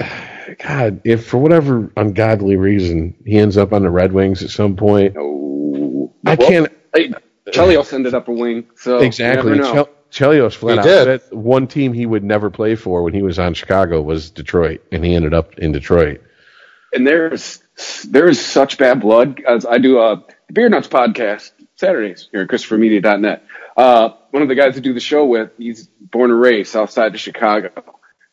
God, 0.63 1.01
if 1.05 1.27
for 1.27 1.39
whatever 1.39 1.91
ungodly 1.97 2.57
reason 2.57 3.15
he 3.25 3.39
ends 3.39 3.57
up 3.57 3.73
on 3.73 3.83
the 3.83 3.91
Red 3.91 4.13
Wings 4.13 4.43
at 4.43 4.51
some 4.51 4.77
point, 4.77 5.17
Oh, 5.19 6.13
I 6.27 6.35
Well, 6.35 6.49
can't 6.49 6.73
Hey, 6.95 7.13
Chelios 7.51 7.93
ended 7.93 8.15
up 8.15 8.29
a 8.29 8.33
wing, 8.33 8.67
so 8.77 8.99
exactly. 8.99 9.59
You 10.13 10.27
never 10.27 10.39
know. 10.39 10.49
Chel- 10.49 10.51
Chelios 10.51 10.55
flat 10.55 10.79
out 10.79 10.85
said 10.85 11.21
one 11.31 11.67
team 11.67 11.93
he 11.93 12.07
would 12.07 12.25
never 12.25 12.51
play 12.51 12.75
for 12.75 13.03
when 13.03 13.15
he 13.15 13.23
was 13.23 13.39
on 13.39 13.55
Chicago 13.55 14.01
was 14.03 14.31
Detroit, 14.31 14.83
and 14.93 15.05
he 15.05 15.15
ended 15.15 15.35
up 15.35 15.59
in 15.59 15.73
Detroit. 15.73 16.21
and 16.93 17.07
there's 17.07 17.63
there 18.09 18.29
is 18.29 18.45
such 18.45 18.77
bad 18.79 19.01
blood 19.01 19.41
as 19.49 19.65
I 19.65 19.79
do 19.79 19.99
a 20.01 20.25
Beer 20.53 20.69
Nuts 20.69 20.89
podcast 20.89 21.53
Saturdays 21.77 22.29
here 22.33 22.43
at 22.43 22.49
ChristopherMedia.net. 22.49 23.45
Uh, 23.77 24.11
one 24.33 24.43
of 24.43 24.49
the 24.49 24.55
guys 24.55 24.77
I 24.77 24.81
do 24.81 24.93
the 24.93 25.01
show 25.01 25.25
with, 25.25 25.53
he's 25.57 25.87
born 25.87 26.31
and 26.31 26.41
raised 26.41 26.77
outside 26.77 27.15
of 27.15 27.21
Chicago. 27.21 27.71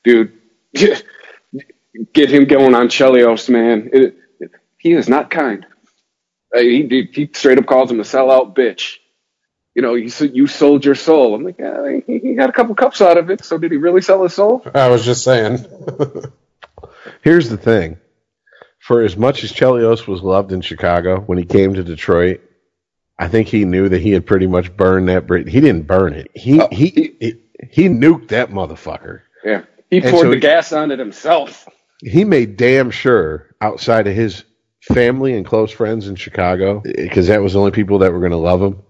Dude, 0.04 0.34
get 0.74 2.30
him 2.32 2.46
going 2.46 2.76
on 2.76 2.88
Chelios, 2.90 3.50
man. 3.50 3.90
It, 3.94 4.16
it- 4.40 4.52
he 4.80 4.94
is 4.94 5.10
not 5.10 5.30
kind. 5.32 5.66
Uh, 6.56 6.60
he 6.60 7.10
he 7.12 7.30
straight 7.34 7.58
up 7.58 7.66
calls 7.66 7.90
him 7.92 8.00
a 8.00 8.04
sellout 8.04 8.56
bitch. 8.56 8.98
You 9.78 9.84
know, 9.84 9.94
you, 9.94 10.08
s- 10.08 10.22
you 10.34 10.48
sold 10.48 10.84
your 10.84 10.96
soul. 10.96 11.36
I'm 11.36 11.44
like, 11.44 11.60
yeah, 11.60 12.00
he, 12.08 12.18
he 12.18 12.34
got 12.34 12.50
a 12.50 12.52
couple 12.52 12.74
cups 12.74 13.00
out 13.00 13.20
of 13.20 13.30
it. 13.30 13.46
So 13.46 13.60
did 13.60 13.72
he 13.72 13.78
really 13.78 14.02
sell 14.02 14.24
his 14.24 14.34
soul? 14.34 14.64
I 14.74 14.88
was 14.90 15.06
just 15.06 15.24
saying. 15.24 15.64
Here's 17.22 17.48
the 17.50 17.58
thing. 17.58 17.98
For 18.80 19.04
as 19.04 19.16
much 19.16 19.44
as 19.44 19.54
Chelios 19.54 20.08
was 20.08 20.24
loved 20.24 20.52
in 20.52 20.62
Chicago, 20.62 21.20
when 21.20 21.38
he 21.38 21.46
came 21.46 21.76
to 21.76 21.84
Detroit, 21.84 22.42
I 23.20 23.28
think 23.28 23.50
he 23.50 23.66
knew 23.66 23.88
that 23.90 24.02
he 24.02 24.12
had 24.14 24.26
pretty 24.26 24.48
much 24.48 24.76
burned 24.76 25.10
that 25.10 25.28
bridge. 25.28 25.52
He 25.52 25.60
didn't 25.62 25.84
burn 25.86 26.14
it. 26.14 26.32
He 26.34 26.60
Oh, 26.60 26.68
he, 26.72 27.16
he 27.20 27.36
he 27.70 27.88
nuked 27.88 28.30
that 28.30 28.50
motherfucker. 28.50 29.22
Yeah, 29.44 29.64
he 29.92 29.98
And 29.98 30.06
poured 30.10 30.24
so 30.24 30.30
the 30.30 30.36
he- 30.38 30.42
gas 30.42 30.74
on 30.74 30.90
it 30.90 30.98
himself. 30.98 31.68
He 32.02 32.24
made 32.24 32.58
damn 32.58 32.90
sure 32.90 33.56
outside 33.62 34.08
of 34.08 34.16
his 34.16 34.44
family 34.82 35.34
and 35.36 35.46
close 35.46 35.72
friends 35.72 36.08
in 36.08 36.16
Chicago, 36.16 36.82
because 36.84 37.28
that 37.28 37.44
was 37.44 37.54
the 37.54 37.60
only 37.60 37.72
people 37.72 38.00
that 38.00 38.12
were 38.12 38.20
going 38.20 38.32
to 38.32 38.38
love 38.38 38.62
him, 38.62 38.82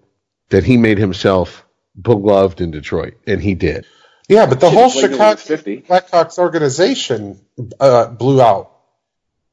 that 0.49 0.63
he 0.63 0.77
made 0.77 0.97
himself 0.97 1.65
beloved 1.99 2.61
in 2.61 2.71
Detroit, 2.71 3.15
and 3.27 3.41
he 3.41 3.55
did. 3.55 3.85
Yeah, 4.29 4.45
but 4.45 4.59
the 4.59 4.69
whole 4.69 4.85
it's 4.87 4.95
like 4.95 5.03
when 5.03 5.11
he 5.11 5.17
Chicago 5.17 5.35
50. 5.37 5.81
Blackhawks 5.81 6.37
organization 6.37 7.39
uh, 7.79 8.07
blew 8.07 8.41
out. 8.41 8.71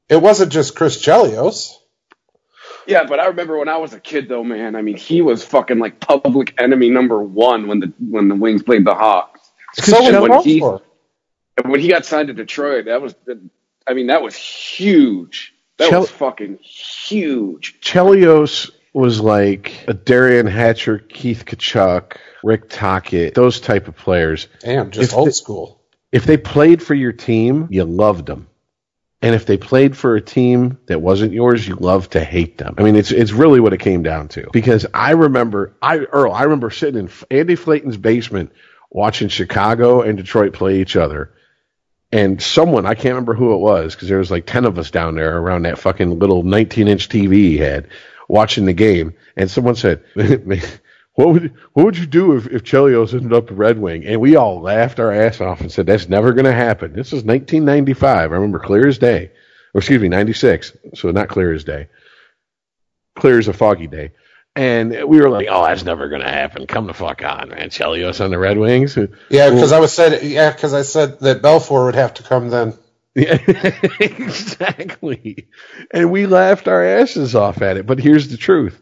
It 0.08 0.20
wasn't 0.20 0.52
just 0.52 0.74
Chris 0.74 1.00
Chelios. 1.04 1.72
Yeah, 2.86 3.04
but 3.04 3.18
I 3.18 3.26
remember 3.28 3.56
when 3.58 3.68
I 3.68 3.78
was 3.78 3.94
a 3.94 4.00
kid, 4.00 4.28
though, 4.28 4.44
man. 4.44 4.76
I 4.76 4.82
mean, 4.82 4.96
he 4.96 5.22
was 5.22 5.42
fucking 5.44 5.78
like 5.78 6.00
public 6.00 6.60
enemy 6.60 6.90
number 6.90 7.22
one 7.22 7.66
when 7.66 7.80
the 7.80 7.92
when 7.98 8.28
the 8.28 8.34
Wings 8.34 8.62
played 8.62 8.84
the 8.84 8.94
Hawks. 8.94 9.40
So 9.74 9.96
And 10.06 10.20
when 10.20 10.42
he 10.42 10.60
Belfour. 10.60 10.82
and 11.56 11.70
when 11.72 11.80
he 11.80 11.88
got 11.88 12.04
signed 12.04 12.28
to 12.28 12.34
Detroit, 12.34 12.84
that 12.86 13.00
was, 13.00 13.14
I 13.86 13.94
mean, 13.94 14.08
that 14.08 14.22
was 14.22 14.34
huge. 14.36 15.54
That 15.78 15.88
Chel- 15.90 16.00
was 16.02 16.10
fucking 16.10 16.58
huge. 16.62 17.80
Chelios 17.80 18.70
was 18.94 19.20
like 19.20 19.84
a 19.88 19.92
Derian 19.94 20.48
Hatcher, 20.48 20.98
Keith 20.98 21.44
Tkachuk, 21.44 22.16
Rick 22.42 22.68
Tocchet, 22.70 23.34
those 23.34 23.60
type 23.60 23.88
of 23.88 23.96
players. 23.96 24.46
Damn, 24.60 24.90
just 24.90 25.12
If 25.12 25.18
old 25.18 25.28
the- 25.28 25.32
school. 25.32 25.80
If 26.12 26.26
they 26.26 26.36
played 26.36 26.80
for 26.80 26.94
your 26.94 27.12
team, 27.12 27.66
you 27.70 27.84
loved 27.84 28.26
them. 28.26 28.46
And 29.20 29.34
if 29.34 29.46
they 29.46 29.56
played 29.56 29.96
for 29.96 30.14
a 30.14 30.20
team 30.20 30.78
that 30.86 31.00
wasn't 31.00 31.32
yours, 31.32 31.66
you 31.66 31.74
loved 31.74 32.12
to 32.12 32.22
hate 32.22 32.56
them. 32.58 32.74
I 32.78 32.82
mean, 32.82 32.94
it's 32.94 33.10
it's 33.10 33.32
really 33.32 33.58
what 33.58 33.72
it 33.72 33.80
came 33.80 34.02
down 34.04 34.28
to. 34.28 34.48
Because 34.52 34.86
I 34.94 35.12
remember, 35.12 35.74
I 35.82 35.98
Earl, 35.98 36.30
I 36.32 36.42
remember 36.44 36.70
sitting 36.70 37.00
in 37.00 37.10
Andy 37.30 37.56
Flayton's 37.56 37.96
basement 37.96 38.52
watching 38.90 39.28
Chicago 39.28 40.02
and 40.02 40.16
Detroit 40.16 40.52
play 40.52 40.80
each 40.80 40.94
other. 40.94 41.32
And 42.12 42.40
someone, 42.40 42.86
I 42.86 42.94
can't 42.94 43.14
remember 43.14 43.34
who 43.34 43.54
it 43.54 43.58
was, 43.58 43.94
because 43.94 44.08
there 44.08 44.18
was 44.18 44.30
like 44.30 44.46
10 44.46 44.66
of 44.66 44.78
us 44.78 44.92
down 44.92 45.16
there 45.16 45.36
around 45.36 45.62
that 45.62 45.78
fucking 45.80 46.16
little 46.20 46.44
19 46.44 46.86
inch 46.86 47.08
TV 47.08 47.32
he 47.32 47.58
had 47.58 47.88
watching 48.28 48.64
the 48.64 48.72
game. 48.72 49.14
And 49.36 49.50
someone 49.50 49.76
said, 49.76 50.04
what 50.14 51.28
would, 51.28 51.54
what 51.72 51.84
would 51.84 51.98
you 51.98 52.06
do 52.06 52.36
if, 52.36 52.46
if 52.46 52.64
Chelios 52.64 53.12
ended 53.12 53.32
up 53.32 53.50
a 53.50 53.54
Red 53.54 53.78
Wing? 53.78 54.04
And 54.04 54.20
we 54.20 54.36
all 54.36 54.60
laughed 54.60 55.00
our 55.00 55.12
ass 55.12 55.40
off 55.40 55.60
and 55.60 55.70
said, 55.70 55.86
that's 55.86 56.08
never 56.08 56.32
going 56.32 56.46
to 56.46 56.52
happen. 56.52 56.92
This 56.92 57.08
is 57.08 57.24
1995. 57.24 58.32
I 58.32 58.34
remember 58.34 58.58
clear 58.58 58.86
as 58.86 58.98
day. 58.98 59.30
Or 59.74 59.78
excuse 59.78 60.00
me, 60.00 60.08
96. 60.08 60.76
So 60.94 61.10
not 61.10 61.28
clear 61.28 61.52
as 61.52 61.64
day. 61.64 61.88
Clear 63.16 63.38
as 63.38 63.48
a 63.48 63.52
foggy 63.52 63.86
day. 63.86 64.12
And 64.56 64.90
we 65.08 65.20
were 65.20 65.30
like, 65.30 65.48
oh, 65.50 65.64
that's 65.66 65.84
never 65.84 66.08
going 66.08 66.22
to 66.22 66.30
happen. 66.30 66.66
Come 66.68 66.86
the 66.86 66.94
fuck 66.94 67.24
on, 67.24 67.48
man. 67.48 67.70
Chelios 67.70 68.24
on 68.24 68.30
the 68.30 68.38
Red 68.38 68.56
Wings. 68.56 68.96
Yeah, 69.28 69.50
because 69.50 69.72
I 69.72 69.80
was 69.80 69.92
said 69.92 70.22
yeah, 70.22 70.52
because 70.52 70.72
I 70.72 70.82
said 70.82 71.18
that 71.20 71.42
Belfour 71.42 71.86
would 71.86 71.96
have 71.96 72.14
to 72.14 72.22
come 72.22 72.50
then. 72.50 72.74
Yeah, 73.14 73.38
exactly. 74.00 75.48
And 75.92 76.10
we 76.10 76.26
laughed 76.26 76.68
our 76.68 76.84
asses 76.84 77.34
off 77.34 77.62
at 77.62 77.76
it. 77.76 77.86
But 77.86 78.00
here's 78.00 78.28
the 78.28 78.36
truth. 78.36 78.80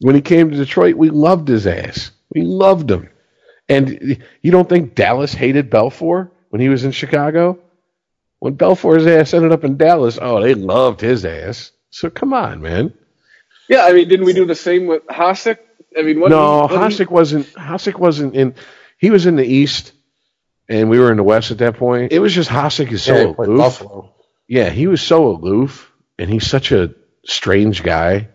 When 0.00 0.14
he 0.14 0.20
came 0.20 0.50
to 0.50 0.56
Detroit, 0.56 0.96
we 0.96 1.10
loved 1.10 1.48
his 1.48 1.66
ass. 1.66 2.10
We 2.34 2.42
loved 2.42 2.90
him. 2.90 3.08
And 3.68 4.22
you 4.42 4.50
don't 4.50 4.68
think 4.68 4.94
Dallas 4.94 5.32
hated 5.32 5.70
Belfour 5.70 6.30
when 6.50 6.60
he 6.60 6.68
was 6.68 6.84
in 6.84 6.92
Chicago? 6.92 7.58
When 8.40 8.56
Belfour's 8.56 9.06
ass 9.06 9.34
ended 9.34 9.52
up 9.52 9.64
in 9.64 9.76
Dallas, 9.76 10.18
oh, 10.20 10.42
they 10.42 10.54
loved 10.54 11.00
his 11.00 11.24
ass. 11.24 11.70
So 11.90 12.10
come 12.10 12.32
on, 12.32 12.60
man. 12.60 12.92
Yeah, 13.68 13.84
I 13.84 13.92
mean, 13.92 14.08
didn't 14.08 14.26
we 14.26 14.32
do 14.32 14.44
the 14.44 14.54
same 14.54 14.86
with 14.86 15.06
Hasek? 15.06 15.58
I 15.96 16.02
mean, 16.02 16.20
what? 16.20 16.30
No, 16.30 16.66
Hasek 16.68 17.08
wasn't. 17.10 17.46
Hasek 17.54 17.98
wasn't 17.98 18.34
in. 18.34 18.54
He 18.98 19.10
was 19.10 19.26
in 19.26 19.36
the 19.36 19.44
East, 19.44 19.92
and 20.72 20.88
we 20.90 20.98
were 20.98 21.10
in 21.10 21.16
the 21.16 21.22
West 21.22 21.50
at 21.50 21.58
that 21.58 21.76
point. 21.76 22.12
It 22.12 22.18
was 22.18 22.34
just 22.34 22.48
Hasek 22.50 22.90
is 22.92 23.02
so 23.02 23.14
Yeah, 23.14 23.20
he 23.24 23.34
aloof. 23.42 23.58
Buffalo. 23.58 24.14
Yeah, 24.48 24.70
he 24.70 24.86
was 24.86 25.00
so 25.02 25.28
aloof, 25.28 25.92
and 26.18 26.28
he's 26.30 26.46
such 26.46 26.72
a 26.72 26.94
strange 27.24 27.82
guy 27.82 28.28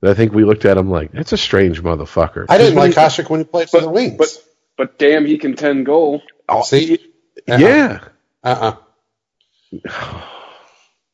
that 0.00 0.10
I 0.10 0.14
think 0.14 0.32
we 0.32 0.44
looked 0.44 0.64
at 0.64 0.76
him 0.76 0.90
like 0.90 1.12
that's 1.12 1.32
a 1.32 1.36
strange 1.36 1.82
motherfucker. 1.82 2.46
I 2.48 2.58
didn't 2.58 2.76
like 2.76 2.92
Hasek 2.94 3.28
when 3.30 3.40
he 3.40 3.44
played 3.44 3.68
for 3.70 3.80
the 3.80 3.88
Wings. 3.90 4.16
But 4.18 4.28
but 4.76 4.98
damn, 4.98 5.24
he 5.26 5.38
can 5.38 5.54
ten 5.56 5.84
goal. 5.84 6.22
Oh, 6.48 6.62
see, 6.62 6.86
he- 6.86 7.12
uh-uh. 7.48 7.58
yeah, 7.58 8.04
uh-uh. 8.42 8.76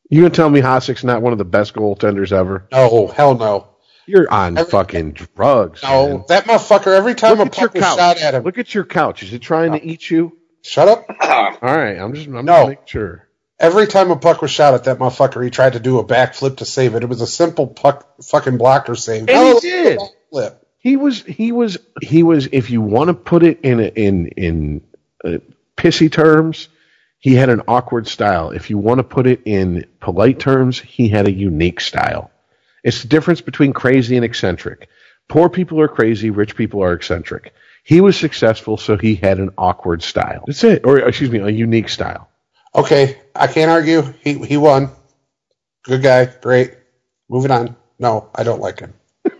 you 0.09 0.21
gonna 0.21 0.29
tell 0.29 0.49
me 0.49 0.61
Hasek's 0.61 1.03
not 1.03 1.21
one 1.21 1.31
of 1.33 1.39
the 1.39 1.45
best 1.45 1.73
goaltenders 1.73 2.31
ever? 2.31 2.67
no, 2.71 3.07
hell 3.07 3.35
no, 3.35 3.67
You're 4.05 4.31
on 4.31 4.57
Every- 4.57 4.69
fucking 4.71 5.11
drugs. 5.13 5.83
no. 5.83 6.07
man. 6.07 6.23
That 6.27 6.45
motherfucker. 6.45 6.95
Every 6.95 7.15
time 7.15 7.37
Look 7.37 7.39
a 7.39 7.51
at 7.51 7.53
puck 7.53 7.73
was 7.73 7.83
couch. 7.83 7.97
shot 7.97 8.17
at 8.17 8.33
him, 8.35 8.43
Look 8.43 8.57
at 8.57 8.73
your 8.73 8.83
couch. 8.83 9.23
Is 9.23 9.33
it 9.33 9.39
trying 9.41 9.71
to 9.73 9.83
eat 9.83 10.09
you? 10.09 10.37
Shut 10.63 10.87
up. 10.87 11.05
All 11.21 11.75
right, 11.75 11.97
I'm 11.97 12.13
just 12.13 12.27
I'm 12.27 12.45
No. 12.45 12.67
making 12.67 12.85
sure. 12.85 13.27
Every 13.59 13.85
time 13.85 14.09
a 14.09 14.15
puck 14.15 14.41
was 14.41 14.49
shot 14.49 14.73
at 14.73 14.85
that 14.85 14.97
motherfucker, 14.97 15.43
he 15.43 15.51
tried 15.51 15.73
to 15.73 15.79
do 15.79 15.99
a 15.99 16.03
backflip 16.03 16.57
to 16.57 16.65
save 16.65 16.95
it. 16.95 17.03
It 17.03 17.09
was 17.09 17.21
a 17.21 17.27
simple 17.27 17.67
puck 17.67 18.23
fucking 18.23 18.57
blocker 18.57 18.95
save. 18.95 19.29
And 19.29 19.55
he 19.55 19.59
did. 19.59 19.99
Backflip. 19.99 20.55
He 20.79 20.97
was 20.97 21.21
he 21.21 21.51
was 21.51 21.77
he 22.01 22.23
was 22.23 22.49
if 22.51 22.71
you 22.71 22.81
want 22.81 23.09
to 23.09 23.13
put 23.13 23.43
it 23.43 23.59
in 23.61 23.79
a, 23.79 23.87
in 23.87 24.27
in 24.29 24.81
uh, 25.23 25.37
pissy 25.77 26.11
terms, 26.11 26.69
he 27.19 27.35
had 27.35 27.49
an 27.49 27.61
awkward 27.67 28.07
style. 28.07 28.49
If 28.49 28.71
you 28.71 28.79
want 28.79 28.97
to 28.97 29.03
put 29.03 29.27
it 29.27 29.41
in 29.45 29.85
polite 29.99 30.39
terms, 30.39 30.79
he 30.79 31.07
had 31.07 31.27
a 31.27 31.31
unique 31.31 31.81
style. 31.81 32.31
It's 32.83 33.03
the 33.03 33.07
difference 33.09 33.41
between 33.41 33.73
crazy 33.73 34.15
and 34.15 34.25
eccentric. 34.25 34.89
Poor 35.27 35.49
people 35.49 35.79
are 35.79 35.87
crazy, 35.87 36.31
rich 36.31 36.55
people 36.55 36.83
are 36.83 36.93
eccentric. 36.93 37.53
He 37.83 38.01
was 38.01 38.17
successful, 38.17 38.77
so 38.77 38.97
he 38.97 39.15
had 39.15 39.39
an 39.39 39.51
awkward 39.57 40.03
style. 40.03 40.43
That's 40.47 40.63
it. 40.63 40.85
Or 40.85 40.99
excuse 40.99 41.31
me, 41.31 41.39
a 41.39 41.49
unique 41.49 41.89
style. 41.89 42.29
Okay, 42.75 43.17
I 43.35 43.47
can't 43.47 43.71
argue. 43.71 44.01
He 44.23 44.35
he 44.39 44.57
won. 44.57 44.89
Good 45.83 46.03
guy, 46.03 46.25
great. 46.25 46.75
Moving 47.29 47.51
on. 47.51 47.75
No, 47.99 48.29
I 48.35 48.43
don't 48.43 48.61
like 48.61 48.79
him. 48.79 48.93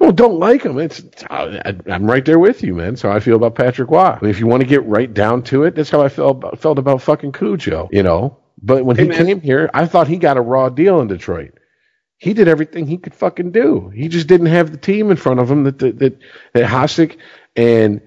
Well, 0.00 0.10
don't 0.12 0.40
like 0.40 0.64
him. 0.64 0.78
It's 0.78 1.00
I, 1.30 1.76
I'm 1.88 2.10
right 2.10 2.24
there 2.24 2.38
with 2.40 2.64
you, 2.64 2.74
man. 2.74 2.96
So 2.96 3.08
I 3.10 3.20
feel 3.20 3.36
about 3.36 3.54
Patrick 3.54 3.88
Roy. 3.88 4.00
I 4.00 4.18
mean, 4.20 4.30
if 4.30 4.40
you 4.40 4.48
want 4.48 4.62
to 4.62 4.66
get 4.68 4.84
right 4.84 5.12
down 5.12 5.42
to 5.44 5.62
it, 5.62 5.76
that's 5.76 5.90
how 5.90 6.02
I 6.02 6.08
felt 6.08 6.38
about, 6.38 6.58
felt 6.58 6.78
about 6.80 7.02
fucking 7.02 7.30
Cujo. 7.32 7.88
You 7.92 8.02
know, 8.02 8.36
but 8.60 8.84
when 8.84 8.96
Hey, 8.96 9.04
he 9.04 9.08
man. 9.08 9.26
came 9.26 9.40
here, 9.40 9.70
I 9.72 9.86
thought 9.86 10.08
he 10.08 10.16
got 10.16 10.36
a 10.36 10.40
raw 10.40 10.70
deal 10.70 11.00
in 11.00 11.06
Detroit. 11.06 11.52
He 12.22 12.34
did 12.34 12.46
everything 12.46 12.86
he 12.86 12.98
could 12.98 13.16
fucking 13.16 13.50
do. 13.50 13.88
He 13.88 14.06
just 14.06 14.28
didn't 14.28 14.46
have 14.46 14.70
the 14.70 14.76
team 14.76 15.10
in 15.10 15.16
front 15.16 15.40
of 15.40 15.50
him 15.50 15.64
that 15.64 15.80
that 15.80 15.98
that, 15.98 16.18
that 16.52 16.70
Hasek 16.70 17.16
and 17.56 18.00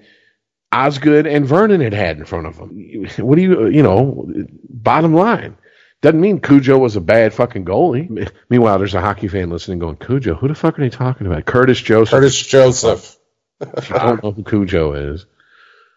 Osgood 0.72 1.26
and 1.26 1.46
Vernon 1.46 1.82
had 1.82 1.92
had 1.92 2.16
in 2.16 2.24
front 2.24 2.46
of 2.46 2.56
him. 2.56 3.06
What 3.18 3.36
do 3.36 3.42
you 3.42 3.66
you 3.66 3.82
know? 3.82 4.26
Bottom 4.70 5.12
line. 5.12 5.58
Doesn't 6.00 6.20
mean 6.20 6.40
Cujo 6.40 6.78
was 6.78 6.96
a 6.96 7.02
bad 7.02 7.34
fucking 7.34 7.66
goalie. 7.66 8.32
Meanwhile, 8.48 8.78
there's 8.78 8.94
a 8.94 9.02
hockey 9.02 9.28
fan 9.28 9.50
listening 9.50 9.80
going, 9.80 9.96
Cujo, 9.96 10.34
who 10.34 10.48
the 10.48 10.54
fuck 10.54 10.78
are 10.78 10.82
they 10.82 10.88
talking 10.88 11.26
about? 11.26 11.44
Curtis 11.44 11.80
Joseph. 11.82 12.10
Curtis 12.10 12.40
Joseph. 12.40 13.18
I 13.60 14.06
don't 14.06 14.24
know 14.24 14.32
who 14.32 14.44
Cujo 14.44 15.12
is. 15.12 15.26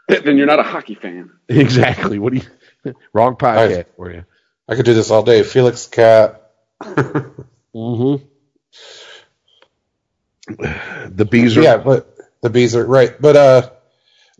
Then 0.10 0.38
you're 0.38 0.48
not 0.48 0.60
a 0.60 0.64
hockey 0.64 0.96
fan. 0.96 1.32
Exactly. 1.48 2.20
What 2.20 2.34
do 2.34 2.40
you? 2.40 2.96
Wrong 3.14 3.38
podcast 3.38 3.86
for 3.96 4.12
you. 4.12 4.26
I 4.68 4.76
could 4.76 4.86
do 4.86 4.94
this 4.94 5.10
all 5.10 5.24
day. 5.24 5.44
Felix 5.44 5.88
Cat. 5.88 6.52
Mm-hmm. 7.76 8.26
The 11.16 11.26
bees 11.26 11.58
are. 11.58 11.62
Yeah, 11.62 11.78
but 11.78 12.16
the 12.42 12.50
bees 12.50 12.76
are 12.76 12.86
right. 12.86 13.20
But 13.20 13.36
uh, 13.36 13.70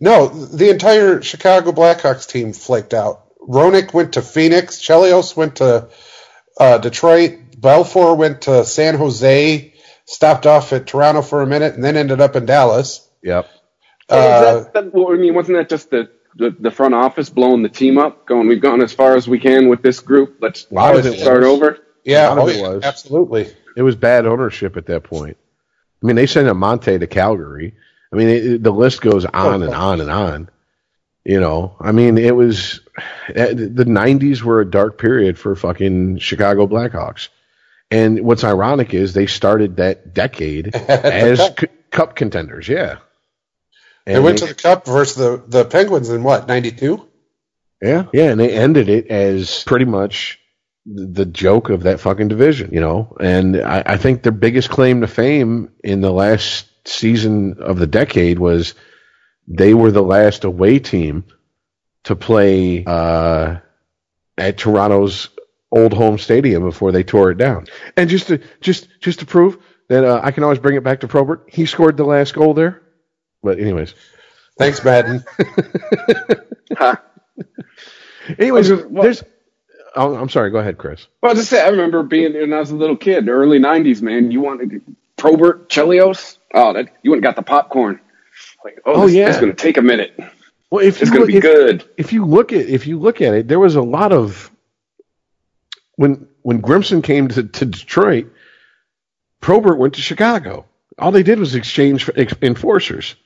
no, 0.00 0.28
the 0.28 0.70
entire 0.70 1.22
Chicago 1.22 1.72
Blackhawks 1.72 2.28
team 2.28 2.52
flaked 2.52 2.94
out. 2.94 3.26
Roenick 3.40 3.92
went 3.92 4.14
to 4.14 4.22
Phoenix. 4.22 4.80
Chelios 4.80 5.36
went 5.36 5.56
to 5.56 5.88
uh, 6.58 6.78
Detroit. 6.78 7.38
Belfour 7.58 8.16
went 8.16 8.42
to 8.42 8.64
San 8.64 8.96
Jose. 8.96 9.74
Stopped 10.06 10.46
off 10.46 10.72
at 10.72 10.88
Toronto 10.88 11.22
for 11.22 11.42
a 11.42 11.46
minute, 11.46 11.74
and 11.74 11.84
then 11.84 11.96
ended 11.96 12.20
up 12.20 12.34
in 12.34 12.46
Dallas. 12.46 13.08
Yep. 13.22 13.44
Is 13.44 13.50
that, 14.08 14.72
that, 14.74 14.92
well, 14.92 15.12
I 15.12 15.16
mean, 15.16 15.34
wasn't 15.34 15.58
that 15.58 15.68
just 15.68 15.90
the, 15.90 16.10
the 16.34 16.50
the 16.58 16.72
front 16.72 16.94
office 16.94 17.30
blowing 17.30 17.62
the 17.62 17.68
team 17.68 17.96
up, 17.96 18.26
going, 18.26 18.48
"We've 18.48 18.60
gone 18.60 18.82
as 18.82 18.92
far 18.92 19.14
as 19.14 19.28
we 19.28 19.38
can 19.38 19.68
with 19.68 19.82
this 19.82 20.00
group. 20.00 20.38
Let's, 20.40 20.66
let's 20.70 21.20
start 21.20 21.44
over." 21.44 21.78
Yeah, 22.04 22.28
A 22.28 22.34
lot 22.34 22.38
of 22.38 22.44
oh, 22.44 22.48
it 22.48 22.60
was. 22.60 22.84
absolutely. 22.84 23.48
It 23.76 23.82
was 23.82 23.96
bad 23.96 24.26
ownership 24.26 24.76
at 24.76 24.86
that 24.86 25.04
point. 25.04 25.36
I 26.02 26.06
mean, 26.06 26.16
they 26.16 26.26
sent 26.26 26.48
a 26.48 26.54
Monte 26.54 26.98
to 26.98 27.06
Calgary. 27.06 27.74
I 28.12 28.16
mean, 28.16 28.28
it, 28.28 28.62
the 28.62 28.70
list 28.72 29.00
goes 29.02 29.24
on 29.24 29.62
and 29.62 29.74
on 29.74 30.00
and 30.00 30.10
on. 30.10 30.50
You 31.24 31.38
know, 31.38 31.76
I 31.78 31.92
mean, 31.92 32.16
it 32.16 32.34
was 32.34 32.80
eh, 33.28 33.52
the 33.52 33.84
'90s 33.84 34.40
were 34.42 34.60
a 34.62 34.70
dark 34.70 34.98
period 34.98 35.38
for 35.38 35.54
fucking 35.54 36.18
Chicago 36.18 36.66
Blackhawks. 36.66 37.28
And 37.90 38.22
what's 38.22 38.42
ironic 38.44 38.94
is 38.94 39.12
they 39.12 39.26
started 39.26 39.76
that 39.76 40.14
decade 40.14 40.74
as 40.88 41.38
Cup. 41.38 41.60
c- 41.60 41.66
cup 41.90 42.16
contenders. 42.16 42.68
Yeah. 42.68 42.98
They 44.06 44.18
went 44.18 44.38
to 44.38 44.46
the 44.46 44.54
Cup 44.54 44.86
versus 44.86 45.16
the, 45.16 45.42
the 45.46 45.64
Penguins 45.64 46.08
in 46.08 46.22
what, 46.22 46.48
92? 46.48 47.06
Yeah, 47.82 48.06
yeah, 48.12 48.30
and 48.30 48.40
they 48.40 48.50
ended 48.52 48.88
it 48.88 49.06
as 49.08 49.62
pretty 49.64 49.84
much 49.84 50.38
the 50.86 51.26
joke 51.26 51.68
of 51.70 51.82
that 51.82 52.00
fucking 52.00 52.28
division, 52.28 52.72
you 52.72 52.80
know. 52.80 53.16
And 53.20 53.56
I, 53.60 53.82
I 53.84 53.96
think 53.96 54.22
their 54.22 54.32
biggest 54.32 54.70
claim 54.70 55.00
to 55.00 55.06
fame 55.06 55.72
in 55.84 56.00
the 56.00 56.12
last 56.12 56.68
season 56.88 57.56
of 57.60 57.78
the 57.78 57.86
decade 57.86 58.38
was 58.38 58.74
they 59.46 59.74
were 59.74 59.90
the 59.90 60.02
last 60.02 60.44
away 60.44 60.78
team 60.78 61.24
to 62.04 62.16
play 62.16 62.84
uh, 62.86 63.56
at 64.38 64.58
Toronto's 64.58 65.28
old 65.70 65.92
home 65.92 66.18
stadium 66.18 66.62
before 66.64 66.92
they 66.92 67.04
tore 67.04 67.30
it 67.30 67.38
down. 67.38 67.66
And 67.96 68.08
just 68.10 68.28
to 68.28 68.40
just 68.60 68.88
just 69.00 69.20
to 69.20 69.26
prove 69.26 69.58
that 69.88 70.04
uh, 70.04 70.20
I 70.22 70.30
can 70.30 70.44
always 70.44 70.58
bring 70.58 70.76
it 70.76 70.84
back 70.84 71.00
to 71.00 71.08
Probert, 71.08 71.44
he 71.48 71.66
scored 71.66 71.96
the 71.96 72.04
last 72.04 72.34
goal 72.34 72.54
there. 72.54 72.82
But 73.42 73.58
anyways, 73.58 73.94
Thanks, 74.60 74.84
Madden. 74.84 75.24
Anyways, 78.38 78.68
there's. 78.68 79.24
Oh, 79.96 80.14
I'm 80.14 80.28
sorry. 80.28 80.50
Go 80.50 80.58
ahead, 80.58 80.78
Chris. 80.78 81.06
Well, 81.22 81.34
just 81.34 81.50
say 81.50 81.60
I 81.64 81.68
remember 81.68 82.02
being 82.02 82.34
when 82.34 82.52
I 82.52 82.60
was 82.60 82.70
a 82.70 82.76
little 82.76 82.96
kid, 82.96 83.28
early 83.28 83.58
'90s, 83.58 84.02
man. 84.02 84.30
You 84.30 84.40
wanted 84.40 84.82
Probert, 85.16 85.68
Chelios. 85.68 86.38
Oh, 86.54 86.72
that 86.72 86.88
you 87.02 87.10
went 87.10 87.18
and 87.18 87.24
got 87.24 87.36
the 87.36 87.42
popcorn. 87.42 88.00
Like, 88.64 88.80
oh, 88.86 89.02
Oh, 89.02 89.06
this, 89.06 89.14
yeah. 89.16 89.28
it's 89.28 89.38
going 89.40 89.52
to 89.52 89.56
take 89.56 89.76
a 89.76 89.82
minute. 89.82 90.12
Well, 90.70 90.84
if 90.84 91.00
It's 91.02 91.10
going 91.10 91.22
to 91.22 91.26
be 91.26 91.36
if, 91.36 91.42
good. 91.42 91.84
if 91.96 92.12
you 92.12 92.24
look 92.24 92.52
at 92.52 92.66
if 92.66 92.86
you 92.86 92.98
look 92.98 93.20
at 93.20 93.34
it, 93.34 93.48
there 93.48 93.58
was 93.58 93.74
a 93.74 93.82
lot 93.82 94.12
of 94.12 94.50
when 95.96 96.28
when 96.42 96.62
Grimson 96.62 97.02
came 97.02 97.28
to, 97.28 97.42
to 97.42 97.66
Detroit, 97.66 98.32
Probert 99.40 99.78
went 99.78 99.94
to 99.94 100.00
Chicago. 100.02 100.66
All 100.98 101.12
they 101.12 101.22
did 101.22 101.38
was 101.38 101.54
exchange 101.54 102.04
for 102.04 102.12
ex- 102.16 102.34
enforcers. 102.42 103.16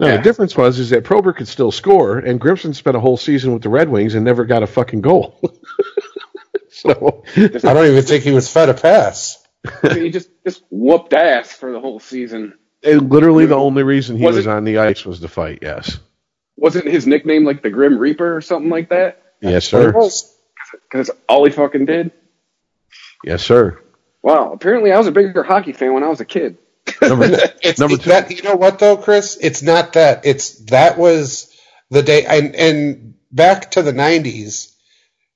Now 0.00 0.06
Yeah. 0.08 0.16
the 0.16 0.22
difference 0.22 0.56
was 0.56 0.78
is 0.78 0.90
that 0.90 1.04
Probert 1.04 1.36
could 1.36 1.48
still 1.48 1.70
score, 1.70 2.18
and 2.18 2.40
Grimson 2.40 2.74
spent 2.74 2.96
a 2.96 3.00
whole 3.00 3.16
season 3.16 3.52
with 3.52 3.62
the 3.62 3.68
Red 3.68 3.88
Wings 3.88 4.14
and 4.14 4.24
never 4.24 4.44
got 4.44 4.62
a 4.62 4.66
fucking 4.66 5.00
goal. 5.02 5.40
so 6.68 7.22
I 7.36 7.48
don't 7.72 7.86
even 7.86 8.02
think 8.02 8.24
he 8.24 8.32
was 8.32 8.52
fed 8.52 8.68
a 8.68 8.74
pass. 8.74 9.40
he 9.92 10.10
just 10.10 10.28
just 10.44 10.62
whooped 10.70 11.12
ass 11.12 11.52
for 11.52 11.72
the 11.72 11.80
whole 11.80 12.00
season. 12.00 12.54
and 12.82 13.10
literally 13.10 13.46
the 13.46 13.54
only 13.56 13.82
reason 13.82 14.16
he 14.16 14.24
Was 14.24 14.36
was, 14.36 14.46
it- 14.46 14.50
on 14.50 14.64
the 14.64 14.78
ice 14.78 15.04
was 15.04 15.20
to 15.20 15.28
fight. 15.28 15.60
Yes, 15.62 15.98
Wasn't 16.56 16.86
his 16.86 17.06
nickname 17.06 17.44
like 17.44 17.62
the 17.62 17.70
Grim 17.70 17.96
Reaper 17.98 18.36
or 18.36 18.40
something 18.40 18.70
like 18.70 18.90
that? 18.90 19.22
yes, 19.40 19.66
sir. 19.66 19.92
Because 19.92 20.36
that's 20.92 21.10
all 21.28 21.44
he 21.44 21.50
fucking 21.52 21.86
did. 21.86 22.10
Yes, 23.24 23.42
sir. 23.44 23.80
Wow. 24.22 24.52
Apparently, 24.52 24.92
I 24.92 24.98
was 24.98 25.06
a 25.06 25.12
bigger 25.12 25.42
hockey 25.42 25.72
fan 25.72 25.94
when 25.94 26.02
I 26.02 26.08
was 26.08 26.20
a 26.20 26.24
kid. 26.24 26.58
Number, 27.08 27.30
It's 27.62 27.78
number 27.78 27.96
two. 27.96 28.10
that 28.10 28.30
you 28.30 28.42
know 28.42 28.56
what 28.56 28.78
though, 28.78 28.96
Chris? 28.96 29.38
It's 29.40 29.62
not 29.62 29.94
that. 29.94 30.26
It's 30.26 30.58
that 30.66 30.98
was 30.98 31.50
the 31.90 32.02
day 32.02 32.24
and 32.26 32.54
and 32.54 33.14
back 33.32 33.72
to 33.72 33.82
the 33.82 33.92
nineties. 33.92 34.74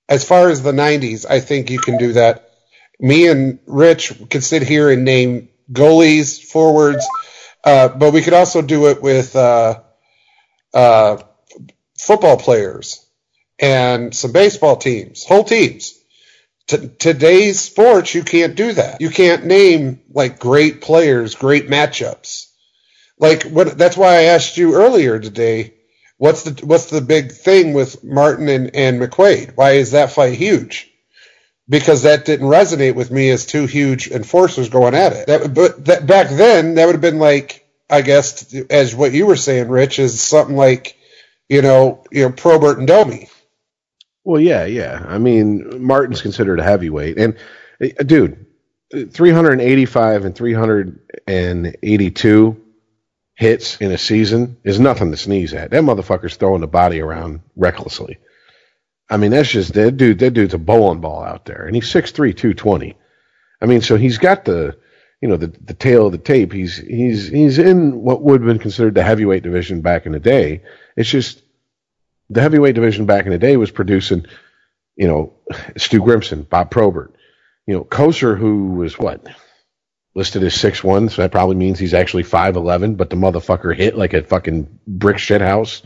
As 0.08 0.24
far 0.24 0.50
as 0.50 0.62
the 0.62 0.72
nineties, 0.72 1.26
I 1.26 1.40
think 1.40 1.70
you 1.70 1.78
can 1.78 1.98
do 1.98 2.14
that. 2.14 2.50
Me 3.00 3.28
and 3.28 3.58
Rich 3.66 4.28
could 4.30 4.44
sit 4.44 4.62
here 4.62 4.90
and 4.90 5.04
name 5.04 5.48
goalies, 5.72 6.42
forwards, 6.42 7.06
uh, 7.64 7.88
but 7.88 8.12
we 8.12 8.22
could 8.22 8.32
also 8.34 8.62
do 8.62 8.88
it 8.88 9.02
with 9.02 9.36
uh, 9.36 9.80
uh, 10.74 11.18
football 11.98 12.38
players 12.38 13.04
and 13.60 14.14
some 14.14 14.32
baseball 14.32 14.76
teams, 14.76 15.24
whole 15.24 15.44
teams. 15.44 15.97
T- 16.68 16.90
today's 16.98 17.60
sports, 17.60 18.14
you 18.14 18.22
can't 18.22 18.54
do 18.54 18.72
that. 18.72 19.00
You 19.00 19.10
can't 19.10 19.46
name 19.46 20.00
like 20.12 20.38
great 20.38 20.80
players, 20.80 21.34
great 21.34 21.68
matchups. 21.68 22.46
Like? 23.18 23.42
That's 23.42 23.96
why 23.96 24.18
I 24.18 24.22
asked 24.24 24.56
you 24.58 24.74
earlier 24.74 25.18
today. 25.18 25.74
What's 26.18 26.42
the 26.42 26.66
what's 26.66 26.90
the 26.90 27.00
big 27.00 27.32
thing 27.32 27.72
with 27.74 28.02
Martin 28.04 28.48
and, 28.48 28.74
and 28.74 29.00
McQuaid? 29.00 29.56
Why 29.56 29.72
is 29.72 29.92
that 29.92 30.12
fight 30.12 30.34
huge? 30.34 30.90
Because 31.68 32.02
that 32.02 32.24
didn't 32.24 32.48
resonate 32.48 32.94
with 32.94 33.10
me 33.10 33.30
as 33.30 33.46
two 33.46 33.66
huge 33.66 34.08
enforcers 34.08 34.68
going 34.68 34.94
at 34.94 35.12
it. 35.12 35.26
That, 35.26 35.54
but 35.54 35.84
that 35.84 36.06
back 36.06 36.28
then, 36.28 36.74
that 36.74 36.86
would 36.86 36.94
have 36.94 37.00
been 37.02 37.18
like, 37.18 37.66
I 37.88 38.02
guess, 38.02 38.52
as 38.68 38.96
what 38.96 39.12
you 39.12 39.26
were 39.26 39.36
saying, 39.36 39.68
Rich, 39.68 39.98
is 39.98 40.20
something 40.20 40.56
like, 40.56 40.96
you 41.48 41.62
know, 41.62 42.04
you 42.10 42.24
know, 42.24 42.32
Probert 42.32 42.78
and 42.78 42.88
Domi. 42.88 43.28
Well, 44.28 44.40
yeah, 44.42 44.66
yeah. 44.66 45.06
I 45.08 45.16
mean, 45.16 45.82
Martin's 45.82 46.20
considered 46.20 46.60
a 46.60 46.62
heavyweight, 46.62 47.16
and 47.16 47.34
uh, 47.82 48.02
dude, 48.02 48.44
385 48.92 50.26
and 50.26 50.36
382 50.36 52.64
hits 53.36 53.76
in 53.78 53.90
a 53.90 53.96
season 53.96 54.58
is 54.64 54.78
nothing 54.78 55.12
to 55.12 55.16
sneeze 55.16 55.54
at. 55.54 55.70
That 55.70 55.82
motherfucker's 55.82 56.36
throwing 56.36 56.60
the 56.60 56.66
body 56.66 57.00
around 57.00 57.40
recklessly. 57.56 58.18
I 59.08 59.16
mean, 59.16 59.30
that's 59.30 59.48
just 59.48 59.72
that 59.72 59.96
dude. 59.96 60.18
That 60.18 60.34
dude's 60.34 60.52
a 60.52 60.58
bowling 60.58 61.00
ball 61.00 61.22
out 61.22 61.46
there, 61.46 61.64
and 61.64 61.74
he's 61.74 61.90
6'3", 61.90 62.36
220. 62.36 62.98
I 63.62 63.64
mean, 63.64 63.80
so 63.80 63.96
he's 63.96 64.18
got 64.18 64.44
the, 64.44 64.76
you 65.22 65.28
know, 65.28 65.38
the 65.38 65.46
the 65.46 65.72
tail 65.72 66.04
of 66.04 66.12
the 66.12 66.18
tape. 66.18 66.52
He's 66.52 66.76
he's 66.76 67.28
he's 67.28 67.58
in 67.58 68.02
what 68.02 68.20
would 68.20 68.42
have 68.42 68.46
been 68.46 68.58
considered 68.58 68.94
the 68.94 69.02
heavyweight 69.02 69.42
division 69.42 69.80
back 69.80 70.04
in 70.04 70.12
the 70.12 70.20
day. 70.20 70.64
It's 70.98 71.08
just 71.08 71.40
the 72.30 72.40
heavyweight 72.42 72.74
division 72.74 73.06
back 73.06 73.24
in 73.24 73.32
the 73.32 73.38
day 73.38 73.56
was 73.56 73.70
producing, 73.70 74.26
you 74.96 75.08
know, 75.08 75.32
Stu 75.76 76.00
Grimson, 76.00 76.48
Bob 76.48 76.70
Probert, 76.70 77.14
you 77.66 77.74
know, 77.74 77.84
Kocur, 77.84 78.36
who 78.38 78.72
was 78.72 78.98
what 78.98 79.26
listed 80.14 80.42
as 80.42 80.54
six 80.54 80.82
one, 80.82 81.08
so 81.08 81.22
that 81.22 81.32
probably 81.32 81.54
means 81.56 81.78
he's 81.78 81.94
actually 81.94 82.24
five 82.24 82.56
eleven, 82.56 82.96
but 82.96 83.08
the 83.10 83.16
motherfucker 83.16 83.74
hit 83.74 83.96
like 83.96 84.14
a 84.14 84.22
fucking 84.22 84.78
brick 84.86 85.18
shit 85.18 85.40
house. 85.40 85.82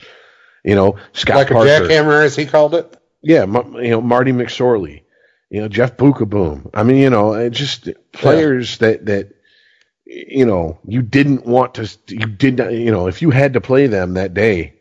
You 0.64 0.74
know, 0.74 0.97
Scott 1.12 1.36
Like 1.36 1.51
a 1.51 1.55
jackhammer, 1.55 2.24
as 2.24 2.36
he 2.36 2.47
called 2.47 2.74
it. 2.74 2.97
yeah, 3.20 3.44
you 3.44 3.90
know 3.90 4.01
Marty 4.01 4.32
McSorley, 4.32 5.02
you 5.51 5.60
know 5.60 5.69
Jeff 5.69 5.97
Beukeboom. 5.97 6.70
I 6.73 6.82
mean, 6.85 6.97
you 6.98 7.10
know, 7.10 7.48
just 7.51 7.89
players 8.12 8.78
that 8.78 9.06
that 9.06 9.35
you 10.06 10.47
know 10.47 10.78
you 10.86 11.02
didn't 11.02 11.44
want 11.44 11.74
to. 11.74 11.90
You 12.09 12.27
did 12.27 12.59
not. 12.59 12.73
You 12.73 12.90
know, 12.93 13.09
if 13.09 13.23
you 13.23 13.31
had 13.31 13.55
to 13.55 13.60
play 13.60 13.86
them 13.89 14.14
that 14.14 14.35
day, 14.35 14.74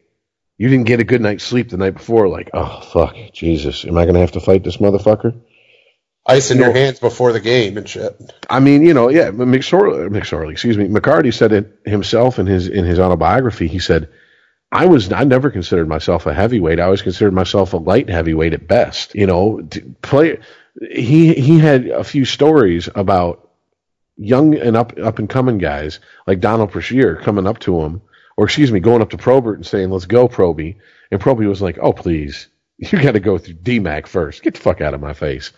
you 0.61 0.69
didn't 0.69 0.85
get 0.85 0.99
a 0.99 1.03
good 1.03 1.21
night's 1.21 1.43
sleep 1.43 1.69
the 1.69 1.77
night 1.77 1.95
before. 1.95 2.27
Like, 2.27 2.51
oh 2.53 2.81
fuck, 2.81 3.15
Jesus, 3.33 3.83
am 3.83 3.97
I 3.97 4.03
going 4.03 4.13
to 4.13 4.19
have 4.19 4.33
to 4.33 4.39
fight 4.39 4.63
this 4.63 4.77
motherfucker? 4.77 5.41
Ice 6.27 6.51
in 6.51 6.59
your 6.59 6.71
hands 6.71 6.99
before 6.99 7.33
the 7.33 7.39
game 7.39 7.77
and 7.77 7.89
shit. 7.89 8.15
I 8.47 8.59
mean, 8.59 8.85
you 8.85 8.93
know, 8.93 9.09
yeah, 9.09 9.31
McSorley, 9.31 10.07
McSorley, 10.09 10.51
excuse 10.51 10.77
me, 10.77 10.87
McCarty 10.87 11.33
said 11.33 11.51
it 11.51 11.79
himself 11.83 12.37
in 12.37 12.45
his 12.45 12.67
in 12.67 12.85
his 12.85 12.99
autobiography. 12.99 13.67
He 13.67 13.79
said, 13.79 14.09
"I 14.71 14.85
was 14.85 15.11
I 15.11 15.23
never 15.23 15.49
considered 15.49 15.87
myself 15.87 16.27
a 16.27 16.33
heavyweight. 16.33 16.79
I 16.79 16.83
always 16.83 17.01
considered 17.01 17.33
myself 17.33 17.73
a 17.73 17.77
light 17.77 18.07
heavyweight 18.07 18.53
at 18.53 18.67
best. 18.67 19.15
You 19.15 19.25
know, 19.25 19.67
play. 20.03 20.37
He 20.91 21.33
he 21.33 21.57
had 21.57 21.87
a 21.87 22.03
few 22.03 22.25
stories 22.25 22.87
about 22.93 23.49
young 24.15 24.53
and 24.53 24.77
up 24.77 24.93
up 25.01 25.17
and 25.17 25.27
coming 25.27 25.57
guys 25.57 25.99
like 26.27 26.39
Donald 26.39 26.71
Brashear 26.71 27.15
coming 27.15 27.47
up 27.47 27.57
to 27.61 27.81
him, 27.81 28.03
or 28.37 28.45
excuse 28.45 28.71
me, 28.71 28.79
going 28.79 29.01
up 29.01 29.11
to 29.11 29.17
Probert 29.17 29.57
and 29.57 29.65
saying, 29.65 29.89
"Let's 29.89 30.05
go, 30.05 30.27
Proby," 30.27 30.77
and 31.11 31.19
Proby 31.21 31.47
was 31.47 31.61
like, 31.61 31.77
"Oh, 31.81 31.93
please, 31.93 32.47
you 32.77 33.01
got 33.01 33.13
to 33.13 33.19
go 33.19 33.37
through 33.37 33.55
DMAC 33.55 34.07
first. 34.07 34.43
Get 34.43 34.53
the 34.55 34.59
fuck 34.59 34.81
out 34.81 34.93
of 34.93 35.01
my 35.01 35.13
face." 35.13 35.51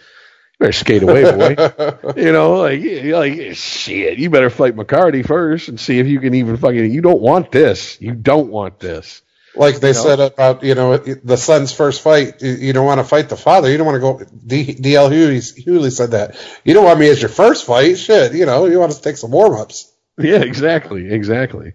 You 0.59 0.65
better 0.65 0.71
skate 0.73 1.03
away, 1.03 1.23
boy. 1.23 2.13
you 2.15 2.31
know, 2.31 2.57
like, 2.59 2.81
like 2.83 3.55
shit. 3.55 4.19
You 4.19 4.29
better 4.29 4.49
fight 4.51 4.75
McCarty 4.75 5.25
first 5.25 5.67
and 5.67 5.79
see 5.79 5.99
if 5.99 6.07
you 6.07 6.19
can 6.19 6.33
even 6.35 6.57
fucking. 6.57 6.91
You 6.91 7.01
don't 7.01 7.21
want 7.21 7.51
this. 7.51 7.99
You 8.01 8.13
don't 8.13 8.49
want 8.49 8.79
this. 8.79 9.21
Like 9.55 9.79
they 9.79 9.89
You 9.89 9.93
know? 9.93 10.01
said 10.03 10.19
about 10.19 10.63
you 10.63 10.73
know 10.75 10.97
the 10.97 11.37
son's 11.37 11.71
first 11.71 12.01
fight, 12.01 12.41
you- 12.41 12.73
don't 12.73 12.85
want 12.85 12.99
to 12.99 13.03
fight 13.03 13.29
the 13.29 13.37
father. 13.37 13.69
You 13.69 13.77
don't 13.77 13.85
want 13.85 13.95
to 13.97 13.99
go. 13.99 14.37
D, 14.45 14.65
DL 14.73 15.11
Hewley, 15.11 15.65
Hewley 15.65 15.91
said 15.91 16.11
that. 16.11 16.35
You 16.63 16.73
don't 16.73 16.85
want 16.85 16.99
me 16.99 17.07
as 17.09 17.21
your 17.21 17.29
first 17.29 17.65
fight. 17.65 17.97
Shit, 17.97 18.33
you 18.33 18.45
know 18.45 18.65
you 18.65 18.79
want 18.79 18.91
to 18.93 19.01
take 19.01 19.17
some 19.17 19.31
warm 19.31 19.53
ups. 19.53 19.91
Yeah, 20.17 20.41
exactly, 20.41 21.11
exactly. 21.11 21.73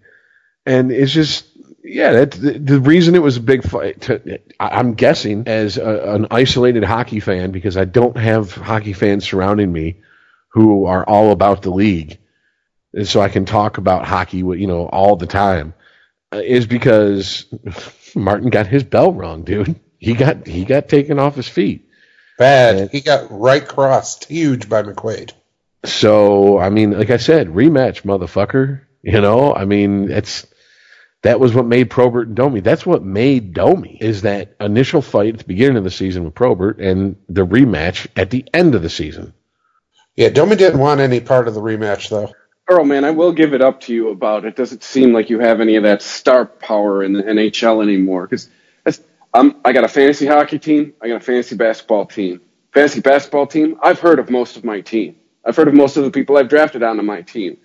And 0.69 0.93
it's 0.93 1.13
just, 1.13 1.47
yeah, 1.83 2.13
that 2.13 2.33
the, 2.33 2.53
the 2.59 2.81
reason 2.81 3.15
it 3.15 3.23
was 3.23 3.37
a 3.39 3.41
big 3.41 3.63
fight. 3.65 4.03
To, 4.03 4.39
I'm 4.61 4.95
guessing 4.95 5.45
as 5.49 5.79
a, 5.79 6.15
an 6.15 6.27
isolated 6.31 6.85
hockey 6.85 7.21
fan 7.21 7.51
because 7.51 7.77
I 7.77 7.85
don't 7.87 8.17
have 8.17 8.53
hockey 8.53 8.93
fans 8.93 9.25
surrounding 9.27 9.73
me 9.73 9.97
who 10.51 10.85
are 10.87 11.05
all 11.09 11.31
about 11.33 11.63
the 11.63 11.71
league, 11.71 12.19
and 12.93 13.07
so 13.09 13.21
I 13.21 13.29
can 13.29 13.45
talk 13.45 13.79
about 13.79 14.05
hockey, 14.07 14.39
you 14.39 14.67
know, 14.67 14.87
all 14.87 15.17
the 15.17 15.27
time. 15.27 15.75
uh, 16.33 16.39
Is 16.39 16.67
because 16.67 17.47
Martin 18.15 18.51
got 18.51 18.67
his 18.67 18.85
bell 18.85 19.13
wrong, 19.13 19.43
dude. 19.45 19.79
He 19.99 20.15
got 20.15 20.47
he 20.47 20.65
got 20.65 20.89
taken 20.89 21.19
off 21.19 21.35
his 21.37 21.49
feet. 21.49 21.89
Bad. 22.39 22.77
And- 22.77 22.91
he 22.91 23.01
got 23.01 23.27
right 23.31 23.67
crossed, 23.67 24.27
huge 24.27 24.69
by 24.69 24.83
McQuaid. 24.83 25.33
So 25.85 26.59
I 26.59 26.69
mean, 26.71 26.93
like 26.99 27.11
I 27.11 27.17
said, 27.19 27.49
rematch, 27.49 28.03
motherfucker. 28.03 28.83
You 29.03 29.21
know, 29.21 29.55
I 29.55 29.65
mean, 29.65 30.11
it's 30.11 30.47
that 31.23 31.41
was 31.41 31.55
what 31.55 31.67
made 31.67 31.91
Probert 31.91 32.29
and 32.29 32.37
Domi. 32.37 32.61
That's 32.61 32.87
what 32.87 33.03
made 33.03 33.53
Domi 33.53 33.99
is 34.01 34.23
that 34.23 34.55
initial 34.61 35.03
fight 35.03 35.35
at 35.35 35.39
the 35.39 35.45
beginning 35.45 35.77
of 35.77 35.85
the 35.85 35.91
season 35.91 36.25
with 36.25 36.35
Probert 36.35 36.81
and 36.81 37.17
the 37.29 37.47
rematch 37.47 38.07
at 38.17 38.31
the 38.31 38.45
end 38.55 38.75
of 38.75 38.83
the 38.83 38.91
season. 38.91 39.35
Yeah, 40.17 40.29
Domi 40.31 40.57
didn't 40.57 40.81
want 40.81 41.01
any 41.01 41.21
part 41.21 41.49
of 41.49 41.55
the 41.55 41.61
rematch 41.61 42.09
though. 42.09 42.33
Earl, 42.69 42.85
man, 42.85 43.05
I 43.05 43.13
will 43.13 43.33
give 43.33 43.55
it 43.55 43.63
up 43.63 43.81
to 43.83 43.95
you 43.95 44.11
about 44.11 44.45
it. 44.45 44.55
Doesn't 44.55 44.83
seem 44.83 45.13
like 45.13 45.31
you 45.31 45.41
have 45.41 45.61
any 45.61 45.77
of 45.77 45.85
that 45.85 46.03
star 46.03 46.45
power 46.45 47.03
in 47.03 47.15
the 47.15 47.23
NHL 47.23 47.83
anymore. 47.83 48.27
Because 48.27 48.51
um, 49.35 49.61
I 49.65 49.73
got 49.73 49.85
a 49.85 49.89
fantasy 49.89 50.27
hockey 50.27 50.59
team. 50.59 50.95
I 51.01 51.09
got 51.09 51.17
a 51.17 51.21
fantasy 51.25 51.57
basketball 51.57 52.07
team. 52.07 52.41
Fantasy 52.73 53.01
basketball 53.01 53.47
team. 53.47 53.79
I've 53.83 54.01
heard 54.01 54.19
of 54.19 54.31
most 54.31 54.57
of 54.57 54.65
my 54.65 54.81
team. 54.81 55.17
I've 55.45 55.57
heard 55.57 55.69
of 55.69 55.75
most 55.75 55.97
of 55.97 56.05
the 56.05 56.11
people 56.11 56.37
I've 56.37 56.49
drafted 56.49 56.83
onto 56.83 57.03
my 57.03 57.23
team. 57.23 57.59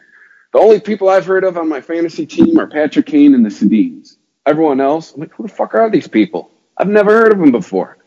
The 0.53 0.59
only 0.59 0.80
people 0.80 1.09
I've 1.09 1.25
heard 1.25 1.43
of 1.43 1.57
on 1.57 1.67
my 1.67 1.81
fantasy 1.81 2.27
team 2.27 2.59
are 2.59 2.67
Patrick 2.67 3.07
Kane 3.07 3.34
and 3.34 3.43
the 3.43 3.49
Sedins. 3.49 4.17
Everyone 4.45 4.80
else, 4.80 5.13
I'm 5.13 5.21
like, 5.21 5.34
who 5.34 5.43
the 5.43 5.49
fuck 5.49 5.73
are 5.73 5.89
these 5.89 6.07
people? 6.07 6.51
I've 6.77 6.88
never 6.88 7.11
heard 7.11 7.31
of 7.31 7.39
them 7.39 7.51
before. 7.51 7.97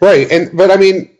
Right, 0.00 0.30
and 0.30 0.56
but 0.56 0.70
I 0.70 0.76
mean, 0.76 1.16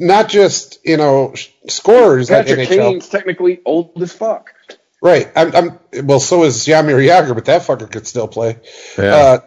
not 0.00 0.28
just 0.28 0.78
you 0.84 0.96
know 0.96 1.34
sh- 1.34 1.50
scorers 1.68 2.30
at 2.30 2.46
Patrick 2.46 2.68
NHL. 2.68 2.76
Kane's 2.76 3.08
technically 3.08 3.60
old 3.64 4.00
as 4.02 4.12
fuck. 4.12 4.52
Right, 5.00 5.30
I'm, 5.36 5.54
I'm 5.54 6.06
well. 6.06 6.18
So 6.18 6.42
is 6.44 6.66
Jaromir 6.66 7.04
Jagr, 7.06 7.34
but 7.34 7.44
that 7.44 7.62
fucker 7.62 7.90
could 7.90 8.06
still 8.06 8.26
play. 8.26 8.58
Yeah. 8.98 9.14
Uh, 9.14 9.38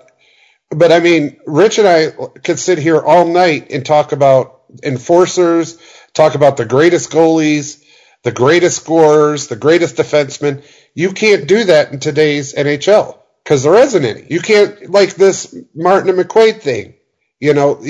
but 0.69 0.91
I 0.91 0.99
mean, 0.99 1.37
Rich 1.45 1.79
and 1.79 1.87
I 1.87 2.11
could 2.43 2.59
sit 2.59 2.77
here 2.77 2.99
all 2.99 3.25
night 3.25 3.71
and 3.71 3.85
talk 3.85 4.13
about 4.13 4.61
enforcers, 4.83 5.77
talk 6.13 6.35
about 6.35 6.57
the 6.57 6.65
greatest 6.65 7.11
goalies, 7.11 7.83
the 8.27 8.33
greatest 8.33 8.75
scorers, 8.75 9.47
the 9.47 9.55
greatest 9.55 9.95
defensemen. 9.95 10.61
You 10.93 11.13
can't 11.13 11.47
do 11.47 11.63
that 11.63 11.93
in 11.93 12.01
today's 12.01 12.53
NHL 12.53 13.17
because 13.41 13.63
there 13.63 13.75
isn't 13.75 14.03
any. 14.03 14.27
You 14.29 14.41
can't 14.41 14.89
like 14.89 15.15
this 15.15 15.55
Martin 15.73 16.09
and 16.09 16.19
McQuaid 16.19 16.59
thing. 16.59 16.95
You 17.39 17.53
know, 17.53 17.81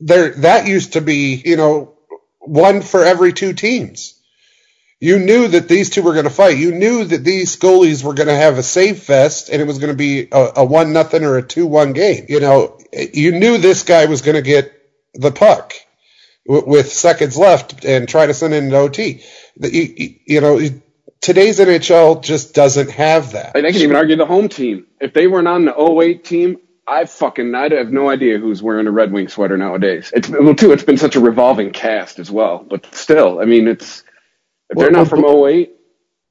there 0.00 0.34
that 0.48 0.66
used 0.66 0.92
to 0.92 1.00
be 1.00 1.40
you 1.42 1.56
know 1.56 1.94
one 2.40 2.82
for 2.82 3.02
every 3.06 3.32
two 3.32 3.54
teams. 3.54 4.20
You 5.00 5.18
knew 5.18 5.48
that 5.48 5.66
these 5.66 5.88
two 5.88 6.02
were 6.02 6.12
going 6.12 6.24
to 6.24 6.30
fight. 6.30 6.58
You 6.58 6.72
knew 6.72 7.02
that 7.02 7.24
these 7.24 7.56
goalies 7.56 8.04
were 8.04 8.12
going 8.12 8.28
to 8.28 8.34
have 8.34 8.58
a 8.58 8.62
save 8.62 8.98
fest, 8.98 9.48
and 9.48 9.62
it 9.62 9.66
was 9.66 9.78
going 9.78 9.94
to 9.94 9.96
be 9.96 10.28
a, 10.30 10.52
a 10.56 10.64
one 10.66 10.92
nothing 10.92 11.24
or 11.24 11.38
a 11.38 11.42
two 11.42 11.66
one 11.66 11.94
game. 11.94 12.26
You 12.28 12.40
know, 12.40 12.78
you 12.92 13.32
knew 13.32 13.56
this 13.56 13.82
guy 13.82 14.04
was 14.04 14.20
going 14.20 14.36
to 14.36 14.42
get 14.42 14.70
the 15.14 15.32
puck 15.32 15.72
with 16.46 16.92
seconds 16.92 17.38
left 17.38 17.86
and 17.86 18.06
try 18.06 18.26
to 18.26 18.34
send 18.34 18.52
in 18.52 18.64
into 18.64 18.76
OT. 18.76 19.22
The- 19.56 19.74
You, 19.74 19.94
you- 19.96 20.14
you 20.26 20.40
know, 20.40 20.60
today's 21.20 21.58
NHL 21.58 22.22
just 22.22 22.54
doesn't 22.54 22.90
have 22.90 23.32
that. 23.32 23.56
I 23.56 23.60
can 23.62 23.76
even 23.82 23.96
argue 23.96 24.16
the 24.16 24.26
home 24.26 24.48
team. 24.48 24.86
If 25.00 25.12
they 25.12 25.26
weren't 25.26 25.48
on 25.48 25.64
the 25.64 25.74
08 25.78 26.24
team, 26.24 26.58
I 26.86 27.06
fucking 27.06 27.54
I 27.54 27.72
have 27.74 27.90
no 27.92 28.10
idea 28.10 28.38
who's 28.38 28.62
wearing 28.62 28.86
a 28.86 28.90
Red 28.90 29.10
Wing 29.12 29.28
sweater 29.28 29.56
nowadays. 29.56 30.12
It's 30.14 30.28
well 30.28 30.54
too. 30.54 30.72
It's 30.72 30.82
been 30.82 30.98
such 30.98 31.16
a 31.16 31.20
revolving 31.20 31.70
cast 31.72 32.18
as 32.18 32.30
well. 32.30 32.58
But 32.68 32.94
still, 32.94 33.40
I 33.40 33.46
mean, 33.46 33.68
it's 33.68 34.04
if 34.70 34.76
they're 34.78 34.90
Well, 34.90 35.00
not 35.04 35.08
from 35.08 35.22
well, 35.22 35.46
08, 35.46 35.70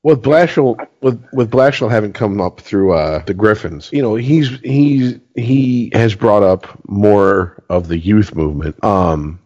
With 0.03 0.21
Blashill, 0.21 0.77
with 1.01 1.23
with 1.33 1.49
Blashill 1.49 1.89
having 1.89 2.13
come 2.13 2.39
up 2.39 2.59
through 2.61 2.93
uh, 2.93 3.23
the 3.25 3.33
Griffins, 3.33 3.89
you 3.91 4.03
know, 4.03 4.13
he's 4.13 4.49
he's 4.59 5.19
he 5.35 5.89
has 5.93 6.13
brought 6.13 6.43
up 6.43 6.67
more 6.87 7.63
of 7.69 7.87
the 7.87 7.97
youth 7.97 8.35
movement. 8.35 8.83
Um, 8.83 9.39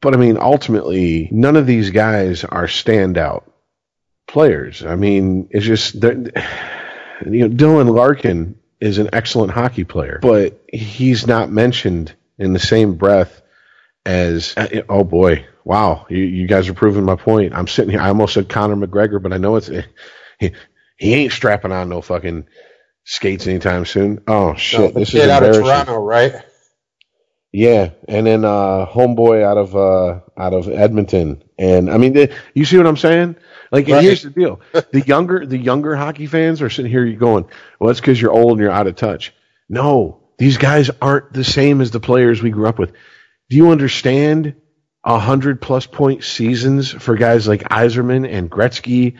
but 0.00 0.14
I 0.14 0.16
mean, 0.16 0.36
ultimately, 0.38 1.28
none 1.30 1.56
of 1.56 1.66
these 1.66 1.90
guys 1.90 2.44
are 2.44 2.66
standout 2.66 3.44
players. 4.26 4.84
I 4.84 4.94
mean, 4.94 5.48
it's 5.50 5.66
just 5.66 5.94
you 5.94 6.00
know, 6.02 7.48
Dylan 7.48 7.94
Larkin 7.94 8.58
is 8.80 8.98
an 8.98 9.10
excellent 9.12 9.52
hockey 9.52 9.84
player, 9.84 10.18
but 10.22 10.60
he's 10.72 11.26
not 11.26 11.50
mentioned 11.50 12.14
in 12.38 12.52
the 12.52 12.58
same 12.58 12.94
breath 12.94 13.42
as 14.06 14.54
uh, 14.56 14.82
oh 14.88 15.04
boy, 15.04 15.44
wow, 15.64 16.06
you, 16.08 16.18
you 16.18 16.46
guys 16.46 16.68
are 16.68 16.74
proving 16.74 17.04
my 17.04 17.16
point. 17.16 17.54
I'm 17.54 17.66
sitting 17.66 17.90
here. 17.90 18.00
I 18.00 18.08
almost 18.08 18.34
said 18.34 18.48
Conor 18.48 18.76
McGregor, 18.76 19.20
but 19.20 19.32
I 19.32 19.38
know 19.38 19.56
it's 19.56 19.70
he, 20.38 20.52
he 20.96 21.14
ain't 21.14 21.32
strapping 21.32 21.72
on 21.72 21.88
no 21.88 22.00
fucking 22.00 22.46
skates 23.04 23.46
anytime 23.46 23.84
soon. 23.84 24.22
Oh 24.28 24.54
shit, 24.54 24.94
No, 24.94 25.00
this 25.00 25.14
is 25.14 25.28
out 25.28 25.42
of. 25.42 25.56
Toronto, 25.56 25.96
right? 25.96 26.32
Yeah, 27.58 27.90
and 28.06 28.24
then 28.24 28.44
uh, 28.44 28.86
homeboy 28.86 29.42
out 29.42 29.56
of 29.56 29.74
uh, 29.74 30.20
out 30.40 30.54
of 30.54 30.68
Edmonton, 30.68 31.42
and 31.58 31.90
I 31.90 31.96
mean, 31.98 32.12
the, 32.12 32.32
you 32.54 32.64
see 32.64 32.76
what 32.76 32.86
I'm 32.86 32.96
saying? 32.96 33.34
Like, 33.72 33.88
Right. 33.88 34.04
here's 34.04 34.22
the 34.22 34.30
deal: 34.30 34.60
the 34.72 35.00
younger 35.04 35.44
the 35.44 35.58
younger 35.58 35.96
hockey 35.96 36.26
fans 36.28 36.62
are 36.62 36.70
sitting 36.70 36.88
here 36.88 37.04
you 37.04 37.16
going, 37.16 37.46
"Well, 37.80 37.90
it's 37.90 37.98
because 37.98 38.22
you're 38.22 38.30
old 38.30 38.52
and 38.52 38.60
you're 38.60 38.70
out 38.70 38.86
of 38.86 38.94
touch." 38.94 39.34
No, 39.68 40.20
these 40.38 40.56
guys 40.56 40.88
aren't 41.02 41.32
the 41.32 41.42
same 41.42 41.80
as 41.80 41.90
the 41.90 41.98
players 41.98 42.40
we 42.40 42.50
grew 42.50 42.68
up 42.68 42.78
with. 42.78 42.92
Do 43.50 43.56
you 43.56 43.70
understand? 43.70 44.54
A 45.04 45.18
hundred 45.18 45.60
plus 45.62 45.86
point 45.86 46.22
seasons 46.22 46.90
for 46.92 47.16
guys 47.16 47.48
like 47.48 47.62
Yzerman 47.62 48.30
and 48.30 48.48
Gretzky, 48.48 49.16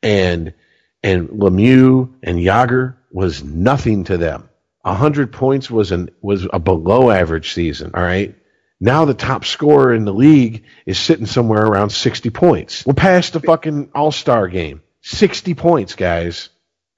and 0.00 0.54
and 1.02 1.28
Lemieux 1.30 2.12
and 2.22 2.38
Jagr 2.38 2.96
was 3.10 3.42
nothing 3.42 4.04
to 4.04 4.16
them. 4.16 4.49
Hundred 4.84 5.32
points 5.32 5.70
was 5.70 5.92
an 5.92 6.10
was 6.22 6.46
a 6.50 6.58
below 6.58 7.10
average 7.10 7.52
season. 7.52 7.92
All 7.94 8.02
right. 8.02 8.34
Now 8.80 9.04
the 9.04 9.14
top 9.14 9.44
scorer 9.44 9.92
in 9.92 10.06
the 10.06 10.12
league 10.12 10.64
is 10.86 10.98
sitting 10.98 11.26
somewhere 11.26 11.64
around 11.64 11.90
sixty 11.90 12.30
points. 12.30 12.86
We're 12.86 12.94
past 12.94 13.34
the 13.34 13.40
fucking 13.40 13.90
All 13.94 14.10
Star 14.12 14.48
game. 14.48 14.82
Sixty 15.02 15.54
points, 15.54 15.94
guys. 15.94 16.48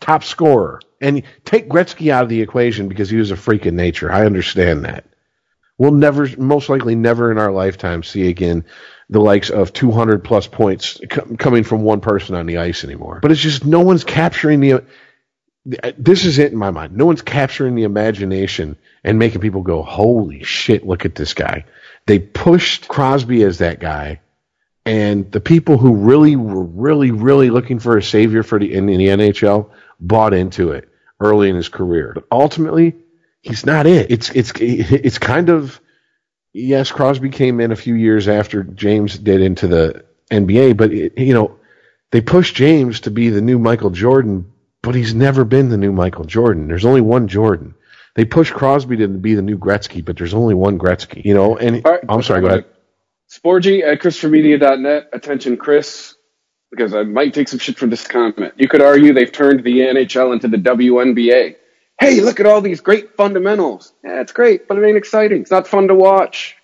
Top 0.00 0.22
scorer. 0.22 0.80
And 1.00 1.24
take 1.44 1.68
Gretzky 1.68 2.12
out 2.12 2.22
of 2.22 2.28
the 2.28 2.40
equation 2.40 2.88
because 2.88 3.10
he 3.10 3.16
was 3.16 3.32
a 3.32 3.36
freak 3.36 3.66
in 3.66 3.74
nature. 3.74 4.12
I 4.12 4.26
understand 4.26 4.84
that. 4.84 5.04
We'll 5.78 5.92
never, 5.92 6.28
most 6.38 6.68
likely, 6.68 6.94
never 6.94 7.32
in 7.32 7.38
our 7.38 7.50
lifetime 7.50 8.04
see 8.04 8.28
again 8.28 8.64
the 9.10 9.20
likes 9.20 9.50
of 9.50 9.72
200 9.72 10.22
plus 10.22 10.46
points 10.46 11.00
co- 11.10 11.36
coming 11.36 11.64
from 11.64 11.82
one 11.82 12.00
person 12.00 12.36
on 12.36 12.46
the 12.46 12.58
ice 12.58 12.84
anymore. 12.84 13.18
But 13.20 13.32
it's 13.32 13.40
just 13.40 13.64
no 13.64 13.80
one's 13.80 14.04
capturing 14.04 14.60
the. 14.60 14.84
This 15.64 16.24
is 16.24 16.38
it 16.38 16.52
in 16.52 16.58
my 16.58 16.70
mind. 16.70 16.96
No 16.96 17.06
one's 17.06 17.22
capturing 17.22 17.76
the 17.76 17.84
imagination 17.84 18.76
and 19.04 19.18
making 19.18 19.40
people 19.40 19.62
go, 19.62 19.82
"Holy 19.82 20.42
shit! 20.42 20.86
Look 20.86 21.04
at 21.04 21.14
this 21.14 21.34
guy." 21.34 21.64
They 22.06 22.18
pushed 22.18 22.88
Crosby 22.88 23.44
as 23.44 23.58
that 23.58 23.78
guy, 23.78 24.20
and 24.84 25.30
the 25.30 25.40
people 25.40 25.78
who 25.78 25.94
really 25.94 26.34
were 26.34 26.64
really, 26.64 27.12
really 27.12 27.50
looking 27.50 27.78
for 27.78 27.96
a 27.96 28.02
savior 28.02 28.42
for 28.42 28.58
the 28.58 28.72
in, 28.72 28.86
the 28.86 29.08
NHL 29.08 29.70
bought 30.00 30.34
into 30.34 30.72
it 30.72 30.88
early 31.20 31.48
in 31.48 31.54
his 31.54 31.68
career. 31.68 32.12
But 32.14 32.24
ultimately, 32.32 32.96
he's 33.40 33.64
not 33.64 33.86
it. 33.86 34.10
It's 34.10 34.30
it's 34.30 34.52
it's 34.58 35.18
kind 35.18 35.48
of 35.48 35.80
yes. 36.52 36.90
Crosby 36.90 37.30
came 37.30 37.60
in 37.60 37.70
a 37.70 37.76
few 37.76 37.94
years 37.94 38.26
after 38.26 38.64
James 38.64 39.16
did 39.16 39.40
into 39.40 39.68
the 39.68 40.04
NBA, 40.30 40.76
but 40.76 40.92
it, 40.92 41.16
you 41.16 41.34
know 41.34 41.56
they 42.10 42.20
pushed 42.20 42.56
James 42.56 43.00
to 43.00 43.10
be 43.10 43.30
the 43.30 43.40
new 43.40 43.58
Michael 43.60 43.90
Jordan, 43.90 44.51
but 44.82 44.94
he's 44.94 45.14
never 45.14 45.44
been 45.44 45.68
the 45.68 45.76
new 45.76 45.92
Michael 45.92 46.24
Jordan. 46.24 46.68
There's 46.68 46.84
only 46.84 47.00
one 47.00 47.28
Jordan. 47.28 47.74
They 48.14 48.24
pushed 48.24 48.52
Crosby 48.52 48.96
to 48.98 49.08
be 49.08 49.34
the 49.34 49.42
new 49.42 49.56
Gretzky, 49.56 50.04
but 50.04 50.16
there's 50.18 50.34
only 50.34 50.54
one 50.54 50.78
Gretzky. 50.78 51.24
You 51.24 51.34
know, 51.34 51.56
and 51.56 51.84
right. 51.84 52.00
I'm 52.08 52.22
sorry. 52.22 52.42
Go 52.42 52.46
ahead. 52.48 52.64
Sporgy 53.30 53.82
at 53.82 54.00
ChristopherMedia.net. 54.00 55.08
Attention, 55.12 55.56
Chris. 55.56 56.14
because 56.72 56.94
I 56.94 57.04
might 57.04 57.34
take 57.34 57.48
some 57.48 57.58
shit 57.58 57.78
for 57.78 57.86
this 57.86 58.06
comment. 58.06 58.54
You 58.56 58.66
could 58.66 58.82
argue 58.82 59.12
they've 59.12 59.30
turned 59.30 59.62
the 59.62 59.78
NHL 59.80 60.32
into 60.32 60.48
the 60.48 60.56
WNBA. 60.56 61.56
Hey, 62.00 62.20
look 62.20 62.40
at 62.40 62.46
all 62.46 62.60
these 62.60 62.80
great 62.80 63.14
fundamentals. 63.16 63.92
Yeah, 64.02 64.22
it's 64.22 64.32
great, 64.32 64.66
but 64.66 64.78
it 64.78 64.86
ain't 64.86 64.96
exciting. 64.96 65.42
It's 65.42 65.50
not 65.50 65.68
fun 65.68 65.88
to 65.88 65.94
watch. 65.94 66.56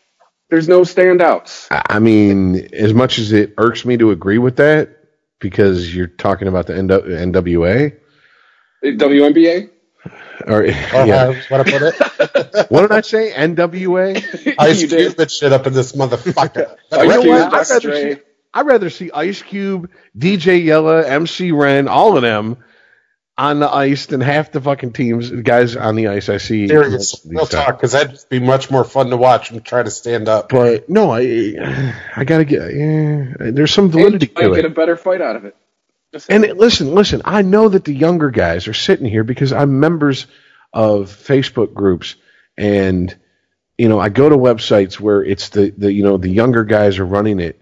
There's 0.51 0.67
no 0.67 0.81
standouts. 0.81 1.69
I 1.71 1.99
mean, 1.99 2.71
as 2.73 2.95
much 2.95 3.19
as 3.19 3.33
it 3.33 3.53
irks 3.59 3.85
me 3.85 3.99
to 3.99 4.11
agree 4.11 4.39
with 4.39 4.57
that, 4.57 4.97
because 5.41 5.95
you're 5.95 6.07
talking 6.07 6.49
about 6.49 6.67
the 6.67 6.73
NWA. 6.73 7.95
WNBA? 8.83 9.71
Or, 10.47 10.63
oh, 10.63 11.05
yeah. 11.05 11.35
what 11.49 11.61
I 11.61 11.65
put 11.65 11.83
it. 11.83 12.67
what 12.71 12.83
did 12.83 12.93
I 12.93 13.01
say? 13.01 13.33
NWA. 13.33 14.55
Ice 14.59 14.87
Cube 14.87 15.17
that 15.17 15.31
shit 15.31 15.53
up 15.53 15.67
in 15.67 15.73
this 15.73 15.93
motherfucker. 15.93 16.77
you 16.93 17.09
know 17.09 17.23
what? 17.23 17.55
I'd 17.55 17.69
rather, 17.69 18.15
see, 18.15 18.21
I'd 18.55 18.67
rather 18.67 18.91
see 18.91 19.11
Ice 19.11 19.43
Cube, 19.43 19.91
DJ 20.17 20.65
Yella, 20.65 21.07
MC 21.07 21.51
Ren, 21.53 21.89
all 21.89 22.17
of 22.17 22.23
them 22.23 22.59
on 23.39 23.61
the 23.61 23.73
ice 23.73 24.07
than 24.07 24.21
half 24.21 24.51
the 24.51 24.61
fucking 24.61 24.93
teams 24.93 25.31
guys 25.31 25.77
on 25.77 25.95
the 25.95 26.09
ice 26.09 26.29
I 26.29 26.39
see. 26.39 26.67
Serious, 26.67 27.25
real 27.25 27.47
talk, 27.47 27.77
because 27.77 27.93
that'd 27.93 28.19
be 28.29 28.41
much 28.41 28.69
more 28.71 28.85
fun 28.85 29.11
to 29.11 29.17
watch 29.17 29.53
and 29.53 29.65
try 29.65 29.83
to 29.83 29.91
stand 29.91 30.29
up. 30.29 30.49
But 30.49 30.89
no, 30.89 31.13
I 31.13 32.01
I 32.17 32.25
gotta 32.25 32.45
get. 32.45 32.75
Yeah, 32.75 33.35
there's 33.39 33.73
some 33.73 33.91
validity 33.91 34.27
and 34.27 34.37
to 34.37 34.53
it. 34.53 34.57
Get 34.57 34.65
a 34.65 34.71
better 34.71 34.97
fight 34.97 35.21
out 35.21 35.37
of 35.37 35.45
it. 35.45 35.57
And 36.29 36.43
listen, 36.59 36.95
listen. 36.95 37.23
I 37.25 37.43
know 37.43 37.69
that 37.69 37.85
the 37.85 37.95
younger 37.95 38.31
guys 38.31 38.69
are 38.69 38.75
sitting 38.75 39.07
here 39.07 39.25
because 39.25 39.53
I'm 39.53 39.81
members 39.81 40.27
of 40.73 41.11
Facebook 41.11 41.75
groups, 41.75 42.17
and 42.57 43.15
you 43.79 43.89
know 43.89 44.01
I 44.01 44.09
go 44.09 44.29
to 44.29 44.37
websites 44.37 44.99
where 45.01 45.23
it's 45.23 45.51
the 45.51 45.73
the 45.77 45.93
you 45.93 46.03
know 46.03 46.17
the 46.17 46.31
younger 46.31 46.65
guys 46.65 46.99
are 46.99 47.07
running 47.07 47.41
it, 47.41 47.61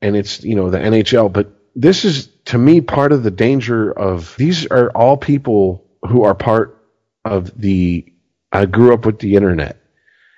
and 0.00 0.16
it's 0.16 0.44
you 0.44 0.54
know 0.54 0.70
the 0.70 0.78
NHL, 0.78 1.32
but 1.32 1.52
this 1.76 2.04
is 2.04 2.28
to 2.46 2.58
me 2.58 2.80
part 2.80 3.12
of 3.12 3.24
the 3.24 3.32
danger 3.32 3.92
of 3.92 4.36
these 4.36 4.66
are 4.66 4.90
all 4.90 5.16
people 5.16 5.84
who 6.08 6.24
are 6.24 6.34
part 6.36 6.78
of 7.24 7.58
the 7.60 8.12
I 8.52 8.66
grew 8.66 8.94
up 8.94 9.06
with 9.06 9.18
the 9.18 9.36
internet. 9.36 9.81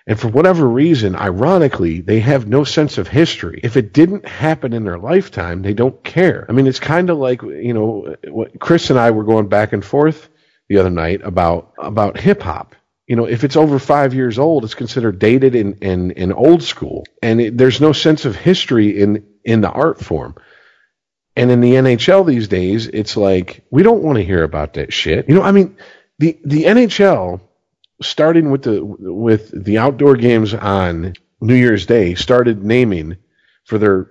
And 0.06 0.20
for 0.20 0.28
whatever 0.28 0.68
reason, 0.68 1.16
ironically, 1.16 2.02
they 2.02 2.20
have 2.20 2.47
no 2.47 2.64
sense 2.64 2.98
of 2.98 3.09
history. 3.09 3.60
If 3.62 3.76
it 3.76 3.94
didn't 3.94 4.28
happen 4.28 4.74
in 4.74 4.85
their 4.85 4.98
lifetime, 4.98 5.62
they 5.62 5.72
don't 5.72 6.02
care. 6.05 6.44
I 6.48 6.52
mean, 6.52 6.66
it's 6.66 6.81
kind 6.81 7.09
of 7.09 7.16
like, 7.16 7.40
you 7.43 7.72
know, 7.72 8.14
Chris 8.60 8.90
and 8.90 8.98
I 8.98 9.12
were 9.12 9.24
going 9.24 9.48
back 9.48 9.72
and 9.72 9.82
forth 9.82 10.28
the 10.68 10.76
other 10.76 10.90
night 10.90 11.22
about, 11.24 11.72
about 11.78 12.18
hip 12.18 12.43
hop. 12.43 12.74
You 13.06 13.16
know, 13.16 13.24
if 13.24 13.44
it's 13.44 13.56
over 13.56 13.78
five 13.78 14.12
years 14.12 14.39
old, 14.39 14.64
it's 14.64 14.74
considered 14.74 15.18
dated 15.18 15.55
and, 15.55 15.82
and, 15.82 16.12
and 16.18 16.35
old 16.35 16.62
school. 16.62 17.05
And 17.22 17.40
it, 17.40 17.56
there's 17.56 17.81
no 17.81 17.93
sense 17.93 18.26
of 18.26 18.36
history 18.36 19.01
in, 19.01 19.24
in 19.43 19.62
the 19.62 19.70
art 19.70 20.01
form. 20.01 20.35
And 21.36 21.51
in 21.51 21.60
the 21.60 21.72
NHL 21.72 22.26
these 22.26 22.48
days, 22.48 22.86
it's 22.86 23.16
like 23.16 23.64
we 23.70 23.82
don't 23.82 24.02
want 24.02 24.18
to 24.18 24.24
hear 24.24 24.44
about 24.44 24.74
that 24.74 24.93
shit. 24.93 25.28
You 25.28 25.35
know, 25.35 25.43
I 25.43 25.51
mean, 25.51 25.76
the 26.18 26.39
the 26.44 26.64
NHL 26.64 27.40
starting 28.02 28.50
with 28.50 28.62
the 28.62 28.84
with 28.84 29.50
the 29.64 29.78
outdoor 29.78 30.16
games 30.16 30.54
on 30.54 31.14
New 31.40 31.54
Year's 31.54 31.86
Day 31.86 32.14
started 32.14 32.64
naming 32.64 33.16
for 33.64 33.78
their 33.78 34.10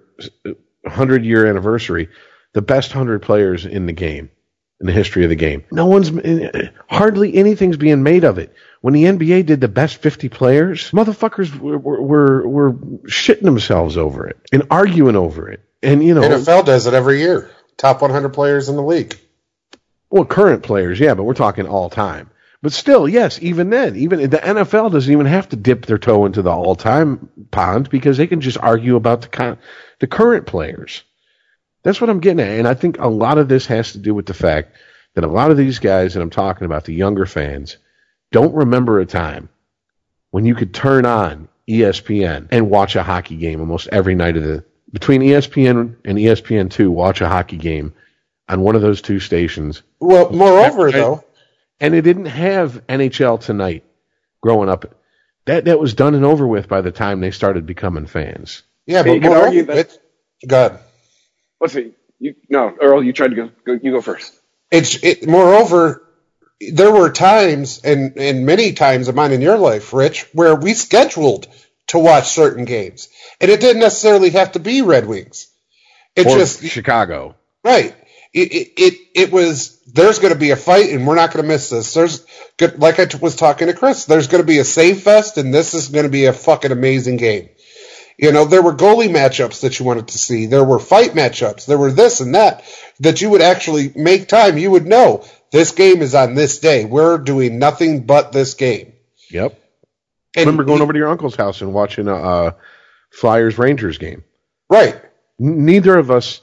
100 0.82 1.26
year 1.26 1.46
anniversary 1.46 2.10
the 2.54 2.62
best 2.62 2.92
100 2.96 3.22
players 3.22 3.66
in 3.66 3.86
the 3.86 3.94
game 3.94 4.30
in 4.80 4.88
the 4.88 4.94
history 4.94 5.24
of 5.24 5.30
the 5.30 5.36
game. 5.36 5.64
No 5.72 5.86
one's 5.86 6.12
hardly 6.90 7.36
anything's 7.36 7.78
being 7.78 8.04
made 8.04 8.24
of 8.24 8.38
it. 8.38 8.54
When 8.82 8.94
the 8.94 9.06
NBA 9.06 9.46
did 9.46 9.62
the 9.62 9.70
best 9.70 9.98
50 9.98 10.30
players, 10.30 10.92
motherfuckers 10.92 11.58
were 11.58 11.78
were, 11.78 12.48
were 12.48 12.74
shitting 13.08 13.44
themselves 13.44 13.98
over 13.98 14.28
it 14.28 14.38
and 14.52 14.64
arguing 14.70 15.16
over 15.16 15.50
it. 15.50 15.62
And 15.82 16.04
you 16.04 16.14
know, 16.14 16.22
NFL 16.22 16.66
does 16.66 16.86
it 16.86 16.94
every 16.94 17.20
year. 17.20 17.50
Top 17.78 18.02
100 18.02 18.30
players 18.30 18.70
in 18.70 18.76
the 18.76 18.84
league. 18.84 19.18
Well, 20.10 20.26
current 20.26 20.64
players, 20.64 21.00
yeah, 21.00 21.16
but 21.16 21.24
we're 21.24 21.34
talking 21.34 21.68
all 21.68 21.90
time. 21.90 22.30
But 22.64 22.72
still, 22.72 23.10
yes, 23.10 23.40
even 23.42 23.70
then, 23.70 23.98
even 23.98 24.22
the 24.30 24.38
NFL 24.38 24.94
doesn't 24.94 25.12
even 25.12 25.26
have 25.26 25.50
to 25.50 25.58
dip 25.58 25.86
their 25.86 25.98
toe 25.98 26.26
into 26.26 26.42
the 26.42 26.50
all-time 26.50 27.30
pond 27.52 27.90
because 27.90 28.16
they 28.16 28.26
can 28.26 28.40
just 28.40 28.58
argue 28.58 28.96
about 28.96 29.22
the 29.22 29.28
con- 29.28 29.58
the 30.00 30.08
current 30.08 30.48
players. 30.48 31.04
That's 31.84 32.00
what 32.00 32.10
I'm 32.10 32.22
getting 32.22 32.40
at, 32.40 32.58
and 32.60 32.66
I 32.66 32.74
think 32.74 33.00
a 33.00 33.10
lot 33.10 33.38
of 33.38 33.50
this 33.50 33.66
has 33.66 33.92
to 33.92 33.98
do 33.98 34.14
with 34.16 34.28
the 34.28 34.34
fact 34.34 34.78
that 35.14 35.26
a 35.26 35.28
lot 35.28 35.52
of 35.52 35.58
these 35.58 35.80
guys 35.80 36.14
that 36.14 36.22
I'm 36.22 36.30
talking 36.30 36.64
about, 36.64 36.86
the 36.86 36.94
younger 36.94 37.26
fans, 37.26 37.76
don't 38.32 38.56
remember 38.56 39.02
a 39.02 39.06
time 39.06 39.50
when 40.32 40.46
you 40.46 40.56
could 40.56 40.74
turn 40.74 41.06
on 41.06 41.50
ESPN 41.70 42.48
and 42.50 42.70
watch 42.70 42.96
a 42.96 43.04
hockey 43.04 43.36
game 43.36 43.60
almost 43.60 43.90
every 43.92 44.16
night 44.16 44.38
of 44.38 44.44
the 44.44 44.64
between 44.94 45.20
ESPN 45.22 45.98
and 46.06 46.18
ESPN2, 46.18 46.88
watch 46.88 47.20
a 47.20 47.28
hockey 47.28 47.58
game 47.58 47.94
on 48.48 48.62
one 48.62 48.76
of 48.76 48.82
those 48.82 49.02
two 49.02 49.20
stations. 49.20 49.82
Well, 50.00 50.32
moreover, 50.32 50.86
and, 50.86 50.96
though, 50.96 51.26
and 51.84 51.94
it 51.94 52.02
didn't 52.02 52.26
have 52.26 52.86
NHL 52.88 53.40
tonight 53.40 53.84
growing 54.42 54.70
up. 54.70 54.96
That 55.46 55.66
that 55.66 55.80
was 55.80 55.94
done 55.94 56.16
and 56.16 56.26
over 56.26 56.48
with 56.48 56.68
by 56.68 56.82
the 56.82 56.92
time 56.92 57.20
they 57.20 57.32
started 57.32 57.66
becoming 57.66 58.08
fans. 58.08 58.64
Yeah, 58.86 59.04
but 59.04 59.14
you 59.14 59.22
moreover, 59.22 59.46
argue 59.46 59.64
that. 59.66 59.98
God, 60.48 60.80
let's 61.62 61.74
see. 61.74 61.92
You 62.20 62.36
no, 62.50 62.76
Earl, 62.82 63.04
you 63.04 63.14
tried 63.14 63.30
to 63.30 63.36
go. 63.36 63.52
go 63.66 63.80
you 63.82 63.92
go 63.92 64.02
first. 64.02 64.34
It's 64.72 65.04
it. 65.04 65.28
Moreover, 65.28 66.02
there 66.72 66.92
were 66.92 67.12
times, 67.12 67.82
and 67.84 68.18
and 68.18 68.46
many 68.46 68.74
times 68.74 69.10
of 69.10 69.16
mine 69.16 69.32
in 69.32 69.42
your 69.42 69.58
life, 69.58 69.94
Rich, 69.94 70.28
where 70.34 70.56
we 70.56 70.74
scheduled 70.74 71.48
to 71.88 72.00
watch 72.00 72.30
certain 72.30 72.66
games 72.66 73.10
and 73.44 73.52
it 73.52 73.60
didn't 73.60 73.82
necessarily 73.82 74.30
have 74.32 74.54
to 74.54 74.60
be 74.60 74.82
Red 74.82 75.06
Wings. 75.06 75.48
It 76.16 76.28
or 76.28 76.38
just 76.38 76.64
Chicago, 76.64 77.36
right? 77.64 77.96
It, 78.34 78.54
it 78.54 78.74
it, 78.78 79.00
it 79.14 79.32
was 79.32 79.80
there's 79.86 80.20
going 80.20 80.34
to 80.34 80.40
be 80.40 80.52
a 80.52 80.56
fight, 80.56 80.90
and 80.90 81.06
we're 81.06 81.16
not 81.16 81.32
going 81.32 81.44
to 81.44 81.48
miss 81.48 81.70
this. 81.70 81.94
There's 81.94 82.26
good, 82.58 82.80
like 82.80 83.00
I 83.00 83.08
was 83.22 83.36
talking 83.36 83.68
to 83.68 83.74
Chris. 83.74 84.06
There's 84.06 84.28
going 84.28 84.42
to 84.42 84.48
be 84.48 84.58
a 84.58 84.64
save 84.64 85.02
fest, 85.02 85.38
and 85.38 85.54
this 85.54 85.74
is 85.74 85.90
going 85.90 86.06
to 86.06 86.12
be 86.12 86.26
a 86.26 86.34
fucking 86.34 86.72
amazing 86.72 87.18
game. 87.18 87.50
You 88.18 88.32
know, 88.32 88.46
there 88.46 88.62
were 88.62 88.74
goalie 88.74 89.10
matchups 89.10 89.62
that 89.62 89.80
you 89.80 89.86
wanted 89.86 90.10
to 90.10 90.18
see. 90.18 90.46
There 90.46 90.64
were 90.64 90.80
fight 90.80 91.12
matchups. 91.12 91.66
There 91.66 91.78
were 91.78 91.92
this 91.92 92.22
and 92.22 92.36
that 92.36 92.64
that 93.00 93.22
you 93.22 93.30
would 93.32 93.42
actually 93.42 93.92
make 93.96 94.28
time. 94.28 94.58
You 94.58 94.72
would 94.72 94.86
know 94.86 95.26
this 95.52 95.72
game 95.72 96.02
is 96.02 96.16
on 96.16 96.36
this 96.36 96.60
day. 96.60 96.86
We're 96.86 97.18
doing 97.18 97.60
nothing 97.60 98.06
but 98.06 98.32
this 98.32 98.54
game. 98.54 98.94
Yep. 99.30 99.60
And 100.36 100.46
remember 100.46 100.64
going 100.64 100.78
he, 100.78 100.84
over 100.84 100.94
to 100.94 101.00
your 101.00 101.10
uncle's 101.10 101.36
house 101.36 101.62
and 101.62 101.74
watching 101.74 102.08
a, 102.08 102.16
uh, 102.16 102.52
Flyers 103.12 103.58
Rangers 103.58 103.98
game. 103.98 104.24
Right. 104.70 105.00
Neither 105.38 105.98
of 105.98 106.10
us 106.10 106.42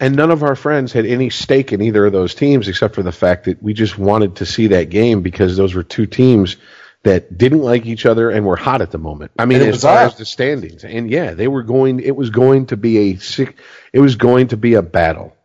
and 0.00 0.16
none 0.16 0.30
of 0.30 0.42
our 0.42 0.56
friends 0.56 0.92
had 0.92 1.04
any 1.04 1.28
stake 1.28 1.72
in 1.72 1.82
either 1.82 2.06
of 2.06 2.12
those 2.12 2.34
teams 2.34 2.66
except 2.66 2.94
for 2.94 3.02
the 3.02 3.12
fact 3.12 3.44
that 3.44 3.62
we 3.62 3.74
just 3.74 3.98
wanted 3.98 4.36
to 4.36 4.46
see 4.46 4.68
that 4.68 4.88
game 4.88 5.20
because 5.20 5.56
those 5.56 5.74
were 5.74 5.82
two 5.82 6.06
teams 6.06 6.56
that 7.02 7.36
didn't 7.36 7.60
like 7.60 7.86
each 7.86 8.06
other 8.06 8.30
and 8.30 8.44
were 8.44 8.56
hot 8.56 8.82
at 8.82 8.90
the 8.90 8.98
moment. 8.98 9.30
I 9.38 9.44
mean, 9.44 9.60
as 9.60 9.82
far 9.82 9.98
as 9.98 10.16
the 10.16 10.24
standings, 10.24 10.84
and 10.84 11.10
yeah, 11.10 11.34
they 11.34 11.48
were 11.48 11.62
going. 11.62 12.00
It 12.00 12.16
was 12.16 12.30
going 12.30 12.66
to 12.66 12.76
be 12.76 12.98
a 12.98 13.16
sick. 13.16 13.56
It 13.92 14.00
was 14.00 14.16
going 14.16 14.48
to 14.48 14.56
be 14.56 14.74
a 14.74 14.82
battle. 14.82 15.36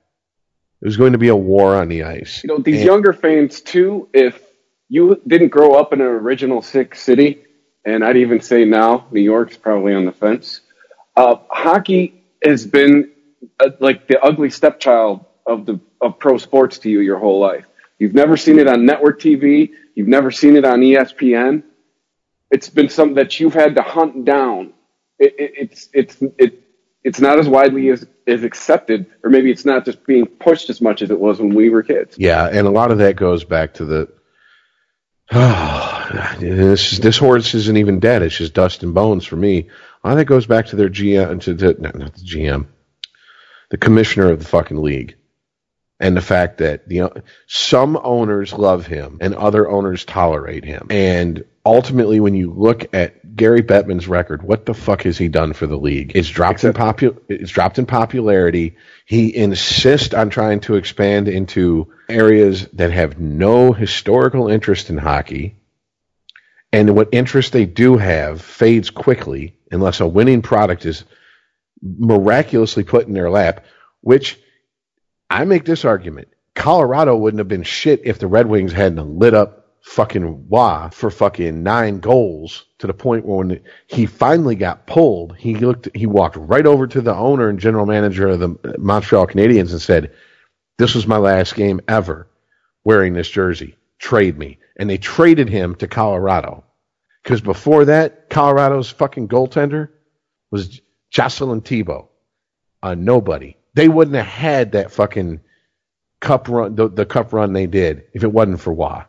It 0.82 0.85
was 0.85 0.98
going 0.98 1.14
to 1.14 1.17
be 1.17 1.30
a 1.30 1.35
war 1.35 1.75
on 1.75 1.88
the 1.88 2.03
ice. 2.03 2.43
You 2.43 2.50
know, 2.50 2.59
these 2.59 2.77
and, 2.77 2.85
younger 2.85 3.14
fans 3.14 3.61
too. 3.61 4.09
If 4.14 4.42
you 4.90 5.22
didn't 5.25 5.50
grow 5.50 5.75
up 5.75 5.93
in 5.93 6.01
an 6.01 6.08
original 6.08 6.61
sick 6.61 6.95
city, 6.95 7.43
and 7.85 8.03
I'd 8.03 8.17
even 8.17 8.42
say 8.42 8.66
now 8.66 9.08
New 9.11 9.22
York's 9.22 9.58
probably 9.58 9.93
on 9.93 10.06
the 10.06 10.11
fence. 10.11 10.61
Uh, 11.16 11.38
hockey 11.50 12.22
has 12.43 12.66
been 12.66 13.11
uh, 13.59 13.69
like 13.80 14.08
the 14.08 14.22
ugly 14.22 14.50
stepchild 14.50 15.25
of 15.45 15.66
the 15.66 15.80
of 16.01 16.19
pro 16.19 16.38
sports 16.38 16.80
to 16.80 16.90
you 16.90 17.00
your 17.00 17.19
whole 17.19 17.40
life. 17.40 17.66
You've 18.00 18.14
never 18.14 18.38
seen 18.38 18.59
it 18.59 18.67
on 18.67 18.85
network 18.85 19.19
TV. 19.19 19.72
You've 19.95 20.08
never 20.08 20.32
seen 20.32 20.56
it 20.56 20.66
on 20.66 20.82
ESPN. 20.82 21.64
It's 22.51 22.69
been 22.69 22.90
something 22.90 23.16
that 23.16 23.40
you've 23.40 23.53
had 23.53 23.75
to 23.75 23.82
hunt 23.82 24.25
down. 24.25 24.74
It, 25.17 25.35
it, 25.38 25.51
it's 25.56 25.90
it's 25.93 26.17
it, 26.38 26.61
it's 27.03 27.19
not 27.19 27.40
as 27.40 27.48
widely 27.48 27.90
as, 27.90 28.06
as 28.27 28.43
accepted, 28.43 29.06
or 29.24 29.30
maybe 29.30 29.51
it's 29.51 29.64
not 29.64 29.85
just 29.85 30.06
being 30.06 30.25
pushed 30.25 30.69
as 30.69 30.82
much 30.82 31.01
as 31.03 31.11
it 31.11 31.19
was 31.19 31.40
when 31.40 31.53
we 31.53 31.69
were 31.69 31.84
kids. 31.84 32.16
Yeah, 32.17 32.48
and 32.48 32.67
a 32.67 32.72
lot 32.72 32.92
of 32.92 32.98
that 32.98 33.16
goes 33.16 33.43
back 33.43 33.75
to 33.75 33.85
the 33.85 34.11
this 36.40 36.98
this 36.98 37.17
horse 37.17 37.53
isn't 37.53 37.77
even 37.77 38.00
dead. 38.00 38.22
It's 38.22 38.38
just 38.38 38.53
dust 38.53 38.84
and 38.84 38.93
bones 38.93 39.25
for 39.25 39.35
me. 39.35 39.69
I 40.03 40.09
think 40.09 40.19
that 40.19 40.25
goes 40.25 40.45
back 40.45 40.67
to 40.67 40.75
their 40.75 40.90
GM, 40.90 41.42
to 41.42 41.53
the, 41.53 41.75
not 41.80 41.93
the 41.93 42.22
GM, 42.22 42.67
the 43.69 43.77
commissioner 43.77 44.32
of 44.32 44.40
the 44.40 44.45
fucking 44.45 44.82
league, 44.82 45.16
and 46.00 46.16
the 46.16 46.22
fact 46.22 46.58
that 46.58 46.88
the 46.88 47.24
some 47.48 48.00
owners 48.03 48.53
love 48.53 48.85
him 48.85 49.18
and 49.22 49.34
other 49.35 49.69
owners 49.69 50.03
tolerate 50.06 50.66
him. 50.66 50.88
And 50.90 51.45
ultimately, 51.66 52.19
when 52.19 52.35
you 52.35 52.52
look 52.52 52.94
at 52.94 53.35
Gary 53.35 53.64
Bettman's 53.64 54.08
record, 54.08 54.44
what 54.44 54.66
the 54.66 54.74
fuck 54.74 55.03
has 55.03 55.18
he 55.18 55.27
done 55.30 55.53
for 55.53 55.68
the 55.68 55.77
league? 55.77 56.11
It's 56.16 56.30
dropped 56.30 56.64
Except, 56.64 56.77
in 56.77 56.84
popu- 56.84 57.22
It's 57.30 57.52
dropped 57.52 57.80
in 57.80 57.85
popularity. 57.85 58.77
He 59.06 59.35
insists 59.35 60.14
on 60.14 60.30
trying 60.30 60.60
to 60.61 60.76
expand 60.76 61.27
into 61.27 61.92
areas 62.10 62.68
that 62.74 62.92
have 62.92 63.19
no 63.19 63.72
historical 63.74 64.48
interest 64.48 64.90
in 64.90 64.98
hockey. 64.98 65.56
And 66.72 66.95
what 66.95 67.10
interest 67.14 67.53
they 67.53 67.66
do 67.66 67.98
have 67.98 68.42
fades 68.42 68.90
quickly 68.90 69.58
unless 69.72 70.02
a 70.02 70.08
winning 70.08 70.42
product 70.42 70.85
is 70.85 71.06
miraculously 71.82 72.84
put 72.84 73.08
in 73.08 73.14
their 73.14 73.30
lap, 73.30 73.66
which 74.02 74.40
I 75.30 75.45
make 75.45 75.66
this 75.66 75.86
argument. 75.86 76.30
Colorado 76.56 77.16
wouldn't 77.16 77.40
have 77.40 77.48
been 77.48 77.64
shit 77.64 78.02
if 78.04 78.20
the 78.20 78.28
Red 78.28 78.48
Wings 78.48 78.72
hadn't 78.72 79.20
lit 79.20 79.34
up 79.34 79.66
fucking 79.86 80.50
Roy 80.50 80.90
for 80.92 81.12
fucking 81.12 81.62
nine 81.62 82.00
goals 82.00 82.66
to 82.80 82.88
the 82.88 82.94
point 82.94 83.26
where 83.26 83.38
when 83.38 83.62
he 83.88 84.06
finally 84.06 84.56
got 84.56 84.88
pulled, 84.88 85.36
he 85.38 85.56
looked, 85.56 85.90
he 85.94 86.08
walked 86.08 86.38
right 86.38 86.66
over 86.66 86.88
to 86.88 87.02
the 87.02 87.14
owner 87.14 87.50
and 87.50 87.60
general 87.60 87.86
manager 87.86 88.30
of 88.30 88.40
the 88.40 88.76
Montreal 88.80 89.28
Canadiens 89.28 89.72
and 89.72 89.82
said, 89.82 90.12
"This 90.78 90.95
was 90.95 91.06
my 91.06 91.18
last 91.18 91.56
game 91.56 91.82
ever 91.88 92.28
wearing 92.84 93.14
this 93.14 93.30
jersey. 93.30 93.78
Trade 94.00 94.40
me." 94.40 94.58
And 94.78 94.90
they 94.90 94.98
traded 94.98 95.50
him 95.50 95.76
to 95.76 95.88
Colorado 95.88 96.64
because 97.24 97.42
before 97.42 97.86
that, 97.86 98.30
Colorado's 98.30 98.90
fucking 98.90 99.28
goaltender 99.28 99.90
was 100.52 100.82
Jocelyn 101.16 101.61
Thibault, 101.61 102.10
uh, 102.84 102.90
a 102.90 102.95
nobody. 102.98 103.56
They 103.74 103.88
wouldn't 103.88 104.18
have 104.18 104.26
had 104.26 104.74
that 104.74 104.92
fucking 104.92 105.40
cup 106.19 106.50
run, 106.50 106.76
the, 106.76 106.90
the 106.90 107.06
cup 107.06 107.32
run 107.32 107.53
they 107.53 107.68
did 107.68 108.03
if 108.11 108.26
it 108.26 108.34
wasn't 108.34 108.60
for 108.60 108.74
Roy. 108.74 109.03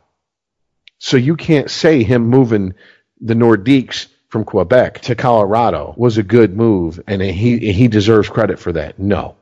So 0.98 1.16
you 1.16 1.34
can't 1.34 1.68
say 1.68 2.04
him 2.04 2.28
moving 2.28 2.74
the 3.20 3.34
Nordiques 3.34 4.06
from 4.28 4.44
Quebec 4.44 5.00
to 5.00 5.16
Colorado 5.16 5.94
was 5.96 6.16
a 6.16 6.22
good 6.22 6.56
move 6.56 7.02
and 7.08 7.20
he 7.20 7.72
he 7.72 7.88
deserves 7.88 8.28
credit 8.28 8.60
for 8.60 8.72
that. 8.74 9.00
No. 9.00 9.34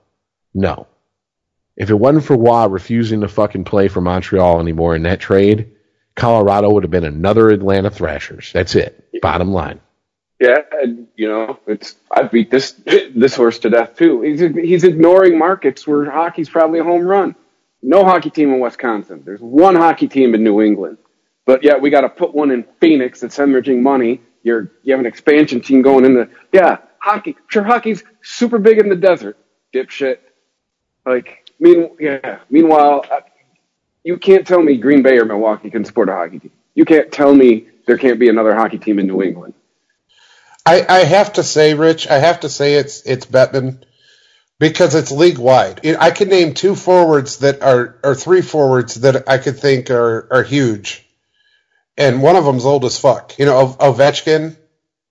No. 0.54 0.86
If 1.76 1.90
it 1.90 1.94
wasn't 1.94 2.24
for 2.24 2.38
Roy 2.38 2.66
refusing 2.68 3.20
to 3.20 3.28
fucking 3.28 3.64
play 3.64 3.88
for 3.88 4.00
Montreal 4.00 4.58
anymore 4.58 4.96
in 4.96 5.02
that 5.02 5.20
trade, 5.20 5.72
Colorado 6.16 6.70
would 6.70 6.84
have 6.84 6.90
been 6.90 7.04
another 7.04 7.50
Atlanta 7.50 7.90
Thrashers. 7.90 8.52
That's 8.54 8.74
it. 8.74 9.20
Bottom 9.20 9.52
line. 9.52 9.80
Yeah, 10.44 10.60
and, 10.72 11.08
you 11.16 11.28
know, 11.28 11.58
it's 11.66 11.96
I 12.12 12.24
beat 12.24 12.50
this 12.50 12.72
this 13.14 13.34
horse 13.34 13.58
to 13.60 13.70
death 13.70 13.96
too. 13.96 14.20
He's 14.20 14.40
he's 14.40 14.84
ignoring 14.84 15.38
markets 15.38 15.86
where 15.86 16.10
hockey's 16.10 16.50
probably 16.50 16.80
a 16.80 16.84
home 16.84 17.02
run. 17.06 17.34
No 17.82 18.04
hockey 18.04 18.28
team 18.28 18.52
in 18.52 18.60
Wisconsin. 18.60 19.22
There's 19.24 19.40
one 19.40 19.74
hockey 19.74 20.06
team 20.06 20.34
in 20.34 20.44
New 20.44 20.60
England. 20.60 20.98
But 21.46 21.64
yeah, 21.64 21.76
we 21.78 21.88
got 21.88 22.02
to 22.02 22.10
put 22.10 22.34
one 22.34 22.50
in 22.50 22.64
Phoenix 22.80 23.20
that's 23.20 23.36
hemorrhaging 23.38 23.80
money. 23.80 24.20
You're 24.42 24.70
you 24.82 24.92
have 24.92 25.00
an 25.00 25.06
expansion 25.06 25.62
team 25.62 25.80
going 25.80 26.04
in 26.04 26.14
the 26.14 26.28
yeah 26.52 26.78
hockey. 26.98 27.36
Sure, 27.48 27.64
hockey's 27.64 28.04
super 28.22 28.58
big 28.58 28.78
in 28.78 28.90
the 28.90 28.96
desert, 28.96 29.38
dipshit. 29.74 30.18
Like 31.06 31.50
mean 31.58 31.96
yeah. 31.98 32.40
Meanwhile, 32.50 33.06
uh, 33.10 33.20
you 34.02 34.18
can't 34.18 34.46
tell 34.46 34.62
me 34.62 34.76
Green 34.76 35.02
Bay 35.02 35.16
or 35.16 35.24
Milwaukee 35.24 35.70
can 35.70 35.86
support 35.86 36.10
a 36.10 36.12
hockey 36.12 36.38
team. 36.38 36.52
You 36.74 36.84
can't 36.84 37.10
tell 37.10 37.34
me 37.34 37.68
there 37.86 37.96
can't 37.96 38.18
be 38.18 38.28
another 38.28 38.54
hockey 38.54 38.78
team 38.78 38.98
in 38.98 39.06
New 39.06 39.22
England. 39.22 39.54
I, 40.66 40.84
I 40.88 40.98
have 41.00 41.34
to 41.34 41.42
say, 41.42 41.74
Rich, 41.74 42.08
I 42.08 42.18
have 42.18 42.40
to 42.40 42.48
say 42.48 42.74
it's 42.74 43.02
it's 43.02 43.26
Bettman 43.26 43.82
because 44.58 44.94
it's 44.94 45.10
league 45.10 45.38
wide. 45.38 45.86
I 45.86 46.10
can 46.10 46.28
name 46.28 46.54
two 46.54 46.74
forwards 46.74 47.38
that 47.38 47.62
are 47.62 47.98
or 48.02 48.14
three 48.14 48.42
forwards 48.42 48.94
that 48.96 49.28
I 49.28 49.38
could 49.38 49.58
think 49.58 49.90
are 49.90 50.28
are 50.30 50.42
huge 50.42 51.04
and 51.96 52.22
one 52.22 52.36
of 52.36 52.44
them's 52.44 52.64
old 52.64 52.84
as 52.84 52.98
fuck. 52.98 53.38
You 53.38 53.46
know, 53.46 53.76
Ovechkin, 53.78 54.56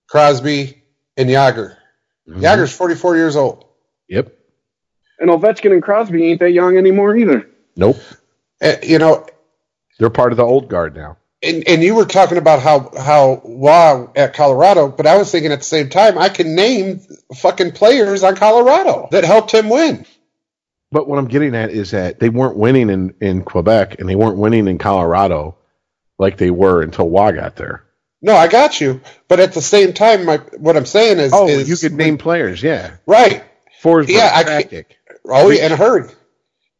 Crosby, 0.06 0.82
and 1.16 1.28
Jagr. 1.28 1.76
Mm-hmm. 2.28 2.40
Jagr's 2.40 2.74
44 2.74 3.16
years 3.16 3.36
old. 3.36 3.64
Yep. 4.08 4.36
And 5.18 5.30
Ovechkin 5.30 5.72
and 5.72 5.82
Crosby 5.82 6.24
ain't 6.24 6.40
that 6.40 6.50
young 6.50 6.76
anymore 6.76 7.16
either. 7.16 7.48
Nope. 7.76 7.96
Uh, 8.60 8.74
you 8.82 8.98
know, 8.98 9.26
they're 9.98 10.10
part 10.10 10.32
of 10.32 10.36
the 10.36 10.44
old 10.44 10.68
guard 10.68 10.94
now. 10.94 11.16
And, 11.44 11.68
and 11.68 11.82
you 11.82 11.94
were 11.94 12.06
talking 12.06 12.38
about 12.38 12.62
how 12.62 12.90
how 12.96 13.42
wow 13.44 14.10
at 14.16 14.34
Colorado, 14.34 14.88
but 14.88 15.06
I 15.06 15.18
was 15.18 15.30
thinking 15.30 15.52
at 15.52 15.58
the 15.58 15.64
same 15.64 15.88
time 15.90 16.16
I 16.18 16.28
can 16.28 16.54
name 16.54 17.00
fucking 17.36 17.72
players 17.72 18.22
on 18.22 18.36
Colorado 18.36 19.08
that 19.10 19.24
helped 19.24 19.52
him 19.52 19.68
win. 19.68 20.06
But 20.90 21.08
what 21.08 21.18
I'm 21.18 21.28
getting 21.28 21.54
at 21.54 21.70
is 21.70 21.90
that 21.90 22.20
they 22.20 22.28
weren't 22.28 22.56
winning 22.56 22.88
in, 22.88 23.14
in 23.20 23.42
Quebec 23.42 23.98
and 23.98 24.08
they 24.08 24.14
weren't 24.14 24.38
winning 24.38 24.68
in 24.68 24.78
Colorado 24.78 25.56
like 26.18 26.36
they 26.36 26.50
were 26.50 26.82
until 26.82 27.10
Roy 27.10 27.32
got 27.32 27.56
there. 27.56 27.84
No, 28.22 28.34
I 28.34 28.48
got 28.48 28.80
you. 28.80 29.02
But 29.28 29.40
at 29.40 29.52
the 29.52 29.60
same 29.60 29.92
time, 29.92 30.24
my 30.24 30.38
what 30.56 30.76
I'm 30.76 30.86
saying 30.86 31.18
is, 31.18 31.32
oh, 31.34 31.48
is, 31.48 31.68
you 31.68 31.76
could 31.76 31.96
name 31.96 32.16
players, 32.16 32.62
yeah, 32.62 32.96
right. 33.06 33.44
Forsberg, 33.82 34.08
yeah, 34.08 34.30
I 34.32 34.84
Oh, 35.26 35.48
Reach. 35.48 35.60
and 35.60 35.72
Hurd, 35.72 36.12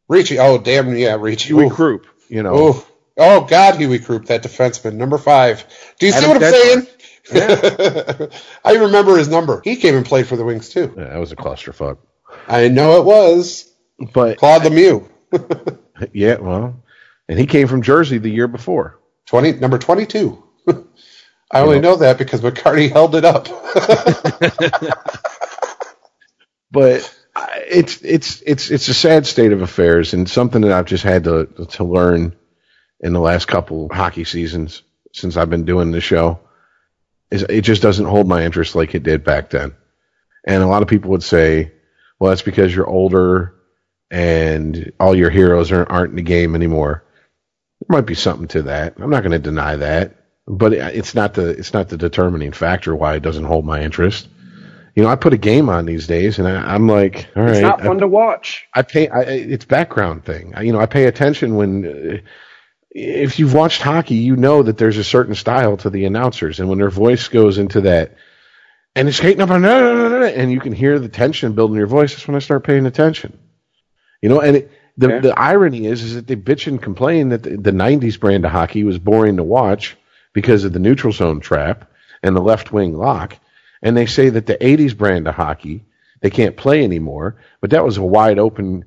Ricci. 0.07 0.39
Oh, 0.39 0.57
damn, 0.57 0.95
yeah, 0.95 1.17
Ricci. 1.19 1.53
Uwe 1.53 1.71
Krupp, 1.71 2.05
you 2.29 2.43
know. 2.43 2.53
Oh, 2.55 2.87
oh 3.17 3.41
God, 3.41 3.75
Uwe 3.75 4.03
Krupp, 4.03 4.25
that 4.25 4.43
defenseman, 4.43 4.95
number 4.95 5.17
five. 5.17 5.65
Do 5.99 6.07
you 6.07 6.13
Adam 6.13 6.23
see 6.23 6.33
what 6.33 6.43
I'm 6.43 6.53
saying? 6.53 6.87
Yeah. 7.31 8.27
I 8.65 8.75
remember 8.75 9.17
his 9.17 9.27
number. 9.27 9.61
He 9.63 9.75
came 9.75 9.95
and 9.95 10.05
played 10.05 10.27
for 10.27 10.35
the 10.35 10.45
Wings 10.45 10.69
too. 10.69 10.93
Yeah, 10.97 11.05
that 11.05 11.19
was 11.19 11.31
a 11.31 11.35
clusterfuck. 11.35 11.97
I 12.47 12.67
know 12.67 12.99
it 12.99 13.05
was. 13.05 13.71
But 14.13 14.37
Claude 14.37 14.63
Lemieux. 14.63 15.09
yeah, 16.13 16.35
well, 16.35 16.83
and 17.27 17.39
he 17.39 17.45
came 17.45 17.67
from 17.67 17.81
Jersey 17.81 18.17
the 18.17 18.29
year 18.29 18.47
before. 18.47 18.99
20, 19.27 19.53
number 19.53 19.77
22. 19.77 20.43
I 21.51 21.61
only 21.61 21.79
know 21.79 21.95
that 21.97 22.17
because 22.17 22.41
McCarty 22.41 22.91
held 22.91 23.15
it 23.15 23.23
up. 23.23 23.47
but 26.71 27.15
it's 27.69 28.01
it's 28.03 28.41
it's 28.45 28.71
it's 28.71 28.87
a 28.87 28.93
sad 28.93 29.25
state 29.25 29.51
of 29.51 29.61
affairs 29.61 30.13
and 30.13 30.29
something 30.29 30.61
that 30.61 30.71
I've 30.71 30.85
just 30.85 31.03
had 31.03 31.23
to 31.25 31.45
to 31.71 31.83
learn 31.83 32.35
in 33.05 33.13
the 33.13 33.19
last 33.19 33.47
couple 33.47 33.87
hockey 33.89 34.23
seasons 34.23 34.81
since 35.13 35.37
I've 35.37 35.49
been 35.49 35.63
doing 35.63 35.91
the 35.91 36.01
show 36.01 36.39
is 37.29 37.43
it 37.43 37.61
just 37.61 37.83
doesn't 37.83 38.07
hold 38.07 38.27
my 38.27 38.43
interest 38.43 38.73
like 38.73 38.95
it 38.95 39.03
did 39.03 39.23
back 39.23 39.51
then. 39.51 39.75
And 40.43 40.63
a 40.63 40.67
lot 40.67 40.81
of 40.81 40.87
people 40.87 41.11
would 41.11 41.21
say, 41.21 41.71
well, 42.19 42.31
that's 42.31 42.41
because 42.41 42.75
you're 42.75 42.89
older 42.89 43.53
and 44.09 44.91
all 44.99 45.15
your 45.15 45.29
heroes 45.29 45.71
aren't, 45.71 45.91
aren't 45.91 46.09
in 46.11 46.15
the 46.15 46.23
game 46.23 46.55
anymore. 46.55 47.03
There 47.79 47.95
might 47.95 48.07
be 48.07 48.15
something 48.15 48.47
to 48.49 48.63
that. 48.63 48.95
I'm 48.97 49.11
not 49.11 49.21
going 49.21 49.33
to 49.33 49.39
deny 49.39 49.75
that, 49.75 50.15
but 50.47 50.73
it's 50.73 51.13
not 51.13 51.35
the 51.35 51.49
it's 51.49 51.73
not 51.73 51.89
the 51.89 51.97
determining 51.97 52.53
factor 52.53 52.95
why 52.95 53.15
it 53.15 53.23
doesn't 53.23 53.43
hold 53.43 53.65
my 53.65 53.81
interest. 53.83 54.27
You 54.95 55.03
know, 55.03 55.09
I 55.09 55.15
put 55.15 55.33
a 55.33 55.37
game 55.37 55.69
on 55.69 55.85
these 55.85 56.07
days, 56.07 56.39
and 56.39 56.47
I, 56.47 56.73
am 56.73 56.87
like, 56.87 57.27
all 57.35 57.43
right, 57.43 57.51
it's 57.51 57.61
not 57.61 57.81
fun 57.81 57.97
I, 57.97 57.99
to 57.99 58.07
watch. 58.07 58.65
I 58.73 58.81
pay. 58.81 59.09
I, 59.09 59.21
it's 59.23 59.65
background 59.65 60.23
thing. 60.23 60.53
I, 60.55 60.61
you 60.61 60.71
know, 60.71 60.79
I 60.79 60.87
pay 60.87 61.05
attention 61.05 61.55
when. 61.55 61.85
Uh, 61.85 62.29
Uh, 62.95 62.99
if 62.99 63.39
you've 63.39 63.53
watched 63.53 63.81
hockey, 63.81 64.15
you 64.15 64.35
know 64.35 64.63
that 64.63 64.77
there's 64.77 64.97
a 64.97 65.03
certain 65.03 65.35
style 65.35 65.77
to 65.77 65.89
the 65.89 66.05
announcers, 66.05 66.59
and 66.59 66.69
when 66.69 66.79
their 66.79 66.89
voice 66.89 67.27
goes 67.27 67.57
into 67.57 67.81
that, 67.81 68.15
and 68.95 69.09
it's 69.09 69.17
skating 69.17 69.41
up, 69.41 69.49
and 69.49 70.51
you 70.51 70.59
can 70.59 70.71
hear 70.71 70.99
the 70.99 71.09
tension 71.09 71.53
building 71.53 71.75
in 71.75 71.79
your 71.79 71.87
voice. 71.87 72.13
That's 72.13 72.27
when 72.27 72.35
I 72.35 72.39
start 72.39 72.63
paying 72.63 72.85
attention. 72.85 73.37
You 74.21 74.29
know, 74.29 74.39
and 74.39 74.55
it, 74.55 74.71
the 74.97 75.09
yeah. 75.09 75.19
the 75.19 75.39
irony 75.39 75.85
is 75.85 76.03
is 76.03 76.15
that 76.15 76.27
they 76.27 76.35
bitch 76.35 76.67
and 76.67 76.81
complain 76.81 77.29
that 77.29 77.43
the, 77.43 77.57
the, 77.57 77.71
90s 77.71 78.19
brand 78.19 78.45
of 78.45 78.51
hockey 78.51 78.83
was 78.83 78.97
boring 78.97 79.37
to 79.37 79.43
watch 79.43 79.97
because 80.33 80.63
of 80.63 80.73
the 80.73 80.79
neutral 80.79 81.13
zone 81.13 81.39
trap 81.39 81.91
and 82.23 82.35
the 82.35 82.41
left 82.41 82.71
wing 82.71 82.97
lock 82.97 83.37
and 83.81 83.95
they 83.95 84.05
say 84.05 84.29
that 84.29 84.45
the 84.45 84.55
80s 84.55 84.95
brand 84.95 85.27
of 85.27 85.35
hockey 85.35 85.83
they 86.21 86.29
can't 86.29 86.57
play 86.57 86.83
anymore 86.83 87.35
but 87.61 87.71
that 87.71 87.85
was 87.85 87.97
a 87.97 88.03
wide 88.03 88.39
open 88.39 88.85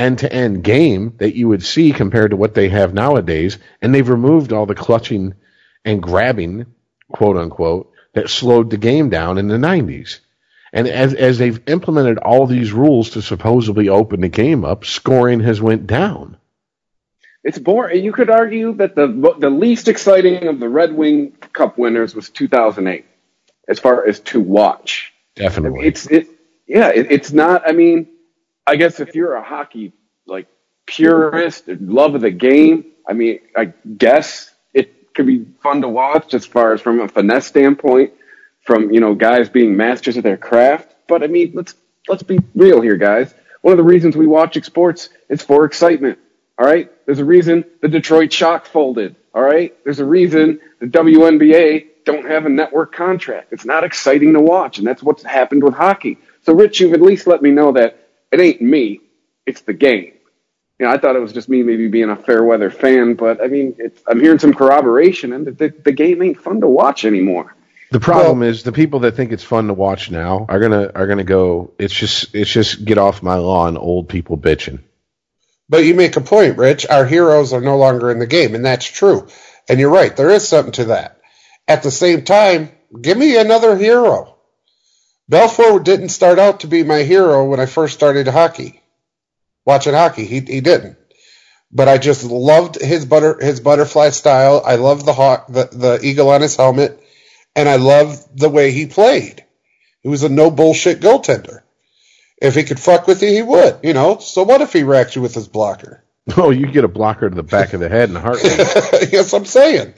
end 0.00 0.18
to 0.20 0.32
end 0.32 0.64
game 0.64 1.14
that 1.18 1.36
you 1.36 1.48
would 1.48 1.62
see 1.62 1.92
compared 1.92 2.30
to 2.30 2.36
what 2.36 2.54
they 2.54 2.68
have 2.68 2.94
nowadays 2.94 3.58
and 3.82 3.94
they've 3.94 4.08
removed 4.08 4.52
all 4.52 4.66
the 4.66 4.74
clutching 4.74 5.34
and 5.84 6.02
grabbing 6.02 6.66
quote 7.12 7.36
unquote 7.36 7.92
that 8.14 8.30
slowed 8.30 8.70
the 8.70 8.76
game 8.76 9.10
down 9.10 9.38
in 9.38 9.48
the 9.48 9.56
90s 9.56 10.20
and 10.72 10.86
as 10.86 11.14
as 11.14 11.38
they've 11.38 11.60
implemented 11.66 12.18
all 12.18 12.46
these 12.46 12.72
rules 12.72 13.10
to 13.10 13.22
supposedly 13.22 13.88
open 13.88 14.20
the 14.20 14.28
game 14.28 14.64
up, 14.64 14.84
scoring 14.84 15.40
has 15.40 15.60
went 15.60 15.86
down. 15.86 16.36
It's 17.42 17.58
boring. 17.58 18.04
You 18.04 18.12
could 18.12 18.30
argue 18.30 18.74
that 18.74 18.94
the 18.94 19.34
the 19.38 19.50
least 19.50 19.88
exciting 19.88 20.46
of 20.46 20.60
the 20.60 20.68
Red 20.68 20.92
Wing 20.92 21.32
Cup 21.52 21.78
winners 21.78 22.14
was 22.14 22.28
2008, 22.30 23.04
as 23.66 23.78
far 23.78 24.06
as 24.06 24.20
to 24.20 24.40
watch. 24.40 25.12
Definitely, 25.34 25.86
it's 25.86 26.06
it. 26.06 26.28
Yeah, 26.66 26.88
it, 26.88 27.10
it's 27.10 27.32
not. 27.32 27.66
I 27.66 27.72
mean, 27.72 28.06
I 28.66 28.76
guess 28.76 29.00
if 29.00 29.14
you're 29.14 29.34
a 29.34 29.42
hockey 29.42 29.92
like 30.26 30.46
purist, 30.86 31.68
love 31.68 32.14
of 32.14 32.20
the 32.20 32.30
game, 32.30 32.84
I 33.08 33.12
mean, 33.12 33.40
I 33.56 33.72
guess 33.96 34.50
it 34.72 35.14
could 35.14 35.26
be 35.26 35.46
fun 35.62 35.82
to 35.82 35.88
watch 35.88 36.34
as 36.34 36.46
far 36.46 36.72
as 36.72 36.80
from 36.80 37.00
a 37.00 37.08
finesse 37.08 37.46
standpoint 37.46 38.12
from 38.62 38.92
you 38.92 39.00
know 39.00 39.14
guys 39.14 39.48
being 39.48 39.76
masters 39.76 40.16
of 40.16 40.22
their 40.22 40.36
craft. 40.36 40.94
But 41.08 41.22
I 41.22 41.26
mean, 41.26 41.52
let's 41.54 41.74
let's 42.08 42.22
be 42.22 42.38
real 42.54 42.80
here, 42.80 42.96
guys. 42.96 43.34
One 43.62 43.72
of 43.72 43.78
the 43.78 43.84
reasons 43.84 44.16
we 44.16 44.26
watch 44.26 44.62
sports 44.64 45.10
is 45.28 45.42
for 45.42 45.64
excitement. 45.64 46.18
All 46.58 46.66
right, 46.66 46.90
there's 47.06 47.18
a 47.18 47.24
reason 47.24 47.64
the 47.80 47.88
Detroit 47.88 48.32
Shock 48.32 48.66
folded. 48.66 49.16
All 49.34 49.42
right, 49.42 49.74
there's 49.84 50.00
a 50.00 50.04
reason 50.04 50.60
the 50.80 50.86
WNBA 50.86 51.86
don't 52.04 52.26
have 52.26 52.46
a 52.46 52.48
network 52.48 52.92
contract. 52.94 53.52
It's 53.52 53.64
not 53.64 53.84
exciting 53.84 54.32
to 54.34 54.40
watch, 54.40 54.78
and 54.78 54.86
that's 54.86 55.02
what's 55.02 55.22
happened 55.22 55.62
with 55.62 55.74
hockey. 55.74 56.18
So, 56.42 56.54
Rich, 56.54 56.80
you've 56.80 56.94
at 56.94 57.02
least 57.02 57.26
let 57.26 57.42
me 57.42 57.50
know 57.50 57.72
that 57.72 57.99
it 58.32 58.40
ain't 58.40 58.60
me, 58.60 59.00
it's 59.46 59.62
the 59.62 59.72
game. 59.72 60.12
You 60.78 60.86
know, 60.86 60.92
I 60.92 60.98
thought 60.98 61.14
it 61.14 61.20
was 61.20 61.32
just 61.32 61.48
me 61.48 61.62
maybe 61.62 61.88
being 61.88 62.08
a 62.08 62.16
fair 62.16 62.42
weather 62.42 62.70
fan, 62.70 63.14
but 63.14 63.42
I 63.42 63.48
mean, 63.48 63.76
I'm 64.06 64.20
hearing 64.20 64.38
some 64.38 64.54
corroboration, 64.54 65.32
and 65.32 65.46
the, 65.46 65.52
the, 65.52 65.74
the 65.84 65.92
game 65.92 66.22
ain't 66.22 66.40
fun 66.40 66.60
to 66.62 66.68
watch 66.68 67.04
anymore. 67.04 67.54
The 67.90 68.00
problem 68.00 68.40
well, 68.40 68.48
is 68.48 68.62
the 68.62 68.72
people 68.72 69.00
that 69.00 69.16
think 69.16 69.32
it's 69.32 69.42
fun 69.42 69.66
to 69.66 69.74
watch 69.74 70.10
now 70.10 70.46
are 70.48 70.60
gonna 70.60 70.92
are 70.94 71.06
gonna 71.08 71.24
go. 71.24 71.72
It's 71.78 71.92
just 71.92 72.34
it's 72.34 72.50
just 72.50 72.84
get 72.84 72.98
off 72.98 73.22
my 73.22 73.34
lawn, 73.34 73.76
old 73.76 74.08
people 74.08 74.38
bitching. 74.38 74.80
But 75.68 75.84
you 75.84 75.94
make 75.94 76.16
a 76.16 76.20
point, 76.20 76.56
Rich. 76.56 76.86
Our 76.88 77.04
heroes 77.04 77.52
are 77.52 77.60
no 77.60 77.76
longer 77.76 78.10
in 78.10 78.18
the 78.18 78.26
game, 78.26 78.54
and 78.54 78.64
that's 78.64 78.86
true. 78.86 79.28
And 79.68 79.78
you're 79.78 79.90
right. 79.90 80.16
There 80.16 80.30
is 80.30 80.46
something 80.46 80.72
to 80.74 80.84
that. 80.86 81.20
At 81.68 81.82
the 81.82 81.90
same 81.90 82.24
time, 82.24 82.70
give 83.00 83.18
me 83.18 83.36
another 83.36 83.76
hero. 83.76 84.29
Belfour 85.30 85.82
didn't 85.84 86.08
start 86.08 86.40
out 86.40 86.60
to 86.60 86.66
be 86.66 86.82
my 86.82 87.04
hero 87.04 87.44
when 87.44 87.60
I 87.60 87.66
first 87.66 87.94
started 87.94 88.26
hockey, 88.26 88.82
watching 89.64 89.94
hockey. 89.94 90.24
He 90.24 90.40
he 90.40 90.60
didn't, 90.60 90.98
but 91.70 91.86
I 91.86 91.98
just 91.98 92.24
loved 92.24 92.80
his 92.80 93.06
butter 93.06 93.38
his 93.40 93.60
butterfly 93.60 94.10
style. 94.10 94.60
I 94.66 94.74
loved 94.74 95.06
the 95.06 95.12
hawk 95.12 95.46
the, 95.46 95.68
the 95.70 96.00
eagle 96.02 96.30
on 96.30 96.40
his 96.40 96.56
helmet, 96.56 97.00
and 97.54 97.68
I 97.68 97.76
loved 97.76 98.36
the 98.36 98.48
way 98.48 98.72
he 98.72 98.86
played. 98.86 99.44
He 100.00 100.08
was 100.08 100.24
a 100.24 100.28
no 100.28 100.50
bullshit 100.50 101.00
goaltender. 101.00 101.60
If 102.42 102.56
he 102.56 102.64
could 102.64 102.80
fuck 102.80 103.06
with 103.06 103.22
you, 103.22 103.28
he 103.28 103.42
would. 103.42 103.78
You 103.84 103.92
know. 103.92 104.18
So 104.18 104.42
what 104.42 104.62
if 104.62 104.72
he 104.72 104.82
racked 104.82 105.14
you 105.14 105.22
with 105.22 105.34
his 105.34 105.48
blocker? 105.48 106.04
Oh, 106.36 106.50
you 106.50 106.66
get 106.66 106.84
a 106.84 106.88
blocker 106.88 107.28
to 107.28 107.34
the 107.34 107.42
back 107.42 107.72
of 107.72 107.80
the 107.80 107.88
head 107.88 108.08
and 108.08 108.16
a 108.16 108.20
heartbeat. 108.20 108.56
yes, 109.12 109.32
I'm 109.32 109.46
saying. 109.46 109.94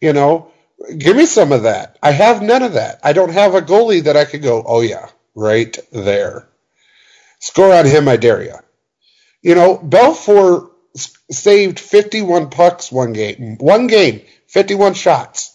You 0.00 0.14
know, 0.14 0.50
give 0.96 1.16
me 1.16 1.26
some 1.26 1.52
of 1.52 1.64
that. 1.64 1.98
I 2.02 2.10
have 2.10 2.42
none 2.42 2.62
of 2.62 2.74
that. 2.74 3.00
I 3.02 3.12
don't 3.12 3.32
have 3.32 3.54
a 3.54 3.62
goalie 3.62 4.04
that 4.04 4.16
I 4.16 4.24
could 4.24 4.42
go, 4.42 4.62
oh 4.66 4.80
yeah, 4.80 5.08
right 5.34 5.76
there. 5.92 6.48
Score 7.40 7.74
on 7.74 7.86
him, 7.86 8.08
I 8.08 8.16
dare 8.16 8.42
you. 8.42 8.54
You 9.42 9.54
know, 9.54 9.76
Belfour 9.76 10.70
saved 11.30 11.78
51 11.78 12.50
pucks 12.50 12.90
one 12.90 13.12
game. 13.12 13.56
One 13.58 13.86
game, 13.86 14.22
51 14.48 14.94
shots, 14.94 15.54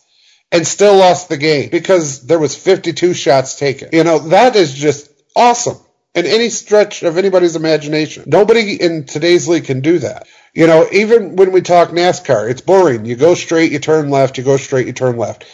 and 0.52 0.68
still 0.68 0.98
lost 0.98 1.30
the 1.30 1.38
game 1.38 1.70
because 1.70 2.26
there 2.26 2.40
was 2.40 2.56
52 2.56 3.14
shots 3.14 3.58
taken. 3.58 3.90
You 3.94 4.04
know, 4.04 4.20
that 4.20 4.56
is 4.56 4.74
just 4.74 5.10
awesome 5.36 5.78
in 6.14 6.26
any 6.26 6.50
stretch 6.50 7.04
of 7.04 7.18
anybody's 7.18 7.56
imagination. 7.56 8.26
Nobody 8.28 8.80
in 8.80 9.06
today's 9.06 9.48
league 9.48 9.66
can 9.66 9.82
do 9.82 10.00
that. 10.00 10.28
You 10.54 10.68
know, 10.68 10.88
even 10.92 11.36
when 11.36 11.52
we 11.52 11.62
talk 11.62 11.90
NASCAR, 11.90 12.50
it's 12.50 12.62
boring. 12.62 13.06
You 13.06 13.16
go 13.16 13.36
straight, 13.36 13.72
you 13.72 13.80
turn 13.80 14.10
left, 14.10 14.38
you 14.38 14.44
go 14.44 14.58
straight, 14.58 14.88
you 14.88 14.94
turn 14.94 15.18
left. 15.18 15.46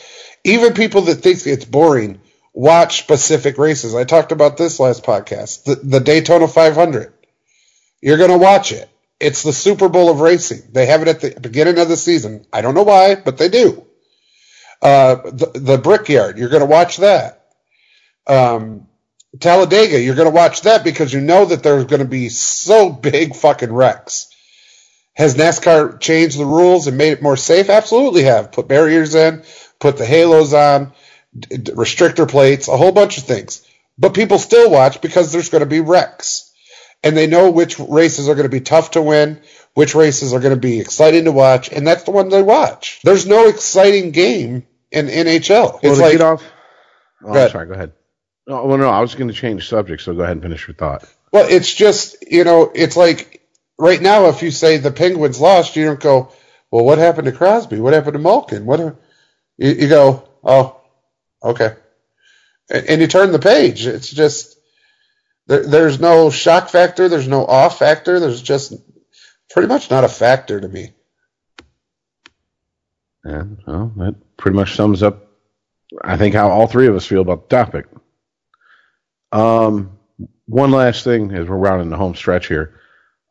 Even 0.44 0.74
people 0.74 1.02
that 1.02 1.16
think 1.16 1.46
it's 1.46 1.66
boring 1.66 2.22
watch 2.54 3.00
specific 3.00 3.58
races. 3.58 3.94
I 3.94 4.06
talked 4.06 4.32
about 4.32 4.58
this 4.58 4.80
last 4.80 5.04
podcast, 5.04 5.66
the, 5.66 5.76
the 5.76 6.00
Daytona 6.00 6.48
500. 6.48 7.14
You're 8.02 8.18
going 8.18 8.32
to 8.32 8.38
watch 8.38 8.72
it. 8.72 8.90
It's 9.20 9.44
the 9.44 9.54
Super 9.54 9.90
Bowl 9.90 10.10
of 10.10 10.22
racing. 10.22 10.62
They 10.72 10.86
have 10.86 11.02
it 11.02 11.08
at 11.08 11.22
the 11.22 11.40
beginning 11.40 11.80
of 11.80 11.88
the 11.88 11.98
season. 11.98 12.46
I 12.52 12.62
don't 12.62 12.76
know 12.76 12.84
why, 12.84 13.16
but 13.16 13.38
they 13.38 13.50
do. 13.50 13.86
Uh, 14.82 15.16
the, 15.16 15.52
the 15.56 15.78
Brickyard, 15.78 16.38
you're 16.38 16.50
going 16.50 16.62
to 16.62 16.66
watch 16.66 16.98
that. 16.98 17.46
Um, 18.28 18.88
Talladega, 19.40 20.00
you're 20.00 20.16
going 20.16 20.28
to 20.28 20.36
watch 20.36 20.62
that 20.62 20.84
because 20.84 21.14
you 21.14 21.22
know 21.22 21.46
that 21.46 21.64
there's 21.64 21.86
going 21.86 22.02
to 22.02 22.08
be 22.08 22.30
so 22.30 22.90
big 22.92 23.36
fucking 23.36 23.72
wrecks. 23.72 24.30
Has 25.16 25.36
NASCAR 25.36 26.00
changed 26.00 26.38
the 26.38 26.46
rules 26.46 26.88
and 26.88 26.98
made 26.98 27.14
it 27.14 27.22
more 27.22 27.38
safe? 27.38 27.70
Absolutely 27.70 28.24
have. 28.24 28.52
Put 28.52 28.68
barriers 28.68 29.16
in, 29.16 29.44
put 29.80 29.98
the 29.98 30.06
halos 30.06 30.54
on, 30.54 30.94
d- 31.38 31.72
restrictor 31.72 32.30
plates, 32.30 32.68
a 32.68 32.76
whole 32.78 32.92
bunch 32.92 33.18
of 33.18 33.24
things. 33.24 33.66
But 33.98 34.14
people 34.14 34.40
still 34.40 34.70
watch 34.70 35.02
because 35.02 35.32
there's 35.32 35.50
going 35.50 35.64
to 35.64 35.70
be 35.70 35.80
wrecks. 35.80 36.52
And 37.02 37.16
they 37.16 37.28
know 37.28 37.52
which 37.52 37.80
races 37.80 38.28
are 38.28 38.36
going 38.36 38.46
to 38.46 38.50
be 38.50 38.62
tough 38.62 38.92
to 38.92 39.02
win, 39.02 39.42
which 39.74 39.96
races 39.96 40.34
are 40.34 40.40
going 40.40 40.56
to 40.56 40.60
be 40.60 40.80
exciting 40.80 41.26
to 41.26 41.32
watch, 41.32 41.72
and 41.72 41.86
that's 41.86 42.04
the 42.04 42.12
one 42.12 42.30
they 42.30 42.42
watch. 42.42 43.00
There's 43.04 43.28
no 43.28 43.48
exciting 43.48 44.12
game 44.12 44.66
in 44.92 45.08
NHL. 45.08 45.50
Well, 45.50 45.80
It's 45.84 45.98
to 45.98 46.02
like 46.02 46.12
get 46.14 46.22
off. 46.22 46.44
Oh, 47.24 47.34
I'm 47.34 47.50
sorry. 47.52 47.68
Go 47.68 47.74
ahead. 47.74 47.94
No, 48.48 48.66
well, 48.66 48.78
no, 48.78 48.90
I 48.90 49.02
was 49.02 49.16
going 49.16 49.28
to 49.28 49.34
change 49.34 49.68
subject, 49.70 50.02
so 50.02 50.14
go 50.14 50.22
ahead 50.22 50.34
and 50.34 50.42
finish 50.42 50.68
your 50.68 50.76
thought. 50.76 51.06
Well, 51.32 51.46
it's 51.50 51.74
just, 51.74 52.16
you 52.30 52.44
know, 52.44 52.72
it's 52.74 52.98
like 52.98 53.45
right 53.78 54.02
now, 54.02 54.28
if 54.28 54.42
you 54.42 54.52
say 54.52 54.78
the 54.78 54.92
Penguins 54.92 55.40
lost, 55.40 55.76
you 55.76 55.86
don't 55.86 56.00
go, 56.00 56.32
well, 56.72 56.86
what 56.86 56.98
happened 56.98 57.26
to 57.26 57.32
Crosby? 57.32 57.80
What 57.80 57.94
happened 57.94 58.14
to 58.14 58.20
Malkin? 58.20 58.66
What? 58.66 58.80
You, 58.80 59.72
you 59.72 59.88
go, 59.88 60.28
oh, 60.44 60.82
okay. 61.44 61.76
And, 62.70 62.86
and 62.88 63.02
you 63.02 63.08
turn 63.08 63.32
the 63.32 63.40
page. 63.40 63.86
It's 63.86 64.10
just, 64.10 64.58
there, 65.48 65.66
there's 65.66 66.00
no 66.00 66.30
shock 66.30 66.70
factor. 66.70 67.10
There's 67.10 67.28
no 67.28 67.46
awe 67.46 67.70
factor. 67.70 68.20
There's 68.20 68.42
just 68.42 68.74
pretty 69.52 69.68
much 69.68 69.90
not 69.90 70.04
a 70.04 70.10
factor 70.10 70.60
to 70.60 70.68
me. 70.68 70.92
And 73.24 73.58
well, 73.66 73.92
that 73.98 74.38
pretty 74.38 74.56
much 74.56 74.76
sums 74.76 75.02
up, 75.02 75.28
I 76.04 76.18
think, 76.18 76.36
how 76.36 76.50
all 76.50 76.68
three 76.68 76.88
of 76.88 76.96
us 76.96 77.06
feel 77.06 77.22
about 77.22 77.50
the 77.50 77.56
topic. 77.56 77.88
Um, 79.32 79.98
one 80.46 80.72
last 80.72 81.04
thing 81.04 81.32
as 81.32 81.48
we're 81.48 81.58
rounding 81.58 81.90
the 81.90 81.98
home 81.98 82.16
stretch 82.16 82.48
here. 82.48 82.80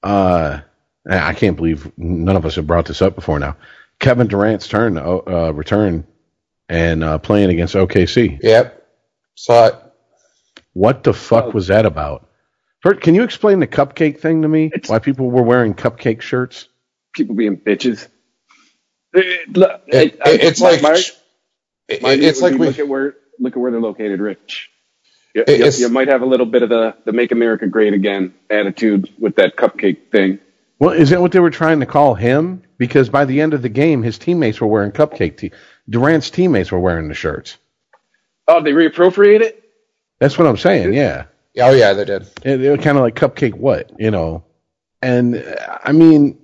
Uh, 0.05 0.61
I 1.09 1.35
can't 1.35 1.57
believe 1.57 1.91
none 1.99 2.37
of 2.37 2.47
us 2.47 2.55
have 2.57 2.67
brought 2.67 2.87
this 2.87 3.03
up 3.03 3.15
before 3.15 3.39
now. 3.39 3.57
Kevin 3.99 4.27
Durant's 4.27 4.69
turn, 4.69 4.97
uh, 4.99 5.53
return 5.53 6.07
and 6.69 7.03
uh, 7.05 7.19
playing 7.19 7.51
against 7.51 7.75
OKC. 7.75 8.39
Yep. 8.43 8.87
Saw 9.35 9.67
it. 9.67 9.75
What 10.73 11.05
the 11.05 11.13
fuck 11.15 11.47
Oh. 11.47 11.51
was 11.51 11.69
that 11.69 11.87
about? 11.87 12.29
Bert, 12.83 13.01
can 13.01 13.15
you 13.15 13.23
explain 13.23 13.61
the 13.61 13.67
cupcake 13.67 14.21
thing 14.21 14.43
to 14.43 14.49
me? 14.49 14.67
It's- 14.67 14.89
Why 14.91 14.99
people 14.99 15.31
were 15.31 15.43
wearing 15.43 15.75
cupcake 15.75 16.21
shirts? 16.21 16.69
People 17.15 17.35
being 17.35 17.57
bitches. 17.57 18.09
It- 19.13 19.57
look, 19.57 19.83
It- 19.87 20.19
I- 20.25 20.31
I- 20.31 20.35
it's 20.35 20.61
my- 20.61 20.71
like, 20.73 20.83
my- 20.83 21.03
it- 21.89 22.03
my 22.03 22.17
view 22.17 22.29
it's 22.29 22.43
like 22.43 22.55
we, 22.55 22.67
look 22.67 22.79
at 22.79 22.89
where 22.89 23.15
look 23.39 23.55
at 23.55 23.59
where 23.59 23.71
they're 23.71 23.81
located, 23.81 24.21
Rich. 24.21 24.71
You, 25.35 25.45
you- 25.49 25.71
you 25.79 25.89
might 25.89 26.09
have 26.09 26.23
a 26.23 26.27
little 26.27 26.47
bit 26.47 26.63
of 26.63 26.69
the 26.69 26.95
the 27.05 27.13
"Make 27.13 27.33
America 27.33 27.67
Great 27.67 27.93
Again" 27.93 28.35
attitude 28.51 29.13
with 29.19 29.37
that 29.37 29.57
cupcake 29.57 30.11
thing. 30.13 30.39
Well, 30.79 30.91
is 30.91 31.11
that 31.11 31.21
what 31.21 31.33
they 31.33 31.41
were 31.41 31.51
trying 31.51 31.81
to 31.81 31.87
call 31.87 32.15
him? 32.15 32.63
Because 32.79 33.09
by 33.09 33.25
the 33.25 33.41
end 33.41 33.55
of 33.55 33.63
the 33.63 33.69
game, 33.69 34.03
his 34.03 34.19
teammates 34.19 34.61
were 34.61 34.67
wearing 34.67 34.93
cupcake. 34.93 35.37
Te- 35.37 35.53
Durant's 35.89 36.31
teammates 36.31 36.71
were 36.73 36.81
wearing 36.81 37.09
the 37.09 37.15
shirts. 37.15 37.57
Oh, 38.49 38.63
they 38.63 38.73
reappropriate 38.73 39.41
it. 39.41 39.63
That's 40.21 40.37
what 40.39 40.47
I'm 40.47 40.57
saying. 40.57 40.93
Yeah, 40.95 41.25
oh 41.61 41.73
yeah, 41.73 41.93
they 41.95 42.05
did. 42.05 42.23
it, 42.45 42.61
it 42.61 42.83
kind 42.83 42.97
of 42.99 43.03
like 43.03 43.15
cupcake. 43.17 43.55
What 43.55 43.91
you 43.99 44.11
know? 44.11 44.45
And 45.03 45.43
I 45.83 45.93
mean, 45.93 46.39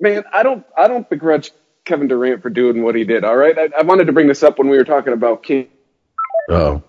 Man, 0.00 0.24
I 0.32 0.42
don't 0.42 0.64
I 0.76 0.88
don't 0.88 1.08
begrudge 1.08 1.52
Kevin 1.84 2.08
Durant 2.08 2.42
for 2.42 2.50
doing 2.50 2.82
what 2.82 2.94
he 2.94 3.04
did. 3.04 3.24
All 3.24 3.36
right, 3.36 3.56
I, 3.58 3.68
I 3.78 3.82
wanted 3.82 4.06
to 4.06 4.12
bring 4.12 4.26
this 4.28 4.42
up 4.42 4.58
when 4.58 4.68
we 4.68 4.76
were 4.76 4.84
talking 4.84 5.12
about 5.12 5.42
King. 5.42 5.68
oh, 6.50 6.82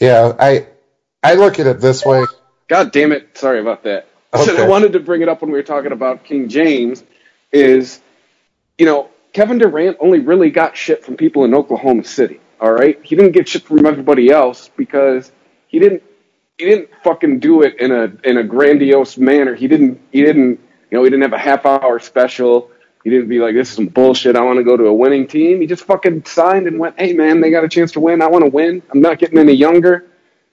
Yeah, 0.00 0.32
I, 0.38 0.66
I 1.22 1.34
look 1.34 1.58
at 1.60 1.66
it 1.66 1.80
this 1.80 2.04
way. 2.04 2.24
God 2.68 2.92
damn 2.92 3.12
it! 3.12 3.36
Sorry 3.38 3.60
about 3.60 3.84
that. 3.84 4.08
I 4.32 4.44
said 4.44 4.56
I 4.56 4.68
wanted 4.68 4.94
to 4.94 5.00
bring 5.00 5.22
it 5.22 5.28
up 5.28 5.42
when 5.42 5.50
we 5.50 5.58
were 5.58 5.62
talking 5.64 5.92
about 5.92 6.24
King 6.24 6.48
James. 6.48 7.04
Is 7.52 8.00
you 8.78 8.86
know 8.86 9.10
Kevin 9.32 9.58
Durant 9.58 9.98
only 10.00 10.20
really 10.20 10.50
got 10.50 10.76
shit 10.76 11.04
from 11.04 11.16
people 11.16 11.44
in 11.44 11.54
Oklahoma 11.54 12.04
City. 12.04 12.40
All 12.60 12.72
right, 12.72 12.98
he 13.04 13.16
didn't 13.16 13.32
get 13.32 13.48
shit 13.48 13.64
from 13.64 13.86
everybody 13.86 14.30
else 14.30 14.70
because 14.76 15.32
he 15.68 15.78
didn't 15.78 16.02
he 16.58 16.66
didn't 16.66 16.90
fucking 17.04 17.40
do 17.40 17.62
it 17.62 17.80
in 17.80 17.92
a 17.92 18.12
in 18.24 18.38
a 18.38 18.44
grandiose 18.44 19.18
manner. 19.18 19.54
He 19.54 19.68
didn't 19.68 20.00
he 20.12 20.22
didn't 20.22 20.60
you 20.90 20.98
know 20.98 21.04
he 21.04 21.10
didn't 21.10 21.22
have 21.22 21.34
a 21.34 21.38
half 21.38 21.66
hour 21.66 22.00
special. 22.00 22.71
He 23.04 23.10
didn't 23.10 23.28
be 23.28 23.40
like 23.40 23.54
this 23.54 23.68
is 23.70 23.74
some 23.74 23.86
bullshit. 23.86 24.36
I 24.36 24.42
want 24.42 24.58
to 24.58 24.64
go 24.64 24.76
to 24.76 24.86
a 24.86 24.94
winning 24.94 25.26
team. 25.26 25.60
He 25.60 25.66
just 25.66 25.84
fucking 25.84 26.24
signed 26.24 26.66
and 26.66 26.78
went, 26.78 26.98
hey 26.98 27.12
man, 27.12 27.40
they 27.40 27.50
got 27.50 27.64
a 27.64 27.68
chance 27.68 27.92
to 27.92 28.00
win. 28.00 28.22
I 28.22 28.28
want 28.28 28.44
to 28.44 28.50
win. 28.50 28.82
I'm 28.90 29.00
not 29.00 29.18
getting 29.18 29.38
any 29.38 29.54
younger, 29.54 30.06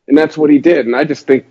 and 0.07 0.17
that's 0.17 0.37
what 0.37 0.49
he 0.49 0.57
did. 0.59 0.85
And 0.85 0.95
I 0.95 1.03
just 1.03 1.27
think, 1.27 1.45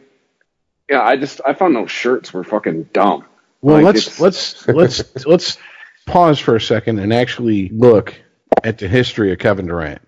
yeah, 0.88 1.02
I 1.02 1.16
just 1.16 1.40
I 1.46 1.54
found 1.54 1.76
those 1.76 1.90
shirts 1.90 2.32
were 2.32 2.44
fucking 2.44 2.84
dumb. 2.92 3.24
well, 3.60 3.76
Like, 3.76 3.94
let's 3.94 4.20
let's 4.20 4.68
let's 4.68 5.26
let's 5.26 5.58
pause 6.06 6.40
for 6.40 6.56
a 6.56 6.60
second 6.60 6.98
and 6.98 7.12
actually 7.12 7.68
look 7.68 8.20
at 8.64 8.78
the 8.78 8.88
history 8.88 9.32
of 9.32 9.38
Kevin 9.38 9.66
Durant. 9.66 10.02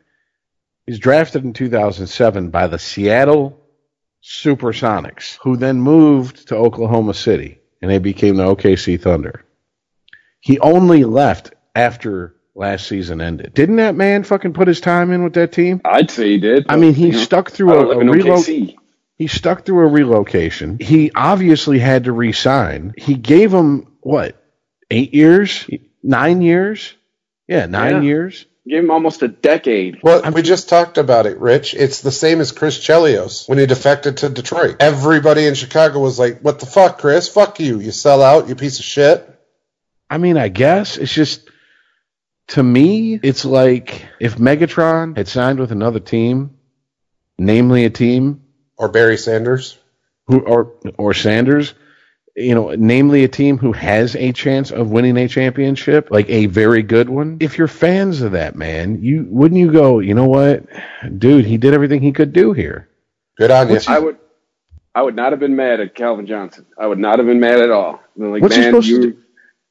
He's 0.87 0.99
drafted 0.99 1.45
in 1.45 1.53
2007 1.53 2.51
by 2.51 2.67
the 2.67 2.79
Seattle 2.79 3.61
Supersonics, 4.25 5.39
who 5.43 5.57
then 5.57 5.81
moved 5.81 6.49
to 6.49 6.57
Oklahoma 6.57 7.15
City, 7.15 7.61
and 7.81 7.91
they 7.91 7.99
became 7.99 8.35
the 8.37 8.45
OKC 8.45 9.01
Thunder. 9.01 9.45
He 10.41 10.59
only 10.59 11.05
left 11.05 11.53
after 11.75 12.35
last 12.55 12.87
season 12.89 13.21
ended. 13.21 13.55
Didn't 13.55 13.77
that 13.77 13.95
man 13.95 14.23
fucking 14.25 14.53
put 14.53 14.69
his 14.69 14.81
time 14.81 15.13
in 15.13 15.23
with 15.23 15.35
that 15.35 15.53
team? 15.53 15.81
I'd 15.85 16.11
say 16.11 16.31
he 16.31 16.39
did. 16.39 16.67
I 16.69 16.77
mean, 16.77 16.95
he 16.95 17.07
You 17.07 17.13
know, 17.13 17.19
stuck 17.19 17.51
through 17.51 17.73
a, 17.75 17.81
live 17.87 17.99
a 17.99 18.01
in 18.01 18.09
relo- 18.09 18.39
OKC. 18.39 18.77
he 19.17 19.27
stuck 19.27 19.65
through 19.65 19.81
a 19.87 19.91
relocation. 19.91 20.79
He 20.81 21.11
obviously 21.15 21.79
had 21.79 22.05
to 22.05 22.13
resign. 22.13 22.95
He 22.97 23.15
gave 23.15 23.53
him 23.53 23.87
what 24.01 24.37
eight 24.91 25.15
years, 25.15 25.69
nine 26.03 26.43
years? 26.43 26.95
Yeah, 27.47 27.67
nine 27.67 27.97
Yeah. 27.97 28.01
years. 28.03 28.47
Gave 28.69 28.85
him 28.85 28.91
almost 28.91 29.23
a 29.23 29.29
decade. 29.29 29.99
Well, 30.03 30.23
we 30.33 30.43
just 30.43 30.69
talked 30.69 30.99
about 30.99 31.27
it, 31.27 31.39
Rich. 31.39 31.75
It's 31.75 32.03
the 32.03 32.13
same 32.13 32.41
as 32.41 32.53
Chris 32.53 32.79
Chelios 32.79 33.49
when 33.49 33.59
he 33.59 33.67
defected 33.67 34.19
to 34.19 34.29
Detroit. 34.29 34.77
Everybody 34.81 35.47
in 35.47 35.55
Chicago 35.55 35.99
was 35.99 36.19
like, 36.19 36.41
"What 36.41 36.61
the 36.61 36.67
fuck, 36.67 36.99
Chris? 36.99 37.27
Fuck 37.29 37.59
you! 37.59 37.81
You 37.81 37.91
sell 37.91 38.23
out, 38.23 38.49
you 38.49 38.55
piece 38.55 38.79
of 38.79 38.85
shit." 38.85 39.27
I 40.11 40.19
mean, 40.19 40.37
I 40.37 40.49
guess 40.49 40.97
it's 40.97 41.13
just 41.13 41.49
to 42.49 42.63
me, 42.63 43.19
it's 43.23 43.45
like 43.45 44.07
if 44.19 44.37
Megatron 44.37 45.17
had 45.17 45.29
signed 45.29 45.61
with 45.61 45.71
another 45.71 46.01
team, 46.01 46.59
namely 47.39 47.85
a 47.85 47.91
team 47.91 48.43
Or 48.77 48.89
Barry 48.89 49.17
Sanders. 49.17 49.79
who 50.27 50.41
or 50.41 50.73
or 50.99 51.15
Sanders, 51.15 51.75
you 52.35 52.55
know, 52.57 52.75
namely 52.77 53.23
a 53.23 53.29
team 53.29 53.57
who 53.59 53.73
has 53.73 54.17
a 54.17 54.33
chance 54.33 54.73
of 54.73 54.91
winning 54.91 55.17
a 55.17 55.29
championship, 55.29 56.11
like 56.11 56.29
a 56.29 56.47
very 56.47 56.83
good 56.83 57.09
one. 57.09 57.37
If 57.41 57.57
you're 57.57 57.69
fans 57.69 58.21
of 58.21 58.33
that 58.33 58.57
man, 58.57 59.03
you 59.03 59.27
wouldn't 59.29 59.61
you 59.61 59.71
go, 59.71 60.01
you 60.01 60.15
know 60.15 60.27
what, 60.27 60.65
dude, 61.19 61.45
he 61.45 61.57
did 61.57 61.73
everything 61.73 62.03
he 62.03 62.13
could 62.13 62.33
do 62.33 62.53
here. 62.53 62.89
Good 63.39 63.51
on 63.53 63.71
you. 63.71 63.79
I 63.87 63.99
would, 63.99 64.19
I 64.95 65.03
would 65.03 65.15
not 65.15 65.33
have 65.33 65.41
been 65.41 65.55
mad 65.57 65.81
at 65.81 65.95
Calvin 65.95 66.27
Johnson. 66.27 66.67
I 66.77 66.87
would 66.87 66.99
not 66.99 67.19
have 67.21 67.27
been 67.27 67.41
mad 67.41 67.61
at 67.61 67.71
all. 67.71 68.01
Like, 68.17 68.43
What's 68.43 68.57
he 68.57 68.61
man, 68.63 68.71
supposed 68.71 68.89
to 68.89 69.03
do? 69.13 69.19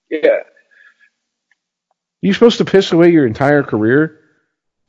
Yeah, 0.10 0.40
You 2.22 2.34
supposed 2.34 2.58
to 2.58 2.66
piss 2.66 2.92
away 2.92 3.12
your 3.12 3.28
entire 3.28 3.64
career 3.64 4.20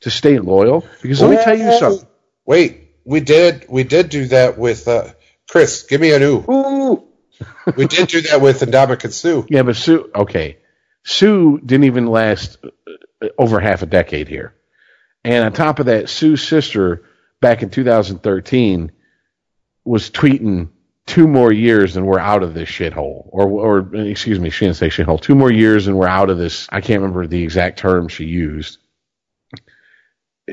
to 0.01 0.09
stay 0.09 0.39
loyal? 0.39 0.85
Because 1.01 1.21
let 1.21 1.29
me 1.31 1.37
tell 1.43 1.57
you 1.57 1.77
something. 1.77 2.07
Wait, 2.45 2.89
we 3.05 3.19
did 3.19 3.65
we 3.69 3.83
did 3.83 4.09
do 4.09 4.25
that 4.27 4.57
with 4.57 4.87
uh, 4.87 5.09
Chris. 5.49 5.83
Give 5.83 6.01
me 6.01 6.11
a 6.11 6.19
new. 6.19 6.37
ooh, 6.49 7.03
We 7.77 7.85
did 7.87 8.07
do 8.09 8.21
that 8.21 8.41
with 8.41 8.61
Ndamukong 8.61 9.11
Suh. 9.13 9.43
Yeah, 9.49 9.63
but 9.63 9.75
Suh, 9.75 10.03
okay. 10.15 10.57
Suh 11.03 11.57
didn't 11.65 11.85
even 11.85 12.07
last 12.07 12.57
uh, 12.63 13.27
over 13.37 13.59
half 13.59 13.81
a 13.81 13.85
decade 13.87 14.27
here. 14.27 14.55
And 15.23 15.45
on 15.45 15.53
top 15.53 15.79
of 15.79 15.85
that, 15.85 16.09
Suh's 16.09 16.41
sister 16.47 17.03
back 17.41 17.61
in 17.61 17.69
2013 17.69 18.91
was 19.85 20.09
tweeting 20.09 20.69
two 21.07 21.27
more 21.27 21.51
years 21.53 21.97
and 21.97 22.07
we're 22.07 22.19
out 22.19 22.43
of 22.43 22.53
this 22.53 22.69
shithole. 22.69 23.27
Or, 23.31 23.47
or 23.49 23.95
excuse 23.95 24.39
me, 24.39 24.49
she 24.51 24.65
didn't 24.65 24.77
say 24.77 24.89
shithole. 24.89 25.21
Two 25.21 25.35
more 25.35 25.51
years 25.51 25.87
and 25.87 25.97
we're 25.97 26.07
out 26.07 26.29
of 26.29 26.37
this. 26.37 26.67
I 26.71 26.81
can't 26.81 27.01
remember 27.01 27.27
the 27.27 27.43
exact 27.43 27.79
term 27.79 28.07
she 28.09 28.25
used. 28.25 28.79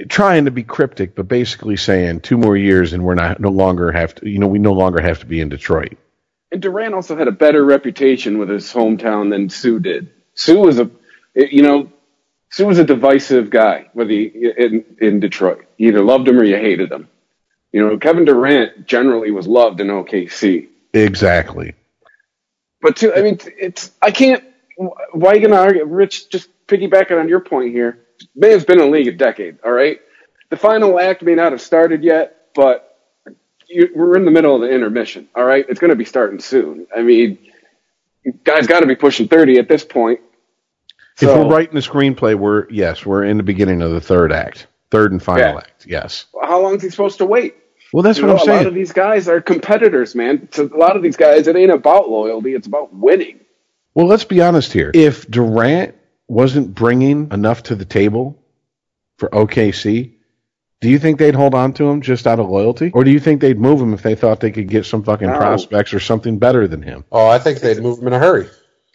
Trying 0.08 0.46
to 0.46 0.52
be 0.52 0.64
cryptic, 0.64 1.14
but 1.16 1.28
basically 1.28 1.76
saying 1.76 2.20
two 2.20 2.38
more 2.38 2.56
years 2.56 2.92
and 2.94 3.04
we're 3.04 3.14
not 3.16 3.40
no 3.40 3.50
longer 3.50 3.92
have 3.92 4.14
to, 4.16 4.28
you 4.28 4.38
know, 4.38 4.48
we 4.48 4.58
no 4.60 4.74
longer 4.74 5.02
have 5.02 5.20
to 5.20 5.26
be 5.26 5.40
in 5.40 5.48
Detroit. 5.50 5.98
and 6.52 6.62
Durant 6.62 6.94
also 6.94 7.16
had 7.16 7.28
a 7.28 7.32
better 7.32 7.64
reputation 7.64 8.38
with 8.38 8.48
his 8.48 8.72
hometown 8.72 9.30
than 9.30 9.50
Suh 9.50 9.78
did. 9.78 10.10
Suh 10.34 10.54
was 10.56 10.78
a, 10.80 10.90
you 11.34 11.62
know, 11.62 11.92
Suh 12.50 12.66
was 12.66 12.78
a 12.78 12.84
divisive 12.84 13.50
guy, 13.50 13.88
whether 13.94 14.10
he, 14.10 14.52
in 14.58 14.84
in 15.00 15.20
Detroit, 15.20 15.66
you 15.78 15.88
either 15.88 16.02
loved 16.02 16.28
him 16.28 16.38
or 16.38 16.44
you 16.44 16.56
hated 16.56 16.92
him. 16.92 17.08
You 17.72 17.86
know, 17.86 17.98
Kevin 17.98 18.24
Durant 18.24 18.86
generally 18.86 19.30
was 19.30 19.46
loved 19.46 19.80
in 19.80 19.88
OKC. 19.88 20.68
Exactly. 20.94 21.74
But 22.80 22.96
to, 22.96 23.16
I 23.16 23.22
mean, 23.22 23.38
it's 23.58 23.90
I 24.00 24.10
can't. 24.10 24.44
Why 25.12 25.30
are 25.30 25.34
you 25.34 25.40
going 25.40 25.50
to 25.50 25.58
argue, 25.58 25.84
Rich? 25.84 26.30
Just 26.30 26.48
piggybacking 26.66 27.18
on 27.18 27.28
your 27.28 27.40
point 27.40 27.72
here. 27.72 27.98
Man's 28.34 28.64
been 28.64 28.80
in 28.80 28.86
the 28.86 28.90
league 28.90 29.08
a 29.08 29.12
decade. 29.12 29.58
All 29.64 29.72
right, 29.72 30.00
the 30.50 30.56
final 30.56 30.98
act 30.98 31.22
may 31.22 31.34
not 31.34 31.52
have 31.52 31.60
started 31.60 32.04
yet, 32.04 32.48
but 32.54 32.98
you, 33.68 33.90
we're 33.94 34.16
in 34.16 34.24
the 34.24 34.30
middle 34.30 34.54
of 34.54 34.60
the 34.60 34.70
intermission. 34.70 35.28
All 35.34 35.44
right, 35.44 35.64
it's 35.68 35.80
going 35.80 35.90
to 35.90 35.96
be 35.96 36.04
starting 36.04 36.38
soon. 36.38 36.86
I 36.96 37.02
mean, 37.02 37.38
guys 38.44 38.66
got 38.66 38.80
to 38.80 38.86
be 38.86 38.96
pushing 38.96 39.28
thirty 39.28 39.58
at 39.58 39.68
this 39.68 39.84
point. 39.84 40.20
if 41.20 41.28
we're 41.28 41.48
writing 41.48 41.74
the 41.74 41.80
screenplay, 41.80 42.36
we're 42.36 42.70
yes, 42.70 43.04
we're 43.04 43.24
in 43.24 43.36
the 43.36 43.42
beginning 43.42 43.82
of 43.82 43.90
the 43.90 44.00
third 44.00 44.32
act, 44.32 44.68
third 44.90 45.12
and 45.12 45.22
final 45.22 45.42
Yeah. 45.52 45.56
act. 45.58 45.86
Yes. 45.86 46.26
how 46.42 46.60
long 46.62 46.76
is 46.76 46.82
he 46.82 46.90
supposed 46.90 47.18
to 47.18 47.26
wait? 47.26 47.54
Well, 47.92 48.02
that's 48.02 48.18
You 48.18 48.26
what 48.26 48.28
know, 48.28 48.38
I'm 48.40 48.44
saying. 48.44 48.48
a 48.50 48.52
lot 48.52 48.66
of 48.66 48.72
saying. 48.72 48.74
these 48.74 48.92
guys 48.92 49.28
are 49.28 49.40
competitors, 49.40 50.14
man. 50.14 50.46
To 50.52 50.64
a 50.64 50.76
lot 50.76 50.96
of 50.96 51.02
these 51.02 51.16
guys, 51.16 51.46
it 51.48 51.56
ain't 51.56 51.70
about 51.72 52.10
loyalty; 52.10 52.54
it's 52.54 52.66
about 52.66 52.92
winning. 52.94 53.40
Well, 53.94 54.06
let's 54.06 54.24
be 54.24 54.40
honest 54.42 54.72
here. 54.72 54.90
If 54.94 55.26
Durant 55.30 55.94
wasn't 56.28 56.74
bringing 56.74 57.30
enough 57.32 57.62
to 57.64 57.74
the 57.74 57.86
table 57.86 58.38
for 59.16 59.28
OKC, 59.30 60.12
do 60.82 60.88
you 60.90 60.98
think 60.98 61.18
they'd 61.18 61.34
hold 61.34 61.54
on 61.54 61.72
to 61.74 61.88
him 61.88 62.02
just 62.02 62.26
out 62.26 62.38
of 62.38 62.48
loyalty, 62.50 62.90
or 62.94 63.04
do 63.04 63.10
you 63.10 63.18
think 63.20 63.40
they'd 63.40 63.58
move 63.58 63.80
him 63.80 63.94
if 63.94 64.02
they 64.02 64.14
thought 64.14 64.40
they 64.40 64.50
could 64.52 64.68
get 64.68 64.84
some 64.84 65.02
fucking 65.02 65.26
No. 65.28 65.36
prospects 65.38 65.94
or 65.94 66.00
something 66.00 66.38
better 66.38 66.68
than 66.68 66.82
him? 66.82 67.04
Oh, 67.10 67.26
I 67.26 67.38
think 67.38 67.60
they'd 67.60 67.78
move 67.82 67.98
him 68.00 68.08
in 68.08 68.12
a 68.12 68.18
hurry. 68.18 68.48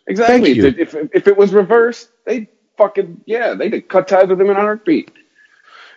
Exactly. 0.08 0.52
If, 0.60 0.78
if 0.94 0.96
if 1.14 1.28
it 1.28 1.36
was 1.38 1.52
reversed, 1.54 2.10
they 2.26 2.48
fucking 2.78 3.22
yeah, 3.26 3.56
they'd 3.56 3.88
cut 3.90 4.08
ties 4.08 4.28
with 4.28 4.40
him 4.40 4.50
in 4.52 4.56
a 4.58 4.62
heartbeat. 4.62 5.12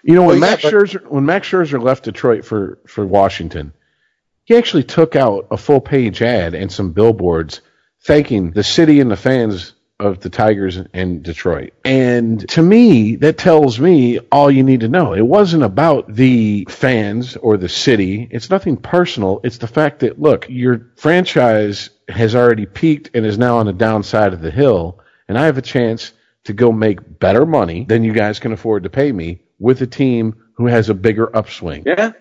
You 0.06 0.14
know, 0.14 0.22
when 0.22 0.40
Well, 0.40 0.50
yeah, 0.50 0.50
Max 0.52 0.62
but- 0.62 0.72
Scherzer 0.72 1.06
when 1.08 1.26
Max 1.26 1.48
Scherzer 1.48 1.82
left 1.82 2.04
Detroit 2.04 2.44
for 2.44 2.78
for 2.86 3.04
Washington, 3.04 3.72
he 4.44 4.56
actually 4.56 4.84
took 4.84 5.16
out 5.16 5.48
a 5.50 5.56
full 5.56 5.80
page 5.80 6.22
ad 6.22 6.54
and 6.54 6.70
some 6.70 6.92
billboards 6.92 7.60
thanking 8.04 8.52
the 8.52 8.62
city 8.62 9.00
and 9.00 9.10
the 9.10 9.16
fans 9.16 9.72
of 9.98 10.20
the 10.20 10.30
Tigers 10.30 10.78
and 10.92 11.24
Detroit. 11.24 11.72
And 11.84 12.48
to 12.50 12.62
me, 12.62 13.16
that 13.16 13.38
tells 13.38 13.80
me 13.80 14.20
all 14.30 14.48
you 14.48 14.62
need 14.62 14.80
to 14.80 14.88
know. 14.88 15.12
It 15.14 15.26
wasn't 15.26 15.64
about 15.64 16.14
the 16.14 16.66
fans 16.68 17.34
or 17.34 17.56
the 17.56 17.68
city. 17.68 18.28
It's 18.30 18.50
nothing 18.50 18.76
personal. 18.76 19.40
It's 19.42 19.58
the 19.58 19.66
fact 19.66 20.00
that 20.00 20.20
look, 20.20 20.46
your 20.48 20.92
franchise 20.96 21.90
has 22.08 22.36
already 22.36 22.66
peaked 22.66 23.10
and 23.14 23.26
is 23.26 23.38
now 23.38 23.58
on 23.58 23.66
the 23.66 23.72
downside 23.72 24.34
of 24.34 24.40
the 24.40 24.52
hill, 24.52 25.00
and 25.26 25.36
I 25.36 25.46
have 25.46 25.58
a 25.58 25.62
chance 25.62 26.12
to 26.44 26.52
go 26.52 26.70
make 26.70 27.18
better 27.18 27.44
money 27.44 27.84
than 27.88 28.04
you 28.04 28.12
guys 28.12 28.38
can 28.38 28.52
afford 28.52 28.84
to 28.84 28.90
pay 28.90 29.10
me 29.10 29.40
with 29.58 29.80
a 29.82 29.86
team 29.86 30.36
who 30.54 30.66
has 30.66 30.88
a 30.88 30.94
bigger 30.94 31.34
upswing. 31.34 31.84
Yeah. 31.86 32.12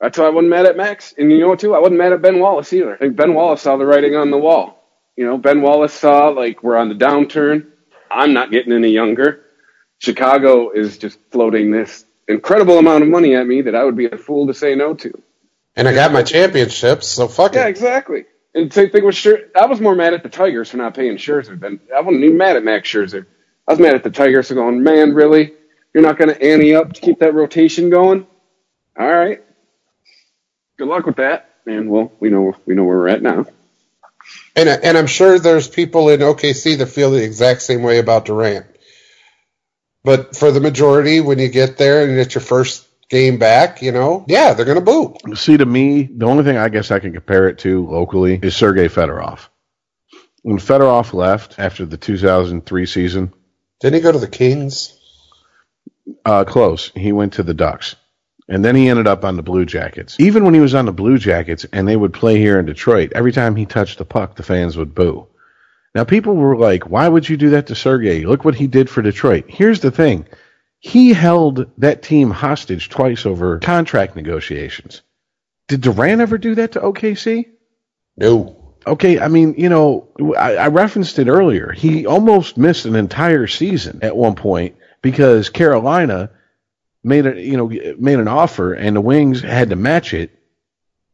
That's 0.00 0.18
why 0.18 0.26
I 0.26 0.30
wasn't 0.30 0.50
mad 0.50 0.66
at 0.66 0.76
Max. 0.76 1.14
And 1.16 1.30
you 1.32 1.38
know 1.40 1.48
what 1.48 1.60
too? 1.60 1.74
I 1.74 1.78
wasn't 1.78 1.98
mad 1.98 2.12
at 2.12 2.20
Ben 2.22 2.38
Wallace 2.38 2.72
either. 2.72 2.94
I 2.94 2.98
think 2.98 3.16
Ben 3.16 3.34
Wallace 3.34 3.62
saw 3.62 3.76
the 3.76 3.86
writing 3.86 4.14
on 4.14 4.30
the 4.30 4.38
wall. 4.38 4.82
You 5.16 5.24
know, 5.24 5.38
Ben 5.38 5.62
Wallace 5.62 5.94
saw 5.94 6.28
like 6.28 6.62
we're 6.62 6.76
on 6.76 6.88
the 6.90 6.94
downturn. 6.94 7.68
I'm 8.10 8.32
not 8.34 8.50
getting 8.50 8.72
any 8.72 8.90
younger. 8.90 9.42
Chicago 9.98 10.70
is 10.70 10.98
just 10.98 11.18
floating 11.30 11.70
this 11.70 12.04
incredible 12.28 12.78
amount 12.78 13.02
of 13.04 13.08
money 13.08 13.34
at 13.34 13.46
me 13.46 13.62
that 13.62 13.74
I 13.74 13.84
would 13.84 13.96
be 13.96 14.06
a 14.06 14.18
fool 14.18 14.48
to 14.48 14.54
say 14.54 14.74
no 14.74 14.94
to. 14.94 15.22
And 15.74 15.88
I 15.88 15.94
got 15.94 16.12
my 16.12 16.22
championships, 16.22 17.06
so 17.06 17.28
fuck 17.28 17.54
Yeah, 17.54 17.66
it. 17.66 17.70
exactly. 17.70 18.24
And 18.54 18.72
same 18.72 18.90
thing 18.90 19.04
with 19.04 19.14
Scherzer. 19.14 19.48
I 19.54 19.66
was 19.66 19.80
more 19.80 19.94
mad 19.94 20.14
at 20.14 20.22
the 20.22 20.28
Tigers 20.28 20.70
for 20.70 20.76
not 20.78 20.94
paying 20.94 21.16
Scherzer 21.16 21.58
than 21.58 21.80
I 21.94 22.00
wasn't 22.00 22.24
even 22.24 22.36
mad 22.38 22.56
at 22.56 22.64
Max 22.64 22.88
Scherzer. 22.88 23.26
I 23.68 23.72
was 23.72 23.80
mad 23.80 23.94
at 23.94 24.02
the 24.04 24.10
Tigers 24.10 24.48
for 24.48 24.54
going, 24.54 24.82
man, 24.82 25.14
really? 25.14 25.52
You're 25.96 26.04
not 26.04 26.18
going 26.18 26.28
to 26.28 26.42
ante 26.42 26.74
up 26.74 26.92
to 26.92 27.00
keep 27.00 27.20
that 27.20 27.32
rotation 27.32 27.88
going? 27.88 28.26
All 28.98 29.08
right. 29.08 29.42
Good 30.76 30.88
luck 30.88 31.06
with 31.06 31.16
that. 31.16 31.48
And 31.66 31.88
well, 31.88 32.12
we 32.20 32.28
know 32.28 32.54
we 32.66 32.74
know 32.74 32.84
where 32.84 32.98
we're 32.98 33.08
at 33.08 33.22
now. 33.22 33.46
And 34.54 34.68
and 34.68 34.98
I'm 34.98 35.06
sure 35.06 35.38
there's 35.38 35.68
people 35.68 36.10
in 36.10 36.20
OKC 36.20 36.76
that 36.76 36.88
feel 36.88 37.12
the 37.12 37.24
exact 37.24 37.62
same 37.62 37.82
way 37.82 37.98
about 37.98 38.26
Durant. 38.26 38.66
But 40.04 40.36
for 40.36 40.50
the 40.50 40.60
majority, 40.60 41.22
when 41.22 41.38
you 41.38 41.48
get 41.48 41.78
there 41.78 42.06
and 42.06 42.18
it's 42.18 42.34
your 42.34 42.42
first 42.42 42.86
game 43.08 43.38
back, 43.38 43.80
you 43.80 43.90
know, 43.90 44.26
yeah, 44.28 44.52
they're 44.52 44.66
gonna 44.66 44.82
boo. 44.82 45.16
See, 45.34 45.56
to 45.56 45.64
me, 45.64 46.02
the 46.02 46.26
only 46.26 46.44
thing 46.44 46.58
I 46.58 46.68
guess 46.68 46.90
I 46.90 46.98
can 46.98 47.14
compare 47.14 47.48
it 47.48 47.60
to 47.60 47.88
locally 47.88 48.38
is 48.42 48.54
Sergei 48.54 48.88
Fedorov. 48.88 49.48
When 50.42 50.58
Fedorov 50.58 51.14
left 51.14 51.58
after 51.58 51.86
the 51.86 51.96
2003 51.96 52.84
season, 52.84 53.32
Didn't 53.80 53.94
he 53.94 54.00
go 54.02 54.12
to 54.12 54.18
the 54.18 54.28
Kings? 54.28 54.95
Uh, 56.24 56.44
close, 56.44 56.92
he 56.94 57.12
went 57.12 57.34
to 57.34 57.42
the 57.42 57.54
Ducks. 57.54 57.96
And 58.48 58.64
then 58.64 58.76
he 58.76 58.88
ended 58.88 59.08
up 59.08 59.24
on 59.24 59.36
the 59.36 59.42
Blue 59.42 59.64
Jackets. 59.64 60.16
Even 60.20 60.44
when 60.44 60.54
he 60.54 60.60
was 60.60 60.74
on 60.74 60.86
the 60.86 60.92
Blue 60.92 61.18
Jackets 61.18 61.66
and 61.72 61.86
they 61.86 61.96
would 61.96 62.12
play 62.12 62.38
here 62.38 62.60
in 62.60 62.66
Detroit, 62.66 63.12
every 63.14 63.32
time 63.32 63.56
he 63.56 63.66
touched 63.66 63.98
the 63.98 64.04
puck, 64.04 64.36
the 64.36 64.44
fans 64.44 64.76
would 64.76 64.94
boo. 64.94 65.26
Now, 65.96 66.04
people 66.04 66.36
were 66.36 66.56
like, 66.56 66.88
why 66.88 67.08
would 67.08 67.28
you 67.28 67.36
do 67.36 67.50
that 67.50 67.68
to 67.68 67.74
Sergei? 67.74 68.24
Look 68.24 68.44
what 68.44 68.54
he 68.54 68.66
did 68.66 68.88
for 68.88 69.02
Detroit. 69.02 69.46
Here's 69.48 69.80
the 69.80 69.90
thing 69.90 70.26
he 70.78 71.12
held 71.12 71.70
that 71.78 72.02
team 72.02 72.30
hostage 72.30 72.88
twice 72.90 73.26
over 73.26 73.58
contract 73.58 74.14
negotiations. 74.14 75.02
Did 75.68 75.80
Durant 75.80 76.20
ever 76.20 76.38
do 76.38 76.54
that 76.56 76.72
to 76.72 76.80
OKC? 76.80 77.46
No. 78.16 78.76
Okay, 78.86 79.18
I 79.18 79.26
mean, 79.26 79.54
you 79.58 79.68
know, 79.68 80.08
I, 80.38 80.56
I 80.56 80.68
referenced 80.68 81.18
it 81.18 81.28
earlier. 81.28 81.72
He 81.72 82.06
almost 82.06 82.56
missed 82.56 82.84
an 82.84 82.94
entire 82.94 83.48
season 83.48 83.98
at 84.02 84.16
one 84.16 84.36
point 84.36 84.76
because 85.06 85.50
Carolina 85.50 86.30
made 87.04 87.26
a, 87.26 87.40
you 87.40 87.56
know, 87.56 87.68
made 87.96 88.18
an 88.18 88.26
offer 88.26 88.72
and 88.72 88.96
the 88.96 89.00
Wings 89.00 89.40
had 89.40 89.70
to 89.70 89.76
match 89.76 90.12
it. 90.12 90.32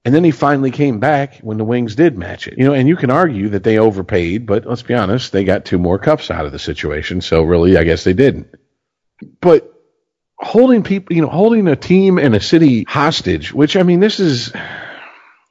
And 0.03 0.15
then 0.15 0.25
he 0.25 0.31
finally 0.31 0.71
came 0.71 0.99
back 0.99 1.41
when 1.41 1.59
the 1.59 1.65
Wings 1.65 1.95
did 1.95 2.17
match 2.17 2.49
it. 2.49 2.57
You 2.57 2.65
know, 2.65 2.73
and 2.73 2.89
you 2.89 2.97
can 2.97 3.11
argue 3.11 3.51
that 3.51 3.65
they 3.65 3.79
overpaid, 3.79 4.47
but 4.47 4.65
let's 4.65 4.81
be 4.81 4.95
honest, 4.95 5.31
they 5.31 5.45
got 5.45 5.67
two 5.67 5.77
more 5.77 5.99
cups 5.99 6.31
out 6.31 6.47
of 6.47 6.53
the 6.53 6.59
situation. 6.59 7.21
So 7.21 7.43
really, 7.43 7.77
I 7.77 7.85
guess 7.85 8.03
they 8.03 8.15
didn't. 8.15 8.49
But 9.43 9.71
holding 10.39 10.83
people, 10.83 11.15
you 11.15 11.21
know, 11.21 11.29
holding 11.29 11.69
a 11.69 11.77
team 11.77 12.17
and 12.17 12.35
a 12.35 12.41
city 12.41 12.85
hostage, 12.85 13.53
which 13.53 13.77
I 13.77 13.83
mean, 13.83 14.01
this 14.01 14.21
is 14.21 14.55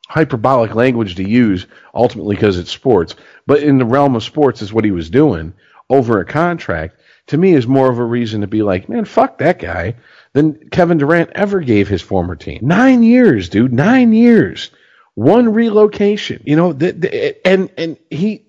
hyperbolic 0.10 0.74
language 0.74 1.14
to 1.18 1.30
use 1.30 1.68
ultimately 1.94 2.36
because 2.36 2.58
it's 2.58 2.72
sports, 2.72 3.14
but 3.46 3.62
in 3.62 3.78
the 3.78 3.86
realm 3.86 4.16
of 4.16 4.24
sports 4.24 4.64
is 4.64 4.74
what 4.74 4.84
he 4.84 4.92
was 4.92 5.12
doing 5.12 5.54
over 5.92 6.20
a 6.20 6.26
contract 6.26 7.01
to 7.32 7.38
me 7.38 7.54
is 7.54 7.66
more 7.68 7.90
of 7.90 7.98
a 7.98 8.04
reason 8.06 8.42
to 8.42 8.48
be 8.48 8.62
like, 8.62 8.88
man, 8.90 9.06
fuck 9.06 9.40
that 9.40 9.60
guy 9.60 9.96
than 10.34 10.70
Kevin 10.70 10.98
Durant 10.98 11.32
ever 11.34 11.62
gave 11.62 11.88
his 11.88 12.02
former 12.02 12.36
team. 12.36 12.60
Nine 12.62 13.04
years, 13.04 13.50
dude, 13.50 13.74
nine 13.74 14.14
years. 14.14 14.70
One 15.16 15.52
relocation, 15.54 16.42
you 16.46 16.56
know, 16.56 16.72
th- 16.72 17.02
th- 17.02 17.38
and 17.44 17.70
and 17.78 17.98
he, 18.10 18.46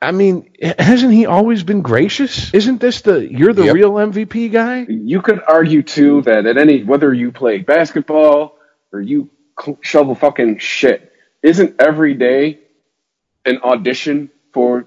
I 0.00 0.12
mean, 0.12 0.50
hasn't 0.78 1.12
he 1.12 1.26
always 1.26 1.62
been 1.62 1.82
gracious? 1.82 2.54
Isn't 2.54 2.80
this 2.80 3.02
the 3.02 3.30
you're 3.30 3.52
the 3.52 3.66
Yep. 3.66 3.74
real 3.74 3.92
MVP 3.92 4.50
guy? 4.50 4.86
You 4.88 5.20
could 5.20 5.40
argue 5.46 5.82
too 5.82 6.22
that 6.22 6.46
at 6.46 6.56
any 6.56 6.82
whether 6.84 7.12
you 7.12 7.32
play 7.32 7.58
basketball 7.58 8.58
or 8.94 9.00
you 9.02 9.28
cl- 9.62 9.78
shovel 9.82 10.14
fucking 10.14 10.58
shit, 10.58 11.12
isn't 11.42 11.80
every 11.80 12.14
day 12.14 12.60
an 13.44 13.58
audition 13.62 14.30
for 14.54 14.86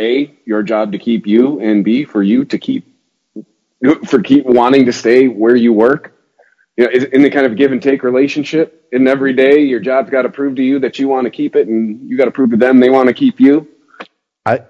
a 0.00 0.34
your 0.44 0.62
job 0.62 0.92
to 0.92 0.98
keep 0.98 1.26
you, 1.26 1.60
and 1.60 1.84
b 1.84 2.04
for 2.04 2.22
you 2.22 2.44
to 2.46 2.58
keep 2.58 2.84
for 4.06 4.20
keep 4.22 4.46
wanting 4.46 4.86
to 4.86 4.92
stay 4.92 5.28
where 5.28 5.56
you 5.56 5.72
work. 5.72 6.14
You 6.76 6.84
know, 6.84 7.06
in 7.12 7.22
the 7.22 7.30
kind 7.30 7.46
of 7.46 7.56
give 7.56 7.72
and 7.72 7.82
take 7.82 8.02
relationship, 8.02 8.88
in 8.92 9.06
every 9.06 9.34
day, 9.34 9.60
your 9.60 9.80
job's 9.80 10.10
got 10.10 10.22
to 10.22 10.30
prove 10.30 10.56
to 10.56 10.62
you 10.62 10.78
that 10.80 10.98
you 10.98 11.08
want 11.08 11.26
to 11.26 11.30
keep 11.30 11.54
it, 11.54 11.68
and 11.68 12.08
you 12.08 12.16
got 12.16 12.24
to 12.24 12.30
prove 12.30 12.50
to 12.50 12.56
them 12.56 12.80
they 12.80 12.90
want 12.90 13.08
to 13.08 13.14
keep 13.14 13.38
you. 13.38 13.68
I 14.46 14.60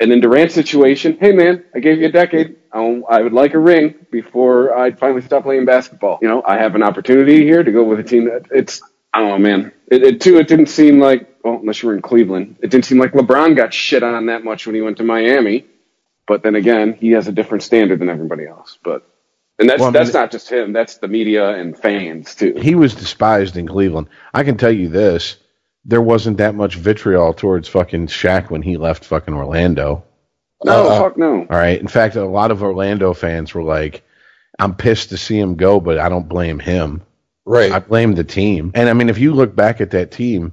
And 0.00 0.10
in 0.12 0.20
Durant's 0.20 0.54
situation, 0.54 1.16
hey 1.20 1.32
man, 1.32 1.64
I 1.74 1.78
gave 1.78 2.00
you 2.00 2.08
a 2.08 2.12
decade. 2.12 2.56
I, 2.72 3.02
I 3.08 3.22
would 3.22 3.32
like 3.32 3.54
a 3.54 3.58
ring 3.58 3.94
before 4.10 4.76
I 4.76 4.90
finally 4.92 5.22
stop 5.22 5.44
playing 5.44 5.64
basketball. 5.64 6.18
You 6.22 6.28
know, 6.28 6.42
I 6.44 6.58
have 6.58 6.74
an 6.74 6.82
opportunity 6.82 7.44
here 7.44 7.62
to 7.62 7.70
go 7.70 7.84
with 7.84 8.00
a 8.00 8.02
team 8.02 8.24
that 8.24 8.46
it's. 8.50 8.82
I 9.14 9.20
don't 9.20 9.28
know, 9.28 9.38
man. 9.38 9.72
It, 9.88 10.02
it 10.02 10.20
too. 10.22 10.38
It 10.38 10.48
didn't 10.48 10.66
seem 10.66 10.98
like, 10.98 11.28
well, 11.44 11.58
unless 11.60 11.82
you 11.82 11.88
were 11.88 11.94
in 11.94 12.02
Cleveland, 12.02 12.56
it 12.62 12.70
didn't 12.70 12.84
seem 12.84 12.98
like 12.98 13.12
LeBron 13.12 13.56
got 13.56 13.74
shit 13.74 14.02
on 14.02 14.26
that 14.26 14.44
much 14.44 14.66
when 14.66 14.74
he 14.74 14.80
went 14.80 14.98
to 14.98 15.04
Miami. 15.04 15.66
But 16.26 16.42
then 16.42 16.54
again, 16.54 16.94
he 16.94 17.10
has 17.12 17.26
a 17.28 17.32
different 17.32 17.62
standard 17.64 17.98
than 17.98 18.08
everybody 18.08 18.46
else. 18.46 18.78
But 18.84 19.06
and 19.58 19.68
that's 19.68 19.80
Well, 19.80 19.88
I 19.88 19.92
mean, 19.92 20.02
that's 20.02 20.14
not 20.14 20.30
just 20.30 20.48
him. 20.50 20.72
That's 20.72 20.98
the 20.98 21.08
media 21.08 21.50
and 21.50 21.76
fans 21.76 22.34
too. 22.34 22.54
he 22.58 22.74
was 22.74 22.94
despised 22.94 23.56
in 23.56 23.66
Cleveland. 23.66 24.08
I 24.32 24.44
can 24.44 24.56
tell 24.56 24.72
you 24.72 24.88
this: 24.88 25.36
there 25.84 26.00
wasn't 26.00 26.38
that 26.38 26.54
much 26.54 26.76
vitriol 26.76 27.34
towards 27.34 27.68
fucking 27.68 28.06
Shaq 28.06 28.50
when 28.50 28.62
he 28.62 28.76
left 28.76 29.04
fucking 29.04 29.34
Orlando. 29.34 30.04
no, 30.64 30.86
Uh, 30.88 30.98
fuck 31.00 31.16
no. 31.18 31.40
All 31.40 31.46
right. 31.58 31.80
In 31.80 31.88
fact, 31.88 32.14
a 32.16 32.24
lot 32.24 32.52
of 32.52 32.62
Orlando 32.62 33.12
fans 33.14 33.52
were 33.52 33.64
like, 33.64 34.04
"I'm 34.60 34.76
pissed 34.76 35.08
to 35.10 35.16
see 35.16 35.38
him 35.38 35.56
go, 35.56 35.80
but 35.80 35.98
I 35.98 36.08
don't 36.08 36.28
blame 36.28 36.60
him. 36.60 37.02
Right. 37.44 37.72
I 37.72 37.80
blame 37.80 38.14
the 38.14 38.24
team." 38.24 38.70
And 38.76 38.88
I 38.88 38.92
mean, 38.92 39.08
if 39.08 39.18
you 39.18 39.34
look 39.34 39.56
back 39.56 39.80
at 39.80 39.90
that 39.90 40.12
team, 40.12 40.52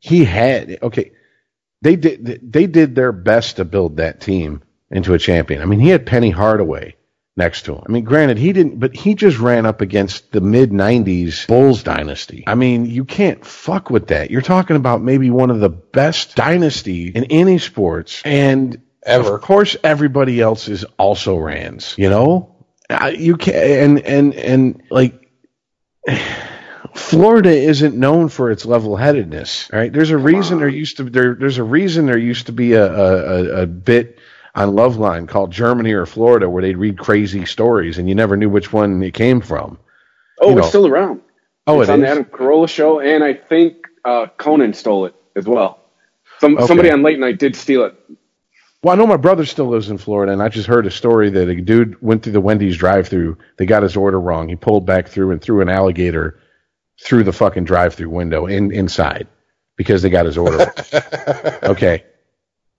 he 0.00 0.24
had 0.24 0.78
okay. 0.82 1.12
They 1.82 1.96
did 1.96 2.40
they 2.42 2.66
did 2.66 2.94
their 2.94 3.12
best 3.12 3.56
to 3.56 3.64
build 3.64 3.98
that 3.98 4.20
team 4.20 4.62
into 4.90 5.14
a 5.14 5.18
champion. 5.18 5.62
I 5.62 5.66
mean, 5.66 5.80
he 5.80 5.88
had 5.88 6.04
Penny 6.04 6.30
Hardaway 6.30 6.96
next 7.36 7.62
to 7.62 7.74
him. 7.74 7.82
I 7.88 7.92
mean, 7.92 8.04
granted, 8.04 8.36
he 8.38 8.52
didn't, 8.52 8.80
but 8.80 8.94
he 8.94 9.14
just 9.14 9.38
ran 9.38 9.64
up 9.64 9.80
against 9.80 10.32
the 10.32 10.40
mid 10.40 10.70
'90s 10.72 11.46
Bulls 11.46 11.82
dynasty. 11.82 12.44
I 12.46 12.54
mean, 12.54 12.86
you 12.86 13.04
can't 13.04 13.44
fuck 13.44 13.88
with 13.88 14.08
that. 14.08 14.30
You're 14.30 14.42
talking 14.42 14.76
about 14.76 15.02
maybe 15.02 15.30
one 15.30 15.50
of 15.50 15.60
the 15.60 15.70
best 15.70 16.34
dynasty 16.34 17.08
in 17.08 17.24
any 17.24 17.58
sports, 17.58 18.20
and 18.24 18.82
Ever. 19.02 19.36
of 19.36 19.40
course, 19.40 19.76
everybody 19.82 20.40
else 20.40 20.68
is 20.68 20.84
also 20.98 21.36
Rands. 21.38 21.94
You 21.96 22.10
know, 22.10 22.66
you 23.14 23.36
can 23.36 23.54
and 23.54 24.00
and 24.00 24.34
and 24.34 24.82
like. 24.90 25.30
Florida 26.94 27.50
isn't 27.50 27.94
known 27.94 28.28
for 28.28 28.50
its 28.50 28.64
level-headedness. 28.66 29.70
Right, 29.72 29.92
there's 29.92 30.10
a 30.10 30.18
reason 30.18 30.58
there 30.58 30.68
used 30.68 30.96
to 30.98 31.04
there 31.04 31.34
there's 31.34 31.58
a 31.58 31.64
reason 31.64 32.06
there 32.06 32.18
used 32.18 32.46
to 32.46 32.52
be 32.52 32.72
a, 32.72 32.84
a, 32.84 33.62
a, 33.62 33.66
bit 33.66 34.18
on 34.54 34.70
Loveline 34.70 35.28
called 35.28 35.50
Germany 35.52 35.92
or 35.92 36.06
Florida 36.06 36.48
where 36.48 36.62
they'd 36.62 36.76
read 36.76 36.98
crazy 36.98 37.46
stories 37.46 37.98
and 37.98 38.08
you 38.08 38.14
never 38.14 38.36
knew 38.36 38.48
which 38.48 38.72
one 38.72 39.02
it 39.02 39.14
came 39.14 39.40
from. 39.40 39.78
Oh, 40.40 40.50
you 40.50 40.54
know. 40.54 40.60
it's 40.60 40.68
still 40.68 40.86
around. 40.86 41.20
Oh, 41.66 41.80
it's 41.80 41.90
it 41.90 41.92
on 41.92 42.00
is? 42.00 42.04
the 42.04 42.10
Adam 42.10 42.24
Carolla 42.24 42.68
show, 42.68 43.00
and 43.00 43.22
I 43.22 43.34
think 43.34 43.86
uh, 44.04 44.26
Conan 44.36 44.72
stole 44.72 45.06
it 45.06 45.14
as 45.36 45.46
well. 45.46 45.80
Some 46.40 46.56
Okay. 46.56 46.66
somebody 46.66 46.90
on 46.90 47.02
late 47.02 47.18
night 47.18 47.38
did 47.38 47.54
steal 47.54 47.84
it. 47.84 47.94
Well, 48.82 48.94
I 48.94 48.96
know 48.96 49.06
my 49.06 49.18
brother 49.18 49.44
still 49.44 49.66
lives 49.66 49.90
in 49.90 49.98
Florida, 49.98 50.32
and 50.32 50.42
I 50.42 50.48
just 50.48 50.66
heard 50.66 50.86
a 50.86 50.90
story 50.90 51.28
that 51.30 51.48
a 51.48 51.60
dude 51.60 52.00
went 52.00 52.22
through 52.22 52.32
the 52.32 52.40
Wendy's 52.40 52.78
drive-through. 52.78 53.36
They 53.58 53.66
got 53.66 53.82
his 53.82 53.94
order 53.94 54.18
wrong. 54.18 54.48
He 54.48 54.56
pulled 54.56 54.86
back 54.86 55.08
through 55.08 55.32
and 55.32 55.42
threw 55.42 55.60
an 55.60 55.68
alligator 55.68 56.40
through 57.02 57.24
the 57.24 57.32
fucking 57.32 57.64
drive-through 57.64 58.10
window 58.10 58.46
in 58.46 58.72
inside 58.72 59.26
because 59.76 60.02
they 60.02 60.10
got 60.10 60.26
his 60.26 60.36
order. 60.38 60.72
okay. 61.62 62.04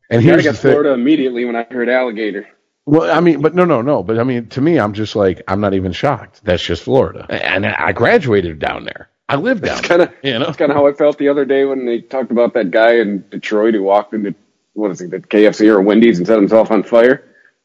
And 0.09 0.19
I 0.19 0.23
here's 0.23 0.43
the 0.43 0.51
got 0.51 0.59
thing. 0.59 0.71
Florida 0.71 0.91
immediately 0.91 1.45
when 1.45 1.55
I 1.55 1.63
heard 1.63 1.89
alligator. 1.89 2.47
Well, 2.85 3.15
I 3.15 3.19
mean, 3.19 3.41
but 3.41 3.55
no, 3.55 3.63
no, 3.65 3.81
no. 3.81 4.03
But 4.03 4.19
I 4.19 4.23
mean, 4.23 4.47
to 4.49 4.61
me, 4.61 4.79
I'm 4.79 4.93
just 4.93 5.15
like, 5.15 5.41
I'm 5.47 5.61
not 5.61 5.73
even 5.73 5.91
shocked. 5.91 6.41
That's 6.43 6.63
just 6.63 6.83
Florida, 6.83 7.25
and 7.29 7.65
I 7.65 7.91
graduated 7.91 8.59
down 8.59 8.83
there. 8.85 9.09
I 9.29 9.35
lived 9.35 9.63
down 9.63 9.77
It's 9.79 9.87
there. 9.87 9.97
kind 9.99 10.09
of 10.09 10.15
You 10.23 10.39
know? 10.39 10.45
That's 10.45 10.57
kind 10.57 10.71
of 10.71 10.75
how 10.77 10.87
I 10.87 10.93
felt 10.93 11.17
the 11.17 11.29
other 11.29 11.45
day 11.45 11.63
when 11.63 11.85
they 11.85 12.01
talked 12.01 12.31
about 12.31 12.53
that 12.55 12.69
guy 12.71 12.95
in 12.95 13.23
Detroit 13.29 13.75
who 13.75 13.83
walked 13.83 14.13
into 14.13 14.35
what 14.73 14.91
is 14.91 14.99
it, 15.01 15.11
the 15.11 15.19
KFC 15.19 15.67
or 15.67 15.79
Wendy's 15.81 16.17
and 16.17 16.27
set 16.27 16.37
himself 16.37 16.69
on 16.71 16.83
fire. 16.83 17.23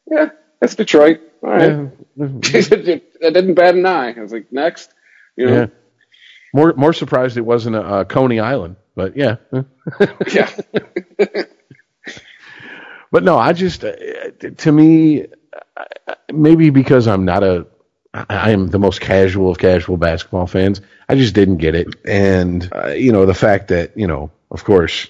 Yeah, 0.09 0.29
that's 0.61 0.75
Detroit. 0.75 1.19
All 1.43 1.49
right, 1.49 1.89
that 2.17 3.09
didn't 3.21 3.53
bat 3.55 3.75
an 3.75 3.85
eye. 3.85 4.13
I 4.13 4.19
was 4.21 4.31
like, 4.31 4.51
next, 4.51 4.93
you 5.35 5.45
know, 5.47 5.53
Yeah. 5.61 5.67
More, 6.57 6.73
more 6.75 6.93
surprised 6.93 7.37
it 7.37 7.41
wasn't 7.53 7.75
a, 7.75 7.81
uh 7.81 8.03
Coney 8.03 8.39
Island, 8.39 8.77
but 8.95 9.15
yeah. 9.15 9.35
yeah. 10.33 10.49
But 13.11 13.23
no, 13.23 13.37
I 13.37 13.53
just, 13.53 13.83
uh, 13.85 13.93
to 14.57 14.71
me, 14.71 15.27
maybe 16.31 16.69
because 16.69 17.07
I'm 17.07 17.25
not 17.25 17.43
a, 17.43 17.67
I 18.13 18.51
am 18.51 18.67
the 18.67 18.79
most 18.79 18.99
casual 18.99 19.51
of 19.51 19.57
casual 19.57 19.97
basketball 19.97 20.47
fans. 20.47 20.81
I 21.07 21.15
just 21.15 21.33
didn't 21.35 21.57
get 21.57 21.75
it, 21.75 21.87
and 22.05 22.67
uh, 22.73 22.87
you 22.89 23.11
know 23.11 23.25
the 23.25 23.33
fact 23.33 23.69
that 23.69 23.95
you 23.97 24.07
know, 24.07 24.31
of 24.51 24.63
course, 24.63 25.07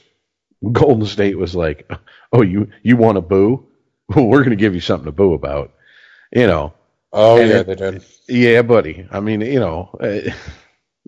Golden 0.72 1.06
State 1.08 1.38
was 1.38 1.56
like, 1.56 1.90
"Oh, 2.34 2.42
you 2.42 2.70
you 2.84 2.98
want 2.98 3.16
to 3.16 3.22
boo? 3.22 3.66
Well, 4.10 4.26
we're 4.28 4.40
going 4.40 4.52
to 4.52 4.56
give 4.64 4.76
you 4.76 4.82
something 4.82 5.06
to 5.06 5.12
boo 5.12 5.34
about." 5.34 5.74
You 6.34 6.48
know, 6.48 6.74
oh 7.14 7.40
and 7.40 7.50
yeah, 7.50 7.58
it- 7.60 7.68
they 7.68 7.76
did. 7.76 8.06
yeah, 8.28 8.62
buddy. 8.62 9.08
I 9.12 9.22
mean, 9.22 9.42
you 9.42 9.60
know, 9.60 9.90
uh, 10.00 10.32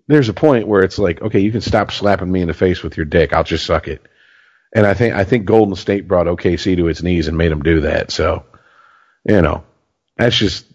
there's 0.06 0.28
a 0.28 0.34
point 0.34 0.66
where 0.66 0.82
it's 0.82 0.98
like, 0.98 1.20
okay, 1.22 1.40
you 1.40 1.52
can 1.52 1.60
stop 1.60 1.90
slapping 1.90 2.30
me 2.30 2.42
in 2.42 2.48
the 2.48 2.54
face 2.54 2.82
with 2.82 2.96
your 2.96 3.06
dick. 3.06 3.32
I'll 3.32 3.44
just 3.44 3.66
suck 3.66 3.88
it. 3.88 4.02
And 4.72 4.86
I 4.86 4.94
think 4.94 5.14
I 5.14 5.24
think 5.24 5.46
Golden 5.46 5.74
State 5.74 6.06
brought 6.06 6.26
OKC 6.26 6.76
to 6.76 6.88
its 6.88 7.02
knees 7.02 7.28
and 7.28 7.36
made 7.36 7.50
them 7.50 7.62
do 7.62 7.80
that. 7.80 8.10
So, 8.10 8.44
you 9.24 9.42
know, 9.42 9.64
that's 10.16 10.36
just 10.36 10.66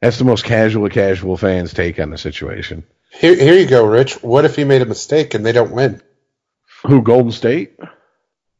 that's 0.00 0.18
the 0.18 0.24
most 0.24 0.44
casual 0.44 0.88
casual 0.90 1.36
fans 1.36 1.72
take 1.72 1.98
on 1.98 2.10
the 2.10 2.18
situation. 2.18 2.84
Here, 3.10 3.34
here 3.34 3.54
you 3.54 3.66
go, 3.66 3.86
Rich. 3.86 4.22
What 4.22 4.44
if 4.44 4.56
he 4.56 4.64
made 4.64 4.82
a 4.82 4.86
mistake 4.86 5.32
and 5.34 5.46
they 5.46 5.52
don't 5.52 5.72
win? 5.72 6.02
Who 6.86 7.00
Golden 7.02 7.32
State? 7.32 7.78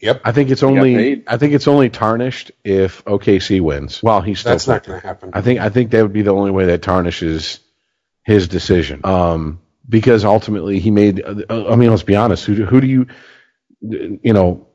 Yep, 0.00 0.22
I 0.24 0.32
think 0.32 0.50
it's 0.50 0.62
only. 0.62 1.22
I 1.26 1.36
think 1.36 1.54
it's 1.54 1.68
only 1.68 1.90
tarnished 1.90 2.52
if 2.64 3.04
OKC 3.04 3.60
wins. 3.60 4.02
Well, 4.02 4.20
he's 4.20 4.40
still 4.40 4.52
that's 4.52 4.68
not 4.68 4.84
going 4.84 5.00
to 5.00 5.06
happen. 5.06 5.30
I 5.32 5.40
think 5.40 5.60
I 5.60 5.70
think 5.70 5.90
that 5.90 6.02
would 6.02 6.12
be 6.12 6.22
the 6.22 6.34
only 6.34 6.50
way 6.50 6.66
that 6.66 6.82
tarnishes 6.82 7.60
his 8.22 8.48
decision. 8.48 9.00
Um, 9.04 9.60
because 9.88 10.24
ultimately 10.24 10.78
he 10.80 10.90
made. 10.90 11.22
I 11.50 11.76
mean, 11.76 11.90
let's 11.90 12.02
be 12.02 12.16
honest. 12.16 12.44
Who 12.44 12.54
do, 12.56 12.64
who 12.66 12.80
do 12.80 12.86
you, 12.86 13.06
you 13.80 14.32
know? 14.32 14.66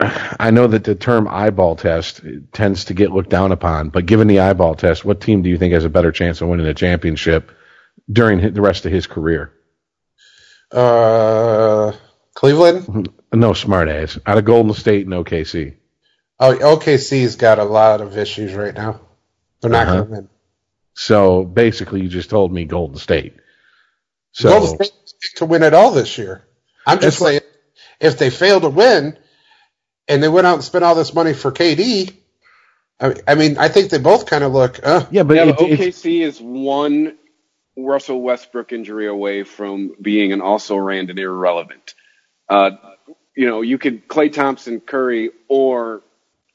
I 0.00 0.50
know 0.50 0.66
that 0.66 0.82
the 0.84 0.94
term 0.96 1.28
eyeball 1.28 1.76
test 1.76 2.20
tends 2.52 2.86
to 2.86 2.94
get 2.94 3.12
looked 3.12 3.30
down 3.30 3.52
upon, 3.52 3.90
but 3.90 4.06
given 4.06 4.26
the 4.26 4.40
eyeball 4.40 4.74
test, 4.74 5.04
what 5.04 5.20
team 5.20 5.42
do 5.42 5.48
you 5.48 5.56
think 5.56 5.72
has 5.72 5.84
a 5.84 5.88
better 5.88 6.10
chance 6.10 6.40
of 6.40 6.48
winning 6.48 6.66
a 6.66 6.74
championship 6.74 7.52
during 8.10 8.52
the 8.52 8.60
rest 8.60 8.86
of 8.86 8.92
his 8.92 9.06
career? 9.06 9.52
Uh, 10.70 11.92
Cleveland. 12.34 13.08
No, 13.32 13.52
smart 13.52 13.88
ass. 13.88 14.18
Out 14.26 14.38
of 14.38 14.44
Golden 14.44 14.74
State 14.74 15.06
and 15.06 15.14
OKC. 15.14 15.76
Oh, 16.40 16.54
OKC's 16.56 17.36
got 17.36 17.58
a 17.60 17.64
lot 17.64 18.00
of 18.00 18.18
issues 18.18 18.52
right 18.54 18.74
now. 18.74 19.00
They're 19.60 19.70
not 19.70 19.86
Uh-huh. 19.86 19.96
going 19.98 20.06
to 20.08 20.12
win. 20.12 20.28
So 20.94 21.44
basically, 21.44 22.00
you 22.02 22.08
just 22.08 22.30
told 22.30 22.52
me 22.52 22.64
Golden 22.64 22.96
State. 22.98 23.34
So 24.34 24.48
Golden 24.50 24.84
State 24.84 24.92
to 25.36 25.46
win 25.46 25.62
it 25.62 25.74
all 25.74 25.92
this 25.92 26.18
year. 26.18 26.44
I'm 26.86 26.98
just 27.00 27.20
That's 27.20 27.30
saying, 27.30 27.40
if 28.00 28.18
they 28.18 28.30
fail 28.30 28.60
to 28.60 28.68
win, 28.68 29.16
and 30.08 30.22
they 30.22 30.28
went 30.28 30.46
out 30.46 30.54
and 30.54 30.64
spent 30.64 30.84
all 30.84 30.94
this 30.94 31.14
money 31.14 31.32
for 31.32 31.50
KD, 31.50 32.12
I, 33.00 33.14
I 33.26 33.34
mean, 33.36 33.58
I 33.58 33.68
think 33.68 33.90
they 33.90 33.98
both 33.98 34.26
kind 34.26 34.44
of 34.44 34.52
look. 34.52 34.80
Uh, 34.82 35.06
yeah, 35.10 35.22
but, 35.22 35.36
yeah, 35.36 35.44
it- 35.44 35.56
but 35.56 35.70
it- 35.70 35.80
OKC 35.80 36.20
is 36.22 36.40
one 36.40 37.16
Russell 37.76 38.20
Westbrook 38.20 38.72
injury 38.72 39.06
away 39.06 39.44
from 39.44 39.94
being 40.00 40.32
an 40.32 40.40
also 40.40 40.76
ran 40.76 41.08
and 41.10 41.18
irrelevant. 41.18 41.94
Uh, 42.48 42.72
you 43.36 43.46
know, 43.46 43.62
you 43.62 43.78
could 43.78 44.06
Klay 44.08 44.32
Thompson, 44.32 44.80
Curry, 44.80 45.30
or 45.48 46.02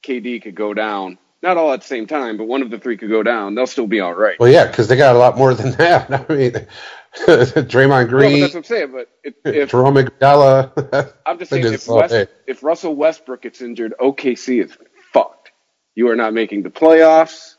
KD 0.03 0.41
could 0.43 0.56
go 0.56 0.74
down. 0.74 1.17
Not 1.41 1.56
all 1.58 1.72
at 1.72 1.82
the 1.82 1.88
same 1.88 2.06
time, 2.08 2.35
but 2.38 2.45
one 2.48 2.61
of 2.61 2.69
the 2.69 2.77
three 2.80 2.98
could 2.98 3.09
go 3.09 3.24
down. 3.24 3.56
They'll 3.56 3.66
still 3.67 3.88
be 3.88 4.01
all 4.01 4.14
right. 4.14 4.38
well, 4.40 4.51
yeah, 4.51 4.67
because 4.67 4.90
they 4.90 4.98
got 4.98 5.16
a 5.16 5.19
lot 5.19 5.38
more 5.38 5.53
than 5.53 5.72
that. 5.74 6.11
I 6.30 6.33
mean, 6.33 6.67
Draymond 7.18 7.90
Well, 7.90 8.06
but 8.06 8.10
Green, 8.10 8.40
that's 8.42 8.54
what 8.54 8.60
I'm 8.60 8.64
saying. 8.64 8.92
But 8.92 9.10
if, 9.24 9.34
if 9.44 9.72
Jerome 9.72 9.96
Iguodala. 9.96 11.14
I'm 11.26 11.40
just 11.40 11.50
saying, 11.50 11.64
just 11.64 11.86
if, 11.86 11.90
all 11.90 11.98
West, 11.98 12.12
day. 12.12 12.28
if 12.48 12.64
Russell 12.64 12.96
Westbrook 12.96 13.42
gets 13.42 13.62
injured, 13.62 13.94
OKC 14.00 14.64
is 14.64 14.78
fucked. 15.12 15.52
You 15.96 16.10
are 16.10 16.16
not 16.16 16.34
making 16.34 16.64
the 16.64 16.70
playoffs. 16.70 17.56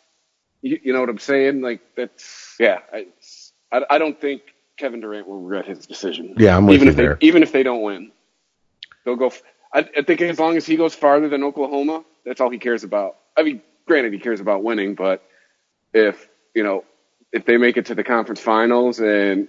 You, 0.63 0.79
you 0.83 0.93
know 0.93 1.01
what 1.01 1.09
I'm 1.09 1.19
saying? 1.19 1.63
Like 1.63 1.81
that's 1.97 2.57
yeah. 2.61 2.79
I, 2.93 3.07
I, 3.73 3.83
I 3.91 3.99
don't 3.99 4.21
think 4.21 4.43
Kevin 4.77 5.01
Durant 5.01 5.27
will 5.27 5.41
regret 5.41 5.67
his 5.67 5.87
decision. 5.87 6.35
Yeah, 6.39 6.57
I'm 6.57 6.67
with 6.67 6.77
even 6.77 6.87
you 6.87 6.91
if 6.93 6.97
there. 6.97 7.19
They, 7.21 7.27
even 7.27 7.43
if 7.43 7.51
they 7.51 7.63
don't 7.63 7.83
win, 7.83 8.13
they'll 9.05 9.17
go. 9.17 9.29
f- 9.29 9.43
I, 9.75 9.89
I 9.97 10.03
think 10.03 10.21
as 10.21 10.39
long 10.39 10.57
as 10.57 10.67
he 10.67 10.77
goes 10.77 10.95
farther 10.95 11.29
than 11.29 11.43
Oklahoma, 11.43 12.05
that's 12.25 12.41
all 12.41 12.51
he 12.51 12.59
cares 12.59 12.85
about. 12.85 13.17
I 13.37 13.43
mean, 13.43 13.63
granted, 13.87 14.13
he 14.13 14.19
cares 14.21 14.41
about 14.41 14.63
winning, 14.63 14.95
but 14.95 15.23
if 15.93 16.29
you 16.55 16.63
know 16.63 16.85
if 17.33 17.45
they 17.45 17.57
make 17.57 17.77
it 17.77 17.87
to 17.87 17.95
the 17.95 18.05
conference 18.05 18.41
finals 18.41 19.01
and 19.01 19.49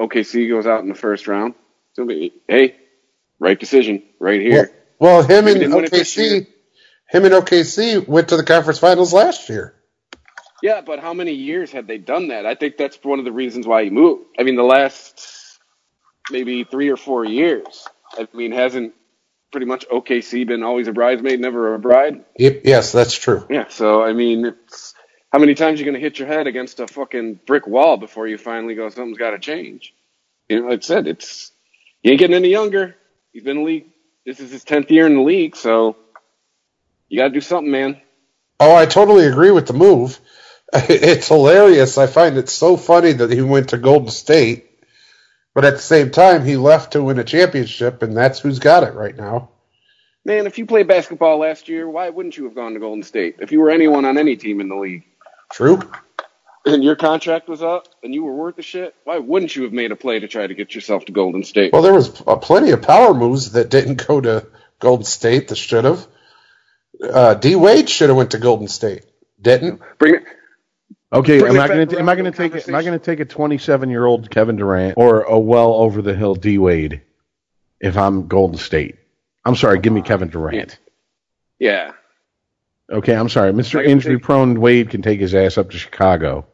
OKC 0.00 0.48
goes 0.48 0.66
out 0.66 0.82
in 0.82 0.88
the 0.88 0.94
first 0.94 1.26
round, 1.26 1.54
it's 1.90 1.98
gonna 1.98 2.08
be 2.08 2.32
hey, 2.48 2.76
right 3.38 3.58
decision, 3.58 4.02
right 4.20 4.40
here. 4.40 4.72
Well, 4.98 5.18
well 5.18 5.22
him 5.22 5.46
and 5.46 5.58
didn't 5.58 5.74
win 5.74 5.84
it 5.84 5.90
this 5.90 6.16
year. 6.16 6.42
OKC, 6.42 6.46
him 7.08 7.24
and 7.24 7.34
OKC 7.34 8.06
went 8.06 8.28
to 8.28 8.36
the 8.36 8.44
conference 8.44 8.78
finals 8.78 9.12
last 9.12 9.48
year. 9.48 9.74
Yeah, 10.62 10.80
but 10.80 11.00
how 11.00 11.12
many 11.12 11.32
years 11.32 11.70
had 11.70 11.86
they 11.86 11.98
done 11.98 12.28
that? 12.28 12.46
I 12.46 12.54
think 12.54 12.76
that's 12.76 12.98
one 13.02 13.18
of 13.18 13.24
the 13.24 13.32
reasons 13.32 13.66
why 13.66 13.84
he 13.84 13.90
moved. 13.90 14.24
I 14.38 14.42
mean, 14.42 14.56
the 14.56 14.64
last 14.64 15.58
maybe 16.30 16.64
three 16.64 16.88
or 16.88 16.96
four 16.96 17.24
years. 17.24 17.86
I 18.18 18.26
mean, 18.32 18.52
hasn't 18.52 18.94
pretty 19.52 19.66
much 19.66 19.86
OKC 19.88 20.46
been 20.46 20.62
always 20.62 20.88
a 20.88 20.92
bridesmaid, 20.92 21.40
never 21.40 21.74
a 21.74 21.78
bride? 21.78 22.24
Yep, 22.38 22.62
yes, 22.64 22.92
that's 22.92 23.14
true. 23.14 23.46
Yeah. 23.50 23.68
So 23.68 24.02
I 24.02 24.12
mean, 24.12 24.46
it's 24.46 24.94
how 25.32 25.38
many 25.38 25.54
times 25.54 25.78
are 25.78 25.84
you 25.84 25.90
going 25.90 26.00
to 26.00 26.00
hit 26.00 26.18
your 26.18 26.28
head 26.28 26.46
against 26.46 26.80
a 26.80 26.86
fucking 26.86 27.40
brick 27.46 27.66
wall 27.66 27.96
before 27.96 28.26
you 28.26 28.38
finally 28.38 28.74
go, 28.74 28.88
something's 28.88 29.18
got 29.18 29.30
to 29.30 29.38
change. 29.38 29.94
You 30.48 30.60
know, 30.60 30.68
like 30.68 30.78
I 30.78 30.82
said, 30.82 31.06
it's 31.06 31.50
you 32.02 32.12
ain't 32.12 32.20
getting 32.20 32.36
any 32.36 32.50
younger. 32.50 32.94
He's 33.32 33.42
been 33.42 33.58
in 33.58 33.64
the 33.64 33.68
league. 33.68 33.86
This 34.24 34.40
is 34.40 34.50
his 34.50 34.64
tenth 34.64 34.90
year 34.90 35.06
in 35.06 35.16
the 35.16 35.22
league, 35.22 35.56
so 35.56 35.96
you 37.08 37.18
got 37.18 37.28
to 37.28 37.34
do 37.34 37.40
something, 37.40 37.70
man. 37.70 38.00
Oh, 38.58 38.74
I 38.74 38.86
totally 38.86 39.26
agree 39.26 39.50
with 39.50 39.66
the 39.66 39.72
move. 39.72 40.18
It's 40.72 41.28
hilarious. 41.28 41.96
I 41.96 42.06
find 42.06 42.36
it 42.36 42.48
so 42.48 42.76
funny 42.76 43.12
that 43.12 43.30
he 43.30 43.40
went 43.40 43.70
to 43.70 43.78
Golden 43.78 44.10
State, 44.10 44.68
but 45.54 45.64
at 45.64 45.74
the 45.74 45.80
same 45.80 46.10
time, 46.10 46.44
he 46.44 46.56
left 46.56 46.92
to 46.92 47.02
win 47.02 47.20
a 47.20 47.24
championship, 47.24 48.02
and 48.02 48.16
that's 48.16 48.40
who's 48.40 48.58
got 48.58 48.82
it 48.82 48.94
right 48.94 49.16
now. 49.16 49.50
Man, 50.24 50.46
if 50.46 50.58
you 50.58 50.66
played 50.66 50.88
basketball 50.88 51.38
last 51.38 51.68
year, 51.68 51.88
why 51.88 52.10
wouldn't 52.10 52.36
you 52.36 52.44
have 52.44 52.56
gone 52.56 52.74
to 52.74 52.80
Golden 52.80 53.04
State? 53.04 53.36
If 53.38 53.52
you 53.52 53.60
were 53.60 53.70
anyone 53.70 54.04
on 54.04 54.18
any 54.18 54.36
team 54.36 54.60
in 54.60 54.68
the 54.68 54.76
league 54.76 55.04
True. 55.52 55.80
and 56.66 56.82
your 56.82 56.96
contract 56.96 57.48
was 57.48 57.62
up 57.62 57.88
and 58.02 58.12
you 58.12 58.24
were 58.24 58.34
worth 58.34 58.56
the 58.56 58.62
shit, 58.62 58.94
why 59.04 59.18
wouldn't 59.18 59.54
you 59.54 59.62
have 59.62 59.72
made 59.72 59.92
a 59.92 59.96
play 59.96 60.18
to 60.18 60.28
try 60.28 60.46
to 60.46 60.54
get 60.54 60.74
yourself 60.74 61.04
to 61.06 61.12
Golden 61.12 61.44
State? 61.44 61.72
Well, 61.72 61.82
there 61.82 61.94
was 61.94 62.22
uh, 62.26 62.36
plenty 62.36 62.72
of 62.72 62.82
power 62.82 63.14
moves 63.14 63.52
that 63.52 63.70
didn't 63.70 64.06
go 64.06 64.20
to 64.20 64.46
Golden 64.78 65.04
State 65.04 65.48
that 65.48 65.56
should 65.56 65.84
have. 65.84 66.06
Uh, 67.02 67.34
D 67.34 67.56
Wade 67.56 67.88
should 67.88 68.08
have 68.08 68.16
went 68.16 68.32
to 68.32 68.38
Golden 68.38 68.68
State. 68.68 69.04
Didn't. 69.40 69.80
Bring 69.98 70.16
it. 70.16 70.24
Okay, 71.12 71.38
am 71.38 71.60
I 71.60 71.68
going 71.68 71.88
to 71.88 71.98
am 71.98 72.08
I 72.08 72.14
going 72.16 72.30
to 72.30 72.36
take? 72.36 72.68
Am 72.68 72.74
I 72.74 72.82
going 72.82 72.98
to 72.98 73.04
take 73.04 73.20
a 73.20 73.24
27 73.24 73.90
year 73.90 74.04
old 74.04 74.28
Kevin 74.28 74.56
Durant 74.56 74.94
or 74.96 75.22
a 75.22 75.38
well 75.38 75.74
over 75.74 76.02
the 76.02 76.14
hill 76.14 76.34
D 76.34 76.58
Wade 76.58 77.02
if 77.80 77.96
I'm 77.96 78.26
Golden 78.26 78.58
State? 78.58 78.96
I'm 79.44 79.54
sorry, 79.54 79.78
give 79.78 79.92
me 79.92 80.02
Kevin 80.02 80.28
Durant. 80.28 80.78
Yeah. 81.58 81.92
Okay, 82.92 83.14
I'm 83.14 83.28
sorry, 83.28 83.52
Mr. 83.52 83.84
Injury 83.84 84.18
prone 84.18 84.60
Wade 84.60 84.90
can 84.90 85.02
take 85.02 85.18
his 85.20 85.34
ass 85.34 85.58
up 85.58 85.70
to 85.70 85.78
Chicago. 85.78 86.46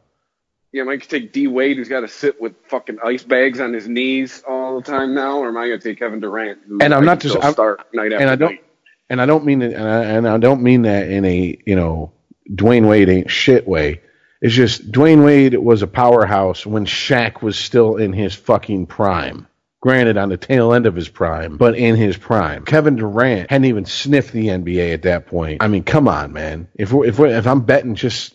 Yeah, 0.71 0.81
am 0.81 0.89
I 0.89 0.93
going 0.93 1.01
to 1.01 1.07
take 1.07 1.31
D 1.31 1.47
Wade, 1.47 1.77
who's 1.77 1.89
got 1.89 1.99
to 1.99 2.07
sit 2.07 2.41
with 2.41 2.55
fucking 2.67 2.97
ice 3.03 3.23
bags 3.23 3.59
on 3.59 3.73
his 3.73 3.87
knees 3.87 4.43
all 4.47 4.81
the 4.81 4.91
time 4.91 5.13
now, 5.13 5.37
or 5.37 5.49
am 5.49 5.57
I 5.57 5.67
going 5.67 5.79
to 5.79 5.89
take 5.89 5.99
Kevin 5.99 6.19
Durant, 6.19 6.61
who 6.67 6.79
And 6.81 6.93
I'm 6.93 7.05
not 7.05 7.19
just- 7.19 7.37
I'm- 7.37 7.53
start 7.53 7.81
night 7.93 8.11
after 8.11 8.21
and 8.23 8.29
I 8.31 8.35
don't 8.35 8.51
night? 8.51 8.63
and 9.09 9.21
I 9.21 9.25
don't 9.27 9.45
mean 9.45 9.61
it, 9.61 9.73
and 9.73 9.83
I, 9.87 10.03
and 10.05 10.27
I 10.27 10.37
don't 10.37 10.63
mean 10.63 10.81
that 10.83 11.09
in 11.09 11.23
a 11.25 11.59
you 11.67 11.75
know 11.75 12.11
Dwyane 12.51 12.87
Wade 12.87 13.09
ain't 13.09 13.29
shit 13.29 13.67
way. 13.67 14.01
It's 14.41 14.55
just 14.55 14.91
Dwyane 14.91 15.23
Wade 15.23 15.53
was 15.55 15.83
a 15.83 15.87
powerhouse 15.87 16.65
when 16.65 16.85
Shaq 16.85 17.43
was 17.43 17.55
still 17.57 17.97
in 17.97 18.11
his 18.11 18.33
fucking 18.33 18.87
prime. 18.87 19.47
Granted, 19.83 20.15
on 20.15 20.29
the 20.29 20.37
tail 20.37 20.71
end 20.71 20.85
of 20.85 20.95
his 20.95 21.09
prime, 21.09 21.57
but 21.57 21.75
in 21.75 21.97
his 21.97 22.15
prime. 22.15 22.63
Kevin 22.63 22.95
Durant 22.95 23.51
hadn't 23.51 23.65
even 23.65 23.83
sniffed 23.83 24.31
the 24.31 24.47
NBA 24.47 24.93
at 24.93 25.01
that 25.01 25.25
point. 25.25 25.61
I 25.61 25.67
mean, 25.67 25.83
come 25.83 26.07
on, 26.07 26.31
man. 26.31 26.69
If 26.73 26.93
if 26.93 27.19
if 27.19 27.45
I'm 27.45 27.63
betting 27.63 27.95
just 27.95 28.33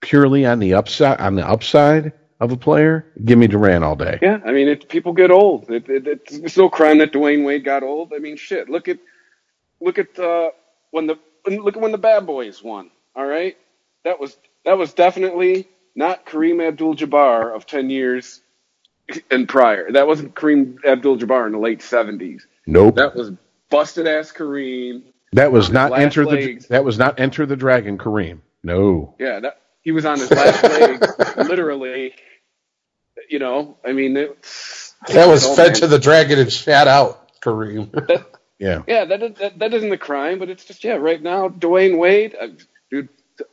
purely 0.00 0.44
on 0.44 0.58
the 0.58 0.74
upside 0.74 1.20
on 1.20 1.36
the 1.36 1.48
upside 1.48 2.14
of 2.40 2.50
a 2.50 2.56
player, 2.56 3.06
give 3.24 3.38
me 3.38 3.46
Durant 3.46 3.84
all 3.84 3.94
day. 3.94 4.18
Yeah, 4.20 4.40
I 4.44 4.50
mean, 4.50 4.66
it, 4.66 4.88
people 4.88 5.12
get 5.12 5.30
old. 5.30 5.70
It, 5.70 5.88
it, 5.88 6.08
it's, 6.08 6.32
it's 6.32 6.56
no 6.56 6.68
crime 6.68 6.98
that 6.98 7.12
Dwyane 7.12 7.44
Wade 7.44 7.64
got 7.64 7.84
old. 7.84 8.12
I 8.12 8.18
mean, 8.18 8.36
shit. 8.36 8.68
Look 8.68 8.88
at 8.88 8.98
look 9.80 10.00
at 10.00 10.18
uh, 10.18 10.50
when 10.90 11.06
the 11.06 11.16
look 11.46 11.76
at 11.76 11.80
when 11.80 11.92
the 11.92 11.98
Bad 11.98 12.26
Boys 12.26 12.60
won. 12.60 12.90
All 13.14 13.24
right, 13.24 13.56
that 14.02 14.18
was 14.18 14.36
that 14.64 14.76
was 14.76 14.94
definitely 14.94 15.68
not 15.94 16.26
Kareem 16.26 16.60
Abdul-Jabbar 16.66 17.54
of 17.54 17.66
ten 17.66 17.88
years 17.88 18.40
and 19.30 19.48
prior. 19.48 19.92
That 19.92 20.06
wasn't 20.06 20.34
Kareem 20.34 20.84
Abdul-Jabbar 20.84 21.46
in 21.46 21.52
the 21.52 21.58
late 21.58 21.82
seventies. 21.82 22.46
Nope. 22.66 22.96
That 22.96 23.14
was 23.14 23.32
busted 23.70 24.06
ass 24.06 24.32
Kareem. 24.32 25.02
That 25.32 25.52
was 25.52 25.70
not 25.70 25.90
last 25.90 26.02
enter 26.02 26.24
the 26.26 26.64
that 26.70 26.84
was 26.84 26.98
not 26.98 27.20
enter 27.20 27.46
the 27.46 27.56
dragon 27.56 27.98
Kareem. 27.98 28.40
No. 28.62 29.14
Yeah, 29.18 29.40
that, 29.40 29.60
he 29.82 29.92
was 29.92 30.04
on 30.04 30.18
his 30.18 30.30
last 30.30 30.62
legs, 30.62 31.06
literally. 31.48 32.14
You 33.28 33.38
know, 33.38 33.76
I 33.84 33.92
mean, 33.92 34.16
it's, 34.16 34.94
That 35.08 35.28
was 35.28 35.44
Oh, 35.46 35.54
fed 35.54 35.66
man. 35.72 35.74
to 35.80 35.86
the 35.86 35.98
dragon 35.98 36.38
and 36.38 36.52
shat 36.52 36.88
out, 36.88 37.40
Kareem. 37.40 38.24
Yeah. 38.60 38.82
Yeah, 38.88 39.04
that, 39.04 39.22
is- 39.22 39.38
that 39.38 39.58
that 39.60 39.72
isn't 39.72 39.92
a 39.92 39.96
crime, 39.98 40.40
but 40.40 40.48
it's 40.48 40.64
just 40.64 40.82
yeah. 40.82 40.94
Right 40.94 41.22
now, 41.22 41.48
Dwyane 41.48 41.96
Wade, 41.96 42.34
uh, 42.40 42.48
dude, 42.90 43.08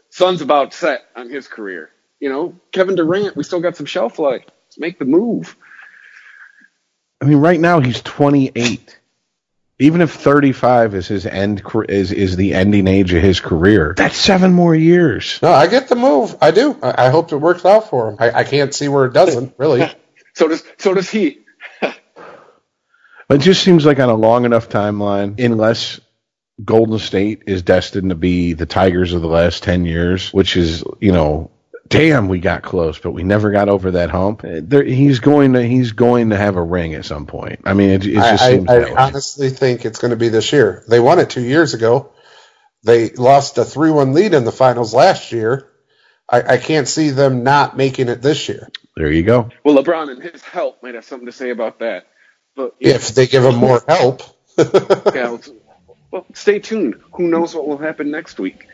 sun's 0.09 0.41
about 0.41 0.73
set 0.73 1.01
on 1.15 1.29
his 1.29 1.47
career. 1.47 1.91
You 2.19 2.29
know, 2.29 2.55
Kevin 2.71 2.95
Durant, 2.95 3.35
we 3.35 3.43
still 3.43 3.59
got 3.61 3.77
some 3.77 3.85
shelf 3.85 4.17
life. 4.17 4.45
Let's 4.75 4.81
make 4.81 4.99
the 4.99 5.05
move. 5.05 5.55
I 7.21 7.25
mean, 7.25 7.37
right 7.37 7.59
now 7.59 7.79
he's 7.79 8.01
28. 8.01 8.99
Even 9.79 10.01
if 10.01 10.11
35 10.11 10.95
is 10.95 11.07
his 11.07 11.25
end 11.25 11.61
is 11.87 12.11
is 12.11 12.35
the 12.35 12.53
ending 12.53 12.87
age 12.87 13.13
of 13.13 13.21
his 13.21 13.39
career, 13.39 13.93
that's 13.95 14.17
seven 14.17 14.51
more 14.51 14.75
years. 14.75 15.39
no, 15.41 15.51
I 15.51 15.67
get 15.67 15.87
the 15.87 15.95
move. 15.95 16.35
I 16.41 16.51
do. 16.51 16.77
I, 16.81 17.07
I 17.07 17.09
hope 17.09 17.31
it 17.31 17.37
works 17.37 17.63
out 17.63 17.89
for 17.89 18.09
him. 18.09 18.17
I, 18.19 18.31
I 18.31 18.43
can't 18.43 18.73
see 18.73 18.89
where 18.89 19.05
it 19.05 19.13
doesn't, 19.13 19.55
really. 19.57 19.89
So 20.37 20.49
does 20.49 20.65
so 20.77 20.93
does 20.93 21.09
he. 21.09 21.39
It 23.29 23.39
just 23.39 23.63
seems 23.63 23.85
like 23.85 23.99
on 23.99 24.09
a 24.09 24.15
long 24.15 24.43
enough 24.43 24.67
timeline, 24.67 25.43
unless 25.43 25.99
Golden 26.63 26.99
State 26.99 27.43
is 27.47 27.63
destined 27.63 28.09
to 28.09 28.15
be 28.15 28.53
the 28.53 28.65
Tigers 28.65 29.13
of 29.13 29.21
the 29.21 29.27
last 29.27 29.63
10 29.63 29.85
years, 29.85 30.31
which 30.31 30.55
is, 30.57 30.83
you 30.99 31.11
know, 31.11 31.49
damn, 31.87 32.27
we 32.27 32.39
got 32.39 32.63
close, 32.63 32.99
but 32.99 33.11
we 33.11 33.23
never 33.23 33.51
got 33.51 33.69
over 33.69 33.91
that 33.91 34.09
hump. 34.09 34.43
Uh, 34.43 34.61
There, 34.63 34.83
he's 34.83 35.19
going 35.19 35.53
to 35.53 35.63
he's 35.63 35.93
going 35.93 36.31
to 36.31 36.37
have 36.37 36.55
a 36.57 36.63
ring 36.63 36.95
at 36.95 37.05
some 37.05 37.25
point. 37.27 37.61
I 37.65 37.73
mean, 37.73 37.91
it, 37.91 38.05
it 38.05 38.23
just 38.25 38.43
I, 38.43 38.49
seems 38.51 38.69
I, 38.69 38.79
that 38.79 38.89
I 38.89 38.93
way. 38.93 38.95
honestly 38.95 39.49
think 39.49 39.85
it's 39.85 39.99
going 39.99 40.11
to 40.11 40.17
be 40.17 40.29
this 40.29 40.51
year. 40.53 40.83
They 40.89 40.99
won 40.99 41.19
it 41.19 41.29
two 41.29 41.43
years 41.43 41.73
ago. 41.73 42.11
They 42.83 43.09
lost 43.11 43.57
a 43.57 43.65
3 43.65 43.91
1 43.91 44.13
lead 44.13 44.33
in 44.33 44.45
the 44.45 44.51
finals 44.51 44.93
last 44.93 45.31
year. 45.31 45.69
I, 46.29 46.41
I 46.53 46.57
can't 46.57 46.87
see 46.87 47.11
them 47.11 47.43
not 47.43 47.77
making 47.77 48.09
it 48.09 48.21
this 48.21 48.49
year 48.49 48.69
There 48.95 49.11
you 49.11 49.23
go. 49.23 49.49
Well, 49.63 49.75
LeBron 49.83 50.11
and 50.11 50.23
his 50.23 50.41
help 50.43 50.81
might 50.83 50.95
have 50.95 51.05
something 51.05 51.27
to 51.27 51.31
say 51.31 51.51
about 51.51 51.79
that. 51.79 52.07
But 52.55 52.75
if 52.79 53.09
they 53.09 53.27
give 53.27 53.43
him 53.43 53.55
more 53.55 53.83
help. 53.87 54.23
yeah, 54.57 55.37
well, 56.11 56.25
stay 56.33 56.59
tuned. 56.59 56.95
Who 57.13 57.27
knows 57.27 57.53
what 57.53 57.67
will 57.67 57.77
happen 57.77 58.11
next 58.11 58.39
week? 58.39 58.67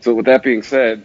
So 0.00 0.14
with 0.14 0.26
that 0.26 0.42
being 0.42 0.62
said, 0.62 1.02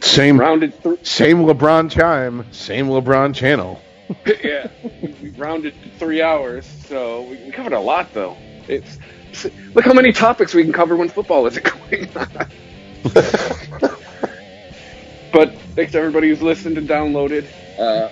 Same 0.00 0.38
rounded 0.38 0.74
through. 0.82 0.98
same 1.02 1.38
LeBron 1.38 1.90
time, 1.90 2.46
same 2.52 2.88
LeBron 2.88 3.34
channel. 3.34 3.80
yeah, 4.44 4.68
we, 5.00 5.16
we 5.22 5.30
rounded 5.30 5.74
three 5.98 6.20
hours, 6.20 6.66
so 6.86 7.22
we, 7.22 7.36
we 7.36 7.50
covered 7.50 7.72
a 7.72 7.80
lot, 7.80 8.12
though. 8.12 8.36
It's 8.68 8.98
look 9.74 9.84
how 9.84 9.94
many 9.94 10.12
topics 10.12 10.54
we 10.54 10.62
can 10.62 10.72
cover 10.72 10.96
when 10.96 11.08
football 11.08 11.46
isn't 11.46 11.64
going 11.90 12.08
on. 12.16 12.48
but 15.32 15.54
thanks 15.74 15.92
to 15.92 15.98
everybody 15.98 16.28
who's 16.28 16.42
listened 16.42 16.78
and 16.78 16.88
downloaded 16.88 17.46
uh, 17.78 18.08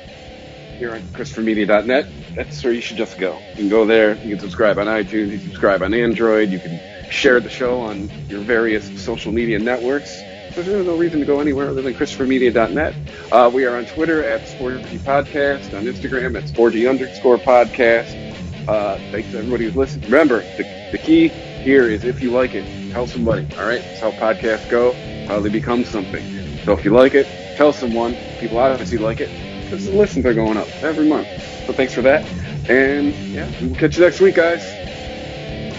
here 0.79 0.95
on 0.95 1.01
ChristopherMedia.net. 1.03 2.07
That's 2.35 2.65
where 2.65 2.73
you 2.73 2.81
should 2.81 2.97
just 2.97 3.19
go. 3.19 3.39
You 3.51 3.57
can 3.57 3.69
go 3.69 3.85
there. 3.85 4.15
You 4.17 4.31
can 4.31 4.41
subscribe 4.41 4.79
on 4.79 4.87
iTunes. 4.87 5.31
You 5.31 5.39
can 5.39 5.49
subscribe 5.49 5.83
on 5.83 5.93
Android. 5.95 6.51
You 6.51 6.59
can 6.59 6.81
share 7.11 7.41
the 7.41 7.51
show 7.51 7.81
on 7.81 8.11
your 8.29 8.41
various 8.41 9.03
social 9.03 9.33
media 9.33 9.59
networks. 9.59 10.19
So 10.55 10.63
there's 10.63 10.85
no 10.87 10.97
reason 10.97 11.21
to 11.21 11.27
go 11.27 11.41
anywhere 11.41 11.71
other 11.71 11.81
than 11.81 11.95
ChristopherMedia.net. 11.95 12.95
Uh, 13.33 13.51
we 13.53 13.65
are 13.65 13.77
on 13.77 13.87
Twitter 13.87 14.23
at 14.23 14.43
Sporgy 14.43 14.99
Podcast, 14.99 15.75
on 15.77 15.85
Instagram 15.85 16.37
at 16.37 16.45
Sporgy 16.45 16.89
underscore 16.89 17.39
podcast. 17.39 18.69
Uh, 18.69 18.99
thanks 19.11 19.31
to 19.31 19.39
everybody 19.39 19.65
who's 19.65 19.77
listened. 19.77 20.05
Remember, 20.05 20.43
the, 20.59 20.91
the 20.93 20.99
key 20.99 21.29
here 21.29 21.89
is 21.89 22.05
if 22.05 22.23
you 22.23 22.31
like 22.31 22.55
it, 22.55 22.93
tell 22.93 23.07
somebody. 23.07 23.47
All 23.57 23.65
right, 23.67 23.81
that's 23.81 24.01
how 24.01 24.11
podcasts 24.11 24.69
go, 24.69 24.93
how 25.27 25.41
they 25.41 25.49
become 25.49 25.85
something. 25.85 26.59
So 26.65 26.73
if 26.77 26.85
you 26.85 26.91
like 26.91 27.15
it, 27.15 27.27
tell 27.57 27.73
someone. 27.73 28.15
People 28.39 28.59
obviously 28.59 28.99
like 28.99 29.21
it 29.21 29.31
because 29.65 29.87
the 29.87 29.93
listens 29.93 30.27
are 30.27 30.35
going 30.35 30.59
up 30.59 30.69
every 30.83 31.09
month. 31.09 31.29
So 31.67 31.73
thanks 31.73 31.95
for 31.95 32.03
that. 32.03 32.23
And 32.69 33.15
yeah, 33.33 33.51
we'll 33.63 33.75
catch 33.75 33.97
you 33.97 34.05
next 34.05 34.21
week, 34.21 34.35
guys. 34.35 34.63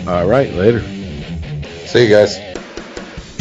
All 0.08 0.26
right, 0.26 0.52
later. 0.54 0.82
See 1.86 2.06
you 2.06 2.10
guys. 2.10 2.53